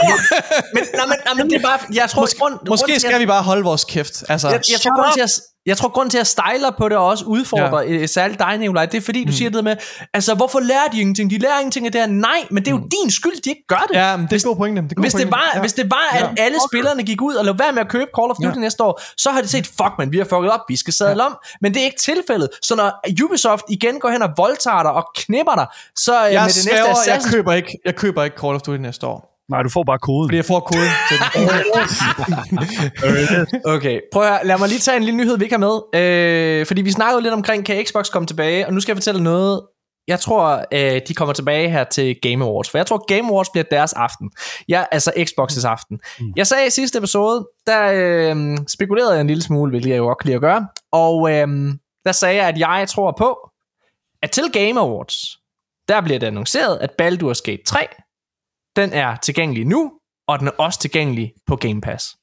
nej, 0.94 1.06
men, 1.06 1.16
nej, 1.24 1.34
men 1.34 1.50
det 1.50 1.56
er 1.56 1.62
bare, 1.62 1.78
jeg 1.92 2.10
tror, 2.10 2.22
Måske, 2.22 2.38
grund, 2.38 2.54
måske 2.68 2.86
grund, 2.86 3.00
skal 3.00 3.20
vi 3.20 3.26
bare 3.26 3.42
holde 3.42 3.62
vores 3.62 3.84
kæft. 3.84 4.24
Altså, 4.28 4.48
Jeg, 4.48 4.60
jeg, 4.72 4.80
tror, 4.80 5.02
grund 5.02 5.12
til, 5.14 5.20
at, 5.20 5.30
jeg 5.68 5.76
tror, 5.76 5.88
grund 5.88 6.10
til, 6.10 6.18
at 6.18 6.26
stejler 6.26 6.70
på 6.78 6.88
det 6.88 6.96
og 6.96 7.06
også 7.06 7.24
udfordrer 7.24 7.82
ja. 7.82 8.06
særligt 8.06 8.38
dig, 8.38 8.58
Nikolaj, 8.58 8.86
det 8.86 8.96
er 8.98 9.00
fordi, 9.00 9.20
du 9.24 9.28
mm. 9.28 9.32
siger 9.32 9.50
det 9.50 9.64
med, 9.64 9.76
altså, 10.14 10.34
hvorfor 10.34 10.60
lærer 10.60 10.88
de 10.92 11.00
ingenting? 11.00 11.30
De 11.30 11.38
lærer 11.38 11.58
ingenting 11.58 11.86
af 11.86 11.92
det 11.92 12.00
her. 12.00 12.08
Nej, 12.08 12.46
men 12.50 12.62
det 12.64 12.68
er 12.68 12.72
jo 12.72 12.76
mm. 12.78 12.90
din 13.02 13.10
skyld, 13.10 13.42
de 13.44 13.50
ikke 13.50 13.64
gør 13.68 13.86
det. 13.88 13.96
ja, 13.96 14.16
men 14.16 14.26
det 14.26 14.32
er 14.32 14.36
en 14.36 14.48
god 14.48 14.56
pointe. 14.56 14.82
Det 14.82 14.90
er 14.90 14.94
god 14.94 15.02
Hvis 15.04 15.12
det, 15.12 15.20
pointe. 15.20 15.32
var, 15.36 15.50
ja. 15.54 15.60
hvis 15.60 15.72
det 15.72 15.90
var, 15.90 16.08
at 16.12 16.20
Ja. 16.36 16.42
alle 16.44 16.58
spillerne 16.72 17.02
gik 17.02 17.22
ud 17.22 17.34
og 17.34 17.44
lå 17.44 17.52
være 17.52 17.72
med 17.72 17.80
at 17.82 17.88
købe 17.88 18.10
Call 18.18 18.30
of 18.30 18.36
Duty 18.36 18.56
Ja. 18.56 18.60
næste 18.60 18.82
år, 18.84 19.00
så 19.16 19.30
har 19.30 19.40
de 19.42 19.48
set, 19.48 19.66
fuck 19.66 19.92
man, 19.98 20.12
vi 20.12 20.18
har 20.18 20.24
fucket 20.24 20.50
op, 20.50 20.60
vi 20.68 20.76
skal 20.76 20.92
sadle 20.94 21.24
om. 21.26 21.36
Men 21.60 21.74
det 21.74 21.80
er 21.80 21.84
ikke 21.84 21.98
tilfældet. 22.00 22.48
Så 22.62 22.76
når 22.76 22.88
Ubisoft 23.24 23.64
igen 23.68 24.00
går 24.00 24.08
hen 24.10 24.22
og 24.22 24.30
voldtager 24.36 24.82
dig 24.82 24.92
og 24.92 25.04
knipper 25.16 25.54
dig, 25.54 25.66
så 25.96 26.26
øh, 26.26 26.32
jeg 26.32 26.42
med 26.42 26.48
det 26.48 26.56
næste 26.56 26.62
sværger, 26.62 26.96
jeg 27.06 27.20
køber, 27.32 27.52
ikke, 27.52 27.78
jeg 27.84 27.96
køber 27.96 28.24
ikke 28.24 28.36
Call 28.40 28.54
of 28.54 28.60
Duty 28.60 28.80
næste 28.80 29.06
år. 29.06 29.27
Nej, 29.48 29.62
du 29.62 29.68
får 29.68 29.82
bare 29.82 29.98
koden. 29.98 30.28
Fordi 30.28 30.36
jeg 30.36 30.44
får 30.44 30.60
koden 30.60 30.90
til 31.08 31.16
den. 31.18 31.36
Okay, 33.74 34.00
prøv 34.12 34.22
at 34.22 34.28
høre, 34.28 34.46
lad 34.46 34.58
mig 34.58 34.68
lige 34.68 34.78
tage 34.78 34.96
en 34.96 35.02
lille 35.02 35.16
nyhed, 35.18 35.38
vi 35.38 35.44
ikke 35.44 35.56
har 35.56 35.66
med. 35.68 36.00
Øh, 36.02 36.66
fordi 36.66 36.82
vi 36.82 36.90
snakkede 36.90 37.22
lidt 37.22 37.34
omkring, 37.34 37.64
kan 37.66 37.84
Xbox 37.86 38.10
komme 38.10 38.26
tilbage, 38.26 38.66
og 38.66 38.74
nu 38.74 38.80
skal 38.80 38.92
jeg 38.92 38.96
fortælle 38.96 39.22
noget. 39.22 39.62
Jeg 40.08 40.20
tror, 40.20 40.64
øh, 40.72 41.00
de 41.08 41.14
kommer 41.14 41.32
tilbage 41.32 41.70
her 41.70 41.84
til 41.84 42.16
Game 42.22 42.44
Awards, 42.44 42.70
for 42.70 42.78
jeg 42.78 42.86
tror, 42.86 43.04
Game 43.06 43.28
Awards 43.28 43.50
bliver 43.50 43.64
deres 43.70 43.92
aften. 43.92 44.30
Ja, 44.68 44.84
altså 44.92 45.12
Xbox's 45.16 45.66
aften. 45.66 46.00
Mm. 46.20 46.32
Jeg 46.36 46.46
sagde 46.46 46.66
i 46.66 46.70
sidste 46.70 46.98
episode, 46.98 47.46
der 47.66 47.90
øh, 47.94 48.58
spekulerede 48.68 49.12
jeg 49.12 49.20
en 49.20 49.26
lille 49.26 49.42
smule, 49.42 49.70
hvilket 49.70 49.90
jeg 49.90 49.98
jo 49.98 50.04
godt 50.04 50.18
kan 50.18 50.26
lide 50.26 50.34
at 50.34 50.40
gøre, 50.40 50.66
og 50.92 51.30
øh, 51.30 51.48
der 52.04 52.12
sagde 52.12 52.36
jeg, 52.36 52.48
at 52.48 52.58
jeg 52.58 52.88
tror 52.88 53.14
på, 53.18 53.50
at 54.22 54.30
til 54.30 54.44
Game 54.52 54.80
Awards, 54.80 55.14
der 55.88 56.00
bliver 56.00 56.18
det 56.18 56.26
annonceret, 56.26 56.78
at 56.80 56.90
Baldur's 57.02 57.42
Gate 57.44 57.62
3, 57.66 57.86
den 58.78 58.92
er 58.92 59.16
tilgængelig 59.16 59.64
nu, 59.64 59.92
og 60.28 60.38
den 60.38 60.48
er 60.48 60.52
også 60.58 60.80
tilgængelig 60.80 61.32
på 61.46 61.56
Game 61.56 61.80
Pass. 61.80 62.16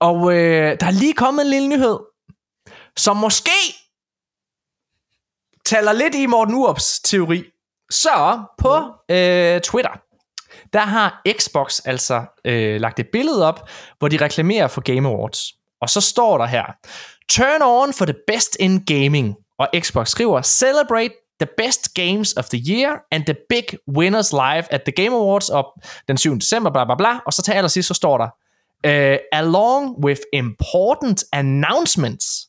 Og 0.00 0.32
øh, 0.32 0.76
der 0.80 0.86
er 0.86 0.90
lige 0.90 1.14
kommet 1.14 1.44
en 1.44 1.50
lille 1.50 1.68
nyhed, 1.68 1.98
som 2.96 3.16
måske 3.16 3.58
taler 5.64 5.92
lidt 5.92 6.14
i 6.14 6.26
Morten 6.26 6.54
Urups 6.54 7.00
teori. 7.00 7.44
Så 7.90 8.44
på 8.58 8.74
øh, 9.10 9.60
Twitter, 9.60 10.00
der 10.72 10.80
har 10.80 11.22
Xbox 11.38 11.80
altså 11.84 12.24
øh, 12.44 12.80
lagt 12.80 12.98
et 12.98 13.08
billede 13.12 13.48
op, 13.48 13.70
hvor 13.98 14.08
de 14.08 14.16
reklamerer 14.16 14.68
for 14.68 14.80
Game 14.80 15.08
Awards. 15.08 15.52
Og 15.80 15.88
så 15.88 16.00
står 16.00 16.38
der 16.38 16.46
her, 16.46 16.64
Turn 17.28 17.62
on 17.62 17.92
for 17.92 18.04
the 18.04 18.14
best 18.26 18.56
in 18.60 18.84
gaming. 18.84 19.36
Og 19.58 19.68
Xbox 19.80 20.08
skriver, 20.08 20.42
Celebrate 20.42 21.14
the 21.40 21.48
best 21.58 21.94
games 21.94 22.32
of 22.32 22.44
the 22.48 22.58
year 22.58 22.90
and 23.12 23.24
the 23.24 23.34
big 23.48 23.64
winners 23.96 24.32
live 24.32 24.64
at 24.70 24.80
the 24.82 24.92
Game 24.92 25.14
Awards 25.14 25.48
op 25.50 25.64
den 26.08 26.16
7. 26.16 26.34
december, 26.38 26.70
bla 26.70 26.84
bla 26.84 26.94
bla. 26.94 27.18
Og 27.26 27.32
så 27.32 27.42
til 27.42 27.52
allersidst, 27.52 27.88
så 27.88 27.94
står 27.94 28.18
der, 28.18 28.28
uh, 28.86 29.18
along 29.32 30.04
with 30.04 30.20
important 30.32 31.24
announcements 31.32 32.48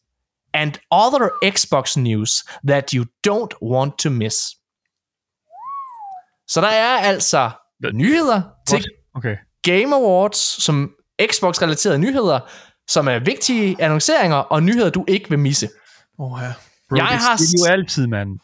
and 0.53 0.73
other 0.91 1.29
Xbox 1.51 1.97
news 1.97 2.43
that 2.67 2.91
you 2.91 3.05
don't 3.27 3.69
want 3.69 3.93
to 3.99 4.09
miss. 4.09 4.37
Så 6.47 6.61
der 6.61 6.67
er 6.67 6.97
altså 6.97 7.51
nyheder 7.93 8.41
til 8.67 8.85
Okay. 9.15 9.35
Game 9.63 9.95
Awards, 9.95 10.63
som 10.63 10.91
Xbox-relaterede 11.21 11.97
nyheder, 11.97 12.39
som 12.87 13.07
er 13.07 13.19
vigtige 13.19 13.75
annonceringer 13.79 14.37
og 14.37 14.63
nyheder, 14.63 14.89
du 14.89 15.05
ikke 15.07 15.29
vil 15.29 15.39
misse. 15.39 15.69
Oh, 16.19 16.39
ja. 16.41 16.53
Bro, 16.89 16.95
Jeg 16.97 17.07
det 17.11 17.17
har 17.19 17.33
er 17.33 17.67
jo 17.67 17.71
altid, 17.73 18.07
mand. 18.07 18.39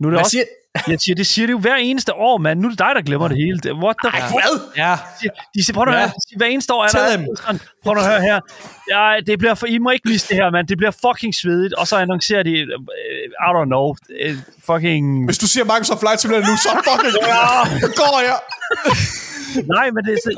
Nu 0.00 0.08
er 0.08 0.10
det 0.10 0.16
Hvad 0.16 0.24
også 0.24 0.30
siger, 0.30 0.44
Jeg 0.92 1.00
siger, 1.00 1.14
det 1.14 1.26
siger 1.26 1.46
det 1.46 1.52
jo 1.52 1.58
hver 1.58 1.74
eneste 1.76 2.14
år, 2.14 2.38
mand. 2.38 2.60
Nu 2.60 2.66
er 2.66 2.70
det 2.70 2.78
dig, 2.78 2.92
der 2.94 3.02
glemmer 3.02 3.28
det 3.28 3.36
hele. 3.36 3.58
What 3.84 3.96
the 4.04 4.10
fuck? 4.20 4.32
Hvad? 4.32 4.54
Ja, 4.76 4.94
De 5.54 5.64
siger, 5.64 5.74
prøv 5.74 5.88
at 5.88 5.94
Ja. 5.94 5.98
høre, 6.00 6.10
hver 6.36 6.46
eneste 6.46 6.72
år 6.74 6.84
er 6.84 6.88
Tell 6.88 7.04
der 7.26 7.34
sådan, 7.42 7.60
prøv 7.84 7.96
at 7.96 8.06
høre 8.06 8.20
her. 8.20 8.38
Ja, 8.94 9.20
det 9.26 9.38
bliver 9.38 9.54
for, 9.54 9.66
I 9.66 9.78
må 9.78 9.90
ikke 9.90 10.08
miste 10.08 10.28
det 10.28 10.36
her, 10.42 10.50
mand. 10.50 10.66
Det 10.68 10.76
bliver 10.78 10.94
fucking 11.06 11.34
svedigt. 11.34 11.74
Og 11.74 11.86
så 11.86 11.96
annoncerer 11.96 12.42
de, 12.42 12.50
uh, 12.50 12.84
I 13.46 13.50
don't 13.56 13.64
know, 13.74 13.86
uh, 13.88 14.36
fucking... 14.68 15.24
hvis 15.24 15.38
du 15.38 15.46
siger 15.46 15.64
Microsoft 15.64 16.00
Flight 16.00 16.20
Simulator 16.20 16.46
nu, 16.50 16.56
så 16.66 16.70
fucking 16.88 17.14
ja. 17.32 17.46
går 18.02 18.18
jeg. 18.30 18.38
Nej, 19.76 19.86
men 19.94 20.04
det 20.04 20.12
er, 20.12 20.30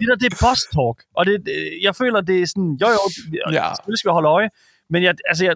det 0.00 0.06
der, 0.08 0.16
det 0.22 0.32
er 0.32 0.36
boss 0.46 0.62
talk. 0.76 0.96
Og 1.18 1.26
det, 1.26 1.34
det, 1.46 1.78
jeg 1.82 1.96
føler, 1.96 2.20
det 2.20 2.36
er 2.42 2.46
sådan, 2.46 2.70
jo 2.82 2.88
jo, 2.98 3.04
Ja. 3.52 3.58
ja. 3.58 3.74
skal 3.96 4.10
vi 4.10 4.12
holde 4.18 4.28
øje. 4.28 4.48
Men 4.90 5.02
jeg, 5.02 5.14
altså, 5.30 5.44
jeg, 5.44 5.54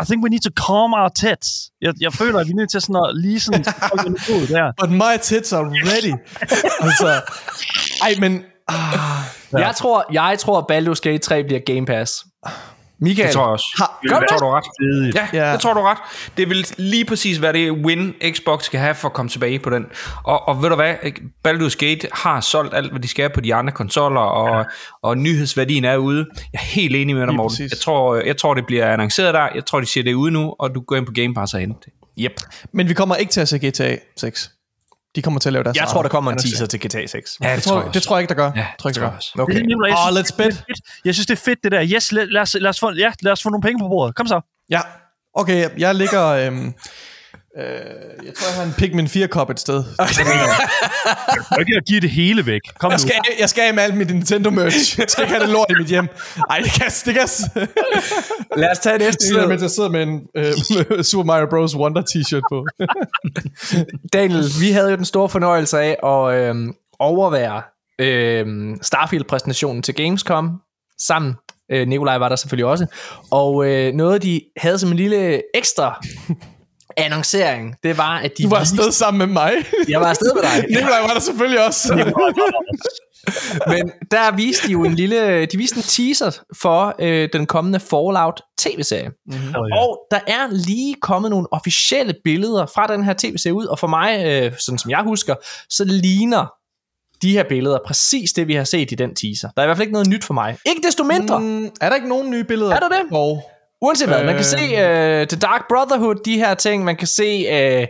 I 0.00 0.04
think 0.04 0.24
we 0.24 0.28
need 0.30 0.40
to 0.40 0.50
calm 0.66 0.92
our 1.00 1.08
tits. 1.08 1.48
Jeg, 1.80 1.92
jeg 2.00 2.12
føler, 2.12 2.38
at 2.40 2.46
vi 2.46 2.50
er 2.52 2.56
nødt 2.56 2.70
til 2.70 2.80
sådan 2.80 2.96
at 2.96 3.16
lige 3.16 3.40
sådan 3.40 3.64
ud 4.36 4.46
der. 4.46 4.72
But 4.80 4.90
my 4.90 5.14
tits 5.22 5.52
are 5.52 5.64
ready. 5.64 6.14
altså, 6.86 7.08
ej, 8.02 8.14
men... 8.20 8.42
Ah, 8.68 8.78
Jeg 9.52 9.74
tror, 9.76 10.06
jeg 10.12 10.38
tror 10.38 10.66
Baldur's 10.72 11.00
Gate 11.00 11.18
3 11.18 11.44
bliver 11.44 11.60
Game 11.66 11.86
Pass. 11.86 12.24
Michael, 13.00 13.26
Det 13.26 13.34
tror 13.34 13.42
jeg 13.42 13.48
også. 13.52 13.64
har, 13.78 13.98
Gør 14.08 14.18
det? 14.18 14.28
tror 14.28 14.38
du 14.38 14.44
er 14.46 14.56
ret. 14.56 15.14
Ja, 15.32 15.46
Ja. 15.46 15.52
det 15.52 15.60
tror 15.60 15.74
du 15.74 15.80
er 15.80 15.90
ret. 15.90 15.98
Det 16.36 16.48
vil 16.48 16.66
lige 16.78 17.04
præcis 17.04 17.42
være 17.42 17.52
det 17.52 17.72
win 17.72 18.14
Xbox 18.32 18.64
skal 18.64 18.80
have 18.80 18.94
for 18.94 19.08
at 19.08 19.12
komme 19.14 19.28
tilbage 19.28 19.58
på 19.58 19.70
den. 19.70 19.86
Og, 20.24 20.48
og 20.48 20.62
ved 20.62 20.68
du 20.68 20.74
hvad, 20.74 20.94
Baldur's 21.48 21.76
Gate 21.86 22.08
har 22.12 22.40
solgt 22.40 22.74
alt, 22.74 22.90
hvad 22.90 23.00
de 23.00 23.08
skal 23.08 23.30
på 23.34 23.40
de 23.40 23.54
andre 23.54 23.72
konsoller, 23.72 24.20
og, 24.20 24.58
ja. 24.58 24.64
og 25.02 25.18
nyhedsværdien 25.18 25.84
er 25.84 25.96
ude. 25.96 26.26
Jeg 26.52 26.58
er 26.58 26.64
helt 26.64 26.96
enig 26.96 27.16
med 27.16 27.26
dig, 27.26 27.34
Morten. 27.34 27.50
præcis. 27.50 27.70
Jeg 27.70 27.78
tror, 27.80 28.14
jeg 28.16 28.36
tror, 28.36 28.54
det 28.54 28.66
bliver 28.66 28.92
annonceret 28.92 29.34
der. 29.34 29.48
Jeg 29.54 29.64
tror, 29.66 29.80
de 29.80 29.86
siger 29.86 30.04
det 30.04 30.14
ude 30.14 30.30
nu, 30.32 30.54
og 30.58 30.74
du 30.74 30.80
går 30.80 30.96
ind 30.96 31.06
på 31.06 31.12
Game 31.12 31.34
Pass 31.34 31.54
og 31.54 31.60
henter 31.60 31.78
det. 31.84 31.92
Yep. 32.20 32.32
men 32.72 32.88
vi 32.88 32.94
kommer 32.94 33.14
ikke 33.16 33.32
til 33.32 33.40
at 33.40 33.48
se 33.48 33.58
GTA 33.58 33.96
6. 34.16 34.50
De 35.16 35.22
kommer 35.22 35.40
til 35.40 35.48
at 35.48 35.52
lave 35.52 35.64
deres 35.64 35.76
Jeg 35.76 35.88
tror, 35.88 36.02
der 36.02 36.08
kommer 36.08 36.32
en 36.32 36.38
teaser 36.38 36.66
til 36.66 36.80
GTA 36.80 37.06
6. 37.06 37.38
Ja, 37.42 37.54
Det 37.54 37.62
tror, 37.62 37.90
det 37.94 38.02
tror 38.02 38.16
jeg 38.16 38.22
ikke, 38.22 38.28
der 38.28 38.34
gør. 38.34 38.52
Ja, 38.56 38.66
tror 38.78 38.88
jeg 38.90 38.96
ikke, 38.96 39.04
der 39.04 39.10
gør. 39.10 39.42
Okay. 39.42 39.54
Det 39.54 39.68
jeg 39.86 39.92
Åh, 39.92 40.14
synes, 40.16 40.30
let's 40.32 40.36
bet. 40.36 40.46
det 40.46 40.52
er 40.52 40.56
fedt. 40.68 40.80
Jeg 41.04 41.14
synes, 41.14 41.26
det 41.26 41.38
er 41.38 41.42
fedt, 41.44 41.58
det 41.64 41.72
der. 41.72 41.84
Yes, 41.94 42.12
lad, 42.12 42.26
lad, 42.26 42.40
os, 42.42 42.56
lad, 42.60 42.70
os 42.70 42.80
få, 42.80 42.90
ja, 42.92 43.12
lad 43.22 43.32
os 43.32 43.42
få 43.42 43.50
nogle 43.50 43.62
penge 43.62 43.78
på 43.78 43.88
bordet. 43.88 44.14
Kom 44.16 44.26
så. 44.26 44.40
Ja, 44.70 44.80
okay, 45.34 45.58
jeg- 45.60 45.70
jeg 45.78 45.94
ligger... 45.94 46.24
Øhm, 46.26 46.74
øh, 47.58 47.64
jeg 48.26 48.34
tror, 48.34 48.48
jeg 48.48 48.56
har 48.56 48.62
en 48.64 48.74
Pikmin 48.78 49.06
4-kop 49.06 49.50
et 49.50 49.60
sted. 49.60 49.84
Jeg 49.98 51.66
kan 51.66 51.76
ikke 51.76 51.80
give 51.86 52.00
det 52.00 52.10
hele 52.10 52.46
væk. 52.46 52.60
Kom 52.78 52.90
Jeg 52.90 52.98
nu. 52.98 53.00
skal, 53.08 53.14
jeg 53.40 53.48
skal 53.48 53.62
af 53.68 53.74
med 53.74 53.82
alt 53.82 53.96
mit 53.96 54.10
Nintendo-merch. 54.10 54.98
Jeg 55.00 55.06
skal 55.08 55.24
ikke 55.24 55.34
have 55.34 55.44
det 55.44 55.52
lort 55.52 55.66
i 55.70 55.74
mit 55.78 55.86
hjem. 55.88 56.08
Ej, 56.50 56.58
det 56.58 56.72
kan, 56.72 56.90
det 57.04 57.14
kan 57.14 57.28
Lad 58.56 58.70
os 58.70 58.78
tage 58.78 58.98
næste 58.98 59.34
nyhed. 59.34 59.48
mens 59.48 59.62
jeg 59.62 59.70
sidder 59.70 59.88
med 59.88 60.02
en 60.02 60.20
øh, 60.36 61.02
Super 61.10 61.24
Mario 61.24 61.46
Bros. 61.50 61.76
Wonder 61.76 62.02
t-shirt 62.02 62.42
på. 62.52 62.66
Daniel, 64.18 64.44
vi 64.60 64.70
havde 64.70 64.90
jo 64.90 64.96
den 64.96 65.04
store 65.04 65.28
fornøjelse 65.28 65.78
af 65.80 65.96
at 66.04 66.34
øhm, 66.48 66.74
overvære 66.98 67.62
øhm, 67.98 68.78
Starfield-præsentationen 68.82 69.82
til 69.82 69.94
Gamescom 69.94 70.50
sammen. 71.00 71.34
Øh, 71.72 71.88
Nikolaj 71.88 72.18
var 72.18 72.28
der 72.28 72.36
selvfølgelig 72.36 72.66
også. 72.66 72.86
Og 73.30 73.66
øh, 73.70 73.92
noget, 73.94 74.22
de 74.22 74.40
havde 74.56 74.78
som 74.78 74.90
en 74.90 74.96
lille 74.96 75.42
ekstra 75.56 76.04
annoncering, 76.96 77.76
det 77.82 77.98
var, 77.98 78.18
at 78.18 78.38
de 78.38 78.42
Du 78.42 78.48
var 78.48 78.58
viste- 78.60 78.76
afsted 78.76 78.92
sammen 78.92 79.18
med 79.18 79.26
mig. 79.26 79.52
Jeg 79.88 80.00
var 80.00 80.06
afsted 80.06 80.32
med 80.34 80.42
dig. 80.42 80.64
Nikolaj 80.80 81.00
var 81.00 81.12
der 81.14 81.20
selvfølgelig 81.20 81.66
også. 81.66 81.94
Men 83.72 83.90
der 84.10 84.36
viste 84.36 84.66
de 84.66 84.72
jo 84.72 84.84
en 84.84 84.94
lille, 84.94 85.46
de 85.46 85.56
viste 85.56 85.76
en 85.76 85.82
teaser 85.82 86.30
for 86.62 86.94
øh, 86.98 87.28
den 87.32 87.46
kommende 87.46 87.80
Fallout 87.80 88.42
tv-serie. 88.58 89.10
Mm-hmm. 89.26 89.54
Og 89.72 89.98
der 90.10 90.18
er 90.26 90.48
lige 90.50 90.94
kommet 91.02 91.30
nogle 91.30 91.46
officielle 91.52 92.14
billeder 92.24 92.66
fra 92.74 92.86
den 92.86 93.04
her 93.04 93.14
tv-serie 93.18 93.54
ud, 93.54 93.64
og 93.66 93.78
for 93.78 93.86
mig, 93.86 94.24
øh, 94.26 94.52
sådan 94.58 94.78
som 94.78 94.90
jeg 94.90 95.02
husker, 95.02 95.34
så 95.70 95.84
ligner 95.84 96.46
de 97.22 97.32
her 97.32 97.44
billeder 97.48 97.78
præcis 97.86 98.32
det, 98.32 98.48
vi 98.48 98.54
har 98.54 98.64
set 98.64 98.92
i 98.92 98.94
den 98.94 99.14
teaser. 99.14 99.48
Der 99.56 99.62
er 99.62 99.64
i 99.64 99.66
hvert 99.66 99.76
fald 99.76 99.86
ikke 99.86 99.92
noget 99.92 100.08
nyt 100.08 100.24
for 100.24 100.34
mig. 100.34 100.56
Ikke 100.66 100.82
desto 100.86 101.04
mindre. 101.04 101.40
Mm. 101.40 101.64
Er 101.80 101.88
der 101.88 101.94
ikke 101.96 102.08
nogen 102.08 102.30
nye 102.30 102.44
billeder? 102.44 102.74
Er 102.74 102.80
der 102.80 102.88
det? 102.88 103.00
Og 103.12 103.50
Uanset 103.84 104.08
hvad, 104.08 104.24
man 104.24 104.34
kan 104.34 104.44
se 104.44 104.56
Øh. 104.58 105.20
uh, 105.20 105.26
The 105.28 105.38
Dark 105.40 105.62
Brotherhood, 105.68 106.14
de 106.24 106.36
her 106.36 106.54
ting, 106.54 106.84
man 106.84 106.96
kan 106.96 107.06
se, 107.06 107.46
uh, 107.48 107.82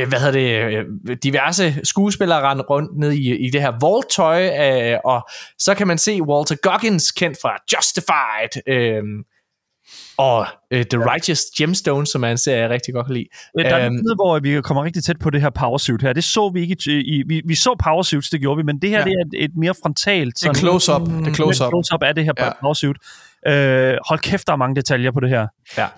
uh, 0.00 0.08
hvad 0.08 0.18
hedder 0.20 0.32
det, 0.32 0.84
uh, 1.10 1.16
diverse 1.22 1.74
skuespillere 1.84 2.40
rende 2.50 2.62
rundt 2.62 2.98
ned 2.98 3.12
i, 3.12 3.36
i 3.46 3.50
det 3.50 3.60
her 3.60 3.72
Vault-tøj, 3.80 4.94
uh, 4.94 5.12
og 5.12 5.28
så 5.58 5.74
kan 5.74 5.86
man 5.86 5.98
se 5.98 6.22
Walter 6.22 6.56
Goggins, 6.62 7.10
kendt 7.12 7.38
fra 7.42 7.56
Justified, 7.72 8.52
uh, 9.02 9.08
og 10.18 10.46
uh, 10.74 10.80
The 10.80 11.10
Righteous 11.12 11.40
Gemstones, 11.58 12.08
som 12.08 12.24
er 12.24 12.28
en 12.28 12.38
serie, 12.38 12.60
jeg 12.62 12.70
rigtig 12.70 12.94
godt 12.94 13.06
kan 13.06 13.14
lide. 13.14 13.26
Øh, 13.58 13.64
Der 13.64 13.76
er 13.76 13.86
en 13.86 13.96
tid, 13.96 14.14
hvor 14.14 14.38
vi 14.38 14.60
kommer 14.60 14.84
rigtig 14.84 15.04
tæt 15.04 15.18
på 15.18 15.30
det 15.30 15.40
her 15.40 15.50
powersuit 15.50 16.02
her. 16.02 16.12
Det 16.12 16.24
så 16.24 16.50
vi 16.54 16.60
ikke 16.60 16.76
i, 16.86 16.90
i 16.92 17.22
vi, 17.28 17.42
vi 17.46 17.54
så 17.54 17.76
powersuits, 17.84 18.30
det 18.30 18.40
gjorde 18.40 18.56
vi, 18.56 18.62
men 18.62 18.78
det 18.82 18.90
her 18.90 18.98
Ja. 18.98 19.04
det 19.04 19.12
er 19.12 19.38
et, 19.38 19.44
et 19.44 19.50
mere 19.56 19.74
frontalt 19.82 20.34
det 20.40 20.46
er 20.48 20.54
close-up. 20.54 21.00
Det 21.02 21.26
er 21.28 21.34
close-up. 21.34 21.70
close-up 21.70 22.02
af 22.02 22.14
det 22.14 22.24
her 22.24 22.32
Ja. 22.38 22.44
ja. 22.44 22.50
powersuit. 22.60 22.96
Øh, 23.46 23.96
hold 24.08 24.20
kæft, 24.20 24.46
der 24.46 24.52
er 24.52 24.56
mange 24.56 24.76
detaljer 24.76 25.12
på 25.12 25.20
det 25.20 25.28
her. 25.28 25.46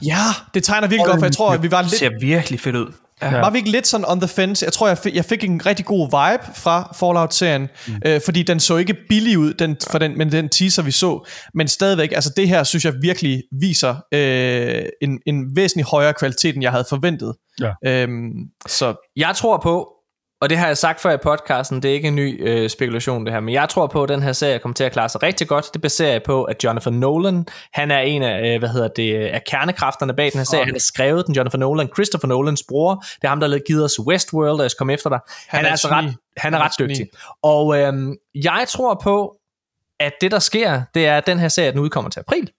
Ja, 0.02 0.24
det 0.54 0.64
tegner 0.64 0.88
virkelig 0.88 1.06
godt, 1.06 1.18
for 1.18 1.26
jeg 1.26 1.32
tror, 1.32 1.52
at 1.52 1.62
vi 1.62 1.70
var 1.70 1.82
Det 1.82 1.90
lidt 1.90 1.98
ser 1.98 2.10
virkelig 2.20 2.60
fedt 2.60 2.76
ud. 2.76 2.92
Ja. 3.22 3.30
Var 3.30 3.50
vi 3.50 3.58
ikke 3.58 3.70
lidt 3.70 3.86
sådan 3.86 4.04
on 4.08 4.20
the 4.20 4.28
fence? 4.28 4.64
Jeg 4.64 4.72
tror, 4.72 4.88
jeg 4.88 4.98
fik, 4.98 5.14
jeg 5.14 5.24
fik 5.24 5.44
en 5.44 5.66
rigtig 5.66 5.86
god 5.86 6.06
vibe 6.06 6.56
fra 6.56 6.96
Fallout-serien, 7.00 7.68
mm. 7.88 7.94
øh, 8.06 8.20
fordi 8.24 8.42
den 8.42 8.60
så 8.60 8.76
ikke 8.76 8.96
billig 9.08 9.38
ud, 9.38 9.54
den, 9.54 9.76
for 9.90 9.98
den, 9.98 10.18
men 10.18 10.32
den 10.32 10.48
teaser, 10.48 10.82
vi 10.82 10.90
så. 10.90 11.28
Men 11.54 11.68
stadigvæk, 11.68 12.12
altså 12.12 12.32
det 12.36 12.48
her, 12.48 12.64
synes 12.64 12.84
jeg 12.84 12.94
virkelig 13.02 13.42
viser 13.60 13.94
øh, 14.14 14.84
en, 15.02 15.20
en 15.26 15.56
væsentlig 15.56 15.86
højere 15.86 16.14
kvalitet, 16.14 16.54
end 16.54 16.62
jeg 16.62 16.70
havde 16.70 16.84
forventet. 16.88 17.34
Ja. 17.60 17.72
Øhm, 17.86 18.32
så 18.66 19.10
Jeg 19.16 19.32
tror 19.36 19.60
på, 19.62 19.88
og 20.40 20.50
det 20.50 20.58
har 20.58 20.66
jeg 20.66 20.76
sagt 20.76 21.00
før 21.00 21.12
i 21.12 21.16
podcasten, 21.16 21.82
det 21.82 21.90
er 21.90 21.94
ikke 21.94 22.08
en 22.08 22.14
ny 22.14 22.48
øh, 22.48 22.70
spekulation 22.70 23.24
det 23.24 23.32
her, 23.32 23.40
men 23.40 23.54
jeg 23.54 23.68
tror 23.68 23.86
på, 23.86 24.02
at 24.02 24.08
den 24.08 24.22
her 24.22 24.32
serie 24.32 24.58
kommer 24.58 24.74
til 24.74 24.84
at 24.84 24.92
klare 24.92 25.08
sig 25.08 25.22
rigtig 25.22 25.48
godt. 25.48 25.70
Det 25.74 25.82
baserer 25.82 26.12
jeg 26.12 26.22
på, 26.22 26.44
at 26.44 26.64
Jonathan 26.64 26.92
Nolan, 26.92 27.46
han 27.72 27.90
er 27.90 27.98
en 27.98 28.22
af, 28.22 28.54
øh, 28.54 28.58
hvad 28.58 28.68
hedder 28.68 28.88
det, 28.88 29.14
af 29.14 29.42
kernekræfterne 29.50 30.14
bag 30.14 30.32
den 30.32 30.38
her 30.38 30.44
serie. 30.44 30.64
Han 30.64 30.74
har 30.74 30.78
skrevet 30.78 31.26
den, 31.26 31.34
Jonathan 31.34 31.60
Nolan, 31.60 31.88
Christopher 31.94 32.28
Nolans 32.28 32.62
bror. 32.68 32.94
Det 32.94 33.24
er 33.24 33.28
ham, 33.28 33.40
der 33.40 33.48
har 33.48 33.58
givet 33.66 33.84
os 33.84 34.00
Westworld, 34.00 34.58
og 34.58 34.62
jeg 34.62 34.70
skal 34.70 34.78
komme 34.78 34.92
efter 34.92 35.10
dig. 35.10 35.18
Han, 35.48 35.58
Han 35.58 35.64
er, 35.64 35.68
er 35.68 35.70
altså 35.70 35.88
ret, 35.88 36.04
han 36.04 36.14
er 36.36 36.40
Han 36.40 36.54
er 36.54 36.58
ret 36.58 36.72
dygtig. 36.78 37.08
Og 37.42 37.78
øhm, 37.78 38.14
jeg 38.34 38.64
tror 38.68 39.00
på, 39.02 39.36
at 40.00 40.12
det 40.20 40.30
der 40.30 40.38
sker, 40.38 40.82
det 40.94 41.06
er, 41.06 41.16
at 41.16 41.26
den 41.26 41.38
her 41.38 41.48
serie, 41.48 41.70
den 41.70 41.80
udkommer 41.80 42.10
til 42.10 42.20
april. 42.20 42.50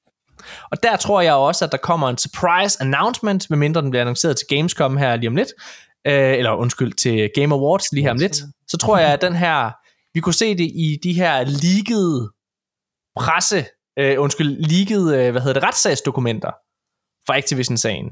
Og 0.72 0.84
der 0.84 0.95
tror 0.95 1.22
jeg 1.22 1.34
også, 1.34 1.66
at 1.66 1.72
der 1.72 1.78
kommer 1.78 2.10
en 2.10 2.18
surprise 2.18 2.78
announcement, 2.82 3.49
medmindre 3.49 3.82
den 3.82 3.90
bliver 3.90 4.02
annonceret 4.02 4.38
til 4.38 4.48
Gamescom 4.49 4.98
her 4.98 5.16
lige 5.16 5.30
om 5.30 5.36
lidt, 5.36 5.49
øh, 6.07 6.38
eller 6.38 6.51
undskyld, 6.51 6.93
til 6.93 7.31
Game 7.35 7.55
Awards 7.55 7.91
lige 7.91 8.03
her 8.03 8.11
om 8.11 8.17
lidt, 8.17 8.35
så 8.67 8.77
tror 8.77 8.97
jeg, 8.97 9.13
at 9.13 9.21
den 9.21 9.35
her, 9.35 9.71
vi 10.13 10.19
kunne 10.19 10.34
se 10.34 10.57
det 10.57 10.71
i 10.75 10.99
de 11.03 11.13
her 11.13 11.43
leakede 11.43 12.31
presse, 13.15 13.65
øh, 13.99 14.21
undskyld, 14.21 14.49
leakede, 14.69 15.17
øh, 15.17 15.31
hvad 15.31 15.41
hedder 15.41 15.59
det, 15.59 15.63
retssagsdokumenter 15.63 16.51
fra 17.27 17.38
Activision-sagen. 17.38 18.09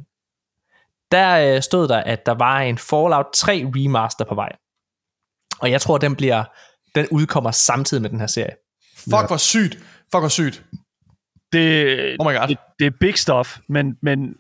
Der 1.12 1.56
øh, 1.56 1.62
stod 1.62 1.88
der, 1.88 1.98
at 1.98 2.26
der 2.26 2.32
var 2.32 2.60
en 2.60 2.78
Fallout 2.78 3.26
3 3.34 3.72
remaster 3.76 4.26
på 4.26 4.36
vej. 4.36 4.52
Og 5.60 5.72
jeg 5.72 5.82
tror, 5.82 5.98
den 5.98 6.16
bliver, 6.16 6.44
den 6.96 7.08
udkommer 7.12 7.52
samtidig 7.52 8.02
med 8.02 8.10
den 8.10 8.20
her 8.20 8.28
serie. 8.28 8.56
fuck, 8.98 9.28
hvor 9.28 9.38
sygt. 9.38 9.76
Fuck, 10.12 10.22
hvor 10.22 10.28
sygt. 10.28 10.64
Det, 11.52 12.16
Oh 12.20 12.28
my 12.28 12.38
god. 12.38 12.48
det, 12.48 12.58
det 12.80 12.88
er 12.88 12.92
big 13.00 13.18
stuff, 13.18 13.58
men, 13.70 13.98
men 14.02 14.36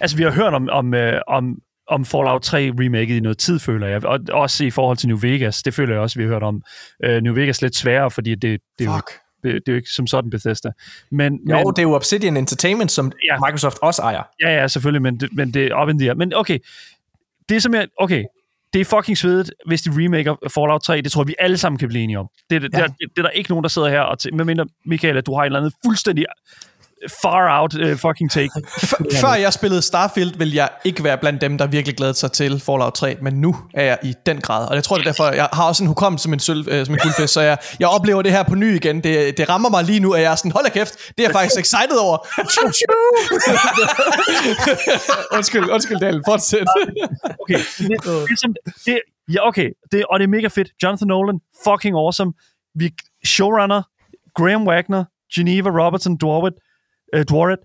altså, 0.00 0.16
vi 0.16 0.22
har 0.22 0.30
hørt 0.30 0.54
om, 0.54 0.68
om, 0.68 0.94
øh, 0.94 1.20
om, 1.26 1.62
om 1.92 2.04
Fallout 2.04 2.42
3 2.42 2.72
remaket 2.80 3.16
i 3.16 3.20
noget 3.20 3.38
tid, 3.38 3.58
føler 3.58 3.86
jeg. 3.86 4.04
Og 4.04 4.18
også 4.32 4.64
i 4.64 4.70
forhold 4.70 4.96
til 4.96 5.08
New 5.08 5.18
Vegas, 5.20 5.62
det 5.62 5.74
føler 5.74 5.94
jeg 5.94 6.02
også, 6.02 6.18
vi 6.18 6.24
har 6.24 6.30
hørt 6.30 6.42
om. 6.42 6.62
Uh, 7.06 7.14
New 7.14 7.34
Vegas 7.34 7.62
lidt 7.62 7.76
sværere, 7.76 8.10
fordi 8.10 8.34
det, 8.34 8.60
det, 8.78 8.86
er 8.86 8.92
jo, 8.92 9.00
det, 9.42 9.54
det 9.54 9.68
er 9.68 9.72
jo 9.72 9.76
ikke 9.76 9.90
som 9.90 10.06
sådan 10.06 10.30
Bethesda. 10.30 10.70
Men, 11.10 11.32
Jo, 11.50 11.56
men, 11.56 11.66
det 11.66 11.78
er 11.78 11.82
jo 11.82 11.94
Obsidian 11.94 12.36
Entertainment, 12.36 12.90
som 12.90 13.12
Ja. 13.30 13.36
Microsoft 13.46 13.78
også 13.82 14.02
ejer. 14.02 14.22
Ja, 14.42 14.60
ja, 14.60 14.68
selvfølgelig, 14.68 15.02
men 15.02 15.20
det, 15.20 15.28
men 15.32 15.54
det 15.54 15.66
er 15.66 15.74
op 15.74 15.88
in 15.88 15.98
the 15.98 16.08
air. 16.08 16.14
Men 16.14 16.34
okay, 16.34 16.58
det 17.48 17.62
som 17.62 17.74
jeg... 17.74 17.86
Okay, 17.98 18.24
det 18.72 18.80
er 18.80 18.84
fucking 18.84 19.18
svedigt, 19.18 19.52
hvis 19.66 19.82
de 19.82 19.90
remaker 19.90 20.34
Fallout 20.54 20.82
3. 20.82 21.00
Det 21.00 21.12
tror 21.12 21.22
jeg, 21.22 21.28
vi 21.28 21.34
alle 21.38 21.58
sammen 21.58 21.78
kan 21.78 21.88
blive 21.88 22.02
enige 22.02 22.18
om. 22.18 22.28
Det, 22.50 22.62
det, 22.62 22.70
ja. 22.72 22.82
det, 22.82 22.94
det, 23.00 23.08
det 23.10 23.18
er 23.18 23.22
der 23.22 23.30
ikke 23.30 23.50
nogen, 23.50 23.62
der 23.62 23.68
sidder 23.68 23.88
her 23.88 24.00
og... 24.00 24.16
T- 24.22 24.36
medmindre, 24.36 24.66
Michael, 24.86 25.16
at 25.16 25.26
du 25.26 25.34
har 25.34 25.40
en 25.40 25.46
eller 25.46 25.58
anden 25.58 25.72
fuldstændig 25.86 26.24
far 27.22 27.60
out 27.60 27.74
uh, 27.74 27.96
fucking 27.98 28.30
take. 28.30 28.50
F- 28.66 28.92
før 29.22 29.34
jeg 29.34 29.52
spillede 29.52 29.82
Starfield, 29.82 30.34
ville 30.38 30.56
jeg 30.56 30.68
ikke 30.84 31.04
være 31.04 31.18
blandt 31.18 31.40
dem, 31.40 31.58
der 31.58 31.66
virkelig 31.66 31.96
glædede 31.96 32.18
sig 32.18 32.32
til 32.32 32.60
Fallout 32.60 32.94
3, 32.94 33.16
men 33.22 33.34
nu 33.34 33.56
er 33.74 33.82
jeg 33.84 33.98
i 34.02 34.14
den 34.26 34.40
grad. 34.40 34.68
Og 34.68 34.74
jeg 34.74 34.84
tror, 34.84 34.96
det 34.96 35.06
er 35.06 35.12
derfor, 35.12 35.30
jeg 35.30 35.48
har 35.52 35.68
også 35.68 35.84
en 35.84 35.88
hukommelse 35.88 36.22
som 36.22 36.32
en, 36.32 36.40
sølv, 36.40 36.68
øh, 36.70 36.86
som 36.86 36.94
en 36.94 37.00
guldfisk, 37.02 37.32
så 37.32 37.40
jeg, 37.40 37.58
jeg 37.80 37.88
oplever 37.88 38.22
det 38.22 38.32
her 38.32 38.42
på 38.42 38.54
ny 38.54 38.76
igen. 38.76 39.04
Det, 39.04 39.38
det 39.38 39.48
rammer 39.48 39.68
mig 39.70 39.84
lige 39.84 40.00
nu, 40.00 40.12
at 40.12 40.22
jeg 40.22 40.32
er 40.32 40.36
sådan, 40.36 40.50
hold 40.50 40.64
da 40.64 40.70
kæft, 40.70 40.94
det 41.08 41.14
er 41.18 41.22
jeg 41.28 41.32
faktisk 41.32 41.58
excited 41.60 41.96
over. 42.00 42.18
Undskyld, 45.36 45.70
undskyld 45.70 45.98
Daniel, 45.98 46.22
fortsæt. 46.26 46.66
Okay, 47.42 47.58
det, 47.78 47.88
det, 48.28 48.40
som, 48.40 48.54
det, 48.86 49.00
ja, 49.32 49.48
okay, 49.48 49.70
det, 49.92 50.04
og 50.10 50.18
det 50.18 50.24
er 50.24 50.28
mega 50.28 50.48
fedt. 50.48 50.68
Jonathan 50.82 51.08
Nolan, 51.08 51.40
fucking 51.68 51.96
awesome. 51.96 52.32
Vi, 52.74 52.90
showrunner, 53.26 53.82
Graham 54.34 54.66
Wagner, 54.68 55.04
Geneva 55.34 55.70
Robertson, 55.70 56.16
Dwarwitt, 56.16 56.54
uh, 57.16 57.22
Dwarwitt. 57.30 57.62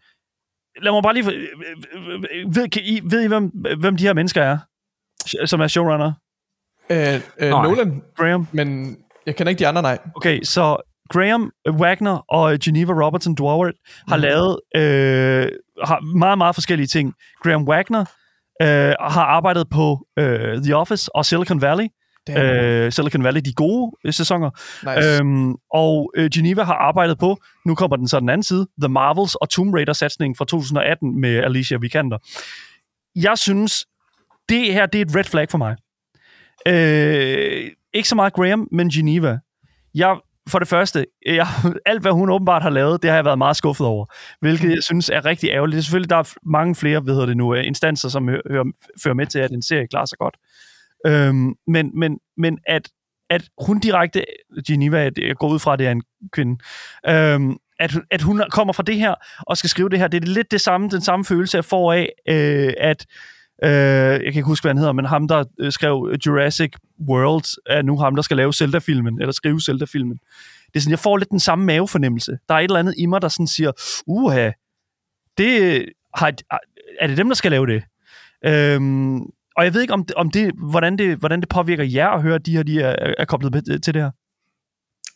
Lad 0.82 0.92
mig 0.92 1.04
bare 1.04 1.14
lige... 1.14 1.32
øh, 1.32 1.48
øh, 1.96 2.24
øh, 2.32 2.56
Ved, 2.56 2.70
kan 2.70 2.82
I, 2.86 3.02
ved 3.04 3.24
I, 3.24 3.28
hvem, 3.28 3.52
hvem 3.80 3.98
de 3.98 4.04
her 4.04 4.14
mennesker 4.14 4.44
er? 4.44 4.58
som 5.46 5.62
er 5.62 5.68
showrunner? 5.68 6.14
Øh, 6.90 6.98
øh, 7.40 7.50
Nej. 7.50 7.64
Nolan, 7.64 8.02
Graham? 8.18 8.48
men 8.52 8.98
jeg 9.26 9.36
kender 9.36 9.50
ikke 9.50 9.60
de 9.60 9.68
andre, 9.68 9.82
nej. 9.82 9.98
Okay, 10.16 10.42
så 10.44 10.78
Graham 11.10 11.52
Wagner 11.70 12.18
og 12.30 12.60
Geneva 12.64 12.94
Robertson 12.94 13.36
Dwyer 13.36 13.72
har 14.10 14.18
lavet 14.18 14.60
øh, 14.76 15.52
har 15.84 16.18
meget, 16.18 16.38
meget 16.38 16.56
forskellige 16.56 16.88
ting. 16.88 17.14
Graham 17.44 17.68
Wagner 17.68 18.00
øh, 18.62 18.94
har 19.00 19.24
arbejdet 19.24 19.70
på 19.70 20.08
øh, 20.20 20.64
The 20.64 20.76
Office 20.76 21.16
og 21.16 21.26
Silicon 21.26 21.62
Valley. 21.62 21.88
Øh, 22.30 22.92
Silicon 22.92 23.24
Valley, 23.24 23.42
de 23.42 23.54
gode 23.54 23.92
øh, 24.04 24.14
sæsoner. 24.14 24.50
Nice. 24.96 25.22
Øhm, 25.22 25.56
og 25.74 26.12
øh, 26.16 26.30
Geneva 26.34 26.64
har 26.64 26.74
arbejdet 26.74 27.18
på, 27.18 27.38
nu 27.66 27.76
kommer 27.76 27.98
den 27.98 28.08
så 28.08 28.20
den 28.20 28.30
anden 28.30 28.44
side, 28.44 28.68
The 28.82 28.90
Marvels 28.90 29.36
og 29.36 29.50
Tomb 29.50 29.74
Raider-satsningen 29.74 30.36
fra 30.36 30.46
2018 30.46 31.22
med 31.22 31.38
Alicia 31.38 31.78
Vikander. 31.78 32.18
Jeg 33.16 33.38
synes, 33.38 33.86
det 34.50 34.74
her 34.74 34.86
det 34.86 35.02
er 35.02 35.06
et 35.06 35.16
red 35.16 35.24
flag 35.24 35.50
for 35.50 35.58
mig. 35.58 35.76
Øh, 36.68 37.72
ikke 37.94 38.10
så 38.10 38.16
meget 38.16 38.34
Graham, 38.34 38.68
men 38.72 38.90
Geneva. 38.90 39.40
Jeg, 39.96 40.18
for 40.50 40.60
det 40.60 40.68
første, 40.68 41.06
jeg, 41.26 41.48
alt 41.86 42.02
hvad 42.02 42.12
hun 42.12 42.30
åbenbart 42.30 42.62
har 42.62 42.70
lavet, 42.70 43.02
det 43.02 43.10
har 43.10 43.18
jeg 43.18 43.26
været 43.26 43.38
meget 43.38 43.56
skuffet 43.58 43.88
over. 43.88 44.06
Hvilket 44.40 44.72
jeg 44.72 44.84
synes 44.84 45.10
er 45.10 45.26
rigtig 45.26 45.50
ærgerligt. 45.50 45.76
Det 45.76 45.80
er 45.80 45.84
selvfølgelig, 45.84 46.10
der 46.10 46.18
er 46.18 46.34
mange 46.44 46.76
flere, 46.76 47.00
hvad 47.00 47.14
hedder 47.14 47.26
det 47.26 47.38
nu, 47.38 47.56
øh, 47.56 47.68
instanser, 47.68 48.10
som 48.10 48.28
hører, 48.28 48.42
hører, 48.52 48.66
fører 49.04 49.14
med 49.14 49.26
til, 49.26 49.40
at 49.40 49.52
en 49.52 49.62
serie 49.62 49.88
klarer 49.88 50.06
sig 50.06 50.18
godt. 50.18 50.36
Øhm, 51.06 51.56
men, 51.68 51.92
men, 52.00 52.20
men 52.38 52.60
at, 52.68 52.90
at 53.30 53.50
hun 53.66 53.80
direkte, 53.80 54.26
Geneva, 54.68 55.10
jeg 55.18 55.36
går 55.36 55.50
ud 55.50 55.60
fra, 55.60 55.74
at 55.74 55.80
det 55.80 55.88
er 55.88 55.92
en 55.92 56.04
kvinde, 56.32 56.58
øhm, 57.08 57.58
at, 57.80 57.92
at 58.12 58.22
hun 58.22 58.44
kommer 58.52 58.74
fra 58.74 58.84
det 58.84 58.96
her, 58.96 59.16
og 59.40 59.58
skal 59.58 59.70
skrive 59.70 59.90
det 59.90 60.00
her, 60.00 60.08
det 60.08 60.24
er 60.24 60.28
lidt 60.28 60.52
det 60.52 60.62
samme, 60.62 60.90
den 60.90 61.02
samme 61.02 61.26
følelse, 61.26 61.58
jeg 61.58 61.66
får 61.66 61.94
af, 61.94 62.10
øh, 62.28 62.74
at 62.78 63.06
Øh, 63.64 63.70
jeg 63.70 64.20
kan 64.20 64.36
ikke 64.36 64.42
huske, 64.42 64.64
hvad 64.64 64.70
han 64.70 64.78
hedder, 64.78 64.94
men 64.94 65.06
ham, 65.06 65.28
der 65.28 65.44
øh, 65.60 65.72
skrev 65.72 66.16
Jurassic 66.26 66.74
World, 67.10 67.60
er 67.66 67.82
nu 67.82 67.98
ham, 67.98 68.16
der 68.16 68.22
skal 68.22 68.38
lave 68.38 68.54
Zelda-filmen, 68.54 69.22
eller 69.22 69.32
skrive 69.32 69.62
Zelda-filmen. 69.62 70.20
Det 70.68 70.76
er 70.76 70.80
sådan, 70.80 70.92
jeg 70.92 71.00
får 71.00 71.18
lidt 71.18 71.30
den 71.30 71.40
samme 71.40 71.66
mavefornemmelse. 71.66 72.38
Der 72.50 72.56
er 72.56 72.60
et 72.60 72.64
eller 72.64 72.80
andet 72.80 72.96
i 72.98 73.06
mig, 73.06 73.22
der 73.22 73.28
sådan 73.28 73.48
siger, 73.48 73.72
uha, 74.08 74.52
det 75.38 75.86
har, 76.16 76.34
er 77.00 77.08
det 77.08 77.18
dem, 77.18 77.28
der 77.28 77.36
skal 77.36 77.52
lave 77.52 77.68
det? 77.68 77.84
Øhm, 78.46 79.22
og 79.58 79.64
jeg 79.64 79.74
ved 79.74 79.82
ikke, 79.82 79.94
om, 79.94 80.06
om 80.16 80.32
det, 80.32 80.52
hvordan, 80.70 80.98
det, 80.98 81.18
hvordan 81.18 81.42
det 81.42 81.50
påvirker 81.50 81.84
jer 81.84 82.10
at 82.10 82.22
høre, 82.22 82.36
at 82.36 82.46
de 82.46 82.52
her 82.52 82.64
de 82.64 82.82
er, 82.82 83.14
er 83.18 83.26
koblet 83.26 83.84
til 83.84 83.94
det 83.94 84.02
her. 84.02 84.12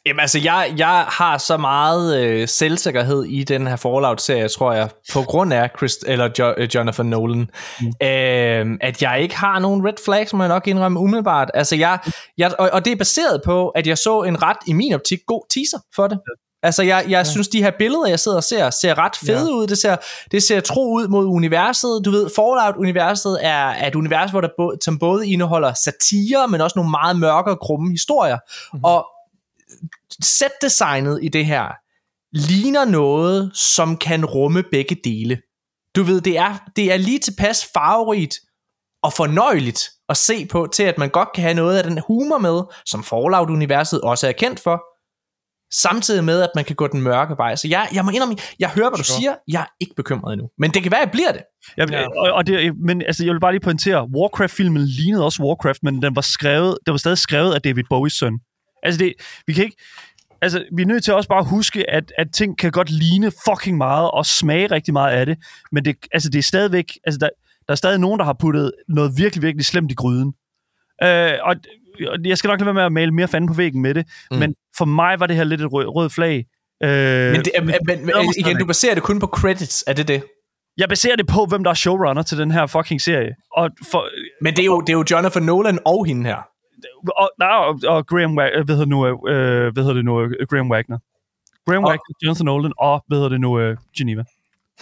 Jamen 0.06 0.20
altså, 0.20 0.40
jeg, 0.44 0.74
jeg 0.78 1.06
har 1.08 1.38
så 1.38 1.58
meget 1.58 2.24
øh, 2.24 2.48
selvsikkerhed 2.48 3.24
i 3.24 3.44
den 3.44 3.68
her 3.68 3.76
Fallout-serie, 3.76 4.48
tror 4.48 4.74
jeg, 4.74 4.90
på 5.14 5.22
grund 5.22 5.54
af 5.54 5.70
Chris, 5.78 5.96
eller 6.08 6.30
jo, 6.40 6.54
øh, 6.58 6.70
Jonathan 6.76 7.06
Nolan, 7.06 7.50
mm. 7.82 7.88
øh, 7.88 8.78
at 8.82 9.02
jeg 9.02 9.22
ikke 9.22 9.36
har 9.36 9.60
nogen 9.60 9.88
red 9.88 9.94
flags, 10.06 10.34
må 10.34 10.44
jeg 10.44 10.48
nok 10.48 10.68
indrømme 10.68 11.00
umiddelbart. 11.00 11.52
Altså, 11.54 11.76
jeg, 11.76 12.00
jeg, 12.38 12.52
og, 12.60 12.70
og 12.74 12.86
det 12.86 12.94
er 12.94 12.98
baseret 12.98 13.42
på, 13.46 13.70
at 13.70 13.88
jeg 13.88 13.98
så 13.98 14.22
en 14.22 14.44
ret, 14.44 14.58
i 14.68 14.74
min 14.74 14.94
optik, 14.94 15.20
god 15.28 15.44
teaser 15.54 15.80
for 15.96 16.08
det. 16.08 16.20
Altså, 16.64 16.84
jeg, 16.84 17.04
jeg 17.04 17.10
ja. 17.10 17.24
synes, 17.24 17.48
de 17.48 17.64
her 17.64 17.72
billeder, 17.80 18.08
jeg 18.08 18.20
sidder 18.20 18.38
og 18.38 18.44
ser, 18.44 18.70
ser 18.70 18.98
ret 18.98 19.16
fede 19.16 19.50
ja. 19.50 19.56
ud. 19.56 19.68
Det 19.68 19.78
ser, 19.78 19.96
det 20.32 20.44
ser 20.44 20.60
tro 20.60 20.94
ud 20.94 21.08
mod 21.08 21.26
universet. 21.26 22.02
Du 22.06 22.12
ved, 22.12 22.30
Fallout-universet 22.36 23.46
er, 23.46 23.70
er 23.70 23.88
et 23.88 23.96
univers, 23.96 24.32
hvor 24.32 24.42
der 24.42 24.50
bo, 24.58 24.72
som 24.84 25.00
både 25.00 25.30
indeholder 25.30 25.74
satire, 25.74 26.48
men 26.48 26.62
også 26.62 26.74
nogle 26.80 26.92
meget 26.92 27.20
mørke 27.20 27.52
og 27.52 27.60
grumme 27.60 27.92
historier. 27.92 28.38
Mm-hmm. 28.38 28.84
Og 28.84 29.06
setdesignet 30.24 31.20
i 31.24 31.28
det 31.28 31.46
her 31.46 31.66
ligner 32.34 32.86
noget, 32.86 33.52
som 33.56 33.98
kan 33.98 34.26
rumme 34.26 34.64
begge 34.72 34.98
dele. 35.04 35.42
Du 35.96 36.04
ved, 36.04 36.22
det 36.22 36.38
er, 36.38 36.58
det 36.76 36.92
er 36.94 36.98
lige 36.98 37.20
tilpas 37.20 37.66
farverigt 37.74 38.36
og 39.04 39.14
fornøjeligt 39.14 39.90
at 40.10 40.18
se 40.18 40.46
på, 40.46 40.68
til 40.74 40.84
at 40.84 40.98
man 40.98 41.10
godt 41.10 41.30
kan 41.36 41.44
have 41.44 41.54
noget 41.54 41.78
af 41.78 41.84
den 41.84 42.00
humor 42.08 42.38
med, 42.38 42.62
som 42.86 43.04
Fallout-universet 43.04 44.02
også 44.02 44.28
er 44.28 44.32
kendt 44.32 44.60
for, 44.60 44.82
samtidig 45.74 46.24
med, 46.24 46.42
at 46.42 46.50
man 46.56 46.66
kan 46.66 46.76
gå 46.76 46.88
den 46.88 47.02
mørke 47.02 47.38
vej. 47.38 47.56
Så 47.56 47.68
jeg, 47.68 47.88
jeg 47.94 48.06
må 48.06 48.12
indrømme, 48.12 48.36
jeg 48.60 48.70
hører, 48.70 48.90
hvad 48.90 48.98
du 48.98 49.04
Sure. 49.04 49.20
siger, 49.20 49.36
jeg 49.48 49.62
er 49.62 49.66
ikke 49.80 49.94
bekymret 49.96 50.34
endnu. 50.34 50.50
Men 50.58 50.72
det 50.72 50.84
kan 50.84 50.92
være, 50.92 51.02
at 51.02 51.06
jeg 51.06 51.12
bliver 51.12 51.32
det. 51.32 51.42
Ja, 51.78 51.86
ja. 51.92 52.08
Og, 52.08 52.34
og 52.34 52.48
det, 52.48 52.74
men 52.86 53.02
altså, 53.02 53.26
jeg 53.26 53.34
vil 53.34 53.40
bare 53.40 53.52
lige 53.52 53.62
pointere, 53.62 54.08
Warcraft-filmen 54.16 54.86
lignede 54.86 55.26
også 55.26 55.44
Warcraft, 55.44 55.84
men 55.84 56.02
den 56.02 56.16
var 56.16 56.22
skrevet, 56.22 56.78
den 56.86 56.92
var 56.92 56.98
stadig 56.98 57.18
skrevet 57.18 57.54
af 57.54 57.62
David 57.62 57.84
Bowies 57.90 58.14
søn. 58.14 58.40
Altså, 58.84 59.00
det, 59.00 59.14
vi 59.48 59.54
kan 59.54 59.64
ikke... 59.64 59.78
Altså, 60.42 60.66
vi 60.76 60.82
er 60.82 60.86
nødt 60.86 61.04
til 61.04 61.14
også 61.14 61.30
bare 61.30 61.40
at 61.40 61.50
huske, 61.50 61.90
at, 61.90 62.14
at 62.18 62.28
ting 62.34 62.58
kan 62.58 62.72
godt 62.72 62.90
ligne 62.90 63.32
fucking 63.50 63.78
meget 63.78 64.12
og 64.12 64.26
smage 64.26 64.68
rigtig 64.68 64.94
meget 64.94 65.12
af 65.12 65.26
det, 65.26 65.38
men 65.72 65.86
det, 65.86 65.96
altså, 66.12 66.30
det 66.30 66.40
er 66.40 66.44
stadigvæk... 66.44 66.86
Altså, 67.04 67.18
der, 67.18 67.30
der 67.68 67.72
er 67.72 67.76
stadig 67.76 68.00
nogen, 68.00 68.20
der 68.20 68.26
har 68.26 68.36
puttet 68.40 68.72
noget 68.90 69.12
virkelig, 69.18 69.44
virkelig 69.44 69.66
slemt 69.66 69.92
i 69.92 69.96
gryden. 69.96 70.34
Øh, 71.04 71.34
og 71.44 71.56
jeg 72.26 72.38
skal 72.38 72.48
nok 72.48 72.60
lade 72.60 72.66
være 72.66 72.74
med 72.74 72.84
at 72.84 72.92
male 72.92 73.12
mere 73.12 73.28
fanden 73.28 73.48
på 73.48 73.54
væggen 73.54 73.82
med 73.82 73.94
det, 73.94 74.06
Mm. 74.32 74.38
men 74.38 74.56
for 74.78 74.86
mig 74.86 75.20
var 75.20 75.28
det 75.28 75.36
her 75.36 75.44
lidt 75.44 75.62
et 75.62 75.74
rød, 75.74 75.86
rød 75.88 76.10
flag. 76.10 76.46
Øh, 76.84 76.90
Men, 76.90 77.36
det, 77.46 77.52
er- 77.56 77.62
men, 77.64 78.06
men, 78.06 78.10
igen, 78.38 78.58
du 78.58 78.66
baserer 78.66 78.94
det 78.94 79.04
kun 79.04 79.20
på 79.20 79.28
credits, 79.28 79.84
er 79.88 79.94
det 79.94 80.08
det? 80.08 80.24
jeg 80.78 80.90
baserer 80.90 81.16
det 81.16 81.28
på, 81.28 81.46
hvem 81.46 81.64
der 81.64 81.72
er 81.72 81.76
showrunner 81.76 82.22
til 82.22 82.38
den 82.38 82.52
her 82.52 82.66
fucking 82.68 83.02
serie. 83.02 83.36
Og, 83.58 83.70
for, 83.92 84.08
Men 84.44 84.54
det 84.56 84.62
er 84.62 84.66
jo, 84.66 84.82
det 84.82 84.90
er 84.90 84.94
jo 84.94 85.04
Jonathan 85.12 85.44
Nolan 85.44 85.80
og 85.86 86.06
hende 86.06 86.26
her. 86.30 86.38
og, 87.18 87.30
nej, 87.40 87.48
og, 87.50 87.80
og 87.88 88.08
Graham, 88.08 88.34
hvad 88.34 88.68
hedder, 88.68 88.86
nu, 88.86 89.08
øh, 89.30 89.74
hvad 89.74 89.84
hedder 89.84 89.94
det 89.94 90.06
nu, 90.06 90.22
øh, 90.22 90.32
Graham 90.50 90.72
Wagner. 90.72 90.98
Graham 91.68 91.84
Og- 91.84 91.90
Wagner, 91.90 92.04
Jonathan 92.24 92.46
Nolan 92.46 92.74
og, 92.80 93.04
hvad 93.08 93.18
hedder 93.18 93.30
det 93.30 93.42
nu, 93.42 93.60
øh, 93.60 93.78
Geneva. 93.98 94.24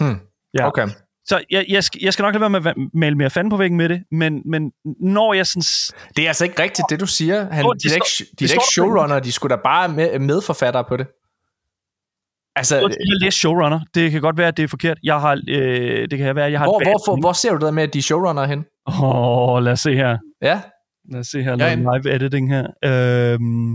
Hmm. 0.00 0.16
Ja. 0.58 0.66
Okay. 0.66 0.86
Så 1.24 1.44
jeg, 1.50 1.64
jeg, 1.68 1.84
skal, 1.84 2.00
jeg 2.02 2.12
skal 2.12 2.22
nok 2.22 2.34
lade 2.34 2.40
være 2.40 2.50
med 2.60 2.66
at 2.66 2.74
male 2.94 3.16
mere 3.16 3.30
fanden 3.30 3.50
på 3.50 3.56
væggen 3.56 3.76
med 3.76 3.88
det, 3.88 4.02
men, 4.10 4.42
men 4.44 4.72
når 5.00 5.34
jeg 5.34 5.46
sådan... 5.46 5.62
Det 6.16 6.24
er 6.24 6.28
altså 6.28 6.44
ikke 6.44 6.62
rigtigt, 6.62 6.86
det 6.90 7.00
du 7.00 7.06
siger. 7.06 7.50
Han, 7.52 7.64
Jo, 7.64 7.72
de, 7.72 7.88
er 7.88 7.94
ikke, 7.94 8.36
de 8.38 8.44
er 8.44 8.52
ikke 8.52 8.64
showrunner, 8.72 9.18
de 9.20 9.32
skulle 9.32 9.56
da 9.56 9.60
bare 9.64 9.88
med, 9.88 10.18
medforfattere 10.18 10.84
på 10.84 10.96
det. 10.96 11.06
Altså, 12.56 12.76
Jeg 12.76 12.82
har 12.84 13.24
læst 13.24 13.36
showrunner. 13.38 13.80
Det 13.94 14.10
kan 14.10 14.20
godt 14.20 14.36
være, 14.38 14.48
at 14.48 14.56
det 14.56 14.62
er 14.62 14.68
forkert. 14.68 14.98
Jeg 15.02 15.20
har, 15.20 15.40
øh, 15.48 16.08
det 16.10 16.18
kan 16.18 16.36
være, 16.36 16.46
at 16.46 16.52
jeg 16.52 16.60
har... 16.60 16.66
hvor, 16.66 16.82
hvor, 16.84 17.04
hvor, 17.14 17.20
hvor 17.20 17.32
ser 17.32 17.50
du 17.50 17.54
det 17.56 17.62
der 17.62 17.70
med, 17.70 17.82
at 17.82 17.92
de 17.94 17.98
er 17.98 18.02
showrunner 18.02 18.44
hen? 18.44 18.64
Åh, 18.86 19.02
oh, 19.02 19.62
lad 19.62 19.72
os 19.72 19.80
se 19.80 19.94
her. 19.94 20.18
Ja, 20.42 20.60
Lad 21.12 21.20
os 21.20 21.26
se 21.26 21.42
her. 21.42 21.52
En- 21.52 21.78
live 21.78 22.14
editing 22.14 22.50
her. 22.54 22.66
Øhm, 22.84 23.72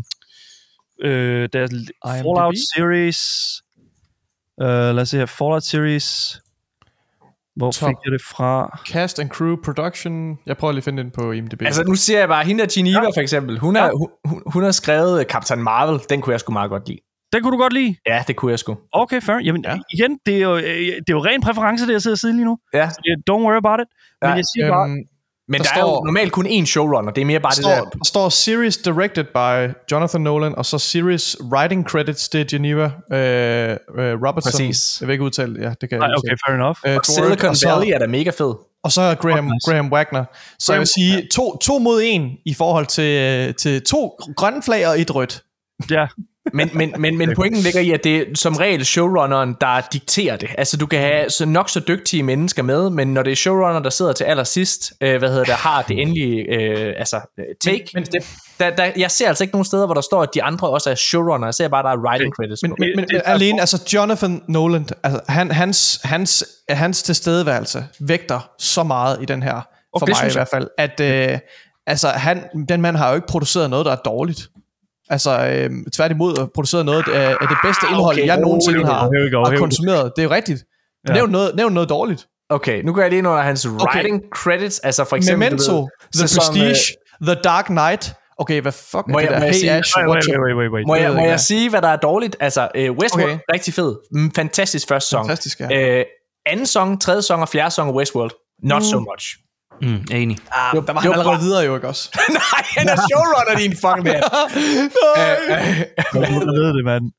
øh, 1.02 1.50
der 1.54 1.60
er 1.64 1.68
Fallout 2.08 2.56
Series. 2.76 3.22
Øh, 4.62 4.68
lad 4.96 5.00
os 5.00 5.10
se 5.10 5.18
her. 5.18 5.26
Fallout 5.26 5.64
Series. 5.64 6.42
Hvor 7.56 7.72
Top. 7.72 7.90
fik 7.90 7.96
jeg 8.06 8.12
det 8.12 8.22
fra? 8.22 8.80
Cast 8.88 9.20
and 9.20 9.30
Crew 9.30 9.56
Production. 9.66 10.38
Jeg 10.46 10.58
prøver 10.58 10.72
lige 10.72 10.80
at 10.80 10.84
finde 10.84 11.04
den 11.04 11.12
på 11.12 11.32
IMDb. 11.32 11.62
altså 11.62 11.84
nu 11.84 11.96
siger 11.96 12.20
jeg 12.20 12.28
bare, 12.28 12.46
hende 12.46 12.62
der 12.64 12.70
Geneva 12.74 13.02
ja. 13.04 13.10
for 13.10 13.22
eksempel, 13.22 13.60
hun, 13.60 13.76
er, 13.76 13.84
Ja. 13.84 13.90
hun, 13.92 14.08
hun, 14.26 14.42
hun 14.54 14.64
har 14.64 14.72
skrevet 14.72 15.26
Captain 15.30 15.64
Marvel, 15.64 16.00
den 16.10 16.22
kunne 16.22 16.32
jeg 16.32 16.40
sgu 16.40 16.54
meget 16.54 16.70
godt 16.70 16.88
lide. 16.88 17.00
Den 17.34 17.44
kunne 17.44 17.52
du 17.58 17.62
godt 17.62 17.74
lide? 17.74 17.96
Ja, 18.08 18.24
det 18.28 18.36
kunne 18.36 18.52
jeg 18.52 18.60
sgu. 18.60 18.78
Okay, 18.94 19.22
fair. 19.22 19.36
Jamen, 19.44 19.64
Ja. 19.66 19.72
ja. 19.74 19.80
igen, 19.94 20.20
det 20.26 20.36
er, 20.36 20.42
jo, 20.42 20.56
øh, 20.56 20.64
det 20.64 20.96
er 20.98 21.04
jo 21.10 21.26
ren 21.26 21.42
præference, 21.42 21.88
det 21.88 21.94
jeg 21.94 22.02
sidder 22.02 22.28
og 22.30 22.34
lige 22.34 22.46
nu. 22.46 22.58
Ja. 22.74 22.90
Så 22.90 23.00
Don't 23.32 23.44
worry 23.46 23.58
about 23.64 23.80
it. 23.84 23.88
Men 24.22 24.30
Ja, 24.30 24.36
jeg 24.36 24.44
siger 24.56 24.70
bare, 24.70 24.90
øhm, 24.90 24.98
Men 25.48 25.62
der, 25.62 25.64
Der 25.64 25.74
der 25.74 25.78
er 25.80 25.82
jo 25.82 25.88
står- 25.88 26.06
normalt 26.06 26.32
kun 26.32 26.48
én 26.48 26.66
showrunner, 26.66 27.12
det 27.12 27.22
er 27.22 27.26
mere 27.26 27.40
bare 27.40 27.50
der, 27.52 27.56
det 27.56 27.64
står, 27.64 27.72
der... 27.76 27.90
der 27.90 28.04
står 28.06 28.30
Series 28.30 28.78
Directed 28.78 29.24
by 29.24 29.76
Jonathan 29.92 30.22
Nolan, 30.22 30.56
og 30.56 30.66
så 30.66 30.78
Series 30.78 31.38
Writing 31.52 31.86
Credits, 31.90 32.30
det 32.30 32.42
er 32.42 32.46
Geneva 32.46 32.84
øh, 32.84 32.90
øh, 33.72 34.14
Robertson. 34.28 34.52
Præcis. 34.52 34.98
Jeg 35.02 35.08
vil 35.08 35.14
ikke 35.14 35.24
udtale, 35.26 35.62
ja, 35.62 35.70
det 35.70 35.90
kan 35.90 35.92
jeg 35.92 35.98
nej, 36.00 36.08
ikke 36.08 36.18
okay, 36.18 36.36
fair 36.48 36.56
enough. 36.56 36.78
Øh, 36.88 36.96
Og 36.98 37.06
Silicon 37.06 37.50
og 37.50 37.56
så, 37.58 37.70
Valley 37.70 37.94
er 37.94 38.00
da 38.00 38.08
mega 38.08 38.30
fed. 38.30 38.54
Og 38.84 38.92
så 38.92 39.02
er 39.02 39.16
Graham, 39.16 39.44
nice. 39.44 39.72
Graham 39.72 39.92
Wagner. 39.94 40.26
Så 40.60 40.74
jeg 40.74 40.80
vil 40.80 40.88
sige 40.88 41.28
to, 41.34 41.58
to 41.58 41.78
mod 41.80 42.02
en 42.04 42.32
i 42.46 42.54
forhold 42.54 42.86
til, 42.86 43.48
øh, 43.50 43.56
til 43.56 43.84
to 43.84 44.18
grønne 44.38 44.62
flag 44.64 44.88
og 44.88 45.02
et 45.02 45.16
rødt. 45.16 45.44
Ja, 45.92 46.08
Men, 46.54 46.70
men, 46.74 46.94
men, 46.98 47.18
men 47.18 47.36
pointen 47.36 47.62
ligger 47.62 47.80
i, 47.80 47.92
at 47.92 48.04
det 48.04 48.18
er 48.18 48.24
som 48.36 48.56
regel 48.56 48.86
showrunneren, 48.86 49.56
der 49.62 49.82
dikterer 49.94 50.38
det. 50.38 50.50
Altså, 50.58 50.78
du 50.78 50.86
kan 50.86 51.00
have 51.00 51.30
så 51.30 51.46
nok 51.46 51.70
så 51.70 51.80
dygtige 51.88 52.24
mennesker 52.24 52.64
med, 52.64 52.90
men 52.90 53.14
når 53.14 53.24
det 53.24 53.32
er 53.32 53.36
showrunner, 53.36 53.80
der 53.80 53.90
sidder 53.90 54.14
til 54.14 54.24
allersidst, 54.24 54.94
øh, 55.02 55.20
hvad 55.20 55.30
hedder 55.30 55.44
det, 55.44 55.54
har 55.54 55.82
det 55.82 56.02
endelige 56.02 56.42
øh, 56.42 56.94
altså, 56.98 57.20
øh, 57.40 57.46
take, 57.62 57.86
men, 57.94 58.04
det, 58.04 58.24
der, 58.60 58.70
der, 58.70 58.92
jeg 58.98 59.12
ser 59.12 59.28
altså 59.28 59.44
ikke 59.44 59.52
nogen 59.56 59.66
steder, 59.66 59.86
hvor 59.86 59.94
der 59.94 60.02
står, 60.02 60.24
at 60.24 60.30
de 60.34 60.44
andre 60.44 60.70
også 60.70 60.90
er 60.90 60.96
showrunner. 60.96 61.48
Jeg 61.48 61.54
ser 61.54 61.68
bare, 61.68 61.80
at 61.80 61.84
der 61.86 61.92
er 61.92 61.98
writing 62.10 62.34
credits 62.36 62.62
Men, 62.62 62.72
på. 62.72 62.76
men, 62.80 62.90
men 62.96 63.06
det 63.06 63.22
er- 63.26 63.32
alene, 63.32 63.60
altså 63.60 63.90
Jonathan 63.94 64.42
Nolan, 64.48 64.88
altså 65.04 65.22
han, 65.30 65.52
hans, 65.52 66.00
hans, 66.04 66.46
hans 66.70 67.04
tilstedeværelse 67.04 67.86
vægter 68.00 68.50
så 68.60 68.84
meget 68.84 69.18
i 69.22 69.26
den 69.26 69.44
her, 69.44 69.68
for 70.00 70.06
det 70.06 70.16
mig 70.24 70.30
i 70.30 70.34
hvert 70.34 70.48
fald, 70.48 70.68
at 70.78 71.00
øh, 71.00 71.40
altså, 71.88 72.08
han, 72.08 72.44
den 72.70 72.82
mand 72.82 72.98
har 72.98 73.10
jo 73.10 73.16
ikke 73.16 73.28
produceret 73.28 73.70
noget, 73.70 73.86
der 73.86 73.92
er 73.92 73.96
dårligt. 74.06 74.50
Altså, 75.10 75.32
øh, 75.48 75.70
tværtimod 75.94 76.38
har 76.38 76.46
produceret 76.56 76.86
noget 76.86 77.08
af, 77.08 77.30
af 77.42 77.48
det 77.48 77.58
bedste 77.64 77.86
indhold, 77.90 78.16
okay, 78.18 78.26
jeg 78.28 78.40
nogensinde 78.40 78.80
rolig 78.80 78.86
nu. 78.88 78.92
har, 78.92 79.44
go, 79.46 79.50
har 79.52 79.58
konsumeret. 79.58 80.12
Det 80.16 80.22
er 80.22 80.28
jo 80.28 80.32
rigtigt. 80.34 80.64
Ja. 81.08 81.14
Nævn, 81.14 81.30
noget, 81.30 81.56
nævn 81.56 81.74
noget 81.74 81.90
dårligt. 81.90 82.28
Okay, 82.50 82.82
nu 82.84 82.94
går 82.94 83.02
jeg 83.02 83.10
lige 83.10 83.18
ind 83.18 83.28
under 83.28 83.42
hans 83.42 83.68
writing 83.70 84.22
credits, 84.36 84.80
altså 84.80 85.04
for 85.04 85.16
eksempel... 85.16 85.40
Memento, 85.50 85.76
ved, 85.76 85.88
The 86.14 86.28
sæson, 86.28 86.56
Prestige, 86.56 86.96
The 87.22 87.36
Dark 87.44 87.66
Knight. 87.66 88.14
Okay, 88.38 88.62
hvad 88.62 88.72
fuck 88.72 89.04
Må 89.08 89.18
er 89.18 89.22
det 89.22 89.26
jeg- 89.26 89.32
der? 89.34 89.40
må 89.40 89.46
jeg 89.46 89.54
Hey 89.54 89.60
sige- 89.60 89.72
Ash, 89.72 89.98
wait, 89.98 90.06
what's 90.08 90.30
wait, 90.30 90.38
up? 90.38 90.44
wait, 90.46 90.56
wait, 90.58 90.72
wait. 90.74 90.88
Må 90.88 90.96
jeg, 90.96 91.12
må 91.12 91.20
jeg 91.20 91.28
hvad. 91.28 91.38
sige, 91.38 91.70
hvad 91.70 91.82
der 91.82 91.88
er 91.88 91.96
dårligt? 91.96 92.36
Altså, 92.40 92.68
øh, 92.76 92.92
Westworld, 92.92 93.24
Okay. 93.32 93.40
rigtig 93.54 93.74
fed. 93.74 93.96
Mm, 94.12 94.32
Fantastisk 94.36 94.88
første 94.88 95.08
sæson. 95.10 95.24
Fantastisk, 95.26 95.60
ja. 95.60 95.98
Øh, 96.00 96.06
anden 96.46 96.66
sæson, 96.66 97.00
tredje 97.00 97.22
sæson 97.22 97.40
og 97.42 97.50
fjerde 97.50 97.72
sæson 97.72 97.88
af 97.90 97.94
Westworld, 97.94 98.32
not 98.64 98.82
Mm. 98.82 98.86
so 98.86 99.00
much. 99.00 99.26
Mm, 99.82 100.06
er 100.12 100.16
enig. 100.16 100.38
Ah, 100.52 100.74
der 100.74 100.80
var 100.82 100.84
det 100.94 101.02
han 101.02 101.12
allerede 101.12 101.24
bare- 101.30 101.40
videre 101.42 101.64
jo 101.64 101.76
ikke 101.76 101.88
også. 101.88 102.10
Nej, 102.30 102.64
han 102.78 102.88
er 102.88 102.96
showrunner, 102.96 103.56
din 103.58 103.72
fucking 103.72 104.04
mand. 104.04 104.24
Jeg 106.14 106.32
ved 106.62 106.74
det, 106.78 106.86
mand. 106.86 107.12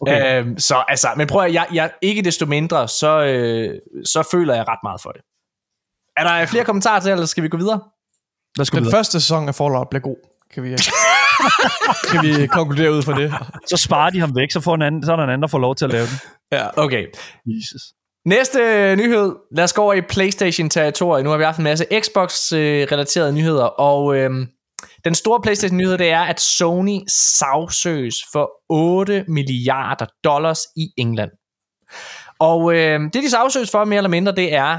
Okay. 0.00 0.40
Øhm, 0.40 0.58
så 0.58 0.84
altså, 0.88 1.08
men 1.16 1.26
prøv 1.26 1.42
at, 1.44 1.52
jeg, 1.54 1.66
jeg, 1.72 1.90
ikke 2.02 2.22
desto 2.22 2.46
mindre, 2.46 2.88
så, 2.88 3.20
øh, 3.24 3.74
så 4.04 4.28
føler 4.32 4.54
jeg 4.54 4.64
ret 4.68 4.78
meget 4.82 5.00
for 5.02 5.10
det. 5.10 5.20
Er 6.16 6.24
der 6.24 6.46
flere 6.46 6.64
kommentarer 6.64 7.00
til, 7.00 7.12
eller 7.12 7.26
skal 7.26 7.42
vi 7.42 7.48
gå 7.48 7.56
videre? 7.56 7.80
Lad 8.56 8.62
os 8.62 8.70
gå 8.70 8.74
Den 8.74 8.84
videre. 8.84 8.96
første 8.96 9.20
sæson 9.20 9.48
af 9.48 9.54
Fallout 9.54 9.86
blev 9.90 10.02
god. 10.02 10.16
Kan 10.54 10.62
vi, 10.62 10.68
kan 12.10 12.22
vi 12.22 12.46
konkludere 12.46 12.92
ud 12.92 13.02
fra 13.02 13.20
det? 13.20 13.34
Så 13.66 13.76
sparer 13.76 14.10
de 14.10 14.20
ham 14.20 14.36
væk, 14.36 14.50
så, 14.50 14.60
får 14.60 14.74
en 14.74 14.82
anden, 14.82 15.04
så 15.04 15.12
er 15.12 15.16
der 15.16 15.24
en 15.24 15.30
anden, 15.30 15.42
der 15.42 15.48
får 15.48 15.58
lov 15.58 15.74
til 15.74 15.84
at 15.84 15.90
lave 15.92 16.06
den. 16.06 16.18
Ja. 16.52 16.66
Okay. 16.76 17.06
Jesus. 17.46 17.82
Næste 18.28 18.58
øh, 18.58 18.96
nyhed. 18.96 19.36
Lad 19.56 19.64
os 19.64 19.72
gå 19.72 19.82
over 19.82 19.94
i 19.94 20.00
PlayStation-territoriet. 20.00 21.24
Nu 21.24 21.30
har 21.30 21.36
vi 21.36 21.44
haft 21.44 21.58
en 21.58 21.64
masse 21.64 21.86
Xbox-relaterede 22.00 23.28
øh, 23.28 23.34
nyheder, 23.34 23.64
og 23.64 24.16
øhm, 24.16 24.46
den 25.04 25.14
store 25.14 25.40
PlayStation-nyhed, 25.40 25.98
det 25.98 26.10
er, 26.10 26.20
at 26.20 26.40
Sony 26.40 26.98
sagsøges 27.08 28.16
for 28.32 28.50
8 28.68 29.24
milliarder 29.28 30.06
dollars 30.24 30.60
i 30.76 30.88
England. 30.96 31.30
Og 32.38 32.74
øh, 32.74 33.00
det, 33.00 33.14
de 33.14 33.30
sagsøges 33.30 33.70
for, 33.70 33.84
mere 33.84 33.96
eller 33.96 34.10
mindre, 34.10 34.32
det 34.32 34.54
er, 34.54 34.78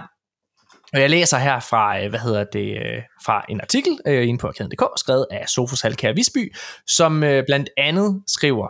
og 0.93 1.01
jeg 1.01 1.09
læser 1.09 1.37
her 1.37 1.59
fra, 1.59 2.03
øh, 2.03 2.09
hvad 2.09 2.19
hedder 2.19 2.43
det, 2.43 2.69
øh, 2.69 3.01
fra 3.25 3.45
en 3.49 3.61
artikel 3.61 3.97
øh, 4.07 4.27
inde 4.27 4.39
på 4.39 4.47
arkaden.dk, 4.47 4.83
skrevet 4.99 5.25
af 5.31 5.49
Sofus 5.49 5.81
Halkær 5.81 6.13
Visby, 6.13 6.55
som 6.87 7.23
øh, 7.23 7.43
blandt 7.47 7.69
andet 7.77 8.23
skriver, 8.27 8.67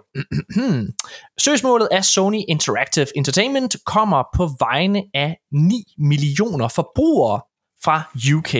Søgsmålet 1.48 1.88
af 1.92 2.06
Sony 2.06 2.42
Interactive 2.48 3.08
Entertainment 3.18 3.76
kommer 3.86 4.24
på 4.36 4.50
vegne 4.60 5.04
af 5.14 5.38
9 5.52 5.84
millioner 5.98 6.68
forbrugere 6.68 7.42
fra 7.84 8.02
UK, 8.36 8.56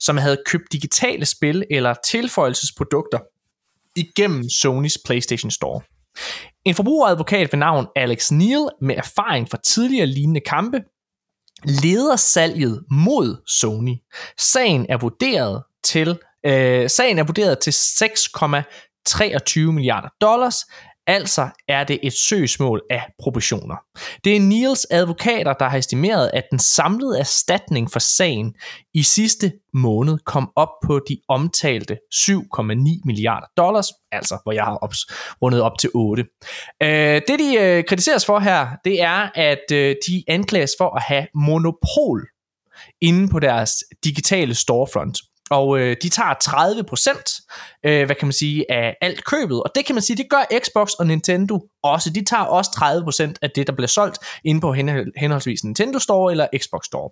som 0.00 0.16
havde 0.16 0.42
købt 0.46 0.72
digitale 0.72 1.26
spil 1.26 1.64
eller 1.70 1.94
tilføjelsesprodukter 2.04 3.18
igennem 3.96 4.48
Sonys 4.48 4.98
PlayStation 5.04 5.50
Store. 5.50 5.80
En 6.64 6.74
forbrugeradvokat 6.74 7.52
ved 7.52 7.58
navn 7.58 7.86
Alex 7.96 8.30
Neal 8.30 8.68
med 8.80 8.96
erfaring 8.96 9.50
fra 9.50 9.58
tidligere 9.64 10.06
lignende 10.06 10.40
kampe 10.40 10.80
leder 11.64 12.16
salget 12.16 12.84
mod 12.90 13.36
Sony. 13.46 13.94
Sagen 14.38 14.86
er 14.88 14.96
vurderet 14.96 15.62
til 15.84 16.18
øh, 16.46 16.90
sagen 16.90 17.18
er 17.18 17.24
vurderet 17.24 17.58
til 17.58 17.70
6,23 17.70 19.60
milliarder 19.60 20.08
dollars. 20.20 20.64
Altså 21.08 21.48
er 21.68 21.84
det 21.84 21.98
et 22.02 22.12
søgsmål 22.12 22.82
af 22.90 23.02
proportioner. 23.18 23.76
Det 24.24 24.36
er 24.36 24.40
Niels 24.40 24.86
advokater, 24.90 25.52
der 25.52 25.68
har 25.68 25.78
estimeret, 25.78 26.30
at 26.34 26.44
den 26.50 26.58
samlede 26.58 27.18
erstatning 27.18 27.90
for 27.90 27.98
sagen 27.98 28.54
i 28.94 29.02
sidste 29.02 29.52
måned 29.74 30.18
kom 30.18 30.50
op 30.56 30.68
på 30.86 31.00
de 31.08 31.20
omtalte 31.28 31.98
7,9 32.14 33.00
milliarder 33.04 33.46
dollars, 33.56 33.86
altså 34.12 34.38
hvor 34.42 34.52
jeg 34.52 34.64
har 34.64 34.78
ops- 34.84 35.36
rundet 35.42 35.62
op 35.62 35.78
til 35.78 35.90
8. 35.94 36.24
Øh, 36.82 37.22
det 37.28 37.38
de 37.38 37.56
øh, 37.60 37.84
kritiseres 37.84 38.26
for 38.26 38.38
her, 38.38 38.68
det 38.84 39.02
er, 39.02 39.30
at 39.34 39.72
øh, 39.72 39.96
de 40.08 40.24
anklages 40.28 40.70
for 40.78 40.96
at 40.96 41.02
have 41.02 41.26
monopol 41.34 42.26
inde 43.00 43.28
på 43.28 43.38
deres 43.38 43.84
digitale 44.04 44.54
storefront. 44.54 45.18
Og 45.50 45.78
øh, 45.78 45.96
de 46.02 46.08
tager 46.08 46.34
30%, 47.84 47.88
øh, 47.90 48.06
hvad 48.06 48.16
kan 48.16 48.26
man 48.26 48.32
sige, 48.32 48.72
af 48.72 48.96
alt 49.00 49.24
købet. 49.24 49.62
Og 49.62 49.70
det 49.74 49.86
kan 49.86 49.94
man 49.94 50.02
sige, 50.02 50.16
det 50.16 50.30
gør 50.30 50.58
Xbox 50.58 50.92
og 50.92 51.06
Nintendo 51.06 51.60
også. 51.82 52.10
De 52.10 52.24
tager 52.24 52.44
også 52.44 52.70
30% 53.30 53.34
af 53.42 53.50
det, 53.50 53.66
der 53.66 53.72
bliver 53.72 53.88
solgt 53.88 54.18
inde 54.44 54.60
på 54.60 54.72
henholdsvis 55.16 55.64
Nintendo 55.64 55.98
Store 55.98 56.32
eller 56.32 56.46
Xbox 56.58 56.84
Store. 56.84 57.10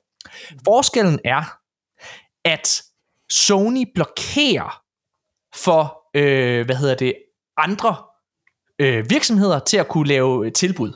Forskellen 0.64 1.18
er, 1.24 1.42
at 2.44 2.82
Sony 3.30 3.84
blokerer 3.94 4.82
for, 5.54 5.98
øh, 6.14 6.66
hvad 6.66 6.76
hedder 6.76 6.94
det, 6.94 7.14
andre 7.56 7.96
øh, 8.78 9.10
virksomheder 9.10 9.58
til 9.58 9.76
at 9.76 9.88
kunne 9.88 10.08
lave 10.08 10.46
øh, 10.46 10.52
tilbud. 10.52 10.92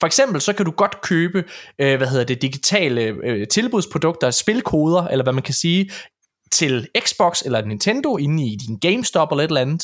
For 0.00 0.06
eksempel 0.06 0.40
så 0.40 0.52
kan 0.52 0.64
du 0.64 0.70
godt 0.70 1.00
købe, 1.00 1.44
øh, 1.78 1.96
hvad 1.96 2.08
hedder 2.08 2.24
det, 2.24 2.42
digitale 2.42 3.02
øh, 3.02 3.48
tilbudsprodukter, 3.48 4.30
spilkoder, 4.30 5.06
eller 5.06 5.22
hvad 5.22 5.32
man 5.32 5.42
kan 5.42 5.54
sige, 5.54 5.90
til 6.52 6.88
Xbox 7.00 7.42
eller 7.44 7.64
Nintendo 7.64 8.16
inde 8.16 8.46
i 8.46 8.56
din 8.56 8.78
GameStop 8.78 9.32
eller 9.32 9.44
et 9.44 9.48
eller 9.48 9.60
andet. 9.60 9.82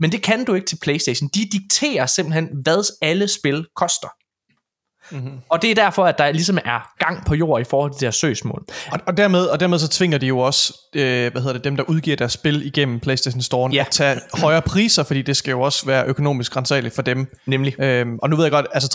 Men 0.00 0.12
det 0.12 0.22
kan 0.22 0.44
du 0.44 0.54
ikke 0.54 0.66
til 0.66 0.78
PlayStation. 0.82 1.30
De 1.34 1.48
dikterer 1.52 2.06
simpelthen, 2.06 2.48
hvad 2.62 2.96
alle 3.02 3.28
spil 3.28 3.66
koster. 3.76 4.08
Mm-hmm. 5.10 5.38
Og 5.48 5.62
det 5.62 5.70
er 5.70 5.74
derfor, 5.74 6.04
at 6.04 6.18
der 6.18 6.32
ligesom 6.32 6.58
er 6.64 7.04
gang 7.04 7.26
på 7.26 7.34
jord 7.34 7.60
i 7.60 7.64
forhold 7.64 7.90
til 7.92 8.00
det 8.00 8.06
her 8.06 8.10
søgsmål. 8.10 8.64
Og, 8.92 9.00
og, 9.06 9.16
dermed, 9.16 9.46
og 9.46 9.60
dermed 9.60 9.78
så 9.78 9.88
tvinger 9.88 10.18
de 10.18 10.26
jo 10.26 10.38
også, 10.38 10.74
øh, 10.94 11.32
hvad 11.32 11.42
hedder 11.42 11.52
det, 11.52 11.64
dem 11.64 11.76
der 11.76 11.84
udgiver 11.84 12.16
deres 12.16 12.32
spil 12.32 12.66
igennem 12.66 13.00
PlayStation 13.00 13.42
Store, 13.42 13.70
Ja. 13.72 13.80
at 13.80 13.88
tage 13.90 14.20
højere 14.34 14.62
priser, 14.62 15.02
fordi 15.02 15.22
det 15.22 15.36
skal 15.36 15.50
jo 15.50 15.60
også 15.60 15.86
være 15.86 16.06
økonomisk 16.06 16.56
rensageligt 16.56 16.94
for 16.94 17.02
dem. 17.02 17.26
Nemlig. 17.46 17.80
Øhm, 17.80 18.18
og 18.22 18.30
nu 18.30 18.36
ved 18.36 18.44
jeg 18.44 18.52
godt, 18.52 18.66
altså 18.72 18.88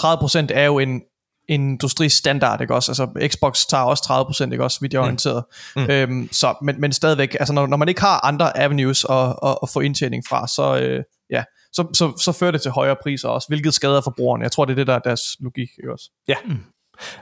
30% 0.52 0.54
er 0.54 0.66
jo 0.66 0.80
en 0.80 1.02
industristandard, 1.50 2.62
ikke 2.62 2.76
også? 2.76 2.92
Altså 2.92 3.28
Xbox 3.28 3.66
tager 3.66 3.84
også 3.84 4.34
30%, 4.44 4.52
ikke 4.52 4.64
også, 4.64 4.78
vidt 4.82 4.94
jeg 4.94 5.00
er 5.00 5.04
orienteret. 5.04 5.44
Mm. 5.76 5.86
Øhm, 5.90 6.30
så, 6.32 6.56
men, 6.62 6.82
men 6.82 6.94
stadigvæk, 6.94 7.36
altså 7.40 7.54
når, 7.54 7.68
når 7.68 7.78
man 7.78 7.90
ikke 7.90 8.02
har 8.02 8.26
andre 8.26 8.58
avenues 8.58 9.06
at, 9.10 9.36
at, 9.44 9.58
at 9.64 9.70
få 9.70 9.80
indtjening 9.80 10.24
fra, 10.30 10.48
så, 10.48 10.80
øh, 10.80 11.04
ja, 11.30 11.44
så, 11.74 11.88
så, 11.94 12.18
så 12.18 12.32
fører 12.32 12.52
det 12.52 12.62
til 12.62 12.72
højere 12.72 12.96
priser 13.04 13.30
også, 13.30 13.48
hvilket 13.48 13.74
skader 13.74 14.02
forbrugerne. 14.02 14.44
Jeg 14.44 14.52
tror, 14.52 14.66
det 14.66 14.72
er 14.72 14.76
det, 14.76 14.88
der 14.88 14.94
er 14.94 15.00
deres 15.00 15.22
logik, 15.40 15.70
ikke 15.78 15.92
også? 15.94 16.10
Ja. 16.28 16.36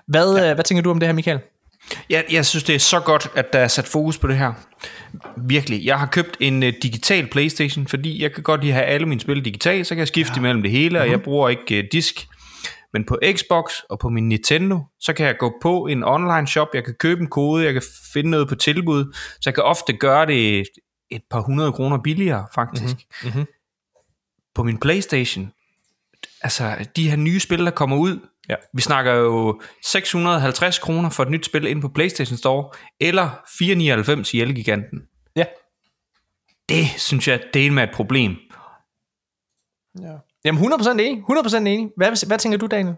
Hvad, 0.08 0.38
ja. 0.38 0.54
hvad 0.54 0.64
tænker 0.64 0.82
du 0.82 0.91
om 0.91 0.99
det 0.99 1.08
her, 1.08 1.14
Michael? 1.14 1.40
Jeg, 2.10 2.26
jeg 2.32 2.45
synes, 2.45 2.64
det 2.64 2.76
er 2.76 2.80
så 2.80 2.99
godt, 2.99 3.28
at 3.36 3.54
der 3.54 3.60
er 3.60 3.68
sat 3.68 3.86
fokus 3.86 4.18
på 4.18 4.28
det 4.28 4.38
her. 4.38 4.54
Virkelig. 5.38 5.86
Jeg 5.86 5.99
har 5.99 6.06
købt 6.06 6.38
en 6.40 6.64
uh, 6.64 6.70
digital 6.84 7.28
Playstation, 7.28 7.88
fordi 7.88 8.22
jeg 8.22 8.34
kan 8.34 8.44
godt 8.44 8.62
lide 8.62 8.74
at 8.74 8.76
have 8.76 8.86
alle 8.86 9.08
mine 9.08 9.22
spil 9.22 9.45
digitalt, 9.45 9.88
så 9.88 9.95
kan 9.95 9.99
jeg 9.99 10.08
skifte 10.08 10.34
ja. 10.36 10.40
imellem 10.40 10.62
det 10.62 10.72
hele, 10.72 11.02
og 11.02 11.10
jeg 11.10 11.22
bruger 11.22 11.49
ikke 11.49 11.80
uh, 11.80 11.84
disk. 11.91 12.28
Men 12.98 13.06
på 13.06 13.19
Xbox 13.36 13.72
og 13.90 13.99
på 13.99 14.10
min 14.10 14.30
Nintendo, 14.30 14.80
så 14.99 15.14
kan 15.14 15.26
jeg 15.26 15.38
gå 15.38 15.57
på 15.61 15.88
en 15.88 16.03
online 16.03 16.48
shop, 16.48 16.68
jeg 16.74 16.86
kan 16.86 16.94
købe 16.99 17.22
en 17.22 17.28
kode, 17.28 17.65
jeg 17.65 17.74
kan 17.74 17.82
finde 18.14 18.30
noget 18.30 18.48
på 18.48 18.56
tilbud, 18.56 19.14
så 19.14 19.41
jeg 19.45 19.53
kan 19.53 19.64
ofte 19.64 19.94
gøre 19.94 20.26
det 20.26 20.68
et 21.10 21.22
par 21.30 21.41
hundrede 21.41 21.74
kroner 21.74 21.98
billigere, 22.03 22.48
faktisk. 22.56 22.95
Mhm. 23.24 23.45
På 24.56 24.64
min 24.64 24.80
Playstation, 24.80 25.52
altså 26.41 26.88
de 26.95 27.10
her 27.10 27.18
nye 27.18 27.40
spil, 27.40 27.65
der 27.65 27.72
kommer 27.72 27.98
ud, 27.98 28.19
Ja. 28.49 28.56
vi 28.74 28.82
snakker 28.82 29.14
jo 29.14 29.61
650 29.84 30.80
kroner 30.80 31.10
for 31.10 31.24
et 31.24 31.30
nyt 31.30 31.45
spil 31.45 31.65
ind 31.68 31.82
på 31.82 31.90
PlayStation 31.90 32.38
Store, 32.38 32.69
eller 32.99 33.30
499 33.60 34.34
i 34.34 34.41
Elgiganten. 34.41 35.02
Ja. 35.36 35.45
Det 36.69 36.86
synes 36.98 37.28
jeg, 37.28 37.44
det 37.53 37.68
er 37.68 37.72
med 37.72 37.84
et 37.84 37.91
problem. 37.94 38.36
Ja. 40.02 40.14
Jamen 40.46 40.64
100% 40.74 40.92
enig. 40.92 41.24
100% 41.32 41.58
enig. 41.58 41.90
Hvad, 41.98 42.28
hvad 42.28 42.38
tænker 42.38 42.58
du, 42.58 42.68
Daniel? 42.68 42.96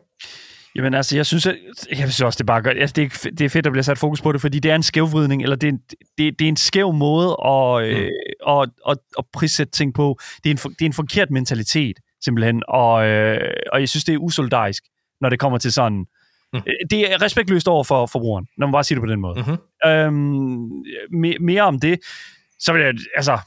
Jamen 0.76 0.94
altså, 0.94 1.16
jeg 1.16 1.26
synes, 1.26 1.45
at, 1.45 1.57
jeg 1.90 1.98
synes 1.98 2.22
også, 2.22 2.38
det 2.38 2.44
er 2.44 2.45
bare 2.45 2.61
godt. 2.61 2.78
Altså, 2.78 2.94
det, 2.94 3.03
er, 3.03 3.30
det 3.30 3.41
er 3.41 3.49
fedt, 3.49 3.66
at 3.66 3.72
bliver 3.72 3.84
sat 3.84 3.98
fokus 3.98 4.22
på 4.22 4.32
det, 4.32 4.41
fordi 4.41 4.60
det 4.60 4.72
er 4.72 4.76
en 4.76 4.84
skævvridning, 4.84 5.44
eller 5.44 5.56
det 5.56 5.68
er 5.68 5.72
en, 5.72 5.80
det, 6.18 6.40
det 6.40 6.45
er 6.45 6.49
en 6.49 6.57
skæv 6.57 6.94
måde 6.94 7.38
at, 7.45 7.84
øh, 7.84 8.10
at, 8.48 8.70
at, 8.90 8.98
at 9.18 9.26
prissætte 9.34 9.72
ting 9.72 9.94
på. 9.94 10.20
Det 10.44 10.49
er, 10.49 10.53
en, 10.53 10.57
det 10.57 10.82
er 10.82 10.86
en 10.86 10.94
forkert 10.94 11.32
mentalitet, 11.32 11.98
simpelthen, 12.24 12.64
og, 12.68 13.07
øh, 13.07 13.53
og 13.74 13.80
jeg 13.80 13.90
synes, 13.90 14.03
det 14.03 14.14
er 14.14 14.18
usolidarisk, 14.18 14.84
når 15.22 15.30
det 15.30 15.40
kommer 15.40 15.57
til 15.57 15.74
sådan... 15.74 16.06
Mm. 16.53 16.57
Øh, 16.57 16.74
Det 16.90 17.14
er 17.14 17.22
respektløst 17.22 17.68
over 17.68 17.84
for 17.84 18.06
forbrugeren, 18.06 18.48
når 18.57 18.68
man 18.68 18.72
bare 18.72 18.84
siger 18.84 18.99
det 18.99 19.07
på 19.07 19.11
den 19.11 19.20
måde. 19.22 19.44
Mhm. 19.48 19.90
Øhm, 19.91 20.70
me, 21.11 21.38
mere 21.40 21.61
om 21.61 21.80
det, 21.80 21.99
så 22.60 22.74
vil 22.74 22.82
jeg, 22.82 22.94
altså, 23.16 23.38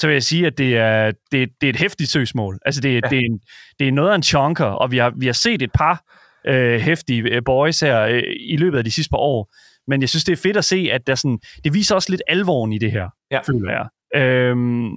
så 0.00 0.06
vil 0.06 0.14
jeg 0.14 0.22
sige, 0.22 0.46
at 0.46 0.58
det 0.58 0.76
er, 0.76 1.12
det, 1.32 1.48
det 1.60 1.66
er 1.66 1.70
et 1.70 1.76
hæftigt 1.76 2.10
søgsmål. 2.10 2.58
Altså, 2.64 2.80
det, 2.80 2.94
ja. 2.94 3.00
det, 3.10 3.18
er 3.18 3.22
en, 3.30 3.40
det 3.78 3.88
er 3.88 3.92
noget 3.92 4.10
af 4.10 4.14
en 4.14 4.22
chunker, 4.22 4.64
og 4.64 4.90
vi 4.90 4.98
har, 4.98 5.12
vi 5.16 5.26
har 5.26 5.32
set 5.32 5.62
et 5.62 5.72
par 5.74 6.04
øh, 6.46 6.80
hæftige 6.80 7.22
øh, 7.22 7.42
boys 7.44 7.80
her 7.80 8.00
øh, 8.00 8.22
i 8.40 8.56
løbet 8.56 8.78
af 8.78 8.84
de 8.84 8.90
sidste 8.90 9.10
par 9.10 9.18
år. 9.18 9.54
Men 9.86 10.00
jeg 10.00 10.08
synes, 10.08 10.24
det 10.24 10.32
er 10.32 10.36
fedt 10.36 10.56
at 10.56 10.64
se, 10.64 10.88
at 10.92 11.06
der 11.06 11.14
sådan, 11.14 11.38
det 11.64 11.74
viser 11.74 11.94
også 11.94 12.10
lidt 12.10 12.22
alvoren 12.28 12.72
i 12.72 12.78
det 12.78 12.92
her, 12.92 13.08
Ja. 13.30 13.40
føler 13.40 13.72
jeg. 13.72 13.86
Øhm, 14.22 14.90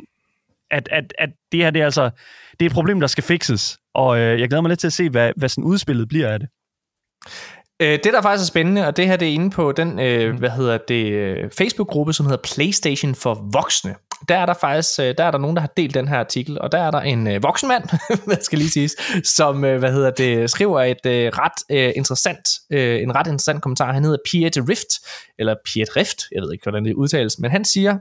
at, 0.71 0.89
at, 0.91 1.13
at 1.17 1.29
det 1.51 1.59
her, 1.59 1.69
det 1.71 1.81
er 1.81 1.85
altså, 1.85 2.09
det 2.59 2.65
er 2.65 2.69
et 2.69 2.73
problem, 2.73 2.99
der 2.99 3.07
skal 3.07 3.23
fixes. 3.23 3.77
Og 3.95 4.19
øh, 4.19 4.39
jeg 4.39 4.49
glæder 4.49 4.61
mig 4.61 4.69
lidt 4.69 4.79
til 4.79 4.87
at 4.87 4.93
se, 4.93 5.09
hvad, 5.09 5.31
hvad 5.35 5.49
sådan 5.49 5.63
udspillet 5.63 6.07
bliver 6.07 6.29
af 6.29 6.39
det. 6.39 6.49
Øh, 7.79 7.99
det, 8.03 8.13
der 8.13 8.21
faktisk 8.21 8.49
er 8.49 8.51
spændende, 8.53 8.87
og 8.87 8.97
det 8.97 9.07
her 9.07 9.15
det 9.17 9.27
er 9.27 9.33
inde 9.33 9.49
på 9.49 9.71
den, 9.71 9.99
øh, 9.99 10.37
hvad 10.39 10.49
hedder 10.49 10.77
det, 10.77 11.11
øh, 11.11 11.49
Facebook-gruppe, 11.57 12.13
som 12.13 12.25
hedder 12.25 12.41
PlayStation 12.55 13.15
for 13.15 13.49
Voksne. 13.53 13.95
Der 14.29 14.37
er 14.37 14.45
der 14.45 14.53
faktisk, 14.53 14.99
øh, 14.99 15.15
der 15.17 15.23
er 15.23 15.31
der 15.31 15.37
nogen, 15.37 15.55
der 15.55 15.61
har 15.61 15.73
delt 15.77 15.93
den 15.93 16.07
her 16.07 16.17
artikel, 16.17 16.61
og 16.61 16.71
der 16.71 16.77
er 16.77 16.91
der 16.91 17.01
en 17.01 17.27
øh, 17.27 17.43
voksen 17.43 17.67
mand, 17.67 17.83
hvad 18.25 18.37
skal 18.41 18.59
lige 18.59 18.69
siges, 18.69 18.95
som, 19.23 19.63
øh, 19.63 19.79
hvad 19.79 19.91
hedder 19.91 20.11
det, 20.11 20.49
skriver 20.49 20.81
et 20.81 21.05
øh, 21.05 21.31
ret 21.33 21.77
øh, 21.77 21.93
interessant, 21.95 22.49
øh, 22.71 23.01
en 23.01 23.15
ret 23.15 23.27
interessant 23.27 23.61
kommentar. 23.61 23.93
Han 23.93 24.03
hedder 24.03 24.17
Piet 24.25 24.69
Rift, 24.69 24.89
eller 25.39 25.55
Piet 25.65 25.95
Rift, 25.95 26.23
jeg 26.31 26.41
ved 26.41 26.53
ikke, 26.53 26.63
hvordan 26.63 26.85
det 26.85 26.93
udtales, 26.93 27.39
men 27.39 27.51
han 27.51 27.65
siger, 27.65 27.97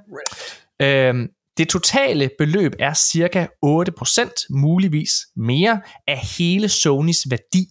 øh, 0.83 1.15
det 1.57 1.69
totale 1.69 2.31
beløb 2.39 2.73
er 2.79 2.95
cirka 2.95 3.47
8%, 3.67 4.47
muligvis 4.51 5.13
mere, 5.37 5.81
af 6.07 6.19
hele 6.39 6.69
Sonys 6.69 7.27
værdi, 7.31 7.67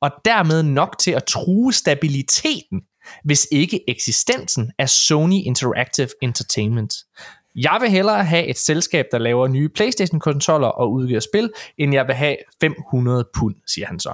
og 0.00 0.10
dermed 0.24 0.62
nok 0.62 0.98
til 0.98 1.10
at 1.10 1.24
true 1.24 1.72
stabiliteten 1.72 2.80
hvis 3.24 3.48
ikke 3.52 3.90
eksistensen 3.90 4.72
af 4.78 4.88
Sony 4.88 5.42
Interactive 5.44 6.08
Entertainment. 6.22 6.94
Jeg 7.56 7.78
vil 7.80 7.90
hellere 7.90 8.24
have 8.24 8.46
et 8.46 8.58
selskab, 8.58 9.04
der 9.12 9.18
laver 9.18 9.48
nye 9.48 9.68
Playstation-kontroller 9.68 10.68
og 10.68 10.92
udgiver 10.92 11.20
spil, 11.20 11.50
end 11.78 11.94
jeg 11.94 12.06
vil 12.06 12.14
have 12.14 12.36
500 12.60 13.24
pund, 13.38 13.54
siger 13.74 13.86
han 13.86 14.00
så. 14.00 14.08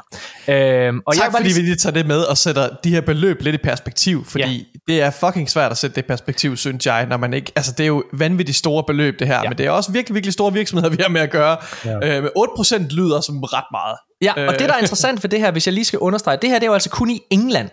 Øhm, 0.48 1.01
og 1.06 1.14
tak 1.14 1.24
jeg 1.24 1.32
fordi 1.32 1.44
lige- 1.44 1.55
vi 1.55 1.60
lige 1.60 1.77
tager 1.77 1.94
det 1.94 2.06
med 2.06 2.20
og 2.23 2.39
sætter 2.39 2.69
de 2.85 2.90
her 2.90 3.01
beløb 3.01 3.43
lidt 3.43 3.55
i 3.55 3.59
perspektiv, 3.59 4.24
fordi 4.24 4.69
Ja. 4.89 4.93
det 4.93 5.02
er 5.02 5.10
fucking 5.10 5.51
svært 5.51 5.70
at 5.70 5.78
sætte 5.78 5.97
det 5.97 6.02
i 6.02 6.06
perspektiv, 6.06 6.56
synes 6.56 6.86
jeg, 6.86 7.06
når 7.06 7.16
man 7.16 7.35
ikke, 7.35 7.52
altså 7.56 7.73
det 7.78 7.85
er 7.85 7.89
jo 7.89 8.02
vanvittigt 8.12 8.59
store 8.59 8.85
beløb 8.86 9.19
det 9.19 9.27
her, 9.27 9.36
Ja. 9.43 9.48
men 9.48 9.59
det 9.59 9.66
er 9.66 9.70
også 9.70 9.93
virkelig, 9.93 10.14
virkelig 10.14 10.32
store 10.32 10.52
virksomheder, 10.52 10.90
vi 10.97 11.02
har 11.02 11.09
med 11.09 11.20
at 11.20 11.31
gøre. 11.31 11.56
Ja. 11.85 12.16
Øh, 12.16 12.23
med 12.23 12.31
8% 12.36 12.89
lyder 12.94 13.20
som 13.20 13.40
ret 13.43 13.64
meget. 13.73 13.97
Ja, 14.23 14.47
og 14.48 14.59
det 14.59 14.69
der 14.69 14.74
er 14.74 14.78
interessant 14.78 15.23
ved 15.24 15.31
det 15.31 15.40
her, 15.40 15.51
hvis 15.51 15.66
jeg 15.66 15.74
lige 15.74 15.85
skal 15.85 15.98
understrege, 15.98 16.39
det 16.43 16.51
her 16.51 16.59
det 16.59 16.66
er 16.66 16.70
jo 16.70 16.74
altså 16.74 16.90
kun 16.90 17.10
i 17.10 17.20
England. 17.31 17.69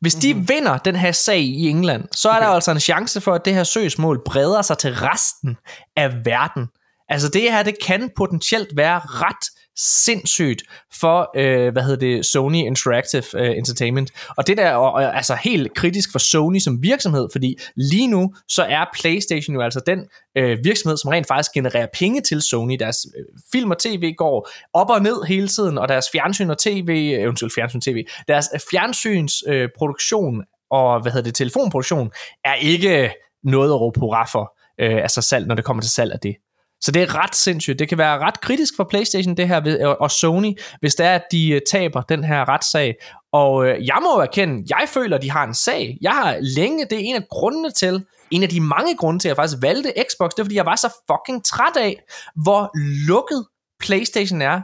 Hvis 0.00 0.14
de 0.14 0.34
mm-hmm. 0.34 0.48
vinder 0.48 0.78
den 0.78 0.96
her 0.96 1.12
sag 1.12 1.40
i 1.40 1.68
England, 1.68 2.04
så 2.12 2.30
er 2.30 2.40
der 2.40 2.46
altså 2.46 2.70
en 2.70 2.80
chance 2.80 3.20
for, 3.20 3.34
at 3.34 3.44
det 3.44 3.54
her 3.54 3.64
søgsmål 3.64 4.20
breder 4.26 4.62
sig 4.62 4.78
til 4.78 4.94
resten 4.94 5.56
af 5.96 6.12
verden. 6.24 6.66
Altså 7.08 7.28
det 7.28 7.42
her, 7.42 7.62
det 7.62 7.74
kan 7.82 8.10
potentielt 8.16 8.76
være 8.76 8.98
ret 8.98 9.59
sindssygt 10.04 10.62
for, 11.00 11.30
øh, 11.36 11.72
hvad 11.72 11.82
hedder 11.82 11.96
det, 11.96 12.26
Sony 12.26 12.56
Interactive 12.56 13.22
øh, 13.34 13.56
Entertainment. 13.56 14.10
Og 14.36 14.46
det 14.46 14.56
der 14.56 14.64
er 14.64 14.74
og, 14.74 15.16
altså 15.16 15.34
helt 15.44 15.74
kritisk 15.74 16.12
for 16.12 16.18
Sony 16.18 16.58
som 16.58 16.82
virksomhed, 16.82 17.28
fordi 17.32 17.58
lige 17.76 18.06
nu, 18.06 18.34
så 18.48 18.62
er 18.62 18.84
PlayStation 19.00 19.54
jo 19.54 19.62
altså 19.62 19.80
den 19.86 19.98
øh, 20.36 20.58
virksomhed, 20.64 20.96
som 20.96 21.08
rent 21.08 21.26
faktisk 21.26 21.52
genererer 21.52 21.86
penge 21.94 22.20
til 22.20 22.42
Sony. 22.42 22.76
Deres 22.80 23.06
øh, 23.18 23.24
film 23.52 23.70
og 23.70 23.78
tv 23.78 24.12
går 24.12 24.48
op 24.74 24.90
og 24.90 25.02
ned 25.02 25.24
hele 25.28 25.48
tiden, 25.48 25.78
og 25.78 25.88
deres 25.88 26.06
fjernsyn 26.12 26.50
og 26.50 26.58
tv, 26.58 27.16
øh, 27.18 27.28
undskyld, 27.28 27.50
fjernsyn 27.54 27.80
tv, 27.80 28.04
deres 28.28 28.48
fjernsynsproduktion 28.70 28.70
fjernsyns 28.70 29.44
øh, 29.48 29.68
produktion 29.78 30.44
og, 30.70 31.02
hvad 31.02 31.12
hedder 31.12 31.24
det, 31.24 31.34
telefonproduktion, 31.34 32.10
er 32.44 32.54
ikke 32.54 33.12
noget 33.44 33.70
at 33.70 33.80
råbe 33.80 34.00
hurra 34.00 34.24
for, 34.32 34.56
øh, 34.80 35.02
altså 35.02 35.22
salg, 35.22 35.46
når 35.46 35.54
det 35.54 35.64
kommer 35.64 35.82
til 35.82 35.90
salg 35.90 36.12
af 36.12 36.18
det. 36.20 36.36
Så 36.80 36.92
det 36.92 37.02
er 37.02 37.22
ret 37.22 37.36
sindssygt. 37.36 37.78
Det 37.78 37.88
kan 37.88 37.98
være 37.98 38.18
ret 38.18 38.40
kritisk 38.40 38.76
for 38.76 38.84
PlayStation 38.84 39.36
det 39.36 39.48
her 39.48 39.60
ved- 39.60 39.80
og 40.00 40.10
Sony, 40.10 40.58
hvis 40.80 40.94
det 40.94 41.06
er, 41.06 41.14
at 41.14 41.24
de 41.32 41.50
øh, 41.50 41.60
taber 41.70 42.02
den 42.02 42.24
her 42.24 42.48
retssag. 42.48 42.94
Og 43.32 43.66
øh, 43.66 43.86
jeg 43.86 43.98
må 44.02 44.14
jo 44.16 44.20
erkende, 44.20 44.64
jeg 44.70 44.88
føler, 44.88 45.16
at 45.16 45.22
de 45.22 45.30
har 45.30 45.44
en 45.44 45.54
sag. 45.54 45.98
Jeg 46.00 46.12
har 46.12 46.36
længe, 46.56 46.84
det 46.84 46.92
er 46.92 47.02
en 47.04 47.16
af 47.16 47.28
grundene 47.30 47.70
til, 47.70 48.04
en 48.30 48.42
af 48.42 48.48
de 48.48 48.60
mange 48.60 48.96
grunde 48.96 49.20
til, 49.20 49.28
at 49.28 49.30
jeg 49.30 49.36
faktisk 49.36 49.62
valgte 49.62 49.92
Xbox, 50.10 50.30
det 50.30 50.38
er, 50.38 50.44
fordi 50.44 50.56
jeg 50.56 50.66
var 50.66 50.76
så 50.76 50.92
fucking 51.10 51.44
træt 51.44 51.76
af, 51.76 52.02
hvor 52.42 52.70
lukket 53.08 53.46
PlayStation 53.80 54.42
er. 54.42 54.60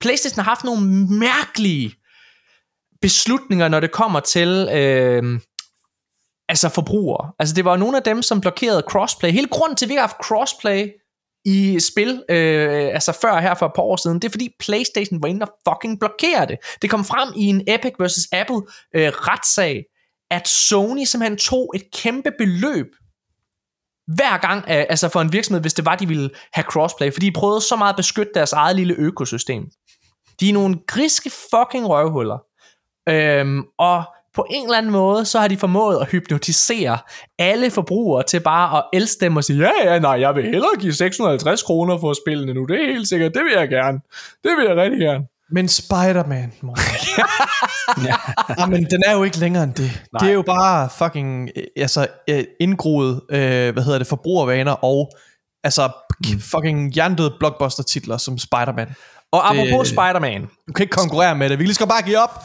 PlayStation 0.00 0.44
har 0.44 0.50
haft 0.50 0.64
nogle 0.64 1.06
mærkelige 1.18 1.94
beslutninger, 3.00 3.68
når 3.68 3.80
det 3.80 3.92
kommer 3.92 4.20
til 4.20 4.68
øh, 4.72 5.40
altså 6.48 6.68
forbrugere. 6.68 7.32
Altså 7.38 7.54
det 7.54 7.64
var 7.64 7.76
nogle 7.76 7.96
af 7.96 8.02
dem, 8.02 8.22
som 8.22 8.40
blokerede 8.40 8.84
crossplay. 8.88 9.30
Hele 9.30 9.48
grunden 9.48 9.76
til, 9.76 9.86
at 9.86 9.88
vi 9.88 9.92
ikke 9.92 10.00
har 10.00 10.06
haft 10.06 10.26
crossplay 10.28 10.88
i 11.44 11.80
spil, 11.80 12.24
øh, 12.28 12.90
altså 12.94 13.18
før 13.22 13.40
her 13.40 13.54
for 13.54 13.66
et 13.66 13.72
par 13.74 13.82
år 13.82 13.96
siden, 13.96 14.18
det 14.18 14.24
er 14.24 14.30
fordi 14.30 14.48
PlayStation 14.58 15.22
var 15.22 15.28
inde 15.28 15.46
og 15.46 15.52
fucking 15.68 16.00
blokere 16.00 16.46
det. 16.46 16.58
Det 16.82 16.90
kom 16.90 17.04
frem 17.04 17.32
i 17.36 17.44
en 17.44 17.62
Epic 17.68 17.92
vs. 18.00 18.28
Apple 18.32 18.62
øh, 18.94 19.08
retssag, 19.08 19.84
at 20.30 20.48
Sony 20.48 21.04
simpelthen 21.04 21.38
tog 21.38 21.72
et 21.74 21.82
kæmpe 21.92 22.30
beløb 22.38 22.86
hver 24.06 24.38
gang, 24.38 24.58
øh, 24.58 24.84
altså 24.88 25.08
for 25.08 25.20
en 25.20 25.32
virksomhed, 25.32 25.60
hvis 25.60 25.74
det 25.74 25.84
var, 25.84 25.96
de 25.96 26.08
ville 26.08 26.30
have 26.52 26.64
crossplay, 26.64 27.12
fordi 27.12 27.26
de 27.26 27.32
prøvede 27.32 27.60
så 27.60 27.76
meget 27.76 27.92
at 27.92 27.96
beskytte 27.96 28.32
deres 28.34 28.52
eget 28.52 28.76
lille 28.76 28.94
økosystem. 28.94 29.64
De 30.40 30.48
er 30.48 30.52
nogle 30.52 30.78
griske 30.86 31.30
fucking 31.30 31.88
røvhuller. 31.88 32.38
Øhm, 33.08 33.62
og 33.78 34.04
på 34.34 34.46
en 34.50 34.64
eller 34.64 34.78
anden 34.78 34.92
måde, 34.92 35.24
så 35.24 35.38
har 35.40 35.48
de 35.48 35.56
formået 35.56 35.98
at 36.00 36.06
hypnotisere 36.10 36.98
alle 37.38 37.70
forbrugere 37.70 38.22
til 38.22 38.40
bare 38.40 38.78
at 38.78 38.84
elske 38.92 39.20
dem 39.20 39.36
og 39.36 39.44
sige, 39.44 39.58
ja, 39.62 39.92
ja, 39.92 39.98
nej, 39.98 40.20
jeg 40.20 40.34
vil 40.34 40.44
hellere 40.44 40.70
give 40.80 40.92
650 40.92 41.62
kroner 41.62 41.98
for 41.98 42.12
spillene 42.12 42.54
nu, 42.54 42.64
det 42.64 42.80
er 42.82 42.86
helt 42.92 43.08
sikkert, 43.08 43.34
det 43.34 43.42
vil 43.44 43.52
jeg 43.56 43.68
gerne. 43.68 43.98
Det 44.44 44.50
vil 44.58 44.66
jeg 44.68 44.76
rigtig 44.76 45.00
gerne. 45.00 45.24
Men 45.50 45.68
Spider-Man, 45.68 46.52
mor. 46.60 46.76
ja. 48.08 48.14
Jamen, 48.58 48.84
den 48.90 49.02
er 49.06 49.12
jo 49.12 49.22
ikke 49.22 49.38
længere 49.38 49.64
end 49.64 49.74
det. 49.74 50.02
Nej. 50.12 50.18
Det 50.20 50.28
er 50.28 50.32
jo 50.34 50.42
bare 50.42 50.88
fucking 50.98 51.50
øh, 51.56 51.64
altså, 51.76 52.06
øh, 52.30 52.44
indgroet, 52.60 53.20
øh, 53.30 53.72
hvad 53.72 53.82
hedder 53.82 53.98
det, 53.98 54.06
forbrugervaner 54.06 54.72
og 54.72 55.10
altså 55.64 55.90
mm. 56.32 56.40
fucking 56.40 56.96
jerndøde 56.96 57.32
blockbuster-titler 57.38 58.16
som 58.16 58.38
Spider-Man. 58.38 58.88
Og 59.32 59.50
apropos 59.50 59.88
Det- 59.88 59.88
Spider-Man, 59.88 60.42
Du 60.68 60.72
kan 60.72 60.82
ikke 60.82 60.96
konkurrere 60.96 61.34
med 61.36 61.48
det. 61.50 61.58
Vi 61.58 61.72
skal 61.72 61.86
bare 61.86 62.02
give 62.02 62.18
op. 62.18 62.44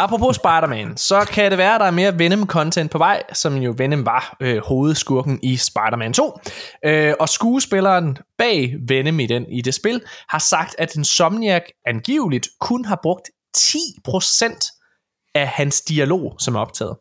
Apropos 0.00 0.36
Spider-Man, 0.36 0.96
så 0.96 1.28
kan 1.32 1.50
det 1.50 1.58
være, 1.58 1.74
at 1.74 1.80
der 1.80 1.86
er 1.86 1.90
mere 1.90 2.12
Venom-content 2.18 2.88
på 2.88 2.98
vej, 2.98 3.22
som 3.32 3.56
jo 3.56 3.74
Venom 3.76 4.06
var 4.06 4.36
øh, 4.40 4.62
hovedskurken 4.64 5.40
i 5.42 5.56
Spider-Man 5.56 6.12
2. 6.12 6.38
Øh, 6.84 7.14
og 7.20 7.28
skuespilleren 7.28 8.18
bag 8.38 8.74
Venom 8.88 9.20
i, 9.20 9.26
den, 9.26 9.46
i 9.48 9.60
det 9.60 9.74
spil 9.74 10.02
har 10.28 10.38
sagt, 10.38 10.76
at 10.78 10.94
Insomniac 10.94 11.62
angiveligt 11.86 12.48
kun 12.60 12.84
har 12.84 13.00
brugt 13.02 13.30
10% 13.56 15.30
af 15.34 15.48
hans 15.48 15.80
dialog, 15.80 16.36
som 16.38 16.54
er 16.54 16.60
optaget. 16.60 16.96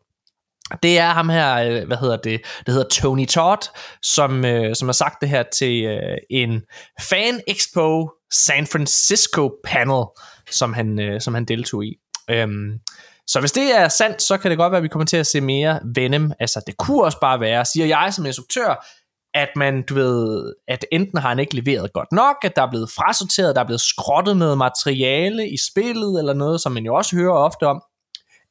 Det 0.83 0.97
er 0.97 1.09
ham 1.09 1.29
her, 1.29 1.55
øh, 1.55 1.87
hvad 1.87 1.97
hedder 1.97 2.17
det, 2.17 2.41
det 2.65 2.73
hedder 2.73 2.89
Tony 2.89 3.27
Todd, 3.27 3.61
som, 4.01 4.45
øh, 4.45 4.75
som 4.75 4.87
har 4.87 4.93
sagt 4.93 5.21
det 5.21 5.29
her 5.29 5.43
til 5.57 5.83
øh, 5.85 6.17
en 6.29 6.61
Fan 7.01 7.41
Expo 7.47 8.09
San 8.31 8.67
Francisco 8.67 9.51
panel, 9.63 10.03
som 10.51 10.73
han, 10.73 10.99
øh, 10.99 11.21
som 11.21 11.33
han 11.33 11.45
deltog 11.45 11.85
i. 11.85 11.95
Øhm, 12.29 12.79
så 13.27 13.39
hvis 13.39 13.51
det 13.51 13.77
er 13.77 13.87
sandt, 13.87 14.21
så 14.21 14.37
kan 14.37 14.51
det 14.51 14.57
godt 14.57 14.71
være, 14.71 14.77
at 14.77 14.83
vi 14.83 14.87
kommer 14.87 15.05
til 15.05 15.17
at 15.17 15.27
se 15.27 15.41
mere 15.41 15.79
Venom. 15.95 16.33
Altså, 16.39 16.63
det 16.67 16.77
kunne 16.77 17.03
også 17.03 17.19
bare 17.19 17.39
være, 17.39 17.65
siger 17.65 17.85
jeg 17.85 18.13
som 18.13 18.25
instruktør, 18.25 18.85
at 19.33 19.49
man, 19.55 19.81
du 19.81 19.93
ved, 19.93 20.53
at 20.67 20.85
enten 20.91 21.17
har 21.17 21.29
han 21.29 21.39
ikke 21.39 21.55
leveret 21.55 21.93
godt 21.93 22.11
nok, 22.11 22.35
at 22.43 22.55
der 22.55 22.61
er 22.61 22.69
blevet 22.69 22.91
frasorteret, 22.91 23.55
der 23.55 23.61
er 23.61 23.65
blevet 23.65 23.81
skrottet 23.81 24.37
noget 24.37 24.57
materiale 24.57 25.49
i 25.49 25.57
spillet, 25.57 26.19
eller 26.19 26.33
noget, 26.33 26.61
som 26.61 26.71
man 26.71 26.85
jo 26.85 26.95
også 26.95 27.15
hører 27.15 27.33
ofte 27.33 27.67
om, 27.67 27.81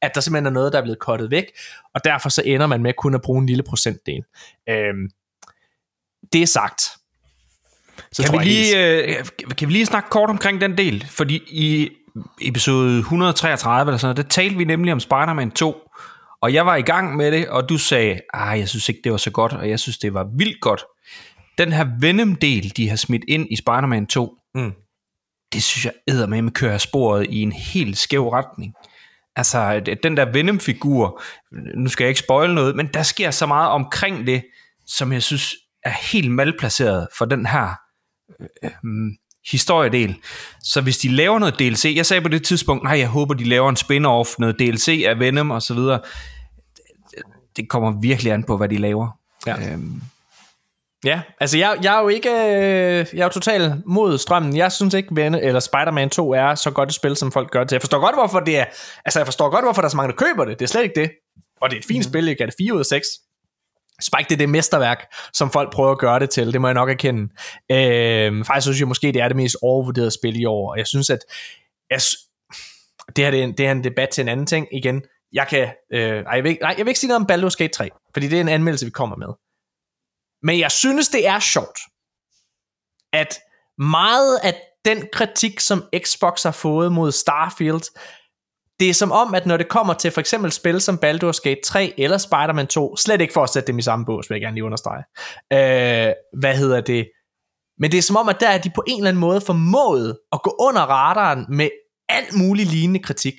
at 0.01 0.11
der 0.15 0.21
simpelthen 0.21 0.45
er 0.45 0.51
noget, 0.51 0.73
der 0.73 0.79
er 0.79 0.83
blevet 0.83 0.99
kottet 0.99 1.31
væk, 1.31 1.45
og 1.95 2.03
derfor 2.03 2.29
så 2.29 2.41
ender 2.45 2.67
man 2.67 2.83
med 2.83 2.93
kun 2.93 3.15
at 3.15 3.21
bruge 3.21 3.39
en 3.39 3.45
lille 3.45 3.63
procentdel. 3.63 4.23
Øhm, 4.69 5.09
det 6.33 6.41
er 6.41 6.47
sagt. 6.47 6.81
Så 8.11 8.23
kan, 8.23 8.39
vi 8.39 8.45
lige, 8.45 8.77
øh, 8.77 9.25
kan 9.57 9.67
vi 9.67 9.73
lige 9.73 9.85
snakke 9.85 10.09
kort 10.09 10.29
omkring 10.29 10.61
den 10.61 10.77
del? 10.77 11.05
Fordi 11.09 11.35
i 11.47 11.89
episode 12.41 12.97
133 12.99 13.89
eller 13.89 13.97
sådan 13.97 14.15
noget, 14.15 14.25
der 14.25 14.29
talte 14.29 14.57
vi 14.57 14.63
nemlig 14.63 14.93
om 14.93 14.99
Spider-Man 14.99 15.51
2, 15.51 15.75
og 16.41 16.53
jeg 16.53 16.65
var 16.65 16.75
i 16.75 16.81
gang 16.81 17.15
med 17.15 17.31
det, 17.31 17.47
og 17.49 17.69
du 17.69 17.77
sagde, 17.77 18.19
ah, 18.33 18.59
jeg 18.59 18.69
synes 18.69 18.89
ikke, 18.89 19.01
det 19.03 19.11
var 19.11 19.17
så 19.17 19.31
godt, 19.31 19.53
og 19.53 19.69
jeg 19.69 19.79
synes, 19.79 19.97
det 19.97 20.13
var 20.13 20.27
vildt 20.37 20.61
godt. 20.61 20.83
Den 21.57 21.71
her 21.73 21.85
Venom-del, 21.99 22.73
de 22.77 22.89
har 22.89 22.95
smidt 22.95 23.23
ind 23.27 23.47
i 23.51 23.55
Spider-Man 23.55 24.07
2, 24.07 24.35
Mm. 24.55 24.71
det 25.53 25.63
synes 25.63 25.85
jeg 25.85 25.93
eddermame 26.07 26.51
kører 26.51 26.77
sporet 26.77 27.27
i 27.29 27.41
en 27.41 27.51
helt 27.51 27.97
skæv 27.97 28.27
retning. 28.29 28.73
Altså, 29.35 29.79
den 30.03 30.17
der 30.17 30.31
Venom-figur, 30.31 31.21
nu 31.77 31.89
skal 31.89 32.03
jeg 32.03 32.09
ikke 32.09 32.19
spoil 32.19 32.53
noget, 32.53 32.75
men 32.75 32.87
der 32.93 33.03
sker 33.03 33.31
så 33.31 33.45
meget 33.45 33.69
omkring 33.69 34.27
det, 34.27 34.43
som 34.87 35.11
jeg 35.13 35.23
synes 35.23 35.55
er 35.83 35.93
helt 36.11 36.31
malplaceret 36.31 37.07
for 37.17 37.25
den 37.25 37.45
her 37.45 37.69
øh, 38.39 38.47
øh, 38.63 38.71
historiedel. 39.51 40.15
Så 40.63 40.81
hvis 40.81 40.97
de 40.97 41.07
laver 41.15 41.39
noget 41.39 41.59
DLC, 41.59 41.93
jeg 41.95 42.05
sagde 42.05 42.21
på 42.21 42.29
det 42.29 42.43
tidspunkt, 42.43 42.83
nej, 42.83 42.99
jeg 42.99 43.07
håber, 43.07 43.33
de 43.33 43.43
laver 43.43 43.69
en 43.69 43.77
spin-off, 43.77 44.35
noget 44.39 44.59
DLC 44.59 45.03
af 45.07 45.19
Venom 45.19 45.51
og 45.51 45.61
så 45.61 45.73
videre. 45.73 45.99
Det- 47.55 47.69
kommer 47.69 48.01
virkelig 48.01 48.31
an 48.33 48.43
på, 48.43 48.57
hvad 48.57 48.69
de 48.69 48.77
laver. 48.77 49.07
Ja. 49.47 49.71
Øhm, 49.71 50.01
Ja, 51.03 51.21
altså 51.39 51.57
jeg, 51.57 51.77
jeg 51.83 51.97
er 51.97 52.01
jo 52.01 52.07
ikke, 52.07 52.29
øh, 52.29 53.05
jeg 53.13 53.19
er 53.19 53.23
jo 53.23 53.29
totalt 53.29 53.73
mod 53.85 54.17
strømmen. 54.17 54.57
Jeg 54.57 54.71
synes 54.71 54.93
ikke, 54.93 55.09
Venne, 55.15 55.41
eller 55.41 55.59
Spider-Man 55.59 56.09
2 56.09 56.31
er 56.33 56.55
så 56.55 56.71
godt 56.71 56.89
et 56.89 56.95
spil, 56.95 57.15
som 57.15 57.31
folk 57.31 57.51
gør 57.51 57.59
det 57.59 57.69
til. 57.69 57.75
Jeg 57.75 57.81
forstår 57.81 57.99
godt, 57.99 58.15
hvorfor 58.15 58.39
det 58.39 58.57
er, 58.59 58.65
altså 59.05 59.19
jeg 59.19 59.27
forstår 59.27 59.49
godt, 59.49 59.65
hvorfor 59.65 59.81
der 59.81 59.87
er 59.87 59.89
så 59.89 59.97
mange, 59.97 60.11
der 60.11 60.17
køber 60.17 60.45
det. 60.45 60.59
Det 60.59 60.65
er 60.65 60.69
slet 60.69 60.83
ikke 60.83 61.01
det. 61.01 61.11
Og 61.61 61.69
det 61.69 61.75
er 61.75 61.79
et 61.79 61.85
fint 61.85 62.05
mm. 62.05 62.11
spil, 62.11 62.25
jeg 62.25 62.37
gav 62.37 62.45
det 62.45 62.53
4 62.59 62.73
ud 62.73 62.79
af 62.79 62.85
6. 62.85 63.07
Spike, 64.01 64.29
det 64.29 64.33
er 64.33 64.37
det 64.37 64.49
mesterværk, 64.49 65.13
som 65.33 65.51
folk 65.51 65.73
prøver 65.73 65.91
at 65.91 65.99
gøre 65.99 66.19
det 66.19 66.29
til. 66.29 66.53
Det 66.53 66.61
må 66.61 66.67
jeg 66.67 66.73
nok 66.73 66.89
erkende. 66.89 67.21
Øh, 67.71 68.45
faktisk 68.45 68.65
synes 68.65 68.79
jeg 68.79 68.87
måske, 68.87 69.11
det 69.11 69.21
er 69.21 69.27
det 69.27 69.37
mest 69.37 69.57
overvurderede 69.61 70.11
spil 70.11 70.41
i 70.41 70.45
år. 70.45 70.75
Jeg 70.75 70.87
synes, 70.87 71.09
at 71.09 71.19
jeg, 71.89 71.99
det, 73.15 73.23
her 73.23 73.31
det 73.31 73.39
er, 73.39 73.43
en, 73.43 73.53
det 73.57 73.67
er 73.67 73.71
en 73.71 73.83
debat 73.83 74.09
til 74.09 74.21
en 74.21 74.27
anden 74.27 74.45
ting 74.45 74.67
igen. 74.71 75.01
Jeg 75.33 75.47
kan, 75.47 75.69
øh, 75.93 76.23
ej, 76.23 76.35
jeg 76.35 76.43
vil, 76.43 76.57
nej, 76.61 76.75
jeg 76.77 76.85
vil 76.85 76.89
ikke 76.89 76.99
sige 76.99 77.07
noget 77.07 77.21
om 77.21 77.31
Baldur's 77.31 77.55
Gate 77.57 77.73
3, 77.73 77.89
fordi 78.13 78.27
det 78.27 78.37
er 78.37 78.41
en 78.41 78.49
anmeldelse, 78.49 78.85
vi 78.85 78.91
kommer 78.91 79.15
med. 79.15 79.27
Men 80.43 80.59
jeg 80.59 80.71
synes, 80.71 81.07
det 81.07 81.27
er 81.27 81.39
sjovt, 81.39 81.79
at 83.13 83.39
meget 83.77 84.39
af 84.43 84.53
den 84.85 85.07
kritik, 85.13 85.59
som 85.59 85.83
Xbox 85.97 86.43
har 86.43 86.51
fået 86.51 86.91
mod 86.91 87.11
Starfield, 87.11 87.81
det 88.79 88.89
er 88.89 88.93
som 88.93 89.11
om, 89.11 89.33
at 89.33 89.45
når 89.45 89.57
det 89.57 89.69
kommer 89.69 89.93
til 89.93 90.11
for 90.11 90.19
eksempel 90.19 90.51
spil 90.51 90.81
som 90.81 90.99
Baldur's 91.05 91.41
Gate 91.43 91.61
3 91.65 91.93
eller 91.97 92.17
Spider-Man 92.17 92.67
2, 92.67 92.95
slet 92.97 93.21
ikke 93.21 93.33
for 93.33 93.43
at 93.43 93.49
sætte 93.49 93.67
dem 93.67 93.79
i 93.79 93.81
samme 93.81 94.05
bås, 94.05 94.29
vil 94.29 94.35
jeg 94.35 94.41
gerne 94.41 94.55
lige 94.55 94.63
understrege. 94.63 95.03
Øh, 95.53 96.13
hvad 96.39 96.55
hedder 96.55 96.81
det? 96.81 97.07
Men 97.79 97.91
det 97.91 97.97
er 97.97 98.01
som 98.01 98.15
om, 98.15 98.29
at 98.29 98.39
der 98.39 98.47
er 98.47 98.57
de 98.57 98.71
på 98.75 98.83
en 98.87 98.97
eller 98.97 99.09
anden 99.09 99.21
måde 99.21 99.41
formået 99.41 100.17
at 100.31 100.41
gå 100.43 100.55
under 100.59 100.81
radaren 100.81 101.45
med 101.49 101.69
alt 102.09 102.35
mulig 102.35 102.65
lignende 102.65 102.99
kritik. 102.99 103.33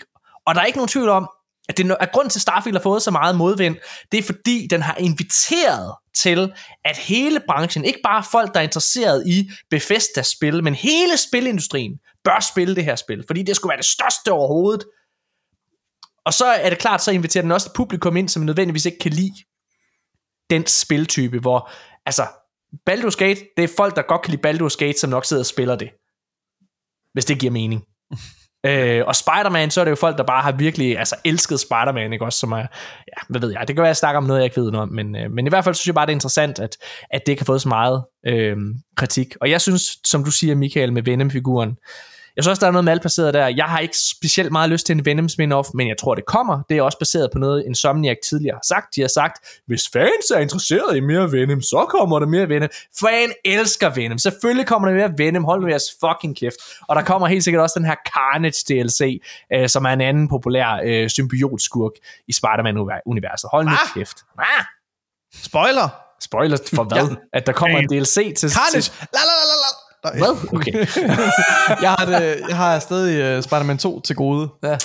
Og 0.46 0.54
der 0.54 0.60
er 0.60 0.64
ikke 0.64 0.78
nogen 0.78 0.88
tvivl 0.88 1.08
om, 1.08 1.28
at, 1.68 1.78
det, 1.78 1.96
at 2.00 2.12
grunden 2.12 2.30
til, 2.30 2.38
at 2.38 2.42
Starfield 2.42 2.76
har 2.76 2.82
fået 2.82 3.02
så 3.02 3.10
meget 3.10 3.36
modvind, 3.36 3.76
det 4.12 4.18
er 4.18 4.22
fordi, 4.22 4.66
den 4.70 4.82
har 4.82 4.94
inviteret 4.94 5.94
til, 6.16 6.52
at 6.84 6.96
hele 6.96 7.40
branchen, 7.48 7.84
ikke 7.84 8.00
bare 8.04 8.24
folk, 8.32 8.54
der 8.54 8.60
er 8.60 8.64
interesseret 8.64 9.26
i 9.26 9.50
Bethesda 9.70 10.22
spil, 10.22 10.64
men 10.64 10.74
hele 10.74 11.16
spilindustrien, 11.16 11.92
bør 12.24 12.40
spille 12.40 12.76
det 12.76 12.84
her 12.84 12.96
spil, 12.96 13.24
fordi 13.26 13.42
det 13.42 13.56
skulle 13.56 13.70
være 13.70 13.76
det 13.76 13.86
største 13.86 14.32
overhovedet. 14.32 14.84
Og 16.30 16.34
så 16.34 16.44
er 16.44 16.70
det 16.70 16.78
klart, 16.78 17.02
så 17.02 17.10
inviterer 17.10 17.42
den 17.42 17.52
også 17.52 17.68
et 17.70 17.76
publikum 17.76 18.16
ind, 18.16 18.28
som 18.28 18.42
nødvendigvis 18.42 18.86
ikke 18.86 18.98
kan 18.98 19.12
lide 19.12 19.34
den 20.50 20.66
spiltype, 20.66 21.38
hvor, 21.38 21.70
altså, 22.06 22.22
Baldur's 22.90 23.16
Gate, 23.16 23.40
det 23.56 23.64
er 23.64 23.68
folk, 23.76 23.96
der 23.96 24.02
godt 24.02 24.22
kan 24.22 24.30
lide 24.30 24.48
Baldur's 24.48 24.76
Gate, 24.78 24.98
som 24.98 25.10
nok 25.10 25.24
sidder 25.24 25.42
og 25.42 25.46
spiller 25.46 25.76
det. 25.76 25.90
Hvis 27.12 27.24
det 27.24 27.38
giver 27.38 27.52
mening. 27.52 27.82
øh, 28.66 29.06
og 29.06 29.16
Spider-Man, 29.16 29.70
så 29.70 29.80
er 29.80 29.84
det 29.84 29.90
jo 29.90 29.96
folk, 29.96 30.18
der 30.18 30.24
bare 30.24 30.42
har 30.42 30.52
virkelig 30.52 30.98
altså, 30.98 31.16
elsket 31.24 31.60
Spider-Man, 31.60 32.12
ikke 32.12 32.24
også? 32.24 32.38
Som 32.38 32.52
er, 32.52 32.66
ja, 33.08 33.20
hvad 33.28 33.40
ved 33.40 33.50
jeg, 33.50 33.68
det 33.68 33.76
kan 33.76 33.82
være, 33.82 33.88
at 33.88 33.96
jeg 33.96 33.96
snakker 33.96 34.18
om 34.18 34.24
noget, 34.24 34.40
jeg 34.40 34.44
ikke 34.44 34.60
ved 34.60 34.70
noget 34.70 34.82
om, 34.82 34.88
men, 34.88 35.16
øh, 35.16 35.30
men 35.30 35.46
i 35.46 35.48
hvert 35.48 35.64
fald 35.64 35.74
synes 35.74 35.86
jeg 35.86 35.94
bare, 35.94 36.06
det 36.06 36.12
er 36.12 36.16
interessant, 36.16 36.58
at, 36.58 36.76
at 37.10 37.26
det 37.26 37.32
ikke 37.32 37.42
har 37.42 37.52
fået 37.52 37.62
så 37.62 37.68
meget 37.68 38.04
øh, 38.26 38.56
kritik. 38.96 39.36
Og 39.40 39.50
jeg 39.50 39.60
synes, 39.60 39.82
som 40.06 40.24
du 40.24 40.30
siger, 40.30 40.54
Michael, 40.54 40.92
med 40.92 41.02
Venom-figuren, 41.02 41.76
jeg 42.36 42.44
synes 42.44 42.48
også, 42.48 42.60
der 42.60 42.66
er 42.66 42.70
noget 42.72 42.84
malplaceret 42.84 43.34
der. 43.34 43.46
Jeg 43.46 43.64
har 43.64 43.78
ikke 43.78 43.94
specielt 44.20 44.52
meget 44.52 44.70
lyst 44.70 44.86
til 44.86 44.96
en 44.96 45.04
Venom 45.04 45.26
spin-off, 45.26 45.70
men 45.74 45.88
jeg 45.88 45.96
tror, 46.00 46.14
det 46.14 46.26
kommer. 46.26 46.62
Det 46.68 46.76
er 46.78 46.82
også 46.82 46.98
baseret 46.98 47.28
på 47.32 47.38
noget, 47.38 47.64
Insomniac 47.66 48.16
tidligere 48.28 48.54
har 48.54 48.64
sagt. 48.68 48.94
De 48.96 49.00
har 49.00 49.08
sagt, 49.08 49.48
hvis 49.66 49.88
fans 49.92 50.30
er 50.34 50.38
interesseret 50.38 50.96
i 50.96 51.00
mere 51.00 51.32
Venom, 51.32 51.62
så 51.62 51.86
kommer 51.90 52.18
der 52.18 52.26
mere 52.26 52.48
Venom. 52.48 52.68
Fan 53.00 53.32
elsker 53.44 53.90
Venom. 53.90 54.18
Selvfølgelig 54.18 54.66
kommer 54.66 54.88
der 54.88 54.96
mere 54.96 55.12
Venom. 55.18 55.44
Hold 55.44 55.60
nu 55.62 55.68
jeres 55.68 55.84
fucking 56.00 56.36
kæft. 56.36 56.56
Og 56.88 56.96
der 56.96 57.02
kommer 57.02 57.26
helt 57.28 57.44
sikkert 57.44 57.62
også 57.62 57.78
den 57.78 57.86
her 57.86 57.94
Carnage 58.06 58.64
DLC, 58.68 59.22
øh, 59.54 59.68
som 59.68 59.84
er 59.84 59.90
en 59.90 60.00
anden 60.00 60.28
populær 60.28 60.80
øh, 60.84 61.08
symbiotskurk 61.08 61.92
i 62.28 62.32
Spider-Man-universet. 62.32 63.50
Hold 63.52 63.64
nu 63.64 63.70
Ah! 63.72 63.94
kæft. 63.94 64.16
Ah! 64.38 64.64
Spoiler! 65.34 65.88
Spoiler 66.22 66.58
for 66.74 66.84
hvad? 66.84 67.08
Ja. 67.08 67.14
At 67.32 67.46
der 67.46 67.52
kommer 67.52 67.78
en 67.78 67.88
DLC 67.88 68.14
til... 68.36 68.50
Carnage! 68.50 68.82
til 68.82 68.92
La, 69.12 69.20
la, 69.28 69.34
la, 69.50 69.56
la, 69.64 69.70
Nå, 70.04 70.10
hvad? 70.10 70.48
Okay. 70.56 70.72
jeg, 71.84 71.90
har 71.90 72.04
det, 72.04 72.40
jeg 72.48 72.56
har 72.56 72.78
stadig 72.78 73.36
uh, 73.36 73.42
Spider-Man 73.42 73.78
2 73.78 74.00
til 74.00 74.16
gode. 74.16 74.48
Ja. 74.62 74.76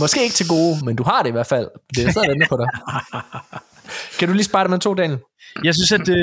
Måske 0.00 0.22
ikke 0.22 0.34
til 0.34 0.48
gode, 0.48 0.84
men 0.84 0.96
du 0.96 1.02
har 1.02 1.22
det 1.22 1.28
i 1.28 1.32
hvert 1.32 1.46
fald. 1.46 1.68
Det 1.96 2.06
er 2.06 2.10
stadig 2.10 2.30
venter 2.30 2.48
på 2.48 2.56
dig. 2.56 2.68
Kan 4.18 4.28
du 4.28 4.34
lige 4.34 4.44
Spider-Man 4.44 4.80
2, 4.80 4.94
Daniel? 4.94 5.18
Jeg 5.64 5.74
synes, 5.74 5.92
at 5.92 6.06
det, 6.06 6.18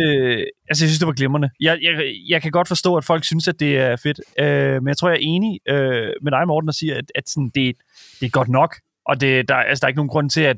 altså, 0.70 0.84
jeg 0.84 0.90
synes, 0.90 1.00
det 1.00 1.08
var 1.08 1.14
glimrende. 1.14 1.50
Jeg, 1.60 1.80
jeg, 1.82 2.16
jeg 2.30 2.42
kan 2.42 2.52
godt 2.52 2.68
forstå, 2.68 2.96
at 2.96 3.06
folk 3.06 3.26
synes, 3.26 3.48
at 3.48 3.60
det 3.60 3.78
er 3.78 3.96
fedt. 3.96 4.22
Øh, 4.40 4.74
men 4.74 4.88
jeg 4.88 4.98
tror, 4.98 5.10
jeg 5.10 5.16
er 5.16 5.22
enig 5.22 5.60
øh, 5.70 6.10
med 6.24 6.32
dig, 6.32 6.48
Morten, 6.48 6.70
og 6.70 6.76
siger, 6.76 6.98
at, 6.98 7.12
at 7.16 7.30
sådan, 7.30 7.52
det, 7.56 7.76
det 8.20 8.26
er 8.26 8.30
godt 8.30 8.50
nok. 8.50 8.76
Og 9.06 9.22
det, 9.22 9.50
der, 9.50 9.56
altså, 9.56 9.82
der 9.82 9.86
er 9.86 9.90
ikke 9.90 9.98
nogen 9.98 10.10
grund 10.10 10.30
til, 10.30 10.42
at, 10.42 10.58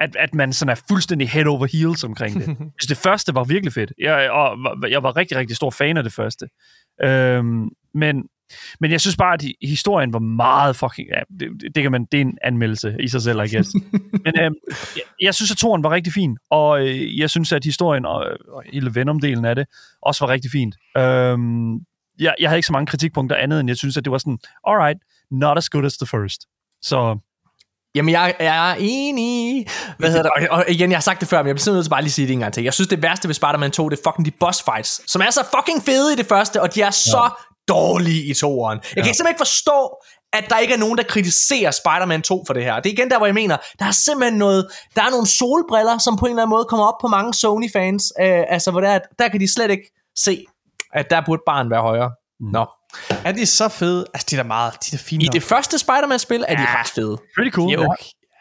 at, 0.00 0.16
at 0.16 0.34
man 0.34 0.52
sådan 0.52 0.70
er 0.70 0.80
fuldstændig 0.88 1.28
head 1.30 1.46
over 1.46 1.66
heels 1.66 2.04
omkring 2.04 2.34
det. 2.34 2.46
Jeg 2.48 2.56
synes, 2.56 2.88
det 2.88 2.96
første 2.96 3.34
var 3.34 3.44
virkelig 3.44 3.72
fedt. 3.72 3.92
Jeg, 3.98 4.30
og, 4.30 4.58
jeg 4.90 5.02
var 5.02 5.16
rigtig, 5.16 5.36
rigtig 5.36 5.56
stor 5.56 5.70
fan 5.70 5.96
af 5.96 6.02
det 6.02 6.12
første. 6.12 6.48
Øhm, 7.04 7.68
men, 7.94 8.28
men 8.80 8.90
jeg 8.90 9.00
synes 9.00 9.16
bare, 9.16 9.34
at 9.34 9.42
hi- 9.42 9.68
historien 9.68 10.12
var 10.12 10.18
meget 10.18 10.76
fucking... 10.76 11.08
Ja, 11.08 11.20
det, 11.40 11.60
det, 11.60 11.74
det, 11.74 11.82
kan 11.82 11.92
man, 11.92 12.06
det 12.12 12.20
er 12.20 12.24
en 12.24 12.38
anmeldelse 12.42 12.96
i 13.00 13.08
sig 13.08 13.22
selv, 13.22 13.40
I 13.40 13.54
guess. 13.54 13.70
men 14.24 14.40
øhm, 14.40 14.54
jeg, 14.96 15.02
jeg 15.20 15.34
synes, 15.34 15.50
at 15.50 15.56
toren 15.56 15.82
var 15.82 15.90
rigtig 15.90 16.12
fin, 16.12 16.36
og 16.50 16.88
øh, 16.88 17.18
jeg 17.18 17.30
synes, 17.30 17.52
at 17.52 17.64
historien 17.64 18.06
og, 18.06 18.26
og 18.48 18.62
hele 18.72 18.90
Venom-delen 18.94 19.44
af 19.44 19.54
det 19.54 19.66
også 20.02 20.24
var 20.24 20.32
rigtig 20.32 20.50
fint. 20.50 20.74
Øhm, 20.98 21.74
jeg, 22.18 22.34
jeg 22.40 22.48
havde 22.48 22.58
ikke 22.58 22.66
så 22.66 22.72
mange 22.72 22.86
kritikpunkter 22.86 23.36
andet, 23.36 23.60
end 23.60 23.70
jeg 23.70 23.76
synes, 23.76 23.96
at 23.96 24.04
det 24.04 24.10
var 24.10 24.18
sådan, 24.18 24.38
alright, 24.66 24.98
not 25.30 25.58
as 25.58 25.68
good 25.68 25.84
as 25.84 25.96
the 25.96 26.06
first. 26.06 26.46
Så 26.82 27.18
Jamen, 27.94 28.12
jeg, 28.12 28.34
jeg 28.40 28.70
er 28.70 28.76
enig. 28.78 29.66
Hvad 29.98 30.08
hedder 30.10 30.22
det? 30.22 30.48
Og, 30.48 30.56
og 30.58 30.64
igen, 30.68 30.90
jeg 30.90 30.96
har 30.96 31.02
sagt 31.02 31.20
det 31.20 31.28
før, 31.28 31.38
men 31.38 31.46
jeg 31.46 31.54
bliver 31.54 31.62
simpelthen 31.62 31.76
nødt 31.78 31.84
til 31.86 31.90
bare 31.90 32.02
lige 32.02 32.08
at 32.08 32.12
sige 32.12 32.26
det 32.26 32.32
en 32.32 32.38
gang 32.40 32.52
til. 32.54 32.62
Jeg 32.64 32.74
synes, 32.74 32.88
det 32.88 33.02
værste 33.02 33.28
ved 33.28 33.34
Spider-Man 33.34 33.70
2, 33.70 33.88
det 33.88 33.98
er 33.98 34.02
fucking 34.10 34.26
de 34.26 34.30
boss 34.40 34.62
fights, 34.62 35.10
som 35.12 35.22
er 35.22 35.30
så 35.30 35.44
fucking 35.56 35.82
fede 35.82 36.12
i 36.12 36.16
det 36.16 36.26
første, 36.26 36.62
og 36.62 36.74
de 36.74 36.82
er 36.82 36.90
så 36.90 37.30
dårlige 37.68 38.24
i 38.24 38.34
toeren. 38.34 38.78
Jeg 38.96 39.04
kan 39.04 39.14
simpelthen 39.14 39.28
ikke 39.28 39.38
forstå, 39.40 39.96
at 40.32 40.44
der 40.50 40.58
ikke 40.58 40.74
er 40.74 40.78
nogen, 40.78 40.98
der 40.98 41.04
kritiserer 41.04 41.70
Spider-Man 41.70 42.22
2 42.22 42.44
for 42.46 42.54
det 42.54 42.64
her. 42.64 42.80
Det 42.80 42.86
er 42.88 42.92
igen 42.92 43.10
der, 43.10 43.16
hvor 43.18 43.26
jeg 43.26 43.34
mener, 43.34 43.56
der 43.78 43.84
er 43.84 43.90
simpelthen 43.90 44.38
noget, 44.38 44.66
der 44.96 45.02
er 45.02 45.10
nogle 45.10 45.26
solbriller, 45.26 45.98
som 45.98 46.16
på 46.16 46.26
en 46.26 46.30
eller 46.30 46.42
anden 46.42 46.50
måde 46.50 46.64
kommer 46.64 46.86
op 46.86 46.94
på 47.00 47.08
mange 47.08 47.34
Sony-fans, 47.34 48.12
øh, 48.20 48.42
altså 48.48 48.70
hvor 48.70 48.80
der, 48.80 48.88
er- 48.88 48.98
der 49.18 49.28
kan 49.28 49.40
de 49.40 49.52
slet 49.54 49.70
ikke 49.70 49.90
se, 50.18 50.44
at 50.92 51.10
der 51.10 51.22
burde 51.26 51.42
barn 51.46 51.70
være 51.70 51.80
højere. 51.80 52.10
Nå. 52.40 52.66
Er 53.24 53.32
de 53.32 53.46
så 53.46 53.68
fede? 53.68 54.04
Altså, 54.14 54.26
de 54.30 54.36
er 54.36 54.42
da 54.42 54.46
meget, 54.46 54.72
de 54.72 54.88
er 54.92 54.98
da 54.98 55.02
fine 55.02 55.24
I 55.24 55.26
nok. 55.26 55.32
det 55.32 55.42
første 55.42 55.78
Spider-Man-spil 55.78 56.44
er 56.48 56.54
de 56.56 56.62
Ja. 56.62 56.80
ret 56.80 56.88
fede. 56.88 57.16
pretty 57.36 57.50
cool. 57.54 57.72
Jo, 57.72 57.94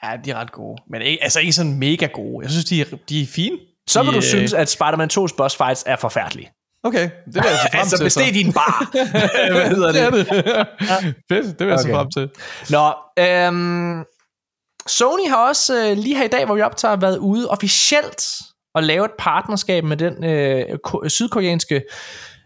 ja, 0.03 0.11
de 0.25 0.31
er 0.31 0.35
ret 0.35 0.51
gode. 0.51 0.81
Men 0.89 1.01
ikke, 1.01 1.23
altså 1.23 1.39
ikke 1.39 1.53
sådan 1.53 1.73
mega 1.79 2.05
gode. 2.13 2.43
Jeg 2.43 2.51
synes, 2.51 2.65
de 2.65 2.81
er, 2.81 2.85
de 3.09 3.21
er 3.21 3.27
fine. 3.27 3.57
Så 3.89 3.99
vil 4.03 4.07
de, 4.07 4.13
du 4.13 4.17
øh, 4.17 4.23
synes, 4.23 4.53
at 4.53 4.69
Spider-Man 4.69 5.09
2's 5.13 5.35
boss 5.37 5.55
fights 5.57 5.83
er 5.87 5.95
forfærdelige. 5.95 6.51
Okay, 6.83 7.01
det 7.03 7.11
vil 7.25 7.43
jeg 7.45 7.59
se 7.63 7.69
frem 7.71 7.79
altså, 7.79 7.97
til. 7.97 8.21
det 8.23 8.29
er 8.29 8.33
din 8.33 8.53
bar. 8.53 8.89
Hvad 9.53 9.67
hedder 9.69 9.91
det 9.91 10.01
er 10.01 10.09
det? 10.09 10.27
det. 10.29 11.15
Fedt, 11.31 11.59
det 11.59 11.67
vil 11.67 11.71
jeg 11.71 11.79
se 11.79 11.85
Okay. 11.85 11.95
frem 11.95 12.09
til. 12.11 12.29
Nå, 12.69 12.93
øhm, 13.19 14.03
Sony 14.87 15.29
har 15.29 15.47
også 15.47 15.89
øh, 15.89 15.97
lige 15.97 16.15
her 16.17 16.23
i 16.23 16.27
dag, 16.27 16.45
hvor 16.45 16.55
vi 16.55 16.61
optager, 16.61 16.95
været 16.95 17.17
ude 17.17 17.49
officielt 17.49 18.23
og 18.75 18.83
lave 18.83 19.05
et 19.05 19.11
partnerskab 19.19 19.83
med 19.83 19.97
den 19.97 20.23
øh, 20.23 20.77
ko- 20.83 21.09
sydkoreanske 21.09 21.81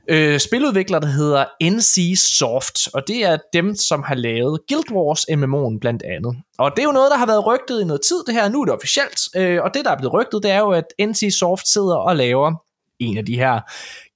øh, 0.10 0.40
spiludvikler, 0.40 1.00
der 1.00 1.08
hedder 1.08 1.46
NC 1.64 2.20
Soft, 2.38 2.88
og 2.94 3.08
det 3.08 3.26
er 3.26 3.38
dem, 3.54 3.76
som 3.76 4.04
har 4.04 4.16
lavet 4.16 4.60
Guild 4.70 4.92
Wars 4.92 5.20
MMO'en 5.32 5.80
blandt 5.80 6.04
andet. 6.04 6.42
Og 6.58 6.72
det 6.76 6.80
er 6.80 6.84
jo 6.84 6.92
noget, 6.92 7.12
der 7.12 7.18
har 7.18 7.26
været 7.26 7.46
rygtet 7.46 7.82
i 7.82 7.86
noget 7.86 8.02
tid, 8.08 8.24
det 8.28 8.34
her, 8.36 8.50
nu 8.50 8.62
er 8.62 8.66
det 8.66 8.74
officielt, 8.74 9.20
øh, 9.36 9.62
og 9.64 9.74
det, 9.74 9.86
der 9.86 9.92
er 9.92 9.98
blevet 9.98 10.14
rygtet, 10.14 10.44
det 10.44 10.52
er 10.52 10.60
jo, 10.60 10.70
at 10.72 10.86
NC 11.00 11.36
Soft 11.40 11.68
sidder 11.68 11.96
og 11.96 12.16
laver 12.16 12.54
en 13.00 13.18
af 13.18 13.26
de 13.26 13.36
her 13.36 13.60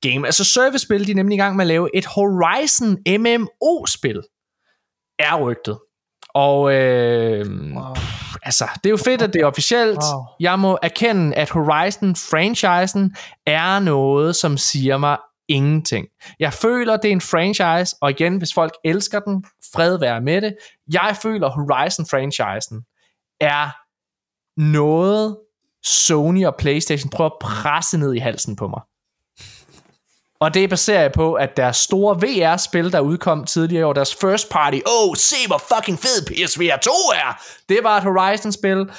game, 0.08 0.28
altså 0.28 0.44
service-spil, 0.44 1.06
de 1.08 1.12
er 1.12 1.16
nemlig 1.16 1.36
i 1.36 1.40
gang 1.40 1.56
med 1.56 1.64
at 1.64 1.68
lave 1.68 1.90
et 1.98 2.06
Horizon 2.06 2.98
MMO-spil, 3.20 4.22
er 5.20 5.42
rygtet. 5.42 5.78
Og 6.34 6.74
øh, 6.74 7.46
Wow. 7.76 7.84
altså, 8.44 8.70
det 8.76 8.86
er 8.86 8.90
jo 8.90 8.98
fedt, 8.98 9.22
at 9.22 9.34
det 9.34 9.42
er 9.42 9.46
officielt. 9.46 10.00
Wow. 10.14 10.24
Jeg 10.40 10.60
må 10.60 10.78
erkende, 10.82 11.36
at 11.36 11.50
Horizon-franchisen 11.50 13.16
er 13.46 13.80
noget, 13.80 14.36
som 14.36 14.58
siger 14.58 14.98
mig 14.98 15.18
ingenting. 15.50 16.08
Jeg 16.40 16.54
føler, 16.54 16.98
det 16.98 17.08
er 17.08 17.12
en 17.12 17.22
franchise, 17.22 17.96
og 18.02 18.10
igen, 18.10 18.38
hvis 18.38 18.54
folk 18.54 18.74
elsker 18.84 19.20
den, 19.20 19.46
fred 19.74 20.00
være 20.00 20.22
med 20.22 20.42
det. 20.42 20.56
Jeg 20.94 21.18
føler, 21.22 21.50
Horizon-franchisen 21.50 22.86
er 23.40 23.70
noget, 24.62 25.38
Sony 25.84 26.46
og 26.46 26.56
Playstation 26.56 27.10
prøver 27.10 27.30
at 27.30 27.40
presse 27.42 27.98
ned 27.98 28.14
i 28.14 28.20
halsen 28.20 28.56
på 28.56 28.68
mig. 28.68 28.82
Og 30.40 30.54
det 30.54 30.70
baserer 30.70 31.02
jeg 31.02 31.12
på, 31.12 31.34
at 31.34 31.58
deres 31.58 31.78
store 31.78 32.16
VR-spil, 32.16 32.92
der 32.92 33.00
udkom 33.00 33.46
tidligere 33.46 33.82
i 33.82 33.84
år, 33.84 33.94
deres 33.94 34.16
first 34.16 34.50
party, 34.50 34.78
oh, 34.86 35.16
se 35.16 35.36
hvor 35.48 35.62
fucking 35.76 36.00
fed 36.00 36.26
PSVR 36.26 36.78
2 36.78 36.92
er, 37.16 37.42
det 37.70 37.80
var 37.84 37.98
et 37.98 38.04
Horizon-spil. 38.04 38.92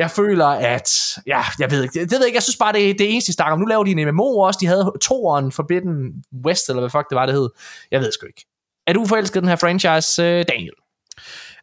Jeg 0.00 0.10
føler, 0.10 0.46
at, 0.46 0.90
ja, 1.26 1.40
jeg 1.58 1.70
ved 1.70 1.82
ikke, 1.82 2.00
det, 2.00 2.02
det 2.02 2.12
ved 2.12 2.18
jeg 2.18 2.26
ikke, 2.26 2.36
jeg 2.36 2.42
synes 2.42 2.56
bare, 2.56 2.72
det 2.72 2.90
er 2.90 2.94
det 2.94 3.12
eneste, 3.12 3.28
de 3.28 3.32
snakker 3.32 3.52
om. 3.52 3.58
Nu 3.58 3.66
laver 3.66 3.84
de 3.84 3.90
en 3.90 4.14
MMO 4.14 4.38
også, 4.38 4.58
de 4.60 4.66
havde 4.66 4.92
toeren 5.02 5.52
Forbidden 5.52 6.24
West, 6.46 6.68
eller 6.68 6.80
hvad 6.80 6.90
fuck 6.90 7.10
det 7.10 7.16
var, 7.16 7.26
det 7.26 7.34
hed. 7.34 7.48
Jeg 7.90 8.00
ved 8.00 8.12
sgu 8.12 8.26
ikke. 8.26 8.46
Er 8.86 8.92
du 8.92 9.06
forelsket 9.06 9.36
i 9.36 9.40
den 9.40 9.48
her 9.48 9.56
franchise, 9.56 10.22
øh, 10.22 10.44
Daniel? 10.48 10.74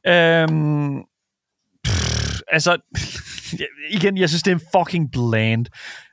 Øhm, 0.07 1.03
pff, 1.85 2.41
altså, 2.47 2.77
igen, 3.97 4.17
jeg 4.17 4.29
synes, 4.29 4.43
det 4.43 4.53
er 4.53 4.79
fucking 4.79 5.11
bland. 5.11 5.65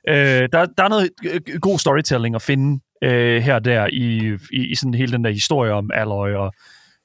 Øh, 0.09 0.49
der, 0.51 0.65
der 0.65 0.83
er 0.83 0.89
noget 0.89 1.09
øh, 1.25 1.59
god 1.61 1.79
storytelling 1.79 2.35
at 2.35 2.41
finde 2.41 2.81
øh, 3.03 3.43
her 3.43 3.55
og 3.55 3.65
der 3.65 3.87
i, 3.87 4.37
i, 4.51 4.71
i 4.71 4.75
sådan 4.75 4.93
hele 4.93 5.11
den 5.11 5.23
der 5.23 5.31
historie 5.31 5.73
om 5.73 5.89
Alloy, 5.93 6.29
og 6.29 6.53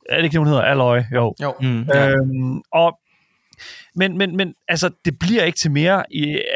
er 0.09 0.16
det 0.16 0.24
ikke 0.24 0.32
det, 0.32 0.40
hun 0.40 0.48
hedder? 0.48 0.62
Alloy? 0.62 1.01
Jo. 1.14 1.34
Jo. 1.42 1.55
Mm. 1.60 1.88
Øhm, 1.94 2.62
og, 2.72 2.98
men, 3.94 4.18
men, 4.18 4.36
men 4.36 4.54
altså, 4.68 4.90
det 5.04 5.18
bliver 5.18 5.44
ikke 5.44 5.58
til 5.58 5.70
mere 5.70 6.04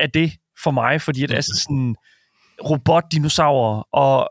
af 0.01 0.10
det 0.14 0.32
for 0.62 0.70
mig, 0.70 1.01
fordi 1.01 1.20
det 1.20 1.31
er 1.31 1.36
altså 1.36 1.60
sådan 1.68 1.97
robotdinosaurer 2.64 3.89
og 3.93 4.31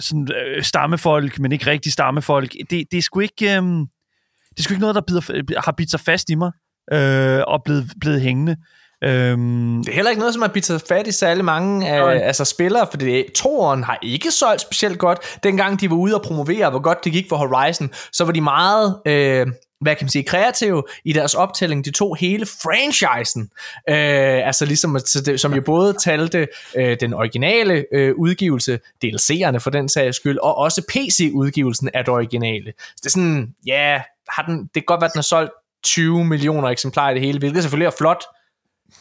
sådan, 0.00 0.28
øh, 0.46 0.62
stammefolk, 0.62 1.38
men 1.38 1.52
ikke 1.52 1.66
rigtig 1.66 1.92
stammefolk. 1.92 2.52
Det, 2.70 2.84
det 2.90 2.98
er 2.98 3.02
sgu 3.02 3.20
ikke... 3.20 3.56
Øhm, 3.56 3.86
det 4.50 4.58
er 4.58 4.62
sgu 4.62 4.72
ikke 4.74 4.80
noget, 4.80 4.94
der 4.94 5.00
bider, 5.00 5.60
har 5.60 5.72
bidt 5.72 5.90
sig 5.90 6.00
fast 6.00 6.30
i 6.30 6.34
mig 6.34 6.52
øh, 6.92 7.42
og 7.46 7.62
blevet, 7.64 7.92
blevet 8.00 8.20
hængende. 8.20 8.56
Øhm, 9.04 9.82
Det 9.84 9.90
er 9.90 9.94
heller 9.94 10.10
ikke 10.10 10.20
noget, 10.20 10.34
som 10.34 10.42
har 10.42 10.48
bidt 10.48 10.64
sig 10.64 10.80
fat 10.88 11.06
i 11.06 11.12
særlig 11.12 11.44
mange 11.44 11.88
af, 11.88 12.26
altså 12.26 12.44
spillere, 12.44 12.86
for 12.90 12.96
det, 12.96 13.26
toeren 13.34 13.84
har 13.84 13.98
ikke 14.02 14.30
solgt 14.30 14.60
specielt 14.60 14.98
godt. 14.98 15.38
Dengang 15.42 15.80
de 15.80 15.90
var 15.90 15.96
ude 15.96 16.14
og 16.14 16.22
promovere, 16.22 16.70
hvor 16.70 16.80
godt 16.80 17.04
det 17.04 17.12
gik 17.12 17.28
for 17.28 17.36
Horizon, 17.36 17.90
så 18.12 18.24
var 18.24 18.32
de 18.32 18.40
meget, 18.40 19.00
øh, 19.06 19.46
hvad 19.80 19.96
kan 19.96 20.04
man 20.04 20.10
sige, 20.10 20.22
kreative 20.24 20.82
i 21.04 21.12
deres 21.12 21.34
optælling. 21.34 21.84
De 21.84 21.90
tog 21.90 22.16
hele 22.16 22.46
franchisen, 22.46 23.42
øh, 23.88 24.46
altså 24.46 24.64
ligesom, 24.66 24.98
det- 25.26 25.40
som 25.40 25.54
jo 25.54 25.60
både 25.60 25.92
talte 25.92 26.48
øh, 26.76 26.96
den 27.00 27.14
originale 27.14 27.84
øh, 27.92 28.14
udgivelse, 28.16 28.78
DLC'erne 29.04 29.56
for 29.58 29.70
den 29.70 29.88
sags 29.88 30.16
skyld, 30.16 30.38
og 30.38 30.56
også 30.58 30.82
PC-udgivelsen 30.88 31.88
af 31.94 32.04
det 32.04 32.14
originale. 32.14 32.72
Så 32.78 32.94
det 32.96 33.06
er 33.06 33.10
sådan, 33.10 33.54
ja, 33.66 34.02
har 34.28 34.42
den, 34.42 34.58
det 34.58 34.72
kan 34.74 34.82
godt 34.86 35.00
være, 35.00 35.06
at 35.08 35.12
den 35.12 35.18
har 35.18 35.22
solgt 35.22 35.52
20 35.84 36.24
millioner 36.24 36.68
eksemplarer 36.68 37.10
i 37.10 37.14
det 37.14 37.22
hele, 37.22 37.38
hvilket 37.38 37.62
selvfølgelig 37.62 37.86
er 37.86 37.90
flot, 37.98 38.24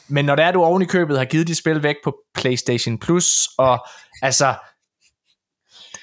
men 0.08 0.26
når 0.26 0.36
det 0.36 0.46
er, 0.46 0.52
du 0.52 0.64
oven 0.64 0.82
i 0.82 0.86
købet 0.86 1.18
har 1.18 1.26
givet 1.26 1.48
de 1.48 1.56
spil 1.56 1.84
væk 1.84 1.96
på 2.04 2.16
PlayStation 2.36 2.98
Plus, 3.00 3.50
og 3.58 3.86
altså, 4.22 4.54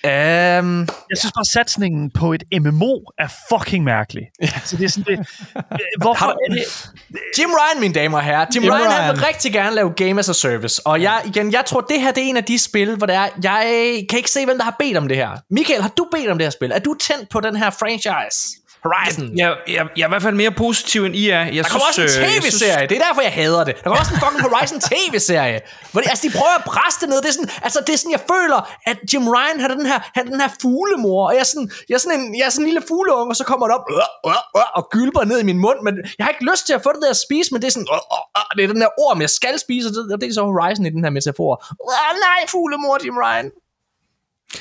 Um, 0.05 0.89
jeg 1.11 1.19
synes 1.19 1.33
bare, 1.33 1.45
satsningen 1.45 2.11
på 2.11 2.33
et 2.33 2.43
MMO 2.61 2.95
er 3.19 3.29
fucking 3.49 3.85
mærkelig. 3.85 4.23
Ja. 4.43 4.49
Så 4.65 4.77
det 4.77 4.85
er 4.85 4.89
sådan 4.89 5.17
det... 5.17 5.29
Hvorfor 6.03 6.27
er 6.27 6.55
det... 6.55 6.93
Jim 7.39 7.51
Ryan, 7.51 7.81
mine 7.81 7.95
damer 7.95 8.19
og 8.19 8.25
herrer. 8.25 8.47
Jim, 8.55 8.63
Jim 8.63 8.73
Ryan, 8.73 8.83
Ryan, 8.83 8.93
han 8.93 9.15
vil 9.15 9.25
rigtig 9.25 9.53
gerne 9.53 9.77
lave 9.77 9.93
Game 9.97 10.19
as 10.19 10.29
a 10.29 10.33
Service. 10.33 10.87
Og 10.87 11.03
jeg, 11.03 11.23
igen, 11.27 11.53
jeg 11.53 11.65
tror, 11.67 11.81
det 11.81 12.01
her 12.01 12.13
det 12.13 12.25
er 12.25 12.29
en 12.29 12.37
af 12.37 12.45
de 12.45 12.59
spil, 12.59 12.97
hvor 12.97 13.07
det 13.07 13.17
er, 13.17 13.29
jeg 13.43 13.63
kan 14.11 14.17
ikke 14.17 14.31
se, 14.31 14.45
hvem 14.45 14.59
der 14.59 14.65
har 14.65 14.77
bedt 14.79 14.97
om 14.97 15.09
det 15.09 15.17
her. 15.17 15.31
Michael, 15.51 15.83
har 15.83 15.89
du 15.89 16.09
bedt 16.13 16.31
om 16.31 16.39
det 16.39 16.45
her 16.45 16.51
spil? 16.51 16.71
Er 16.73 16.79
du 16.79 16.95
tændt 16.95 17.29
på 17.29 17.41
den 17.41 17.57
her 17.57 17.71
franchise? 17.71 18.60
Horizon. 18.87 19.39
Jeg, 19.39 19.57
jeg, 19.69 19.87
jeg 19.97 20.03
er 20.03 20.09
i 20.09 20.13
hvert 20.15 20.23
fald 20.23 20.35
mere 20.35 20.51
positiv 20.51 21.01
end 21.05 21.17
I 21.17 21.29
er. 21.29 21.43
Jeg 21.57 21.65
der 21.65 21.71
kommer 21.71 21.87
også 21.89 22.01
en 22.01 22.09
øh, 22.09 22.29
tv-serie. 22.31 22.85
Det 22.89 22.97
er 22.99 23.05
derfor, 23.09 23.23
jeg 23.29 23.33
hader 23.33 23.65
det. 23.65 23.75
Der 23.77 23.83
kommer 23.83 24.01
også 24.03 24.15
en 24.15 24.21
fucking 24.25 24.43
Horizon 24.49 24.79
tv-serie. 24.93 25.59
Hvor 25.93 26.01
de, 26.01 26.07
altså, 26.13 26.23
de 26.29 26.33
prøver 26.39 26.55
at 26.61 26.95
det 27.01 27.09
ned. 27.09 27.19
Det 27.25 27.29
er 27.33 27.37
sådan, 27.39 27.51
altså, 27.67 27.79
det 27.87 27.93
er 27.97 28.01
sådan, 28.03 28.15
jeg 28.19 28.25
føler, 28.35 28.59
at 28.91 28.99
Jim 29.11 29.25
Ryan 29.35 29.61
har 29.63 29.69
den 29.69 29.87
her, 29.91 29.99
har 30.17 30.23
den 30.31 30.41
her 30.41 30.51
fuglemor. 30.63 31.21
Og 31.29 31.33
jeg 31.35 31.41
er 31.47 31.51
sådan, 31.53 31.71
jeg 31.89 31.95
er 31.95 32.03
sådan 32.05 32.21
en, 32.21 32.27
jeg 32.39 32.45
er 32.49 32.53
sådan 32.55 32.65
en 32.65 32.69
lille 32.71 32.83
fugleunge, 32.89 33.31
og 33.33 33.37
så 33.41 33.45
kommer 33.51 33.65
det 33.67 33.75
op 33.79 33.85
øh, 33.91 34.31
øh, 34.31 34.61
øh, 34.61 34.69
og 34.79 34.83
gylper 34.95 35.23
ned 35.31 35.39
i 35.45 35.47
min 35.51 35.59
mund. 35.67 35.79
Men 35.87 35.95
jeg 36.19 36.23
har 36.25 36.31
ikke 36.35 36.47
lyst 36.51 36.63
til 36.69 36.75
at 36.79 36.83
få 36.87 36.91
det 36.95 37.03
der 37.05 37.11
at 37.17 37.21
spise, 37.27 37.49
men 37.53 37.59
det 37.63 37.67
er 37.71 37.75
sådan, 37.77 37.91
øh, 37.95 38.01
øh, 38.17 38.41
øh, 38.41 38.51
det 38.57 38.63
er 38.65 38.71
den 38.75 38.81
der 38.85 38.91
ord, 39.05 39.13
jeg 39.21 39.31
skal 39.41 39.55
spise, 39.67 39.85
og 39.89 39.93
det, 39.95 40.03
og 40.15 40.21
det 40.21 40.27
er 40.29 40.35
så 40.39 40.45
Horizon 40.53 40.87
i 40.87 40.91
den 40.97 41.03
her 41.05 41.13
metafor. 41.19 41.53
Øh, 41.93 42.13
nej, 42.27 42.41
fuglemor, 42.55 42.95
Jim 43.05 43.17
Ryan. 43.25 43.49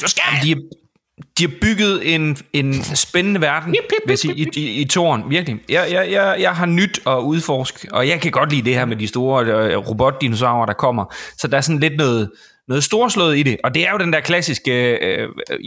Du 0.01 0.07
skal! 0.13 0.33
De, 0.43 0.51
de 1.39 1.47
har 1.47 1.53
bygget 1.61 2.15
en, 2.15 2.37
en 2.53 2.83
spændende 2.83 3.41
verden 3.41 3.75
hvis 4.05 4.23
I, 4.23 4.31
i, 4.31 4.47
i, 4.55 4.81
i 4.81 4.85
toren, 4.85 5.23
virkelig. 5.29 5.59
Jeg, 5.69 5.87
jeg, 5.91 6.11
jeg, 6.11 6.35
jeg 6.39 6.55
har 6.55 6.65
nyt 6.65 6.99
at 7.07 7.17
udforske, 7.17 7.87
og 7.91 8.07
jeg 8.07 8.21
kan 8.21 8.31
godt 8.31 8.49
lide 8.51 8.61
det 8.61 8.75
her 8.75 8.85
med 8.85 8.95
de 8.95 9.07
store 9.07 9.77
uh, 9.77 9.87
robotdinosaurer, 9.89 10.65
der 10.65 10.73
kommer. 10.73 11.15
Så 11.37 11.47
der 11.47 11.57
er 11.57 11.61
sådan 11.61 11.79
lidt 11.79 11.97
noget, 11.97 12.31
noget 12.67 12.83
storslået 12.83 13.37
i 13.37 13.43
det, 13.43 13.57
og 13.63 13.73
det 13.75 13.87
er 13.87 13.91
jo 13.91 13.97
den 13.97 14.13
der 14.13 14.19
klassiske 14.19 14.99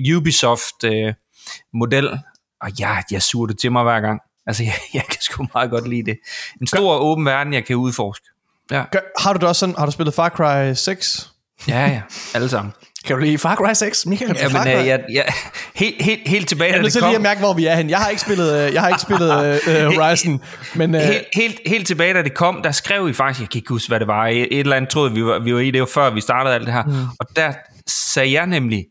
uh, 0.07 0.17
Ubisoft-model, 0.17 2.07
uh, 2.07 2.19
og 2.61 2.71
jeg, 2.79 3.03
jeg 3.11 3.23
suger 3.23 3.47
det 3.47 3.59
til 3.59 3.73
mig 3.73 3.83
hver 3.83 4.01
gang. 4.01 4.21
Altså, 4.47 4.63
jeg, 4.63 4.75
jeg 4.95 5.05
kan 5.11 5.21
sgu 5.21 5.47
meget 5.55 5.71
godt 5.71 5.89
lide 5.89 6.05
det. 6.05 6.19
En 6.61 6.67
stor 6.67 6.99
åben 6.99 7.27
verden, 7.27 7.53
jeg 7.53 7.65
kan 7.65 7.77
udforske. 7.77 8.27
Ja. 8.71 8.85
Har 9.21 9.33
du 9.33 9.39
det 9.39 9.49
også 9.49 9.61
sådan, 9.61 9.75
har 9.79 9.87
du 9.87 9.93
spillet 9.93 10.15
Far 10.15 10.29
Cry 10.29 10.73
6? 10.75 11.31
Ja, 11.69 11.87
ja, 11.87 12.03
alle 12.35 12.49
sammen. 12.49 12.73
Kan 13.07 13.17
du 13.17 13.23
lide 13.23 13.39
Far 13.39 13.57
Cry 13.57 13.73
6, 13.75 14.07
Michael? 14.07 14.37
Ja, 14.39 14.49
men, 14.49 14.61
uh, 14.61 14.87
jeg, 14.87 15.01
jeg, 15.13 15.25
helt, 15.75 16.03
helt, 16.03 16.29
helt 16.29 16.49
tilbage, 16.49 16.71
jeg 16.71 16.79
er 16.79 16.83
nødt 16.83 16.93
til 16.93 17.03
lige 17.03 17.15
at 17.15 17.23
mærke, 17.23 17.41
hvor 17.41 17.53
vi 17.53 17.67
er 17.67 17.77
hen. 17.77 17.91
Jeg 17.91 17.99
har 17.99 18.09
ikke 18.09 18.23
spillet, 18.23 18.67
øh, 18.67 18.75
jeg 18.75 18.83
har 18.83 18.89
ikke 18.89 19.01
spillet 19.01 19.61
uh, 19.67 19.73
Horizon. 19.97 20.41
Men, 20.75 20.95
uh... 20.95 21.01
helt, 21.01 21.25
helt, 21.35 21.61
helt 21.67 21.87
tilbage, 21.87 22.15
da 22.15 22.23
det 22.23 22.35
kom, 22.35 22.63
der 22.63 22.73
skrev 22.73 23.07
vi 23.07 23.13
faktisk, 23.13 23.41
jeg 23.41 23.49
kan 23.49 23.59
ikke 23.59 23.69
huske, 23.69 23.89
hvad 23.89 24.01
det 24.01 24.09
var, 24.09 24.27
et, 24.27 24.37
et 24.37 24.61
eller 24.61 24.77
andet 24.77 24.91
troede, 24.91 25.13
vi 25.13 25.25
var, 25.25 25.39
vi 25.39 25.55
var 25.55 25.61
i 25.61 25.71
det 25.71 25.81
var 25.81 25.87
før 25.87 26.11
vi 26.11 26.21
startede 26.21 26.55
alt 26.55 26.67
det 26.67 26.75
her. 26.75 26.85
Mm. 26.85 26.93
Og 27.21 27.27
der 27.37 27.53
sagde 27.87 28.33
jeg 28.33 28.47
nemlig, 28.47 28.85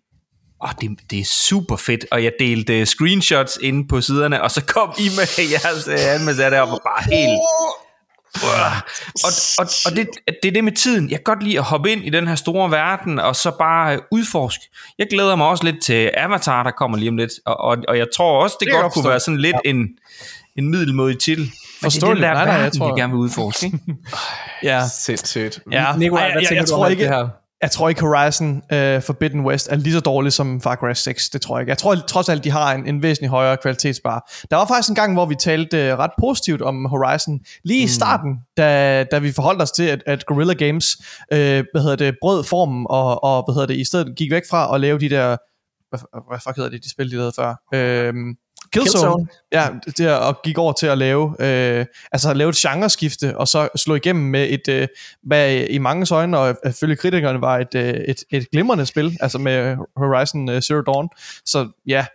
åh, 0.64 0.70
oh, 0.70 0.74
det, 0.82 0.90
det 1.12 1.20
er 1.20 1.26
super 1.26 1.76
fedt, 1.76 2.06
og 2.12 2.24
jeg 2.24 2.32
delte 2.40 2.86
screenshots 2.86 3.60
inde 3.62 3.88
på 3.88 4.02
siderne, 4.02 4.42
og 4.42 4.52
så 4.52 4.66
kom 4.66 4.94
I 4.98 5.10
med 5.18 5.50
jeres 5.52 5.88
anmeldelse 5.88 6.46
af 6.46 6.52
det, 6.52 6.60
og 6.60 6.70
var 6.70 6.80
bare 6.86 7.04
helt 7.16 7.40
og, 8.36 9.32
og, 9.60 9.68
og 9.86 9.92
det, 9.96 10.08
det 10.44 10.48
er 10.48 10.52
det 10.52 10.64
med 10.64 10.72
tiden. 10.72 11.10
Jeg 11.10 11.18
kan 11.18 11.24
godt 11.24 11.44
lide 11.44 11.58
at 11.58 11.64
hoppe 11.64 11.92
ind 11.92 12.06
i 12.06 12.10
den 12.10 12.28
her 12.28 12.36
store 12.36 12.72
verden, 12.72 13.20
og 13.20 13.36
så 13.36 13.52
bare 13.60 14.00
udforske. 14.12 14.70
Jeg 14.98 15.08
glæder 15.10 15.36
mig 15.36 15.48
også 15.48 15.64
lidt 15.64 15.82
til 15.84 16.12
Avatar, 16.18 16.64
der 16.64 16.72
kommer 16.72 16.98
lige 16.98 17.10
om 17.10 17.18
lidt. 17.18 17.32
Og, 17.46 17.62
og, 17.62 17.78
og 17.88 17.98
jeg 17.98 18.08
tror 18.18 18.44
også, 18.44 18.58
det, 18.60 18.68
det 18.68 18.82
godt 18.82 18.94
kunne 18.94 19.10
være 19.10 19.20
sådan 19.20 19.40
lidt 19.40 19.56
ja. 19.66 19.70
en, 19.70 19.90
en 20.56 20.72
middelmodig 20.72 21.20
titel. 21.20 21.52
Forstår 21.82 22.08
det 22.08 22.12
er 22.12 22.16
den 22.16 22.24
der 22.24 22.34
nej, 22.34 22.46
nej, 22.46 22.54
verden, 22.54 22.64
jeg 22.64 22.74
tror... 22.74 22.96
vi 22.96 23.02
gerne 23.02 23.14
vil 23.14 23.20
udforske. 23.20 23.66
Ikke? 23.66 23.80
ja. 24.64 24.88
Sindssygt. 24.88 25.60
Ja. 25.72 25.96
Nikolaj, 25.98 26.32
hvad 26.32 26.42
jeg, 26.42 26.52
jeg, 26.52 26.58
jeg, 26.58 26.68
tror 26.68 26.88
ikke, 26.88 27.04
det 27.04 27.10
her? 27.10 27.28
Jeg 27.62 27.72
tror 27.72 27.90
ikke 27.90 28.02
Horizon 28.02 28.56
uh, 28.56 29.04
Forbidden 29.04 29.46
West 29.46 29.68
er 29.72 29.76
lige 29.76 29.94
så 29.94 30.00
dårlig 30.00 30.34
som 30.34 30.62
Far 30.62 30.76
Cry 30.76 30.94
6, 30.94 31.30
det 31.30 31.42
tror 31.42 31.58
jeg 31.58 31.62
ikke. 31.62 31.70
Jeg 31.70 31.78
tror 31.78 31.96
trods 31.96 32.30
alt, 32.30 32.44
de 32.44 32.52
har 32.52 32.74
en, 32.74 32.88
en 32.88 33.04
væsentlig 33.04 33.30
højere 33.30 33.58
kvalitetsbar. 33.58 34.32
Der 34.52 34.58
var 34.58 34.66
faktisk 34.66 34.90
en 34.90 34.96
gang, 34.96 35.14
hvor 35.14 35.26
vi 35.26 35.36
talte 35.36 35.94
uh, 35.94 36.00
ret 36.00 36.12
positivt 36.20 36.62
om 36.62 36.86
Horizon, 36.86 37.40
lige 37.64 37.84
mm. 37.84 37.86
i 37.86 37.88
starten, 37.88 38.38
da, 38.58 39.04
da 39.12 39.20
vi 39.20 39.32
forholdt 39.32 39.62
os 39.62 39.72
til, 39.72 39.84
at, 39.84 40.04
at 40.06 40.26
Guerrilla 40.26 40.54
Games 40.54 40.98
uh, 41.32 41.38
hvad 41.38 41.82
hedder 41.82 41.96
det, 41.96 42.16
brød 42.22 42.44
formen, 42.44 42.86
og, 42.90 43.24
og 43.24 43.44
hvad 43.46 43.54
hedder 43.54 43.68
det, 43.68 43.78
i 43.78 43.86
stedet 43.86 44.16
gik 44.18 44.32
væk 44.32 44.44
fra 44.50 44.76
at 44.76 44.82
lave 44.82 45.00
de 45.00 45.10
der, 45.10 45.38
hvad, 45.90 46.00
hvad 46.30 46.40
fuck 46.44 46.56
hedder 46.56 46.70
det, 46.70 46.84
de 46.84 46.92
spil, 46.92 47.12
de 47.12 47.16
lavede 47.16 47.34
før? 47.36 47.50
Uh, 47.76 48.16
Killzone, 48.74 49.04
Killzone. 49.04 49.28
Ja, 49.52 49.68
det 49.86 50.00
er, 50.00 50.14
og 50.14 50.42
gik 50.44 50.58
over 50.58 50.74
til 50.74 50.88
at 50.88 50.98
lave, 50.98 51.36
øh, 51.40 51.86
altså 52.12 52.34
lave 52.34 52.50
et 52.50 52.56
genreskifte, 52.56 53.38
og 53.38 53.48
så 53.48 53.70
slå 53.76 53.96
igennem 53.96 54.26
med 54.26 54.48
et, 54.50 54.68
øh, 54.70 54.88
hvad 55.24 55.56
i 55.56 55.78
mange 55.78 56.16
øjne, 56.16 56.38
og 56.38 56.56
følge 56.80 56.96
kritikerne 56.96 57.42
var 57.42 57.58
et, 57.58 57.76
øh, 57.76 57.94
et, 57.94 58.24
et 58.32 58.52
glimrende 58.52 58.86
spil, 58.86 59.18
altså 59.20 59.38
med 59.38 59.78
Horizon 59.98 60.50
øh, 60.50 60.62
Zero 60.62 60.82
Dawn. 60.82 61.10
Så 61.46 61.68
ja, 61.88 62.06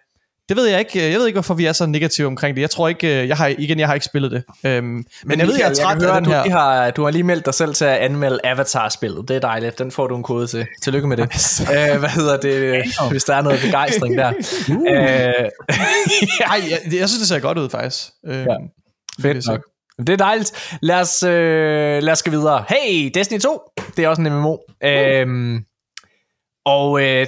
det 0.48 0.56
ved 0.56 0.66
jeg 0.66 0.78
ikke. 0.78 1.10
Jeg 1.10 1.18
ved 1.18 1.27
ikke, 1.27 1.36
hvorfor 1.36 1.55
vi 1.55 1.66
er 1.66 1.73
så 1.73 1.86
negative 1.86 2.27
omkring 2.27 2.56
det. 2.56 2.62
Jeg 2.62 2.70
tror 2.70 2.89
ikke, 2.89 3.23
øh, 3.23 3.28
jeg 3.28 3.36
har, 3.36 3.47
igen, 3.47 3.78
jeg 3.78 3.86
har 3.89 3.94
ikke 3.94 4.06
spillet 4.06 4.31
det. 4.31 4.44
Øhm, 4.64 4.85
men, 4.85 5.05
men 5.24 5.39
jeg 5.39 5.47
ved, 5.47 5.56
jeg 5.56 5.70
er 5.70 5.74
træt 5.74 6.02
jeg 6.02 6.10
af 6.10 6.23
den 6.23 6.32
her. 6.32 6.44
Du 6.44 6.51
har, 6.51 6.90
du 6.90 7.05
har 7.05 7.10
lige 7.10 7.23
meldt 7.23 7.47
dig 7.47 7.55
selv 7.55 7.74
til 7.74 7.85
at 7.85 7.97
anmelde 7.97 8.40
Avatar-spillet. 8.44 9.28
Det 9.28 9.36
er 9.36 9.40
dejligt. 9.40 9.78
Den 9.78 9.90
får 9.90 10.06
du 10.06 10.16
en 10.16 10.23
kode 10.23 10.47
til. 10.47 10.66
Tillykke 10.82 11.09
med 11.09 11.16
det. 11.16 11.24
uh, 11.93 11.98
hvad 11.98 12.09
hedder 12.09 12.36
det, 12.36 12.85
hvis 13.10 13.24
der 13.24 13.35
er 13.35 13.43
noget 13.43 13.60
begejstring 13.64 14.18
der. 14.18 14.32
Uh. 14.68 14.86
Ej, 14.86 16.60
jeg, 16.70 16.78
jeg 16.98 17.09
synes, 17.09 17.18
det 17.18 17.28
ser 17.28 17.39
godt 17.39 17.59
ud, 17.59 17.70
faktisk. 17.70 18.05
Uh, 18.28 18.35
ja. 18.35 18.56
Fedt 19.20 19.47
nok. 19.47 19.60
Det 19.98 20.09
er 20.09 20.16
dejligt. 20.16 20.78
Lad 20.82 21.01
os, 21.01 21.23
øh, 21.23 22.02
lad 22.02 22.12
os 22.12 22.23
gå 22.23 22.31
videre. 22.31 22.64
Hey, 22.68 23.10
Destiny 23.14 23.40
2. 23.40 23.60
Det 23.97 24.05
er 24.05 24.09
også 24.09 24.23
en 24.23 24.32
MMO. 24.32 24.52
Uh. 24.52 24.90
Øhm, 24.90 25.64
og 26.66 27.02
øh, 27.02 27.27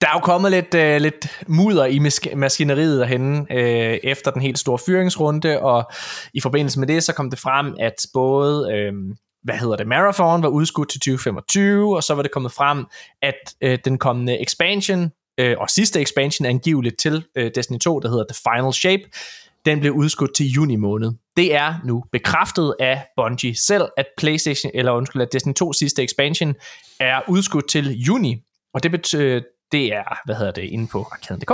der 0.00 0.06
er 0.08 0.12
jo 0.14 0.20
kommet 0.20 0.50
lidt, 0.50 0.74
øh, 0.74 1.00
lidt 1.00 1.42
mudder 1.46 1.84
i 1.84 1.98
mas- 1.98 2.34
maskineriet 2.34 3.00
derhenne 3.00 3.46
øh, 3.50 3.98
efter 4.02 4.30
den 4.30 4.42
helt 4.42 4.58
store 4.58 4.78
fyringsrunde, 4.86 5.60
og 5.60 5.90
i 6.34 6.40
forbindelse 6.40 6.78
med 6.78 6.86
det, 6.86 7.04
så 7.04 7.12
kom 7.12 7.30
det 7.30 7.38
frem, 7.38 7.74
at 7.80 8.06
både, 8.14 8.72
øh, 8.72 8.92
hvad 9.42 9.54
hedder 9.54 9.76
det, 9.76 9.86
Marathon 9.86 10.42
var 10.42 10.48
udskudt 10.48 10.90
til 10.90 11.00
2025, 11.00 11.96
og 11.96 12.02
så 12.02 12.14
var 12.14 12.22
det 12.22 12.30
kommet 12.30 12.52
frem, 12.52 12.84
at 13.22 13.54
øh, 13.60 13.78
den 13.84 13.98
kommende 13.98 14.42
expansion, 14.42 15.10
øh, 15.40 15.56
og 15.58 15.70
sidste 15.70 16.00
expansion 16.00 16.46
angiveligt 16.46 16.98
til 16.98 17.24
øh, 17.36 17.50
Destiny 17.54 17.78
2, 17.78 18.00
der 18.00 18.08
hedder 18.08 18.24
The 18.32 18.40
Final 18.52 18.72
Shape, 18.72 19.02
den 19.66 19.80
blev 19.80 19.92
udskudt 19.92 20.34
til 20.34 20.46
juni 20.46 20.76
måned. 20.76 21.12
Det 21.36 21.54
er 21.54 21.74
nu 21.84 22.04
bekræftet 22.12 22.74
af 22.80 23.04
Bungie 23.16 23.56
selv, 23.56 23.84
at 23.96 24.06
PlayStation, 24.16 24.70
eller 24.74 24.92
undskyld, 24.92 25.22
at 25.22 25.32
Destiny 25.32 25.54
2 25.54 25.72
sidste 25.72 26.02
expansion 26.02 26.54
er 27.00 27.20
udskudt 27.28 27.68
til 27.68 27.90
juni, 27.90 28.42
og 28.74 28.82
det 28.82 28.90
betyder, 28.90 29.40
det 29.72 29.94
er, 29.94 30.18
hvad 30.24 30.34
hedder 30.34 30.52
det, 30.52 30.62
inde 30.62 30.86
på 30.86 31.06
arkaden.dk, 31.12 31.52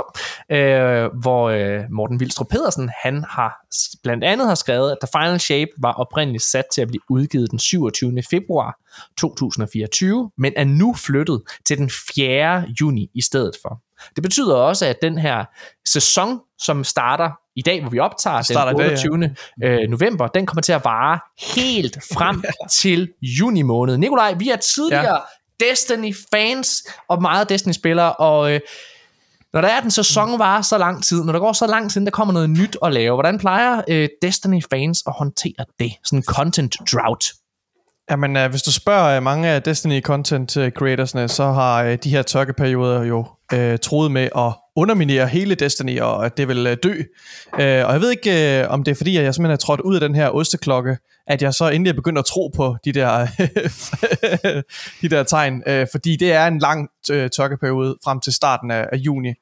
øh, 0.51 1.21
hvor 1.21 1.49
øh, 1.49 1.81
Morten 1.91 2.21
Vildstrup 2.21 2.47
Pedersen, 2.49 2.91
han 3.03 3.25
har 3.29 3.67
blandt 4.03 4.25
andet 4.25 4.49
har 4.49 4.55
skrevet, 4.55 4.91
at 4.91 4.99
The 5.03 5.19
Final 5.19 5.41
Shape 5.41 5.71
var 5.79 5.93
oprindeligt 5.93 6.45
sat 6.45 6.65
til 6.73 6.83
at 6.83 6.89
blive 6.89 7.01
udgivet 7.11 7.51
den 7.51 7.59
27. 7.59 8.23
februar 8.31 8.79
2024, 9.19 10.31
men 10.39 10.53
er 10.57 10.65
nu 10.65 10.95
flyttet 10.95 11.43
til 11.67 11.79
den 11.79 11.91
4. 12.15 12.65
juni 12.81 13.11
i 13.15 13.23
stedet 13.23 13.53
for. 13.63 13.81
Det 14.17 14.23
betyder 14.23 14.55
også, 14.55 14.87
at 14.87 14.97
den 15.03 15.19
her 15.19 15.45
sæson, 15.87 16.41
som 16.59 16.85
starter 16.85 17.31
i 17.57 17.63
dag, 17.63 17.81
hvor 17.81 17.91
vi 17.91 17.99
optager 17.99 18.43
starter 18.43 18.73
den 18.73 18.81
28. 18.81 19.21
Dag, 19.21 19.31
ja. 19.61 19.69
øh, 19.69 19.89
november, 19.89 20.27
den 20.27 20.47
kommer 20.47 20.63
til 20.63 20.73
at 20.73 20.85
vare 20.85 21.19
helt 21.55 21.99
frem 22.15 22.45
til 22.81 23.13
juni 23.23 23.63
måned. 23.63 23.97
Nikolaj, 23.97 24.35
vi 24.39 24.49
har 24.49 24.57
tidligere 24.57 25.15
ja. 25.15 25.21
Destiny-fans 25.61 26.85
og 27.09 27.23
meget 27.23 27.49
Destiny-spillere, 27.49 28.13
og 28.13 28.53
øh, 28.53 28.61
når 29.53 29.61
der 29.61 29.69
er 29.69 29.81
den 29.81 29.91
sæson 29.91 30.39
var 30.39 30.63
så 30.63 30.79
lang 30.79 31.05
tid, 31.05 31.25
når 31.25 31.33
der 31.33 31.41
går 31.41 31.53
så 31.53 31.67
lang 31.67 31.91
tid, 31.91 32.05
der 32.05 32.11
kommer 32.11 32.35
noget 32.35 32.51
nyt 32.51 32.77
at 32.85 32.93
lave, 32.93 33.15
hvordan 33.15 33.39
plejer 33.39 33.83
øh, 33.89 34.09
Destiny-fans 34.23 35.03
at 35.07 35.13
håndtere 35.19 35.65
det? 35.81 35.93
Sådan 36.05 36.19
en 36.19 36.23
content 36.23 36.77
drought. 36.93 37.25
Jamen, 38.11 38.37
øh, 38.37 38.51
hvis 38.51 38.63
du 38.63 38.73
spørger 38.73 39.17
øh, 39.17 39.23
mange 39.23 39.49
af 39.49 39.63
Destiny 39.63 40.03
content 40.03 40.57
øh, 40.57 40.71
creatorsne, 40.71 41.29
så 41.29 41.45
har 41.45 41.83
øh, 41.83 41.99
de 42.05 42.11
her 42.11 42.23
tørkeperioder 42.23 43.03
jo 43.03 43.27
øh, 43.53 43.79
troet 43.79 44.11
med 44.11 44.29
at 44.37 44.53
underminere 44.77 45.27
hele 45.27 45.55
Destiny, 45.55 46.01
og 46.01 46.27
at 46.27 46.37
det 46.37 46.49
vil 46.49 46.67
øh, 46.67 46.77
dø. 46.83 46.93
Øh, 47.61 47.87
og 47.87 47.93
jeg 47.93 48.01
ved 48.01 48.11
ikke, 48.11 48.61
øh, 48.61 48.71
om 48.71 48.85
det 48.85 48.91
er 48.91 48.97
fordi, 48.97 49.17
at 49.17 49.25
jeg 49.25 49.35
simpelthen 49.35 49.53
er 49.53 49.57
trådt 49.57 49.81
ud 49.81 49.95
af 49.95 50.01
den 50.01 50.15
her 50.15 50.29
osteklokke, 50.29 50.97
at 51.27 51.43
jeg 51.43 51.55
så 51.55 51.69
endelig 51.69 51.91
er 51.91 51.95
begyndt 51.95 52.19
at 52.19 52.25
tro 52.25 52.51
på 52.57 52.77
de 52.85 52.93
der, 52.93 53.27
de 55.03 55.09
der 55.09 55.23
tegn, 55.23 55.63
øh, 55.67 55.87
fordi 55.93 56.17
det 56.17 56.33
er 56.33 56.47
en 56.47 56.59
lang 56.59 56.89
øh, 57.11 57.31
tørkeperiode 57.31 57.97
frem 58.05 58.21
til 58.21 58.33
starten 58.33 58.71
af, 58.71 58.89
af 58.93 58.97
juni. 58.97 59.33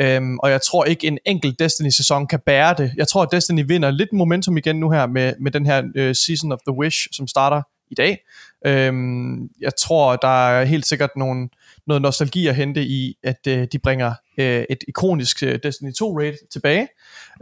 Øhm, 0.00 0.38
og 0.38 0.50
jeg 0.50 0.62
tror 0.62 0.84
ikke 0.84 1.06
en 1.06 1.18
enkelt 1.26 1.58
Destiny-sæson 1.58 2.26
kan 2.26 2.40
bære 2.46 2.74
det. 2.78 2.92
Jeg 2.96 3.08
tror, 3.08 3.22
at 3.22 3.28
Destiny 3.32 3.64
vinder 3.66 3.90
lidt 3.90 4.12
momentum 4.12 4.56
igen 4.56 4.76
nu 4.76 4.90
her 4.90 5.06
med, 5.06 5.32
med 5.40 5.50
den 5.50 5.66
her 5.66 5.82
øh, 5.94 6.14
Season 6.14 6.52
of 6.52 6.58
the 6.68 6.76
Wish, 6.78 7.08
som 7.12 7.26
starter 7.26 7.62
i 7.90 7.94
dag. 7.94 8.18
Øhm, 8.66 9.48
jeg 9.60 9.76
tror, 9.78 10.16
der 10.16 10.48
er 10.48 10.64
helt 10.64 10.86
sikkert 10.86 11.10
nogle, 11.16 11.48
noget 11.86 12.02
nostalgi 12.02 12.46
at 12.46 12.54
hente 12.54 12.84
i, 12.84 13.16
at 13.22 13.46
øh, 13.48 13.66
de 13.72 13.78
bringer 13.78 14.14
øh, 14.38 14.64
et 14.70 14.84
ikonisk 14.88 15.42
øh, 15.42 15.58
Destiny 15.62 15.92
2 15.92 16.18
raid 16.18 16.34
tilbage. 16.52 16.88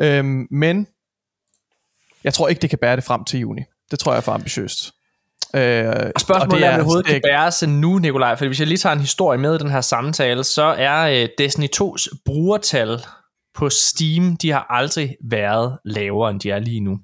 Øhm, 0.01 0.47
men 0.51 0.87
Jeg 2.25 2.35
tror 2.35 2.49
ikke, 2.49 2.61
det 2.61 2.71
kan 2.71 2.79
bære 2.79 2.97
det 2.97 3.05
frem 3.05 3.25
til 3.25 3.41
juni. 3.41 3.63
Det 3.91 3.99
tror 3.99 4.13
jeg 4.13 4.17
er 4.17 4.21
for 4.23 4.33
ambitiøst. 4.33 4.93
Øh, 5.55 5.85
Og 6.15 6.21
spørgsmålet 6.21 6.61
det 6.61 6.67
er, 6.67 6.71
om 6.71 6.75
det 6.75 6.81
overhovedet 6.81 7.07
det 7.07 7.13
kan 7.13 7.21
bæres 7.25 7.63
nu, 7.69 7.99
Nikolaj, 7.99 8.37
for 8.37 8.47
hvis 8.47 8.61
jeg 8.61 8.69
lige 8.69 8.79
tager 8.79 8.95
en 8.95 9.01
historie 9.01 9.39
med 9.39 9.55
i 9.55 9.59
den 9.59 9.71
her 9.71 9.81
samtale, 9.81 10.45
så 10.45 10.63
er 10.63 11.23
øh, 11.23 11.29
Destiny 11.39 11.67
2's 11.77 12.23
brugertal 12.25 13.01
på 13.55 13.71
Steam, 13.71 14.37
de 14.37 14.51
har 14.51 14.67
aldrig 14.71 15.17
været 15.31 15.79
lavere, 15.85 16.31
end 16.31 16.41
de 16.41 16.51
er 16.51 16.59
lige 16.59 16.81
nu. 16.81 16.99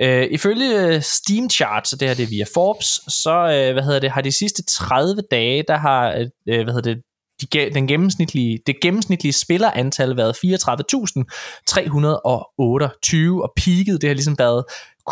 Øh, 0.00 0.26
ifølge 0.30 1.02
Steam 1.02 1.50
Charts, 1.50 1.92
og 1.92 2.00
det 2.00 2.08
her 2.08 2.14
det 2.14 2.22
er 2.22 2.26
via 2.28 2.44
Forbes, 2.54 3.00
så 3.08 3.30
øh, 3.30 3.72
hvad 3.72 3.82
hedder 3.82 4.00
det, 4.00 4.10
har 4.10 4.20
de 4.20 4.32
sidste 4.32 4.62
30 4.64 5.22
dage, 5.30 5.64
der 5.68 5.76
har 5.76 6.10
øh, 6.48 6.64
hvad 6.64 6.74
hedder 6.74 6.94
det, 6.94 7.02
de, 7.40 7.46
den 7.74 7.86
gennemsnitlige, 7.86 8.58
det 8.66 8.76
gennemsnitlige 8.82 9.32
spillerantal 9.32 10.16
været 10.16 10.36
34.328, 10.36 10.40
og 13.42 13.52
peaked, 13.56 13.98
det 13.98 14.08
har 14.08 14.14
ligesom 14.14 14.38
været 14.38 14.64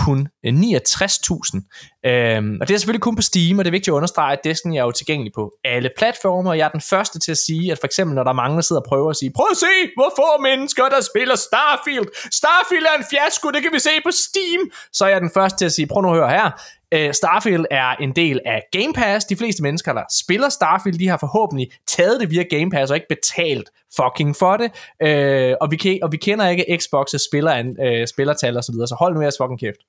kun 0.04 0.28
øh, 0.46 0.52
69.000. 0.52 2.10
Øhm, 2.10 2.58
og 2.60 2.64
det 2.68 2.74
er 2.74 2.78
selvfølgelig 2.78 3.06
kun 3.08 3.16
på 3.16 3.22
Steam, 3.22 3.58
og 3.58 3.64
det 3.64 3.70
er 3.70 3.76
vigtigt 3.78 3.92
at 3.92 3.98
understrege, 4.00 4.32
at 4.32 4.44
Destiny 4.44 4.76
er 4.76 4.84
jo 4.90 4.92
tilgængelig 4.92 5.32
på 5.34 5.52
alle 5.64 5.90
platformer, 5.98 6.50
og 6.50 6.58
jeg 6.58 6.64
er 6.64 6.74
den 6.78 6.80
første 6.80 7.18
til 7.18 7.30
at 7.30 7.38
sige, 7.46 7.72
at 7.72 7.78
for 7.78 7.86
eksempel 7.86 8.14
når 8.14 8.22
der 8.22 8.30
er 8.30 8.40
mange, 8.44 8.56
der 8.56 8.62
sidder 8.62 8.82
og 8.82 8.88
prøver 8.88 9.10
at 9.10 9.16
sige, 9.16 9.30
prøv 9.38 9.46
at 9.50 9.56
se, 9.56 9.74
hvor 9.96 10.10
få 10.20 10.42
mennesker, 10.42 10.84
der 10.94 11.00
spiller 11.10 11.36
Starfield. 11.48 12.08
Starfield 12.40 12.86
er 12.90 12.96
en 12.98 13.06
fiasko, 13.10 13.46
det 13.50 13.62
kan 13.62 13.72
vi 13.72 13.78
se 13.78 13.94
på 14.06 14.10
Steam. 14.24 14.60
Så 14.92 15.04
er 15.04 15.08
jeg 15.08 15.20
den 15.20 15.30
første 15.38 15.58
til 15.58 15.66
at 15.70 15.72
sige, 15.72 15.86
prøv 15.86 16.00
nu 16.02 16.08
at 16.08 16.16
høre 16.20 16.30
her, 16.38 16.48
Øh, 16.94 17.14
Starfield 17.14 17.64
er 17.70 17.90
en 17.90 18.12
del 18.16 18.40
af 18.46 18.62
Game 18.72 18.92
Pass. 18.94 19.26
De 19.26 19.36
fleste 19.36 19.62
mennesker, 19.62 19.92
der 19.92 20.02
spiller 20.10 20.48
Starfield, 20.48 20.98
de 20.98 21.08
har 21.08 21.16
forhåbentlig 21.16 21.70
taget 21.86 22.20
det 22.20 22.30
via 22.30 22.42
Game 22.42 22.70
Pass 22.70 22.90
og 22.90 22.96
ikke 22.96 23.06
betalt 23.08 23.70
fucking 23.96 24.36
for 24.36 24.56
det. 24.56 24.70
Øh, 25.02 25.54
og, 25.60 25.70
vi 25.70 25.76
kan, 25.76 25.98
og 26.02 26.12
vi 26.12 26.16
kender 26.16 26.48
ikke 26.48 26.78
Xbox's 26.82 27.28
spiller, 27.28 27.74
øh, 27.80 28.06
spillertal 28.06 28.56
og 28.56 28.64
så 28.64 28.72
videre, 28.72 28.88
så 28.88 28.96
hold 28.98 29.14
nu 29.14 29.20
jeres 29.20 29.36
fucking 29.40 29.60
kæft. 29.60 29.80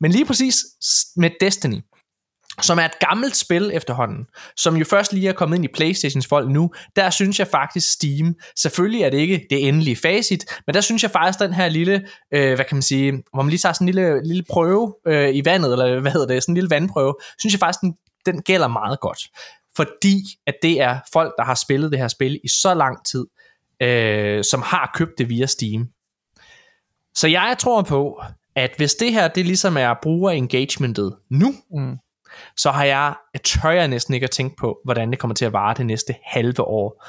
Men 0.00 0.10
lige 0.10 0.24
præcis 0.24 0.56
med 1.16 1.30
Destiny, 1.40 1.80
som 2.62 2.78
er 2.78 2.84
et 2.84 2.98
gammelt 3.08 3.36
spil 3.36 3.70
efterhånden, 3.74 4.26
som 4.56 4.76
jo 4.76 4.84
først 4.84 5.12
lige 5.12 5.28
er 5.28 5.32
kommet 5.32 5.56
ind 5.56 5.64
i 5.64 5.68
Playstations 5.74 6.26
folk 6.26 6.50
nu, 6.50 6.70
der 6.96 7.10
synes 7.10 7.38
jeg 7.38 7.46
faktisk 7.46 7.92
Steam, 7.92 8.34
selvfølgelig 8.56 9.02
er 9.02 9.10
det 9.10 9.18
ikke 9.18 9.46
det 9.50 9.68
endelige 9.68 9.96
facit, 9.96 10.44
men 10.66 10.74
der 10.74 10.80
synes 10.80 11.02
jeg 11.02 11.10
faktisk 11.10 11.38
den 11.38 11.54
her 11.54 11.68
lille, 11.68 12.06
øh, 12.34 12.54
hvad 12.54 12.64
kan 12.64 12.76
man 12.76 12.82
sige, 12.82 13.12
hvor 13.32 13.42
man 13.42 13.50
lige 13.50 13.58
tager 13.58 13.72
sådan 13.72 13.88
en 13.88 13.94
lille, 13.94 14.26
lille 14.26 14.44
prøve 14.50 14.94
øh, 15.06 15.34
i 15.34 15.44
vandet, 15.44 15.72
eller 15.72 16.00
hvad 16.00 16.12
hedder 16.12 16.26
det, 16.26 16.42
sådan 16.42 16.52
en 16.52 16.56
lille 16.56 16.70
vandprøve, 16.70 17.14
synes 17.38 17.52
jeg 17.52 17.60
faktisk, 17.60 17.80
den, 17.80 17.94
den 18.26 18.42
gælder 18.42 18.68
meget 18.68 19.00
godt. 19.00 19.18
Fordi 19.76 20.22
at 20.46 20.54
det 20.62 20.80
er 20.80 20.98
folk, 21.12 21.34
der 21.38 21.44
har 21.44 21.54
spillet 21.54 21.92
det 21.92 21.98
her 21.98 22.08
spil 22.08 22.40
i 22.44 22.48
så 22.48 22.74
lang 22.74 23.06
tid, 23.06 23.26
øh, 23.82 24.44
som 24.44 24.62
har 24.62 24.90
købt 24.94 25.18
det 25.18 25.28
via 25.28 25.46
Steam. 25.46 25.88
Så 27.14 27.28
jeg 27.28 27.56
tror 27.58 27.82
på, 27.82 28.22
at 28.56 28.70
hvis 28.76 28.94
det 28.94 29.12
her, 29.12 29.28
det 29.28 29.46
ligesom 29.46 29.76
er 29.76 29.94
bruger-engagementet 30.02 31.16
nu, 31.30 31.54
Mm 31.70 31.96
så 32.56 32.70
har 32.70 32.84
jeg, 32.84 33.14
tør 33.44 33.70
jeg 33.70 33.88
næsten 33.88 34.14
ikke 34.14 34.24
at 34.24 34.30
tænke 34.30 34.56
på, 34.56 34.78
hvordan 34.84 35.10
det 35.10 35.18
kommer 35.18 35.34
til 35.34 35.44
at 35.44 35.52
vare 35.52 35.74
det 35.76 35.86
næste 35.86 36.14
halve 36.24 36.62
år. 36.62 37.04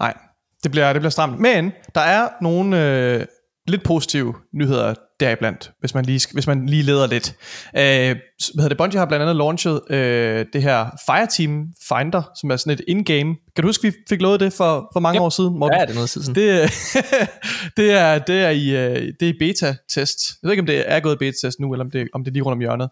Nej, 0.00 0.14
det 0.62 0.70
bliver, 0.70 0.92
det 0.92 1.00
bliver 1.00 1.10
stramt. 1.10 1.40
Men 1.40 1.72
der 1.94 2.00
er 2.00 2.28
nogle 2.40 2.84
øh, 2.84 3.26
lidt 3.66 3.82
positive 3.82 4.34
nyheder 4.54 4.94
deriblandt, 5.20 5.70
hvis 5.80 5.94
man 5.94 6.04
lige, 6.04 6.20
hvis 6.32 6.46
man 6.46 6.66
lige 6.66 6.82
leder 6.82 7.06
lidt. 7.06 7.34
Øh, 7.76 7.82
hvad 7.82 8.16
hedder 8.54 8.68
det? 8.68 8.78
Bungie 8.78 8.98
har 8.98 9.06
blandt 9.06 9.22
andet 9.22 9.36
launchet 9.36 9.80
øh, 9.90 10.46
det 10.52 10.62
her 10.62 10.86
Fireteam 11.06 11.66
Finder, 11.88 12.22
som 12.40 12.50
er 12.50 12.56
sådan 12.56 12.72
et 12.72 12.80
in-game. 12.88 13.36
Kan 13.56 13.62
du 13.62 13.68
huske, 13.68 13.82
vi 13.82 13.92
fik 14.08 14.22
lovet 14.22 14.40
det 14.40 14.52
for, 14.52 14.90
for 14.92 15.00
mange 15.00 15.16
Yep. 15.16 15.22
år 15.22 15.28
siden? 15.28 15.58
Morten? 15.58 15.76
Ja, 15.76 15.82
er 15.82 15.86
det 15.86 15.94
noget 15.94 16.10
tid 16.10 16.22
siden? 16.22 16.34
Det, 16.34 16.70
det, 17.76 17.92
er, 17.92 18.18
det, 18.18 18.44
er 18.44 18.50
i, 18.50 18.68
øh, 18.70 19.12
det 19.20 19.28
er 19.28 19.32
i 19.32 19.36
beta-test. 19.38 20.34
Jeg 20.42 20.46
ved 20.48 20.52
ikke, 20.52 20.60
om 20.62 20.66
det 20.66 20.84
er 20.86 21.00
gået 21.00 21.14
i 21.14 21.18
beta-test 21.18 21.60
nu, 21.60 21.72
eller 21.72 21.84
om 21.84 21.90
det, 21.90 22.08
om 22.14 22.24
det 22.24 22.30
er 22.30 22.32
lige 22.32 22.42
rundt 22.42 22.54
om 22.54 22.60
hjørnet. 22.60 22.88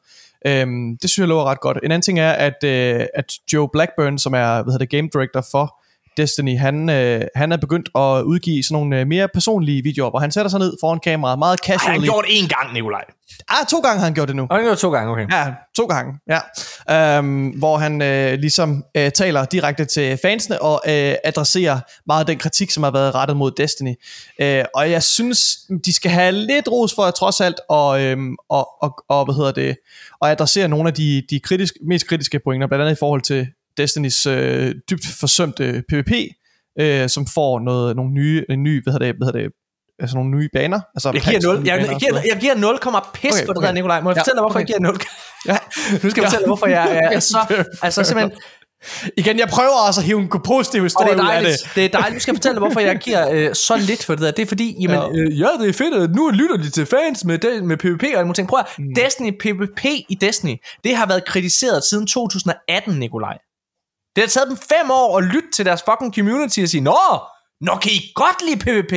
Øhm, 0.47 0.99
det 1.03 1.11
synes 1.11 1.23
jeg 1.23 1.29
lover 1.29 1.45
ret 1.45 1.61
godt. 1.61 1.79
En 1.83 1.93
anden 1.93 2.03
ting 2.03 2.19
er, 2.19 2.33
at, 2.33 2.65
øh, 2.65 3.07
at 3.15 3.33
Joe 3.53 3.69
Blackburn, 3.73 4.19
som 4.19 4.35
er 4.35 4.63
hvad 4.63 4.73
hedder 4.73 4.79
det, 4.79 4.91
game 4.91 5.09
director 5.13 5.45
for 5.51 5.83
Destiny, 6.17 6.59
han, 6.59 6.91
øh, 6.91 7.23
han 7.35 7.53
er 7.53 7.57
begyndt 7.57 7.89
at 7.95 8.23
udgive 8.23 8.63
sådan 8.63 8.75
nogle 8.75 9.01
øh, 9.01 9.07
mere 9.07 9.29
personlige 9.35 9.83
videoer, 9.83 10.11
hvor 10.11 10.19
han 10.19 10.31
sætter 10.33 10.49
sig 10.51 10.61
ned 10.61 10.73
foran 10.81 11.01
kameraet, 11.01 11.39
meget 11.39 11.61
Ej, 11.69 11.73
han 11.73 11.79
casually. 11.79 12.05
gjort 12.05 12.25
det 12.29 12.33
én 12.33 12.49
gang, 12.49 12.73
Nikolaj. 12.73 13.05
Ah, 13.49 13.67
to 13.67 13.79
gange 13.81 13.99
har 13.99 14.05
han 14.05 14.15
gjort 14.15 14.29
det 14.29 14.37
nu. 14.37 14.47
Og 14.51 14.57
han 14.57 14.65
gjort 14.65 14.79
to 14.79 14.91
gange, 14.91 15.13
okay. 15.13 15.27
Ja, 15.33 15.47
to 15.77 15.87
gange, 15.87 16.19
ja. 16.29 17.19
Øhm, 17.19 17.49
hvor 17.49 17.77
han 17.77 18.03
øh, 18.03 18.39
ligesom 18.39 18.85
øh, 18.97 19.11
taler 19.11 19.45
direkte 19.45 19.85
til 19.85 20.19
fansene 20.23 20.63
og 20.63 20.83
øh, 20.87 21.15
adresserer 21.25 21.81
meget 22.07 22.21
af 22.21 22.27
den 22.27 22.39
kritik, 22.39 22.71
som 22.71 22.83
har 22.83 22.91
været 22.91 23.15
rettet 23.15 23.37
mod 23.37 23.51
Destiny. 23.51 23.95
Øh, 24.41 24.65
og 24.75 24.91
jeg 24.91 25.03
synes, 25.03 25.59
de 25.85 25.93
skal 25.93 26.11
have 26.11 26.33
lidt 26.33 26.69
ros 26.69 26.95
for 26.95 27.03
at 27.03 27.15
trods 27.15 27.41
alt 27.41 27.61
og, 27.69 28.03
øhm, 28.03 28.37
og, 28.49 28.69
og, 28.83 29.05
og, 29.09 29.25
hvad 29.25 29.35
hedder 29.35 29.53
det, 29.53 29.77
og 30.21 30.31
adressere 30.31 30.69
nogle 30.69 30.89
af 30.89 30.95
de, 30.95 31.23
de 31.31 31.41
kritisk, 31.41 31.75
mest 31.87 32.09
kritiske 32.09 32.41
pointer, 32.45 32.67
blandt 32.67 32.83
andet 32.83 32.97
i 32.97 32.99
forhold 32.99 33.23
til 33.23 33.47
Destinys 33.77 34.27
øh, 34.27 34.75
dybt 34.91 35.07
forsømte 35.21 35.83
PvP, 35.89 36.13
øh, 36.81 37.09
som 37.09 37.27
får 37.35 37.61
noget, 37.61 37.97
nogle 37.97 38.13
nye, 38.13 38.45
ny, 38.57 38.83
hvad 38.83 38.93
hedder 38.93 39.07
det, 39.07 39.17
hvad 39.17 39.27
hedder 39.27 39.41
det, 39.41 39.51
altså 39.99 40.17
nogle 40.17 40.31
nye 40.31 40.49
baner. 40.53 40.81
Altså 40.95 41.11
Jeg 41.15 41.23
giver 41.23 41.55
0, 41.55 41.67
jeg, 41.67 41.87
jeg, 41.91 41.97
giver, 42.01 42.21
jeg 42.31 42.39
giver 42.41 42.55
0, 42.55 42.79
pis 43.15 43.31
Okay, 43.33 43.47
på 43.47 43.53
det 43.53 43.59
okay. 43.59 43.67
der, 43.67 43.73
Nikolaj. 43.73 44.01
Må 44.01 44.11
jeg 44.11 44.17
Ja, 44.17 44.21
fortælle 44.21 44.37
dig, 44.37 44.43
hvorfor 44.43 44.59
okay. 44.59 44.69
jeg 44.69 44.77
giver 44.77 44.93
0? 44.93 45.01
Ja. 45.49 45.57
Nu 46.03 46.11
skal 46.11 46.21
jeg 46.23 46.29
fortælle 46.29 46.43
dig, 46.45 46.47
hvorfor 46.47 46.67
jeg 46.67 47.01
er 47.13 47.21
så... 47.21 47.65
Altså 47.83 48.05
simpelthen, 48.05 48.39
Igen, 49.17 49.39
jeg 49.39 49.49
prøver 49.49 49.87
også 49.89 50.01
at 50.01 50.05
hive 50.07 50.21
en 50.21 50.31
positiv 50.45 50.81
og 50.81 50.85
historie 50.85 51.13
det 51.13 51.19
er 51.19 51.23
ud 51.25 51.29
af 51.29 51.35
det. 51.35 51.43
dejligt. 51.43 51.75
Det 51.75 51.85
er 51.85 51.89
dejligt. 51.89 52.15
Nu 52.15 52.21
skal 52.21 52.35
fortælle 52.35 52.59
hvorfor 52.59 52.81
jeg 52.81 52.97
giver 52.97 53.31
øh, 53.33 53.55
så 53.55 53.77
lidt 53.77 54.05
for 54.05 54.15
det 54.15 54.23
der. 54.23 54.31
Det 54.31 54.43
er 54.43 54.47
fordi, 54.47 54.77
jamen, 54.81 54.97
Ja. 54.97 55.21
øh, 55.23 55.41
ja 55.41 55.49
det 55.61 55.69
er 55.69 55.73
fedt, 55.73 55.95
at 55.95 56.11
nu 56.15 56.31
lytter 56.31 56.57
de 56.57 56.71
til 56.71 56.87
fans 56.87 57.25
med, 57.25 57.39
det, 57.39 57.65
med 57.65 57.77
PvP 57.77 58.03
og 58.03 58.09
alle 58.09 58.25
mulige 58.25 58.35
ting. 58.35 58.49
Prøv 58.49 58.59
at, 58.59 58.67
mm. 58.79 58.85
Destiny, 58.97 59.31
PvP 59.41 59.85
i 59.85 60.19
Destiny, 60.21 60.57
det 60.85 60.97
har 60.97 61.07
været 61.07 61.25
kritiseret 61.25 61.85
siden 61.85 62.07
2018, 62.07 62.95
Nikolaj. 62.99 63.39
Det 64.17 64.23
har 64.25 64.29
taget 64.29 64.49
dem 64.49 64.57
fem 64.57 64.91
år 64.91 65.19
at 65.19 65.25
lytte 65.25 65.51
til 65.55 65.67
deres 65.67 65.83
fucking 65.91 66.15
community 66.15 66.61
og 66.61 66.69
sige, 66.69 66.81
Nå, 66.81 66.99
nå 67.61 67.77
kan 67.83 67.93
I 67.93 68.13
godt 68.15 68.43
lide 68.47 68.59
PvP? 68.65 68.95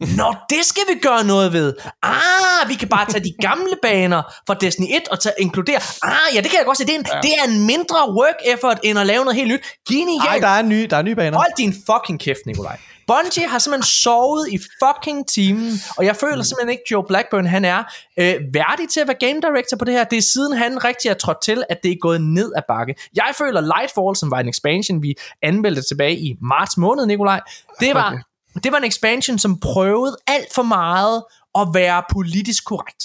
Nå, 0.00 0.34
det 0.50 0.64
skal 0.64 0.82
vi 0.88 0.98
gøre 1.00 1.24
noget 1.24 1.52
ved. 1.52 1.74
Ah, 2.02 2.68
vi 2.68 2.74
kan 2.74 2.88
bare 2.88 3.06
tage 3.10 3.24
de 3.24 3.32
gamle 3.40 3.76
baner 3.86 4.22
fra 4.46 4.54
Destiny 4.54 4.86
1 4.86 5.08
og 5.08 5.20
tage, 5.20 5.34
inkludere. 5.38 5.80
Ah, 6.02 6.34
ja, 6.34 6.40
det 6.40 6.50
kan 6.50 6.58
jeg 6.58 6.66
godt 6.66 6.78
se. 6.78 6.84
Det 6.86 6.94
er, 6.94 6.98
en, 6.98 7.06
ja. 7.12 7.20
det 7.22 7.32
er 7.38 7.44
en 7.44 7.66
mindre 7.66 7.96
work 8.10 8.54
effort, 8.54 8.80
end 8.82 8.98
at 8.98 9.06
lave 9.06 9.24
noget 9.24 9.36
helt 9.36 9.48
nyt. 9.48 9.60
Genialt. 9.88 10.24
Nej, 10.24 10.38
der 10.38 10.48
er 10.48 10.62
nye, 10.62 10.86
der 10.90 10.96
er 10.96 11.02
nye 11.02 11.14
baner. 11.14 11.38
Hold 11.38 11.56
din 11.56 11.74
fucking 11.86 12.20
kæft, 12.20 12.46
Nikolaj. 12.46 12.78
Bungie 13.06 13.48
har 13.48 13.58
simpelthen 13.58 13.86
sovet 13.86 14.48
i 14.52 14.58
fucking 14.58 15.28
timen, 15.28 15.72
og 15.96 16.04
jeg 16.04 16.16
føler 16.16 16.42
simpelthen 16.42 16.70
ikke, 16.70 16.82
Joe 16.90 17.04
Blackburn, 17.08 17.46
han 17.46 17.64
er 17.64 17.82
øh, 18.18 18.34
værdig 18.52 18.88
til 18.88 19.00
at 19.00 19.08
være 19.08 19.16
game 19.20 19.40
director 19.40 19.76
på 19.76 19.84
det 19.84 19.94
her. 19.94 20.04
Det 20.04 20.16
er 20.18 20.22
siden 20.22 20.52
han 20.52 20.84
rigtig 20.84 21.08
er 21.08 21.14
trådt 21.14 21.42
til, 21.42 21.64
at 21.68 21.78
det 21.82 21.90
er 21.90 21.96
gået 22.00 22.20
ned 22.20 22.52
ad 22.56 22.62
bakke. 22.68 22.94
Jeg 23.14 23.30
føler 23.38 23.60
Lightfall, 23.60 24.16
som 24.16 24.30
var 24.30 24.40
en 24.40 24.48
expansion, 24.48 25.02
vi 25.02 25.14
anmeldte 25.42 25.82
tilbage 25.82 26.18
i 26.18 26.36
marts 26.42 26.76
måned, 26.76 27.06
Nikolaj, 27.06 27.40
det 27.80 27.94
var, 27.94 28.22
det 28.64 28.72
var 28.72 28.78
en 28.78 28.84
expansion, 28.84 29.38
som 29.38 29.60
prøvede 29.60 30.16
alt 30.26 30.54
for 30.54 30.62
meget 30.62 31.22
at 31.58 31.68
være 31.74 32.02
politisk 32.12 32.64
korrekt. 32.64 33.04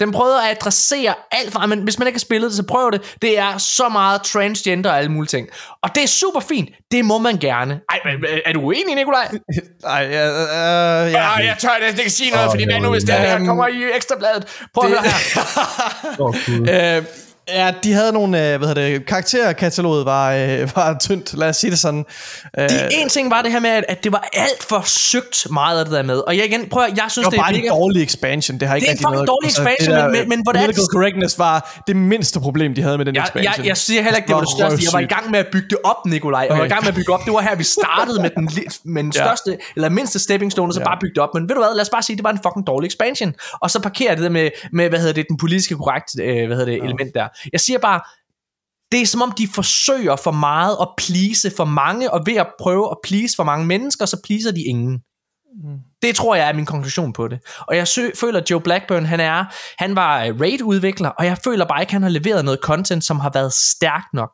Den 0.00 0.12
prøvede 0.12 0.42
at 0.42 0.50
adressere 0.56 1.14
alt 1.32 1.52
for, 1.52 1.66
men 1.66 1.82
hvis 1.82 1.98
man 1.98 2.08
ikke 2.08 2.16
har 2.16 2.20
spillet 2.20 2.50
det, 2.50 2.56
så 2.56 2.62
prøv 2.62 2.90
det. 2.92 3.16
Det 3.22 3.38
er 3.38 3.58
så 3.58 3.88
meget 3.88 4.22
transgender 4.22 4.90
og 4.90 4.98
alle 4.98 5.10
mulige 5.10 5.28
ting. 5.28 5.48
Og 5.82 5.94
det 5.94 6.02
er 6.02 6.06
super 6.06 6.40
fint. 6.40 6.68
Det 6.90 7.04
må 7.04 7.18
man 7.18 7.36
gerne. 7.36 7.80
Ej, 7.90 8.00
men, 8.04 8.24
øh, 8.24 8.38
er 8.46 8.52
du 8.52 8.60
uenig, 8.60 8.94
Nikolaj? 8.94 9.28
Nej, 9.82 10.08
ja, 10.10 10.28
øh, 10.28 11.12
ja. 11.12 11.20
Ja, 11.20 11.46
jeg 11.46 11.56
tør 11.58 11.68
det, 11.86 11.96
det 11.96 12.02
kan 12.02 12.10
sige 12.10 12.30
noget, 12.30 12.46
oh, 12.46 12.52
fordi 12.52 12.64
hvad 12.64 12.80
nu, 12.80 12.90
hvis 12.90 13.04
det 13.04 13.14
her 13.14 13.44
kommer 13.44 13.66
i 13.68 13.82
ekstrabladet? 13.96 14.66
Prøv 14.74 14.90
at 14.90 14.90
høre 14.90 15.02
her. 15.02 16.96
Øh, 16.98 17.04
ja, 17.54 17.72
de 17.84 17.92
havde 17.92 18.12
nogle, 18.12 18.52
øh, 18.52 18.58
hvad 18.58 18.68
hedder 18.68 18.82
det, 18.88 19.06
karakterkataloget 19.06 20.04
var, 20.06 20.32
øh, 20.32 20.70
var 20.76 20.96
tyndt, 21.00 21.34
lad 21.38 21.48
os 21.48 21.56
sige 21.56 21.70
det 21.70 21.78
sådan. 21.78 22.04
Øh, 22.58 22.68
De, 22.68 22.88
en 23.02 23.08
ting 23.08 23.30
var 23.30 23.42
det 23.42 23.52
her 23.52 23.60
med, 23.60 23.70
at, 23.70 23.84
at 23.88 24.04
det 24.04 24.12
var 24.12 24.28
alt 24.32 24.62
for 24.68 24.82
søgt 24.86 25.46
meget 25.50 25.78
af 25.78 25.84
det 25.84 25.94
der 25.94 26.02
med. 26.02 26.16
Og 26.26 26.36
jeg 26.36 26.44
igen, 26.44 26.68
prøv 26.70 26.82
at, 26.84 26.90
jeg 26.96 27.04
synes, 27.08 27.24
det 27.26 27.32
det, 27.32 27.38
var 27.38 27.42
bare 27.44 27.52
er 27.52 27.56
en 27.56 27.62
mega... 27.62 27.68
dårlig 27.74 28.02
expansion. 28.02 28.58
Det 28.60 28.68
har 28.68 28.74
ikke 28.74 28.84
Det 28.84 28.88
er 28.88 28.92
en 28.92 28.96
rigtig 28.96 29.04
fucking 29.06 29.14
noget- 29.14 29.28
dårlig 29.28 29.46
altså, 29.48 29.62
expansion, 29.62 29.94
det 29.94 30.02
der, 30.02 30.08
men- 30.20 30.28
men 30.28 30.40
hvordan 30.42 30.62
er 30.62 30.66
det- 30.66 30.74
Political 30.76 30.92
correctness 30.98 31.38
var 31.38 31.82
det 31.86 31.96
mindste 31.96 32.40
problem, 32.40 32.74
de 32.74 32.82
havde 32.82 32.98
med 32.98 33.06
den 33.06 33.14
Jeg, 33.14 33.22
expansion. 33.24 33.54
jeg, 33.64 33.66
jeg 33.68 33.76
siger 33.76 34.02
heller 34.02 34.16
ikke, 34.16 34.26
det 34.26 34.34
var 34.34 34.40
det 34.40 34.50
største. 34.58 34.78
Jeg 34.84 34.92
var 34.92 35.00
i 35.00 35.10
gang 35.14 35.30
med 35.30 35.38
at 35.38 35.46
bygge 35.52 35.68
det 35.70 35.78
op, 35.84 36.00
Nikolaj. 36.06 36.40
Jeg 36.40 36.50
var 36.50 36.56
i 36.56 36.60
Okay. 36.60 36.68
gang 36.74 36.82
med 36.84 36.88
at 36.88 36.94
bygge 36.94 37.12
op. 37.12 37.20
Det 37.24 37.32
var 37.32 37.40
her, 37.48 37.54
vi 37.56 37.64
startede 37.64 38.18
med 38.22 38.30
den, 38.36 38.44
med 38.94 39.02
den 39.02 39.12
Ja. 39.16 39.24
største, 39.24 39.50
eller 39.76 39.88
mindste 39.88 40.18
stepping 40.18 40.52
stone, 40.52 40.70
og 40.70 40.74
så 40.74 40.80
Ja. 40.80 40.84
bare 40.86 40.98
bygge 41.00 41.14
det 41.14 41.22
op. 41.22 41.28
Men 41.34 41.42
ved 41.48 41.54
du 41.56 41.60
hvad, 41.62 41.74
lad 41.74 41.82
os 41.82 41.90
bare 41.96 42.02
sige, 42.02 42.16
det 42.16 42.24
var 42.24 42.30
en 42.30 42.40
fucking 42.46 42.66
dårlig 42.66 42.86
expansion. 42.88 43.34
Og 43.60 43.70
så 43.70 43.78
parkerer 43.80 44.14
det 44.14 44.22
der 44.24 44.30
med, 44.30 44.50
med 44.72 44.88
hvad 44.88 44.98
hedder 44.98 45.12
det, 45.14 45.24
den 45.28 45.36
politiske 45.36 45.74
korrekt, 45.74 46.10
øh, 46.22 46.46
hvad 46.46 46.56
hedder 46.56 46.64
det, 46.72 46.84
element 46.84 47.14
der. 47.14 47.26
Jeg 47.52 47.60
siger 47.60 47.78
bare, 47.78 48.00
det 48.92 49.02
er 49.02 49.06
som 49.06 49.22
om, 49.22 49.32
de 49.32 49.48
forsøger 49.54 50.16
for 50.16 50.30
meget 50.30 50.76
at 50.80 50.88
please 50.98 51.52
for 51.56 51.64
mange, 51.64 52.12
og 52.12 52.22
ved 52.26 52.34
at 52.36 52.48
prøve 52.60 52.90
at 52.90 52.96
please 53.04 53.36
for 53.36 53.44
mange 53.44 53.66
mennesker, 53.66 54.06
så 54.06 54.20
pleaser 54.24 54.52
de 54.52 54.62
ingen. 54.62 55.02
Det 56.02 56.16
tror 56.16 56.34
jeg 56.34 56.48
er 56.48 56.52
min 56.52 56.66
konklusion 56.66 57.12
på 57.12 57.28
det. 57.28 57.40
Og 57.60 57.76
jeg 57.76 57.88
sø- 57.88 58.10
føler, 58.14 58.40
at 58.40 58.50
Joe 58.50 58.60
Blackburn, 58.60 59.04
han 59.06 59.20
er, 59.20 59.44
han 59.78 59.96
var 59.96 60.24
øh, 60.24 60.40
raid-udvikler, 60.40 61.08
og 61.08 61.26
jeg 61.26 61.38
føler 61.44 61.64
bare 61.64 61.80
ikke, 61.80 61.90
at 61.90 61.92
han 61.92 62.02
har 62.02 62.08
leveret 62.08 62.44
noget 62.44 62.60
content, 62.62 63.04
som 63.04 63.20
har 63.20 63.30
været 63.30 63.52
stærkt 63.52 64.14
nok. 64.14 64.32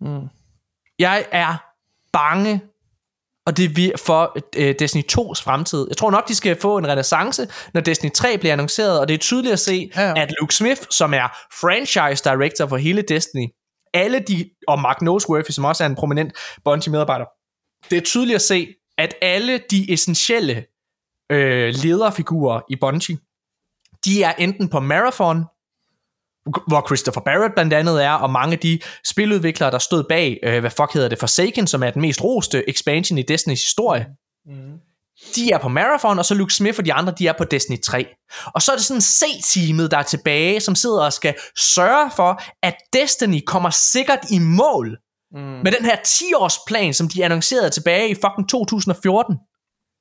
Mm. 0.00 0.28
Jeg 0.98 1.26
er 1.32 1.56
bange 2.12 2.60
og 3.46 3.56
det 3.56 3.64
er 3.64 3.68
vi- 3.68 3.92
for 3.98 4.38
øh, 4.56 4.74
Destiny 4.78 5.02
2's 5.12 5.42
fremtid. 5.44 5.86
Jeg 5.88 5.96
tror 5.96 6.10
nok, 6.10 6.28
de 6.28 6.34
skal 6.34 6.60
få 6.60 6.78
en 6.78 6.86
renaissance, 6.88 7.48
når 7.74 7.80
Destiny 7.80 8.10
3 8.12 8.38
bliver 8.38 8.52
annonceret, 8.52 9.00
og 9.00 9.08
det 9.08 9.14
er 9.14 9.18
tydeligt 9.18 9.52
at 9.52 9.60
se, 9.60 9.90
ja. 9.96 10.02
ja. 10.08 10.22
at 10.22 10.34
Luke 10.40 10.54
Smith, 10.54 10.80
som 10.90 11.14
er 11.14 11.28
franchise 11.60 12.24
director 12.24 12.66
for 12.66 12.76
hele 12.76 13.02
Destiny, 13.02 13.46
alle 13.94 14.18
de, 14.18 14.50
og 14.68 14.78
Mark 14.80 15.02
Noseworthy, 15.02 15.50
som 15.50 15.64
også 15.64 15.84
er 15.84 15.88
en 15.88 15.94
prominent 15.94 16.32
Bungie-medarbejder, 16.64 17.24
det 17.90 17.98
er 17.98 18.02
tydeligt 18.02 18.34
at 18.34 18.42
se, 18.42 18.68
at 18.98 19.14
alle 19.22 19.60
de 19.70 19.92
essentielle 19.92 20.64
øh, 21.32 21.74
lederfigurer 21.82 22.60
i 22.70 22.76
Bungie, 22.80 23.18
de 24.04 24.22
er 24.22 24.32
enten 24.38 24.68
på 24.68 24.80
Marathon, 24.80 25.44
hvor 26.66 26.86
Christopher 26.86 27.22
Barrett 27.22 27.54
blandt 27.54 27.72
andet 27.72 28.04
er, 28.04 28.10
og 28.10 28.30
mange 28.30 28.52
af 28.52 28.58
de 28.58 28.78
spiludviklere, 29.06 29.70
der 29.70 29.78
stod 29.78 30.04
bag, 30.08 30.38
øh, 30.42 30.60
hvad 30.60 30.70
fuck 30.70 30.94
hedder 30.94 31.08
det, 31.08 31.18
Forsaken, 31.18 31.66
som 31.66 31.82
er 31.82 31.90
den 31.90 32.02
mest 32.02 32.24
roste 32.24 32.70
expansion 32.70 33.18
i 33.18 33.22
Destinys 33.22 33.62
historie, 33.62 34.06
de 35.36 35.50
er 35.52 35.58
på 35.58 35.68
Marathon, 35.68 36.18
og 36.18 36.24
så 36.24 36.34
Luke 36.34 36.54
Smith 36.54 36.78
og 36.78 36.84
de 36.84 36.92
andre, 36.92 37.12
de 37.18 37.28
er 37.28 37.32
på 37.38 37.44
Destiny 37.44 37.80
3. 37.80 38.06
Og 38.46 38.62
så 38.62 38.72
er 38.72 38.76
det 38.76 38.84
sådan 38.84 39.00
C-teamet, 39.00 39.90
der 39.90 39.98
er 39.98 40.02
tilbage, 40.02 40.60
som 40.60 40.74
sidder 40.74 41.04
og 41.04 41.12
skal 41.12 41.34
sørge 41.58 42.10
for, 42.16 42.42
at 42.62 42.74
Destiny 42.92 43.40
kommer 43.46 43.70
sikkert 43.70 44.18
i 44.30 44.38
mål 44.38 44.98
mm. 45.32 45.40
med 45.40 45.72
den 45.72 45.84
her 45.84 45.96
10-års 45.96 46.58
plan, 46.66 46.94
som 46.94 47.08
de 47.08 47.24
annoncerede 47.24 47.70
tilbage 47.70 48.08
i 48.08 48.14
fucking 48.14 48.48
2014. 48.48 49.36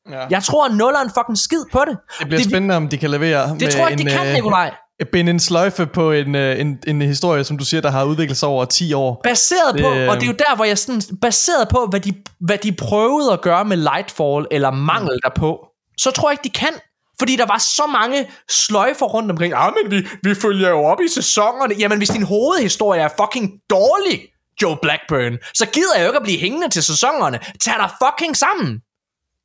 Ja. 0.10 0.28
Jeg 0.30 0.44
tror, 0.44 0.66
at 0.66 0.76
nulleren 0.76 1.10
fucking 1.18 1.38
skid 1.38 1.64
på 1.72 1.82
det. 1.88 1.98
Det 2.20 2.28
bliver 2.28 2.40
det, 2.40 2.50
spændende, 2.50 2.76
om 2.76 2.90
de 2.90 2.98
kan 2.98 3.10
levere 3.10 3.58
det 3.60 3.72
tror 3.72 3.82
jeg 3.82 3.92
ikke, 3.92 4.10
de 4.10 4.18
kan, 4.18 4.34
Nikolaj. 4.34 4.76
Binde 5.08 5.30
en 5.30 5.40
sløjfe 5.40 5.86
på 5.86 6.12
en, 6.12 6.36
øh, 6.36 6.60
en, 6.60 6.80
en 6.88 7.02
historie, 7.02 7.44
som 7.44 7.58
du 7.58 7.66
siger, 7.66 7.82
der 7.82 7.92
har 7.92 8.04
udviklet 8.04 8.38
sig 8.38 8.50
over 8.50 8.66
10 8.66 8.94
år. 8.94 9.22
Baseret 9.24 9.76
på, 9.82 9.90
Det, 9.90 10.10
og 10.10 10.16
det 10.16 10.24
er 10.24 10.28
jo 10.28 10.34
der, 10.34 10.56
hvor 10.56 10.66
jeg 10.66 10.78
sådan, 10.78 11.02
baseret 11.22 11.68
på, 11.70 11.88
hvad 11.90 12.00
de, 12.00 12.14
hvad 12.40 12.58
de 12.58 12.72
prøvede 12.72 13.34
at 13.34 13.42
gøre 13.42 13.66
med 13.66 13.78
Lightfall, 13.78 14.48
eller 14.52 14.72
mangel 14.72 15.20
derpå, 15.24 15.68
så 15.98 16.12
tror 16.12 16.30
jeg 16.30 16.34
ikke, 16.34 16.44
de 16.44 16.60
kan. 16.60 16.74
Fordi 17.20 17.36
der 17.36 17.46
var 17.46 17.58
så 17.58 17.88
mange 17.88 18.28
sløjfer 18.50 19.06
rundt 19.06 19.32
omkring. 19.32 19.54
Ah, 19.56 19.74
men 19.84 19.92
vi, 19.92 20.08
vi 20.24 20.36
følger 20.36 20.70
jo 20.70 20.84
op 20.84 21.02
i 21.02 21.08
sæsonerne. 21.08 21.76
Jamen, 21.80 21.98
hvis 21.98 22.10
din 22.10 22.24
hovedhistorie 22.24 23.02
er 23.02 23.10
fucking 23.22 23.52
dårlig, 23.70 24.22
Joe 24.62 24.78
Blackburn, 24.82 25.38
så 25.54 25.66
gider 25.66 25.96
jeg 25.96 26.04
jo 26.04 26.10
ikke 26.10 26.18
at 26.18 26.24
blive 26.24 26.40
hængende 26.40 26.70
til 26.70 26.84
sæsonerne. 26.84 27.40
Tag 27.62 27.74
dig 27.74 27.90
fucking 28.04 28.38
sammen. 28.38 28.82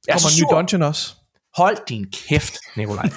Jeg 0.07 0.13
er 0.15 0.19
Kommer 0.19 0.29
en 0.29 0.43
ny 0.43 0.57
dungeon 0.57 0.83
også. 0.83 1.15
Hold 1.59 1.77
din 1.89 2.07
kæft, 2.29 2.59
Nikolaj. 2.77 3.09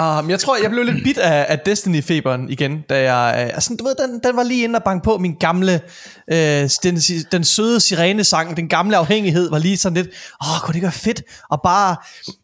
Um, 0.00 0.30
jeg 0.30 0.40
tror, 0.40 0.56
jeg 0.62 0.70
blev 0.70 0.84
lidt 0.84 1.04
bit 1.04 1.18
af, 1.18 1.46
af 1.48 1.58
Destiny-feberen 1.58 2.48
igen, 2.50 2.80
da 2.90 3.14
jeg... 3.14 3.34
Øh, 3.46 3.54
altså, 3.54 3.76
du 3.78 3.84
ved, 3.84 3.94
den, 4.08 4.20
den 4.24 4.36
var 4.36 4.42
lige 4.42 4.64
inde 4.64 4.76
og 4.76 4.82
banke 4.84 5.04
på 5.04 5.18
min 5.18 5.34
gamle... 5.40 5.80
Øh, 6.32 6.70
den, 6.82 6.96
den 7.32 7.44
søde 7.44 7.80
sirenesang, 7.80 8.56
den 8.56 8.68
gamle 8.68 8.96
afhængighed, 8.96 9.50
var 9.50 9.58
lige 9.58 9.76
sådan 9.76 9.96
lidt... 9.96 10.06
Åh, 10.44 10.60
kunne 10.60 10.68
det 10.72 10.74
ikke 10.74 10.84
være 10.84 10.92
fedt 10.92 11.22
at 11.52 11.58
bare 11.64 11.96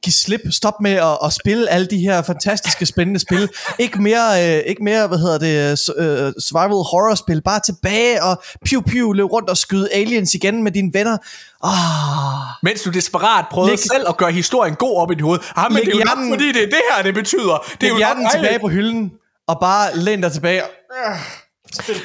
give 0.02 0.12
slip, 0.12 0.40
stop 0.50 0.80
med 0.80 0.90
at, 0.92 1.18
at 1.24 1.32
spille 1.32 1.70
alle 1.70 1.86
de 1.86 1.98
her 1.98 2.22
fantastiske, 2.22 2.86
spændende 2.86 3.20
spil. 3.20 3.48
Ikke 3.78 4.02
mere, 4.02 4.56
øh, 4.56 4.62
ikke 4.66 4.84
mere 4.84 5.06
hvad 5.06 5.18
hedder 5.18 5.38
det, 5.38 5.78
s- 5.78 5.90
øh, 5.98 6.32
survival 6.40 6.68
horror-spil. 6.90 7.42
Bare 7.42 7.60
tilbage 7.66 8.22
og 8.22 8.42
piu-piu, 8.66 9.12
løb 9.12 9.26
rundt 9.32 9.50
og 9.50 9.56
skyde 9.56 9.88
aliens 9.92 10.34
igen 10.34 10.62
med 10.62 10.72
dine 10.72 10.90
venner. 10.94 11.16
Ah, 11.64 11.72
Mens 12.62 12.82
du 12.82 12.90
desperat 12.90 13.44
prøvede 13.50 13.72
Læg- 13.72 13.78
selv 13.92 14.04
at 14.08 14.16
gøre 14.16 14.32
historien 14.32 14.74
god 14.74 14.96
op 14.96 15.10
i 15.10 15.14
dit 15.14 15.22
hoved. 15.22 15.38
Ah, 15.56 15.64
men 15.70 15.76
Læg 15.76 15.84
det 15.86 15.88
er 15.92 15.96
jo 15.98 16.04
hjernen- 16.04 16.24
nok, 16.28 16.34
fordi 16.40 16.48
det 16.52 16.62
er 16.62 16.66
det 16.66 16.80
her, 16.96 17.02
det 17.02 17.14
betyder. 17.14 17.64
Det 17.80 17.86
er 17.86 17.90
jo 17.90 17.96
hjernen 17.96 18.26
tilbage 18.34 18.58
på 18.58 18.68
hylden, 18.68 19.12
og 19.48 19.58
bare 19.60 19.96
læn 19.96 20.20
dig 20.20 20.32
tilbage. 20.32 20.60
Er 20.60 20.64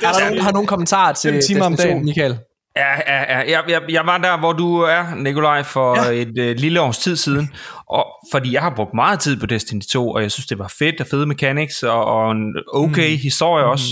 der 0.02 0.20
nogen, 0.20 0.36
der 0.38 0.44
har 0.44 0.52
nogen 0.52 0.68
kommentarer 0.68 1.14
til 1.14 1.42
timer 1.48 1.66
om 1.66 1.72
Destiny 1.72 1.90
2, 1.92 1.94
dagen. 1.94 2.06
Michael? 2.06 2.38
Ja, 2.76 2.94
ja, 3.08 3.22
ja. 3.34 3.38
Jeg, 3.52 3.64
jeg, 3.70 3.82
jeg 3.90 4.06
var 4.06 4.18
der, 4.18 4.38
hvor 4.38 4.54
du 4.54 4.82
er, 4.82 5.16
Nikolaj, 5.16 5.64
for 5.64 6.06
ja. 6.06 6.22
et 6.22 6.38
øh, 6.40 6.56
lille 6.56 6.82
års 6.82 6.98
tid 6.98 7.16
siden. 7.16 7.54
Og, 7.90 8.06
fordi 8.32 8.54
jeg 8.54 8.62
har 8.62 8.74
brugt 8.76 8.94
meget 8.94 9.20
tid 9.20 9.38
på 9.40 9.46
Destiny 9.46 9.82
2, 9.92 10.10
og 10.12 10.22
jeg 10.22 10.32
synes, 10.32 10.46
det 10.48 10.60
var 10.60 10.74
fedt 10.80 11.02
og 11.02 11.08
fede 11.08 11.26
mechanics, 11.26 11.84
og, 11.84 12.06
og 12.06 12.32
en 12.32 12.54
okay 12.74 13.12
mm. 13.12 13.18
historie 13.22 13.66
også. 13.66 13.86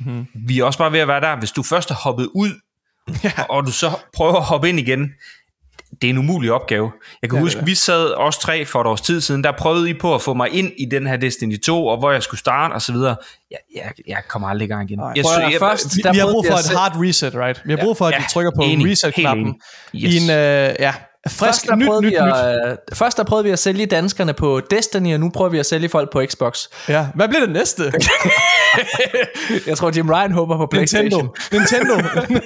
Mm. 0.00 0.26
Vi 0.46 0.58
er 0.58 0.64
også 0.64 0.78
bare 0.78 0.92
ved 0.92 1.00
at 1.00 1.08
være 1.08 1.20
der. 1.20 1.36
Hvis 1.38 1.50
du 1.50 1.62
først 1.62 1.90
er 1.90 1.94
hoppet 1.94 2.28
ud, 2.34 2.50
ja. 3.24 3.32
og 3.48 3.66
du 3.66 3.72
så 3.72 3.90
prøver 4.16 4.34
at 4.36 4.42
hoppe 4.44 4.68
ind 4.68 4.78
igen, 4.78 5.10
det 6.02 6.08
er 6.08 6.10
en 6.10 6.18
umulig 6.18 6.52
opgave. 6.52 6.92
Jeg 7.22 7.30
kan 7.30 7.36
ja, 7.38 7.42
huske, 7.42 7.64
vi 7.64 7.74
sad 7.74 8.14
os 8.16 8.38
tre 8.38 8.64
for 8.64 8.80
et 8.80 8.86
års 8.86 9.00
tid 9.00 9.20
siden, 9.20 9.44
der 9.44 9.52
prøvede 9.58 9.90
I 9.90 9.94
på 9.94 10.14
at 10.14 10.22
få 10.22 10.34
mig 10.34 10.50
ind 10.50 10.72
i 10.78 10.84
den 10.84 11.06
her 11.06 11.16
Destiny 11.16 11.60
2, 11.60 11.86
og 11.86 11.98
hvor 11.98 12.10
jeg 12.12 12.22
skulle 12.22 12.40
starte, 12.40 12.72
og 12.72 12.82
så 12.82 12.92
videre. 12.92 13.16
Jeg, 13.50 13.58
jeg, 13.74 13.92
jeg 14.08 14.22
kommer 14.28 14.48
aldrig 14.48 14.66
i 14.66 14.68
gang 14.68 14.90
igen. 14.90 15.00
jeg, 15.16 15.24
Prøv 15.24 15.50
jeg, 15.50 15.58
først- 15.58 15.96
Vi, 15.96 16.02
Der 16.02 16.12
vi 16.12 16.18
har 16.18 16.26
brug 16.32 16.46
for 16.46 16.54
et 16.54 16.78
hard 16.78 16.92
reset, 16.96 17.34
right? 17.34 17.62
Vi 17.64 17.72
har 17.72 17.78
brug 17.84 17.96
for, 17.96 18.06
at 18.06 18.12
Ja, 18.12 18.18
vi 18.18 18.24
trykker 18.30 18.50
på 18.56 18.62
reset-knappen. 18.62 19.46
enig. 19.46 19.56
I 19.92 20.16
Yes. 20.16 20.24
en, 20.24 20.30
øh, 20.30 20.74
ja, 20.78 20.94
frisk, 21.28 21.40
Først 21.44 21.66
der, 21.66 21.76
nyt, 21.76 21.86
prøvede 21.86 22.02
nyt, 22.02 22.12
vi 22.12 22.24
nyt. 22.24 22.32
at, 22.32 22.70
øh, 22.70 22.76
først 22.92 23.16
der 23.16 23.24
prøvede 23.24 23.44
vi 23.44 23.50
at 23.50 23.58
sælge 23.58 23.86
danskerne 23.86 24.32
på 24.32 24.60
Destiny, 24.70 25.14
og 25.14 25.20
nu 25.20 25.30
prøver 25.30 25.50
vi 25.50 25.58
at 25.58 25.66
sælge 25.66 25.88
folk 25.88 26.12
på 26.12 26.22
Xbox. 26.26 26.58
Ja. 26.88 27.06
Hvad 27.14 27.28
bliver 27.28 27.40
det 27.40 27.50
næste? 27.52 27.82
Jeg 29.66 29.76
tror, 29.76 29.92
Jim 29.96 30.10
Ryan 30.10 30.32
håber 30.32 30.56
på 30.56 30.66
PlayStation. 30.66 31.30
Nintendo. 31.52 31.94
Nintendo. 31.94 31.94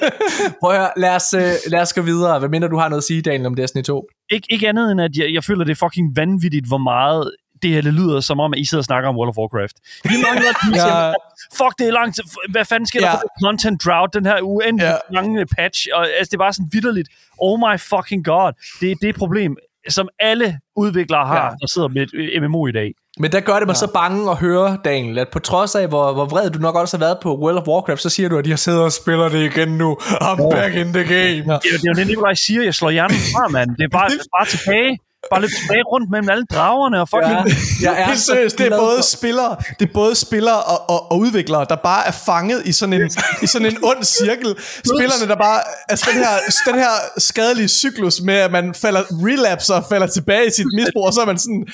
Prøv 0.61 0.71
at 0.71 0.77
høre, 0.77 0.91
lad 0.97 1.15
os, 1.15 1.35
øh, 1.35 1.53
lad 1.67 1.81
os 1.81 1.93
gå 1.93 2.03
videre. 2.03 2.39
Hvad 2.39 2.49
mindre 2.49 2.69
du 2.69 2.77
har 2.77 2.89
noget 2.89 3.01
at 3.01 3.05
sige, 3.05 3.23
Daniel, 3.23 3.47
om 3.47 3.55
Destiny 3.55 3.83
2? 3.83 4.05
Ikke, 4.31 4.47
ikke 4.51 4.69
andet 4.69 4.93
end, 4.93 5.01
at 5.01 5.11
jeg, 5.17 5.35
jeg 5.35 5.45
føler, 5.45 5.65
det 5.65 5.71
er 5.73 5.87
fucking 5.87 6.17
vanvittigt, 6.17 6.67
hvor 6.69 6.79
meget 6.79 7.31
det 7.63 7.71
her 7.71 7.81
det 7.81 7.95
lyder 7.95 8.21
som 8.21 8.41
om, 8.41 8.53
at 8.53 8.59
I 8.59 8.65
sidder 8.67 8.81
og 8.81 8.85
snakker 8.85 9.09
om 9.09 9.17
World 9.17 9.29
of 9.29 9.37
Warcraft. 9.39 9.77
Vi 10.05 10.15
mangler 10.27 10.53
Ja. 10.77 11.13
Fuck, 11.59 11.79
det 11.79 11.87
er 11.89 11.93
langt. 11.93 12.21
Hvad 12.51 12.65
fanden 12.65 12.87
sker 12.87 13.01
ja. 13.01 13.07
Der 13.07 13.13
for 13.19 13.47
content 13.47 13.85
drought, 13.85 14.15
den 14.15 14.27
her 14.27 14.41
uendelig 14.43 14.87
Ja. 14.89 14.97
lange 15.11 15.47
patch? 15.47 15.87
Og, 15.95 16.07
altså, 16.19 16.31
det 16.31 16.35
er 16.35 16.39
bare 16.39 16.53
sådan 16.53 16.69
vidderligt. 16.73 17.09
Oh 17.41 17.59
my 17.61 17.79
fucking 17.81 18.25
god. 18.25 18.53
Det 18.81 18.91
er 18.91 18.95
det 19.03 19.15
problem, 19.15 19.57
som 19.89 20.09
alle 20.21 20.59
udviklere 20.77 21.27
har, 21.27 21.45
Ja. 21.45 21.51
der 21.61 21.67
sidder 21.75 21.89
med 21.89 22.03
et 22.03 22.11
øh, 22.15 22.43
MMO 22.43 22.67
i 22.67 22.73
dag. 22.73 22.93
Men 23.19 23.33
der 23.33 23.41
gør 23.41 23.59
det 23.59 23.67
mig 23.67 23.75
ja. 23.75 23.79
så 23.79 23.91
bange 23.95 24.31
at 24.31 24.37
høre, 24.37 24.79
Daniel, 24.85 25.19
at 25.19 25.29
på 25.33 25.39
trods 25.39 25.75
af, 25.75 25.89
hvor, 25.89 26.13
hvor 26.13 26.25
vred 26.27 26.51
du 26.51 26.59
nok 26.59 26.75
også 26.75 26.97
har 26.97 27.05
været 27.05 27.19
på 27.23 27.37
World 27.39 27.59
of 27.59 27.67
Warcraft, 27.69 28.01
så 28.03 28.11
siger 28.11 28.29
du, 28.29 28.39
at 28.39 28.45
de 28.45 28.51
har 28.51 28.57
siddet 28.57 28.83
og 28.83 28.93
spiller 28.93 29.29
det 29.29 29.43
igen 29.57 29.69
nu. 29.69 29.97
I'm 30.01 30.51
back 30.51 30.75
in 30.75 30.93
the 30.93 31.03
game. 31.05 31.19
Ja. 31.19 31.33
Det 31.37 31.49
er, 31.49 31.53
jo- 31.53 31.59
det 31.59 31.85
er 31.85 31.93
jo 31.95 31.99
det, 32.01 32.07
Nikolaj 32.07 32.35
siger. 32.35 32.63
Jeg 32.63 32.75
slår 32.75 32.91
hjernen 32.91 33.17
fra, 33.17 33.49
mand. 33.49 33.71
Det 33.71 33.85
er 33.85 33.89
bare, 33.89 34.11
bare 34.39 34.47
tilbage. 34.47 34.99
Bare 35.31 35.41
løb 35.41 35.51
tilbage 35.61 35.83
rundt 35.83 36.11
mellem 36.11 36.29
alle 36.29 36.45
dragerne 36.45 37.01
og 37.01 37.09
fucking... 37.09 37.39
Ja, 37.83 37.93
jeg 37.93 38.01
er 38.01 38.07
Helt 38.11 38.21
seriøst, 38.21 38.59
det 38.59 38.67
er 38.67 38.79
både 38.79 39.03
spillere, 39.03 39.57
det 39.79 39.89
er 39.89 39.93
både 39.95 40.15
spillere 40.15 40.63
og, 40.63 40.91
og, 40.91 41.13
og 41.13 41.19
udviklere, 41.19 41.67
der 41.69 41.77
bare 41.77 42.07
er 42.07 42.11
fanget 42.11 42.67
i 42.67 42.73
sådan 42.73 42.93
en, 42.93 43.11
i 43.43 43.47
sådan 43.47 43.67
en 43.67 43.79
ond 43.83 44.05
cirkel. 44.05 44.55
Spillerne, 44.85 45.29
der 45.29 45.37
bare, 45.37 45.61
altså 45.89 46.11
den 46.13 46.19
her, 46.19 46.35
den 46.67 46.75
her 46.75 46.91
skadelige 47.19 47.69
cyklus 47.69 48.21
med, 48.21 48.35
at 48.35 48.53
man 48.53 48.75
falder, 48.75 49.03
relapser 49.11 49.75
og 49.75 49.85
falder 49.89 50.07
tilbage 50.07 50.47
i 50.47 50.51
sit 50.51 50.67
misbrug, 50.77 51.07
og 51.07 51.13
så 51.13 51.21
er 51.21 51.27
man 51.27 51.39
sådan, 51.39 51.67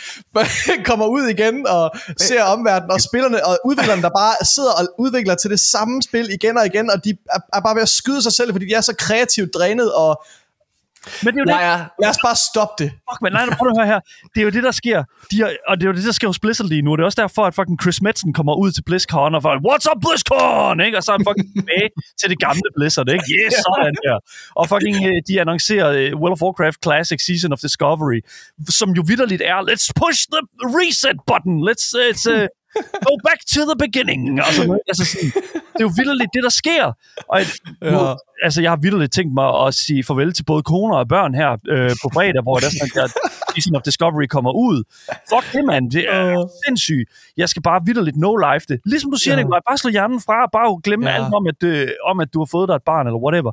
kommer 0.88 1.06
ud 1.06 1.26
igen 1.26 1.66
og 1.66 1.90
ser 2.20 2.42
omverdenen, 2.42 2.90
og 2.90 3.00
spillerne 3.00 3.46
og 3.46 3.58
udviklerne, 3.64 4.02
der 4.02 4.10
bare 4.10 4.34
sidder 4.54 4.72
og 4.72 4.94
udvikler 4.98 5.34
til 5.34 5.50
det 5.50 5.60
samme 5.60 6.02
spil 6.02 6.30
igen 6.30 6.58
og 6.58 6.66
igen, 6.66 6.90
og 6.90 7.04
de 7.04 7.10
er, 7.30 7.38
er 7.52 7.60
bare 7.60 7.74
ved 7.74 7.82
at 7.82 7.88
skyde 7.88 8.22
sig 8.22 8.32
selv, 8.32 8.52
fordi 8.52 8.66
de 8.66 8.74
er 8.74 8.80
så 8.80 8.94
kreativt 8.98 9.54
drænet, 9.54 9.92
og 9.92 10.24
Men 11.24 11.28
det 11.34 11.38
er 11.40 11.44
jo 11.44 11.48
det, 11.50 11.56
Jeg 11.60 11.72
er, 11.74 11.80
lad 12.02 12.10
os 12.14 12.20
bare 12.26 12.36
stoppe 12.50 12.74
det. 12.82 12.88
Fuck, 13.06 13.18
men 13.24 13.30
nej, 13.36 13.44
prøv 13.58 13.68
at 13.72 13.76
høre 13.80 13.88
her. 13.92 14.00
Det 14.32 14.38
er 14.42 14.46
jo 14.48 14.52
det, 14.56 14.62
der 14.68 14.74
sker. 14.82 14.98
De 15.30 15.36
har, 15.42 15.48
og 15.68 15.74
det 15.76 15.84
er 15.86 15.90
jo 15.92 15.96
det, 15.98 16.04
der 16.10 16.16
sker 16.20 16.28
hos 16.32 16.40
Blizzard 16.44 16.68
lige 16.74 16.82
nu. 16.86 16.90
Det 16.96 17.02
er 17.04 17.08
også 17.10 17.20
derfor, 17.24 17.42
at 17.48 17.54
fucking 17.58 17.78
Chris 17.82 17.98
Metzen 18.06 18.32
kommer 18.38 18.54
ud 18.62 18.70
til 18.76 18.82
BlizzCon 18.88 19.34
og 19.36 19.42
får, 19.42 19.52
What's 19.68 19.86
up, 19.90 19.98
BlizzCon? 20.04 20.76
Ikke? 20.86 20.96
Og 20.98 21.02
så 21.04 21.08
er 21.12 21.16
han 21.18 21.24
fucking 21.30 21.48
tilbage 21.58 21.88
til 22.20 22.26
det 22.32 22.38
gamle 22.46 22.68
Blizzard. 22.76 23.08
Ikke? 23.14 23.24
Yes, 23.38 23.52
sådan 23.66 23.96
der. 24.06 24.16
Og 24.60 24.64
fucking, 24.72 24.96
øh, 25.08 25.18
de 25.28 25.34
annoncerer 25.44 25.88
øh, 25.98 26.10
World 26.20 26.34
of 26.36 26.42
Warcraft 26.44 26.78
Classic 26.86 27.20
Season 27.28 27.50
of 27.54 27.58
Discovery, 27.66 28.20
som 28.80 28.88
jo 28.98 29.02
vidderligt 29.10 29.42
er, 29.52 29.58
let's 29.70 29.88
push 30.02 30.18
the 30.34 30.42
reset 30.78 31.16
button. 31.30 31.54
Let's, 31.68 31.86
it's, 32.10 32.24
uh, 32.36 32.46
go 33.08 33.14
back 33.28 33.40
to 33.54 33.60
the 33.70 33.76
beginning. 33.86 34.40
Og 34.40 34.52
sådan, 34.52 34.78
altså, 34.88 35.04
sådan, 35.04 35.28
det 35.72 35.80
er 35.82 35.88
jo 35.88 35.92
vidderligt 36.00 36.30
det, 36.34 36.42
der 36.42 36.48
sker. 36.62 36.84
Og 37.28 37.40
et, 37.40 37.48
Ja. 37.82 38.14
altså, 38.44 38.62
jeg 38.62 38.70
har 38.70 38.76
vidderligt 38.76 39.12
tænkt 39.12 39.34
mig 39.34 39.48
at 39.66 39.74
sige 39.74 40.04
farvel 40.04 40.32
til 40.32 40.44
både 40.44 40.62
koner 40.62 40.96
og 40.96 41.08
børn 41.08 41.34
her 41.34 41.50
øh, 41.68 41.90
på 42.02 42.10
fredag, 42.14 42.42
hvor 42.42 42.56
der 42.58 42.68
sådan, 42.80 43.04
at 43.04 43.10
Season 43.54 43.76
of 43.76 43.82
Discovery 43.82 44.26
kommer 44.26 44.52
ud. 44.52 44.84
Fuck 45.32 45.52
det, 45.52 45.64
mand. 45.64 45.90
Det 45.90 46.04
er 46.08 46.48
sindssygt. 46.66 47.10
Jeg 47.36 47.48
skal 47.48 47.62
bare 47.62 47.80
vidderligt 47.86 48.16
no-life 48.16 48.64
det. 48.68 48.80
Ligesom 48.84 49.10
du 49.10 49.16
siger, 49.16 49.34
Ja. 49.36 49.42
Nicolaj, 49.42 49.60
bare 49.68 49.78
slå 49.78 49.90
hjernen 49.90 50.20
fra, 50.20 50.46
bare 50.52 50.80
glemme 50.84 51.06
Ja. 51.10 51.16
ja. 51.16 51.24
alt 51.24 51.34
om 51.34 51.46
at, 51.46 51.62
øh, 51.62 51.88
om, 52.04 52.20
at 52.20 52.28
du 52.34 52.38
har 52.40 52.46
fået 52.50 52.68
dig 52.68 52.74
et 52.74 52.82
barn, 52.86 53.06
eller 53.06 53.18
whatever. 53.26 53.52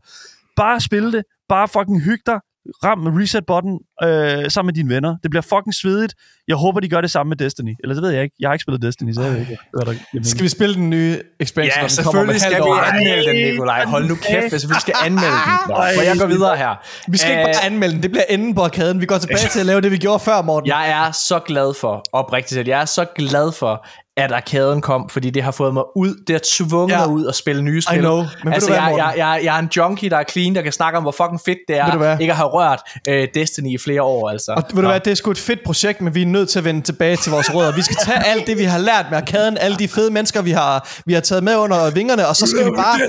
Bare 0.56 0.80
spil 0.82 1.12
det. 1.14 1.24
Bare 1.50 1.68
fucking 1.68 2.02
hygge 2.02 2.24
dig. 2.26 2.40
Ram 2.84 2.98
med 2.98 3.12
reset-button 3.22 3.74
øh, 4.04 4.52
sammen 4.52 4.68
med 4.70 4.74
dine 4.74 4.90
venner. 4.96 5.16
Det 5.24 5.32
bliver 5.32 5.42
fucking 5.42 5.76
svedigt. 5.76 6.14
Jeg 6.48 6.56
håber, 6.56 6.80
de 6.80 6.90
gør 6.90 7.02
det 7.02 7.12
samme 7.12 7.30
med 7.30 7.38
Destiny. 7.38 7.76
Eller 7.84 7.94
det 7.96 8.04
ved 8.04 8.10
jeg 8.10 8.24
ikke. 8.24 8.36
Jeg 8.40 8.50
har 8.50 8.54
ikke 8.54 8.62
spillet 8.62 8.82
Destiny, 8.82 9.14
så 9.14 9.22
jeg 9.22 9.32
ved 9.32 9.40
ikke, 9.40 9.58
hvad 9.74 9.86
der 9.86 9.94
jeg 10.14 10.26
Skal 10.26 10.44
vi 10.44 10.50
spille 10.50 10.76
den 10.76 10.90
nye 10.90 11.22
expansion, 11.40 11.78
ja, 11.78 11.82
den 11.82 11.90
selvfølgelig 11.90 12.42
skal 12.42 12.64
vi 12.64 12.72
anmelde 12.92 13.30
den, 13.30 13.52
Nikolaj. 13.52 13.86
Hold 13.86 14.08
nu 14.08 14.16
kæft, 14.16 14.50
hvis 14.52 14.70
vi 14.70 14.76
skal 14.80 14.94
anmelde 15.06 15.40
den. 15.48 15.76
For 15.96 16.02
jeg 16.02 16.16
går 16.20 16.28
videre 16.28 16.58
her. 16.58 16.74
Vi 17.12 17.18
skal 17.18 17.32
ikke 17.32 17.44
bare 17.44 17.66
anmelde 17.66 17.94
den, 17.96 18.04
det 18.04 18.12
bliver 18.12 18.26
enden 18.30 18.56
på 18.56 18.62
arkaden. 18.62 19.02
Vi 19.02 19.06
går 19.06 19.18
tilbage 19.18 19.50
til 19.52 19.60
at 19.60 19.66
lave 19.66 19.82
det, 19.82 19.92
vi 19.92 19.98
gjorde 19.98 20.20
før, 20.20 20.42
Morten. 20.42 20.68
Jeg 20.68 20.90
er 20.90 21.12
så 21.12 21.40
glad 21.40 21.74
for, 21.82 22.04
oprigtigt 22.14 22.54
set, 22.54 22.68
jeg 22.68 22.82
er 22.82 22.86
så 22.86 23.06
glad 23.16 23.52
for, 23.52 23.86
at 24.24 24.32
arkaden 24.32 24.82
kom, 24.82 25.10
fordi 25.10 25.30
det 25.30 25.44
har 25.44 25.52
fået 25.52 25.74
mig 25.74 25.84
ud, 25.98 26.16
det 26.28 26.34
har 26.34 26.42
tvunget 26.46 26.96
Ja. 26.96 27.00
mig 27.00 27.08
ud 27.16 27.26
og 27.26 27.36
spille 27.36 27.62
nye 27.62 27.82
spil. 27.82 28.00
know, 28.00 28.24
men 28.44 28.54
altså, 28.54 28.70
hvad, 28.70 28.80
jeg, 28.80 28.94
jeg, 28.98 29.14
jeg, 29.18 29.40
jeg 29.44 29.56
er 29.56 29.60
en 29.60 29.70
junkie, 29.78 30.10
der 30.10 30.18
er 30.18 30.24
clean, 30.32 30.56
der 30.56 30.62
kan 30.62 30.72
snakke 30.72 30.98
om, 30.98 31.04
hvor 31.04 31.12
fucking 31.12 31.42
fedt 31.46 31.58
det 31.68 31.78
er, 31.78 32.18
ikke 32.20 32.32
at 32.34 32.38
have 32.38 32.50
rørt 32.50 32.80
øh, 33.08 33.28
Destiny 33.34 33.74
i 33.74 33.78
flere 33.78 34.02
år, 34.04 34.30
altså. 34.30 34.52
Og 34.52 34.64
ved 34.74 34.82
du 34.84 34.88
hvad, 34.88 35.00
det 35.00 35.12
er 35.12 35.16
sgu 35.16 35.32
et 35.32 35.38
fedt 35.38 35.60
projekt, 35.66 36.02
men 36.02 36.16
vi 36.16 36.22
er 36.22 36.26
nødt 36.26 36.50
til 36.50 36.60
at 36.60 36.66
vende 36.66 36.82
tilbage 36.82 37.16
til 37.18 37.32
vores 37.32 37.54
rødder. 37.54 37.76
Vi 37.76 37.82
skal 37.82 37.96
tage 38.06 38.26
alt 38.28 38.48
det, 38.48 38.58
vi 38.58 38.64
har 38.64 38.78
lært 38.80 39.06
med 39.10 39.18
arkaden, 39.18 39.58
alle 39.58 39.78
de 39.78 39.88
fede 39.88 40.12
mennesker, 40.12 40.42
vi 40.42 40.52
har, 40.52 40.90
vi 41.06 41.14
har 41.14 41.22
taget 41.22 41.44
med 41.44 41.56
under 41.56 41.92
vingerne, 41.92 42.28
og 42.28 42.36
så 42.36 42.48
skal 42.48 42.66
vi 42.66 42.72
bare 42.76 43.00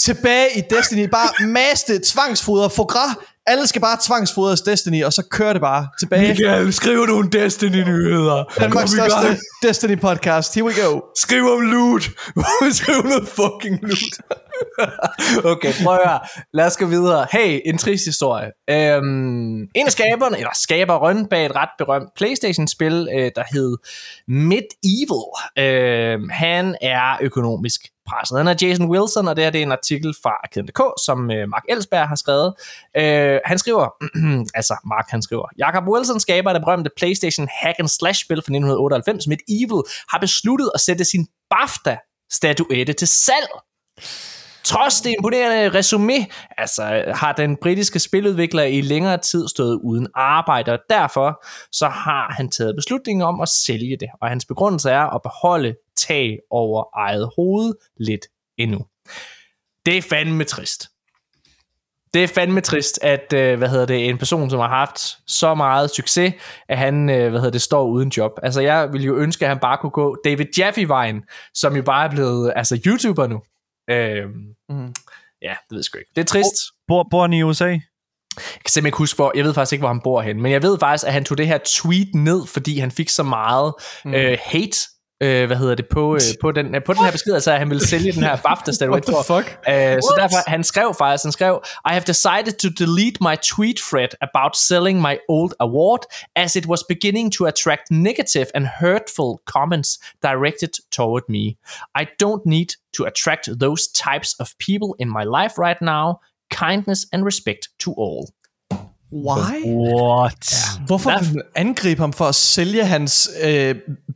tilbage 0.00 0.46
i 0.56 0.62
Destiny, 0.70 1.08
bare 1.08 1.46
maste, 1.46 2.00
tvangsfoder, 2.04 2.68
fogra. 2.68 3.14
Alle 3.46 3.66
skal 3.66 3.80
bare 3.80 3.98
tvangsfodres 4.00 4.60
Destiny, 4.60 5.04
og 5.04 5.12
så 5.12 5.22
kører 5.30 5.52
det 5.52 5.62
bare 5.62 5.88
tilbage. 6.00 6.28
Michael, 6.28 6.72
skriv 6.72 7.06
nogle 7.06 7.30
Destiny-nyheder. 7.30 8.44
Danmarks 8.60 8.90
største 8.90 9.38
Destiny 9.62 9.98
podcast. 9.98 10.54
Here 10.54 10.64
we 10.64 10.72
go. 10.84 11.00
Skriv 11.16 11.44
om 11.44 11.60
loot. 11.60 12.02
Skriv 12.80 13.02
noget 13.02 13.28
fucking 13.28 13.78
loot. 13.82 14.14
okay, 15.52 15.72
prøv 15.84 15.94
at 15.94 16.08
høre. 16.08 16.20
Lad 16.54 16.66
os 16.66 16.76
gå 16.76 16.86
videre. 16.86 17.26
Hey, 17.32 17.60
en 17.64 17.78
trist 17.78 18.04
historie. 18.04 18.50
Øhm, 18.70 19.60
en 19.74 19.86
af 19.86 19.92
skaberne, 19.92 20.36
eller 20.36 20.50
skaberen 20.54 21.26
bag 21.26 21.46
et 21.46 21.56
ret 21.56 21.68
berømt 21.78 22.08
Playstation-spil, 22.16 23.08
øh, 23.16 23.30
der 23.36 23.42
hed 23.52 23.76
Medieval, 24.28 25.24
øh, 25.58 26.28
han 26.30 26.76
er 26.82 27.18
økonomisk 27.20 27.80
presset. 28.12 28.38
Han 28.38 28.48
er 28.48 28.56
Jason 28.62 28.86
Wilson, 28.92 29.28
og 29.28 29.36
det 29.36 29.44
her 29.44 29.50
det 29.50 29.58
er 29.58 29.62
en 29.62 29.72
artikel 29.72 30.14
fra 30.22 30.30
Arcade.dk, 30.44 30.80
som 31.06 31.30
øh, 31.30 31.48
Mark 31.48 31.64
Elsberg 31.68 32.08
har 32.08 32.18
skrevet. 32.22 32.48
Øh, 32.96 33.40
han 33.44 33.58
skriver, 33.58 33.86
altså 34.58 34.74
Mark 34.92 35.06
han 35.10 35.22
skriver, 35.22 35.46
Jacob 35.58 35.84
Wilson, 35.88 36.20
skaber 36.20 36.52
det 36.52 36.62
berømte 36.62 36.90
Playstation 36.96 37.48
hack 37.62 37.76
and 37.78 37.88
slash 37.88 38.24
spil 38.24 38.36
fra 38.36 38.52
1998, 38.52 39.26
Medieval, 39.26 39.82
har 40.12 40.18
besluttet 40.18 40.70
at 40.74 40.80
sætte 40.80 41.04
sin 41.04 41.26
BAFTA-statuette 41.50 42.92
til 42.92 43.08
salg. 43.08 43.52
Trods 44.64 45.00
det 45.00 45.14
imponerende 45.18 45.78
resume, 45.78 46.26
altså 46.58 47.04
har 47.14 47.32
den 47.32 47.56
britiske 47.56 47.98
spiludvikler 47.98 48.62
i 48.62 48.80
længere 48.80 49.18
tid 49.18 49.48
stået 49.48 49.80
uden 49.84 50.06
arbejde, 50.14 50.72
og 50.72 50.78
derfor 50.90 51.44
så 51.72 51.88
har 51.88 52.34
han 52.36 52.50
taget 52.50 52.76
beslutningen 52.76 53.22
om 53.22 53.40
at 53.40 53.48
sælge 53.48 53.96
det, 54.00 54.08
og 54.20 54.28
hans 54.28 54.44
begrundelse 54.44 54.90
er 54.90 55.14
at 55.14 55.22
beholde 55.22 55.74
tag 55.96 56.38
over 56.50 56.84
eget 56.96 57.30
hoved 57.36 57.74
lidt 58.00 58.26
endnu. 58.58 58.80
Det 59.86 59.98
er 59.98 60.02
fandme 60.02 60.44
trist. 60.44 60.88
Det 62.14 62.24
er 62.24 62.28
fandme 62.28 62.60
trist, 62.60 62.98
at 63.02 63.32
øh, 63.32 63.58
hvad 63.58 63.68
hedder 63.68 63.86
det, 63.86 64.08
en 64.08 64.18
person, 64.18 64.50
som 64.50 64.60
har 64.60 64.68
haft 64.68 64.98
så 65.26 65.54
meget 65.54 65.90
succes, 65.90 66.34
at 66.68 66.78
han 66.78 67.10
øh, 67.10 67.30
hvad 67.30 67.40
hedder 67.40 67.50
det, 67.50 67.62
står 67.62 67.86
uden 67.86 68.08
job. 68.08 68.32
Altså 68.42 68.60
jeg 68.60 68.92
ville 68.92 69.06
jo 69.06 69.16
ønske, 69.16 69.44
at 69.44 69.48
han 69.48 69.58
bare 69.58 69.78
kunne 69.78 69.90
gå 69.90 70.16
David 70.24 70.46
Jaffe-vejen, 70.58 71.22
som 71.54 71.76
jo 71.76 71.82
bare 71.82 72.06
er 72.06 72.10
blevet 72.10 72.52
altså, 72.56 72.80
YouTuber 72.86 73.26
nu. 73.26 73.40
Øh, 73.90 74.26
Mhm. 74.68 74.94
Ja, 75.42 75.50
det 75.50 75.70
ved 75.70 75.78
jeg 75.78 75.84
sgu 75.84 75.98
ikke. 75.98 76.10
Det 76.16 76.20
er 76.20 76.24
trist. 76.26 76.54
Bor, 76.88 77.06
bor 77.10 77.22
han 77.22 77.32
i 77.32 77.42
USA? 77.42 77.66
Jeg 77.66 77.80
kan 78.36 78.50
simpelthen 78.66 78.86
ikke 78.86 78.98
huske, 78.98 79.16
hvor, 79.16 79.32
jeg 79.34 79.44
ved 79.44 79.54
faktisk 79.54 79.72
ikke, 79.72 79.80
hvor 79.82 79.88
han 79.88 80.00
bor 80.04 80.22
hen, 80.22 80.42
men 80.42 80.52
jeg 80.52 80.62
ved 80.62 80.78
faktisk, 80.78 81.06
at 81.06 81.12
han 81.12 81.24
tog 81.24 81.38
det 81.38 81.46
her 81.46 81.58
tweet 81.66 82.14
ned, 82.14 82.46
fordi 82.46 82.78
han 82.78 82.90
fik 82.90 83.08
så 83.08 83.22
meget 83.22 83.74
mm. 84.04 84.14
øh, 84.14 84.38
hate, 84.42 84.76
øh, 85.22 85.46
hvad 85.46 85.56
hedder 85.56 85.74
det, 85.74 85.86
på, 85.88 86.14
øh, 86.14 86.20
på, 86.40 86.52
den, 86.52 86.74
øh, 86.74 86.84
på 86.86 86.92
den 86.92 87.04
her 87.04 87.12
besked, 87.12 87.34
altså 87.34 87.52
at 87.52 87.58
han 87.58 87.70
ville 87.70 87.86
sælge 87.86 88.12
den 88.12 88.22
her 88.22 88.36
BAFTA 88.36 88.88
What 88.88 89.02
the 89.02 89.14
fuck? 89.26 89.58
Uh, 89.68 89.74
så 89.74 90.14
derfor, 90.18 90.50
han 90.50 90.64
skrev 90.64 90.94
faktisk, 90.98 91.24
han 91.24 91.32
skrev, 91.32 91.62
I 91.90 91.92
have 91.92 92.04
decided 92.06 92.52
to 92.52 92.68
delete 92.84 93.18
my 93.20 93.36
tweet 93.42 93.76
thread 93.90 94.08
about 94.20 94.56
selling 94.56 95.00
my 95.00 95.16
old 95.28 95.52
award, 95.60 96.00
as 96.36 96.56
it 96.56 96.66
was 96.66 96.80
beginning 96.88 97.32
to 97.32 97.46
attract 97.46 97.82
negative 97.90 98.46
and 98.54 98.66
hurtful 98.80 99.30
comments 99.54 99.88
directed 100.22 100.72
toward 100.96 101.22
me. 101.28 101.44
I 102.00 102.04
don't 102.22 102.44
need 102.46 102.70
to 102.96 103.04
attract 103.04 103.58
those 103.58 103.82
types 103.88 104.30
of 104.40 104.48
people 104.58 104.90
in 104.98 105.08
my 105.08 105.24
life 105.24 105.54
right 105.58 105.80
now. 105.82 106.20
Kindness 106.50 107.06
and 107.12 107.24
respect 107.24 107.68
to 107.78 107.92
all. 107.92 108.28
Why? 109.12 109.66
What? 109.66 110.54
Hvorfor 110.86 111.10
vil 111.24 111.34
man 111.34 111.42
angribe 111.54 112.00
ham 112.00 112.12
for 112.12 112.24
at 112.24 112.34
sælge 112.34 112.84
hans 112.86 113.30
øh, 113.42 113.74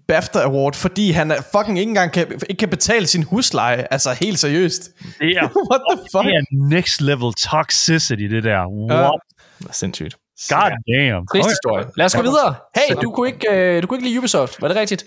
BAFTA 0.08 0.38
Award, 0.42 0.74
fordi 0.74 1.10
han 1.10 1.32
fucking 1.52 1.78
ikke 1.78 1.90
engang 1.90 2.12
kan, 2.12 2.26
ikke 2.50 2.60
kan 2.60 2.68
betale 2.68 3.06
sin 3.06 3.22
husleje? 3.22 3.86
Altså 3.90 4.12
helt 4.12 4.38
seriøst. 4.38 4.90
Det 5.18 5.36
er, 5.36 5.48
What 5.70 5.80
the 5.90 5.98
fuck? 6.12 6.24
det 6.24 6.34
er 6.34 6.44
next 6.50 7.00
level 7.00 7.32
toxicity, 7.34 8.22
det 8.22 8.44
der. 8.44 8.66
What? 8.90 9.20
Er 9.68 9.72
sindssygt. 9.72 10.16
God 10.48 10.70
damn. 10.98 11.26
Trist 11.26 11.48
historie. 11.48 11.86
Lad 11.96 12.06
os 12.06 12.14
gå 12.14 12.22
videre. 12.22 12.54
Hey, 12.76 12.96
du 13.02 13.10
kunne 13.10 13.28
ikke, 13.28 13.52
øh, 13.52 13.82
du 13.82 13.86
kunne 13.86 13.98
ikke 13.98 14.08
lide 14.08 14.18
Ubisoft, 14.18 14.62
var 14.62 14.68
det 14.68 14.76
rigtigt? 14.76 15.04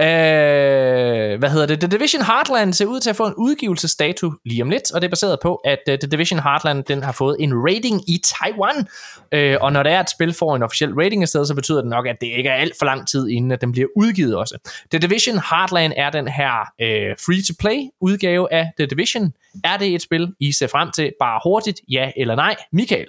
Øh, 0.00 1.38
hvad 1.38 1.50
hedder 1.50 1.66
det? 1.66 1.80
The 1.80 1.88
Division 1.88 2.22
Heartland 2.22 2.72
ser 2.72 2.86
ud 2.86 3.00
til 3.00 3.10
at 3.10 3.16
få 3.16 3.26
en 3.26 3.34
udgivelsesdato 3.34 4.32
lige 4.44 4.62
om 4.62 4.70
lidt, 4.70 4.92
og 4.92 5.00
det 5.00 5.06
er 5.06 5.10
baseret 5.10 5.38
på, 5.42 5.54
at 5.54 5.78
uh, 5.88 5.94
The 5.94 6.08
Division 6.10 6.40
Heartland 6.40 6.84
den 6.84 7.02
har 7.02 7.12
fået 7.12 7.36
en 7.40 7.52
rating 7.54 8.10
i 8.10 8.22
Taiwan. 8.24 8.88
Øh, 9.32 9.56
og 9.60 9.72
når 9.72 9.82
der 9.82 9.90
er 9.90 10.00
et 10.00 10.10
spil 10.10 10.34
får 10.34 10.56
en 10.56 10.62
officiel 10.62 10.94
rating 10.94 11.22
et 11.22 11.28
sted, 11.28 11.46
så 11.46 11.54
betyder 11.54 11.80
det 11.80 11.90
nok, 11.90 12.06
at 12.06 12.16
det 12.20 12.26
ikke 12.26 12.48
er 12.48 12.54
alt 12.54 12.74
for 12.78 12.84
lang 12.84 13.08
tid, 13.08 13.28
inden 13.28 13.50
at 13.50 13.60
den 13.60 13.72
bliver 13.72 13.88
udgivet 13.96 14.36
også. 14.36 14.58
The 14.90 14.98
Division 14.98 15.34
Heartland 15.50 15.92
er 15.96 16.10
den 16.10 16.28
her 16.28 16.60
øh, 16.80 17.16
free-to-play 17.26 17.78
udgave 18.00 18.52
af 18.52 18.70
The 18.78 18.86
Division. 18.86 19.32
Er 19.64 19.76
det 19.76 19.94
et 19.94 20.02
spil, 20.02 20.34
I 20.40 20.52
ser 20.52 20.66
frem 20.66 20.90
til 20.90 21.12
bare 21.20 21.40
hurtigt, 21.44 21.80
ja 21.90 22.10
eller 22.16 22.34
nej? 22.34 22.56
Michael, 22.72 23.06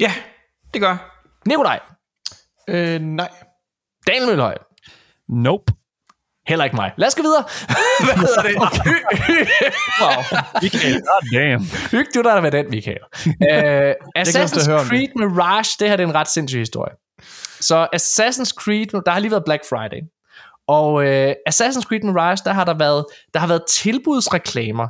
Ja, 0.00 0.12
det 0.74 0.80
gør. 0.80 1.22
Nikolaj, 1.46 1.80
Øh, 2.68 3.00
nej. 3.00 3.28
Daniel 4.06 4.26
Mølhøj, 4.26 4.58
Nope. 5.28 5.72
Heller 6.48 6.64
ikke 6.64 6.76
mig. 6.76 6.92
Lad 6.96 7.08
os 7.08 7.14
gå 7.14 7.22
videre. 7.22 7.44
Hvad 8.04 8.16
hedder 8.16 8.42
det? 8.42 8.54
wow. 10.00 10.22
Michael, 10.62 10.94
god 10.94 11.22
damn. 11.32 11.64
Hyg 11.90 12.06
du 12.14 12.22
dig 12.22 12.42
med 12.42 12.50
den, 12.50 12.70
Michael. 12.70 13.04
Uh, 13.26 13.92
Assassin's 14.18 14.88
Creed 14.88 15.08
Mirage, 15.16 15.76
det 15.78 15.88
her 15.88 15.96
det 15.96 16.04
er 16.04 16.08
en 16.08 16.14
ret 16.14 16.28
sindssyg 16.28 16.58
historie. 16.58 16.94
Så 17.60 17.88
Assassin's 17.96 18.52
Creed, 18.62 19.02
der 19.06 19.10
har 19.10 19.18
lige 19.18 19.30
været 19.30 19.44
Black 19.44 19.62
Friday. 19.68 20.00
Og 20.68 20.92
uh, 20.92 21.30
Assassin's 21.50 21.82
Creed 21.88 22.02
Mirage, 22.02 22.42
der 22.44 22.52
har 22.52 22.64
der 22.64 22.74
været, 22.74 23.06
der 23.34 23.40
har 23.40 23.46
været 23.46 23.62
tilbudsreklamer 23.70 24.88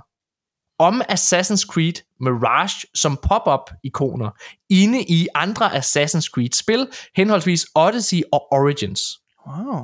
om 0.79 1.03
Assassin's 1.03 1.67
Creed 1.73 1.95
Mirage 2.21 2.87
som 2.95 3.19
pop-up 3.23 3.71
ikoner 3.85 4.31
inde 4.71 5.03
i 5.03 5.29
andre 5.35 5.77
Assassin's 5.77 6.31
Creed 6.35 6.53
spil, 6.53 6.89
henholdsvis 7.17 7.67
Odyssey 7.75 8.23
og 8.33 8.53
Origins. 8.53 9.01
Wow. 9.47 9.81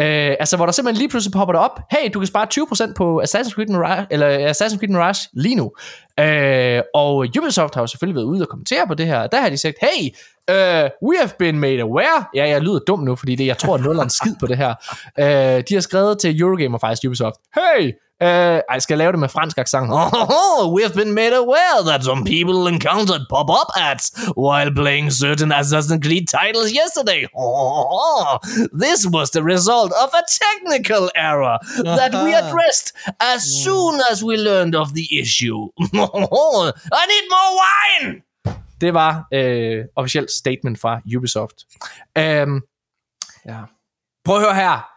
Øh, 0.00 0.36
altså, 0.40 0.56
hvor 0.56 0.66
der 0.66 0.72
simpelthen 0.72 0.98
lige 0.98 1.08
pludselig 1.08 1.32
popper 1.32 1.52
det 1.52 1.62
op. 1.62 1.80
Hey, 1.90 2.10
du 2.14 2.18
kan 2.20 2.26
spare 2.26 2.46
20% 2.90 2.92
på 2.96 3.22
Assassin's 3.22 3.50
Creed 3.50 3.68
Mirage, 3.68 4.06
eller 4.10 4.50
Assassin's 4.50 4.78
Creed 4.78 4.88
Mirage 4.90 5.28
lige 5.32 5.54
nu. 5.54 5.72
Øh, 6.20 6.82
og 6.94 7.26
Ubisoft 7.38 7.74
har 7.74 7.82
jo 7.82 7.86
selvfølgelig 7.86 8.14
været 8.14 8.24
ude 8.24 8.42
og 8.42 8.48
kommentere 8.48 8.86
på 8.86 8.94
det 8.94 9.06
her. 9.06 9.26
Der 9.26 9.40
har 9.40 9.48
de 9.48 9.56
sagt, 9.56 9.76
hey, 9.80 10.08
uh, 10.50 11.08
we 11.08 11.16
have 11.18 11.30
been 11.38 11.60
made 11.60 11.80
aware. 11.80 12.24
Ja, 12.34 12.48
jeg 12.48 12.60
lyder 12.60 12.78
dum 12.78 13.00
nu, 13.00 13.16
fordi 13.16 13.34
det, 13.34 13.46
jeg 13.46 13.58
tror, 13.58 13.74
at 13.74 13.80
nul 13.80 13.96
er 13.96 14.02
en 14.02 14.10
skid 14.10 14.34
på 14.40 14.46
det 14.46 14.56
her. 14.56 14.74
Øh, 15.18 15.62
de 15.68 15.74
har 15.74 15.80
skrevet 15.80 16.18
til 16.18 16.40
Eurogamer 16.40 16.78
faktisk, 16.78 17.04
Ubisoft. 17.06 17.36
Hey, 17.54 17.92
Uh, 18.20 18.26
ej, 18.68 18.78
skal 18.78 18.94
jeg 18.94 18.98
lave 18.98 19.12
det 19.12 19.20
med 19.20 19.28
fransk 19.28 19.58
accent? 19.58 19.90
Oh, 20.40 20.74
we 20.74 20.82
have 20.82 20.94
been 20.94 21.12
made 21.14 21.32
aware 21.44 21.78
that 21.90 22.04
some 22.04 22.24
people 22.24 22.66
encountered 22.74 23.22
pop-up 23.30 23.70
ads 23.76 24.06
while 24.36 24.70
playing 24.74 25.10
certain 25.12 25.52
Assassin's 25.52 26.00
Creed 26.06 26.26
titles 26.26 26.68
yesterday. 26.80 27.20
Oh, 27.36 28.38
this 28.84 29.00
was 29.16 29.30
the 29.30 29.42
result 29.54 29.92
of 30.04 30.10
a 30.20 30.24
technical 30.44 31.04
error 31.14 31.56
that 32.00 32.12
we 32.24 32.30
addressed 32.42 32.88
as 33.34 33.40
soon 33.64 33.94
as 34.10 34.24
we 34.24 34.34
learned 34.36 34.74
of 34.74 34.88
the 34.94 35.06
issue. 35.22 35.60
I 37.00 37.04
need 37.12 37.24
more 37.36 37.52
wine! 37.62 38.22
Det 38.80 38.94
var 38.94 39.26
øh, 39.34 39.84
officielt 39.96 40.30
statement 40.30 40.80
fra 40.80 41.00
Ubisoft. 41.16 41.56
Um, 42.18 42.62
Ja. 43.46 43.60
prøv 44.24 44.36
at 44.36 44.42
høre 44.42 44.54
her. 44.54 44.88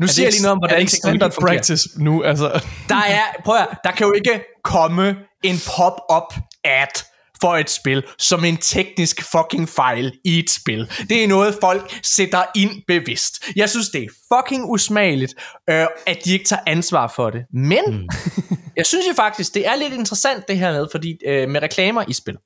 Nu 0.00 0.06
siger 0.06 0.26
jeg 0.26 0.32
lige 0.32 0.42
noget 0.42 0.52
om, 0.52 0.58
det 0.58 0.70
hvordan 0.70 0.80
ikke 0.80 0.92
standard 0.92 1.32
practice 1.40 1.88
nu? 1.96 2.22
Altså, 2.22 2.64
Der 2.88 2.96
er, 2.96 3.22
prøv 3.44 3.56
at, 3.56 3.68
der 3.84 3.90
kan 3.90 4.06
jo 4.06 4.12
ikke 4.12 4.44
komme 4.64 5.16
en 5.44 5.56
pop-up 5.76 6.34
ad 6.64 7.02
for 7.40 7.56
et 7.56 7.70
spil, 7.70 8.02
som 8.18 8.44
en 8.44 8.56
teknisk 8.56 9.22
fucking 9.22 9.68
fejl 9.68 10.12
i 10.24 10.38
et 10.38 10.50
spil. 10.50 10.90
Det 11.08 11.24
er 11.24 11.28
noget, 11.28 11.58
folk 11.60 11.98
sætter 12.02 12.42
ind 12.56 12.70
bevidst. 12.86 13.44
Jeg 13.56 13.70
synes, 13.70 13.88
det 13.88 14.02
er 14.02 14.08
fucking 14.34 14.70
usmageligt, 14.70 15.34
øh, 15.70 15.86
at 16.06 16.18
de 16.24 16.32
ikke 16.32 16.44
tager 16.44 16.62
ansvar 16.66 17.12
for 17.16 17.30
det. 17.30 17.40
Men, 17.52 17.82
mm. 17.88 18.08
jeg 18.76 18.86
synes 18.86 19.06
jo 19.08 19.14
faktisk, 19.16 19.54
det 19.54 19.66
er 19.66 19.76
lidt 19.76 19.92
interessant 19.94 20.48
det 20.48 20.58
her 20.58 20.72
med, 20.72 20.86
fordi, 20.92 21.16
øh, 21.26 21.48
med 21.48 21.62
reklamer 21.62 22.04
i 22.08 22.12
spil. 22.12 22.36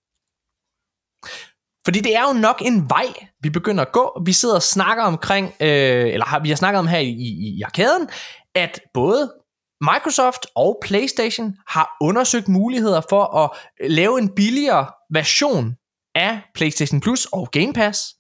Fordi 1.84 2.00
det 2.00 2.16
er 2.16 2.22
jo 2.28 2.32
nok 2.32 2.62
en 2.64 2.90
vej, 2.90 3.06
vi 3.42 3.50
begynder 3.50 3.84
at 3.84 3.92
gå. 3.92 4.22
Vi 4.24 4.32
sidder 4.32 4.54
og 4.54 4.62
snakker 4.62 5.04
omkring, 5.04 5.46
øh, 5.60 6.12
eller 6.12 6.26
har, 6.26 6.40
vi 6.40 6.48
har 6.48 6.56
snakket 6.56 6.78
om 6.78 6.86
her 6.86 6.98
i, 6.98 7.08
i, 7.08 7.56
i 7.58 7.62
arkaden, 7.62 8.08
at 8.54 8.80
både 8.94 9.32
Microsoft 9.80 10.46
og 10.54 10.78
PlayStation 10.82 11.54
har 11.68 11.96
undersøgt 12.00 12.48
muligheder 12.48 13.00
for 13.08 13.36
at 13.36 13.50
lave 13.90 14.18
en 14.18 14.34
billigere 14.34 14.86
version 15.10 15.74
af 16.14 16.40
PlayStation 16.54 17.00
Plus 17.00 17.26
og 17.32 17.48
Game 17.50 17.72
Pass, 17.72 18.14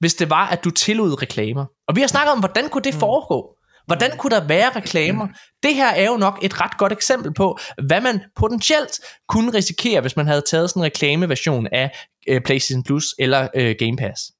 hvis 0.00 0.14
det 0.14 0.30
var, 0.30 0.46
at 0.48 0.64
du 0.64 0.70
tillod 0.70 1.22
reklamer. 1.22 1.64
Og 1.88 1.96
vi 1.96 2.00
har 2.00 2.08
snakket 2.08 2.32
om, 2.32 2.38
hvordan 2.38 2.68
kunne 2.68 2.82
det 2.82 2.94
foregå? 2.94 3.55
Hvordan 3.86 4.16
kunne 4.18 4.30
der 4.36 4.46
være 4.46 4.70
reklamer? 4.76 5.28
Det 5.62 5.74
her 5.74 5.88
er 5.88 6.06
jo 6.06 6.16
nok 6.16 6.38
et 6.42 6.60
ret 6.60 6.78
godt 6.78 6.92
eksempel 6.92 7.34
på, 7.34 7.58
hvad 7.86 8.00
man 8.00 8.20
potentielt 8.36 9.00
kunne 9.28 9.54
risikere, 9.54 10.00
hvis 10.00 10.16
man 10.16 10.26
havde 10.26 10.42
taget 10.50 10.70
sådan 10.70 10.80
en 10.80 10.84
reklameversion 10.84 11.66
af 11.72 11.98
øh, 12.28 12.40
PlayStation 12.40 12.82
Plus 12.82 13.14
eller 13.18 13.48
øh, 13.54 13.76
Game 13.78 13.96
Pass. 13.96 14.32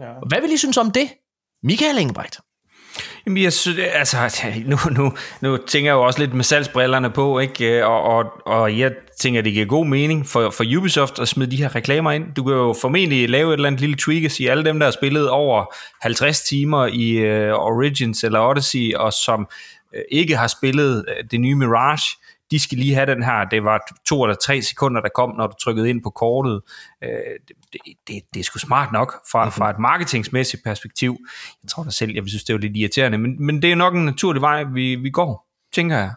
Ja. 0.00 0.12
Hvad 0.28 0.40
vil 0.40 0.52
I 0.52 0.56
synes 0.56 0.76
om 0.76 0.90
det? 0.90 1.08
Michael 1.62 1.98
Engebrecht. 1.98 2.40
Jamen, 3.26 3.42
jeg 3.42 3.52
synes, 3.52 3.78
altså, 3.92 4.16
nu, 4.66 4.76
nu, 4.90 5.12
nu 5.40 5.56
tænker 5.56 5.90
jeg 5.90 5.94
jo 5.94 6.02
også 6.02 6.18
lidt 6.18 6.34
med 6.34 6.44
salgsbrillerne 6.44 7.10
på, 7.10 7.38
ikke? 7.38 7.78
Øh, 7.78 7.86
og, 7.86 8.02
og, 8.02 8.24
og 8.46 8.78
jeg 8.78 8.92
tænker, 9.20 9.42
det 9.42 9.52
giver 9.52 9.66
god 9.66 9.86
mening 9.86 10.26
for, 10.26 10.50
for 10.50 10.64
Ubisoft 10.78 11.18
at 11.18 11.28
smide 11.28 11.50
de 11.50 11.56
her 11.56 11.74
reklamer 11.74 12.10
ind. 12.10 12.34
Du 12.34 12.44
kan 12.44 12.54
jo 12.54 12.74
formentlig 12.80 13.28
lave 13.28 13.48
et 13.48 13.52
eller 13.52 13.66
andet 13.66 13.80
lille 13.80 13.96
tweak 13.96 14.24
og 14.24 14.30
sige, 14.30 14.50
alle 14.50 14.64
dem, 14.64 14.78
der 14.78 14.86
har 14.86 14.90
spillet 14.90 15.30
over 15.30 15.74
50 16.02 16.40
timer 16.40 16.86
i 16.86 17.16
uh, 17.50 17.54
Origins 17.54 18.24
eller 18.24 18.40
Odyssey, 18.40 18.94
og 18.94 19.12
som 19.12 19.48
uh, 19.92 20.00
ikke 20.10 20.36
har 20.36 20.46
spillet 20.46 20.96
uh, 21.08 21.30
det 21.30 21.40
nye 21.40 21.54
Mirage, 21.54 22.16
de 22.50 22.58
skal 22.58 22.78
lige 22.78 22.94
have 22.94 23.06
den 23.06 23.22
her, 23.22 23.44
det 23.44 23.64
var 23.64 23.80
to 24.08 24.24
eller 24.24 24.36
tre 24.36 24.62
sekunder, 24.62 25.00
der 25.00 25.08
kom, 25.14 25.36
når 25.36 25.46
du 25.46 25.54
trykkede 25.64 25.90
ind 25.90 26.02
på 26.02 26.10
kortet. 26.10 26.60
Øh, 27.04 27.10
det, 27.72 27.80
det, 28.08 28.22
det 28.34 28.40
er 28.40 28.44
sgu 28.44 28.58
smart 28.58 28.92
nok 28.92 29.20
fra, 29.32 29.44
mm-hmm. 29.44 29.52
fra 29.52 29.70
et 29.70 29.78
marketingsmæssigt 29.78 30.64
perspektiv. 30.64 31.18
Jeg 31.62 31.68
tror 31.68 31.82
da 31.82 31.90
selv, 31.90 32.12
jeg 32.14 32.22
synes, 32.26 32.44
det 32.44 32.54
er 32.54 32.58
lidt 32.58 32.76
irriterende, 32.76 33.18
men, 33.18 33.46
men 33.46 33.62
det 33.62 33.72
er 33.72 33.76
nok 33.76 33.94
en 33.94 34.04
naturlig 34.04 34.42
vej, 34.42 34.64
vi, 34.64 34.94
vi 34.94 35.10
går, 35.10 35.46
tænker 35.72 35.96
jeg. 35.96 36.10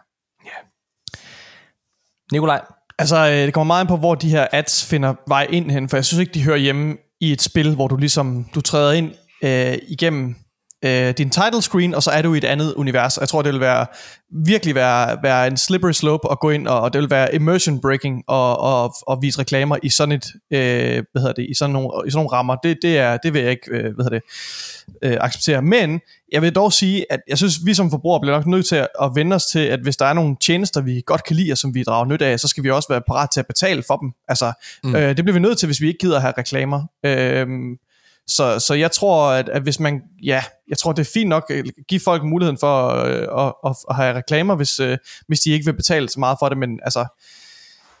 Nikolaj? 2.32 2.64
Altså, 2.98 3.16
øh, 3.16 3.32
det 3.32 3.54
kommer 3.54 3.74
meget 3.74 3.84
ind 3.84 3.88
på, 3.88 3.96
hvor 3.96 4.14
de 4.14 4.30
her 4.30 4.46
ads 4.52 4.86
finder 4.86 5.14
vej 5.28 5.46
ind 5.50 5.70
hen, 5.70 5.88
for 5.88 5.96
jeg 5.96 6.04
synes 6.04 6.20
ikke, 6.20 6.34
de 6.34 6.44
hører 6.44 6.56
hjemme 6.56 6.96
i 7.20 7.32
et 7.32 7.42
spil, 7.42 7.74
hvor 7.74 7.88
du 7.88 7.96
ligesom, 7.96 8.44
du 8.54 8.60
træder 8.60 8.92
ind 8.92 9.12
øh, 9.42 9.78
igennem 9.88 10.36
øh, 10.84 11.14
din 11.18 11.30
title 11.30 11.62
screen, 11.62 11.94
og 11.94 12.02
så 12.02 12.10
er 12.10 12.22
du 12.22 12.34
i 12.34 12.38
et 12.38 12.44
andet 12.44 12.74
univers. 12.74 13.18
Jeg 13.20 13.28
tror, 13.28 13.42
det 13.42 13.52
vil 13.52 13.60
være 13.60 13.86
virkelig 14.44 14.74
være, 14.74 15.18
være 15.22 15.46
en 15.46 15.56
slippery 15.56 15.92
slope 15.92 16.32
at 16.32 16.40
gå 16.40 16.50
ind, 16.50 16.68
og, 16.68 16.80
og 16.80 16.92
det 16.92 17.00
vil 17.00 17.10
være 17.10 17.34
immersion 17.34 17.80
breaking 17.80 18.24
og, 18.26 18.58
og, 18.60 18.94
og 19.06 19.22
vise 19.22 19.38
reklamer 19.38 19.76
i 19.82 19.88
sådan 19.88 20.12
et, 20.12 20.26
øh, 20.50 21.04
hvad 21.12 21.20
hedder 21.22 21.32
det, 21.32 21.46
i 21.50 21.54
sådan 21.54 21.72
nogle, 21.72 21.88
i 22.06 22.10
sådan 22.10 22.18
nogle 22.18 22.32
rammer. 22.32 22.56
Det, 22.56 22.78
det, 22.82 22.98
er, 22.98 23.16
det 23.16 23.34
vil 23.34 23.42
jeg 23.42 23.50
ikke, 23.50 23.70
øh, 23.70 23.94
hvad 23.94 24.04
hedder 24.04 24.18
det, 24.18 24.22
øh, 25.02 25.16
acceptere. 25.20 25.62
Men 25.62 26.00
jeg 26.32 26.42
vil 26.42 26.54
dog 26.54 26.72
sige, 26.72 27.12
at 27.12 27.20
jeg 27.28 27.38
synes, 27.38 27.54
vi 27.64 27.74
som 27.74 27.90
forbrugere 27.90 28.20
bliver 28.20 28.36
nok 28.36 28.46
nødt 28.46 28.66
til 28.66 28.76
at, 28.76 28.88
at 29.02 29.10
vende 29.14 29.36
os 29.36 29.46
til, 29.46 29.58
at 29.58 29.80
hvis 29.80 29.96
der 29.96 30.06
er 30.06 30.12
nogle 30.12 30.36
tjenester, 30.40 30.80
vi 30.80 31.02
godt 31.06 31.24
kan 31.24 31.36
lide, 31.36 31.52
og 31.52 31.58
som 31.58 31.74
vi 31.74 31.82
drager 31.82 32.04
nyt 32.04 32.22
af, 32.22 32.40
så 32.40 32.48
skal 32.48 32.64
vi 32.64 32.70
også 32.70 32.88
være 32.88 33.00
parat 33.06 33.28
til 33.30 33.40
at 33.40 33.46
betale 33.46 33.82
for 33.86 33.96
dem. 33.96 34.12
Altså, 34.28 34.52
mm. 34.84 34.96
øh, 34.96 35.16
det 35.16 35.24
bliver 35.24 35.32
vi 35.32 35.40
nødt 35.40 35.58
til, 35.58 35.66
hvis 35.66 35.80
vi 35.80 35.86
ikke 35.86 35.98
gider 35.98 36.20
have 36.20 36.32
reklamer. 36.38 36.82
Øh, 37.06 37.46
så, 38.26 38.58
så 38.58 38.74
jeg 38.74 38.90
tror, 38.90 39.30
at, 39.30 39.48
at 39.48 39.62
hvis 39.62 39.80
man, 39.80 40.02
ja, 40.22 40.42
jeg 40.68 40.78
tror, 40.78 40.92
det 40.92 41.06
er 41.06 41.10
fint 41.14 41.28
nok 41.28 41.50
at 41.50 41.64
give 41.88 42.00
folk 42.00 42.22
muligheden 42.24 42.58
for 42.58 42.88
øh, 42.88 43.46
at, 43.46 43.54
at, 43.66 43.76
at 43.90 43.96
have 43.96 44.16
reklamer, 44.16 44.54
hvis, 44.54 44.80
øh, 44.80 44.98
hvis 45.26 45.40
de 45.40 45.50
ikke 45.50 45.64
vil 45.64 45.72
betale 45.72 46.08
så 46.08 46.20
meget 46.20 46.36
for 46.40 46.48
det, 46.48 46.58
men 46.58 46.80
altså, 46.82 47.06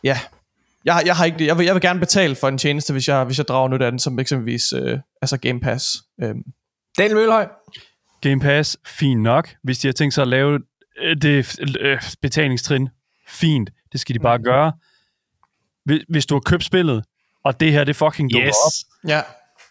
ja, 0.04 0.18
jeg, 0.84 1.02
jeg, 1.06 1.16
har 1.16 1.24
ikke, 1.24 1.46
jeg, 1.46 1.58
vil, 1.58 1.64
jeg 1.64 1.74
vil 1.74 1.82
gerne 1.82 2.00
betale 2.00 2.34
for 2.34 2.48
en 2.48 2.58
tjeneste, 2.58 2.92
hvis 2.92 3.08
jeg, 3.08 3.24
hvis 3.24 3.38
jeg 3.38 3.48
drager 3.48 3.68
nyt 3.68 3.82
af 3.82 3.90
den, 3.90 3.98
som 3.98 4.18
eksempelvis 4.18 4.72
øh, 4.72 4.98
altså 5.22 5.36
Game 5.36 5.60
Pass. 5.60 6.02
Øh. 6.22 6.34
Daniel 6.98 7.16
Mølhøj? 7.16 7.48
Game 8.20 8.40
Pass, 8.40 8.76
fint 8.86 9.22
nok. 9.22 9.48
Hvis 9.62 9.78
de 9.78 9.88
har 9.88 9.92
tænkt 9.92 10.14
sig 10.14 10.22
at 10.22 10.28
lave 10.28 10.60
øh, 11.02 11.16
det 11.22 11.58
øh, 11.80 12.02
betalingstrin, 12.22 12.88
fint. 13.28 13.70
Det 13.92 14.00
skal 14.00 14.14
de 14.14 14.20
bare 14.20 14.38
mm. 14.38 14.44
gøre. 14.44 14.72
Hvis, 15.84 16.02
hvis 16.08 16.26
du 16.26 16.34
har 16.34 16.40
købt 16.40 16.64
spillet, 16.64 17.04
og 17.44 17.60
det 17.60 17.72
her, 17.72 17.84
det 17.84 17.96
fucking 17.96 18.32
dukker 18.32 18.48
Yes. 18.48 18.54
op, 18.66 19.08
Ja, 19.10 19.22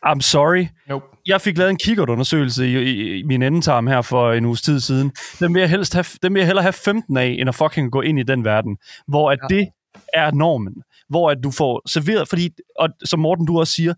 I'm 0.06 0.22
sorry. 0.22 0.66
Nope. 0.88 1.06
Jeg 1.28 1.42
fik 1.42 1.58
lavet 1.58 1.70
en 1.70 1.78
kikkertundersøgelse 1.84 2.68
i, 2.68 2.78
i, 2.78 3.20
i 3.20 3.24
min 3.24 3.42
endetarm 3.42 3.88
her 3.88 4.02
for 4.02 4.34
en 4.34 4.46
uges 4.46 4.62
tid 4.62 4.80
siden. 4.80 5.12
Den 5.40 5.54
vil 5.54 5.60
jeg, 5.60 5.70
helst 5.70 5.94
have, 5.94 6.06
den 6.24 6.34
vil 6.34 6.40
jeg 6.40 6.48
hellere 6.48 6.64
have 6.64 6.74
15 6.74 7.18
af, 7.18 7.36
end 7.40 7.50
at 7.50 7.56
fucking 7.56 7.92
gå 7.92 8.02
ind 8.02 8.20
i 8.20 8.24
den 8.24 8.46
verden, 8.46 8.78
hvor 9.08 9.32
at 9.32 9.40
ja. 9.50 9.56
det 9.56 9.68
er 10.14 10.32
normen. 10.32 10.74
Hvor 11.10 11.32
at 11.32 11.38
du 11.44 11.52
får 11.52 11.90
serveret, 11.90 12.28
fordi, 12.28 12.50
og 12.80 12.90
som 13.06 13.20
Morten 13.20 13.46
du 13.46 13.60
også 13.60 13.74
siger, 13.74 13.94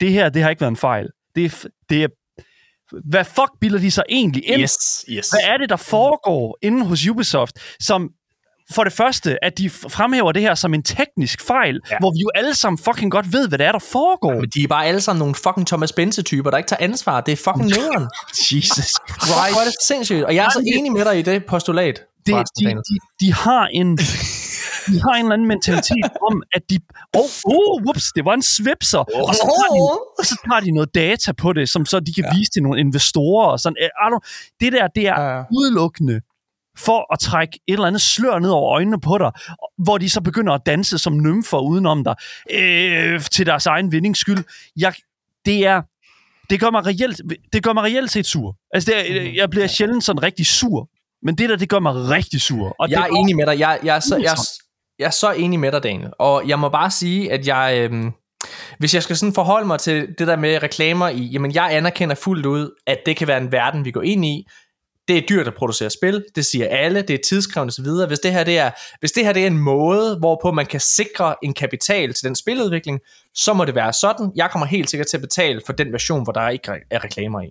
det 0.00 0.12
her, 0.12 0.28
det 0.28 0.42
har 0.42 0.50
ikke 0.50 0.60
været 0.60 0.70
en 0.70 0.76
fejl. 0.76 1.08
Det 1.34 1.44
er, 1.44 1.68
det 1.88 2.02
er 2.02 2.08
hvad 3.04 3.24
fuck 3.24 3.50
bilder 3.60 3.78
de 3.78 3.90
sig 3.90 4.04
egentlig 4.08 4.48
ind? 4.48 4.62
Yes, 4.62 5.04
yes. 5.08 5.30
Hvad 5.30 5.40
er 5.52 5.56
det, 5.56 5.68
der 5.68 5.76
foregår 5.76 6.58
inde 6.62 6.86
hos 6.86 7.06
Ubisoft, 7.06 7.58
som 7.80 8.10
for 8.74 8.84
det 8.84 8.92
første, 8.92 9.44
at 9.44 9.58
de 9.58 9.70
fremhæver 9.70 10.32
det 10.32 10.42
her 10.42 10.54
som 10.54 10.74
en 10.74 10.82
teknisk 10.82 11.46
fejl, 11.46 11.74
ja. 11.74 11.94
Ja. 11.94 11.96
hvor 12.00 12.10
vi 12.12 12.18
jo 12.20 12.30
alle 12.34 12.54
sammen 12.54 12.78
fucking 12.78 13.10
godt 13.12 13.32
ved, 13.32 13.48
hvad 13.48 13.58
det 13.58 13.66
er, 13.66 13.72
der 13.72 13.78
foregår. 13.78 14.32
Men 14.34 14.50
de 14.54 14.62
er 14.62 14.68
bare 14.68 14.86
alle 14.86 15.00
sammen 15.00 15.18
nogle 15.18 15.34
fucking 15.34 15.66
Thomas 15.66 15.92
Bense-typer, 15.92 16.50
der 16.50 16.58
ikke 16.58 16.68
tager 16.68 16.84
ansvar. 16.84 17.20
Det 17.20 17.32
er 17.32 17.36
fucking 17.36 17.66
nederen. 17.76 18.08
Jesus 18.52 18.94
Right. 19.08 19.52
Hvor 19.54 19.60
er 19.60 19.64
det 19.64 19.74
sindssygt. 19.82 20.24
Og 20.24 20.34
jeg 20.34 20.44
er 20.46 20.50
så 20.50 20.62
enig 20.76 20.92
med 20.92 21.04
dig 21.04 21.18
i 21.18 21.22
det 21.22 21.44
postulat. 21.44 22.00
det, 22.26 22.34
de, 22.60 22.64
de, 22.66 22.98
de 23.20 23.32
har 23.34 23.66
en 23.72 23.98
de 24.92 25.00
har 25.02 25.14
en 25.14 25.24
eller 25.24 25.32
anden 25.32 25.48
mentalitet 25.48 26.04
om, 26.30 26.42
at 26.52 26.62
de... 26.70 26.78
Oh, 27.16 27.24
oh, 27.44 27.82
whoops, 27.82 28.12
det 28.16 28.24
var 28.24 28.34
en 28.34 28.42
svipser. 28.42 28.98
Oh. 28.98 29.28
Og, 29.28 29.34
så 29.34 29.40
tager 29.42 29.74
de, 29.76 29.80
og 30.18 30.24
så 30.26 30.36
tager 30.48 30.60
de 30.60 30.70
noget 30.70 30.94
data 30.94 31.32
på 31.32 31.52
det, 31.52 31.68
som 31.68 31.86
så 31.86 32.00
de 32.00 32.14
kan 32.14 32.24
ja. 32.32 32.38
vise 32.38 32.50
til 32.50 32.62
nogle 32.62 32.80
investorer. 32.80 33.46
Og 33.46 33.60
sådan. 33.60 33.76
Don't- 33.76 34.54
Det 34.60 34.72
der, 34.72 34.86
det 34.86 35.06
er 35.08 35.20
Ja, 35.20 35.36
ja. 35.36 35.42
udelukkende 35.52 36.20
for 36.78 37.12
at 37.12 37.18
trække 37.18 37.60
et 37.68 37.72
eller 37.72 37.86
andet 37.86 38.02
slør 38.02 38.38
ned 38.38 38.50
over 38.50 38.72
øjnene 38.72 39.00
på 39.00 39.18
dig, 39.18 39.30
hvor 39.78 39.98
de 39.98 40.10
så 40.10 40.20
begynder 40.20 40.52
at 40.52 40.60
danse 40.66 40.98
som 40.98 41.22
nymfer 41.22 41.58
udenom 41.58 42.04
dig, 42.04 42.14
øh, 42.50 43.20
til 43.20 43.46
deres 43.46 43.66
egen 43.66 43.92
vindings 43.92 44.18
skyld. 44.18 44.44
Jeg, 44.76 44.92
det 45.44 45.66
er 45.66 45.82
det 46.50 46.60
gør 46.60 46.70
mig 46.70 46.86
reelt, 46.86 47.20
det 47.52 47.62
gør 47.62 47.72
mig 47.72 47.82
reelt 47.84 48.10
set 48.10 48.26
sur. 48.26 48.56
Altså, 48.74 48.92
det 48.92 49.16
er, 49.16 49.32
jeg 49.34 49.50
bliver 49.50 49.66
sjældent 49.66 50.04
sådan 50.04 50.22
rigtig 50.22 50.46
sur. 50.46 50.88
Men 51.22 51.34
det 51.38 51.48
der, 51.48 51.56
det 51.56 51.68
gør 51.68 51.78
mig 51.78 51.94
rigtig 51.94 52.40
sur. 52.40 52.76
Og 52.78 52.90
Jeg 52.90 52.98
det, 52.98 53.04
er 53.04 53.20
enig 53.20 53.36
med 53.36 53.46
dig. 53.46 53.58
Jeg, 53.58 53.78
jeg, 53.84 53.96
er 53.96 54.00
så, 54.00 54.16
jeg, 54.16 54.36
jeg 54.98 55.06
er 55.06 55.10
så 55.10 55.32
enig 55.32 55.60
med 55.60 55.72
dig, 55.72 55.82
Daniel. 55.82 56.10
Og 56.18 56.48
jeg 56.48 56.58
må 56.58 56.68
bare 56.68 56.90
sige, 56.90 57.32
at 57.32 57.46
jeg... 57.46 57.78
Øhm, 57.78 58.12
hvis 58.78 58.94
jeg 58.94 59.02
skal 59.02 59.16
sådan 59.16 59.34
forholde 59.34 59.66
mig 59.66 59.78
til 59.78 60.08
det 60.18 60.26
der 60.26 60.36
med 60.36 60.62
reklamer 60.62 61.08
i, 61.08 61.22
jamen 61.22 61.54
jeg 61.54 61.76
anerkender 61.76 62.14
fuldt 62.14 62.46
ud, 62.46 62.70
at 62.86 62.98
det 63.06 63.16
kan 63.16 63.28
være 63.28 63.38
en 63.38 63.52
verden, 63.52 63.84
vi 63.84 63.90
går 63.90 64.02
ind 64.02 64.24
i. 64.24 64.46
Det 65.08 65.18
er 65.18 65.22
dyrt 65.28 65.46
at 65.46 65.54
producere 65.54 65.90
spil, 65.90 66.24
det 66.34 66.46
siger 66.46 66.68
alle, 66.68 67.02
det 67.02 67.14
er 67.14 67.18
tidskrævende 67.28 67.70
osv. 67.70 68.06
Hvis 68.06 68.18
det 68.18 68.32
her 68.32 68.44
det 68.44 68.58
er, 68.58 68.70
hvis 69.00 69.12
det 69.12 69.24
her 69.24 69.32
det 69.32 69.42
er 69.42 69.46
en 69.46 69.58
måde, 69.58 70.18
hvorpå 70.18 70.52
man 70.52 70.66
kan 70.66 70.80
sikre 70.80 71.34
en 71.42 71.54
kapital 71.54 72.14
til 72.14 72.24
den 72.24 72.34
spiludvikling, 72.34 73.00
så 73.34 73.52
må 73.52 73.64
det 73.64 73.74
være 73.74 73.92
sådan. 73.92 74.32
Jeg 74.36 74.50
kommer 74.50 74.66
helt 74.66 74.90
sikkert 74.90 75.06
til 75.06 75.16
at 75.16 75.20
betale 75.20 75.60
for 75.66 75.72
den 75.72 75.92
version, 75.92 76.22
hvor 76.22 76.32
der 76.32 76.48
ikke 76.48 76.72
er 76.90 77.04
reklamer 77.04 77.40
i. 77.40 77.50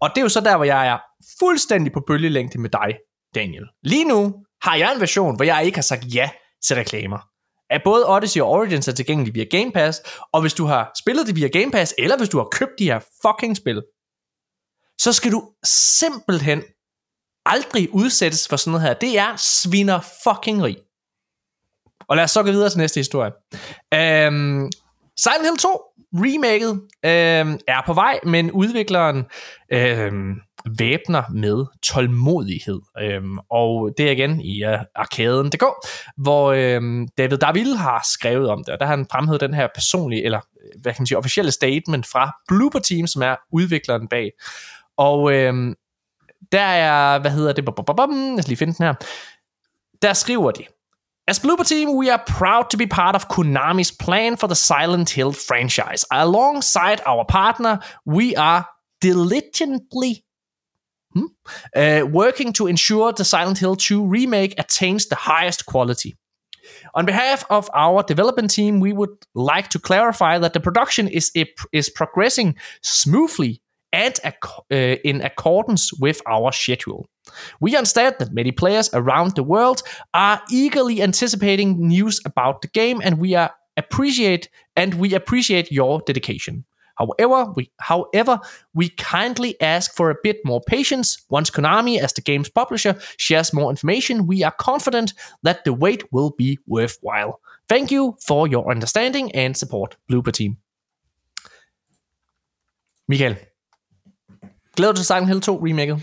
Og 0.00 0.10
det 0.10 0.18
er 0.18 0.22
jo 0.22 0.28
så 0.28 0.40
der, 0.40 0.56
hvor 0.56 0.64
jeg 0.64 0.88
er 0.88 0.98
fuldstændig 1.38 1.92
på 1.92 2.02
bølgelængde 2.06 2.60
med 2.60 2.70
dig, 2.70 2.98
Daniel. 3.34 3.64
Lige 3.82 4.04
nu 4.04 4.34
har 4.62 4.76
jeg 4.76 4.94
en 4.94 5.00
version, 5.00 5.36
hvor 5.36 5.44
jeg 5.44 5.62
ikke 5.64 5.76
har 5.76 5.82
sagt 5.82 6.04
ja 6.14 6.30
til 6.66 6.76
reklamer. 6.76 7.18
At 7.70 7.80
både 7.84 8.08
Odyssey 8.08 8.40
og 8.40 8.50
Origins 8.50 8.88
er 8.88 8.92
tilgængelige 8.92 9.34
via 9.34 9.44
Game 9.58 9.72
Pass, 9.72 10.02
og 10.32 10.40
hvis 10.40 10.54
du 10.54 10.64
har 10.64 10.90
spillet 10.98 11.26
det 11.26 11.36
via 11.36 11.48
Game 11.48 11.70
Pass, 11.70 11.94
eller 11.98 12.16
hvis 12.16 12.28
du 12.28 12.38
har 12.38 12.48
købt 12.52 12.78
de 12.78 12.84
her 12.84 13.00
fucking 13.22 13.56
spil, 13.56 13.82
så 15.00 15.12
skal 15.12 15.32
du 15.32 15.42
simpelthen 15.98 16.62
aldrig 17.46 17.94
udsættes 17.94 18.48
for 18.48 18.56
sådan 18.56 18.70
noget 18.70 18.86
her. 18.86 18.94
Det 18.94 19.18
er 19.18 19.36
sviner 19.36 20.00
fucking 20.24 20.62
rig. 20.62 20.76
Og 22.08 22.16
lad 22.16 22.24
os 22.24 22.30
så 22.30 22.42
gå 22.42 22.50
videre 22.50 22.70
til 22.70 22.78
næste 22.78 23.00
historie. 23.00 23.32
Øhm, 23.94 24.70
Silent 25.16 25.42
Hill 25.42 25.56
2 25.58 25.82
remaket 26.14 26.70
øhm, 27.04 27.58
er 27.68 27.82
på 27.86 27.92
vej, 27.92 28.20
men 28.24 28.50
udvikleren 28.50 29.24
øhm, 29.72 30.34
væbner 30.78 31.22
med 31.32 31.64
tålmodighed. 31.82 32.80
Øhm, 33.00 33.38
og 33.50 33.90
det 33.98 34.06
er 34.06 34.10
igen 34.10 34.40
i 34.40 34.64
uh, 34.64 34.78
arkaden.dk, 34.94 35.64
hvor 36.16 36.52
øhm, 36.52 37.08
David 37.18 37.38
Davil 37.38 37.76
har 37.76 38.06
skrevet 38.12 38.50
om 38.50 38.64
det, 38.64 38.74
og 38.74 38.80
der 38.80 38.86
har 38.86 38.96
han 38.96 39.06
fremhævet 39.12 39.40
den 39.40 39.54
her 39.54 39.68
personlige, 39.74 40.24
eller 40.24 40.40
hvad 40.80 40.92
kan 40.92 41.02
man 41.02 41.06
sige, 41.06 41.18
officielle 41.18 41.50
statement 41.50 42.06
fra 42.06 42.32
Blooper 42.48 42.78
Team, 42.78 43.06
som 43.06 43.22
er 43.22 43.36
udvikleren 43.52 44.08
bag. 44.08 44.30
Og 44.96 45.32
øhm, 45.32 45.74
der 46.52 46.60
er, 46.60 47.18
hvad 47.18 47.30
hedder 47.30 47.52
det, 47.52 47.64
bum, 47.64 48.34
jeg 48.36 48.42
skal 48.42 48.48
lige 48.48 48.56
finde 48.56 48.74
den 48.74 48.86
her. 48.86 48.94
Der 50.02 50.12
skriver 50.12 50.50
de, 50.50 50.64
As 51.26 51.40
Blooper 51.40 51.64
Team, 51.64 51.96
we 51.96 52.10
are 52.10 52.22
proud 52.26 52.64
to 52.70 52.76
be 52.76 52.86
part 52.86 53.16
of 53.16 53.28
Konami's 53.28 53.90
plan 53.90 54.36
for 54.36 54.46
the 54.46 54.54
Silent 54.54 55.10
Hill 55.10 55.32
franchise. 55.32 56.04
Alongside 56.10 57.00
our 57.06 57.24
partner, 57.24 57.78
we 58.04 58.36
are 58.36 58.66
diligently 59.00 60.22
hmm, 61.14 61.28
uh, 61.74 62.02
working 62.12 62.52
to 62.52 62.66
ensure 62.66 63.12
the 63.12 63.24
Silent 63.24 63.58
Hill 63.58 63.76
2 63.76 64.04
remake 64.04 64.54
attains 64.58 65.06
the 65.06 65.16
highest 65.16 65.64
quality. 65.64 66.14
On 66.94 67.06
behalf 67.06 67.44
of 67.48 67.70
our 67.74 68.02
development 68.02 68.50
team, 68.50 68.80
we 68.80 68.92
would 68.92 69.16
like 69.34 69.68
to 69.68 69.78
clarify 69.78 70.38
that 70.38 70.52
the 70.52 70.60
production 70.60 71.08
is 71.08 71.30
is 71.72 71.88
progressing 71.88 72.56
smoothly 72.82 73.62
and 73.94 74.18
ac- 74.24 74.62
uh, 74.72 75.00
in 75.04 75.22
accordance 75.22 75.92
with 76.00 76.20
our 76.26 76.52
schedule. 76.52 77.06
We 77.60 77.76
understand 77.76 78.16
that 78.18 78.32
many 78.32 78.50
players 78.52 78.90
around 78.92 79.36
the 79.36 79.44
world 79.44 79.82
are 80.12 80.42
eagerly 80.50 81.00
anticipating 81.00 81.78
news 81.88 82.20
about 82.26 82.60
the 82.60 82.68
game, 82.68 83.00
and 83.02 83.18
we 83.18 83.34
are 83.34 83.52
appreciate 83.76 84.48
and 84.76 84.94
we 84.94 85.14
appreciate 85.14 85.72
your 85.72 86.00
dedication. 86.06 86.64
However, 86.96 87.52
we, 87.56 87.70
however, 87.80 88.38
we 88.72 88.88
kindly 88.90 89.60
ask 89.60 89.94
for 89.96 90.10
a 90.10 90.16
bit 90.22 90.38
more 90.44 90.60
patience. 90.60 91.18
Once 91.28 91.50
Konami, 91.50 91.98
as 91.98 92.12
the 92.12 92.20
game's 92.20 92.48
publisher, 92.48 92.96
shares 93.16 93.52
more 93.52 93.70
information, 93.70 94.26
we 94.26 94.44
are 94.44 94.52
confident 94.52 95.12
that 95.42 95.64
the 95.64 95.72
wait 95.72 96.04
will 96.12 96.30
be 96.30 96.58
worthwhile. 96.66 97.40
Thank 97.68 97.90
you 97.90 98.16
for 98.24 98.46
your 98.46 98.70
understanding 98.70 99.32
and 99.32 99.56
support, 99.56 99.96
Blooper 100.08 100.32
Team. 100.32 100.58
Michael, 103.08 103.36
glæder 104.76 104.92
du 104.92 104.96
til 104.96 105.06
Silent 105.06 105.28
Hill 105.28 105.40
2 105.40 105.66
remaket? 105.66 106.02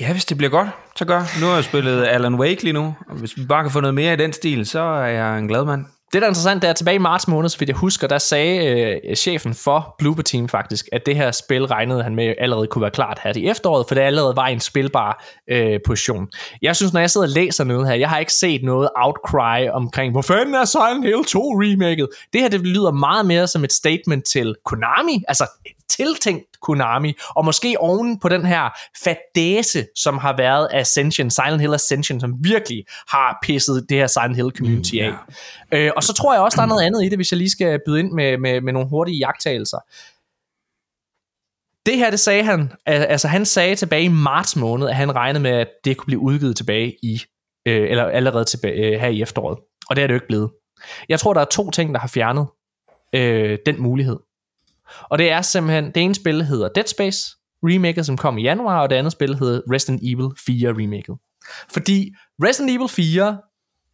Ja, 0.00 0.12
hvis 0.12 0.24
det 0.24 0.36
bliver 0.36 0.50
godt, 0.50 0.68
så 0.96 1.04
gør. 1.04 1.40
Nu 1.40 1.46
har 1.46 1.54
jeg 1.54 1.64
spillet 1.64 2.04
Alan 2.04 2.34
Wake 2.34 2.62
lige 2.62 2.72
nu, 2.72 2.94
og 3.08 3.16
hvis 3.16 3.36
vi 3.36 3.46
bare 3.46 3.62
kan 3.62 3.70
få 3.70 3.80
noget 3.80 3.94
mere 3.94 4.12
i 4.12 4.16
den 4.16 4.32
stil, 4.32 4.66
så 4.66 4.80
er 4.80 5.06
jeg 5.06 5.38
en 5.38 5.48
glad 5.48 5.64
mand. 5.64 5.84
Det, 6.12 6.22
der 6.22 6.26
er 6.26 6.30
interessant, 6.30 6.62
det 6.62 6.68
er 6.68 6.72
tilbage 6.72 6.94
i 6.94 6.98
marts 6.98 7.28
måned, 7.28 7.48
så 7.48 7.58
vidt 7.58 7.68
jeg 7.68 7.76
husker, 7.76 8.06
der 8.06 8.18
sagde 8.18 8.66
øh, 9.06 9.16
chefen 9.16 9.54
for 9.54 9.94
Blooper 9.98 10.22
Team 10.22 10.48
faktisk, 10.48 10.88
at 10.92 11.06
det 11.06 11.16
her 11.16 11.30
spil 11.30 11.64
regnede 11.64 12.02
han 12.02 12.14
med 12.14 12.34
allerede 12.38 12.66
kunne 12.66 12.82
være 12.82 12.90
klart 12.90 13.20
her 13.24 13.32
i 13.36 13.46
efteråret, 13.46 13.84
for 13.88 13.94
det 13.94 14.02
allerede 14.02 14.36
var 14.36 14.46
en 14.46 14.60
spilbar 14.60 15.24
øh, 15.50 15.80
position. 15.86 16.28
Jeg 16.62 16.76
synes, 16.76 16.92
når 16.92 17.00
jeg 17.00 17.10
sidder 17.10 17.26
og 17.26 17.32
læser 17.32 17.64
noget 17.64 17.88
her, 17.88 17.94
jeg 17.94 18.08
har 18.08 18.18
ikke 18.18 18.32
set 18.32 18.62
noget 18.62 18.88
outcry 18.96 19.68
omkring, 19.72 20.12
hvor 20.12 20.22
fanden 20.22 20.54
er 20.54 20.64
Silent 20.64 21.04
Hill 21.04 21.24
2 21.24 21.40
remaket? 21.40 22.08
Det 22.32 22.40
her, 22.40 22.48
det 22.48 22.60
lyder 22.60 22.90
meget 22.90 23.26
mere 23.26 23.46
som 23.46 23.64
et 23.64 23.72
statement 23.72 24.24
til 24.24 24.54
Konami, 24.64 25.22
altså 25.28 25.46
tiltænkt 25.90 26.60
Konami, 26.62 27.12
og 27.28 27.44
måske 27.44 27.76
oven 27.78 28.20
på 28.20 28.28
den 28.28 28.46
her 28.46 28.70
fadese, 29.04 29.86
som 29.96 30.18
har 30.18 30.36
været 30.36 30.68
Ascension, 30.72 31.30
Silent 31.30 31.60
Hill 31.60 31.74
Ascension, 31.74 32.20
som 32.20 32.34
virkelig 32.40 32.84
har 33.08 33.38
pisset 33.42 33.86
det 33.88 33.96
her 33.96 34.06
Silent 34.06 34.36
Hill 34.36 34.50
community 34.56 34.94
af. 34.94 35.10
Mm, 35.10 35.78
øh, 35.78 35.90
og 35.96 36.02
så 36.02 36.12
tror 36.14 36.32
jeg 36.34 36.42
også, 36.42 36.56
der 36.56 36.62
er 36.62 36.66
noget 36.66 36.82
andet 36.82 37.04
i 37.04 37.08
det, 37.08 37.18
hvis 37.18 37.32
jeg 37.32 37.38
lige 37.38 37.50
skal 37.50 37.80
byde 37.86 38.00
ind 38.00 38.12
med, 38.12 38.38
med, 38.38 38.60
med 38.60 38.72
nogle 38.72 38.88
hurtige 38.88 39.18
jagttagelser. 39.18 39.78
Det 41.86 41.96
her, 41.96 42.10
det 42.10 42.20
sagde 42.20 42.42
han, 42.42 42.72
altså 42.86 43.28
han 43.28 43.44
sagde 43.44 43.76
tilbage 43.76 44.02
i 44.02 44.08
marts 44.08 44.56
måned, 44.56 44.88
at 44.88 44.96
han 44.96 45.14
regnede 45.14 45.42
med, 45.42 45.50
at 45.50 45.68
det 45.84 45.96
kunne 45.96 46.06
blive 46.06 46.20
udgivet 46.20 46.56
tilbage 46.56 46.96
i, 47.02 47.22
øh, 47.66 47.90
eller 47.90 48.04
allerede 48.04 48.44
tilbage, 48.44 48.94
øh, 48.94 49.00
her 49.00 49.08
i 49.08 49.22
efteråret. 49.22 49.58
Og 49.90 49.96
det 49.96 50.02
er 50.02 50.06
det 50.06 50.14
jo 50.14 50.16
ikke 50.16 50.26
blevet. 50.26 50.50
Jeg 51.08 51.20
tror, 51.20 51.34
der 51.34 51.40
er 51.40 51.44
to 51.44 51.70
ting, 51.70 51.94
der 51.94 52.00
har 52.00 52.08
fjernet 52.08 52.46
øh, 53.14 53.58
den 53.66 53.82
mulighed. 53.82 54.16
Og 55.10 55.18
det 55.18 55.30
er 55.30 55.42
simpelthen, 55.42 55.84
det 55.84 55.96
ene 55.96 56.14
spil 56.14 56.44
hedder 56.44 56.68
Dead 56.68 56.86
Space 56.86 57.36
remaket, 57.62 58.06
som 58.06 58.16
kom 58.16 58.38
i 58.38 58.42
januar, 58.42 58.82
og 58.82 58.90
det 58.90 58.96
andet 58.96 59.12
spil 59.12 59.38
hedder 59.38 59.60
Resident 59.72 60.00
Evil 60.02 60.28
4 60.46 60.68
remaket. 60.68 61.16
Fordi 61.72 62.12
Resident 62.44 62.70
Evil 62.70 62.88
4 62.88 63.38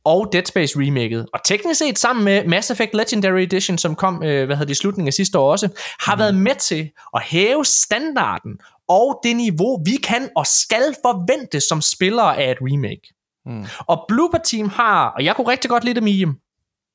og 0.04 0.28
Dead 0.32 0.44
Space 0.44 0.74
remaket, 0.78 1.26
og 1.34 1.40
teknisk 1.44 1.78
set 1.78 1.98
sammen 1.98 2.24
med 2.24 2.44
Mass 2.44 2.70
Effect 2.70 2.94
Legendary 2.94 3.40
Edition, 3.40 3.78
som 3.78 3.94
kom 3.94 4.14
øh, 4.22 4.46
hvad 4.46 4.56
hedder 4.56 4.64
det, 4.64 4.70
i 4.70 4.74
slutningen 4.74 5.06
af 5.08 5.12
sidste 5.12 5.38
år 5.38 5.50
også, 5.50 5.68
har 6.00 6.14
mm. 6.14 6.18
været 6.18 6.34
med 6.34 6.54
til 6.54 6.90
at 7.16 7.22
hæve 7.22 7.64
standarden 7.64 8.52
og 8.88 9.20
det 9.24 9.36
niveau, 9.36 9.82
vi 9.84 9.96
kan 9.96 10.28
og 10.36 10.46
skal 10.46 10.94
forvente 11.04 11.60
som 11.60 11.80
spillere 11.80 12.38
af 12.38 12.50
et 12.50 12.58
remake. 12.60 13.14
Mm. 13.46 13.66
Og 13.86 14.04
Blooper 14.08 14.38
Team 14.38 14.68
har, 14.68 15.08
og 15.08 15.24
jeg 15.24 15.36
kunne 15.36 15.48
rigtig 15.48 15.70
godt 15.70 15.84
lide 15.84 15.94
det 15.94 16.02
medium, 16.02 16.36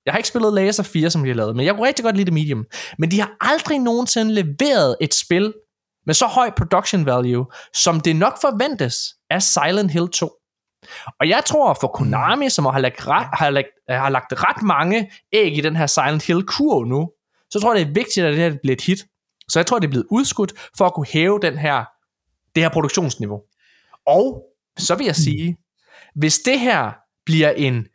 jeg 0.06 0.14
har 0.14 0.18
ikke 0.18 0.30
spillet 0.30 0.54
Laser 0.54 0.84
4, 0.84 1.10
som 1.10 1.22
de 1.22 1.28
har 1.28 1.36
lavet, 1.36 1.56
men 1.56 1.66
jeg 1.66 1.76
kunne 1.76 1.88
rigtig 1.88 2.04
godt 2.04 2.16
lide 2.16 2.26
det 2.26 2.34
medium. 2.34 2.66
Men 2.98 3.12
de 3.12 3.20
har 3.20 3.32
aldrig 3.42 3.80
nogensinde 3.80 4.34
leveret 4.34 4.96
et 5.02 5.14
spil 5.14 5.54
med 6.06 6.14
så 6.14 6.26
høj 6.26 6.52
production 6.58 7.06
value, 7.06 7.46
som 7.74 8.00
det 8.00 8.16
nok 8.16 8.42
forventes 8.42 8.96
af 9.30 9.44
Silent 9.44 9.92
Hill 9.92 10.10
2. 10.10 10.32
Og 11.20 11.30
jeg 11.30 11.44
tror 11.46 11.78
for 11.82 11.88
Konami, 11.88 12.50
som 12.50 12.66
har 12.66 12.80
lagt, 12.80 13.08
ret, 13.08 13.28
har, 13.34 13.50
lagt, 13.50 13.68
har 13.90 14.10
lagt 14.10 14.34
ret 14.34 14.64
mange 14.64 15.12
æg 15.34 15.58
i 15.58 15.62
den 15.62 15.76
her 15.76 15.88
Silent 15.88 16.26
Hill-kurv 16.26 16.86
nu, 16.86 17.10
så 17.50 17.60
tror 17.60 17.74
jeg, 17.74 17.86
det 17.86 17.90
er 17.90 17.94
vigtigt, 17.94 18.26
at 18.26 18.34
det 18.34 18.42
her 18.42 18.58
bliver 18.62 18.76
et 18.76 18.82
hit. 18.82 19.06
Så 19.50 19.60
jeg 19.60 19.66
tror, 19.66 19.80
det 19.80 19.88
er 19.88 19.92
blevet 19.92 20.08
udskudt 20.12 20.54
for 20.78 20.86
at 20.86 20.94
kunne 20.94 21.08
hæve 21.14 21.40
den 21.42 21.58
her, 21.58 21.86
det 22.56 22.64
her 22.64 22.70
produktionsniveau. 22.70 23.42
Og 24.08 24.44
så 24.78 24.96
vil 24.96 25.06
jeg 25.06 25.16
sige, 25.16 25.58
hvis 26.16 26.40
det 26.40 26.60
her 26.60 26.92
bliver 27.26 27.50
en 27.50 27.88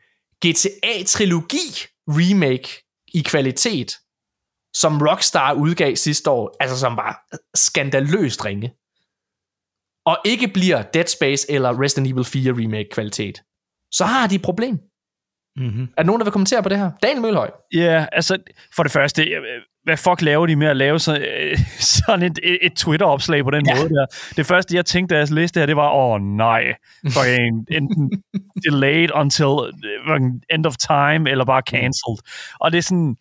GTA-trilogi 0.47 1.86
remake 2.18 2.68
i 3.14 3.22
kvalitet, 3.22 3.90
som 4.74 5.02
Rockstar 5.08 5.55
udgav 5.55 5.97
sidste 5.97 6.30
år, 6.30 6.56
altså 6.60 6.78
som 6.78 6.97
var 6.97 7.12
skandaløst 7.55 8.44
ringe, 8.44 8.68
og 10.06 10.16
ikke 10.24 10.48
bliver 10.48 10.82
Dead 10.82 11.06
Space 11.06 11.50
eller 11.50 11.82
Resident 11.82 12.08
Evil 12.08 12.24
4 12.24 12.52
remake 12.52 12.89
kvalitet, 12.92 13.42
så 13.92 14.05
har 14.05 14.26
de 14.26 14.34
et 14.34 14.42
problem. 14.42 14.78
Mm-hmm. 15.56 15.82
Er 15.82 16.02
der 16.02 16.06
nogen, 16.06 16.20
der 16.20 16.24
vil 16.24 16.32
kommentere 16.32 16.62
på 16.62 16.68
det 16.68 16.78
her? 16.78 16.90
Daniel 17.02 17.22
Mølhøj. 17.22 17.50
Ja, 17.74 17.78
yeah, 17.78 18.08
altså, 18.12 18.39
for 18.76 18.82
det 18.82 18.92
første, 18.92 19.22
hvad 19.84 19.97
fuck 19.97 20.23
laver 20.23 20.47
de 20.47 20.57
med 20.57 20.67
at 20.67 20.76
lave 20.76 20.99
så, 20.99 21.18
øh, 21.18 21.59
sådan 21.99 22.23
et, 22.23 22.39
et 22.62 22.73
Twitter-opslag 22.73 23.44
på 23.44 23.50
den 23.50 23.67
ja. 23.67 23.75
måde 23.75 23.89
der? 23.89 24.07
Det 24.36 24.47
første, 24.47 24.76
jeg 24.76 24.86
tænkte, 24.86 25.15
da 25.15 25.18
jeg 25.18 25.31
læste 25.31 25.55
det 25.55 25.60
her, 25.60 25.67
det 25.67 25.76
var, 25.76 25.91
åh 25.91 26.15
oh, 26.15 26.20
nej, 26.20 26.62
fucking 27.05 27.67
enten 27.78 28.23
delayed 28.65 29.09
until 29.15 29.47
uh, 29.47 30.17
end 30.55 30.67
of 30.67 30.76
time, 30.76 31.31
eller 31.31 31.44
bare 31.44 31.62
cancelled. 31.67 32.18
Og 32.60 32.73
det 32.73 32.78
er 32.78 32.83
sådan, 32.83 33.17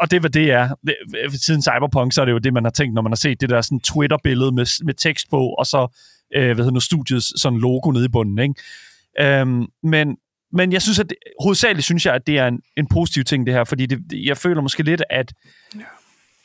og 0.00 0.10
det 0.10 0.16
er, 0.16 0.20
hvad 0.20 0.30
det 0.30 0.50
er. 0.50 0.68
Det, 0.86 0.96
siden 1.44 1.62
Cyberpunk, 1.62 2.12
så 2.12 2.20
er 2.20 2.24
det 2.24 2.32
jo 2.32 2.38
det, 2.38 2.52
man 2.52 2.64
har 2.64 2.70
tænkt, 2.70 2.94
når 2.94 3.02
man 3.02 3.12
har 3.12 3.16
set 3.16 3.40
det 3.40 3.50
der 3.50 3.60
sådan 3.60 3.80
Twitter-billede 3.80 4.52
med, 4.52 4.84
med 4.84 4.94
tekst 4.94 5.30
på, 5.30 5.48
og 5.48 5.66
så, 5.66 5.98
øh, 6.36 6.44
hvad 6.44 6.56
hedder 6.56 6.70
nu, 6.70 6.80
studiets 6.80 7.42
sådan 7.42 7.58
logo 7.58 7.90
nede 7.90 8.04
i 8.04 8.08
bunden, 8.08 8.38
ikke? 8.38 9.42
Um, 9.42 9.68
men, 9.82 10.16
men 10.54 10.72
jeg 10.72 10.82
synes, 10.82 10.98
at 10.98 11.10
det, 11.10 11.16
hovedsageligt 11.40 11.84
synes 11.84 12.06
jeg, 12.06 12.14
at 12.14 12.26
det 12.26 12.38
er 12.38 12.46
en, 12.46 12.60
en 12.76 12.86
positiv 12.88 13.24
ting, 13.24 13.46
det 13.46 13.54
her, 13.54 13.64
fordi 13.64 13.86
det, 13.86 14.26
jeg 14.26 14.36
føler 14.36 14.62
måske 14.62 14.82
lidt, 14.82 15.02
at, 15.10 15.32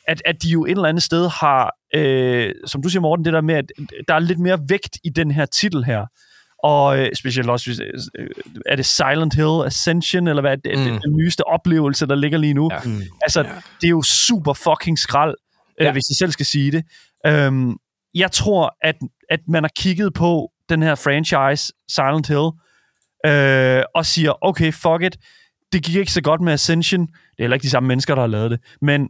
at, 0.08 0.22
at 0.26 0.44
de 0.44 0.50
jo 0.50 0.66
et 0.66 0.72
eller 0.72 0.86
andet 0.86 1.04
sted 1.04 1.30
har, 1.30 1.76
øh, 1.96 2.52
som 2.68 2.82
du 2.82 2.90
siger, 2.90 3.02
Morten, 3.02 3.26
det 3.26 3.34
der 3.34 3.42
med, 3.42 3.56
at 3.56 3.66
der 4.08 4.14
er 4.14 4.20
lidt 4.20 4.40
mere 4.40 4.60
vægt 4.70 4.98
i 5.04 5.10
den 5.10 5.32
her 5.32 5.46
titel 5.46 5.84
her. 5.84 6.06
Og 6.64 7.00
øh, 7.00 7.16
specielt 7.16 7.50
også, 7.50 7.84
øh, 8.20 8.30
er 8.66 8.76
det 8.76 8.86
Silent 8.86 9.36
Hill 9.36 9.66
Ascension, 9.66 10.28
eller 10.28 10.42
hvad 10.42 10.52
er 10.52 10.56
det, 10.56 10.80
mm. 10.80 11.00
den 11.02 11.18
nyeste 11.18 11.48
oplevelse, 11.48 12.06
der 12.06 12.16
ligger 12.16 12.38
lige 12.38 12.54
nu? 12.54 12.70
Ja. 12.72 12.80
Mm. 12.86 13.02
Altså, 13.22 13.42
ja. 13.42 13.50
det 13.82 13.88
er 13.88 13.90
jo 13.90 14.02
super 14.02 14.54
fucking 14.54 15.00
skrald, 15.00 15.36
øh, 15.80 15.86
ja. 15.86 15.92
hvis 15.92 16.04
jeg 16.10 16.16
selv 16.16 16.32
skal 16.32 16.46
sige 16.46 16.72
det. 16.72 16.84
Øhm, 17.28 17.76
jeg 18.16 18.32
tror, 18.32 18.76
at, 18.82 18.96
at 19.30 19.40
man 19.48 19.64
har 19.64 19.72
kigget 19.80 20.14
på 20.14 20.52
den 20.70 20.84
her 20.84 20.96
franchise, 20.96 21.74
Silent 21.90 22.28
Hill, 22.28 22.50
øh, 23.26 23.84
og 23.96 24.06
siger, 24.06 24.34
okay, 24.42 24.74
fuck 24.74 25.02
it, 25.02 25.18
det 25.74 25.84
gik 25.84 25.96
ikke 25.96 26.12
så 26.12 26.22
godt 26.22 26.42
med 26.42 26.54
Ascension. 26.54 27.02
Det 27.08 27.40
er 27.40 27.44
heller 27.44 27.56
ikke 27.56 27.64
de 27.64 27.70
samme 27.70 27.88
mennesker, 27.88 28.16
der 28.16 28.22
har 28.22 28.28
lavet 28.28 28.52
det. 28.52 28.60
Men 28.82 29.10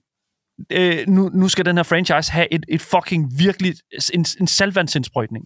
øh, 0.72 1.08
nu, 1.08 1.30
nu 1.34 1.48
skal 1.48 1.66
den 1.66 1.76
her 1.76 1.84
franchise 1.84 2.32
have 2.32 2.54
et, 2.54 2.66
et 2.70 2.82
fucking 2.82 3.40
virkelig, 3.40 3.76
en, 4.14 4.26
en 4.40 4.48
salvandsindsprøjtning. 4.48 5.46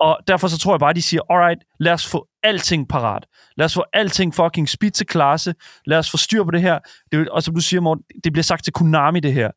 Og 0.00 0.18
derfor 0.28 0.48
så 0.48 0.58
tror 0.58 0.74
jeg 0.74 0.80
bare, 0.80 0.90
at 0.90 0.96
de 0.96 1.02
siger, 1.02 1.22
alright, 1.30 1.64
lad 1.80 1.92
os 1.92 2.06
få 2.06 2.28
alting 2.42 2.88
parat. 2.88 3.24
Lad 3.56 3.64
os 3.64 3.74
få 3.74 3.84
alting 3.92 4.34
fucking 4.34 4.68
klasse. 5.08 5.54
Lad 5.86 5.98
os 5.98 6.10
få 6.10 6.16
styr 6.16 6.44
på 6.44 6.50
det 6.50 6.62
her. 6.62 6.78
Det, 7.12 7.28
og 7.28 7.42
som 7.42 7.54
du 7.54 7.60
siger, 7.60 7.80
Morten, 7.80 8.04
det 8.24 8.32
bliver 8.32 8.42
sagt 8.42 8.64
til 8.64 8.72
Konami, 8.72 9.20
det 9.20 9.32
her. 9.32 9.50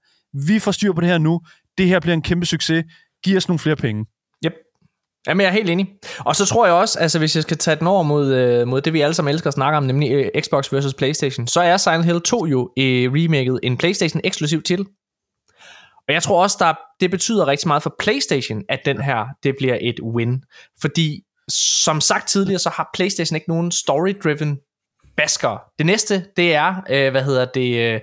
Vi 0.48 0.60
får 0.60 0.72
styr 0.72 0.94
på 0.94 1.02
det 1.02 1.10
her 1.10 1.18
nu. 1.18 1.42
Det 1.78 1.88
her 1.88 2.00
bliver 2.00 2.14
en 2.14 2.22
kæmpe 2.22 2.45
succes. 2.45 2.86
Giv 3.24 3.38
os 3.38 3.48
nogle 3.48 3.60
flere 3.60 3.76
penge. 3.76 4.06
Jamen, 5.28 5.42
jeg 5.42 5.48
er 5.48 5.54
helt 5.54 5.70
enig. 5.70 5.88
Og 6.20 6.36
så 6.36 6.45
tror 6.45 6.66
jeg 6.66 6.76
også, 6.76 7.00
altså 7.00 7.20
hvis 7.20 7.36
jeg 7.36 7.44
skal 7.44 7.58
tage 7.58 7.76
den 7.76 7.88
over 7.88 8.04
mod, 8.04 8.34
øh, 8.34 8.68
mod 8.68 8.82
det, 8.82 8.94
vi 8.94 9.02
alle 9.02 9.14
sammen 9.14 9.34
elsker 9.34 9.48
at 9.48 9.54
snakke 9.54 9.78
om, 9.78 9.84
nemlig 9.84 10.12
øh, 10.12 10.42
Xbox 10.42 10.74
versus 10.74 10.94
Playstation, 10.94 11.48
så 11.48 11.62
er 11.62 11.78
Silent 11.78 12.06
Hill 12.06 12.22
2 12.22 12.45
jo 12.45 12.72
øh, 12.80 13.12
remaket 13.14 13.60
en 13.64 13.78
Playstation-eksklusiv 13.78 14.62
til. 14.62 14.86
Og 16.08 16.14
jeg 16.14 16.24
tror 16.24 16.44
også, 16.44 16.58
der, 16.60 16.74
det 17.00 17.12
betyder 17.12 17.48
rigtig 17.48 17.68
meget 17.68 17.84
for 17.84 17.95
PlayStation, 18.00 18.64
at 18.70 18.80
den 18.86 19.02
her, 19.02 19.26
det 19.44 19.56
bliver 19.58 19.78
et 19.82 20.00
win. 20.16 20.44
Fordi, 20.82 21.22
som 21.50 22.02
sagt 22.02 22.28
tidligere, 22.28 22.60
så 22.60 22.70
har 22.70 22.90
PlayStation 22.94 23.36
ikke 23.36 23.50
nogen 23.50 23.72
story-driven 23.72 24.65
basker. 25.18 25.58
Det 25.77 25.85
næste, 25.85 26.26
det 26.38 26.56
er, 26.56 26.76
øh, 26.90 27.11
hvad 27.11 27.24
hedder 27.24 27.45
det, 27.45 27.94
øh, 27.94 28.00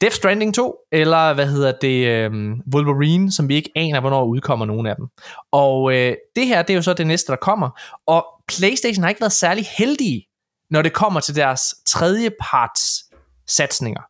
Death 0.00 0.16
Stranding 0.16 0.54
2, 0.54 0.76
eller 0.92 1.34
hvad 1.34 1.46
hedder 1.46 1.72
det, 1.80 2.06
øh, 2.06 2.30
Wolverine, 2.74 3.32
som 3.32 3.48
vi 3.48 3.54
ikke 3.54 3.70
aner, 3.76 4.00
hvornår 4.00 4.24
udkommer 4.24 4.66
nogen 4.66 4.86
af 4.86 4.96
dem. 4.96 5.06
Og 5.52 5.94
øh, 5.94 6.16
det 6.36 6.46
her, 6.46 6.62
det 6.62 6.70
er 6.70 6.74
jo 6.74 6.82
så 6.82 6.94
det 6.94 7.06
næste, 7.06 7.32
der 7.32 7.38
kommer. 7.38 7.80
Og 8.06 8.26
PlayStation 8.48 9.02
har 9.02 9.08
ikke 9.08 9.20
været 9.20 9.32
særlig 9.32 9.66
heldige, 9.78 10.26
når 10.70 10.82
det 10.82 10.92
kommer 10.92 11.20
til 11.20 11.36
deres 11.36 11.74
tredjeparts 11.86 13.04
satsninger. 13.46 14.02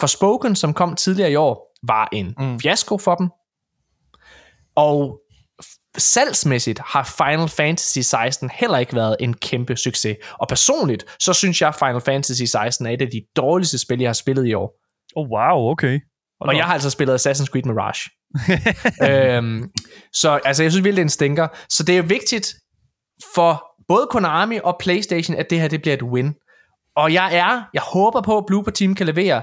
For 0.00 0.06
Spoken, 0.06 0.56
som 0.56 0.74
kom 0.74 0.96
tidligere 0.96 1.30
i 1.30 1.36
år, 1.36 1.74
var 1.82 2.08
en 2.12 2.34
mm. 2.38 2.60
fiasko 2.60 2.98
for 2.98 3.14
dem. 3.14 3.28
Og 4.74 5.20
salgsmæssigt 5.98 6.78
har 6.78 7.04
Final 7.04 7.48
Fantasy 7.48 7.98
16 7.98 8.50
heller 8.54 8.78
ikke 8.78 8.94
været 8.94 9.16
en 9.20 9.34
kæmpe 9.34 9.76
succes. 9.76 10.16
Og 10.32 10.48
personligt, 10.48 11.04
så 11.20 11.32
synes 11.32 11.60
jeg, 11.62 11.74
Final 11.74 12.00
Fantasy 12.00 12.42
16 12.42 12.86
er 12.86 12.90
et 12.90 13.02
af 13.02 13.08
de 13.08 13.22
dårligste 13.36 13.78
spil, 13.78 14.00
jeg 14.00 14.08
har 14.08 14.14
spillet 14.14 14.46
i 14.46 14.54
år. 14.54 14.80
Oh 15.16 15.28
wow, 15.28 15.70
okay. 15.70 16.00
Hold 16.40 16.48
og 16.48 16.56
jeg 16.56 16.64
har 16.64 16.72
altså 16.72 16.90
spillet 16.90 17.14
Assassin's 17.14 17.46
Creed 17.46 17.64
Mirage. 17.64 18.10
øhm, 19.10 19.70
så 20.12 20.40
altså, 20.44 20.62
jeg 20.62 20.72
synes 20.72 20.84
virkelig, 20.84 20.96
det 20.96 21.02
er 21.02 21.04
en 21.04 21.08
stinker. 21.08 21.48
Så 21.70 21.82
det 21.82 21.98
er 21.98 22.02
vigtigt 22.02 22.54
for 23.34 23.64
både 23.88 24.06
Konami 24.10 24.58
og 24.64 24.76
Playstation, 24.80 25.36
at 25.36 25.50
det 25.50 25.60
her 25.60 25.68
det 25.68 25.82
bliver 25.82 25.94
et 25.94 26.02
win. 26.02 26.34
Og 26.96 27.12
jeg 27.12 27.36
er, 27.36 27.62
jeg 27.74 27.82
håber 27.82 28.20
på, 28.20 28.38
at 28.38 28.44
Blooper 28.46 28.70
Team 28.70 28.94
kan 28.94 29.06
levere 29.06 29.42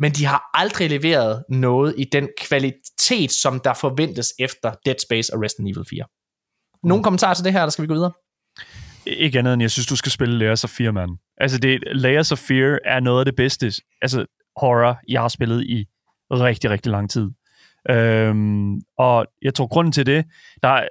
men 0.00 0.12
de 0.12 0.24
har 0.24 0.50
aldrig 0.54 0.90
leveret 0.90 1.44
noget 1.48 1.94
i 1.98 2.04
den 2.12 2.28
kvalitet, 2.40 3.32
som 3.32 3.60
der 3.64 3.74
forventes 3.74 4.28
efter 4.38 4.74
Dead 4.84 4.94
Space 5.08 5.34
og 5.34 5.42
Resident 5.42 5.68
Evil 5.68 5.86
4. 5.90 6.04
Nogle 6.82 7.04
kommentarer 7.04 7.34
til 7.34 7.44
det 7.44 7.52
her, 7.52 7.60
eller 7.60 7.70
skal 7.70 7.82
vi 7.82 7.86
gå 7.86 7.94
videre? 7.94 8.12
Ikke 9.06 9.38
andet 9.38 9.52
end, 9.52 9.62
jeg 9.62 9.70
synes, 9.70 9.86
du 9.86 9.96
skal 9.96 10.12
spille 10.12 10.38
Layers 10.38 10.64
of 10.64 10.70
Fear, 10.70 10.92
mand. 10.92 11.10
Altså, 11.36 11.58
det, 11.58 11.80
Layers 11.92 12.32
of 12.32 12.38
Fear 12.38 12.78
er 12.84 13.00
noget 13.00 13.20
af 13.20 13.24
det 13.24 13.36
bedste 13.36 13.72
altså, 14.02 14.26
horror, 14.56 15.00
jeg 15.08 15.20
har 15.20 15.28
spillet 15.28 15.62
i 15.62 15.86
rigtig, 16.30 16.70
rigtig 16.70 16.92
lang 16.92 17.10
tid. 17.10 17.30
Øhm, 17.90 18.80
og 18.98 19.26
jeg 19.42 19.54
tror, 19.54 19.66
grunden 19.66 19.92
til 19.92 20.06
det, 20.06 20.24
der 20.62 20.68
er, 20.68 20.88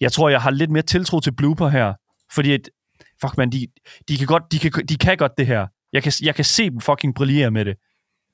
jeg 0.00 0.12
tror, 0.12 0.28
jeg 0.28 0.42
har 0.42 0.50
lidt 0.50 0.70
mere 0.70 0.82
tiltro 0.82 1.20
til 1.20 1.32
Blooper 1.34 1.68
her, 1.68 1.94
fordi 2.32 2.52
at, 2.52 2.70
fuck 3.20 3.36
man, 3.36 3.50
de, 3.52 3.66
de, 4.08 4.18
kan 4.18 4.26
godt, 4.26 4.42
de, 4.52 4.58
kan, 4.58 4.72
de 4.88 4.96
kan 4.96 5.16
godt 5.16 5.32
det 5.38 5.46
her. 5.46 5.66
Jeg 5.92 6.02
kan, 6.02 6.12
jeg 6.22 6.34
kan 6.34 6.44
se 6.44 6.70
dem 6.70 6.80
fucking 6.80 7.14
brillere 7.14 7.50
med 7.50 7.64
det. 7.64 7.76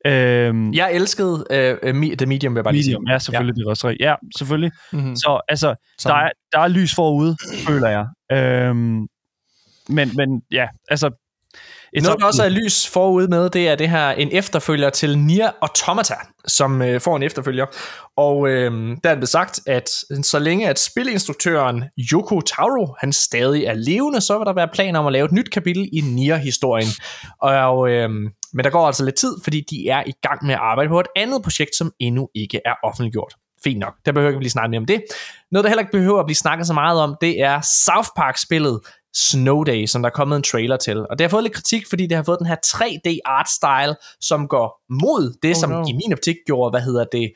Øhm, 0.07 0.73
Jeg 0.73 0.93
elskede 0.93 1.33
uh, 1.33 2.17
The 2.19 2.27
Medium, 2.27 2.55
vil 2.55 2.59
jeg 2.59 2.65
bare 2.65 2.75
lige 2.75 2.85
sige. 2.85 2.95
Medium, 2.95 3.09
ja, 3.09 3.19
selvfølgelig, 3.19 3.57
ja. 3.57 3.71
det 3.71 3.83
er 3.83 3.85
rigtigt. 3.85 4.05
Ja, 4.07 4.15
selvfølgelig. 4.37 4.73
Mm-hmm. 4.93 5.17
Så 5.17 5.41
altså, 5.49 5.75
Sådan. 5.99 6.17
der 6.17 6.23
er, 6.25 6.31
der 6.53 6.59
er 6.59 6.69
lys 6.69 6.95
forude, 6.95 7.37
føler 7.69 7.89
jeg. 7.89 8.07
Øhm, 8.33 9.09
men, 9.89 10.11
men 10.17 10.43
ja, 10.51 10.69
altså... 10.89 11.25
et 11.99 12.05
Noget, 12.05 12.21
der 12.21 12.27
også 12.27 12.45
er 12.45 12.49
lys 12.49 12.89
forud 12.89 13.29
med, 13.29 13.51
det 13.51 13.69
er 13.69 13.75
det 13.75 13.91
her 13.91 14.11
en 14.11 14.29
efterfølger 14.33 14.91
til 14.91 15.19
Nier 15.19 15.51
Automata, 15.63 16.15
som 16.47 16.83
øh, 16.83 17.01
får 17.01 17.17
en 17.17 17.23
efterfølger. 17.23 17.67
Og 18.17 18.49
øh, 18.49 18.97
der 19.05 19.11
er 19.11 19.15
det 19.15 19.29
sagt, 19.29 19.61
at 19.67 19.91
så 20.23 20.39
længe 20.39 20.69
at 20.69 20.79
spilinstruktøren 20.79 21.85
Yoko 22.13 22.41
Taro, 22.41 22.95
han 23.01 23.13
stadig 23.13 23.65
er 23.65 23.75
levende, 23.75 24.21
så 24.21 24.39
vil 24.39 24.47
der 24.47 24.53
være 24.53 24.69
planer 24.73 24.99
om 24.99 25.07
at 25.07 25.13
lave 25.13 25.25
et 25.25 25.33
nyt 25.33 25.51
kapitel 25.51 25.89
i 25.93 26.01
Nier-historien. 26.01 26.89
Og, 27.43 27.91
øh, 27.91 28.11
men 28.53 28.65
der 28.65 28.71
går 28.71 28.87
altså 28.87 29.05
lidt 29.05 29.17
tid, 29.17 29.37
fordi 29.43 29.65
de 29.71 29.89
er 29.89 30.03
i 30.07 30.13
gang 30.23 30.47
med 30.47 30.55
at 30.55 30.61
arbejde 30.63 30.89
på 30.91 31.01
et 31.01 31.07
andet 31.17 31.43
projekt, 31.43 31.77
som 31.77 31.93
endnu 32.01 32.29
ikke 32.35 32.61
er 32.65 32.75
offentliggjort. 32.85 33.35
Fint 33.65 33.79
nok, 33.79 33.95
der 34.07 34.13
behøver 34.13 34.31
ikke 34.31 34.39
blive 34.39 34.51
snakket 34.51 34.71
mere 34.71 34.81
om 34.81 34.87
det. 34.87 35.03
Noget, 35.53 35.65
der 35.65 35.69
heller 35.71 35.83
ikke 35.83 35.93
behøver 35.93 36.21
at 36.21 36.27
blive 36.27 36.37
snakket 36.37 36.67
så 36.67 36.73
meget 36.73 37.01
om, 37.01 37.15
det 37.21 37.41
er 37.41 37.61
South 37.61 38.09
Park-spillet 38.17 38.81
Snow 39.15 39.65
Day, 39.65 39.87
som 39.87 40.03
der 40.03 40.09
er 40.09 40.15
kommet 40.15 40.37
en 40.37 40.43
trailer 40.43 40.77
til. 40.77 40.99
Og 40.99 41.19
det 41.19 41.25
har 41.25 41.29
fået 41.29 41.43
lidt 41.43 41.55
kritik, 41.55 41.89
fordi 41.89 42.07
det 42.07 42.17
har 42.17 42.25
fået 42.25 42.39
den 42.39 42.47
her 42.47 42.57
3D 42.67 43.19
art 43.25 43.51
style, 43.51 43.97
som 44.21 44.49
går 44.49 44.83
mod 44.91 45.39
det, 45.43 45.51
oh, 45.51 45.61
som 45.61 45.71
no. 45.71 45.85
i 45.89 45.93
min 45.93 46.13
optik 46.13 46.37
gjorde, 46.47 46.71
hvad 46.71 46.81
hedder 46.81 47.05
det, 47.05 47.33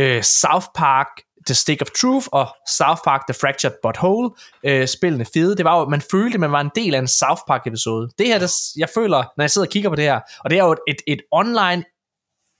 uh, 0.00 0.22
South 0.22 0.66
Park 0.74 1.06
The 1.46 1.54
Stick 1.54 1.82
of 1.82 1.88
Truth 2.00 2.26
og 2.32 2.46
South 2.68 3.00
Park 3.04 3.20
The 3.28 3.34
Fractured 3.40 3.74
Butthole 3.82 4.30
uh, 4.68 4.86
spillene 4.86 5.24
fede. 5.34 5.56
Det 5.56 5.64
var 5.64 5.78
jo, 5.78 5.88
man 5.88 6.02
følte, 6.10 6.38
man 6.38 6.52
var 6.52 6.60
en 6.60 6.70
del 6.74 6.94
af 6.94 6.98
en 6.98 7.08
South 7.08 7.42
Park 7.46 7.66
episode. 7.66 8.10
Det 8.18 8.26
her, 8.26 8.38
det, 8.38 8.50
jeg 8.76 8.88
føler, 8.94 9.24
når 9.36 9.42
jeg 9.42 9.50
sidder 9.50 9.66
og 9.66 9.72
kigger 9.72 9.90
på 9.90 9.96
det 9.96 10.04
her, 10.04 10.20
og 10.44 10.50
det 10.50 10.58
er 10.58 10.64
jo 10.64 10.72
et, 10.72 10.78
et, 10.88 10.96
et 11.06 11.20
online, 11.32 11.84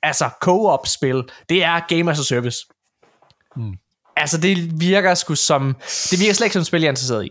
altså 0.02 0.30
co-op 0.42 0.86
spil, 0.86 1.22
det 1.48 1.64
er 1.64 1.80
Game 1.88 2.10
as 2.10 2.20
a 2.20 2.22
Service. 2.22 2.58
Hmm. 3.56 3.74
Altså, 4.16 4.38
det 4.38 4.80
virker 4.80 5.14
sgu 5.14 5.34
som, 5.34 5.76
det 6.10 6.20
virker 6.20 6.34
slet 6.34 6.44
ikke 6.44 6.52
som 6.52 6.60
et 6.60 6.66
spil, 6.66 6.80
jeg 6.80 6.88
er 6.88 6.92
interesseret 6.92 7.24
i. 7.24 7.30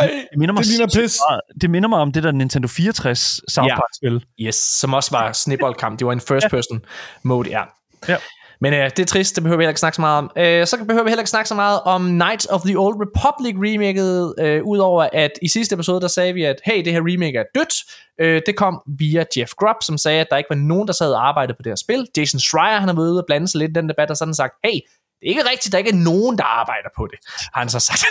Nej, 0.00 0.08
det 0.30 0.38
minder 0.38 0.52
mig, 0.52 0.60
det 0.64 0.70
ligner 0.70 0.86
pis. 0.86 1.20
meget- 1.30 1.40
Det 1.62 1.70
minder 1.70 1.88
mig 1.88 1.98
om 1.98 2.12
det 2.12 2.22
der 2.22 2.32
Nintendo 2.32 2.68
64 2.68 3.40
South 3.52 3.66
Ja. 3.68 3.74
Park-spil. 3.74 4.24
Yes, 4.40 4.54
som 4.54 4.94
også 4.94 5.10
var 5.10 5.32
snibboldkamp. 5.32 5.98
Det 5.98 6.06
var 6.06 6.12
en 6.12 6.20
first 6.20 6.46
person 6.50 6.84
mode, 7.22 7.48
ja. 7.50 7.62
Ja. 8.08 8.16
Men 8.60 8.74
øh, 8.74 8.90
det 8.96 8.98
er 8.98 9.04
trist, 9.06 9.34
det 9.34 9.42
behøver 9.42 9.56
vi 9.58 9.62
heller 9.62 9.70
ikke 9.70 9.80
snakke 9.80 9.96
så 9.96 10.00
meget 10.00 10.18
om. 10.18 10.30
Øh, 10.36 10.66
så 10.66 10.76
behøver 10.88 11.04
vi 11.04 11.10
heller 11.10 11.22
ikke 11.22 11.30
snakke 11.30 11.48
så 11.48 11.54
meget 11.54 11.80
om 11.84 12.02
Knights 12.08 12.46
of 12.50 12.60
the 12.62 12.78
Old 12.78 12.96
Republic 13.04 13.54
remaket, 13.58 14.34
øh, 14.38 14.62
udover 14.64 15.08
at 15.12 15.30
i 15.42 15.48
sidste 15.48 15.74
episode, 15.74 16.00
der 16.00 16.08
sagde 16.08 16.32
vi, 16.32 16.44
at 16.44 16.56
hey, 16.64 16.84
det 16.84 16.92
her 16.92 17.00
remake 17.00 17.38
er 17.38 17.44
dødt. 17.54 17.74
Øh, 18.20 18.42
det 18.46 18.56
kom 18.56 18.80
via 18.98 19.24
Jeff 19.36 19.52
Grubb, 19.54 19.76
som 19.82 19.98
sagde, 19.98 20.20
at 20.20 20.26
der 20.30 20.36
ikke 20.36 20.50
var 20.50 20.56
nogen, 20.56 20.86
der 20.86 20.92
sad 20.92 21.12
og 21.12 21.28
arbejdede 21.28 21.56
på 21.56 21.62
det 21.62 21.70
her 21.70 21.76
spil. 21.76 22.06
Jason 22.16 22.40
Schreier, 22.40 22.78
han 22.78 22.88
har 22.88 22.96
været 22.96 23.10
ude 23.10 23.20
og 23.20 23.24
blande 23.26 23.48
sig 23.48 23.58
lidt 23.58 23.70
i 23.70 23.74
den 23.74 23.88
debat, 23.88 24.10
og 24.10 24.16
så 24.16 24.24
har 24.24 24.28
han 24.28 24.34
sagt, 24.34 24.52
hey, 24.64 24.78
det 25.22 25.28
er 25.28 25.30
ikke 25.30 25.50
rigtigt, 25.50 25.72
der 25.72 25.78
ikke 25.78 25.90
er 25.90 25.94
nogen, 25.94 26.38
der 26.38 26.44
arbejder 26.44 26.88
på 26.96 27.06
det, 27.10 27.18
har 27.54 27.60
han 27.60 27.68
så 27.68 27.80
sagt. 27.80 28.04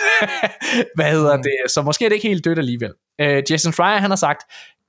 Hvad 0.97 1.11
hedder 1.11 1.37
det? 1.37 1.57
Så 1.67 1.81
måske 1.81 2.05
er 2.05 2.09
det 2.09 2.15
ikke 2.15 2.27
helt 2.27 2.45
dødt 2.45 2.59
alligevel. 2.59 2.93
Øh, 3.21 3.43
Jason 3.49 3.73
Schreier, 3.73 3.99
han 3.99 4.11
har 4.11 4.15
sagt, 4.15 4.43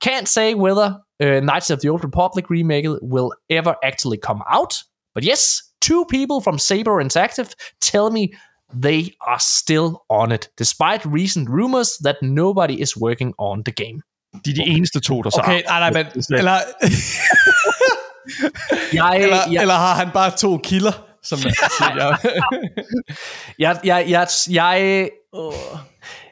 can't 0.05 0.25
say 0.25 0.55
whether 0.55 0.87
uh, 1.23 1.39
Knights 1.39 1.71
of 1.71 1.79
the 1.79 1.89
Old 1.91 2.03
Republic 2.03 2.45
remake 2.49 2.89
will 3.15 3.31
ever 3.49 3.73
actually 3.89 4.19
come 4.27 4.41
out, 4.57 4.73
but 5.15 5.23
yes, 5.31 5.41
two 5.81 6.05
people 6.15 6.37
from 6.43 6.57
Saber 6.59 6.93
Interactive 7.05 7.49
tell 7.81 8.07
me 8.17 8.23
they 8.87 9.01
are 9.31 9.41
still 9.57 9.87
on 10.09 10.31
it, 10.31 10.43
despite 10.57 11.01
recent 11.19 11.49
rumors 11.49 11.89
that 12.05 12.15
nobody 12.21 12.75
is 12.83 12.97
working 12.97 13.33
on 13.37 13.63
the 13.63 13.73
game. 13.83 14.01
De 14.45 14.49
er 14.51 14.55
de 14.55 14.61
eneste 14.61 14.99
to, 14.99 15.21
der 15.21 15.29
så 15.29 15.39
Okay, 15.39 15.61
nej, 15.67 15.79
nej, 15.79 16.03
men, 16.03 16.05
eller, 16.39 16.57
Jeg, 18.93 19.19
eller, 19.21 19.37
jeg, 19.51 19.61
eller 19.61 19.73
har 19.73 19.95
han 19.95 20.09
bare 20.13 20.31
to 20.37 20.57
kilder? 20.57 21.12
Som 21.23 21.39
jeg, 21.79 22.17
jeg, 23.59 23.79
jeg, 23.83 24.05
jeg, 24.09 24.27
jeg, 24.49 25.09
uh, 25.33 25.53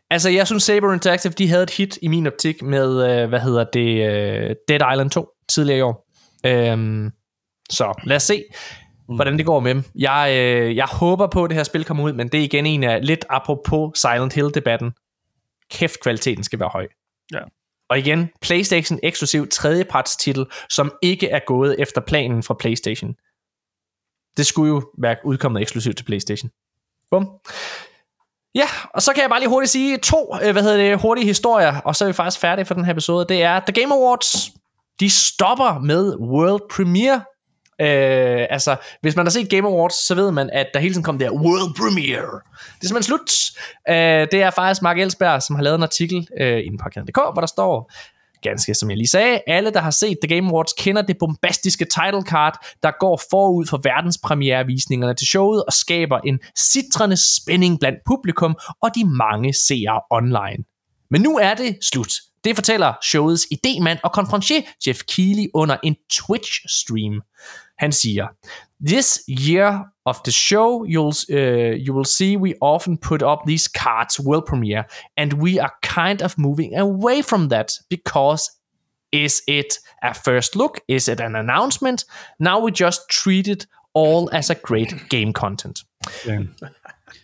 altså 0.09 0.29
jeg 0.29 0.47
synes 0.47 0.63
Saber 0.63 0.93
Interactive, 0.93 1.33
de 1.33 1.49
havde 1.49 1.63
et 1.63 1.69
hit 1.69 1.99
i 2.01 2.07
min 2.07 2.27
optik 2.27 2.61
med, 2.61 2.89
uh, 3.23 3.29
hvad 3.29 3.39
hedder 3.39 3.63
det, 3.73 3.95
uh, 3.95 4.55
Dead 4.67 4.91
Island 4.93 5.09
2 5.09 5.29
tidligere 5.49 5.79
i 5.79 5.81
år. 5.81 6.07
Um, 6.73 7.11
så 7.69 8.01
lad 8.03 8.15
os 8.15 8.23
se, 8.23 8.43
hvordan 9.15 9.37
det 9.37 9.45
går 9.45 9.59
med 9.59 9.73
dem. 9.75 9.83
Jeg, 9.95 10.27
uh, 10.29 10.75
jeg 10.75 10.85
håber 10.85 11.27
på, 11.27 11.43
at 11.43 11.49
det 11.49 11.57
her 11.57 11.63
spil 11.63 11.83
kommer 11.85 12.03
ud, 12.03 12.13
men 12.13 12.27
det 12.27 12.39
er 12.39 12.43
igen 12.43 12.65
en 12.65 12.83
af, 12.83 13.05
lidt 13.05 13.25
apropos 13.29 13.99
Silent 13.99 14.33
Hill-debatten. 14.33 14.91
Kæft, 15.71 16.01
kvaliteten 16.03 16.43
skal 16.43 16.59
være 16.59 16.69
høj. 16.73 16.87
Ja. 17.33 17.39
Og 17.89 17.99
igen, 17.99 18.29
PlayStation 18.41 18.99
eksklusiv 19.03 19.47
tredjepartstitel, 19.47 20.45
som 20.69 20.91
ikke 21.01 21.29
er 21.29 21.39
gået 21.47 21.75
efter 21.79 22.01
planen 22.01 22.43
fra 22.43 22.55
PlayStation. 22.59 23.15
Det 24.37 24.45
skulle 24.45 24.69
jo 24.69 24.81
være 24.97 25.15
udkommet 25.25 25.61
eksklusivt 25.61 25.97
til 25.97 26.03
PlayStation. 26.03 26.49
Bum. 27.11 27.27
Ja, 28.55 28.67
og 28.93 29.01
så 29.01 29.13
kan 29.13 29.21
jeg 29.21 29.29
bare 29.29 29.39
lige 29.39 29.49
hurtigt 29.49 29.71
sige 29.71 29.97
to, 29.97 30.35
øh, 30.43 30.51
hvad 30.51 30.63
hedder 30.63 30.77
det, 30.77 31.01
hurtige 31.01 31.25
historier, 31.25 31.81
og 31.85 31.95
så 31.95 32.05
er 32.05 32.09
vi 32.09 32.13
faktisk 32.13 32.41
færdige 32.41 32.65
for 32.65 32.73
den 32.73 32.85
her 32.85 32.91
episode. 32.91 33.25
Det 33.29 33.43
er 33.43 33.59
The 33.59 33.81
Game 33.81 33.95
Awards. 33.95 34.51
De 34.99 35.09
stopper 35.09 35.79
med 35.79 36.15
World 36.15 36.61
Premiere. 36.75 37.23
Øh, 37.81 38.47
altså, 38.49 38.75
hvis 39.01 39.15
man 39.15 39.25
har 39.25 39.31
set 39.31 39.49
Game 39.49 39.67
Awards, 39.67 40.07
så 40.07 40.15
ved 40.15 40.31
man, 40.31 40.49
at 40.53 40.67
der 40.73 40.79
hele 40.79 40.93
tiden 40.93 41.03
kom 41.03 41.19
der 41.19 41.31
World 41.31 41.75
Premiere. 41.77 42.41
Det 42.77 42.83
er 42.83 42.87
simpelthen 42.87 43.03
slut. 43.03 43.31
Øh, 43.89 44.27
det 44.31 44.43
er 44.43 44.49
faktisk 44.49 44.81
Mark 44.81 44.99
Elsberg, 44.99 45.41
som 45.41 45.55
har 45.55 45.63
lavet 45.63 45.75
en 45.75 45.83
artikel 45.83 46.27
øh, 46.39 46.65
inde 46.65 46.77
på 46.77 46.89
hvor 47.33 47.41
der 47.41 47.45
står, 47.45 47.91
ganske 48.41 48.73
som 48.73 48.89
jeg 48.89 48.97
lige 48.97 49.07
sagde, 49.07 49.41
alle, 49.47 49.71
der 49.71 49.79
har 49.79 49.91
set 49.91 50.17
The 50.23 50.35
Game 50.35 50.49
Awards, 50.49 50.73
kender 50.73 51.01
det 51.01 51.17
bombastiske 51.17 51.85
title 51.85 52.21
card, 52.21 52.65
der 52.83 52.91
går 52.99 53.21
forud 53.29 53.65
for 53.65 53.79
verdenspremierevisningerne 53.83 55.13
til 55.13 55.27
showet 55.27 55.63
og 55.65 55.73
skaber 55.73 56.19
en 56.19 56.39
sitrende 56.57 57.17
spænding 57.35 57.79
blandt 57.79 57.99
publikum 58.07 58.55
og 58.81 58.89
de 58.95 59.05
mange 59.05 59.53
seere 59.53 60.01
online. 60.09 60.63
Men 61.11 61.21
nu 61.21 61.37
er 61.37 61.53
det 61.53 61.77
slut. 61.81 62.11
Det 62.43 62.55
fortæller 62.55 62.93
showets 63.03 63.47
idemand 63.51 63.99
og 64.03 64.11
konferencier 64.11 64.61
Jeff 64.87 65.01
Keighley 65.03 65.47
under 65.53 65.77
en 65.83 65.95
Twitch-stream. 66.13 67.33
Han 67.77 67.91
siger, 67.91 68.27
This 68.87 69.19
year 69.29 69.90
of 70.05 70.23
the 70.23 70.31
show, 70.31 70.83
you'll, 70.83 71.13
uh, 71.31 71.75
you 71.75 71.93
will 71.93 72.05
see 72.05 72.37
we 72.37 72.55
often 72.59 72.97
put 72.97 73.21
up 73.21 73.45
these 73.45 73.67
cards 73.67 74.19
world 74.19 74.45
premiere, 74.45 74.85
and 75.17 75.33
we 75.33 75.59
are 75.59 75.73
kind 75.81 76.21
of 76.21 76.37
moving 76.37 76.75
away 76.75 77.21
from 77.21 77.49
that 77.49 77.71
because 77.89 78.49
is 79.11 79.41
it 79.47 79.77
a 80.03 80.13
first 80.13 80.55
look? 80.55 80.79
Is 80.87 81.07
it 81.07 81.19
an 81.19 81.35
announcement? 81.35 82.05
Now 82.39 82.59
we 82.59 82.71
just 82.71 83.01
treat 83.09 83.47
it 83.47 83.67
all 83.93 84.29
as 84.31 84.49
a 84.49 84.55
great 84.55 84.93
game 85.09 85.33
content. 85.33 85.79
Ja. 86.25 86.39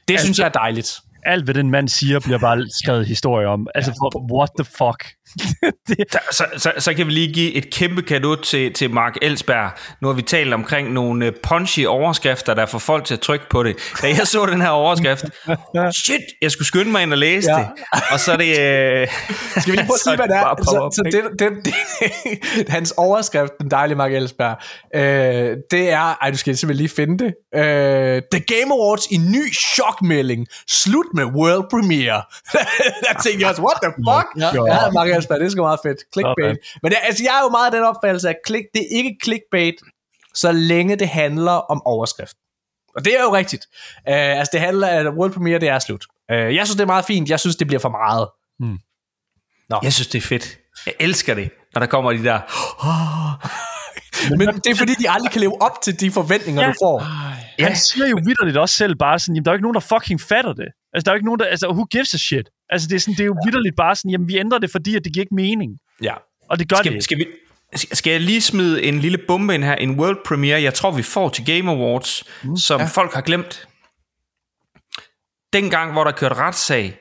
Det 0.07 0.19
synes 0.19 0.39
jeg 0.39 0.45
er 0.45 0.49
dejligt. 0.49 0.99
Alt, 1.23 1.43
hvad 1.43 1.53
den 1.53 1.72
mand 1.72 1.89
siger, 1.89 2.19
bliver 2.19 2.38
bare 2.38 2.65
skrevet 2.69 3.07
historie 3.07 3.47
om. 3.47 3.67
Altså, 3.75 3.91
for, 3.91 4.33
what 4.38 4.49
the 4.59 4.65
fuck? 4.65 5.16
det, 5.88 5.97
Så, 6.11 6.19
så, 6.31 6.45
så, 6.57 6.72
så 6.77 6.93
kan 6.93 7.07
vi 7.07 7.11
lige 7.11 7.33
give 7.33 7.53
et 7.53 7.69
kæmpe 7.73 8.01
kado 8.01 8.35
til, 8.35 8.73
til 8.73 8.91
Mark 8.91 9.15
Elsberg. 9.22 9.72
Nu 10.01 10.07
har 10.07 10.15
vi 10.15 10.22
talt 10.22 10.53
omkring 10.53 10.93
nogle 10.93 11.25
øh, 11.25 11.31
punchy 11.43 11.85
overskrifter, 11.85 12.53
der 12.53 12.65
får 12.65 12.80
folk 12.80 13.06
til 13.06 13.14
at 13.14 13.19
trykke 13.19 13.45
på 13.49 13.64
det. 13.64 13.75
Da 14.01 14.07
jeg 14.07 14.27
så 14.27 14.45
den 14.45 14.61
her 14.61 14.69
overskrift, 14.69 15.25
shit, 16.06 16.22
jeg 16.41 16.51
skulle 16.51 16.67
skynde 16.67 16.91
mig 16.91 17.01
ind 17.03 17.11
og 17.11 17.17
læse 17.17 17.51
Ja. 17.51 17.57
det. 17.57 17.67
Og 18.11 18.19
så 18.19 18.31
er 18.31 18.38
det... 18.38 18.59
Øh, 18.59 19.07
Skal 19.61 19.72
vi 19.72 19.77
lige 19.77 19.85
prøve 19.85 19.95
at 19.95 19.99
sige, 19.99 20.15
hvad 20.15 20.27
det 20.27 20.35
er? 20.35 20.56
Så, 20.64 20.89
så 20.95 21.03
det, 21.03 21.39
det, 21.39 21.49
det, 21.65 22.69
hans 22.69 22.93
overskrift, 22.97 23.51
den 23.61 23.72
dejlige 23.72 23.97
Mark 23.97 24.11
Ellsberg, 24.14 24.56
øh, 24.95 25.57
det 25.72 25.89
er, 25.91 26.15
ej, 26.22 26.31
du 26.31 26.38
skal 26.38 26.57
simpelthen 26.57 26.83
lige 26.83 26.95
finde 26.95 27.25
det. 27.25 27.33
Øh, 27.56 28.22
The 28.33 28.43
Game 28.47 28.72
Awards 28.73 29.06
i 29.11 29.17
ny 29.17 29.53
chokmelding. 29.75 30.47
Slut 30.69 31.06
med 31.14 31.25
world 31.25 31.65
premiere. 31.72 32.22
der 33.03 33.22
tænkte 33.23 33.41
jeg 33.41 33.49
også, 33.49 33.61
what 33.61 33.77
the 33.83 33.91
fuck? 34.07 34.27
Ja. 34.56 34.73
Ja, 34.73 34.89
Mark 34.91 35.07
Ellsberg, 35.17 35.39
det 35.39 35.45
er 35.45 35.49
sgu 35.49 35.61
meget 35.61 35.79
fedt. 35.85 35.99
Clickbait. 36.13 36.57
Men 36.83 36.91
det, 36.91 36.97
altså, 37.03 37.23
jeg 37.23 37.37
er 37.39 37.43
jo 37.43 37.49
meget 37.49 37.65
af 37.65 37.71
den 37.71 37.83
opfattelse, 37.83 38.29
at 38.29 38.35
click, 38.47 38.65
det 38.73 38.81
er 38.81 38.97
ikke 38.97 39.17
clickbait, 39.23 39.75
så 40.35 40.51
længe 40.51 40.95
det 40.95 41.07
handler 41.09 41.51
om 41.51 41.81
overskrift. 41.85 42.35
Og 42.95 43.05
det 43.05 43.13
er 43.19 43.23
jo 43.23 43.35
rigtigt. 43.35 43.65
Uh, 44.09 44.13
altså, 44.39 44.49
det 44.53 44.61
handler 44.61 44.87
at 44.87 45.07
world 45.07 45.33
premiere, 45.33 45.59
det 45.59 45.69
er 45.69 45.79
slut. 45.79 46.05
Uh, 46.31 46.35
jeg 46.55 46.65
synes, 46.67 46.75
det 46.75 46.81
er 46.81 46.85
meget 46.95 47.05
fint. 47.05 47.29
Jeg 47.29 47.39
synes, 47.39 47.55
det 47.55 47.67
bliver 47.67 47.79
for 47.79 47.89
meget. 47.89 48.27
Jeg 49.83 49.93
synes, 49.93 50.07
det 50.07 50.17
er 50.17 50.21
fedt. 50.27 50.57
Jeg 50.85 50.93
elsker 50.99 51.33
det, 51.33 51.49
når 51.73 51.79
der 51.79 51.87
kommer 51.87 52.11
de 52.11 52.23
der... 52.23 52.39
Men 54.39 54.47
det 54.47 54.67
er 54.71 54.75
fordi, 54.75 54.93
de 54.93 55.09
aldrig 55.09 55.31
kan 55.31 55.41
leve 55.41 55.61
op 55.61 55.81
til 55.83 55.99
de 55.99 56.11
forventninger, 56.11 56.61
Ja. 56.61 56.67
du 56.67 56.73
får. 56.81 56.97
Ja. 57.59 57.63
Han 57.67 57.75
siger 57.75 58.07
jo 58.07 58.17
vidderligt 58.25 58.57
også 58.57 58.75
selv 58.75 58.95
bare 58.95 59.19
sådan, 59.19 59.35
jamen, 59.35 59.45
der 59.45 59.51
er 59.51 59.53
jo 59.53 59.57
ikke 59.57 59.67
nogen, 59.67 59.73
der 59.73 59.79
fucking 59.93 60.21
fatter 60.21 60.53
det. 60.53 60.67
Altså, 60.93 61.03
der 61.05 61.11
er 61.11 61.13
jo 61.13 61.17
ikke 61.17 61.25
nogen, 61.25 61.39
der, 61.39 61.45
altså, 61.45 61.67
who 61.69 61.83
gives 61.85 62.13
a 62.13 62.17
shit? 62.17 62.49
Altså, 62.69 62.87
det 62.87 62.95
er, 62.95 62.99
sådan, 62.99 63.13
det 63.13 63.19
er 63.19 63.25
jo 63.25 63.35
vidderligt 63.45 63.75
bare 63.75 63.95
sådan, 63.95 64.11
jamen, 64.11 64.27
vi 64.27 64.37
ændrer 64.37 64.59
det, 64.59 64.71
fordi 64.71 64.95
at 64.95 65.03
det 65.05 65.13
giver 65.13 65.23
ikke 65.23 65.35
mening. 65.35 65.71
Ja. 66.01 66.13
Og 66.49 66.59
det 66.59 66.69
gør 66.69 66.75
Skal, 66.75 66.93
det. 66.93 67.03
skal, 67.03 67.17
vi, 67.17 67.25
skal 67.73 68.11
jeg 68.11 68.21
lige 68.21 68.41
smide 68.41 68.83
en 68.83 68.99
lille 68.99 69.17
bombe 69.27 69.55
ind 69.55 69.63
her? 69.63 69.75
En 69.75 69.99
world 69.99 70.17
premiere, 70.25 70.61
jeg 70.61 70.73
tror, 70.73 70.91
vi 70.91 71.03
får 71.03 71.29
til 71.29 71.45
Game 71.45 71.71
Awards, 71.71 72.23
mm, 72.43 72.57
som 72.57 72.81
ja. 72.81 72.85
folk 72.85 73.13
har 73.13 73.21
glemt. 73.21 73.67
Dengang, 75.53 75.91
hvor 75.91 76.03
der 76.03 76.11
kørte 76.11 76.35
retssag, 76.35 76.99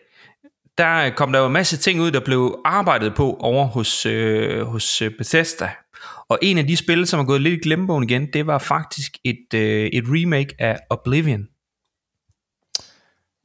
der 0.78 1.10
kom 1.10 1.32
der 1.32 1.38
jo 1.38 1.46
en 1.46 1.52
masse 1.52 1.76
ting 1.76 2.00
ud, 2.00 2.10
der 2.10 2.20
blev 2.20 2.60
arbejdet 2.64 3.14
på 3.14 3.36
over 3.40 3.66
hos, 3.66 4.06
øh, 4.06 4.66
hos 4.66 5.02
øh, 5.02 5.10
Bethesda. 5.18 5.70
Og 6.28 6.38
en 6.42 6.58
af 6.58 6.66
de 6.66 6.76
spil, 6.76 7.06
som 7.06 7.20
er 7.20 7.24
gået 7.24 7.40
lidt 7.40 7.54
i 7.54 7.68
glemmebogen 7.68 8.04
igen, 8.04 8.26
det 8.32 8.46
var 8.46 8.58
faktisk 8.58 9.16
et, 9.24 9.54
øh, 9.54 9.86
et 9.86 10.04
remake 10.06 10.54
af 10.58 10.78
Oblivion. 10.90 11.46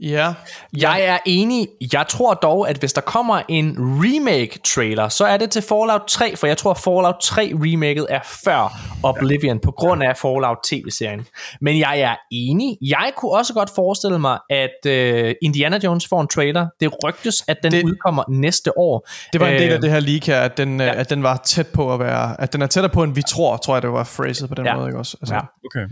Ja. 0.01 0.33
Jeg 0.77 1.01
er 1.03 1.17
enig. 1.25 1.67
Jeg 1.93 2.05
tror 2.09 2.33
dog, 2.33 2.69
at 2.69 2.77
hvis 2.77 2.93
der 2.93 3.01
kommer 3.01 3.41
en 3.49 3.75
remake-trailer, 3.79 5.09
så 5.09 5.25
er 5.25 5.37
det 5.37 5.49
til 5.51 5.61
Fallout 5.61 6.01
3, 6.07 6.35
for 6.35 6.47
jeg 6.47 6.57
tror, 6.57 6.73
Fallout 6.73 7.15
3 7.21 7.51
remaket 7.55 8.05
er 8.09 8.19
før 8.43 8.79
Oblivion, 9.03 9.59
på 9.59 9.71
grund 9.71 10.03
af 10.03 10.17
Fallout 10.17 10.57
TV-serien. 10.63 11.25
Men 11.61 11.79
jeg 11.79 11.99
er 11.99 12.15
enig. 12.31 12.77
Jeg 12.81 13.11
kunne 13.17 13.31
også 13.31 13.53
godt 13.53 13.69
forestille 13.75 14.19
mig, 14.19 14.39
at 14.49 14.69
uh, 14.85 15.31
Indiana 15.41 15.79
Jones 15.83 16.07
får 16.07 16.21
en 16.21 16.27
trailer. 16.27 16.67
Det 16.79 17.03
rygtes, 17.03 17.43
at 17.47 17.57
den 17.63 17.71
Det- 17.71 17.83
udkommer 17.83 18.23
næste 18.29 18.77
år. 18.77 19.07
Det 19.33 19.41
var 19.41 19.47
en 19.47 19.59
del 19.59 19.69
Øh, 19.69 19.75
af 19.75 19.81
det 19.81 19.91
her 19.91 19.99
leak 19.99 20.23
her, 20.25 20.41
at 20.41 20.57
den, 20.57 20.79
ja. 20.79 20.85
ja. 20.85 20.93
at 20.99 21.09
den 21.09 21.23
var 21.23 21.41
tæt 21.45 21.67
på 21.67 21.93
at 21.93 21.99
være, 21.99 22.41
at 22.41 22.53
den 22.53 22.61
er 22.61 22.67
tættere 22.67 22.93
på, 22.93 23.03
end 23.03 23.15
vi 23.15 23.21
tror, 23.29 23.57
tror 23.57 23.75
jeg, 23.75 23.81
det 23.81 23.91
var 23.91 24.03
phrased 24.15 24.47
på 24.47 24.55
den 24.55 24.65
Ja. 24.65 24.75
måde, 24.75 24.87
ikke 24.87 24.99
også? 24.99 25.17
Altså, 25.21 25.35
Ja. 25.35 25.41
Okay. 25.65 25.87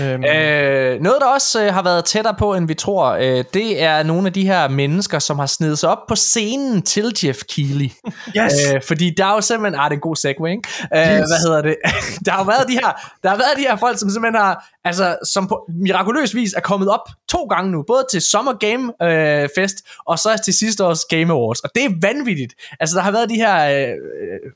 Øhm, 0.00 0.24
Øh, 0.24 1.00
noget, 1.00 1.18
der 1.20 1.26
også 1.26 1.64
øh, 1.64 1.74
har 1.74 1.82
været 1.82 2.04
tættere 2.04 2.34
på, 2.38 2.54
end 2.54 2.66
vi 2.66 2.74
tror, 2.74 3.06
øh, 3.10 3.44
det 3.54 3.82
er 3.82 4.02
nogle 4.02 4.26
af 4.26 4.32
de 4.32 4.46
her 4.46 4.68
mennesker, 4.68 5.18
som 5.18 5.38
har 5.38 5.46
snedet 5.46 5.78
sig 5.78 5.88
op 5.88 5.98
på 6.08 6.14
scenen 6.14 6.82
til 6.82 7.12
Jeff 7.24 7.38
Keighley. 7.54 7.90
Yes. 8.36 8.52
Øh, 8.74 8.80
fordi 8.86 9.14
der 9.16 9.26
er 9.26 9.34
jo 9.34 9.40
simpelthen... 9.40 9.80
Ah, 9.80 9.84
det 9.84 9.94
er 9.94 9.96
en 9.96 10.00
god 10.00 10.16
segue, 10.16 10.50
ikke? 10.50 10.62
Øh, 10.94 11.00
Hvad 11.00 11.40
hedder 11.46 11.62
det? 11.62 11.76
der 12.26 12.32
har 12.32 12.44
været 12.44 12.68
de 12.68 12.72
her, 12.72 12.92
der 13.22 13.28
har 13.28 13.36
været 13.36 13.56
de 13.56 13.62
her 13.62 13.76
folk, 13.76 13.98
som 13.98 14.10
simpelthen 14.10 14.40
har... 14.40 14.68
Altså, 14.84 15.16
som 15.32 15.48
på 15.48 15.64
mirakuløs 15.82 16.34
vis 16.34 16.52
er 16.52 16.60
kommet 16.60 16.88
op 16.88 17.08
to 17.28 17.44
gange 17.44 17.70
nu. 17.72 17.84
Både 17.86 18.04
til 18.10 18.20
Summer 18.22 18.52
Game 18.52 18.92
øh, 19.02 19.48
Fest, 19.56 19.76
og 20.06 20.18
så 20.18 20.40
til 20.44 20.54
sidste 20.54 20.84
års 20.84 21.04
Game 21.04 21.32
Awards. 21.32 21.60
Og 21.60 21.70
det 21.74 21.84
er 21.84 21.90
vanvittigt. 22.02 22.54
Altså, 22.80 22.96
der 22.96 23.02
har 23.02 23.10
været 23.10 23.30
de 23.30 23.34
her 23.34 23.68
øh, 23.68 23.88
øh, 23.88 24.52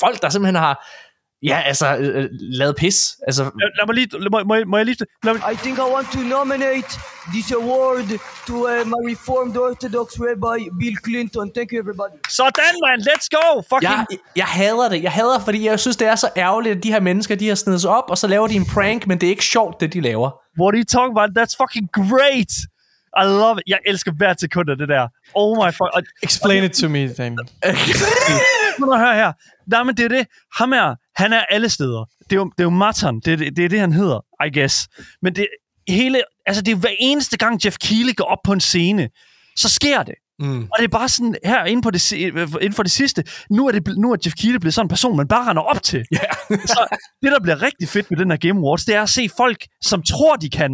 folk, 0.00 0.22
der 0.22 0.28
simpelthen 0.28 0.56
har... 0.56 0.86
Ja, 1.46 1.60
altså, 1.60 1.96
øh, 1.96 2.22
øh, 2.22 2.28
lavet 2.32 2.76
pis. 2.76 3.16
Altså, 3.26 3.42
Lad, 3.42 3.50
lad 3.78 3.86
mig 3.86 3.94
lige, 3.94 4.08
lad, 4.20 4.30
må, 4.30 4.38
må, 4.44 4.54
jeg- 4.54 4.68
må 4.68 4.76
jeg 4.76 4.86
lige, 4.86 4.96
lad 5.24 5.32
mig, 5.34 5.42
I 5.52 5.56
think 5.56 5.78
I 5.78 5.86
want 5.94 6.08
to 6.12 6.18
nominate 6.36 6.88
this 7.34 7.52
award 7.52 8.04
to 8.48 8.54
uh, 8.54 8.86
my 8.92 9.00
Reformed 9.10 9.56
Orthodox 9.56 10.06
Rabbi 10.26 10.58
Bill 10.80 10.96
Clinton. 11.04 11.46
Thank 11.56 11.68
you, 11.72 11.78
everybody. 11.84 12.16
sådan, 12.28 12.74
man, 12.86 12.98
let's 13.08 13.28
go! 13.38 13.46
Fucking, 13.70 13.82
Jeg, 13.82 14.06
jeg 14.36 14.44
hader 14.46 14.88
det. 14.88 15.02
Jeg 15.02 15.12
hader, 15.12 15.38
fordi 15.40 15.66
jeg 15.66 15.80
synes, 15.80 15.96
det 15.96 16.08
er 16.08 16.14
så 16.14 16.28
ærgerligt, 16.36 16.76
at 16.76 16.82
de 16.82 16.92
her 16.92 17.00
mennesker, 17.00 17.34
de 17.36 17.48
har 17.48 17.54
snedet 17.54 17.80
sig 17.80 17.90
op, 17.90 18.04
og 18.08 18.18
så 18.18 18.26
laver 18.26 18.46
de 18.46 18.54
en 18.54 18.66
prank, 18.74 19.06
men 19.06 19.20
det 19.20 19.26
er 19.26 19.30
ikke 19.30 19.44
sjovt, 19.44 19.80
det 19.80 19.92
de 19.92 20.00
laver. 20.00 20.30
what 20.60 20.74
are 20.74 20.78
you 20.80 20.84
talking 20.84 21.18
about? 21.18 21.30
That's 21.38 21.54
fucking 21.62 21.88
great! 21.92 22.52
I 23.22 23.24
love 23.24 23.56
it. 23.58 23.62
Jeg 23.66 23.78
elsker 23.86 24.12
hver 24.12 24.34
sekund 24.40 24.70
af 24.70 24.76
det 24.78 24.88
der. 24.88 25.08
Oh 25.34 25.64
my 25.66 25.70
fuck. 25.72 26.06
Explain 26.22 26.64
it 26.64 26.72
to 26.72 26.88
me, 26.88 27.08
Daniel. 27.14 27.48
Prøv 28.80 28.92
at 28.92 28.98
høre 28.98 29.14
her. 29.14 29.32
Nej, 29.66 29.82
men 29.82 29.96
det 29.96 30.04
er 30.04 30.08
det. 30.08 30.26
Ham 30.58 30.72
er, 30.72 30.94
han 31.16 31.32
er 31.32 31.40
alle 31.50 31.68
steder. 31.68 32.04
Det 32.24 32.32
er 32.32 32.36
jo, 32.36 32.44
det 32.44 32.60
er 32.60 32.64
jo 32.64 32.70
Martin. 32.70 33.20
Det 33.20 33.38
det, 33.38 33.56
det 33.56 33.64
er 33.64 33.68
det, 33.68 33.80
han 33.80 33.92
hedder, 33.92 34.20
I 34.46 34.58
guess. 34.58 34.88
Men 35.22 35.34
det 35.36 35.46
hele, 35.88 36.22
altså 36.46 36.62
det 36.62 36.72
er 36.72 36.76
hver 36.76 36.90
eneste 37.00 37.36
gang, 37.36 37.64
Jeff 37.64 37.76
Keighley 37.80 38.14
går 38.16 38.24
op 38.24 38.38
på 38.44 38.52
en 38.52 38.60
scene, 38.60 39.08
så 39.56 39.68
sker 39.68 40.02
det. 40.02 40.14
Mm. 40.38 40.62
Og 40.62 40.70
det 40.78 40.84
er 40.84 40.88
bare 40.88 41.08
sådan, 41.08 41.36
her 41.44 41.64
inden, 41.64 41.82
på 41.82 41.90
det, 41.90 42.12
inden 42.12 42.72
for 42.72 42.82
det 42.82 42.92
sidste, 42.92 43.24
nu 43.50 43.66
er, 43.68 43.72
det, 43.72 43.88
nu 43.98 44.12
er 44.12 44.16
Jeff 44.26 44.34
Keighley 44.34 44.60
blevet 44.60 44.74
sådan 44.74 44.84
en 44.84 44.88
person, 44.88 45.16
man 45.16 45.28
bare 45.28 45.50
render 45.50 45.62
op 45.62 45.82
til. 45.82 46.04
Yeah. 46.14 46.60
så 46.72 46.86
det, 47.22 47.32
der 47.32 47.40
bliver 47.42 47.62
rigtig 47.62 47.88
fedt 47.88 48.10
med 48.10 48.18
den 48.18 48.30
her 48.30 48.38
Game 48.38 48.60
Awards, 48.60 48.84
det 48.84 48.94
er 48.94 49.02
at 49.02 49.08
se 49.08 49.28
folk, 49.36 49.64
som 49.82 50.02
tror, 50.02 50.36
de 50.36 50.50
kan 50.50 50.70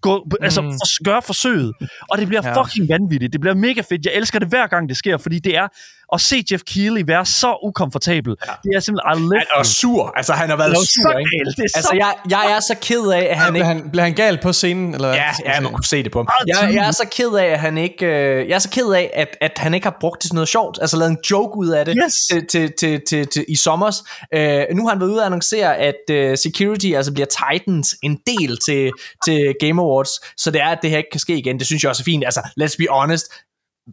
gå, 0.00 0.26
altså 0.42 0.60
Mm. 0.62 0.70
for, 0.70 1.04
gøre 1.04 1.22
forsøget. 1.22 1.72
Og 2.10 2.18
det 2.18 2.26
bliver 2.28 2.48
Ja. 2.48 2.62
fucking 2.62 2.88
vanvittigt. 2.88 3.32
Det 3.32 3.40
bliver 3.40 3.54
mega 3.54 3.80
fedt. 3.80 4.06
Jeg 4.06 4.12
elsker 4.14 4.38
det 4.38 4.48
hver 4.48 4.66
gang, 4.66 4.88
det 4.88 4.96
sker, 4.96 5.16
fordi 5.16 5.38
det 5.38 5.56
er 5.56 5.68
at 6.12 6.20
se 6.20 6.44
Jeff 6.52 6.62
Keighley 6.66 7.02
være 7.06 7.26
så 7.26 7.58
ukomfortabel. 7.62 8.36
Ja. 8.46 8.52
Det 8.62 8.70
er 8.76 8.80
simpelthen, 8.80 9.32
Han 9.38 9.46
er 9.58 9.62
sur. 9.62 10.12
Altså, 10.16 10.32
han 10.32 10.48
har 10.50 10.56
været 10.56 10.70
er 10.70 10.74
sur, 10.74 10.84
så 10.86 11.18
ikke? 11.18 11.30
galt. 11.30 11.56
Det 11.56 11.62
er 11.62 11.76
Altså, 11.78 11.88
så 11.90 11.96
jeg, 11.96 12.14
jeg 12.30 12.52
er 12.56 12.60
så 12.60 12.74
ked 12.82 13.10
af, 13.12 13.26
at 13.30 13.36
han 13.38 13.52
Bliver 13.52 13.70
ikke... 13.70 13.80
han, 13.82 13.90
bliver 13.90 14.04
han 14.04 14.14
gal 14.14 14.38
på 14.42 14.52
scenen? 14.52 14.94
Eller? 14.94 15.08
Ja, 15.08 15.30
ja, 15.44 15.60
man 15.60 15.72
kunne 15.72 15.84
se 15.84 16.02
det 16.02 16.12
på 16.12 16.18
ham. 16.18 16.28
Jeg, 16.46 16.70
jeg 16.74 16.86
er 16.86 16.90
så 16.90 17.06
ked 17.16 17.28
af, 17.38 17.44
at 17.46 17.60
han 17.60 17.78
ikke... 17.78 18.06
Øh, 18.06 18.48
jeg 18.48 18.54
er 18.54 18.58
så 18.58 18.70
ked 18.70 18.92
af, 18.92 19.10
at, 19.14 19.28
at 19.40 19.52
han 19.56 19.74
ikke 19.74 19.86
har 19.86 19.96
brugt 20.00 20.22
det 20.22 20.28
til 20.30 20.34
noget 20.34 20.48
sjovt. 20.48 20.78
Altså 20.80 20.96
lavet 20.96 21.10
en 21.10 21.18
joke 21.30 21.56
ud 21.58 21.68
af 21.68 21.84
det 21.84 21.94
Yes. 22.04 22.14
til, 22.30 22.46
til, 22.50 22.72
til, 22.78 23.00
til, 23.08 23.26
til, 23.26 23.44
i 23.48 23.56
sommers. 23.56 23.96
Øh, 24.34 24.64
nu 24.74 24.82
har 24.82 24.90
han 24.90 25.00
været 25.00 25.10
ude 25.10 25.20
og 25.20 25.26
annoncere, 25.26 25.76
at 25.76 25.94
øh, 26.10 26.38
security 26.38 26.86
altså 26.86 27.12
bliver 27.12 27.26
Titans 27.26 27.94
en 28.02 28.18
del 28.26 28.58
til, 28.66 28.90
til 29.24 29.54
Game 29.60 29.82
Awards. 29.82 30.10
Så 30.36 30.50
det 30.50 30.60
er, 30.60 30.68
at 30.68 30.78
det 30.82 30.90
her 30.90 30.98
ikke 30.98 31.10
kan 31.12 31.20
ske 31.20 31.38
igen. 31.38 31.58
Det 31.58 31.66
synes 31.66 31.82
jeg 31.82 31.90
også 31.90 32.02
er 32.02 32.04
fint. 32.04 32.24
Altså, 32.24 32.40
let's 32.60 32.74
be 32.78 32.86
honest. 32.90 33.26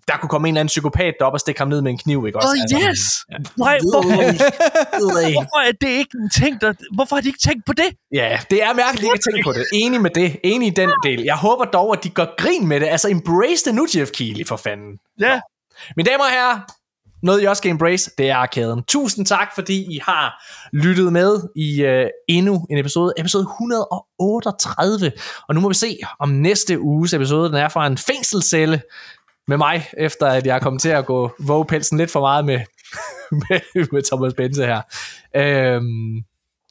Der 0.08 0.18
kunne 0.18 0.30
komme 0.30 0.48
en 0.48 0.53
eller 0.53 0.59
anden 0.59 0.68
psykopat 0.68 1.14
op 1.22 1.34
og 1.34 1.40
stikke 1.40 1.59
ham 1.61 1.68
ned 1.68 1.82
med 1.82 1.92
en 1.92 1.98
kniv, 1.98 2.27
ikke 2.27 2.38
også? 2.38 2.48
Oh, 2.48 2.61
altså, 2.61 2.90
yes! 2.90 3.01
Nej, 3.58 3.77
hvorfor, 3.92 4.09
hvorfor 5.38 5.59
er 5.68 5.72
det 5.82 5.90
ikke 5.90 6.18
en 6.24 6.30
ting, 6.30 6.61
der, 6.61 6.74
hvorfor 6.95 7.16
har 7.16 7.22
de 7.22 7.27
ikke 7.27 7.40
tænkt 7.40 7.66
på 7.66 7.74
det? 7.74 7.90
Ja, 8.14 8.40
det 8.51 8.64
er 8.64 8.74
mærkeligt 8.74 9.03
ikke 9.03 9.14
at 9.14 9.34
tænke 9.34 9.43
på 9.45 9.53
det. 9.53 9.66
Enig 9.74 10.01
med 10.01 10.09
det. 10.09 10.38
Enig 10.43 10.68
i 10.68 10.72
den 10.72 10.90
del. 11.03 11.24
Jeg 11.24 11.35
håber 11.35 11.66
dog, 11.66 11.98
at 11.98 12.03
de 12.03 12.09
går 12.09 12.35
grin 12.38 12.68
med 12.68 12.80
det. 12.80 12.88
Altså, 12.88 13.09
embrace 13.09 13.66
det 13.66 13.76
nu, 13.76 13.88
Jeff 13.95 14.11
Keighley, 14.11 14.48
for 14.48 14.56
fanden. 14.56 14.98
Ja. 15.19 15.40
Mine 15.98 16.09
damer 16.09 16.24
og 16.24 16.32
herrer, 16.32 16.59
noget 17.24 17.43
I 17.43 17.45
også 17.45 17.61
skal 17.61 17.72
embrace, 17.72 18.11
det 18.18 18.30
er 18.30 18.35
arkaden. 18.35 18.84
Tusind 18.84 19.26
tak, 19.26 19.48
fordi 19.56 19.95
I 19.95 20.00
har 20.06 20.43
lyttet 20.74 21.14
med 21.14 21.40
i 21.56 21.85
uh, 21.85 22.09
endnu 22.27 22.66
en 22.69 22.77
episode. 22.77 23.14
Episode 23.18 23.43
138. 23.43 25.11
Og 25.48 25.56
nu 25.56 25.61
må 25.61 25.68
vi 25.68 25.74
se, 25.74 25.98
om 26.19 26.30
næste 26.30 26.80
uges 26.80 27.14
episode, 27.14 27.48
den 27.48 27.58
er 27.58 27.69
fra 27.69 27.88
en 27.88 27.98
fængselscelle 27.98 28.82
med 29.49 29.57
mig, 29.57 29.85
efter 29.97 30.27
at 30.27 30.45
jeg 30.45 30.55
er 30.55 30.59
kommet 30.59 30.81
til 30.81 30.89
at 30.89 31.05
gå 31.05 31.31
vågepelsen 31.39 31.97
lidt 31.97 32.11
for 32.11 32.19
meget 32.19 32.45
med, 32.45 32.59
med, 33.49 33.87
med 33.91 34.03
Thomas 34.03 34.33
Benze 34.33 34.65
her. 34.65 34.81
Øhm, 35.35 36.15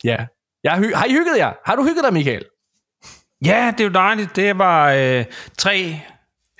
ja. 0.05 0.17
Jeg 0.65 0.73
har, 0.73 1.05
I 1.05 1.11
hygget 1.13 1.39
jer? 1.39 1.53
Har 1.67 1.77
du 1.77 1.83
hygget 1.83 2.05
dig, 2.05 2.13
Michael? 2.13 2.45
Ja, 3.45 3.73
det 3.79 3.81
er 3.81 3.85
jo 3.89 3.91
dejligt. 3.95 4.37
Det 4.37 4.59
var 4.59 4.93
øh, 4.93 5.25
tre 5.59 6.01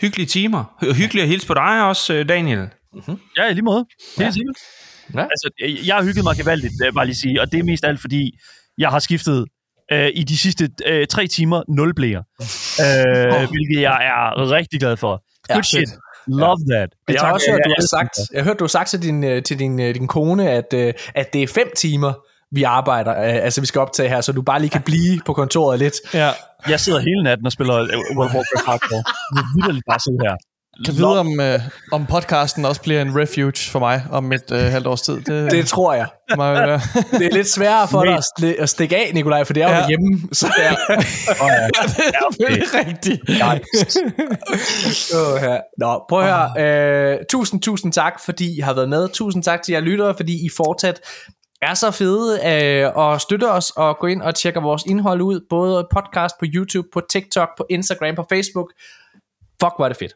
hyggelige 0.01 0.27
timer. 0.27 0.65
Hy- 0.83 0.93
Hyggeligt 0.93 1.23
at 1.23 1.29
hilse 1.29 1.47
på 1.47 1.55
dig 1.55 1.85
også, 1.85 2.15
øh, 2.15 2.29
Daniel. 2.29 2.69
Ja, 3.37 3.51
i 3.51 3.55
lige 3.55 3.63
måde. 3.65 3.87
Helt 4.19 4.27
Ja. 4.27 4.31
sikkert. 4.31 4.57
Ja. 5.15 5.21
Altså, 5.23 5.51
jeg- 5.87 5.95
har 5.97 6.03
hygget 6.05 6.25
mig 6.25 6.37
gevaldigt, 6.37 6.73
vil 6.79 6.85
jeg 6.85 6.95
bare 6.95 7.07
lige 7.07 7.17
sige. 7.17 7.41
Og 7.41 7.53
det 7.53 7.61
er 7.61 7.65
mest 7.65 7.85
alt, 7.85 8.01
fordi 8.01 8.39
jeg 8.79 8.89
har 8.91 8.99
skiftet 8.99 9.45
øh, 9.93 10.09
i 10.15 10.23
de 10.23 10.39
sidste 10.39 10.71
øh, 10.87 11.07
tre 11.07 11.27
timer 11.27 11.63
nul 11.69 11.95
blæer. 11.95 12.23
Øh, 12.85 13.49
hvilket 13.51 13.81
jeg 13.83 14.07
er 14.07 14.51
rigtig 14.51 14.81
glad 14.81 14.97
for. 14.97 15.25
Good 15.49 15.57
Ja, 15.57 15.63
shit. 15.63 15.79
fedt. 15.79 16.01
Love 16.29 16.57
that. 16.73 16.89
Jeg 17.09 17.21
har 17.21 17.33
også 17.33 17.47
jeg- 17.51 17.59
du 17.65 17.69
jeg 17.71 17.75
har 17.79 17.87
sagt, 17.87 18.17
det. 18.17 18.29
jeg 18.37 18.45
hørte, 18.45 18.59
du 18.59 18.65
har 18.65 18.69
sagt 18.69 18.89
til 18.91 19.03
din, 19.03 19.25
øh, 19.25 19.43
til 19.43 19.59
din, 19.59 19.81
øh, 19.81 19.95
din 19.95 20.07
kone, 20.07 20.51
at, 20.51 20.73
øh, 20.75 20.95
at 21.15 21.33
det 21.33 21.43
er 21.43 21.47
fem 21.49 21.69
timer, 21.77 22.13
vi 22.53 22.63
arbejder, 22.63 23.13
altså 23.13 23.61
vi 23.61 23.67
skal 23.67 23.81
optage 23.81 24.09
her, 24.09 24.21
så 24.21 24.33
du 24.33 24.43
bare 24.43 24.61
lige 24.61 24.71
kan 24.71 24.83
blive 24.83 25.21
på 25.27 25.33
kontoret 25.33 25.79
lidt. 25.79 25.95
Ja. 26.15 26.31
Jeg 26.69 26.81
sidder 26.81 26.99
hele 26.99 27.23
natten 27.25 27.47
og 27.47 27.53
spiller 27.53 27.75
World 27.75 27.91
of 28.19 28.35
Warcraft 28.35 28.67
Hardcore. 28.67 29.05
Jeg 29.59 29.75
vil 29.75 29.83
bare 29.91 30.01
sidde 30.01 30.19
her. 30.27 30.37
Kan 30.85 30.95
vide, 30.95 31.21
om, 31.21 31.41
øh, 31.41 31.61
om 31.93 32.07
podcasten 32.07 32.65
også 32.65 32.83
bliver 32.83 33.03
en 33.03 33.21
refuge 33.21 33.71
for 33.71 33.79
mig 33.79 34.05
om 34.11 34.33
et 34.33 34.53
øh, 34.53 34.59
halvt 34.59 34.87
års 34.87 35.03
tid. 35.03 35.21
Det, 35.21 35.51
Det 35.51 35.67
tror 35.67 35.95
jeg. 35.95 36.07
være. 36.37 36.81
Det 37.19 37.27
er 37.27 37.33
lidt 37.33 37.51
sværere 37.51 37.89
for 37.89 38.05
dig 38.05 38.15
at, 38.15 38.45
at 38.59 38.69
stikke 38.69 38.97
af, 38.97 39.11
Nikolaj, 39.15 39.45
for 39.45 39.53
det 39.53 39.63
er 39.63 39.69
jo 39.69 39.75
Ja. 39.75 39.81
ja. 39.81 39.89
hjemme. 39.89 40.21
Så 40.33 40.47
ja. 40.59 40.73
Oh, 41.45 41.51
ja. 41.51 42.47
det 42.47 42.63
er 42.63 42.87
rigtigt. 42.87 43.21
oh, 45.15 45.43
ja. 45.43 45.59
Nå, 45.79 46.05
prøv 46.09 46.21
at 46.21 46.51
høre. 46.61 47.13
Øh, 47.13 47.19
tusind, 47.31 47.63
tusind 47.63 47.93
tak, 47.93 48.13
fordi 48.25 48.57
I 48.59 48.61
har 48.61 48.75
været 48.75 48.89
med. 48.89 49.09
Tusind 49.09 49.43
tak 49.43 49.63
til 49.63 49.73
jer 49.73 49.81
lyttere, 49.81 50.15
fordi 50.17 50.47
I 50.47 50.49
fortsat 50.57 51.01
er 51.63 51.75
så 51.75 51.91
fede 51.91 52.41
øh, 52.47 52.97
og 52.97 53.21
støtter 53.21 53.49
os 53.49 53.71
og 53.77 53.97
gå 54.01 54.07
ind 54.07 54.23
og 54.23 54.35
tjekker 54.35 54.61
vores 54.61 54.83
indhold 54.87 55.21
ud. 55.21 55.41
Både 55.51 55.87
podcast 55.95 56.35
på 56.39 56.45
YouTube, 56.55 56.89
på 56.93 57.01
TikTok, 57.11 57.49
på 57.57 57.67
Instagram, 57.71 58.15
på 58.15 58.27
Facebook. 58.29 58.73
Fuck, 59.63 59.73
hvor 59.77 59.85
er 59.85 59.89
det 59.89 59.97
fedt. 59.99 60.13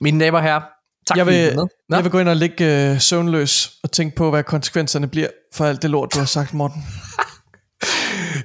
Mine 0.00 0.24
damer 0.24 0.38
og 0.38 0.44
herrer, 0.44 0.60
tak 1.06 1.16
Jeg 1.16 1.26
vil, 1.26 1.46
var 1.48 1.54
med. 1.62 1.96
Jeg 1.96 2.04
vil 2.04 2.12
gå 2.12 2.18
ind 2.18 2.28
og 2.28 2.36
ligge 2.36 2.90
øh, 2.92 3.00
søvnløs 3.00 3.70
og 3.82 3.92
tænke 3.92 4.16
på, 4.16 4.30
hvad 4.30 4.42
konsekvenserne 4.44 5.08
bliver 5.08 5.28
for 5.54 5.64
alt 5.64 5.82
det 5.82 5.90
lort, 5.90 6.14
du 6.14 6.18
har 6.18 6.26
sagt, 6.26 6.54
Morten. 6.54 6.82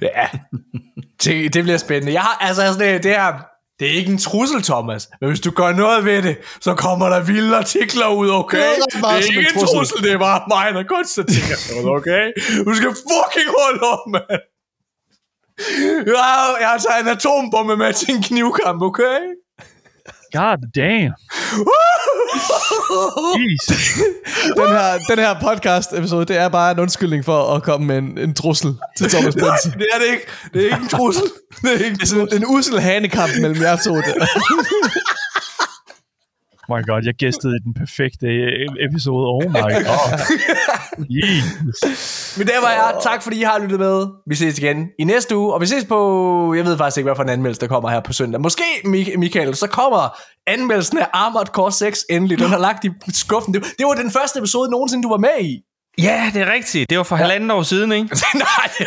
Ja, 0.02 0.26
det, 1.24 1.54
det 1.54 1.62
bliver 1.62 1.78
spændende. 1.78 2.12
Jeg 2.12 2.22
har, 2.22 2.36
altså 2.40 2.62
sådan, 2.72 2.94
det, 2.94 3.02
det 3.02 3.10
her, 3.10 3.32
Det 3.78 3.86
er 3.90 3.92
ikke 4.00 4.12
en 4.12 4.18
trussel, 4.18 4.62
Thomas. 4.62 5.08
Men 5.20 5.28
hvis 5.30 5.40
du 5.40 5.50
gør 5.50 5.72
noget 5.72 6.04
ved 6.04 6.22
det, 6.22 6.36
så 6.60 6.74
kommer 6.74 7.08
der 7.08 7.20
vilde 7.22 7.56
artikler 7.56 8.08
ud, 8.08 8.30
okay? 8.30 8.58
Det 8.58 8.66
er 8.66 8.74
Det 8.74 8.94
ret 8.94 9.00
meget 9.00 9.18
er 9.22 9.26
ikke 9.26 9.40
en 9.40 9.46
en 9.46 9.52
trussel. 9.54 9.76
trussel, 9.78 10.02
det 10.02 10.12
er 10.12 10.18
bare 10.18 10.40
mig, 10.54 10.66
der 10.74 10.82
konstaterer 10.96 11.58
noget, 11.82 11.88
okay? 12.00 12.24
Du 12.66 12.74
skal 12.74 12.88
fucking 13.10 13.48
holde 13.60 13.80
op, 13.92 14.04
mand. 14.14 14.40
Jeg 16.14 16.24
har, 16.30 16.56
jeg 16.60 16.68
har 16.68 16.78
taget 16.78 17.00
en 17.02 17.08
atombombe 17.16 17.76
med 17.76 17.92
til 17.92 18.14
en 18.14 18.22
knivkamp, 18.22 18.82
okay? 18.82 19.18
God 20.34 20.58
damn. 20.74 21.12
Jesus. 23.40 23.98
Den 24.56 24.68
her, 24.68 24.98
den 25.08 25.18
her 25.18 25.34
podcast 25.40 25.92
episode, 25.92 26.24
det 26.26 26.36
er 26.38 26.48
bare 26.48 26.72
en 26.72 26.78
undskyldning 26.78 27.24
for 27.24 27.54
at 27.54 27.62
komme 27.62 27.86
med 27.86 27.98
en, 27.98 28.18
en 28.18 28.34
trussel 28.34 28.74
til 28.96 29.10
Thomas 29.10 29.36
Nej, 29.36 29.48
Benson. 29.50 29.72
det 29.80 29.86
er 29.94 29.98
det 29.98 30.06
ikke. 30.12 30.26
Det 30.54 30.60
er 30.60 30.64
ikke 30.64 30.82
en 30.82 30.88
trussel. 30.88 31.24
Det 31.62 31.70
er 31.70 31.74
ikke 31.74 31.86
en 31.86 31.94
Det 31.94 32.02
er 32.02 32.06
sådan 32.06 32.28
en 32.32 32.46
usel 32.46 32.80
hanekamp 32.80 33.32
mellem 33.40 33.62
jer 33.62 33.76
to. 33.76 33.94
Der. 33.94 34.02
My 36.68 36.86
god, 36.86 37.02
jeg 37.04 37.14
gæstede 37.14 37.56
i 37.56 37.60
den 37.64 37.74
perfekte 37.74 38.26
øh, 38.26 38.68
episode. 38.90 39.26
Oh 39.26 39.44
my 39.44 39.72
god. 39.88 40.08
Jesus. 41.18 42.34
Men 42.38 42.46
det 42.46 42.54
var 42.62 42.70
jeg. 42.70 42.98
Tak 43.02 43.22
fordi 43.22 43.40
I 43.40 43.42
har 43.42 43.58
lyttet 43.58 43.78
med. 43.78 44.06
Vi 44.26 44.34
ses 44.34 44.58
igen 44.58 44.88
i 44.98 45.04
næste 45.04 45.36
uge. 45.36 45.54
Og 45.54 45.60
vi 45.60 45.66
ses 45.66 45.84
på... 45.84 45.98
Jeg 46.54 46.64
ved 46.64 46.78
faktisk 46.78 46.96
ikke, 46.96 47.06
hvad 47.06 47.16
for 47.16 47.22
en 47.22 47.28
anmeldelse, 47.28 47.60
der 47.60 47.66
kommer 47.66 47.90
her 47.90 48.00
på 48.00 48.12
søndag. 48.12 48.40
Måske, 48.40 48.64
Michael, 49.18 49.54
så 49.54 49.66
kommer 49.66 50.16
anmeldelsen 50.46 50.98
af 50.98 51.06
Armored 51.12 51.46
Core 51.46 51.72
6 51.72 52.04
endelig. 52.10 52.38
Den 52.38 52.48
har 52.48 52.58
lagt 52.58 52.84
i 52.84 52.90
skuffen. 53.12 53.54
Det, 53.54 53.62
det 53.78 53.86
var 53.86 53.94
den 53.94 54.10
første 54.10 54.38
episode 54.38 54.70
nogensinde, 54.70 55.02
du 55.02 55.08
var 55.08 55.18
med 55.18 55.40
i. 55.40 55.60
Ja, 55.98 56.30
det 56.34 56.42
er 56.42 56.52
rigtigt. 56.52 56.90
Det 56.90 56.98
var 56.98 57.04
for 57.04 57.16
halvanden 57.16 57.50
år 57.50 57.62
siden, 57.62 57.92
ikke? 57.92 58.08
Nej, 58.34 58.86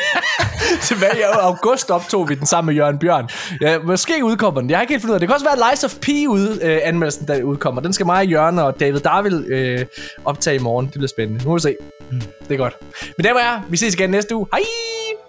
tilbage 0.82 1.18
i 1.18 1.22
august 1.22 1.92
optog 1.92 2.30
vi 2.30 2.36
den 2.36 2.46
sammen 2.46 2.74
med 2.74 2.76
Jørgen 2.76 3.00
Bjørn. 3.00 3.30
Ja, 3.62 3.80
måske 3.80 4.26
udkommer 4.26 4.62
den. 4.62 4.70
Jeg 4.70 4.78
har 4.78 4.82
ikke 4.82 4.94
helt 4.94 5.02
fundet 5.02 5.12
ud 5.12 5.16
af 5.16 5.20
det. 5.20 5.30
Det 5.30 5.30
kan 5.30 5.48
også 5.48 5.58
være 5.60 5.72
Lies 5.72 5.84
of 5.84 5.96
P 6.02 6.08
ude, 6.30 6.60
øh, 6.64 6.80
anmeldelsen, 6.84 7.28
der 7.28 7.44
udkommer. 7.44 7.82
Den 7.82 7.94
skal 7.94 8.06
mig, 8.06 8.28
Jørgen 8.28 8.60
og 8.60 8.80
David 8.80 9.00
Darvild 9.00 9.46
øh, 9.48 9.86
optage 10.26 10.56
i 10.56 10.60
morgen. 10.60 10.86
Det 10.86 10.94
bliver 10.94 11.08
spændende. 11.08 11.44
Nu 11.44 11.50
må 11.50 11.56
vi 11.56 11.62
se. 11.62 11.76
Det 12.48 12.54
er 12.54 12.58
godt. 12.58 12.74
Men 13.18 13.24
der 13.24 13.34
var 13.34 13.40
jeg. 13.40 13.62
Vi 13.70 13.78
ses 13.78 13.94
igen 13.94 14.10
næste 14.10 14.36
uge. 14.36 14.48
Hej! 14.54 15.27